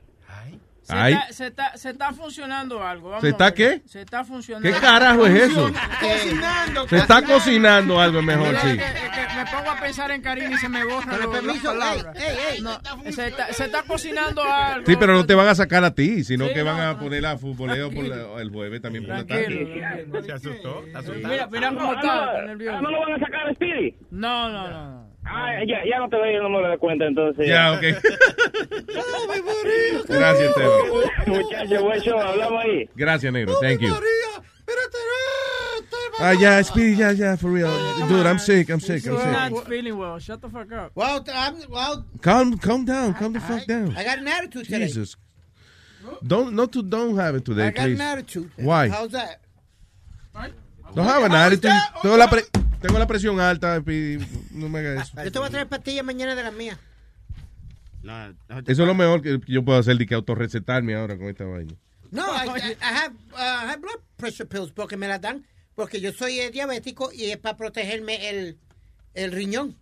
Se 0.83 0.93
Ay. 0.95 1.15
está, 1.15 1.33
se, 1.33 1.47
está, 1.47 1.77
se 1.79 1.89
está 1.91 2.13
funcionando 2.13 2.83
algo. 2.83 3.09
vamos 3.09 3.23
¿Se 3.23 3.31
está 3.31 3.55
qué? 3.55 3.81
Se 3.87 4.03
está 4.03 4.23
funcionando. 4.23 4.69
¿Qué 4.71 4.79
carajo 4.79 5.25
es 5.27 5.35
eso? 5.45 5.71
Cocinando. 5.99 6.89
Se 6.89 6.97
está 6.99 7.23
cocinando 7.23 7.99
algo 7.99 8.21
mejor, 8.21 8.49
Mira, 8.49 8.61
sí. 8.61 8.69
es 8.69 8.77
que- 8.77 8.85
es 8.85 9.11
que 9.29 9.35
me 9.35 9.45
pongo 9.51 9.71
a 9.71 9.81
pensar 9.81 10.11
en 10.11 10.21
Karina 10.21 10.51
y 10.51 10.57
se 10.59 10.69
me 10.69 10.81
el 10.81 10.87
los- 10.89 11.07
permiso, 11.07 11.69
palabras. 11.69 12.15
ey, 12.17 12.23
ey, 12.29 12.37
ey. 12.57 12.61
No, 12.63 12.79
se, 13.13 13.29
está, 13.29 13.51
se 13.55 13.65
está 13.65 13.83
cocinando 13.85 14.43
algo. 14.45 14.85
Sí, 14.87 14.95
pero 15.01 15.15
no 15.15 15.25
te 15.25 15.35
van 15.35 15.49
a 15.49 15.55
sacar 15.55 15.85
a 15.85 15.95
ti, 15.95 16.23
sino 16.23 16.49
Sí, 16.49 16.53
que 16.53 16.63
van 16.63 16.77
no, 16.77 16.83
a 16.91 16.99
poner 16.99 17.25
a 17.25 17.39
futboleo 17.39 17.91
por 17.91 18.05
la- 18.05 18.43
el 18.43 18.51
jueves 18.51 18.83
también 18.83 19.07
por 19.07 19.15
la 19.17 19.25
tarde. 19.27 19.47
tranquilo. 19.47 20.23
Se 20.23 20.33
asustó. 20.33 20.83
Mira, 21.27 21.47
mira 21.51 21.69
cómo 21.71 21.93
Ah, 21.93 21.95
está, 21.95 22.15
no, 22.15 22.31
está 22.33 22.43
nervioso. 22.43 22.77
ah, 22.77 22.81
¿No 22.83 22.91
lo 22.91 23.01
van 23.01 23.13
a 23.15 23.19
sacar 23.21 23.49
a 23.49 23.55
Speedy? 23.55 23.95
No, 24.11 24.51
no, 24.51 24.69
no. 24.69 25.14
Ah, 25.27 25.53
ya, 25.67 25.85
ya 25.85 25.99
no 25.99 26.09
te 26.09 26.17
doy 26.17 26.35
el 26.35 26.43
número 26.43 26.71
de 26.71 26.79
cuenta 26.79 27.07
entonces. 27.07 27.47
Ya, 27.49 27.73
ok. 27.73 27.81
Gracias, 30.09 30.49
Esteban. 30.49 30.81
Muchachos, 31.27 31.83
buen 31.83 32.01
show, 32.03 32.19
hablamos 32.21 32.65
ahí. 32.65 32.89
Gracias, 32.95 33.33
negro. 33.33 33.55
Thank 33.61 33.81
you. 33.81 33.95
Ah, 36.21 36.33
ya, 36.33 36.63
Speedy, 36.63 36.97
ya, 36.97 37.13
ya, 37.13 37.37
for 37.37 37.51
real. 37.51 37.69
Dude, 38.09 38.25
I'm 38.27 38.39
sick, 38.39 38.71
I'm 38.71 38.79
sick, 38.81 39.05
I'm 39.07 39.15
You're 39.15 39.23
sick. 39.23 39.53
not 39.53 39.67
feeling 39.67 39.99
well. 39.99 40.19
Shut 40.21 40.41
the 40.41 40.49
fuck 40.49 40.71
up. 40.73 40.93
Well, 40.95 41.25
I'm, 41.35 41.57
well, 41.69 42.05
Calm, 42.23 42.57
calm 42.59 42.85
down, 42.85 43.15
calm 43.15 43.33
the 43.33 43.41
fuck 43.41 43.67
down. 43.67 43.97
I 43.97 44.05
got 44.05 44.19
an 44.19 44.29
attitude 44.29 44.65
today. 44.67 44.87
Jesus. 44.87 45.17
Don't, 46.25 46.55
not 46.55 46.71
to, 46.73 46.83
don't 46.83 47.17
have 47.17 47.35
it 47.35 47.45
today, 47.45 47.67
I 47.67 47.71
got 47.71 47.83
please. 47.85 47.95
an 47.95 48.01
attitude. 48.01 48.51
Why? 48.57 48.89
How's 48.89 49.11
that? 49.11 49.41
Don't 50.95 51.07
have 51.07 51.25
an 51.25 51.33
attitude. 51.33 51.73
Tengo 52.03 52.17
la, 52.17 52.27
pre- 52.29 52.43
tengo 52.87 52.99
la 52.99 53.07
presión 53.07 53.41
alta. 53.41 53.83
No 54.51 54.69
me 54.69 54.81
hagas 54.81 55.09
eso. 55.09 55.25
Yo 55.25 55.33
te 55.33 55.39
voy 55.39 55.49
a 55.49 55.51
traer 55.51 55.69
pastillas 55.69 56.05
mañana 56.05 56.35
de 56.35 56.43
las 56.43 56.53
mías. 56.53 56.79
Eso 58.67 58.83
es 58.83 58.87
lo 58.87 58.95
mejor 58.95 59.23
que 59.23 59.41
yo 59.47 59.65
puedo 59.65 59.79
hacer, 59.79 59.97
de 59.97 60.07
que 60.07 60.15
autorrecetarme 60.15 60.95
ahora 60.95 61.17
con 61.17 61.29
esta 61.29 61.45
vaina. 61.45 61.73
No, 62.11 62.27
I, 62.27 62.47
I, 62.47 62.73
I 62.73 62.77
have, 62.81 63.15
uh, 63.33 63.37
I 63.37 63.71
have 63.71 63.81
blood 63.81 64.01
pressure 64.17 64.47
pills 64.47 64.71
porque 64.71 64.99
me 64.99 65.09
las 65.09 65.21
dan 65.21 65.47
porque 65.75 66.01
yo 66.01 66.13
soy 66.13 66.39
eh, 66.39 66.51
diabético 66.51 67.11
y 67.11 67.31
es 67.31 67.39
para 67.39 67.57
protegerme 67.57 68.29
el, 68.29 68.59
el 69.15 69.33
riñón. 69.33 69.77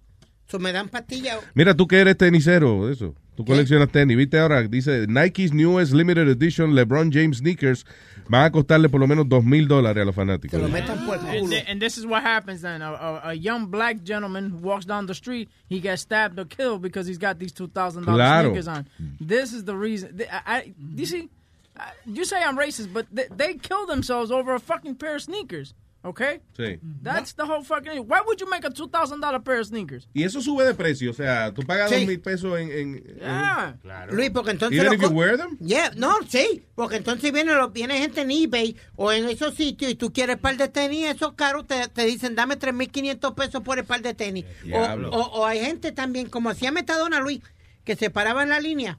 So 0.47 0.61
me 0.61 0.73
dan 0.73 0.89
pastillas. 0.89 1.41
Mira, 1.55 1.75
tú 1.75 1.89
que 1.89 2.01
eres 2.01 2.17
tenisero, 2.17 2.89
eso. 2.89 3.17
Tú 3.36 3.44
coleccionas 3.47 3.91
tenis. 3.91 4.17
Viste 4.17 4.39
ahora, 4.39 4.62
dice 4.69 5.07
Nike's 5.09 5.52
newest 5.52 5.93
limited 5.94 6.28
edition 6.28 6.75
LeBron 6.75 7.11
James 7.11 7.39
sneakers 7.39 7.85
van 8.28 8.44
a 8.44 8.51
costarle 8.52 8.89
por 8.91 9.01
lo 9.01 9.07
menos 9.07 9.27
dos 9.28 9.43
mil 9.43 9.67
dólares 9.67 10.02
a 10.02 10.05
los 10.05 10.15
fanáticos. 10.15 10.61
And, 10.62 11.49
thi- 11.49 11.62
and 11.67 11.81
this 11.81 11.97
is 11.97 12.05
what 12.05 12.23
happens 12.23 12.61
then. 12.61 12.83
A, 12.83 12.93
a, 12.93 13.20
a 13.31 13.35
young 13.35 13.67
black 13.67 14.02
gentleman 14.05 14.61
walks 14.61 14.85
down 14.85 15.07
the 15.07 15.15
street, 15.15 15.49
he 15.67 15.81
gets 15.81 16.02
stabbed 16.02 16.39
or 16.39 16.44
killed 16.44 16.83
because 16.83 17.07
he's 17.07 17.19
got 17.19 17.39
these 17.39 17.52
$2,000 17.52 18.05
Claro. 18.05 18.51
sneakers 18.51 18.69
on. 18.69 18.86
This 19.19 19.52
is 19.55 19.65
the 19.65 19.75
reason. 19.77 20.20
I, 20.31 20.43
I, 20.57 20.75
you 20.94 21.07
see, 21.07 21.31
I- 21.77 21.93
you 22.05 22.25
say 22.27 22.43
I'm 22.43 22.59
racist, 22.59 22.93
but 22.93 23.07
they, 23.11 23.27
they 23.35 23.55
kill 23.55 23.86
themselves 23.86 24.31
over 24.31 24.55
a 24.55 24.61
fucking 24.61 24.97
pair 24.97 25.17
of 25.17 25.23
sneakers. 25.23 25.73
Okay? 26.05 26.41
Sí. 26.57 26.81
That's 27.05 27.33
the 27.35 27.45
whole 27.45 27.63
fucking. 27.63 27.93
Why 28.09 28.21
would 28.27 28.41
you 28.41 28.49
make 28.51 28.65
a 28.67 28.71
$2,000 28.71 29.45
pair 29.45 29.61
of 29.61 29.67
sneakers? 29.69 30.09
Y 30.13 30.25
eso 30.25 30.41
sube 30.41 30.65
de 30.65 30.75
precio, 30.75 31.13
o 31.13 31.15
sea, 31.15 31.53
tú 31.55 31.63
pagas 31.63 31.91
Sí. 31.91 31.99
dos 31.99 32.07
mil 32.09 32.21
pesos 32.21 32.59
en... 32.59 32.73
en, 32.73 33.05
Yeah. 33.21 33.77
en- 34.09 34.17
Luis, 34.17 34.31
porque 34.31 34.51
entonces... 34.51 34.81
Even 34.81 34.95
if 34.95 35.01
you 35.01 35.09
wear 35.11 35.37
them? 35.37 35.57
Yeah, 35.61 35.93
no, 35.97 36.17
sí, 36.29 36.65
porque 36.75 36.97
entonces 36.97 37.31
viene, 37.33 37.55
lo- 37.55 37.71
viene 37.71 37.99
gente 37.99 38.23
en 38.23 38.33
eBay 38.33 38.77
o 38.97 39.13
en 39.13 39.29
esos 39.29 39.55
sitios 39.55 39.93
y 39.93 39.95
tú 39.95 40.13
quieres 40.13 40.39
par 40.39 40.57
de 40.57 40.67
tenis, 40.69 41.07
esos 41.07 41.35
caros 41.35 41.69
te, 41.69 41.87
te 41.89 42.05
dicen 42.05 42.35
dame 42.35 42.59
3.500 42.59 43.35
pesos 43.37 43.63
por 43.63 43.79
el 43.79 43.85
par 43.85 44.03
de 44.03 44.15
tenis. 44.15 44.45
O, 44.73 44.79
o- 44.81 45.41
o 45.41 45.47
hay 45.47 45.61
gente 45.61 45.93
también, 45.93 46.29
como 46.29 46.51
hacía 46.51 46.73
Metadona 46.73 47.21
Luis, 47.21 47.43
que 47.85 47.95
se 47.95 48.11
paraba 48.11 48.43
en 48.43 48.49
la 48.49 48.59
línea 48.59 48.99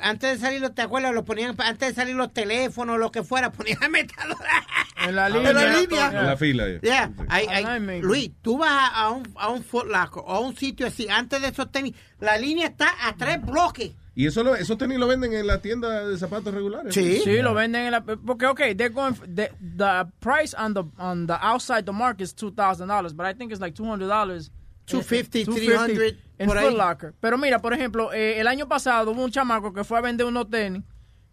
antes 0.00 0.32
de 0.40 0.46
salir, 0.46 0.60
los- 0.60 0.74
¿te 0.74 0.82
acuerdas? 0.82 1.12
Lo 1.14 1.24
ponían, 1.24 1.54
antes 1.58 1.88
de 1.88 1.94
salir 1.94 2.14
los 2.14 2.32
teléfonos, 2.32 2.98
lo 2.98 3.10
que 3.10 3.22
fuera, 3.22 3.50
ponían 3.52 3.78
metadora. 3.90 4.66
En 5.06 5.14
la 5.16 5.26
En 5.28 5.32
línea. 5.34 5.52
la 5.52 5.80
línea. 5.80 6.06
En 6.08 6.26
la 6.26 6.36
fila. 6.36 6.64
ya. 6.82 7.10
Yeah, 7.30 7.78
Luis, 8.00 8.30
tú 8.42 8.58
vas 8.58 8.90
a 8.94 9.10
un, 9.10 9.22
a 9.36 9.48
un 9.48 9.64
o 9.72 10.32
a 10.34 10.40
un 10.40 10.56
sitio 10.56 10.86
así, 10.86 11.08
antes 11.08 11.40
de 11.42 11.48
esos 11.48 11.70
tenis, 11.70 11.94
la 12.20 12.36
línea 12.36 12.66
está 12.66 12.92
a 13.06 13.14
tres 13.16 13.40
bloques. 13.44 13.92
Y 14.14 14.26
eso 14.26 14.42
lo, 14.42 14.56
esos 14.56 14.76
tenis 14.76 14.98
lo 14.98 15.06
venden 15.06 15.32
en 15.32 15.46
la 15.46 15.60
tienda 15.62 16.04
de 16.08 16.18
zapatos 16.18 16.52
regulares. 16.52 16.92
Sí. 16.92 17.20
Sí, 17.22 17.40
lo 17.40 17.54
venden 17.54 17.82
en 17.86 17.92
la 17.92 18.00
porque 18.02 18.46
okay, 18.46 18.74
they're 18.74 18.92
going 18.92 19.14
the, 19.32 19.52
the 19.76 20.06
price 20.18 20.56
on 20.58 20.74
the 20.74 20.82
on 20.98 21.28
the 21.28 21.34
outside 21.40 21.84
the 21.84 21.92
market 21.92 22.22
is 22.22 22.34
two 22.34 22.50
thousand 22.50 22.88
dollars, 22.88 23.12
but 23.14 23.26
I 23.26 23.32
think 23.32 23.52
it's 23.52 23.60
like 23.60 23.74
two 23.76 23.86
hundred 23.88 24.08
dollars. 24.08 24.50
250, 24.86 25.44
300, 25.44 26.16
en 26.38 26.46
por 26.46 26.58
Foot 26.58 26.70
ahí. 26.70 26.76
Locker. 26.76 27.14
Pero 27.20 27.36
mira, 27.38 27.60
por 27.60 27.72
ejemplo, 27.74 28.12
eh, 28.12 28.40
el 28.40 28.46
año 28.46 28.68
pasado 28.68 29.10
hubo 29.10 29.22
un 29.24 29.30
chamaco 29.30 29.72
que 29.72 29.84
fue 29.84 29.98
a 29.98 30.00
vender 30.02 30.26
unos 30.26 30.48
tenis 30.50 30.82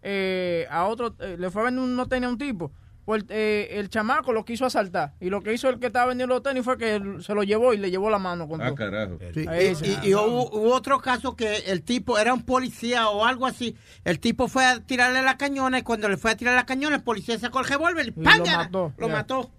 eh, 0.02 0.66
a 0.70 0.84
otro, 0.84 1.14
eh, 1.20 1.36
le 1.38 1.50
fue 1.50 1.62
a 1.62 1.64
vender 1.66 1.84
unos 1.84 2.08
tenis 2.08 2.26
a 2.26 2.30
un 2.30 2.38
tipo. 2.38 2.72
Pues 3.04 3.24
eh, 3.28 3.68
el 3.74 3.88
chamaco 3.88 4.32
lo 4.32 4.44
quiso 4.44 4.66
asaltar 4.66 5.14
y 5.20 5.30
lo 5.30 5.40
que 5.40 5.52
hizo 5.54 5.68
el 5.68 5.78
que 5.78 5.86
estaba 5.86 6.06
vendiendo 6.06 6.34
los 6.34 6.42
tenis 6.42 6.64
fue 6.64 6.76
que 6.76 6.96
él 6.96 7.22
se 7.22 7.34
lo 7.34 7.44
llevó 7.44 7.72
y 7.72 7.76
le 7.76 7.88
llevó 7.88 8.10
la 8.10 8.18
mano 8.18 8.48
con 8.48 8.60
Ah, 8.60 8.66
todo. 8.66 8.74
carajo. 8.74 9.18
Sí, 9.32 9.46
y, 9.46 10.06
y- 10.06 10.08
y 10.10 10.14
hubo, 10.16 10.50
hubo 10.50 10.74
otro 10.74 10.98
caso 10.98 11.36
que 11.36 11.56
el 11.68 11.82
tipo 11.84 12.18
era 12.18 12.34
un 12.34 12.42
policía 12.42 13.08
o 13.08 13.24
algo 13.24 13.46
así. 13.46 13.76
El 14.04 14.18
tipo 14.18 14.48
fue 14.48 14.64
a 14.66 14.80
tirarle 14.80 15.22
la 15.22 15.36
cañona 15.36 15.78
y 15.78 15.82
cuando 15.82 16.08
le 16.08 16.16
fue 16.16 16.32
a 16.32 16.36
tirar 16.36 16.56
la 16.56 16.66
cañona, 16.66 16.96
el 16.96 17.02
policía 17.04 17.38
sacó 17.38 17.60
el 17.60 17.66
revólver 17.66 18.06
y 18.06 18.08
Y 18.08 18.24
¡pam! 18.24 18.38
lo 18.40 18.46
mató. 18.46 18.92
Lo 18.98 19.06
Yeah. 19.06 19.16
mató. 19.16 19.50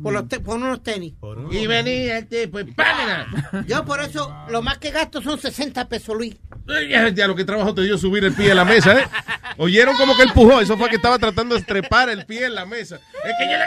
Por, 0.00 0.12
los 0.12 0.28
te- 0.28 0.38
por 0.40 0.56
unos 0.56 0.82
tenis. 0.82 1.14
Y 1.50 1.66
venía 1.66 2.18
el 2.18 2.28
tipo 2.28 2.60
y 2.60 2.64
¡pámela! 2.64 3.26
Yo 3.66 3.84
por 3.84 4.00
eso, 4.00 4.32
lo 4.48 4.62
más 4.62 4.78
que 4.78 4.90
gasto 4.92 5.20
son 5.20 5.40
60 5.40 5.88
pesos, 5.88 6.16
Luis. 6.16 6.36
Ya 7.14 7.26
lo 7.26 7.34
que 7.34 7.44
trabajo 7.44 7.74
te 7.74 7.82
dio 7.82 7.98
subir 7.98 8.24
el 8.24 8.32
pie 8.32 8.52
a 8.52 8.54
la 8.54 8.64
mesa, 8.64 9.00
¿eh? 9.00 9.04
Oyeron 9.58 9.96
como 9.96 10.16
que 10.16 10.22
él 10.22 10.30
pujó. 10.32 10.60
Eso 10.60 10.76
fue 10.78 10.88
que 10.88 10.96
estaba 10.96 11.18
tratando 11.18 11.56
de 11.56 11.62
trepar 11.62 12.08
el 12.10 12.24
pie 12.26 12.46
en 12.46 12.54
la 12.54 12.64
mesa. 12.64 12.96
Es 13.24 13.32
que 13.38 13.44
yo 13.50 13.58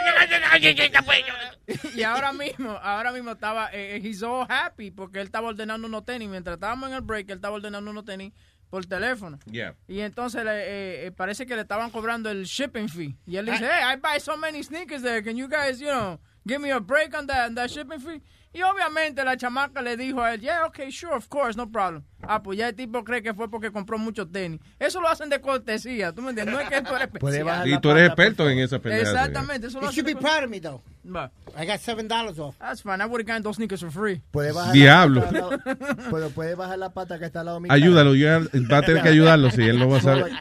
y 1.94 2.02
ahora 2.02 2.32
mismo, 2.32 2.70
ahora 2.82 3.12
mismo 3.12 3.32
estaba, 3.32 3.70
eh, 3.72 4.00
he's 4.02 4.22
all 4.22 4.46
happy 4.48 4.90
porque 4.90 5.20
él 5.20 5.26
estaba 5.26 5.48
ordenando 5.48 5.86
unos 5.86 6.04
tenis. 6.04 6.28
Mientras 6.28 6.54
estábamos 6.54 6.88
en 6.88 6.94
el 6.96 7.00
break, 7.02 7.28
él 7.30 7.36
estaba 7.36 7.56
ordenando 7.56 7.90
unos 7.90 8.04
tenis 8.04 8.32
por 8.70 8.84
teléfono. 8.86 9.38
Yeah. 9.50 9.74
Y 9.88 10.00
entonces 10.00 10.44
le, 10.44 10.50
eh, 10.50 11.06
eh, 11.06 11.12
parece 11.12 11.46
que 11.46 11.54
le 11.54 11.62
estaban 11.62 11.90
cobrando 11.90 12.30
el 12.30 12.44
shipping 12.44 12.88
fee. 12.88 13.16
Y 13.26 13.36
él 13.36 13.46
dice, 13.46 13.64
hey, 13.64 13.94
I 13.94 13.96
buy 13.96 14.18
so 14.20 14.36
many 14.36 14.62
sneakers 14.62 15.02
there. 15.02 15.22
Can 15.22 15.36
you 15.36 15.48
guys, 15.48 15.80
you 15.80 15.88
know, 15.88 16.18
give 16.46 16.60
me 16.60 16.70
a 16.70 16.80
break 16.80 17.14
on 17.16 17.26
that, 17.26 17.46
on 17.46 17.54
that 17.54 17.70
shipping 17.70 18.00
fee? 18.00 18.22
Y 18.56 18.62
obviamente 18.62 19.22
la 19.22 19.36
chamaca 19.36 19.82
le 19.82 19.98
dijo 19.98 20.22
a 20.22 20.32
él, 20.32 20.40
yeah, 20.40 20.64
okay, 20.64 20.90
sure, 20.90 21.14
of 21.14 21.28
course, 21.28 21.58
no 21.58 21.70
problem. 21.70 22.02
Ah, 22.22 22.42
pues 22.42 22.58
ya 22.58 22.68
el 22.70 22.74
tipo 22.74 23.04
cree 23.04 23.22
que 23.22 23.34
fue 23.34 23.50
porque 23.50 23.70
compró 23.70 23.98
muchos 23.98 24.32
tenis. 24.32 24.60
Eso 24.78 24.98
lo 25.00 25.08
hacen 25.08 25.28
de 25.28 25.40
cortesía, 25.42 26.12
¿tú 26.12 26.22
me 26.22 26.30
entiendes? 26.30 26.54
No 26.54 26.60
es 26.62 26.68
que 26.70 26.80
tú 26.80 26.94
eres 26.96 27.08
especial. 27.12 27.68
Y 27.68 27.78
tú 27.80 27.90
eres 27.90 28.06
experto 28.06 28.48
en 28.48 28.58
esa 28.60 28.78
pendeja. 28.78 29.10
Exactamente, 29.10 29.66
eso 29.66 29.78
lo 29.80 29.88
You 29.88 29.92
should 29.92 30.06
be 30.06 30.14
proud 30.16 30.44
of 30.44 30.50
me, 30.50 30.58
though. 30.58 30.80
Va. 31.06 31.30
I 31.56 31.66
got 31.66 31.78
seven 31.80 32.08
dollars 32.08 32.38
off. 32.40 32.56
That's 32.58 32.80
fine. 32.82 33.00
I 33.00 33.06
would 33.06 33.20
have 33.20 33.26
gotten 33.26 33.42
those 33.44 33.56
sneakers 33.56 33.80
for 33.80 33.90
free. 33.92 34.22
Puede 34.32 34.50
bajar 34.52 34.72
Diablo. 34.72 35.20
La 35.20 35.26
pata 35.30 35.38
al 35.38 35.80
lado- 36.20 36.30
puede, 36.30 36.54
bajar 36.56 36.78
la 36.78 36.88
pata 36.90 37.18
que 37.20 37.26
está 37.26 37.40
al 37.40 37.46
lado 37.46 37.60
mío. 37.60 37.70
Ayúdalo, 37.72 38.14
yo 38.16 38.26
va 38.70 38.78
a 38.78 38.82
tener 38.82 39.02
que 39.04 39.10
ayudarlo 39.10 39.50
si 39.52 39.62
él 39.62 39.78
no 39.78 39.88
va 39.88 39.98
a 39.98 40.00
saber. 40.00 40.32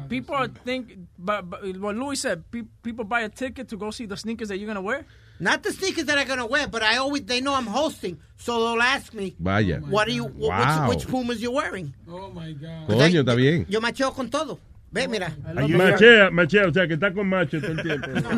people 0.08 0.34
are 0.36 0.48
think, 0.64 0.92
but, 1.18 1.48
but 1.48 1.60
what 1.78 1.96
Louis 1.96 2.14
said, 2.20 2.44
pe- 2.52 2.62
people 2.82 3.04
buy 3.04 3.22
a 3.22 3.28
ticket 3.28 3.68
to 3.70 3.76
go 3.76 3.90
see 3.90 4.06
the 4.06 4.16
sneakers 4.16 4.48
that 4.48 4.58
you're 4.58 4.68
gonna 4.68 4.80
wear. 4.82 5.04
Not 5.40 5.62
the 5.62 5.72
sneakers 5.72 6.04
that 6.06 6.18
I'm 6.18 6.26
going 6.26 6.38
to 6.40 6.46
wear, 6.46 6.66
but 6.66 6.82
I 6.82 6.96
always, 6.96 7.24
they 7.24 7.40
know 7.40 7.54
I'm 7.54 7.66
hosting, 7.66 8.18
so 8.36 8.52
they'll 8.72 8.82
ask 8.82 9.14
me, 9.14 9.36
Vaya. 9.38 9.80
what 9.80 10.08
are 10.08 10.12
you, 10.12 10.24
Wow. 10.24 10.88
which, 10.88 10.98
which 10.98 11.08
Pumas 11.08 11.40
you 11.40 11.52
wearing? 11.52 11.94
Oh, 12.08 12.30
my 12.30 12.52
God. 12.52 12.88
Coño, 12.88 13.20
está 13.20 13.36
bien. 13.36 13.66
Yo 13.68 13.80
macheo 13.80 14.12
con 14.14 14.28
todo. 14.30 14.58
Ve, 14.90 15.06
mira. 15.06 15.30
Machea, 15.54 16.30
machea, 16.30 16.66
o 16.66 16.72
sea 16.72 16.86
que 16.86 16.94
está 16.94 17.12
con 17.12 17.28
macho 17.28 17.60
todo 17.60 17.72
el 17.72 17.82
tiempo. 17.82 18.08
no, 18.20 18.32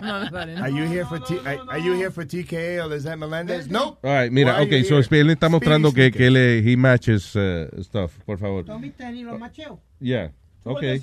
no, 0.00 0.30
no, 0.30 0.62
Are 0.62 0.70
you 0.70 0.84
here 0.84 1.04
for 1.04 1.20
T? 1.20 1.38
Are, 1.38 1.58
are 1.70 1.78
you 1.78 1.92
here 1.94 2.10
for 2.10 2.24
TKA 2.24 2.84
or 2.84 2.88
that 2.98 3.18
Melendez? 3.18 3.68
No. 3.70 3.96
All 4.02 4.10
right, 4.10 4.32
mira, 4.32 4.54
Why 4.54 4.62
ok, 4.66 4.84
so 4.84 5.00
here? 5.00 5.20
él 5.20 5.30
está 5.30 5.48
mostrando 5.48 5.92
que, 5.92 6.08
Speedy 6.10 6.18
que 6.18 6.26
él 6.26 6.36
eh, 6.36 6.62
he 6.64 6.76
matches 6.76 7.36
uh, 7.36 7.68
stuff, 7.82 8.18
por 8.26 8.36
favor. 8.38 8.66
Son 8.66 8.80
mis 8.80 8.94
tenis, 8.96 9.24
los 9.24 9.38
macheo. 9.38 9.78
Yeah, 10.00 10.30
ok, 10.64 11.00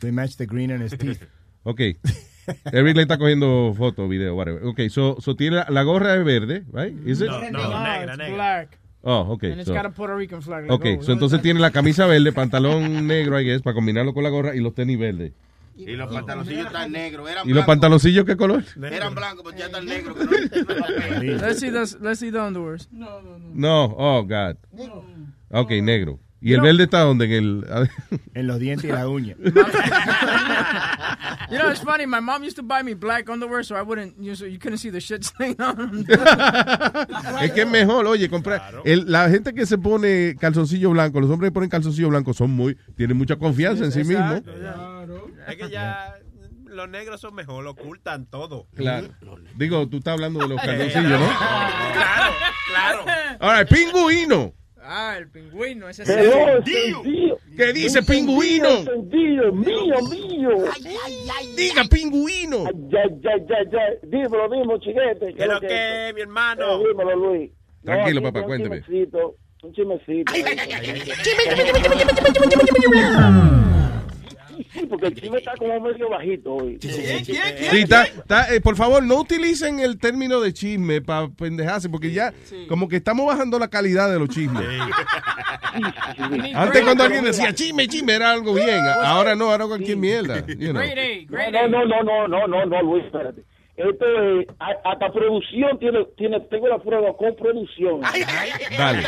They 0.00 0.12
match 0.12 0.36
the 0.36 0.46
green 0.46 0.70
in 0.70 0.80
his 0.80 0.96
teeth. 0.96 1.26
ok. 1.64 1.96
Eric 2.72 2.96
le 2.96 3.02
está 3.02 3.18
cogiendo 3.18 3.72
foto, 3.76 4.08
video, 4.08 4.34
whatever. 4.34 4.64
Ok, 4.64 4.80
so, 4.88 5.16
so 5.20 5.34
tiene 5.36 5.56
la, 5.56 5.66
la 5.68 5.82
gorra 5.82 6.14
es 6.16 6.24
verde, 6.24 6.64
right? 6.72 6.96
Is 7.06 7.20
it? 7.20 7.28
No, 7.28 7.40
negra, 7.40 8.16
negra. 8.16 8.34
Black. 8.34 8.78
Oh, 9.02 9.20
ok. 9.32 9.44
And 9.44 9.52
it's 9.60 9.66
so- 9.66 9.74
got 9.74 9.84
a 9.86 9.90
Puerto 9.90 10.16
Rican 10.16 10.42
flag. 10.42 10.62
like 10.62 10.72
Ok, 10.72 10.84
always. 10.86 11.06
so 11.06 11.12
entonces 11.12 11.42
tiene 11.42 11.60
la 11.60 11.70
camisa 11.70 12.06
verde, 12.06 12.32
pantalón 12.32 13.06
negro, 13.06 13.40
I 13.40 13.44
guess, 13.44 13.62
para 13.62 13.74
combinarlo 13.74 14.14
con 14.14 14.22
la 14.22 14.30
gorra 14.30 14.54
y 14.54 14.60
los 14.60 14.74
tenis 14.74 14.98
verdes. 14.98 15.32
Y 15.74 15.86
los 15.96 16.12
pantaloncillos 16.12 16.66
están 16.66 16.92
negros. 16.92 17.28
Eran 17.30 17.48
¿Y 17.48 17.52
los 17.54 17.64
pantaloncillos 17.64 18.24
qué 18.26 18.36
color? 18.36 18.62
Eran 18.82 19.14
blancos, 19.14 19.42
pero 19.44 19.56
ya 19.56 19.66
están 19.66 19.86
negros. 19.86 20.16
que 20.16 20.24
no- 20.24 21.22
Let's 21.46 21.60
see 21.60 21.70
the 21.70 21.86
let's 22.00 22.20
see 22.20 22.30
the 22.30 22.38
underwears. 22.38 22.88
No, 22.92 23.84
oh, 23.96 24.22
God. 24.22 24.56
Ok, 25.50 25.70
negro. 25.82 26.20
¿Y 26.42 26.52
el 26.54 26.60
verde 26.60 26.84
está 26.84 27.00
donde? 27.00 27.24
En 27.26 27.32
el... 27.32 27.64
En 28.34 28.46
los 28.46 28.58
dientes 28.58 28.88
y 28.88 28.92
la 28.92 29.08
uña. 29.08 29.36
You 31.50 31.58
know, 31.58 31.68
it's 31.70 31.80
funny. 31.80 32.06
My 32.06 32.20
mom 32.20 32.42
used 32.44 32.56
to 32.56 32.62
buy 32.62 32.82
me 32.82 32.94
black 32.94 33.28
underwear, 33.28 33.62
so 33.62 33.76
I 33.76 33.82
wouldn't. 33.82 34.14
You, 34.18 34.34
so 34.34 34.46
you 34.46 34.58
couldn't 34.58 34.78
see 34.78 34.90
the 34.90 35.00
shit 35.00 35.22
stain 35.22 35.54
on 35.60 35.76
them. 35.76 36.06
es 37.42 37.52
que 37.52 37.62
es 37.62 37.68
mejor, 37.68 38.06
oye, 38.06 38.30
comprar. 38.30 38.80
el- 38.86 39.04
la 39.10 39.28
gente 39.28 39.52
que 39.52 39.66
se 39.66 39.76
pone 39.76 40.34
calzoncillo 40.40 40.90
blanco, 40.90 41.20
los 41.20 41.28
hombres 41.30 41.50
que 41.50 41.52
ponen 41.52 41.68
calzoncillo 41.68 42.08
blanco 42.08 42.32
son 42.32 42.52
muy, 42.52 42.76
tienen 42.96 43.18
mucha 43.18 43.36
confianza 43.36 43.84
en 43.84 43.92
sí 43.92 44.02
mismos. 44.02 44.42
Ya. 44.44 45.04
Es 45.48 45.56
que 45.56 45.68
ya 45.70 46.14
los 46.64 46.88
negros 46.88 47.20
son 47.20 47.34
mejor, 47.34 47.66
ocultan 47.66 48.24
todo. 48.26 48.66
Claro. 48.74 49.08
Digo, 49.56 49.86
tú 49.88 49.98
estás 49.98 50.14
hablando 50.14 50.40
de 50.40 50.48
los 50.48 50.60
calzoncillos, 50.60 51.20
¿no? 51.20 51.28
Claro, 51.36 52.34
claro. 52.66 53.04
Ahora, 53.40 53.64
pingüino. 53.66 54.54
Ah, 54.84 55.14
el 55.16 55.28
pingüino, 55.30 55.88
ese 55.88 56.02
Hello, 56.02 56.60
sí. 56.64 56.92
¿Qué 57.56 57.72
dice 57.72 58.02
pingüino? 58.02 58.68
Encendido, 58.68 59.52
mío, 59.52 59.94
mío. 60.10 60.50
Diga, 61.56 61.84
pingüino. 61.88 62.64
Ya, 62.88 63.04
ya, 63.20 63.36
ya, 63.48 63.70
ya. 63.70 63.80
Dímelo, 64.02 64.48
dime, 64.50 64.78
chiquete. 64.80 65.34
¿Qué 65.34 65.46
lo 65.46 65.60
que, 65.60 66.12
mi 66.14 66.20
hermano? 66.22 66.80
Eh, 66.80 66.84
dímelo, 66.88 67.16
Luis. 67.16 67.50
No, 67.84 67.92
Tranquilo, 67.92 68.20
aquí 68.20 68.26
papá, 68.26 68.40
un 68.40 68.46
cuénteme. 68.46 68.82
chimecito, 68.82 69.36
Un 69.62 69.72
chimecito. 69.72 70.32
Sí, 74.72 74.86
porque 74.88 75.06
el 75.06 75.14
chime 75.20 75.38
está 75.38 75.52
como 75.56 75.80
medio 75.80 76.08
bajito 76.10 76.54
hoy. 76.54 76.78
Sí, 76.80 76.88
está- 77.78 78.04
está, 78.04 78.54
eh, 78.54 78.60
por 78.60 78.76
favor, 78.76 79.02
no 79.02 79.20
utilicen 79.20 79.80
el 79.80 79.98
término 79.98 80.40
de 80.40 80.52
chisme 80.52 81.00
para 81.00 81.28
pendejarse, 81.28 81.88
porque 81.88 82.10
ya 82.12 82.32
como 82.68 82.88
que 82.88 82.96
estamos 82.96 83.26
bajando 83.26 83.58
la 83.58 83.68
calidad 83.68 84.10
de 84.10 84.18
los 84.18 84.28
chismes. 84.28 84.62
Antes 86.54 86.82
cuando 86.82 87.04
alguien 87.04 87.24
decía 87.24 87.54
chisme, 87.54 87.88
chisme, 87.88 88.14
era 88.14 88.32
algo 88.32 88.54
bien. 88.54 88.80
Ahora 89.02 89.34
no, 89.34 89.50
ahora 89.50 89.66
cualquier 89.66 89.96
mierda. 89.96 90.44
you 90.46 90.72
know. 90.72 90.82
No, 90.82 91.68
no, 91.68 91.84
no, 91.86 92.02
no, 92.02 92.28
no, 92.28 92.46
no, 92.46 92.66
no, 92.66 92.82
Luis, 92.82 93.04
espérate. 93.06 93.42
Esto 93.90 94.06
es, 94.40 94.46
a- 94.60 94.90
hasta 94.90 95.10
producción 95.12 95.78
tiene, 95.78 96.04
tiene, 96.16 96.40
tengo 96.50 96.68
la 96.68 96.78
prueba 96.78 97.16
con 97.16 97.34
producción. 97.36 98.00
Dale. 98.78 99.02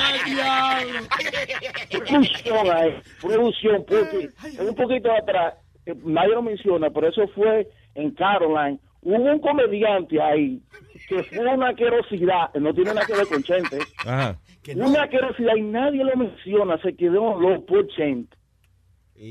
Producción 1.90 2.70
ahí, 2.76 2.94
producción, 3.20 3.84
porque 3.86 4.28
un 4.60 4.74
poquito 4.74 5.12
atrás 5.12 5.54
eh, 5.86 5.94
nadie 6.04 6.30
lo 6.34 6.42
menciona, 6.42 6.90
pero 6.90 7.08
eso 7.08 7.26
fue 7.28 7.68
en 7.94 8.10
Caroline. 8.12 8.78
Hubo 9.02 9.16
un 9.32 9.38
comediante 9.38 10.20
ahí 10.20 10.60
que 11.08 11.22
fue 11.24 11.46
una 11.46 11.68
asquerosidad, 11.68 12.54
no 12.54 12.72
tiene 12.72 12.94
nada 12.94 13.06
que 13.06 13.12
ver 13.14 13.26
con 13.26 13.42
Chente, 13.42 13.78
Ajá. 14.06 14.38
una 14.76 15.02
asquerosidad 15.02 15.56
y 15.56 15.62
nadie 15.62 16.02
lo 16.04 16.16
menciona, 16.16 16.78
se 16.78 16.96
quedó 16.96 17.38
loco 17.38 17.66
por 17.66 17.86
Chente. 17.88 18.34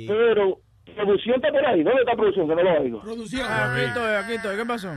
Pero, 0.08 0.60
producción 0.96 1.36
está 1.38 1.52
por 1.52 1.66
ahí, 1.66 1.82
¿dónde 1.84 2.02
está 2.02 2.14
producción? 2.16 2.48
Que 2.48 2.56
no 2.56 2.64
lo 2.64 2.82
oigo. 2.82 3.02
Producción. 3.02 3.46
Aquí 3.52 3.82
estoy, 3.82 4.12
aquí 4.14 4.34
estoy. 4.34 4.58
¿Qué 4.58 4.66
pasó? 4.66 4.92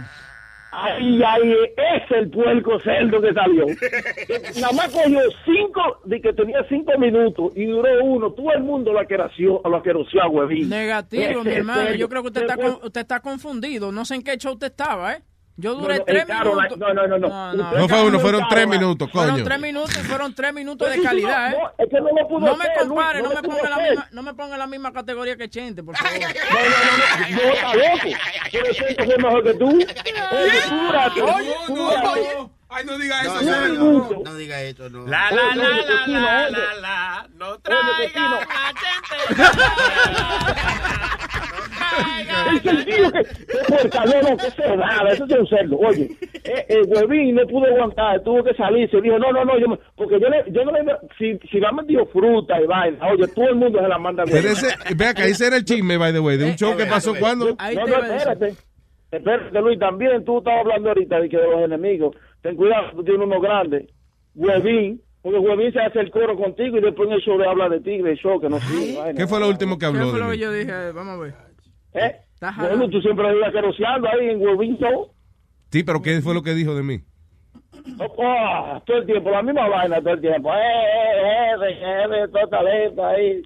Ay, 0.79 1.23
ay, 1.27 1.53
es 1.77 2.11
el 2.11 2.29
puerco 2.31 2.79
cerdo 2.81 3.21
que 3.23 3.33
salió. 3.33 3.65
Nada 4.61 4.73
más 4.75 4.89
cogió 4.93 5.21
cinco, 5.45 5.81
de 6.05 6.21
que 6.21 6.33
tenía 6.35 6.63
cinco 6.69 6.93
minutos 6.99 7.53
y 7.57 7.65
duró 7.65 8.05
uno. 8.05 8.33
Todo 8.33 8.53
el 8.53 8.63
mundo 8.63 8.93
lo 8.93 9.01
aqueroció, 9.01 9.61
lo 9.65 9.77
aqueroció 9.77 10.23
a 10.23 10.29
huevín. 10.29 10.69
Negativo, 10.69 11.43
mi 11.45 11.53
hermano. 11.53 11.95
Yo 11.95 12.09
creo 12.09 12.23
que 12.23 12.29
usted 12.29 12.43
está, 12.43 12.57
Después- 12.57 12.75
con- 12.79 12.87
usted 12.87 13.01
está 13.01 13.21
confundido. 13.21 13.91
No 13.91 14.05
sé 14.05 14.17
en 14.17 14.23
qué 14.23 14.37
show 14.37 14.53
usted 14.53 14.67
estaba, 14.69 15.15
¿eh? 15.15 15.23
Yo 15.59 15.75
duré 15.75 15.95
No, 15.95 15.99
no, 16.01 16.05
tres 16.05 16.23
en 16.23 16.29
Caroline- 16.29 16.69
minutos. 16.69 16.79
no, 16.79 16.93
no, 16.95 17.07
no, 17.07 17.19
no. 17.19 17.53
no, 17.55 17.73
No 17.79 17.89
fue 17.89 18.03
uno, 18.05 18.21
fueron 18.21 18.45
tres 18.51 18.69
minutos, 18.69 19.11
Fueron 19.11 19.33
coño. 19.37 19.45
tres 19.45 19.59
minutos 19.61 19.97
y 19.97 20.01
fueron 20.01 20.35
tres 20.35 20.53
minutos 20.53 20.91
de 20.91 21.03
calidad, 21.03 21.51
no, 21.51 21.57
¿eh? 21.57 21.61
no, 21.61 21.73
es 21.85 21.89
que 21.91 21.97
no 22.01 22.09
lo 22.15 22.29
pudo 22.29 22.41
No 22.41 22.57
me 22.57 22.65
compare, 22.79 23.23
no, 23.23 23.29
no 23.31 23.35
me 23.41 23.43
ponga 23.49 23.71
la 23.71 23.79
misma, 23.89 24.09
no 24.13 24.23
me 24.23 24.35
ponga 24.35 24.53
en 24.55 24.59
la 24.59 24.67
misma 24.67 24.93
categoría 24.93 25.37
que 25.37 25.49
Chente, 25.49 25.83
por 25.83 25.97
favor. 25.97 26.13
No, 26.21 26.27
no, 26.29 26.29
no, 26.29 26.35
no, 27.31 27.37
no 27.37 27.53
está 27.55 27.75
loco. 27.75 28.19
Pero 28.53 28.73
Chente 28.75 29.05
fue 29.07 29.17
mejor 29.17 29.43
que 29.45 29.55
tú. 29.55 29.67
Oye, 29.69 29.87
tú 30.69 30.77
duraste, 30.87 31.23
Oye, 31.23 31.55
oye. 31.71 32.49
Ay, 32.69 32.85
no 32.85 32.99
diga 32.99 33.23
eso. 33.23 33.41
No. 33.43 34.09
No 34.25 34.35
diga 34.35 34.61
eso, 34.61 34.91
no. 34.91 35.07
La, 35.07 35.31
la, 35.31 35.55
la, 35.55 35.69
la, 35.69 36.07
la, 36.07 36.51
la, 36.51 36.75
la, 36.81 37.27
no 37.37 37.59
traiga 37.61 37.97
Cristina. 37.97 38.41
machete. 38.47 39.47
El 42.53 42.61
sentido 42.63 43.13
que 43.13 43.19
no, 43.19 44.31
no, 44.31 44.37
que 44.37 44.51
se 44.51 44.77
nada, 44.77 45.11
eso 45.11 45.25
es 45.25 45.33
un 45.39 45.47
cerdo. 45.49 45.79
Oye, 45.79 46.11
eh, 46.45 46.65
el 46.69 46.83
huevín 46.87 47.35
no 47.37 47.47
pudo 47.47 47.67
aguantar, 47.67 48.23
tuvo 48.23 48.43
que 48.45 48.55
salirse. 48.55 49.01
Dijo, 49.01 49.19
no, 49.19 49.33
no, 49.33 49.45
no, 49.45 49.59
yo 49.59 49.69
me- 49.69 49.79
porque 49.97 50.19
yo, 50.21 50.29
le, 50.29 50.45
yo 50.51 50.65
no 50.65 50.73
le, 50.73 50.85
si, 51.19 51.39
si 51.49 51.65
han 51.65 51.77
metido 51.77 52.07
fruta 52.07 52.61
y 52.61 52.67
vaina, 52.67 52.99
oye, 53.09 53.27
todo 53.29 53.49
el 53.49 53.57
mundo 53.57 53.81
se 53.81 53.89
la 53.89 53.99
manda 53.99 54.23
a 54.23 54.27
Pero 54.27 54.49
ese, 54.49 54.69
vea 54.97 55.15
que 55.15 55.25
ese 55.25 55.47
era 55.47 55.57
el 55.57 55.65
chisme, 55.65 55.97
by 55.97 56.13
the 56.13 56.21
way, 56.21 56.37
de 56.37 56.45
un 56.47 56.57
show 56.57 56.77
que 56.77 56.87
pasó 56.87 57.15
cuando. 57.19 57.55
Ahí 57.59 57.77
No, 57.77 57.85
espérate. 57.87 58.55
Espérate, 59.11 59.61
Luis, 59.61 59.79
también 59.79 60.25
tú 60.25 60.39
estabas 60.39 60.61
hablando 60.61 60.89
ahorita 60.89 61.21
de 61.21 61.29
que 61.29 61.37
de 61.37 61.49
los 61.51 61.61
enemigos. 61.63 62.15
Ten 62.43 62.57
cuidado, 62.57 62.91
tú 62.97 63.05
tienes 63.05 63.23
uno 63.25 63.41
grande. 63.41 63.87
Huevín, 64.35 65.01
porque 65.23 65.39
Huevín 65.39 65.73
se 65.73 65.81
hace 65.81 66.01
el 66.01 66.11
coro 66.11 66.37
contigo 66.37 66.77
y 66.77 66.81
después 66.81 67.09
en 67.09 67.15
el 67.15 67.21
show 67.23 67.39
le 67.39 67.47
habla 67.49 67.69
de 67.69 67.81
ti, 67.81 67.99
de 67.99 68.17
show, 68.17 68.41
que 68.41 68.49
no 68.49 68.59
sirve. 68.61 69.15
¿Qué 69.17 69.27
fue 69.27 69.41
lo 69.41 69.49
último 69.49 69.77
que 69.77 69.81
¿Qué 69.81 69.87
habló 69.87 70.11
fue 70.11 70.19
lo 70.19 70.27
que 70.27 70.33
mí? 70.33 70.39
yo 70.39 70.53
dije? 70.53 70.93
Vamos 70.93 71.19
a 71.19 71.23
ver. 71.23 71.35
¿Eh? 71.97 72.17
Bueno, 72.59 72.89
tú 72.91 73.01
siempre 73.01 73.35
ibas 73.37 73.53
queroseando 73.53 74.09
ahí 74.09 74.29
en 74.31 74.41
Show. 74.79 75.11
Sí, 75.71 75.83
pero 75.83 76.01
¿qué 76.03 76.21
fue 76.21 76.35
lo 76.35 76.43
que 76.43 76.55
dijo 76.55 76.75
de 76.75 76.83
mí? 76.83 77.01
Oh, 77.99 78.83
todo 78.87 78.99
el 78.99 79.07
tiempo, 79.07 79.31
la 79.31 79.43
misma 79.43 79.69
vaina 79.69 80.01
todo 80.01 80.15
el 80.15 80.21
tiempo. 80.21 80.53
Eh, 80.53 80.57
eh, 80.57 81.55
eh, 81.61 81.71
eh, 81.71 82.05
eh, 82.25 82.29
todo 82.33 82.49
talento 82.49 83.07
ahí. 83.07 83.43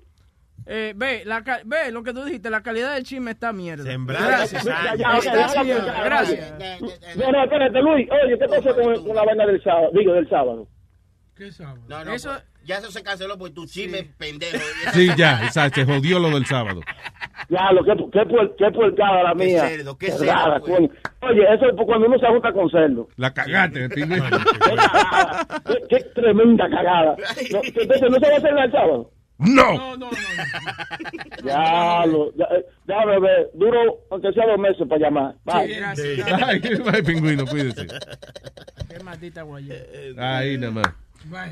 Eh, 0.67 0.93
ve, 0.95 1.23
la, 1.25 1.43
ve 1.65 1.91
lo 1.91 2.03
que 2.03 2.13
tú 2.13 2.25
dijiste, 2.25 2.51
la 2.51 2.63
calidad 2.63 2.95
del 2.95 3.05
chisme 3.05 3.33
está 3.33 3.53
mierda. 3.53 3.85
Gracias. 4.07 4.65
Gracias. 4.65 6.55
No, 7.17 7.33
no, 7.33 7.45
espérate, 7.45 7.81
Luis. 7.81 8.09
Oye, 8.11 8.39
¿qué 8.39 8.47
pasó 8.49 8.75
con, 8.75 9.05
con 9.05 9.17
la 9.17 9.25
vaina 9.25 9.47
del 9.47 9.63
sábado? 9.63 9.91
Digo, 9.93 10.13
del 10.13 10.29
sábado. 10.29 10.69
¿Qué 11.37 11.51
sábado? 11.51 11.79
No, 11.89 12.05
no, 12.05 12.13
Eso- 12.13 12.31
pues, 12.31 12.45
ya 12.65 12.79
eso 12.79 12.91
se 12.91 13.03
canceló 13.03 13.37
por 13.39 13.51
tu 13.51 13.67
chisme 13.67 14.05
pendejo. 14.19 14.59
Sí, 14.93 15.09
ya, 15.17 15.45
exacto, 15.45 15.81
se 15.81 15.87
jodió 15.87 16.19
lo 16.19 16.31
del 16.31 16.47
sábado. 16.47 16.81
Ya, 17.49 17.73
lo 17.73 17.83
que 17.85 17.93
qué, 18.13 18.21
qué 18.59 18.71
puercada 18.71 19.23
la 19.25 19.35
Qué 19.35 19.45
mía. 19.47 19.69
cerdo, 19.69 19.99
qué 19.99 20.11
cerdo, 20.13 20.61
pues. 20.65 20.81
Oye, 21.23 21.43
eso 21.55 21.67
es 21.67 21.75
cuando 21.85 22.07
uno 22.07 22.19
se 22.19 22.27
junta 22.27 22.53
con 22.53 22.71
cerdo. 22.71 23.09
La 23.17 23.33
cagaste, 23.33 23.89
pingüino. 23.89 24.25
Qué 24.31 24.77
cagada. 24.77 25.47
qué, 25.67 25.75
qué 25.89 26.01
tremenda 26.15 26.69
cagada. 26.71 27.17
No, 27.51 27.61
entonces, 27.65 28.11
¿no 28.11 28.19
se 28.19 28.29
va 28.29 28.35
a 28.35 28.39
hacer 28.39 28.59
el 28.59 28.73
sábado? 28.73 29.11
¡No! 29.39 29.73
No, 29.75 29.97
no, 29.97 30.11
no. 30.11 30.17
Ya, 31.45 32.05
lo, 32.07 32.31
ya, 32.37 32.45
eh, 32.57 32.67
déjame 32.85 33.21
ver. 33.21 33.51
Duro, 33.55 34.01
aunque 34.11 34.33
sea 34.33 34.47
dos 34.47 34.59
meses 34.59 34.87
para 34.87 35.01
llamar. 35.01 35.35
Bye. 35.45 35.67
Sí, 35.67 35.75
gracias. 35.77 36.43
Ay, 36.47 36.61
ay, 36.95 37.03
pingüino, 37.03 37.47
cuídese. 37.47 37.87
Qué 38.89 39.03
maldita 39.03 39.43
guayera. 39.43 40.39
Ahí 40.39 40.59
nada 40.59 40.73
más. 40.73 40.87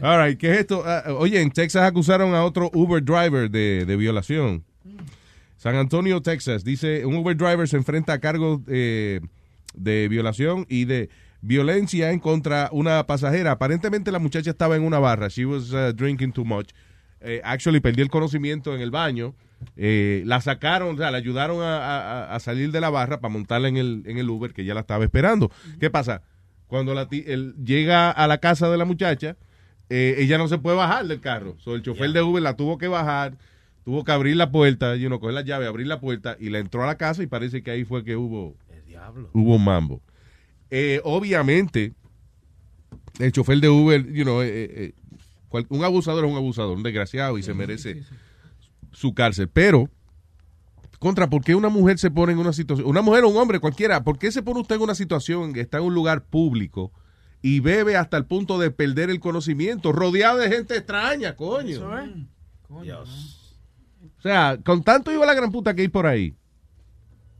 All 0.03 0.27
right, 0.27 0.39
¿qué 0.39 0.53
es 0.53 0.59
esto? 0.61 0.83
Ah, 0.87 1.05
oye, 1.19 1.41
en 1.41 1.51
Texas 1.51 1.83
acusaron 1.83 2.35
a 2.35 2.45
otro 2.45 2.71
Uber 2.75 3.03
driver 3.05 3.51
de, 3.51 3.85
de 3.87 3.97
violación. 3.97 4.65
San 5.57 5.75
Antonio, 5.77 6.23
Texas. 6.23 6.65
Dice, 6.65 7.05
un 7.05 7.17
Uber 7.17 7.37
driver 7.37 7.69
se 7.69 7.77
enfrenta 7.77 8.13
a 8.15 8.19
cargos 8.21 8.61
eh, 8.69 9.21
de 9.75 10.09
violación 10.09 10.65
y 10.69 10.85
de 10.85 11.11
violencia 11.41 12.11
en 12.13 12.21
contra 12.21 12.69
una 12.73 13.07
pasajera. 13.07 13.53
Aparentemente 13.53 14.11
la 14.13 14.19
muchacha 14.21 14.51
estaba 14.51 14.77
en 14.77 14.83
una 14.83 14.99
barra. 14.99 15.29
She 15.29 15.45
was 15.45 15.73
uh, 15.73 15.93
drinking 15.93 16.33
too 16.33 16.45
much. 16.45 16.71
Eh, 17.21 17.41
actually, 17.45 17.81
perdió 17.81 18.05
el 18.05 18.11
conocimiento 18.11 18.75
en 18.75 18.81
el 18.81 18.91
baño. 18.93 19.35
Eh, 19.77 20.23
la 20.25 20.41
sacaron, 20.41 20.95
o 20.95 20.99
sea, 20.99 21.11
la 21.11 21.19
ayudaron 21.19 21.61
a, 21.63 21.79
a- 21.79 22.35
a 22.37 22.41
salir 22.41 22.71
de 22.71 22.81
la 22.81 22.91
barra 22.91 23.19
para 23.21 23.33
montarla 23.33 23.67
en 23.69 23.77
el, 23.77 24.03
en 24.07 24.19
el 24.19 24.31
Uber 24.31 24.53
que 24.53 24.65
ya 24.65 24.73
la 24.75 24.81
estaba 24.81 25.03
esperando. 25.05 25.51
¿Qué 25.81 25.91
pasa? 25.91 26.23
Cuando 26.69 26.95
la 26.95 27.09
él 27.11 27.55
llega 27.65 28.11
a 28.13 28.29
la 28.29 28.39
casa 28.39 28.71
de 28.71 28.77
la 28.79 28.85
muchacha, 28.85 29.37
eh, 29.91 30.17
ella 30.19 30.39
no 30.39 30.49
se 30.49 30.59
puede 30.59 30.77
bajar 30.77 31.07
del 31.07 31.21
carro. 31.21 31.57
So, 31.59 31.75
el 31.75 31.83
chofer 31.83 32.13
de 32.13 32.23
Uber 32.23 32.43
la 32.43 32.57
tuvo 32.57 32.79
que 32.79 32.89
bajar, 32.89 33.37
tuvo 33.85 34.05
que 34.05 34.13
abrir 34.13 34.37
la 34.37 34.51
puerta, 34.51 34.97
y 34.97 35.07
uno 35.07 35.19
coger 35.21 35.35
la 35.35 35.43
llave, 35.43 35.67
abrir 35.67 35.87
la 35.87 36.01
puerta 36.01 36.37
y 36.39 36.51
la 36.51 36.59
entró 36.59 36.83
a 36.83 36.87
la 36.87 36.97
casa 36.97 37.23
y 37.23 37.27
parece 37.27 37.63
que 37.63 37.71
ahí 37.71 37.85
fue 37.85 38.05
que 38.05 38.17
hubo, 38.17 38.55
hubo 39.33 39.59
mambo. 39.59 40.03
Eh, 40.71 41.01
obviamente, 41.05 41.95
el 43.19 43.33
chofer 43.33 43.61
de 43.61 43.69
Uber, 43.69 44.07
you 44.13 44.25
know, 44.25 44.43
eh, 44.43 44.49
eh, 44.53 44.93
cual- 45.49 45.67
un 45.71 45.83
abusador 45.85 46.25
es 46.25 46.31
un 46.31 46.37
abusador, 46.37 46.77
un 46.77 46.83
desgraciado 46.83 47.39
y 47.39 47.43
se 47.43 47.55
merece 47.55 48.03
su 48.93 49.15
cárcel. 49.15 49.49
Pero, 49.49 49.89
contra, 50.99 51.31
¿por 51.31 51.43
qué 51.43 51.55
una 51.55 51.69
mujer 51.69 51.99
se 51.99 52.11
pone 52.11 52.33
en 52.33 52.39
una 52.39 52.53
situación, 52.53 52.87
una 52.89 53.03
mujer 53.03 53.25
o 53.25 53.29
un 53.29 53.37
hombre 53.37 53.61
cualquiera, 53.61 54.05
¿por 54.05 54.19
qué 54.19 54.31
se 54.31 54.43
pone 54.43 54.61
usted 54.61 54.77
en 54.77 54.83
una 54.83 54.95
situación 54.95 55.53
que 55.53 55.61
está 55.61 55.79
en 55.79 55.85
un 55.85 55.95
lugar 55.95 56.25
público 56.27 56.93
y 57.43 57.61
bebe 57.61 57.97
hasta 57.97 58.17
el 58.17 58.25
punto 58.27 58.59
de 58.59 58.71
perder 58.71 59.11
el 59.11 59.21
conocimiento, 59.21 59.93
rodeado 59.93 60.39
de 60.39 60.49
gente 60.49 60.77
extraña, 60.77 61.37
coño? 61.37 61.71
Eso 61.71 61.99
es. 61.99 62.11
O 64.19 64.21
sea, 64.21 64.59
con 64.65 64.83
tanto 64.83 65.13
iba 65.13 65.25
la 65.25 65.35
gran 65.35 65.53
puta 65.53 65.75
que 65.75 65.83
hay 65.83 65.89
por 65.89 66.07
ahí. 66.07 66.35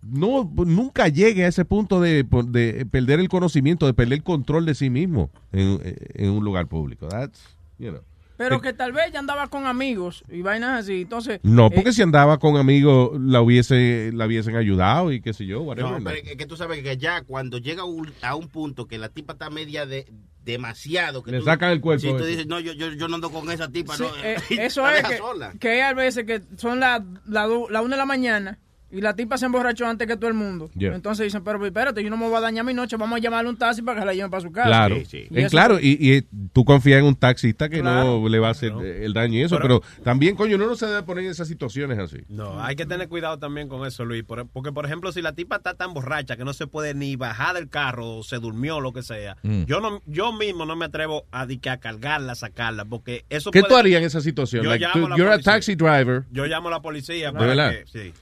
No, 0.01 0.51
nunca 0.55 1.09
llegue 1.09 1.45
a 1.45 1.49
ese 1.49 1.65
punto 1.65 2.01
de, 2.01 2.25
de 2.47 2.87
perder 2.87 3.21
el 3.21 3.29
conocimiento, 3.29 3.87
de 3.87 3.95
perder 3.95 4.19
el 4.19 4.23
control 4.23 4.65
de 4.65 4.75
sí 4.75 4.91
mismo 4.91 5.31
en, 5.53 5.81
en 6.15 6.31
un 6.31 6.45
lugar 6.45 6.69
público. 6.69 7.09
That's, 7.09 7.41
you 7.79 7.91
know. 7.91 8.03
Pero 8.39 8.61
que 8.63 8.73
tal 8.73 8.93
vez 8.93 9.09
ella 9.09 9.19
andaba 9.19 9.49
con 9.49 9.67
amigos 9.67 10.23
y 10.31 10.41
vainas 10.43 10.81
así. 10.85 11.03
Entonces. 11.03 11.41
No, 11.43 11.67
eh, 11.67 11.71
porque 11.75 11.93
si 11.93 12.01
andaba 12.03 12.39
con 12.39 12.57
amigos 12.57 13.11
la 13.21 13.43
hubiese 13.43 14.11
la 14.15 14.27
hubiesen 14.27 14.57
ayudado 14.57 15.13
y 15.13 15.21
qué 15.21 15.35
sé 15.35 15.45
yo, 15.45 15.61
whatever. 15.63 15.91
No, 15.93 15.99
pero 16.05 16.17
es 16.25 16.37
que 16.37 16.47
tú 16.47 16.57
sabes 16.57 16.83
que 16.83 16.97
ya 16.97 17.23
cuando 17.23 17.59
llega 17.59 17.85
un- 17.85 18.13
a 18.23 18.35
un 18.37 18.49
punto 18.49 18.87
que 18.87 18.97
la 18.97 19.09
tipa 19.11 19.35
está 19.35 19.51
media 19.51 19.85
de 19.85 20.07
demasiado 20.45 21.23
que 21.23 21.31
Le 21.33 21.39
tú- 21.41 21.45
sacan 21.45 21.73
el 21.73 21.81
cuerpo 21.81 22.01
Si 22.01 22.17
tú 22.17 22.25
dices, 22.25 22.47
no, 22.47 22.59
yo, 22.61 22.73
yo, 22.73 22.91
yo 22.93 23.09
no 23.09 23.17
ando 23.17 23.31
con 23.31 23.51
esa 23.51 23.69
tipa, 23.69 23.97
sí, 23.97 24.03
no. 24.05 24.09
eh, 24.25 24.37
eso 24.51 24.83
la 24.83 24.97
es 24.99 25.07
que, 25.09 25.17
sola. 25.19 25.53
que 25.61 25.69
hay 25.71 25.81
a 25.81 25.93
veces 25.93 26.25
que 26.25 26.41
son 26.57 26.81
las 26.81 27.03
la, 27.27 27.45
du- 27.47 27.69
la 27.69 27.83
una 27.83 27.97
de 27.97 27.99
la 27.99 28.07
mañana 28.07 28.59
y 28.91 29.01
la 29.01 29.15
tipa 29.15 29.37
se 29.37 29.47
emborrachó 29.47 29.87
antes 29.87 30.07
que 30.07 30.17
todo 30.17 30.29
el 30.29 30.35
mundo. 30.35 30.71
Yeah. 30.77 30.95
Entonces 30.95 31.25
dicen, 31.25 31.43
pero 31.45 31.65
espérate, 31.65 32.03
yo 32.03 32.11
no 32.11 32.17
me 32.17 32.27
voy 32.27 32.37
a 32.37 32.41
dañar 32.41 32.65
mi 32.65 32.73
noche, 32.75 32.97
vamos 32.97 33.17
a 33.19 33.21
llamarle 33.21 33.51
un 33.51 33.57
taxi 33.59 33.83
para 33.83 34.01
que 34.01 34.07
la 34.07 34.15
lleven 34.15 34.31
para 34.31 34.41
su 34.41 34.51
casa. 34.53 34.69
Claro, 34.69 34.97
Y 34.97 35.29
Eh, 35.41 35.47
claro, 35.51 35.79
y, 35.81 35.99
y 36.17 36.23
tú 36.53 36.65
confías 36.65 36.99
en 37.01 37.05
un 37.07 37.15
taxista 37.15 37.69
que 37.69 37.81
Claro. 37.81 38.21
no 38.21 38.29
le 38.29 38.39
va 38.39 38.49
a 38.49 38.51
hacer 38.53 38.73
el 38.73 39.13
daño 39.13 39.39
y 39.39 39.43
eso, 39.43 39.59
pero, 39.61 39.83
también, 40.03 40.35
coño, 40.37 40.57
uno 40.57 40.67
no 40.67 40.75
se 40.77 40.87
debe 40.87 41.03
poner 41.03 41.25
en 41.25 41.31
esas 41.31 41.49
situaciones 41.49 41.99
así. 41.99 42.19
No, 42.29 42.63
hay 42.63 42.77
que 42.77 42.87
tener 42.87 43.09
cuidado 43.09 43.39
también 43.39 43.69
con 43.69 43.87
eso, 43.87 44.05
Luis. 44.05 44.25
por- 44.25 44.47
Porque, 44.49 44.73
por 44.73 44.87
ejemplo, 44.87 45.13
si 45.13 45.21
la 45.23 45.33
tipa 45.33 45.57
está 45.57 45.75
tan 45.75 45.93
borracha 45.95 46.37
que 46.37 46.45
no 46.45 46.53
se 46.55 46.67
puede 46.67 46.95
ni 46.95 47.17
bajar 47.17 47.55
del 47.57 47.69
carro 47.69 48.17
o 48.19 48.23
se 48.23 48.37
durmió 48.39 48.77
o 48.77 48.81
lo 48.81 48.93
que 48.93 49.03
sea, 49.03 49.37
Mm. 49.43 49.65
yo 49.65 49.81
no, 49.81 50.01
yo 50.07 50.33
mismo 50.33 50.65
no 50.65 50.77
me 50.77 50.87
atrevo 50.87 51.25
a, 51.31 51.45
di 51.47 51.59
que 51.59 51.71
a 51.71 51.79
cargarla, 51.79 52.33
a 52.33 52.37
sacarla, 52.37 52.85
porque 52.85 53.25
eso 53.29 53.51
¿Qué 53.51 53.61
puede- 53.61 53.75
tú 53.75 53.79
harías 53.79 54.01
en 54.01 54.07
esa 54.07 54.21
situación? 54.21 54.65
Yo 54.65 54.71
Like, 54.71 54.85
llamo 54.85 55.09
tú- 55.09 55.17
you're 55.17 55.27
a 55.29 55.35
policía. 55.35 55.53
taxi 55.53 55.75
driver. 55.75 56.25
Yo 56.31 56.47
llamo 56.47 56.69
a 56.69 56.71
la 56.71 56.81
policía 56.83 57.27
¿De 57.29 57.33
para 57.33 57.47
verdad? 57.47 57.71
que, 57.73 57.85
sí, 57.87 58.13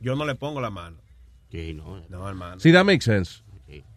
yo 0.00 0.16
no 0.16 0.24
le 0.24 0.34
pongo 0.34 0.60
la 0.60 0.70
mano. 0.70 0.96
no. 1.52 2.28
hermano. 2.28 2.60
Sí, 2.60 2.72
that 2.72 2.84
makes 2.84 3.04
sense. 3.04 3.42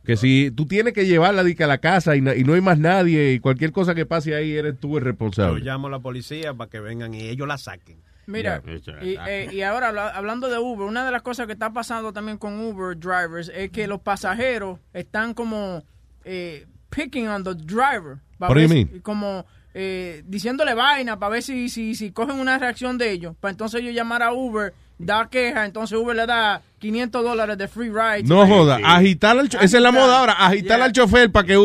Que 0.05 0.17
si 0.17 0.51
tú 0.51 0.65
tienes 0.65 0.93
que 0.93 1.05
llevarla 1.05 1.41
a 1.41 1.67
la 1.67 1.77
casa 1.77 2.15
y, 2.15 2.19
y 2.19 2.43
no 2.43 2.53
hay 2.53 2.61
más 2.61 2.77
nadie 2.77 3.31
y 3.33 3.39
cualquier 3.39 3.71
cosa 3.71 3.95
que 3.95 4.05
pase 4.05 4.35
ahí 4.35 4.51
eres 4.51 4.77
tú 4.79 4.97
el 4.97 5.03
Yo 5.03 5.09
responsable. 5.09 5.63
llamo 5.63 5.87
a 5.87 5.91
la 5.91 5.99
policía 5.99 6.53
para 6.53 6.69
que 6.69 6.79
vengan 6.81 7.13
y 7.13 7.21
ellos 7.29 7.47
la 7.47 7.57
saquen. 7.57 7.97
Mira, 8.25 8.61
y, 9.01 9.15
eh, 9.27 9.49
y 9.51 9.61
ahora 9.61 9.89
habla- 9.89 10.09
hablando 10.09 10.47
de 10.49 10.57
Uber, 10.59 10.87
una 10.87 11.05
de 11.05 11.11
las 11.11 11.21
cosas 11.21 11.45
que 11.47 11.53
está 11.53 11.71
pasando 11.73 12.13
también 12.13 12.37
con 12.37 12.59
Uber 12.59 12.97
drivers 12.97 13.49
es 13.53 13.71
que 13.71 13.87
los 13.87 14.01
pasajeros 14.01 14.79
están 14.93 15.33
como 15.33 15.83
eh, 16.25 16.65
picking 16.89 17.27
on 17.29 17.43
the 17.43 17.53
driver. 17.55 18.17
What 18.39 18.53
do 18.55 18.59
you 18.61 18.69
mean? 18.69 18.99
Como 19.01 19.45
eh, 19.73 20.21
diciéndole 20.25 20.73
vaina 20.73 21.17
para 21.17 21.31
ver 21.31 21.43
si, 21.43 21.67
si, 21.69 21.95
si 21.95 22.11
cogen 22.11 22.39
una 22.39 22.57
reacción 22.59 22.97
de 22.97 23.09
ellos. 23.11 23.35
Para 23.39 23.51
entonces 23.51 23.81
ellos 23.81 23.95
llamar 23.95 24.21
a 24.21 24.31
Uber 24.33 24.73
da 25.03 25.27
queja, 25.29 25.65
entonces 25.65 25.97
Uber 25.97 26.15
le 26.15 26.25
da 26.25 26.61
500 26.79 27.23
dólares 27.23 27.57
de 27.57 27.67
free 27.67 27.89
rides. 27.89 28.27
No 28.29 28.45
joda, 28.47 28.79
agitar 28.83 29.37
al 29.37 29.47
cho- 29.49 29.59
esa 29.59 29.77
es 29.77 29.83
la 29.83 29.91
moda 29.91 30.19
ahora, 30.19 30.33
agitar 30.33 30.77
Yeah. 30.77 30.85
al 30.85 30.91
chofer 30.91 31.31
para 31.31 31.47
que, 31.47 31.57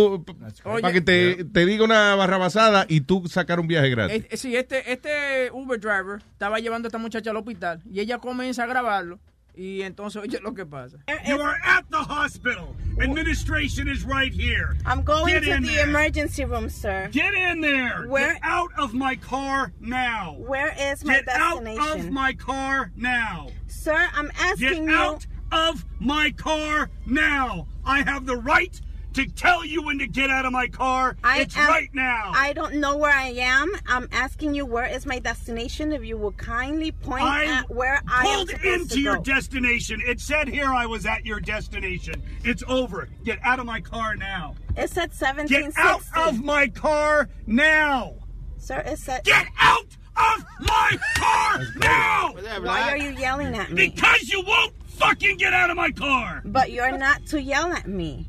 para 0.64 0.92
que 0.92 1.00
te, 1.00 1.44
te 1.44 1.66
diga 1.66 1.84
una 1.84 2.14
barrabasada 2.14 2.86
y 2.88 3.00
tú 3.00 3.26
sacar 3.28 3.58
un 3.60 3.66
viaje 3.66 3.90
gratis. 3.90 4.24
Eh, 4.30 4.36
sí, 4.36 4.54
este, 4.56 4.92
este 4.92 5.50
Uber 5.52 5.80
driver 5.80 6.22
estaba 6.32 6.58
llevando 6.58 6.86
a 6.86 6.88
esta 6.88 6.98
muchacha 6.98 7.30
al 7.30 7.36
hospital 7.36 7.80
y 7.90 8.00
ella 8.00 8.18
comienza 8.18 8.62
a 8.64 8.66
grabarlo 8.66 9.18
y 9.58 9.82
entonces 9.82 10.22
oye 10.22 10.38
lo 10.42 10.52
que 10.54 10.64
pasa. 10.64 10.98
Eh, 11.08 11.16
you 11.26 11.40
are 11.40 11.58
at 11.64 11.84
the 11.90 11.98
hospital. 11.98 12.76
Administration 13.00 13.88
is 13.88 14.04
right 14.04 14.32
here. 14.32 14.76
I'm 14.86 15.02
going 15.02 15.34
Get 15.34 15.44
to 15.44 15.60
the 15.60 15.74
there. 15.74 15.88
emergency 15.88 16.44
room, 16.44 16.68
sir. 16.68 17.08
Get 17.10 17.34
in 17.34 17.60
there. 17.60 18.06
Where- 18.06 18.34
Get 18.34 18.40
out 18.44 18.70
of 18.78 18.94
my 18.94 19.16
car 19.16 19.72
now. 19.80 20.36
Where 20.38 20.74
is 20.78 21.04
my 21.04 21.14
Get 21.20 21.28
out 21.28 21.66
of 21.66 22.10
my 22.10 22.32
car 22.34 22.92
now. 22.96 23.48
Sir, 23.66 24.08
I'm 24.14 24.26
Get 24.28 24.36
asking 24.40 24.84
you. 24.88 24.94
out 24.94 25.26
of 25.50 25.84
my 25.98 26.30
car 26.30 26.90
now. 27.06 27.66
I 27.84 28.02
have 28.02 28.26
the 28.26 28.36
right 28.36 28.80
to 29.18 29.26
tell 29.26 29.64
you 29.64 29.82
when 29.82 29.98
to 29.98 30.06
get 30.06 30.30
out 30.30 30.46
of 30.46 30.52
my 30.52 30.68
car. 30.68 31.16
I 31.24 31.40
it's 31.40 31.56
am- 31.56 31.68
right 31.68 31.90
now. 31.92 32.30
I 32.34 32.52
don't 32.52 32.74
know 32.76 32.96
where 32.96 33.12
I 33.12 33.30
am. 33.30 33.72
I'm 33.88 34.08
asking 34.12 34.54
you 34.54 34.64
where 34.64 34.86
is 34.86 35.06
my 35.06 35.18
destination. 35.18 35.92
If 35.92 36.04
you 36.04 36.16
would 36.18 36.36
kindly 36.36 36.92
point 36.92 37.24
I 37.24 37.44
at 37.46 37.68
where 37.68 38.00
I 38.08 38.24
am 38.26 38.46
pulled 38.46 38.50
into 38.64 38.94
to 38.94 39.00
your 39.00 39.16
go. 39.16 39.22
destination. 39.22 40.00
It 40.06 40.20
said 40.20 40.46
here 40.46 40.72
I 40.72 40.86
was 40.86 41.04
at 41.04 41.26
your 41.26 41.40
destination. 41.40 42.22
It's 42.44 42.62
over. 42.68 43.08
Get 43.24 43.40
out 43.42 43.58
of 43.58 43.66
my 43.66 43.80
car 43.80 44.14
now. 44.14 44.54
It 44.76 44.90
said 44.90 45.10
Get 45.48 45.72
out 45.76 46.02
of 46.14 46.44
my 46.44 46.68
car 46.68 47.28
now. 47.46 48.14
Sir, 48.58 48.82
it 48.86 48.98
said. 48.98 49.24
Get 49.24 49.48
out 49.58 49.96
of 50.16 50.44
my 50.60 50.96
car 51.16 51.64
now. 51.76 52.34
Why 52.62 52.90
are 52.90 52.96
you 52.96 53.10
yelling 53.10 53.56
at 53.56 53.72
me? 53.72 53.88
Because 53.88 54.28
you 54.28 54.42
won't 54.42 54.74
fucking 54.86 55.38
get 55.38 55.52
out 55.52 55.70
of 55.70 55.76
my 55.76 55.90
car. 55.90 56.42
But 56.44 56.70
you're 56.70 56.96
not 56.96 57.26
to 57.26 57.42
yell 57.42 57.72
at 57.72 57.88
me. 57.88 58.28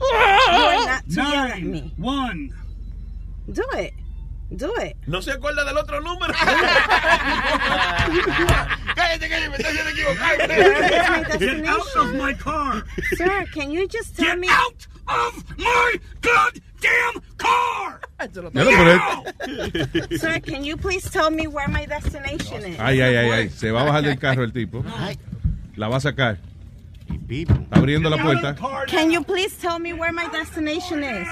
You're 0.00 0.86
not 0.86 1.04
to 1.08 1.14
yell 1.14 1.28
at 1.28 1.48
Nine, 1.60 1.70
me. 1.70 1.92
One. 1.96 2.54
Do 3.52 3.62
it. 3.74 3.92
Do 4.54 4.72
it. 4.76 4.96
No 5.06 5.20
se 5.20 5.32
acuerda 5.32 5.64
del 5.64 5.76
otro 5.78 6.00
número. 6.00 6.32
cállate, 8.94 9.28
cállate, 9.28 9.48
me 9.50 9.56
estás 9.56 9.74
Get 11.38 11.66
out 11.66 11.96
of 11.96 12.14
my 12.14 12.34
car. 12.34 12.84
Sir, 13.16 13.44
can 13.52 13.70
you 13.70 13.88
just 13.88 14.16
tell 14.16 14.26
Get 14.26 14.38
me? 14.38 14.48
out 14.50 14.86
of 15.08 15.44
my 15.58 15.94
goddamn 16.20 17.22
car. 17.36 18.00
Sir, 20.18 20.40
can 20.40 20.64
you 20.64 20.76
please 20.76 21.10
tell 21.10 21.30
me 21.30 21.46
where 21.46 21.68
my 21.68 21.84
destination 21.86 22.62
is? 22.64 22.78
Ay, 22.78 23.00
ay, 23.02 23.16
ay, 23.16 23.30
ay, 23.32 23.48
se 23.48 23.70
va 23.70 23.82
a 23.82 23.84
bajar 23.84 24.02
del 24.02 24.18
carro 24.18 24.44
el 24.44 24.52
tipo. 24.52 24.84
La 25.76 25.88
va 25.88 25.96
a 25.96 26.00
sacar. 26.00 26.38
Está 27.08 27.66
abriendo 27.70 28.10
la 28.10 28.18
puerta. 28.18 28.54
Can 28.86 29.10
you 29.10 29.22
please 29.22 29.56
tell 29.56 29.78
me 29.78 29.92
where 29.92 30.12
my 30.12 30.28
destination 30.28 31.02
is? 31.02 31.28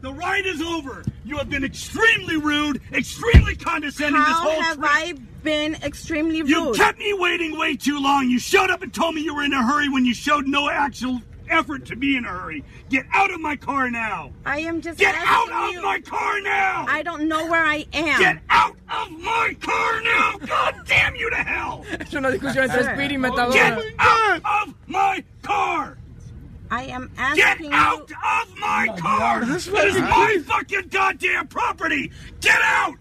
The 0.00 0.12
ride 0.12 0.46
is 0.46 0.60
over. 0.60 1.04
You 1.24 1.36
have 1.38 1.48
been 1.48 1.62
extremely 1.62 2.36
rude, 2.36 2.80
extremely 2.92 3.54
condescending 3.54 4.20
this 4.20 4.28
How 4.30 4.50
whole 4.50 4.60
have 4.60 4.78
trip. 4.78 4.90
I 4.90 5.14
been 5.44 5.76
extremely 5.76 6.42
rude? 6.42 6.48
You 6.50 6.72
kept 6.72 6.98
me 6.98 7.12
waiting 7.12 7.56
way 7.56 7.76
too 7.76 8.00
long. 8.00 8.28
You 8.28 8.40
showed 8.40 8.70
up 8.70 8.82
and 8.82 8.92
told 8.92 9.14
me 9.14 9.22
you 9.22 9.34
were 9.34 9.44
in 9.44 9.52
a 9.52 9.64
hurry 9.64 9.88
when 9.88 10.04
you 10.04 10.12
showed 10.12 10.48
no 10.48 10.68
actual 10.68 11.20
effort 11.48 11.86
to 11.86 11.96
be 11.96 12.16
in 12.16 12.24
a 12.24 12.28
hurry. 12.28 12.64
Get 12.88 13.06
out 13.12 13.32
of 13.32 13.40
my 13.40 13.56
car 13.56 13.90
now. 13.90 14.32
I 14.44 14.60
am 14.60 14.80
just 14.80 14.98
Get 14.98 15.14
out 15.16 15.50
of 15.50 15.72
you. 15.72 15.82
my 15.82 16.00
car 16.00 16.40
now. 16.40 16.86
I 16.88 17.02
don't 17.02 17.28
know 17.28 17.46
where 17.50 17.64
I 17.64 17.86
am. 17.92 18.20
Get 18.20 18.38
out 18.50 18.76
of 18.90 19.10
my 19.12 19.56
car 19.60 20.02
now. 20.02 20.38
God 20.46 20.74
damn 20.86 21.14
you 21.16 21.30
to 21.30 21.36
hell. 21.36 21.84
Es 22.00 22.12
una 22.14 22.30
discusión 22.30 22.64
entre 22.64 22.84
Speedy 22.94 23.16
y 23.16 23.52
Get 23.52 23.94
out 23.98 24.42
of 24.44 24.74
my 24.86 25.24
car. 25.42 25.98
I 26.70 26.84
am 26.84 27.10
asking 27.18 27.68
Get 27.70 27.72
out 27.74 28.08
you. 28.08 28.16
of 28.16 28.58
my 28.58 28.86
Oh 28.88 28.92
my 28.92 28.98
car. 28.98 29.40
God. 29.40 29.48
This 29.48 29.66
is 29.66 29.72
my 30.00 30.38
fucking 30.46 30.88
goddamn 30.88 31.46
property. 31.48 32.10
Get 32.40 32.60
out 32.62 32.96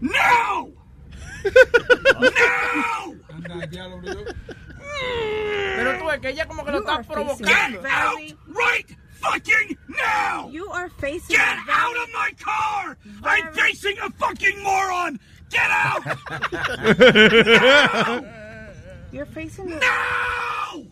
now. 0.00 0.70
now. 2.20 3.14
Pero 5.76 5.98
tú 5.98 6.06
ves 6.06 6.20
que 6.20 6.28
ella 6.30 6.46
como 6.46 6.64
que 6.64 6.70
lo 6.72 6.78
You 6.78 6.84
está 6.84 6.94
are 6.94 7.04
facing 7.04 7.14
provocando. 7.14 7.78
a 7.78 7.82
very- 7.82 8.36
Right 8.48 8.86
fucking 9.20 9.76
now. 9.88 10.48
You 10.50 10.70
are 10.70 10.88
facing. 10.88 11.36
Get 11.36 11.40
a 11.40 11.64
very- 11.66 11.78
out 11.78 11.96
of 11.96 12.08
my 12.12 12.32
car. 12.38 12.96
I'm 13.24 13.52
facing 13.54 13.98
a 13.98 14.10
fucking 14.10 14.62
moron. 14.62 15.18
Get 15.50 15.70
out. 15.70 16.04
You're 19.12 19.26
facing. 19.26 19.72
a- 19.72 19.80
No. 19.80 20.86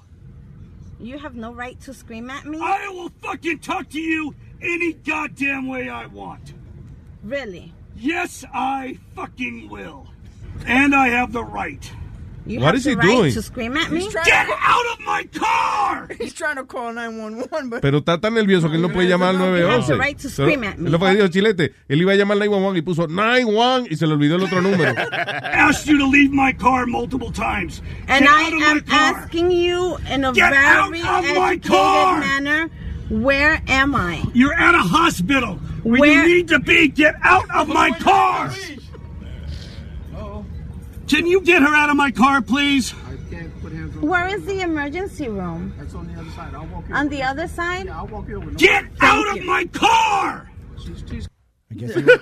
You 1.01 1.19
have 1.19 1.35
no 1.35 1.53
right 1.53 1.81
to 1.81 1.93
scream 1.93 2.31
at 2.31 2.47
me. 2.47 2.61
I 2.63 2.87
will 2.89 3.11
fucking 3.23 3.59
talk 3.59 3.89
to 3.91 4.01
you 4.01 4.35
any 4.61 4.93
goddamn 4.93 5.67
way 5.67 5.89
I 5.89 6.07
want. 6.07 6.55
Really? 7.25 7.73
Yes, 7.97 8.45
I 8.55 8.99
fucking 9.17 9.69
will. 9.69 10.07
And 10.67 10.95
I 10.95 11.09
have 11.09 11.33
the 11.33 11.43
right. 11.45 11.93
You 12.45 12.59
What 12.61 12.75
have 12.75 12.83
the 12.83 12.91
he 12.91 12.97
right 12.97 13.07
doing? 13.07 13.33
to 13.35 13.41
scream 13.43 13.77
at 13.77 13.93
me. 13.93 14.01
He's 14.01 14.13
trying 14.13 14.25
Get 14.25 14.49
out 14.51 14.85
of 14.95 15.01
my 15.07 15.23
car. 15.33 16.09
He's 16.21 16.35
trying 16.35 16.57
to 16.57 16.65
call 16.65 16.93
911, 16.93 17.71
but 17.71 17.83
Pero 17.83 17.99
está 18.01 18.21
tan 18.21 18.35
nervioso 18.35 18.69
que 18.69 18.77
él 18.77 18.83
no 18.83 18.89
puede 18.89 19.09
llamar 19.09 19.29
al 19.31 19.39
911. 19.39 19.87
the 19.93 19.99
right 19.99 20.19
to 20.19 20.29
scream 20.29 20.65
at 20.65 20.77
me. 20.77 20.87
Es 20.87 20.93
lo 20.93 20.99
que 20.99 21.07
dijo 21.15 21.29
Chilete. 21.29 21.73
Él 21.89 22.01
iba 22.03 22.13
a 22.13 22.17
llamar 22.17 22.35
al 22.35 22.41
911 22.51 22.79
y 22.79 22.83
puso 22.83 23.07
911 23.07 23.89
y 23.93 23.97
se 23.97 24.07
le 24.09 24.15
olvidó 24.15 24.37
el 24.37 24.43
otro 24.43 24.61
número. 24.61 24.93
Asked 25.13 25.87
you 25.87 25.99
to 25.99 26.07
leave 26.07 26.33
my 26.33 26.53
car 26.53 26.87
multiple 26.87 27.31
times. 27.31 27.81
And 28.09 28.25
Get 28.25 28.31
I 28.35 28.47
out 28.47 28.53
of 28.55 28.63
am 28.63 28.75
my 28.77 28.81
car. 28.83 29.15
asking 29.23 29.51
you 29.53 29.97
in 30.11 30.25
a 30.25 30.33
Get 30.33 30.51
very 30.51 31.01
of 31.01 31.37
my 31.37 31.53
educated 31.53 31.71
manner, 31.71 32.71
where 33.09 33.63
am 33.69 33.95
I? 33.95 34.21
You're 34.35 34.55
at 34.55 34.75
a 34.75 34.79
hospital 34.83 35.61
where 35.85 36.01
Where- 36.01 36.27
you 36.27 36.35
need 36.37 36.49
to 36.49 36.59
be. 36.59 36.89
Get 36.89 37.15
out 37.23 37.49
of 37.55 37.69
my 37.69 37.91
car. 38.01 38.51
Can 41.09 41.27
you 41.27 41.41
get 41.41 41.63
her 41.63 41.75
out 41.75 41.91
of 41.91 41.97
my 41.97 42.11
car, 42.11 42.41
please? 42.43 42.95
Where 44.01 44.27
is 44.29 44.45
the 44.47 44.61
emergency 44.61 45.29
room? 45.29 45.75
That's 45.79 45.95
on 45.95 46.13
the 46.13 46.21
other 46.21 46.31
side. 46.31 46.55
I'll 46.55 46.67
walk 46.67 46.89
you 46.89 46.95
on 46.95 47.09
the 47.09 47.23
other 47.23 47.49
side? 47.49 47.89
I'll 47.89 48.07
walk 48.07 48.29
you 48.29 48.37
over. 48.37 48.51
Get 48.53 48.85
out 49.01 49.39
of 49.39 49.45
my 49.45 49.65
car. 49.67 50.51
I 51.73 51.75
guess, 51.75 51.95
he 51.95 52.03
won't, 52.03 52.21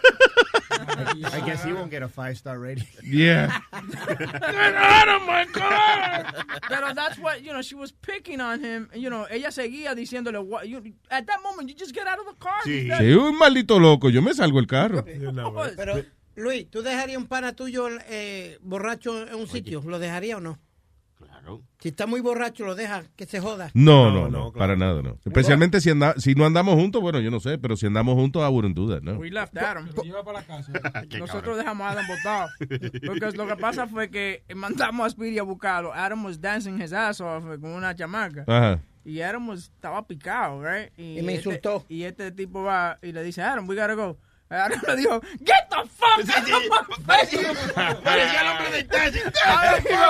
I, 0.70 1.14
I 1.32 1.40
guess 1.40 1.64
he 1.64 1.72
won't 1.72 1.90
get 1.90 2.02
a 2.02 2.08
five 2.08 2.36
star 2.38 2.58
rating. 2.58 2.86
Yeah. 3.04 3.60
Get 4.06 4.74
out 4.74 5.08
of 5.08 5.26
my 5.26 5.44
car. 5.46 6.32
Pero 6.68 6.94
that's 6.94 7.18
what, 7.18 7.42
you 7.42 7.52
know, 7.52 7.62
she 7.62 7.74
was 7.74 7.90
picking 7.90 8.40
on 8.40 8.60
him. 8.60 8.88
You 8.94 9.10
know, 9.10 9.26
ella 9.28 9.48
seguía 9.50 9.94
diciéndole, 9.96 10.44
what, 10.44 10.68
you, 10.68 10.80
at 11.10 11.26
that 11.26 11.42
moment, 11.42 11.68
you 11.68 11.74
just 11.74 11.94
get 11.94 12.06
out 12.06 12.20
of 12.20 12.26
the 12.26 12.34
car. 12.38 12.60
Sí, 12.64 12.90
un 12.90 13.36
maldito 13.38 13.80
loco. 13.80 14.08
Yo 14.08 14.22
me 14.22 14.32
salgo 14.34 14.60
el 14.60 14.66
carro. 14.66 15.02
Pero, 15.04 16.04
Luis, 16.40 16.68
¿tú 16.70 16.82
dejarías 16.82 17.18
un 17.18 17.26
pana 17.26 17.52
tuyo 17.54 17.88
eh, 18.08 18.58
borracho 18.62 19.26
en 19.28 19.34
un 19.34 19.46
sitio? 19.46 19.82
¿Lo 19.84 19.98
dejaría 19.98 20.36
o 20.36 20.40
no? 20.40 20.58
Claro. 21.16 21.62
Si 21.80 21.88
está 21.88 22.06
muy 22.06 22.20
borracho, 22.20 22.64
lo 22.64 22.74
deja, 22.74 23.04
que 23.16 23.26
se 23.26 23.40
joda. 23.40 23.70
No, 23.74 24.10
no, 24.10 24.28
no, 24.28 24.52
para 24.52 24.74
nada, 24.76 25.02
no. 25.02 25.18
Especialmente 25.24 25.80
si, 25.80 25.90
anda, 25.90 26.14
si 26.18 26.34
no 26.34 26.44
andamos 26.46 26.74
juntos, 26.74 27.00
bueno, 27.02 27.20
yo 27.20 27.30
no 27.30 27.40
sé, 27.40 27.58
pero 27.58 27.76
si 27.76 27.86
andamos 27.86 28.14
juntos, 28.14 28.42
I 28.42 28.50
wouldn't 28.52 28.74
do 28.76 28.88
that, 28.88 29.02
no. 29.02 29.18
We 29.18 29.30
left 29.30 29.56
Adam. 29.56 29.88
Nosotros 31.18 31.56
dejamos 31.58 31.86
a 31.86 31.90
Adam 31.90 32.06
botado. 32.06 32.48
Porque 33.06 33.36
lo 33.36 33.46
que 33.46 33.56
pasa 33.56 33.86
fue 33.86 34.10
que 34.10 34.44
mandamos 34.54 35.06
a 35.06 35.10
Speedy 35.10 35.38
a 35.38 35.42
buscarlo. 35.42 35.92
Adam 35.92 36.24
was 36.24 36.40
dancing 36.40 36.80
his 36.80 36.92
ass 36.92 37.20
off 37.20 37.44
con 37.44 37.66
una 37.70 37.94
chamaca. 37.94 38.44
Ajá. 38.46 38.80
Y 39.04 39.20
Adam 39.22 39.48
was- 39.48 39.70
estaba 39.74 40.06
picado, 40.06 40.62
right? 40.62 40.90
Y 40.98 41.22
me 41.22 41.34
este- 41.34 41.48
insultó. 41.50 41.84
Y 41.88 42.02
este 42.04 42.30
tipo 42.32 42.62
va 42.62 42.98
y 43.02 43.12
le 43.12 43.22
dice, 43.22 43.42
Adam, 43.42 43.66
we 43.68 43.74
gotta 43.74 43.94
go. 43.94 44.18
Adam 44.50 44.80
le 44.86 44.96
dijo, 44.96 45.20
get 45.44 45.70
the 45.70 45.88
fuck 45.94 46.18
out 46.28 46.50
of 46.50 46.88
my 47.06 47.14
face. 47.20 47.36
Parecía 48.02 48.40
el 48.40 48.46
hombre 48.48 48.70
del 48.72 48.86
taxi. 48.88 49.20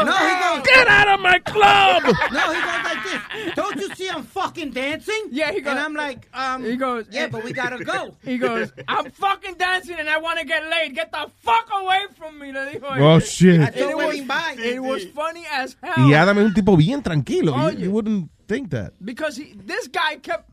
No, 0.01 0.17
he 0.17 0.35
goes, 0.41 0.67
Get 0.67 0.89
out 0.89 1.09
of 1.09 1.21
my 1.21 1.39
club. 1.41 2.03
No, 2.33 2.53
he 2.53 2.61
goes 2.61 2.85
like 2.85 3.05
this. 3.05 3.55
Don't 3.55 3.77
you 3.77 3.95
see 3.95 4.09
I'm 4.09 4.23
fucking 4.23 4.71
dancing? 4.71 5.29
Yeah, 5.31 5.53
he 5.53 5.61
goes. 5.61 5.73
And 5.73 5.79
I'm 5.81 5.95
like, 5.95 6.27
um, 6.35 6.65
He 6.65 6.77
goes, 6.77 7.07
yeah, 7.11 7.27
but 7.29 7.45
we 7.45 7.53
gotta 7.53 7.85
go. 7.85 8.17
He 8.25 8.39
goes, 8.39 8.73
I'm 8.89 9.11
fucking 9.11 9.55
dancing 9.55 9.97
and 9.99 10.09
I 10.09 10.19
want 10.19 10.39
to 10.39 10.47
get 10.47 10.69
laid. 10.71 10.95
Get 10.95 11.13
the 11.13 11.31
fuck 11.43 11.69
away 11.73 12.01
from 12.17 12.39
me. 12.39 12.53
Le 12.53 12.67
dijo 12.73 12.85
Oh, 12.85 13.19
él. 13.19 13.23
shit. 13.23 13.61
And 13.61 13.75
Still 13.75 13.91
it 13.91 13.97
was, 13.97 14.07
waiting 14.07 14.27
by. 14.27 14.57
it 14.59 14.83
was 14.83 15.05
funny 15.15 15.45
as 15.53 15.77
hell. 15.83 16.07
Y 16.09 16.15
Adam 16.15 16.39
es 16.39 16.45
un 16.47 16.55
tipo 16.55 16.77
bien 16.79 17.03
tranquilo. 17.03 17.71
You- 17.73 17.79
You 17.79 17.91
wouldn't 17.91 18.31
think 18.49 18.71
that. 18.71 18.93
Because 19.05 19.37
he, 19.37 19.55
this 19.65 19.87
guy 19.89 20.17
kept, 20.17 20.50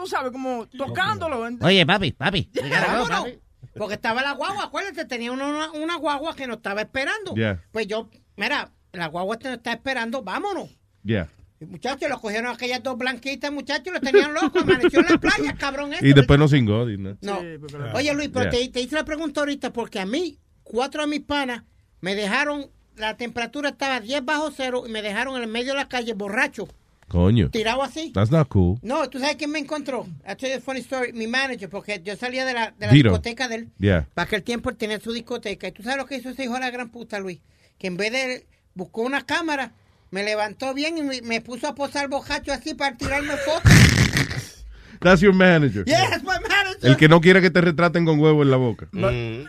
tú 0.00 0.06
sabes, 0.08 0.32
como 0.32 0.66
tocándolo. 0.66 1.48
Oye, 1.62 1.84
papi, 1.86 2.12
papi. 2.12 2.50
Vámonos. 2.70 3.26
Porque 3.76 3.94
estaba 3.94 4.22
la 4.22 4.32
guagua, 4.32 4.64
acuérdate, 4.64 5.04
tenía 5.04 5.30
una, 5.32 5.46
una, 5.46 5.70
una 5.72 5.96
guagua 5.96 6.34
que 6.34 6.46
nos 6.46 6.56
estaba 6.56 6.80
esperando. 6.82 7.34
Yeah. 7.34 7.62
Pues 7.70 7.86
yo, 7.86 8.10
mira, 8.36 8.70
la 8.92 9.06
guagua 9.06 9.38
te 9.38 9.52
está 9.52 9.72
esperando, 9.72 10.22
vámonos. 10.22 10.68
Yeah. 11.04 11.28
Y 11.60 11.66
muchachos, 11.66 12.08
los 12.08 12.20
cogieron 12.20 12.52
aquellas 12.52 12.82
dos 12.82 12.96
blanquitas, 12.98 13.52
muchachos, 13.52 13.92
los 13.92 14.02
tenían 14.02 14.34
locos, 14.34 14.62
amaneció 14.62 15.00
en 15.00 15.06
la 15.10 15.18
playa, 15.18 15.54
cabrón. 15.56 15.92
este. 15.92 16.08
Y 16.08 16.12
después 16.14 16.38
no 16.38 16.46
y 16.90 16.96
no. 16.96 17.16
No. 17.20 17.40
Oye, 17.94 18.12
Luis, 18.14 18.30
pero 18.32 18.50
Yeah. 18.50 18.60
te, 18.66 18.68
te 18.70 18.80
hice 18.80 18.96
la 18.96 19.04
pregunta 19.04 19.40
ahorita 19.40 19.72
porque 19.72 20.00
a 20.00 20.06
mí, 20.06 20.38
cuatro 20.64 21.02
de 21.02 21.08
mis 21.08 21.20
panas 21.20 21.62
me 22.00 22.14
dejaron 22.14 22.70
la 22.96 23.16
temperatura 23.16 23.70
estaba 23.70 24.00
10 24.00 24.24
bajo 24.24 24.50
cero 24.50 24.84
y 24.86 24.90
me 24.90 25.00
dejaron 25.02 25.36
en 25.36 25.42
el 25.42 25.48
medio 25.48 25.72
de 25.72 25.78
la 25.78 25.88
calle 25.88 26.12
borracho, 26.14 26.68
Coño. 27.10 27.50
tirado 27.50 27.82
así. 27.82 28.12
That's 28.14 28.30
not 28.30 28.48
cool. 28.48 28.78
No, 28.82 29.10
¿tú 29.10 29.18
sabes 29.18 29.36
quién 29.36 29.50
me 29.50 29.58
encontró? 29.58 30.06
You 30.38 30.48
a 30.56 30.60
funny 30.60 30.80
story. 30.80 31.12
Mi 31.12 31.26
manager, 31.26 31.68
porque 31.68 32.00
yo 32.02 32.14
salía 32.16 32.44
de 32.46 32.54
la, 32.54 32.70
de 32.78 32.86
la 32.86 32.92
discoteca 32.92 33.48
de 33.48 33.54
él. 33.56 33.68
Yeah. 33.78 34.06
Para 34.14 34.26
aquel 34.26 34.42
tiempo 34.44 34.70
él 34.70 34.76
tenía 34.76 35.00
su 35.00 35.12
discoteca. 35.12 35.66
¿Y 35.68 35.72
tú 35.72 35.82
sabes 35.82 35.98
lo 35.98 36.06
que 36.06 36.16
hizo 36.16 36.30
ese 36.30 36.44
hijo 36.44 36.54
de 36.54 36.60
la 36.60 36.70
gran 36.70 36.88
puta, 36.90 37.18
Luis? 37.18 37.40
Que 37.78 37.88
en 37.88 37.96
vez 37.96 38.12
de... 38.12 38.46
Buscó 38.72 39.02
una 39.02 39.26
cámara, 39.26 39.72
me 40.12 40.22
levantó 40.22 40.72
bien 40.74 40.96
y 40.96 41.02
me, 41.02 41.20
me 41.22 41.40
puso 41.40 41.66
a 41.66 41.74
posar 41.74 42.08
bojacho 42.08 42.52
así 42.52 42.74
para 42.74 42.96
tirarme 42.96 43.36
fotos. 43.38 43.72
That's 45.00 45.20
your 45.22 45.34
manager. 45.34 45.84
Yeah, 45.86 46.10
that's 46.10 46.22
my 46.22 46.34
manager. 46.46 46.78
El 46.90 46.96
que 46.98 47.08
no 47.08 47.20
quiere 47.22 47.40
que 47.40 47.50
te 47.50 47.60
retraten 47.62 48.04
con 48.04 48.20
huevo 48.20 48.42
en 48.42 48.50
la 48.50 48.58
boca. 48.58 48.86
Mm. 48.92 49.46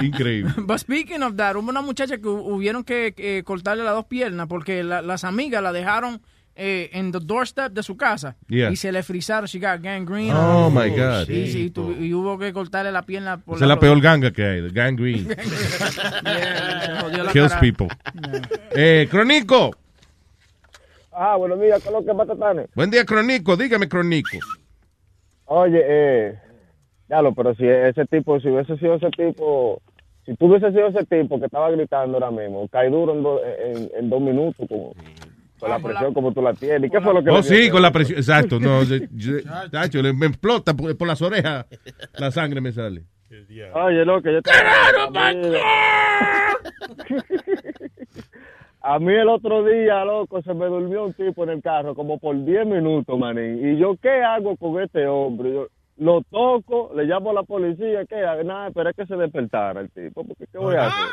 Increíble. 0.02 0.52
But 0.58 0.78
speaking 0.80 1.22
of 1.22 1.36
that, 1.36 1.56
hubo 1.56 1.70
una 1.70 1.82
muchacha 1.82 2.16
que 2.18 2.24
hu- 2.28 2.54
hubieron 2.54 2.84
que 2.84 3.14
eh, 3.16 3.42
cortarle 3.44 3.84
las 3.84 3.94
dos 3.94 4.06
piernas 4.06 4.46
porque 4.48 4.82
la- 4.82 5.02
las 5.02 5.22
amigas 5.24 5.62
la 5.62 5.72
dejaron 5.72 6.20
eh, 6.56 6.90
en 6.92 7.10
the 7.12 7.18
doorstep 7.20 7.72
de 7.72 7.82
su 7.82 7.96
casa 7.96 8.36
Yeah. 8.48 8.70
y 8.70 8.76
se 8.76 8.92
le 8.92 9.02
frizaron. 9.02 9.46
She 9.46 9.58
got 9.58 9.80
gangrene. 9.82 10.32
Oh, 10.34 10.70
my 10.70 10.88
God. 10.90 11.26
Sí, 11.26 11.48
sí, 11.48 11.70
tu- 11.70 11.92
y 11.92 12.12
hubo 12.14 12.38
que 12.38 12.52
cortarle 12.52 12.92
la 12.92 13.02
pierna. 13.02 13.38
Por 13.38 13.56
Esa 13.56 13.64
es 13.64 13.68
la 13.68 13.78
peor 13.78 14.00
ganga 14.00 14.30
que 14.30 14.44
hay, 14.44 14.62
the 14.62 14.70
gangrene. 14.70 15.26
Yeah, 16.24 17.22
la 17.24 17.32
Kills 17.32 17.48
cara. 17.52 17.60
people. 17.60 17.88
Eh, 18.74 19.06
Cronico. 19.10 19.70
Ah, 21.12 21.36
buenos 21.36 21.60
días, 21.60 21.80
¿qué 21.82 21.88
es 21.88 21.94
lo 21.94 22.04
que 22.04 22.12
patatanes? 22.14 22.68
Buen 22.74 22.90
día, 22.90 23.04
Cronico. 23.04 23.56
Dígame, 23.56 23.88
Cronico. 23.88 24.38
Oye, 25.46 25.80
eh, 25.84 26.38
ya 27.08 27.22
lo, 27.22 27.34
pero 27.34 27.54
si 27.54 27.66
ese 27.66 28.04
tipo, 28.06 28.40
si 28.40 28.48
hubiese 28.48 28.76
sido 28.78 28.94
ese 28.94 29.10
tipo, 29.10 29.80
si 30.26 30.34
tú 30.36 30.46
hubiese 30.46 30.70
sido 30.72 30.88
ese 30.88 31.04
tipo 31.04 31.38
que 31.38 31.46
estaba 31.46 31.70
gritando 31.70 32.14
ahora 32.16 32.30
mismo, 32.30 32.66
cae 32.68 32.88
duro 32.90 33.12
en, 33.14 33.22
do- 33.22 33.40
en, 33.44 33.90
en 33.96 34.10
dos 34.10 34.20
minutos, 34.20 34.66
como, 34.68 34.92
con 35.64 35.70
la 35.70 35.78
presión 35.88 36.14
como 36.14 36.32
tú 36.32 36.42
la 36.42 36.52
tienes. 36.54 36.84
¿Y 36.84 36.90
qué 36.90 37.00
fue 37.00 37.14
lo 37.14 37.22
que 37.24 37.30
Oh, 37.30 37.42
sí, 37.42 37.70
con 37.70 37.82
la 37.82 37.90
presión. 37.90 38.18
Exacto. 38.18 38.60
No, 38.60 38.82
yo- 38.82 38.96
yo- 39.12 39.36
tacho, 39.70 40.02
le- 40.02 40.12
me 40.12 40.26
explota 40.26 40.74
por, 40.74 40.96
por 40.96 41.08
las 41.08 41.20
orejas. 41.22 41.66
La 42.18 42.30
sangre 42.30 42.60
me 42.60 42.72
sale. 42.72 43.04
Oye, 43.74 44.04
lo 44.04 44.22
que 44.22 44.32
yo 44.32 44.42
te... 44.42 44.50
A 48.86 48.98
mí 48.98 49.14
el 49.14 49.28
otro 49.30 49.64
día, 49.64 50.04
loco, 50.04 50.42
se 50.42 50.52
me 50.52 50.66
durmió 50.66 51.06
un 51.06 51.14
tipo 51.14 51.42
en 51.44 51.50
el 51.50 51.62
carro 51.62 51.94
como 51.94 52.18
por 52.18 52.36
10 52.44 52.66
minutos, 52.66 53.18
manín. 53.18 53.66
Y 53.66 53.78
yo, 53.78 53.96
¿qué 54.00 54.10
hago 54.22 54.56
con 54.56 54.78
este 54.82 55.06
hombre? 55.06 55.52
Yo 55.54 55.68
lo 55.96 56.22
toco, 56.30 56.90
le 56.94 57.04
llamo 57.04 57.30
a 57.30 57.34
la 57.34 57.42
policía, 57.44 58.04
¿qué 58.06 58.16
hago? 58.24 58.42
Nada, 58.42 58.68
esperé 58.68 58.92
que 58.94 59.06
se 59.06 59.14
despertara 59.16 59.80
el 59.80 59.90
tipo, 59.90 60.24
porque 60.24 60.46
¿qué 60.50 60.58
voy 60.58 60.74
a 60.74 60.86
hacer? 60.86 61.04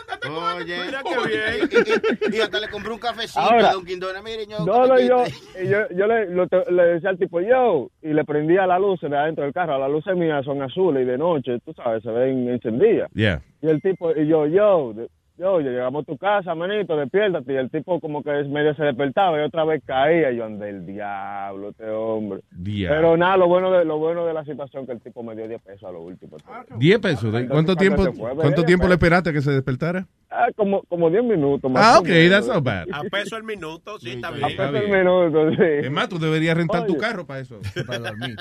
Oye, 1.23 1.59
y, 1.59 2.33
y- 2.33 2.35
y 2.37 2.39
hasta 2.41 2.59
le 2.59 2.67
compré 2.69 2.91
un 2.91 2.99
cafecito 2.99 3.39
Ahora- 3.39 3.69
de 3.71 3.77
un 3.77 3.85
Quindona. 3.85 4.21
Mire, 4.21 4.45
yo, 4.47 4.65
No, 4.65 4.85
no, 4.87 4.99
yo, 4.99 5.23
y 5.61 5.67
yo, 5.67 5.77
yo 5.95 6.07
le, 6.07 6.27
lo 6.31 6.47
te- 6.47 6.71
le 6.71 6.83
decía 6.85 7.09
al 7.11 7.17
tipo, 7.17 7.41
yo, 7.41 7.89
y 8.01 8.13
le 8.13 8.23
prendía 8.23 8.65
la 8.67 8.79
luz 8.79 8.99
de 9.01 9.15
adentro 9.15 9.43
del 9.43 9.53
carro. 9.53 9.77
Las 9.77 9.89
luces 9.91 10.15
mías 10.15 10.43
son 10.45 10.61
azules 10.61 11.03
y 11.03 11.05
de 11.05 11.17
noche, 11.17 11.59
tú 11.65 11.73
sabes, 11.73 12.01
se 12.03 12.11
ven 12.11 12.49
encendidas. 12.49 13.09
Yeah. 13.13 13.41
Y 13.61 13.67
el 13.69 13.81
tipo, 13.81 14.11
y 14.15 14.27
yo, 14.27 14.47
yo, 14.47 14.93
yo, 15.41 15.59
llegamos 15.59 16.03
a 16.03 16.05
tu 16.05 16.17
casa, 16.17 16.53
manito, 16.55 16.95
despiértate. 16.95 17.53
Y 17.53 17.57
el 17.57 17.69
tipo 17.71 17.99
como 17.99 18.23
que 18.23 18.31
medio 18.45 18.73
se 18.75 18.83
despertaba 18.83 19.39
y 19.39 19.43
otra 19.43 19.65
vez 19.65 19.81
caía. 19.85 20.31
Y 20.31 20.37
yo, 20.37 20.45
ande 20.45 20.69
el 20.69 20.85
diablo, 20.85 21.69
este 21.69 21.89
hombre. 21.89 22.41
Diablo. 22.51 22.95
Pero 22.97 23.17
nada, 23.17 23.37
lo 23.37 23.47
bueno 23.47 23.71
de 23.71 23.83
lo 23.85 23.97
bueno 23.97 24.25
de 24.25 24.33
la 24.33 24.45
situación 24.45 24.85
que 24.85 24.91
el 24.93 25.01
tipo 25.01 25.23
me 25.23 25.35
dio 25.35 25.47
10 25.47 25.61
pesos 25.61 25.83
a 25.83 25.91
lo 25.91 26.01
último. 26.01 26.37
10 26.77 26.99
pesos. 26.99 27.33
¿de- 27.33 27.47
¿Cuánto 27.47 27.75
tiempo, 27.75 28.03
fue, 28.13 28.35
cuánto 28.35 28.63
tiempo 28.63 28.85
le 28.85 28.89
pesos. 28.97 29.03
esperaste 29.03 29.29
a 29.31 29.33
que 29.33 29.41
se 29.41 29.51
despertara? 29.51 30.05
Ah, 30.29 30.47
como, 30.55 30.81
como 30.83 31.09
10 31.09 31.23
minutos. 31.25 31.69
más 31.69 31.83
Ah, 31.85 31.99
ok, 31.99 32.07
menos. 32.07 32.29
that's 32.31 32.47
not 32.47 32.63
bad. 32.63 32.87
A 32.93 33.01
peso 33.03 33.35
el 33.35 33.43
minuto, 33.43 33.99
sí, 33.99 34.11
está 34.11 34.29
A 34.29 34.31
bien. 34.31 34.47
peso 34.55 34.75
el 34.77 34.89
minuto, 34.89 35.49
sí. 35.51 35.57
Es 35.85 35.91
más, 35.91 36.07
tú 36.07 36.19
deberías 36.19 36.55
rentar 36.55 36.85
tu 36.85 36.95
carro 36.97 37.25
para 37.25 37.41
eso, 37.41 37.59
para 37.85 37.99
dormir. 37.99 38.35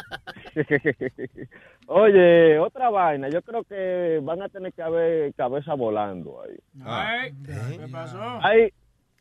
Oye, 1.86 2.59
otra 2.59 2.91
vaina. 2.91 3.28
Yo 3.28 3.42
creo 3.42 3.65
que 3.65 4.20
van 4.23 4.42
a 4.42 4.49
tener 4.49 4.73
que 4.73 4.83
haber 4.83 5.34
cabeza 5.34 5.75
volando 5.75 6.42
ahí. 6.42 6.57
Ay, 6.84 7.33
¿Qué 7.44 7.89
pasó? 7.91 8.20
Hay, 8.42 8.73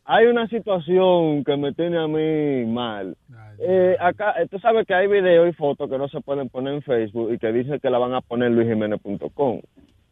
hay 0.04 0.26
una 0.26 0.46
situación 0.48 1.44
que 1.44 1.56
me 1.56 1.72
tiene 1.72 1.98
a 1.98 2.06
mí 2.06 2.64
mal. 2.66 3.16
Eh, 3.58 3.96
acá, 4.00 4.34
eh, 4.40 4.46
tú 4.48 4.58
sabes 4.58 4.86
que 4.86 4.94
hay 4.94 5.06
videos 5.06 5.48
y 5.48 5.52
fotos 5.52 5.90
que 5.90 5.98
no 5.98 6.08
se 6.08 6.20
pueden 6.20 6.48
poner 6.48 6.74
en 6.74 6.82
Facebook 6.82 7.32
y 7.32 7.38
que 7.38 7.52
dicen 7.52 7.80
que 7.80 7.90
la 7.90 7.98
van 7.98 8.14
a 8.14 8.20
poner 8.20 8.48
en 8.48 8.56
luisjiménez.com. 8.56 9.60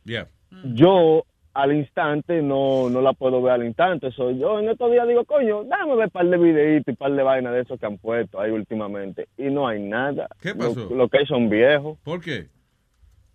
Yeah. 0.05 0.27
Yo 0.65 1.25
al 1.59 1.73
instante 1.73 2.41
no, 2.41 2.89
no 2.89 3.01
la 3.01 3.13
puedo 3.15 3.43
ver 3.43 3.55
al 3.55 3.67
instante. 3.67 4.13
So, 4.13 4.31
yo 4.31 4.61
en 4.61 4.69
estos 4.69 4.93
días 4.93 5.09
digo, 5.09 5.25
coño, 5.25 5.65
dame 5.65 5.97
ver 5.97 6.05
un 6.05 6.11
par 6.11 6.27
de 6.27 6.39
videitos 6.39 6.87
y 6.87 6.91
un 6.91 6.97
par 6.97 7.13
de 7.13 7.23
vainas 7.23 7.53
de 7.53 7.61
esos 7.63 7.81
que 7.81 7.87
han 7.87 7.99
puesto 7.99 8.41
ahí 8.41 8.53
últimamente. 8.53 9.27
Y 9.37 9.51
no 9.51 9.67
hay 9.67 9.83
nada. 9.83 10.29
¿Qué 10.41 10.55
pasó? 10.55 10.89
Lo, 10.89 10.95
lo 10.95 11.09
que 11.09 11.19
hay 11.19 11.27
son 11.27 11.49
viejos. 11.51 11.99
¿Por 12.05 12.21
qué? 12.21 12.47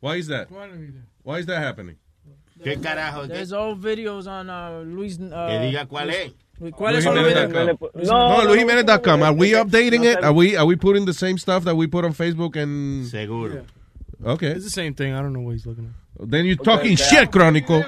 Why 0.01 0.19
is 0.19 0.27
that? 0.29 0.47
Why 1.23 1.39
is 1.39 1.45
that 1.47 1.61
happening? 1.61 1.97
¿Qué 2.63 2.79
carajo? 2.79 3.27
There's 3.27 3.51
old 3.51 3.81
videos 3.83 4.25
on 4.25 4.49
uh, 4.49 4.83
Luis. 4.85 5.19
Uh, 5.19 5.47
Que 5.47 5.59
diga 5.59 5.85
cuál 5.85 6.09
es. 6.11 6.33
¿Cuáles 6.71 7.03
son 7.03 7.15
los 7.15 7.25
videos? 7.25 7.51
LuisJimenez.com. 7.51 8.03
No, 8.05 8.41
LuisJimenez.com. 8.47 9.23
Are 9.23 9.33
we 9.33 9.51
updating 9.51 10.05
it? 10.05 10.23
Are 10.23 10.31
we 10.31 10.55
are 10.55 10.65
we 10.65 10.77
putting 10.77 11.05
the 11.05 11.13
same 11.13 11.37
stuff 11.37 11.65
that 11.65 11.75
we 11.75 11.87
put 11.87 12.05
on 12.05 12.13
Facebook 12.13 12.55
and 12.55 13.05
Seguro. 13.07 13.65
Okay. 14.23 14.47
It's 14.47 14.63
the 14.63 14.69
same 14.69 14.93
thing. 14.93 15.13
I 15.13 15.21
don't 15.21 15.33
know 15.33 15.41
what 15.41 15.53
he's 15.53 15.65
looking 15.65 15.85
at. 15.85 16.02
Then 16.19 16.45
you're 16.45 16.58
talking 16.58 16.95
shit, 16.95 17.30
Crónico. 17.30 17.80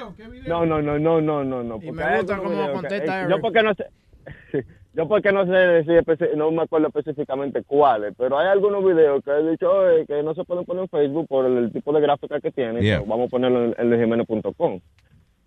No, 0.46 0.64
no, 0.66 0.80
no, 0.82 0.98
no, 0.98 1.20
no, 1.20 1.44
no, 1.44 1.62
no. 1.62 1.76
Y 1.82 1.92
me 1.92 2.16
gusta 2.18 2.36
cómo 2.38 2.50
videos 2.50 2.66
que- 2.68 2.72
contesta. 2.74 3.28
Yo 3.28 3.40
porque 3.40 3.62
no 3.62 3.74
sé, 3.74 3.86
yo 4.94 5.08
porque 5.08 5.32
no 5.32 5.44
sé 5.46 5.52
decir, 5.52 6.30
no 6.36 6.50
me 6.50 6.62
acuerdo 6.62 6.88
específicamente 6.88 7.62
cuáles, 7.64 8.14
pero 8.16 8.38
hay 8.38 8.48
algunos 8.48 8.84
videos 8.84 9.22
que 9.24 9.30
he 9.30 9.50
dicho 9.50 9.70
"Oye, 9.70 10.06
que 10.06 10.22
no 10.22 10.34
se 10.34 10.44
pueden 10.44 10.64
poner 10.64 10.82
en 10.84 10.88
Facebook 10.88 11.26
por 11.28 11.46
el, 11.46 11.56
el 11.58 11.72
tipo 11.72 11.92
de 11.92 12.00
gráfica 12.00 12.40
que 12.40 12.50
tiene. 12.50 12.80
Yeah. 12.80 13.00
vamos 13.06 13.28
a 13.28 13.30
ponerlo 13.30 13.74
en, 13.78 13.92
en. 13.92 14.82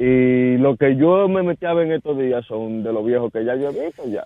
Y 0.01 0.58
lo 0.58 0.77
que 0.77 0.95
yo 0.95 1.27
me 1.27 1.43
metí 1.43 1.66
a 1.66 1.74
ver 1.74 1.88
en 1.88 1.93
estos 1.93 2.17
días 2.17 2.45
son 2.45 2.83
de 2.83 2.93
los 2.93 3.06
viejos 3.06 3.32
que 3.33 3.43
ya 3.43 3.56
yo 3.56 3.69
he 3.69 3.85
visto 3.85 4.03
ya. 4.08 4.25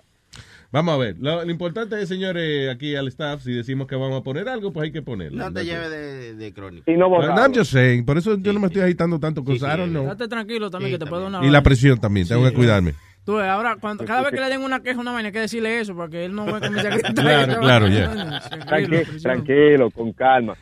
Vamos 0.74 0.92
a 0.92 0.98
ver. 0.98 1.14
Lo, 1.20 1.44
lo 1.44 1.50
importante 1.52 2.02
es, 2.02 2.08
señores, 2.08 2.68
aquí 2.68 2.96
al 2.96 3.06
staff, 3.06 3.44
si 3.44 3.52
decimos 3.52 3.86
que 3.86 3.94
vamos 3.94 4.20
a 4.20 4.24
poner 4.24 4.48
algo, 4.48 4.72
pues 4.72 4.86
hay 4.86 4.90
que 4.92 5.02
ponerlo. 5.02 5.38
No 5.38 5.52
te 5.52 5.64
lleves 5.64 5.88
de, 5.88 6.34
de 6.34 6.52
crónica. 6.52 6.90
Y 6.90 6.96
no 6.96 7.08
No, 7.08 7.22
I'm 7.22 7.54
just 7.54 7.70
saying. 7.70 8.04
Por 8.04 8.18
eso 8.18 8.36
yo 8.36 8.52
no 8.52 8.58
me 8.58 8.66
estoy 8.66 8.82
agitando 8.82 9.20
tanto 9.20 9.44
con 9.44 9.56
Sara, 9.56 9.86
no. 9.86 10.02
Date 10.02 10.26
tranquilo 10.26 10.72
también, 10.72 10.90
que 10.90 10.98
te 10.98 11.06
puedo 11.06 11.22
dar 11.22 11.30
una 11.30 11.46
Y 11.46 11.50
la 11.50 11.62
presión 11.62 12.00
también, 12.00 12.26
tengo 12.26 12.42
que 12.42 12.52
cuidarme. 12.52 12.94
Tú 13.24 13.36
ves, 13.36 13.46
ahora, 13.46 13.76
cuando, 13.80 14.04
cada 14.04 14.22
vez 14.22 14.32
que 14.32 14.40
le 14.40 14.48
den 14.48 14.62
una 14.62 14.82
queja, 14.82 14.98
una 14.98 15.12
vaina, 15.12 15.28
hay 15.28 15.32
que 15.32 15.40
decirle 15.40 15.78
eso, 15.78 15.96
para 15.96 16.10
que 16.10 16.24
él 16.24 16.34
no 16.34 16.44
vea 16.44 16.60
que 16.60 16.70
mi 16.70 16.80
secretario... 16.80 17.14
Claro, 17.14 17.60
claro, 17.60 17.88
ya. 17.88 18.40
Tranquilo, 18.66 19.00
tranquilo, 19.22 19.90
con 19.92 20.12
calma. 20.12 20.56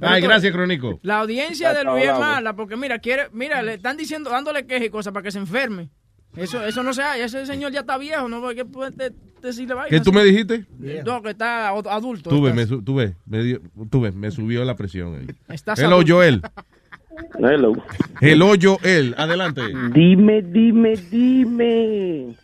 Ay, 0.00 0.20
gracias, 0.20 0.52
Crónico. 0.52 0.98
La 1.02 1.20
audiencia 1.20 1.72
de 1.72 1.84
Luis 1.84 2.04
es 2.04 2.18
mala, 2.18 2.54
porque 2.54 2.76
mira, 2.76 2.98
quiere, 2.98 3.28
mira, 3.32 3.62
le 3.62 3.74
están 3.74 3.96
diciendo, 3.96 4.28
dándole 4.28 4.66
quejas 4.66 4.88
y 4.88 4.90
cosas 4.90 5.12
para 5.12 5.22
que 5.22 5.30
se 5.30 5.38
enferme. 5.38 5.88
Eso, 6.36 6.64
eso 6.64 6.82
no 6.82 6.94
se 6.94 7.02
hace, 7.02 7.24
ese 7.24 7.44
señor 7.46 7.72
ya 7.72 7.80
está 7.80 7.98
viejo, 7.98 8.28
no 8.28 8.46
hay 8.46 8.54
que 8.56 8.64
poder 8.64 8.92
de- 8.94 9.12
decirle 9.42 9.74
vaina. 9.74 9.88
¿Qué 9.90 10.00
tú 10.02 10.12
me 10.12 10.22
dijiste? 10.24 10.64
No, 11.04 11.20
que 11.22 11.30
está 11.30 11.70
ad- 11.70 11.88
adulto. 11.88 12.30
Tuve, 12.30 12.50
está- 12.50 12.74
me, 12.76 12.82
tuve, 12.82 13.14
me, 13.26 13.42
dio- 13.42 13.60
me 14.14 14.30
subió 14.30 14.64
la 14.64 14.76
presión 14.76 15.16
ahí. 15.16 15.26
Estás 15.48 15.78
Hello, 15.80 15.96
adulto. 15.96 16.14
Joel. 16.14 16.42
Hello. 17.40 17.72
Hello, 18.20 18.52
Joel. 18.60 19.14
Adelante. 19.18 19.62
Dime, 19.92 20.42
dime, 20.42 20.94
dime. 21.10 22.36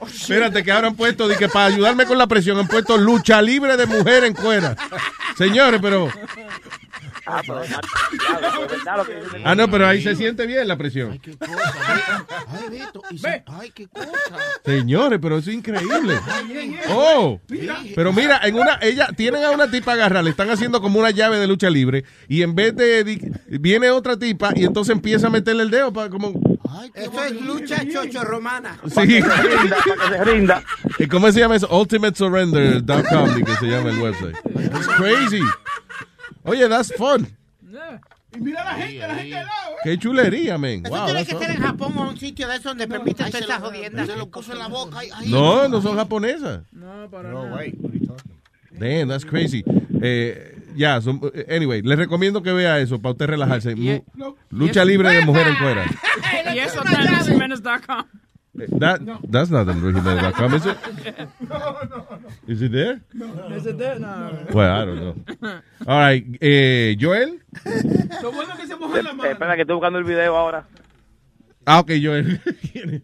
Espérate, 0.00 0.62
que 0.62 0.70
ahora 0.72 0.88
han 0.88 0.96
puesto, 0.96 1.26
de 1.28 1.36
que 1.36 1.48
para 1.48 1.66
ayudarme 1.66 2.04
con 2.06 2.18
la 2.18 2.26
presión, 2.26 2.58
han 2.58 2.68
puesto 2.68 2.96
lucha 2.98 3.40
libre 3.42 3.76
de 3.76 3.86
mujer 3.86 4.24
en 4.24 4.34
cuera. 4.34 4.76
Señores, 5.36 5.80
pero... 5.82 6.08
Ah. 7.26 7.42
Ah, 9.44 9.54
no, 9.54 9.68
pero 9.70 9.86
ahí 9.86 10.02
se 10.02 10.14
siente 10.14 10.46
bien 10.46 10.66
la 10.68 10.76
presión. 10.76 11.18
Ay, 12.48 12.68
Beto, 12.70 13.02
y 13.10 13.18
se- 13.18 13.42
ay, 13.46 13.70
qué 13.74 13.88
cosa. 13.88 14.08
Señores, 14.64 15.18
pero 15.20 15.38
eso 15.38 15.50
es 15.50 15.56
increíble. 15.56 16.18
Oh, 16.90 17.40
pero 17.94 18.12
mira, 18.12 18.40
en 18.44 18.54
una, 18.54 18.78
ella, 18.80 19.08
tienen 19.16 19.44
a 19.44 19.50
una 19.50 19.70
tipa 19.70 19.92
agarrada, 19.94 20.22
le 20.22 20.30
están 20.30 20.50
haciendo 20.50 20.80
como 20.80 20.98
una 21.00 21.10
llave 21.10 21.38
de 21.38 21.46
lucha 21.46 21.68
libre, 21.70 22.04
y 22.28 22.42
en 22.42 22.54
vez 22.54 22.74
de, 22.76 23.34
viene 23.48 23.90
otra 23.90 24.16
tipa, 24.18 24.52
y 24.54 24.64
entonces 24.64 24.94
empieza 24.94 25.26
a 25.26 25.30
meterle 25.30 25.62
el 25.64 25.70
dedo 25.70 25.92
para 25.92 26.08
como, 26.08 26.32
Eso 26.94 27.24
es 27.24 27.40
lucha 27.42 27.82
chocho 27.92 28.22
romana. 28.24 28.78
sí. 28.86 29.20
Para 29.20 29.42
que 29.42 30.16
se 30.16 30.24
rinda. 30.24 30.62
¿Y 30.98 31.06
¿Cómo 31.06 31.30
se 31.32 31.40
llama 31.40 31.56
eso? 31.56 31.68
UltimateSurrender.com, 31.76 33.34
que 33.44 33.56
se 33.56 33.66
llama 33.66 33.90
el 33.90 33.98
website. 33.98 34.36
It's 34.54 34.86
crazy. 34.96 35.40
Oye, 36.46 36.68
that's 36.68 36.92
fun. 36.96 37.26
Y 38.34 38.40
mira 38.40 38.64
la 38.64 38.74
gente, 38.74 38.98
la 38.98 39.14
gente 39.14 39.36
al 39.38 39.46
lado. 39.46 39.76
Qué 39.82 39.98
chulería, 39.98 40.58
man. 40.58 40.82
Eso 40.84 40.94
Wow, 40.94 41.04
tiene 41.06 41.24
that's 41.24 41.32
que 41.38 41.38
ser 41.38 41.46
fun. 41.54 41.56
en 41.56 41.62
Japón 41.68 41.92
o 41.98 42.08
un 42.10 42.16
sitio 42.18 42.46
de 42.48 42.54
esos 42.54 42.64
donde 42.64 42.86
permiten 42.88 43.26
todas 43.30 43.42
esas 43.42 43.60
jodiendas. 43.60 44.06
Se 44.06 44.16
lo 44.16 44.28
puso 44.28 44.52
en 44.52 44.58
la 44.58 44.68
boca. 44.68 44.98
No, 45.26 45.68
no 45.68 45.80
son 45.82 45.96
japonesas. 45.96 46.60
No, 46.72 47.08
para 47.10 47.30
No, 47.30 47.44
nada. 47.46 47.56
wait. 47.56 47.74
Damn, 48.72 49.08
that's 49.08 49.24
crazy. 49.24 49.64
Eh, 50.02 50.58
ya, 50.76 51.00
son- 51.00 51.20
anyway, 51.48 51.80
les 51.82 51.96
recomiendo 51.96 52.42
que 52.42 52.52
vea 52.52 52.78
eso 52.78 53.00
para 53.00 53.12
usted 53.12 53.26
relajarse. 53.26 53.74
Lucha 54.50 54.84
libre 54.84 55.10
de 55.10 55.24
mujer 55.24 55.48
en 55.48 55.56
cuera. 55.56 55.84
y 56.54 56.58
eso 56.58 56.82
está 56.84 57.02
en 57.02 57.48
That, 58.56 59.00
that's 59.28 59.50
not 59.50 59.68
in 59.68 59.80
luisjimenez.com, 59.80 60.54
is 60.54 60.66
it? 60.66 60.76
Is 62.48 62.62
it 62.62 62.72
there? 62.72 63.00
Is 63.52 63.66
it 63.66 63.78
there? 63.78 63.98
No. 63.98 64.30
Well, 64.52 64.72
I 64.72 64.84
don't 64.84 65.00
know. 65.00 65.14
All 65.86 65.98
right, 65.98 66.24
eh, 66.40 66.96
Joel. 66.98 67.40
Lo 68.22 68.32
bueno 68.32 68.56
que 68.56 68.66
se 68.66 68.76
moja 68.76 69.02
la 69.02 69.12
mano. 69.12 69.30
espera 69.30 69.54
que 69.56 69.62
estoy 69.62 69.74
buscando 69.74 69.98
el 69.98 70.04
video 70.04 70.36
ahora. 70.36 70.66
Ah, 71.66 71.80
ok, 71.80 71.90
Joel. 72.02 72.40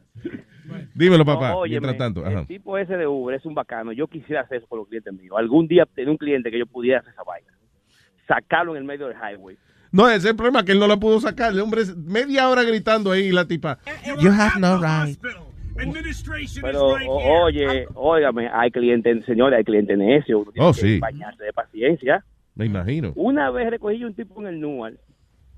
Dímelo, 0.94 1.24
papá. 1.24 1.50
No, 1.50 1.58
óyeme, 1.58 1.80
Mientras 1.80 1.98
tanto, 1.98 2.24
ajá. 2.24 2.40
El 2.40 2.46
tipo 2.46 2.78
ese 2.78 2.96
de 2.96 3.06
Uber 3.06 3.34
es 3.36 3.44
un 3.44 3.54
bacano. 3.54 3.92
Yo 3.92 4.06
quisiera 4.06 4.42
hacer 4.42 4.58
eso 4.58 4.66
con 4.66 4.78
los 4.78 4.88
clientes 4.88 5.12
míos. 5.12 5.34
Algún 5.36 5.68
día 5.68 5.84
tener 5.86 6.08
un 6.08 6.16
cliente 6.16 6.50
que 6.50 6.58
yo 6.58 6.66
pudiera 6.66 7.00
hacer 7.00 7.12
esa 7.12 7.24
vaina. 7.24 7.52
Sacarlo 8.26 8.72
en 8.72 8.78
el 8.78 8.84
medio 8.84 9.08
del 9.08 9.16
highway. 9.16 9.56
No, 9.92 10.08
ese 10.08 10.16
es 10.18 10.24
el 10.26 10.36
problema 10.36 10.64
que 10.64 10.72
él 10.72 10.78
no 10.78 10.86
la 10.86 10.96
pudo 10.96 11.20
sacar. 11.20 11.52
El 11.52 11.60
hombre 11.60 11.82
es 11.82 11.94
media 11.96 12.48
hora 12.48 12.62
gritando 12.64 13.10
ahí 13.12 13.24
y 13.26 13.32
la 13.32 13.46
tipa. 13.46 13.78
You 14.18 14.30
have 14.30 14.58
no 14.58 14.78
right. 14.78 15.18
Pero, 16.62 16.88
o- 17.08 17.42
oye, 17.44 17.86
óigame, 17.94 18.48
hay 18.52 18.70
clientes, 18.70 19.24
señores, 19.24 19.58
hay 19.58 19.64
clientes 19.64 19.96
necios. 19.96 20.42
Uno 20.42 20.52
tiene 20.52 20.68
Oh, 20.68 20.72
que 20.72 20.80
sí. 20.80 20.98
bañarse 20.98 21.44
de 21.44 21.52
paciencia. 21.52 22.24
Me 22.54 22.66
imagino. 22.66 23.12
Una 23.16 23.50
vez 23.50 23.70
recogí 23.70 23.98
yo 23.98 24.06
un 24.06 24.14
tipo 24.14 24.40
en 24.40 24.48
el 24.48 24.60
Nual, 24.60 24.98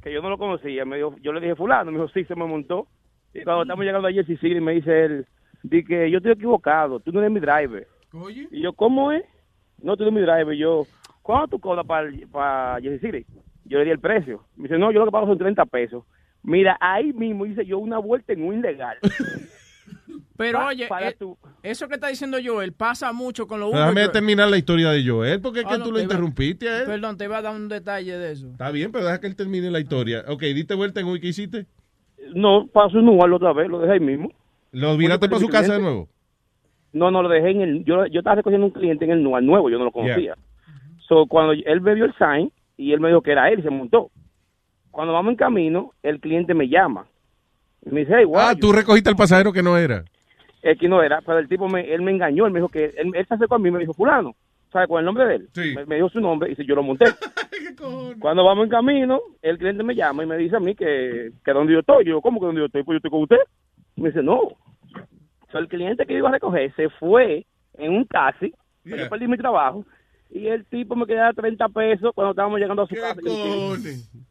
que 0.02 0.12
yo 0.12 0.22
no 0.22 0.30
lo 0.30 0.38
conocía. 0.38 0.84
Me 0.84 0.96
dijo, 0.96 1.16
yo 1.20 1.32
le 1.32 1.40
dije, 1.40 1.56
fulano, 1.56 1.90
me 1.90 1.98
dijo, 1.98 2.08
sí, 2.14 2.24
se 2.24 2.34
me 2.36 2.46
montó. 2.46 2.86
Y 3.32 3.42
cuando 3.42 3.62
estamos 3.62 3.84
llegando 3.84 4.06
a 4.06 4.12
Jersey 4.12 4.36
City, 4.36 4.60
me 4.60 4.72
dice 4.74 5.04
él, 5.04 5.26
di 5.64 5.84
que 5.84 6.08
yo 6.10 6.18
estoy 6.18 6.32
equivocado, 6.32 7.00
tú 7.00 7.10
no 7.12 7.18
eres 7.20 7.32
mi 7.32 7.40
driver. 7.40 7.86
Y 8.52 8.62
yo, 8.62 8.72
¿cómo 8.72 9.10
es? 9.10 9.24
No, 9.82 9.96
tú 9.96 10.04
no 10.04 10.10
eres 10.10 10.20
mi 10.20 10.26
driver. 10.32 10.54
Y 10.54 10.58
yo, 10.58 10.86
¿cuánto 11.22 11.48
tú 11.56 11.60
cobras 11.60 11.84
para, 11.86 12.08
para 12.30 12.80
Jersey 12.80 13.00
City? 13.10 13.26
Yo 13.64 13.78
le 13.78 13.84
di 13.84 13.90
el 13.90 13.98
precio. 14.00 14.44
Me 14.56 14.64
dice, 14.64 14.78
no, 14.78 14.90
yo 14.92 15.00
lo 15.00 15.06
que 15.06 15.12
pago 15.12 15.26
son 15.26 15.38
30 15.38 15.64
pesos. 15.66 16.04
Mira, 16.42 16.76
ahí 16.80 17.12
mismo 17.12 17.46
hice 17.46 17.64
yo 17.64 17.78
una 17.78 17.98
vuelta 17.98 18.32
en 18.32 18.42
un 18.44 18.58
ilegal. 18.58 18.98
Pero 20.36 20.58
Pa- 20.58 20.66
oye, 20.68 20.86
para 20.88 21.10
eh, 21.10 21.16
eso 21.62 21.86
que 21.86 21.94
está 21.94 22.08
diciendo 22.08 22.38
Joel 22.44 22.72
pasa 22.72 23.12
mucho 23.12 23.46
con 23.46 23.60
los 23.60 23.70
Uber. 23.70 23.80
Déjame 23.80 24.08
terminar 24.08 24.48
la 24.48 24.56
historia 24.58 24.90
de 24.90 25.06
Joel, 25.06 25.40
porque 25.40 25.60
es 25.60 25.66
Ah, 25.66 25.72
que 25.72 25.78
no, 25.78 25.84
tú 25.84 25.92
lo 25.92 26.00
interrumpiste 26.00 26.68
a 26.68 26.80
él. 26.80 26.86
Perdón, 26.86 27.16
te 27.16 27.24
iba 27.24 27.38
a 27.38 27.42
dar 27.42 27.54
un 27.54 27.68
detalle 27.68 28.18
de 28.18 28.32
eso. 28.32 28.48
Está 28.50 28.70
bien, 28.72 28.90
pero 28.90 29.04
deja 29.04 29.20
que 29.20 29.28
él 29.28 29.36
termine 29.36 29.70
la 29.70 29.78
historia. 29.78 30.24
Ok, 30.28 30.42
diste 30.42 30.74
vuelta 30.74 31.00
en 31.00 31.06
un 31.06 31.20
¿qué 31.20 31.28
hiciste? 31.28 31.66
No, 32.34 32.66
paso 32.66 32.98
un 32.98 33.06
Nual 33.06 33.32
otra 33.32 33.52
vez, 33.52 33.68
lo 33.68 33.78
dejé 33.78 33.92
ahí 33.94 34.00
mismo. 34.00 34.32
¿Lo 34.72 34.96
viraste 34.96 35.28
para 35.28 35.40
su 35.40 35.48
casa 35.48 35.74
de 35.74 35.80
nuevo? 35.80 36.08
No, 36.92 37.10
no, 37.12 37.22
lo 37.22 37.28
dejé 37.28 37.50
en 37.50 37.60
el... 37.60 37.84
Yo, 37.84 38.06
yo 38.06 38.20
estaba 38.20 38.36
recogiendo 38.36 38.66
un 38.66 38.72
cliente 38.72 39.04
en 39.04 39.12
el 39.12 39.22
Nual 39.22 39.46
nuevo, 39.46 39.70
yo 39.70 39.78
no 39.78 39.84
lo 39.84 39.92
conocía. 39.92 40.36
So, 41.08 41.26
cuando 41.26 41.52
él 41.52 41.80
vio 41.80 42.04
el 42.06 42.14
sign 42.14 42.50
y 42.76 42.92
él 42.92 43.00
me 43.00 43.08
dijo 43.08 43.22
que 43.22 43.32
era 43.32 43.48
él 43.50 43.60
y 43.60 43.62
se 43.62 43.70
montó. 43.70 44.10
Cuando 44.90 45.12
vamos 45.12 45.30
en 45.32 45.36
camino, 45.36 45.92
el 46.02 46.20
cliente 46.20 46.54
me 46.54 46.68
llama. 46.68 47.06
Y 47.84 47.90
me 47.90 48.00
dice, 48.00 48.14
hey, 48.18 48.26
Ah, 48.36 48.54
tú 48.58 48.72
recogiste 48.72 49.10
al 49.10 49.16
pasajero 49.16 49.52
que 49.52 49.62
no 49.62 49.76
era. 49.76 50.04
es 50.62 50.78
que 50.78 50.88
no 50.88 51.02
era, 51.02 51.20
pero 51.20 51.38
el 51.38 51.48
tipo 51.48 51.68
me, 51.68 51.92
él 51.92 52.00
me 52.02 52.10
engañó, 52.12 52.46
él 52.46 52.52
me 52.52 52.58
dijo 52.60 52.68
que, 52.68 52.86
él, 52.96 53.12
él 53.14 53.26
se 53.26 53.34
acercó 53.34 53.56
a 53.56 53.58
mí 53.58 53.68
y 53.68 53.72
me 53.72 53.78
dijo, 53.80 53.92
fulano, 53.92 54.34
¿sabe 54.72 54.86
cuál 54.86 55.00
es 55.00 55.02
el 55.02 55.06
nombre 55.06 55.26
de 55.26 55.34
él? 55.36 55.74
Me, 55.74 55.84
me 55.86 55.94
dijo 55.96 56.08
su 56.08 56.20
nombre 56.20 56.54
y 56.56 56.66
yo 56.66 56.74
lo 56.74 56.82
monté. 56.82 57.04
Cuando 58.20 58.44
vamos 58.44 58.64
en 58.64 58.70
camino, 58.70 59.20
el 59.42 59.58
cliente 59.58 59.82
me 59.82 59.94
llama 59.94 60.22
y 60.22 60.26
me 60.26 60.36
dice 60.36 60.56
a 60.56 60.60
mí 60.60 60.74
que, 60.74 61.30
que 61.44 61.52
dónde 61.52 61.72
yo 61.72 61.80
estoy. 61.80 62.04
Yo, 62.06 62.20
¿cómo 62.20 62.40
que 62.40 62.46
dónde 62.46 62.60
yo 62.60 62.66
estoy? 62.66 62.82
Pues 62.82 62.94
yo 62.94 62.98
estoy 62.98 63.10
con 63.10 63.22
usted. 63.22 63.38
Y 63.96 64.02
me 64.02 64.08
dice, 64.08 64.22
no. 64.22 64.40
So, 65.52 65.58
el 65.58 65.68
cliente 65.68 66.06
que 66.06 66.14
iba 66.16 66.28
a 66.28 66.32
recoger 66.32 66.74
se 66.74 66.88
fue 66.90 67.44
en 67.74 67.92
un 67.92 68.06
taxi, 68.06 68.52
yo 68.84 69.08
perdí 69.08 69.26
mi 69.28 69.36
trabajo, 69.36 69.84
y 70.34 70.48
el 70.48 70.66
tipo 70.66 70.94
me 70.96 71.06
quedaba 71.06 71.32
30 71.32 71.68
pesos 71.70 72.10
cuando 72.14 72.32
estábamos 72.32 72.58
llegando 72.60 72.82
a 72.82 72.86
su 72.86 72.94
casa. 72.96 73.20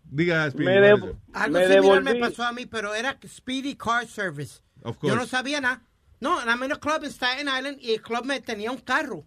Diga, 0.03 0.51
Speedy, 0.51 0.65
Me 0.65 0.79
devo-? 0.79 1.15
Algo 1.33 1.57
Me 1.57 1.67
similar 1.67 2.03
me 2.03 2.15
pasó 2.15 2.43
a 2.43 2.51
mí, 2.51 2.65
pero 2.65 2.93
era 2.93 3.17
Speedy 3.27 3.75
Car 3.75 4.05
Service. 4.05 4.61
Of 4.83 4.97
Yo 5.01 5.09
no 5.09 5.15
course. 5.21 5.27
sabía 5.31 5.59
nada. 5.61 5.81
No, 6.19 6.41
era 6.41 6.53
en 6.53 6.63
el 6.63 6.79
club 6.79 7.03
en 7.03 7.09
Staten 7.11 7.47
Island 7.47 7.77
y 7.81 7.93
el 7.93 8.01
club 8.01 8.23
me 8.25 8.39
tenía 8.41 8.69
un 8.71 8.77
carro. 8.77 9.25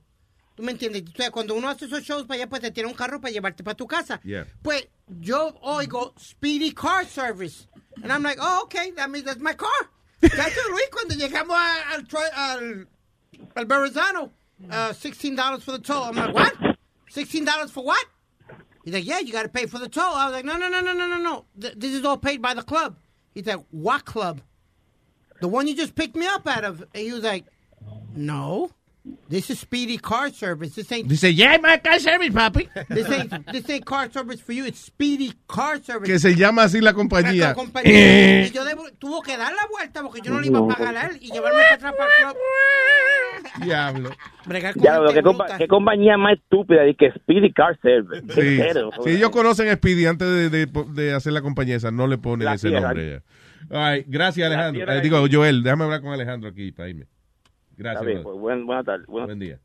¿Tú 0.55 0.63
me 0.63 0.73
entiendes? 0.73 1.03
O 1.13 1.17
sea, 1.17 1.31
cuando 1.31 1.55
uno 1.55 1.69
hace 1.69 1.87
esos 1.87 2.03
shows 2.03 2.25
para 2.25 2.41
allá, 2.41 2.49
pues 2.49 2.63
te 2.63 2.71
tiene 2.71 2.89
un 2.89 2.95
carro 2.95 3.21
para 3.21 3.33
llevarte 3.33 3.63
para 3.65 3.75
tu 3.77 3.87
casa. 3.87 4.21
Yeah. 4.23 4.47
Pues 4.63 4.89
yo 5.09 5.55
oigo 5.63 6.15
Speedy 6.19 6.73
Car 6.73 7.05
Service. 7.07 7.67
And 8.03 8.11
I'm 8.13 8.23
like, 8.23 8.39
oh, 8.41 8.63
okay, 8.65 8.91
that 8.93 9.09
means 9.11 9.25
that's 9.25 9.41
my 9.41 9.55
car. 9.55 9.69
Cacho 10.23 10.61
Luis, 10.71 10.89
cuando 10.93 11.15
llegamos 11.15 11.57
a- 11.57 11.95
al, 11.95 12.07
al, 12.35 12.89
al 13.55 13.67
Verrazano, 13.67 14.33
uh, 14.71 14.93
$16 14.93 15.63
for 15.63 15.73
the 15.73 15.79
toll. 15.81 16.05
I'm 16.05 16.17
like, 16.17 16.33
what? 16.35 16.55
$16 17.17 17.71
for 17.71 17.85
what? 17.85 18.05
He's 18.85 18.95
like, 18.95 19.07
yeah, 19.07 19.19
you 19.19 19.33
got 19.33 19.43
to 19.43 19.49
pay 19.49 19.67
for 19.67 19.79
the 19.79 19.89
toll. 19.89 20.15
I 20.15 20.27
was 20.27 20.33
like, 20.35 20.45
no, 20.45 20.57
no, 20.57 20.69
no, 20.69 20.81
no, 20.81 20.93
no, 20.93 21.07
no, 21.09 21.19
no. 21.19 21.45
Th- 21.61 21.75
This 21.77 21.93
is 21.93 22.05
all 22.05 22.17
paid 22.17 22.41
by 22.41 22.55
the 22.55 22.63
club. 22.63 22.97
He's 23.35 23.47
like, 23.47 23.61
what 23.71 24.05
club? 24.05 24.41
The 25.41 25.49
one 25.49 25.67
you 25.67 25.75
just 25.77 25.95
picked 25.95 26.15
me 26.17 26.27
up 26.27 26.47
out 26.47 26.65
of. 26.65 26.81
And 26.95 27.03
he 27.05 27.13
was 27.13 27.25
like, 27.25 27.47
no. 28.15 28.71
This 29.29 29.51
is 29.51 29.61
Speedy 29.61 29.99
Car 29.99 30.31
Service. 30.31 30.75
This 30.75 30.91
ain't. 30.93 31.09
Dice, 31.09 31.33
yeah, 31.33 31.59
my 31.63 31.79
car 31.79 31.99
service, 32.01 32.31
papi. 32.33 32.69
This 32.89 33.09
ain't. 33.11 33.47
This 33.53 33.69
ain't 33.71 33.85
car 33.85 34.11
service 34.11 34.41
for 34.41 34.53
you. 34.53 34.65
It's 34.67 34.81
Speedy 34.87 35.33
Car 35.49 35.81
Service. 35.83 36.11
Que 36.13 36.19
se 36.19 36.35
llama 36.35 36.63
así 36.65 36.81
la 36.81 36.93
compañía. 36.93 37.49
La 37.49 37.55
compañía. 37.55 37.93
Eh. 37.93 38.47
Y 38.49 38.53
yo 38.53 38.65
debo- 38.65 38.91
tuvo 38.99 39.23
que 39.23 39.37
dar 39.37 39.53
la 39.53 39.67
vuelta 39.71 40.03
porque 40.03 40.21
yo 40.23 40.33
no 40.33 40.41
le 40.41 40.49
iba 40.49 40.59
a 40.59 40.67
pagar 40.67 40.97
a 40.97 41.07
él 41.09 41.19
y 41.21 41.31
llevarme 41.33 41.61
para 41.63 41.75
atrás 41.75 41.95
para 41.97 42.11
el 42.31 42.35
club. 42.35 43.65
Diablo. 43.65 44.11
Bregar 44.47 44.75
con 44.75 44.83
Ya, 44.83 44.95
gente 44.95 45.07
lo 45.07 45.13
que 45.15 45.23
compa- 45.23 45.59
qué 45.59 45.69
compañía 45.69 46.17
más 46.17 46.35
estúpida 46.39 46.87
y 46.89 46.95
que 46.95 47.11
Speedy 47.13 47.53
Car 47.53 47.79
Service. 47.81 48.23
Sí. 48.35 48.61
Si 49.05 49.11
ellos 49.11 49.31
conocen 49.31 49.69
a 49.69 49.75
Speedy 49.75 50.07
antes 50.07 50.29
de, 50.29 50.51
de- 50.51 50.85
de 50.93 51.13
hacer 51.15 51.33
la 51.33 51.43
compañía 51.43 51.77
esa, 51.77 51.91
no 51.91 52.07
le 52.07 52.19
ponen 52.19 52.45
La 52.47 52.55
ese 52.55 52.69
tierra. 52.69 52.89
nombre 52.89 53.23
ya. 53.71 53.77
All 53.77 53.95
right, 53.97 54.07
gracias, 54.09 54.47
Alejandro. 54.47 54.93
Eh, 54.93 55.01
digo, 55.01 55.25
Joel, 55.31 55.63
déjame 55.63 55.85
hablar 55.85 56.01
con 56.01 56.13
Alejandro 56.13 56.51
aquí 56.51 56.71
para 56.73 56.89
irme. 56.89 57.07
Gracias. 57.77 58.03
Está 58.03 58.11
bien, 58.11 58.23
pues, 58.23 58.37
buen- 58.39 58.67
buenas 58.67 58.85
tardes. 58.85 59.07
Buenas- 59.07 59.27
Buen 59.29 59.39
día. 59.39 59.61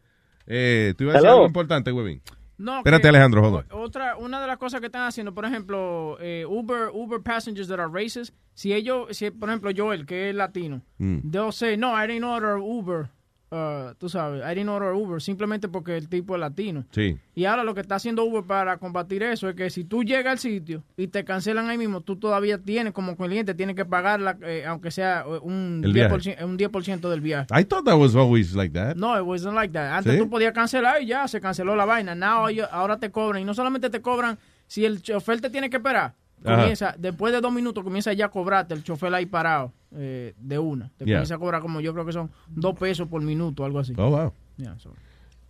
Eh, 0.48 0.94
¿Tú 0.98 1.04
ibas 1.06 1.16
a 1.16 1.18
decir 1.20 1.30
algo 1.30 1.46
importante, 1.46 1.92
Webin? 1.92 2.22
No, 2.58 2.78
Espérate, 2.80 3.04
que- 3.04 3.08
Alejandro, 3.10 3.42
o- 3.48 3.80
Otra, 3.82 4.18
una 4.18 4.40
de 4.40 4.46
las 4.48 4.58
cosas 4.58 4.80
que 4.82 4.86
están 4.88 5.04
haciendo, 5.08 5.34
por 5.34 5.46
ejemplo, 5.46 6.18
eh, 6.20 6.46
Uber, 6.48 6.90
Uber 6.94 7.22
passengers 7.22 7.68
that 7.68 7.80
are 7.80 7.90
racist, 7.92 8.36
si 8.54 8.72
ellos, 8.74 9.08
si, 9.18 9.32
por 9.32 9.50
ejemplo, 9.50 9.72
Joel, 9.76 10.06
que 10.06 10.30
es 10.30 10.36
latino, 10.36 10.82
Mm. 11.00 11.32
they'll 11.32 11.52
say, 11.52 11.76
no, 11.78 11.92
I 11.98 12.06
didn't 12.08 12.24
order 12.24 12.58
Uber, 12.58 13.10
uh, 13.52 13.94
tú 13.98 14.10
sabes, 14.10 14.42
I 14.44 14.56
didn't 14.56 14.70
order 14.70 14.94
Uber, 14.94 15.22
simplemente 15.22 15.68
porque 15.68 15.98
el 15.98 16.10
tipo 16.10 16.36
es 16.36 16.40
latino. 16.40 16.86
Sí. 16.92 17.18
Y 17.36 17.46
ahora 17.46 17.64
lo 17.64 17.76
que 17.76 17.82
está 17.82 17.96
haciendo 17.96 18.24
Uber 18.24 18.44
para 18.44 18.78
combatir 18.78 19.24
eso 19.24 19.50
es 19.50 19.56
que 19.56 19.70
si 19.70 19.84
tú 19.84 20.04
llegas 20.04 20.32
al 20.32 20.40
sitio 20.40 20.84
y 20.98 21.08
te 21.08 21.24
cancelan 21.24 21.70
ahí 21.70 21.78
mismo, 21.78 22.02
tú 22.02 22.16
todavía 22.16 22.58
tienes 22.58 22.94
como 22.94 23.16
cliente, 23.16 23.54
tienes 23.54 23.76
que 23.76 23.86
pagar, 23.86 24.20
la, 24.20 24.38
eh, 24.42 24.66
aunque 24.66 24.92
sea 24.92 25.26
eh, 25.28 25.40
un 25.42 25.82
El 25.84 25.94
10%, 25.94 26.44
un 26.44 26.58
10% 26.58 27.10
del 27.10 27.22
viaje. 27.22 27.48
I 27.52 27.64
thought 27.64 27.86
that 27.86 27.98
was 27.98 28.16
always 28.16 28.56
like 28.56 28.74
that. 28.74 28.96
No, 28.96 29.18
it 29.18 29.26
wasn't 29.26 29.56
like 29.56 29.74
that. 29.74 29.98
Antes 29.98 30.14
¿Sí? 30.14 30.20
tú 30.20 30.30
podías 30.30 30.54
cancelar 30.54 31.02
y 31.02 31.08
ya, 31.08 31.28
se 31.28 31.40
canceló 31.42 31.76
la 31.76 31.86
vaina. 31.86 32.16
Now, 32.16 32.48
ahora 32.72 32.98
te 32.98 33.12
cobran. 33.12 33.42
Y 33.42 33.46
no 33.46 33.54
solamente 33.54 33.90
te 33.90 34.02
cobran, 34.02 34.38
si 34.68 34.86
el 34.86 35.02
chofer 35.02 35.42
te 35.42 35.50
tiene 35.50 35.70
que 35.70 35.78
esperar, 35.78 36.14
Ajá. 36.46 36.58
comienza, 36.58 36.96
después 36.98 37.34
de 37.34 37.42
dos 37.42 37.52
minutos 37.54 37.84
comienza 37.84 38.14
ya 38.14 38.26
a 38.26 38.30
cobrarte 38.30 38.74
el 38.74 38.84
chofer 38.84 39.14
ahí 39.14 39.26
parado 39.26 39.72
eh, 39.96 40.34
de 40.38 40.58
una. 40.60 40.90
Te 40.98 41.06
Yeah. 41.06 41.16
comienza 41.18 41.36
a 41.36 41.38
cobrar 41.38 41.62
como 41.62 41.82
yo 41.82 41.94
creo 41.94 42.06
que 42.06 42.14
son 42.14 42.32
dos 42.48 42.76
pesos 42.78 43.08
por 43.08 43.22
minuto, 43.22 43.64
algo 43.66 43.80
así. 43.80 43.94
Oh, 43.98 44.10
wow. 44.10 44.34
Yeah, 44.58 44.78
so- 44.80 44.94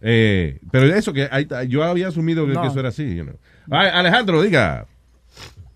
Eh, 0.02 0.60
pero 0.72 0.86
eso 0.88 1.14
que 1.14 1.28
hay- 1.32 1.48
yo 1.68 1.84
había 1.84 2.08
asumido 2.08 2.46
que, 2.48 2.54
No. 2.54 2.62
que 2.62 2.68
eso 2.70 2.80
era 2.80 2.90
así. 2.90 3.16
You 3.16 3.24
know. 3.24 3.36
Alejandro, 3.70 4.42
diga. 4.42 4.88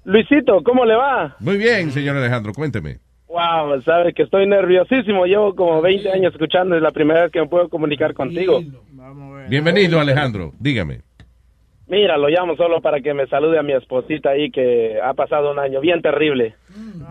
Luisito, 0.04 0.64
¿cómo 0.64 0.84
le 0.86 0.96
va? 0.96 1.36
Muy 1.40 1.58
bien, 1.58 1.92
señor 1.92 2.16
Alejandro, 2.18 2.52
cuénteme. 2.54 3.00
Wow, 3.28 3.82
sabes 3.84 4.14
que 4.16 4.24
estoy 4.24 4.48
nerviosísimo. 4.48 5.26
Llevo 5.26 5.56
como 5.56 5.82
20 5.82 6.10
años 6.12 6.32
escuchando. 6.34 6.76
Es 6.76 6.82
la 6.82 6.92
primera 6.92 7.24
vez 7.24 7.32
que 7.32 7.40
me 7.42 7.48
puedo 7.48 7.68
comunicar 7.70 8.14
contigo. 8.14 8.62
Bienvenido, 9.50 10.00
Alejandro. 10.00 10.54
Dígame. 10.60 11.02
Mira, 11.88 12.18
lo 12.18 12.28
llamo 12.30 12.56
solo 12.56 12.82
para 12.82 13.00
que 13.00 13.14
me 13.14 13.28
salude 13.28 13.60
a 13.60 13.64
mi 13.64 13.74
esposita 13.74 14.32
ahí 14.32 14.50
que 14.50 15.00
ha 15.02 15.14
pasado 15.14 15.52
un 15.52 15.60
año 15.60 15.80
bien 15.82 16.02
terrible. 16.02 16.56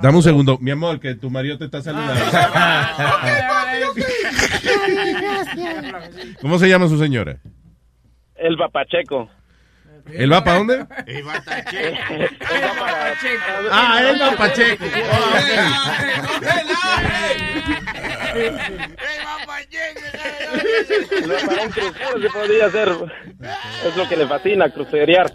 Dame 0.02 0.16
un 0.16 0.22
segundo. 0.22 0.58
Mi 0.60 0.72
amor, 0.72 0.98
que 0.98 1.14
tu 1.14 1.30
marido 1.30 1.56
te 1.58 1.66
está 1.66 1.80
saludando. 1.80 2.20
¿Cómo 6.40 6.58
se 6.58 6.68
llama 6.68 6.88
su 6.88 6.98
señora? 6.98 7.38
El 8.34 8.56
papacheco. 8.56 9.30
¿Él 10.12 10.32
va 10.32 10.44
para 10.44 10.58
dónde? 10.58 10.86
Ah, 13.70 14.00
él 14.10 14.20
va 14.20 14.36
para 14.36 14.52
Checo. 14.52 14.84
No, 21.26 21.34
para 21.46 21.62
un 21.62 21.70
crucero 21.70 22.20
se 22.20 22.28
podría 22.30 22.66
hacer. 22.66 22.88
Es 23.86 23.96
lo 23.96 24.08
que 24.08 24.16
le 24.16 24.26
fascina, 24.26 24.68
crucerear. 24.70 25.26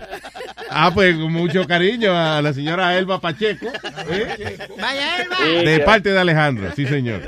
Ah, 0.70 0.92
pues 0.94 1.16
con 1.16 1.32
mucho 1.32 1.66
cariño 1.66 2.12
a 2.14 2.42
la 2.42 2.54
señora 2.54 2.98
Elba 2.98 3.20
Pacheco. 3.20 3.68
¿eh? 3.68 4.58
Vaya, 4.80 5.22
Elba. 5.24 5.36
Sí, 5.38 5.66
De 5.66 5.78
que- 5.78 5.84
parte 5.84 6.12
de 6.12 6.20
Alejandro, 6.20 6.72
sí, 6.76 6.86
señor. 6.86 7.22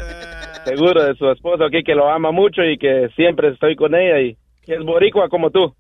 Seguro 0.66 1.04
de 1.04 1.16
su 1.16 1.30
esposo 1.32 1.66
aquí 1.66 1.84
que 1.84 1.96
lo 1.96 2.10
ama 2.12 2.32
mucho 2.32 2.62
y 2.64 2.78
que 2.78 3.10
siempre 3.16 3.50
estoy 3.50 3.76
con 3.76 3.96
ella 3.96 4.20
y 4.20 4.38
que 4.66 4.76
es 4.76 4.84
boricua 4.84 5.28
como 5.30 5.50
tú. 5.50 5.76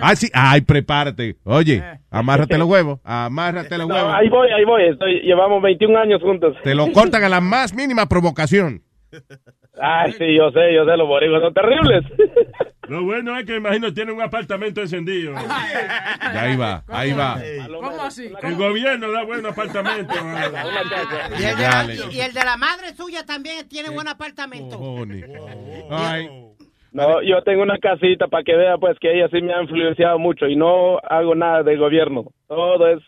Ah, 0.00 0.16
sí. 0.16 0.28
Ay, 0.32 0.60
prepárate. 0.62 1.36
Oye, 1.44 1.82
amárrate 2.10 2.56
los 2.58 2.68
huevos. 2.68 3.00
Amárrate 3.04 3.76
los 3.78 3.86
No, 3.88 3.94
huevos. 3.94 4.14
ahí 4.14 4.28
voy, 4.28 4.48
ahí 4.50 4.64
voy. 4.64 4.82
Estoy, 4.84 5.20
llevamos 5.20 5.62
21 5.62 5.98
años 5.98 6.22
juntos. 6.22 6.56
Te 6.64 6.74
lo 6.74 6.90
cortan 6.92 7.22
a 7.24 7.28
la 7.28 7.40
más 7.40 7.74
mínima 7.74 8.06
provocación. 8.06 8.82
Ay, 9.80 10.12
sí, 10.12 10.34
yo 10.36 10.50
sé, 10.50 10.74
yo 10.74 10.84
sé, 10.84 10.96
los 10.96 11.06
boricuas 11.06 11.40
son 11.42 11.54
terribles. 11.54 12.04
Lo 12.88 13.04
bueno 13.04 13.38
es 13.38 13.44
que 13.44 13.56
imagino 13.56 13.92
tiene 13.92 14.12
un 14.12 14.22
apartamento 14.22 14.80
encendido. 14.80 15.34
Ahí 16.20 16.56
va, 16.56 16.82
ahí 16.88 17.12
va. 17.12 17.38
¿Cómo 17.66 18.02
así? 18.02 18.32
El 18.42 18.56
gobierno 18.56 19.12
da 19.12 19.24
buen 19.24 19.44
apartamento. 19.44 20.14
Y 21.38 21.44
el, 21.44 21.56
de 21.56 21.62
la, 21.62 21.68
Dale. 21.70 21.96
y 22.10 22.20
el 22.20 22.32
de 22.32 22.44
la 22.44 22.56
madre 22.56 22.94
suya 22.96 23.26
también 23.26 23.68
tiene 23.68 23.90
buen 23.90 24.08
apartamento. 24.08 24.80
Ay, 25.90 26.30
No, 26.98 27.22
yo 27.22 27.42
tengo 27.42 27.62
una 27.62 27.78
casita 27.78 28.26
para 28.28 28.42
que 28.44 28.56
vea, 28.56 28.76
pues, 28.78 28.98
que 28.98 29.12
ella 29.12 29.28
sí 29.30 29.40
me 29.40 29.54
ha 29.54 29.62
influenciado 29.62 30.18
mucho 30.18 30.46
y 30.46 30.56
no 30.56 30.98
hago 30.98 31.34
nada 31.34 31.62
del 31.62 31.78
gobierno. 31.78 32.24
Todo 32.46 32.88
es 32.88 33.00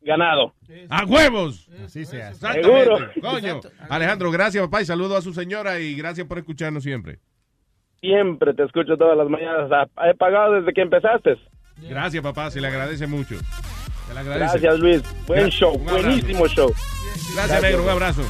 ganado. 0.00 0.52
¡A 0.90 1.04
huevos! 1.04 1.68
Así 1.84 2.04
se 2.04 2.22
hace. 2.22 2.40
Seguro. 2.52 2.98
Coño. 3.20 3.60
Alejandro, 3.88 4.30
gracias, 4.30 4.64
papá, 4.64 4.82
y 4.82 4.84
saludo 4.84 5.16
a 5.16 5.22
su 5.22 5.32
señora 5.32 5.78
y 5.80 5.94
gracias 5.94 6.26
por 6.26 6.38
escucharnos 6.38 6.82
siempre. 6.82 7.18
Siempre 8.00 8.52
te 8.54 8.64
escucho 8.64 8.96
todas 8.96 9.16
las 9.16 9.28
mañanas. 9.28 9.70
Ah, 9.70 10.10
He 10.10 10.14
pagado 10.14 10.54
desde 10.54 10.72
que 10.72 10.80
empezaste. 10.82 11.36
Gracias, 11.88 12.22
papá, 12.22 12.50
se 12.50 12.60
le 12.60 12.66
agradece 12.66 13.06
mucho. 13.06 13.36
Se 13.36 14.14
le 14.14 14.20
agradece. 14.20 14.58
Gracias, 14.58 14.78
Luis. 14.80 15.26
Buen 15.26 15.48
show, 15.50 15.78
buenísimo 15.78 16.48
show. 16.48 16.72
Gracias, 17.36 17.62
negro, 17.62 17.84
un 17.84 17.90
abrazo. 17.90 18.22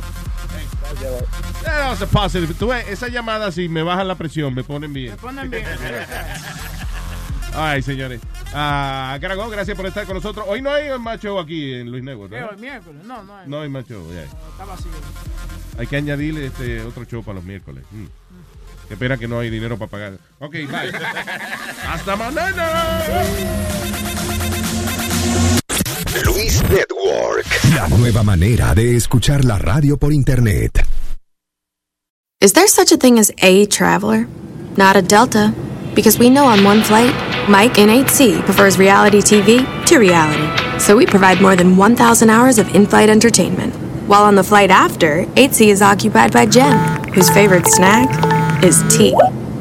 That 1.65 1.91
was 1.91 2.03
a 2.03 2.07
positive. 2.07 2.55
Tú 2.55 2.69
ves, 2.69 2.89
esa 2.89 3.09
llamada, 3.09 3.51
si 3.53 3.69
me 3.69 3.83
bajan 3.83 4.09
la 4.09 4.15
presión, 4.15 4.55
me 4.55 4.65
ponen 4.65 4.93
bien. 4.93 5.17
Ponen 5.17 5.51
bien. 5.51 5.65
Ay, 7.55 7.83
señores. 7.83 8.21
Ah, 8.55 9.19
Caragón, 9.21 9.51
gracias 9.51 9.77
por 9.77 9.87
estar 9.87 10.07
con 10.07 10.15
nosotros. 10.17 10.47
Hoy 10.49 10.63
no 10.63 10.73
hay 10.73 10.89
show 11.19 11.39
aquí 11.39 11.75
en 11.75 11.91
Luis 11.91 12.03
¿Qué, 12.03 12.41
¿no? 12.41 12.49
hoy 12.49 12.57
miércoles? 12.59 13.05
No, 13.05 13.23
no 13.23 13.37
hay. 13.37 13.49
No 13.49 13.61
hay 13.61 13.69
ya. 14.13 14.23
Está 14.23 14.65
vacío. 14.67 14.91
Hay 15.79 15.87
que 15.87 15.97
añadirle 15.97 16.47
este 16.47 16.83
otro 16.83 17.05
show 17.05 17.23
para 17.23 17.37
los 17.37 17.45
miércoles. 17.45 17.85
Mm. 17.91 18.07
Qué 18.89 18.97
pena 18.97 19.17
que 19.17 19.29
no 19.29 19.39
hay 19.39 19.51
dinero 19.51 19.79
para 19.79 19.91
pagar. 19.91 20.13
Ok, 20.39 20.53
bye. 20.53 20.93
Hasta 21.89 22.17
mañana. 22.17 23.03
Luis 26.25 26.63
Network. 26.69 27.47
La 27.75 27.89
nueva 27.89 28.23
manera 28.23 28.75
de 28.75 28.97
escuchar 28.97 29.45
la 29.45 29.59
radio 29.59 29.97
por 29.97 30.13
internet. 30.13 30.87
Is 32.41 32.55
there 32.55 32.67
such 32.67 32.93
a 32.93 32.97
thing 32.97 33.19
as 33.19 33.31
a 33.39 33.67
traveler? 33.67 34.27
Not 34.77 34.97
a 34.97 35.03
Delta. 35.03 35.55
Because 35.95 36.19
we 36.19 36.31
know 36.31 36.45
on 36.45 36.65
one 36.65 36.83
flight, 36.83 37.15
Mike 37.49 37.79
in 37.79 37.89
8C 37.89 38.45
prefers 38.45 38.79
reality 38.79 39.19
TV 39.19 39.65
to 39.87 39.99
reality. 39.99 40.49
So 40.79 40.97
we 40.97 41.07
provide 41.07 41.41
more 41.41 41.55
than 41.55 41.77
1,000 41.77 42.31
hours 42.31 42.59
of 42.59 42.75
in 42.75 42.87
flight 42.87 43.09
entertainment. 43.09 43.75
While 44.09 44.25
on 44.25 44.35
the 44.35 44.43
flight 44.43 44.71
after, 44.71 45.25
8C 45.37 45.69
is 45.69 45.83
occupied 45.83 46.33
by 46.33 46.47
Jen, 46.47 47.13
whose 47.13 47.31
favorite 47.31 47.67
snack 47.67 48.65
is 48.65 48.83
tea. 48.89 49.15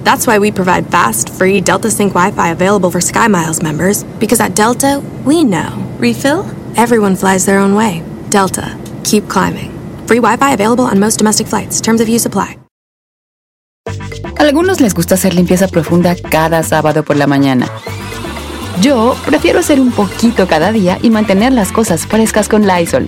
That's 0.04 0.28
why 0.28 0.40
we 0.40 0.52
provide 0.52 0.88
fast, 0.88 1.30
free 1.30 1.62
Delta 1.62 1.90
Sync 1.92 2.14
Wi 2.14 2.32
Fi 2.32 2.50
available 2.50 2.92
for 2.92 3.00
SkyMiles 3.00 3.62
members. 3.62 4.04
Because 4.20 4.40
at 4.40 4.56
Delta, 4.56 5.02
we 5.26 5.44
know. 5.44 5.70
Refill? 6.00 6.46
Everyone 6.76 7.16
flies 7.16 7.46
their 7.46 7.60
own 7.60 7.76
way. 7.76 8.04
Delta. 8.30 8.78
Keep 9.04 9.30
climbing. 9.30 9.72
Free 10.08 10.20
Wi 10.20 10.38
Fi 10.38 10.54
available 10.54 10.86
on 10.86 11.00
most 11.00 11.18
domestic 11.18 11.48
flights. 11.48 11.82
Terms 11.82 12.02
of 12.02 12.10
use 12.10 12.26
apply. 12.26 12.58
Algunos 14.38 14.82
les 14.82 14.94
gusta 14.94 15.16
hacer 15.16 15.36
limpieza 15.36 15.68
profunda 15.68 16.16
cada 16.16 16.64
sábado 16.64 17.04
por 17.04 17.16
la 17.16 17.28
mañana. 17.28 17.68
Yo 18.82 19.16
prefiero 19.26 19.60
hacer 19.60 19.80
un 19.80 19.92
poquito 19.92 20.48
cada 20.48 20.72
día 20.72 20.98
y 21.02 21.12
mantener 21.12 21.54
las 21.54 21.72
cosas 21.72 22.08
frescas 22.08 22.50
con 22.50 22.66
Lysol. 22.66 23.08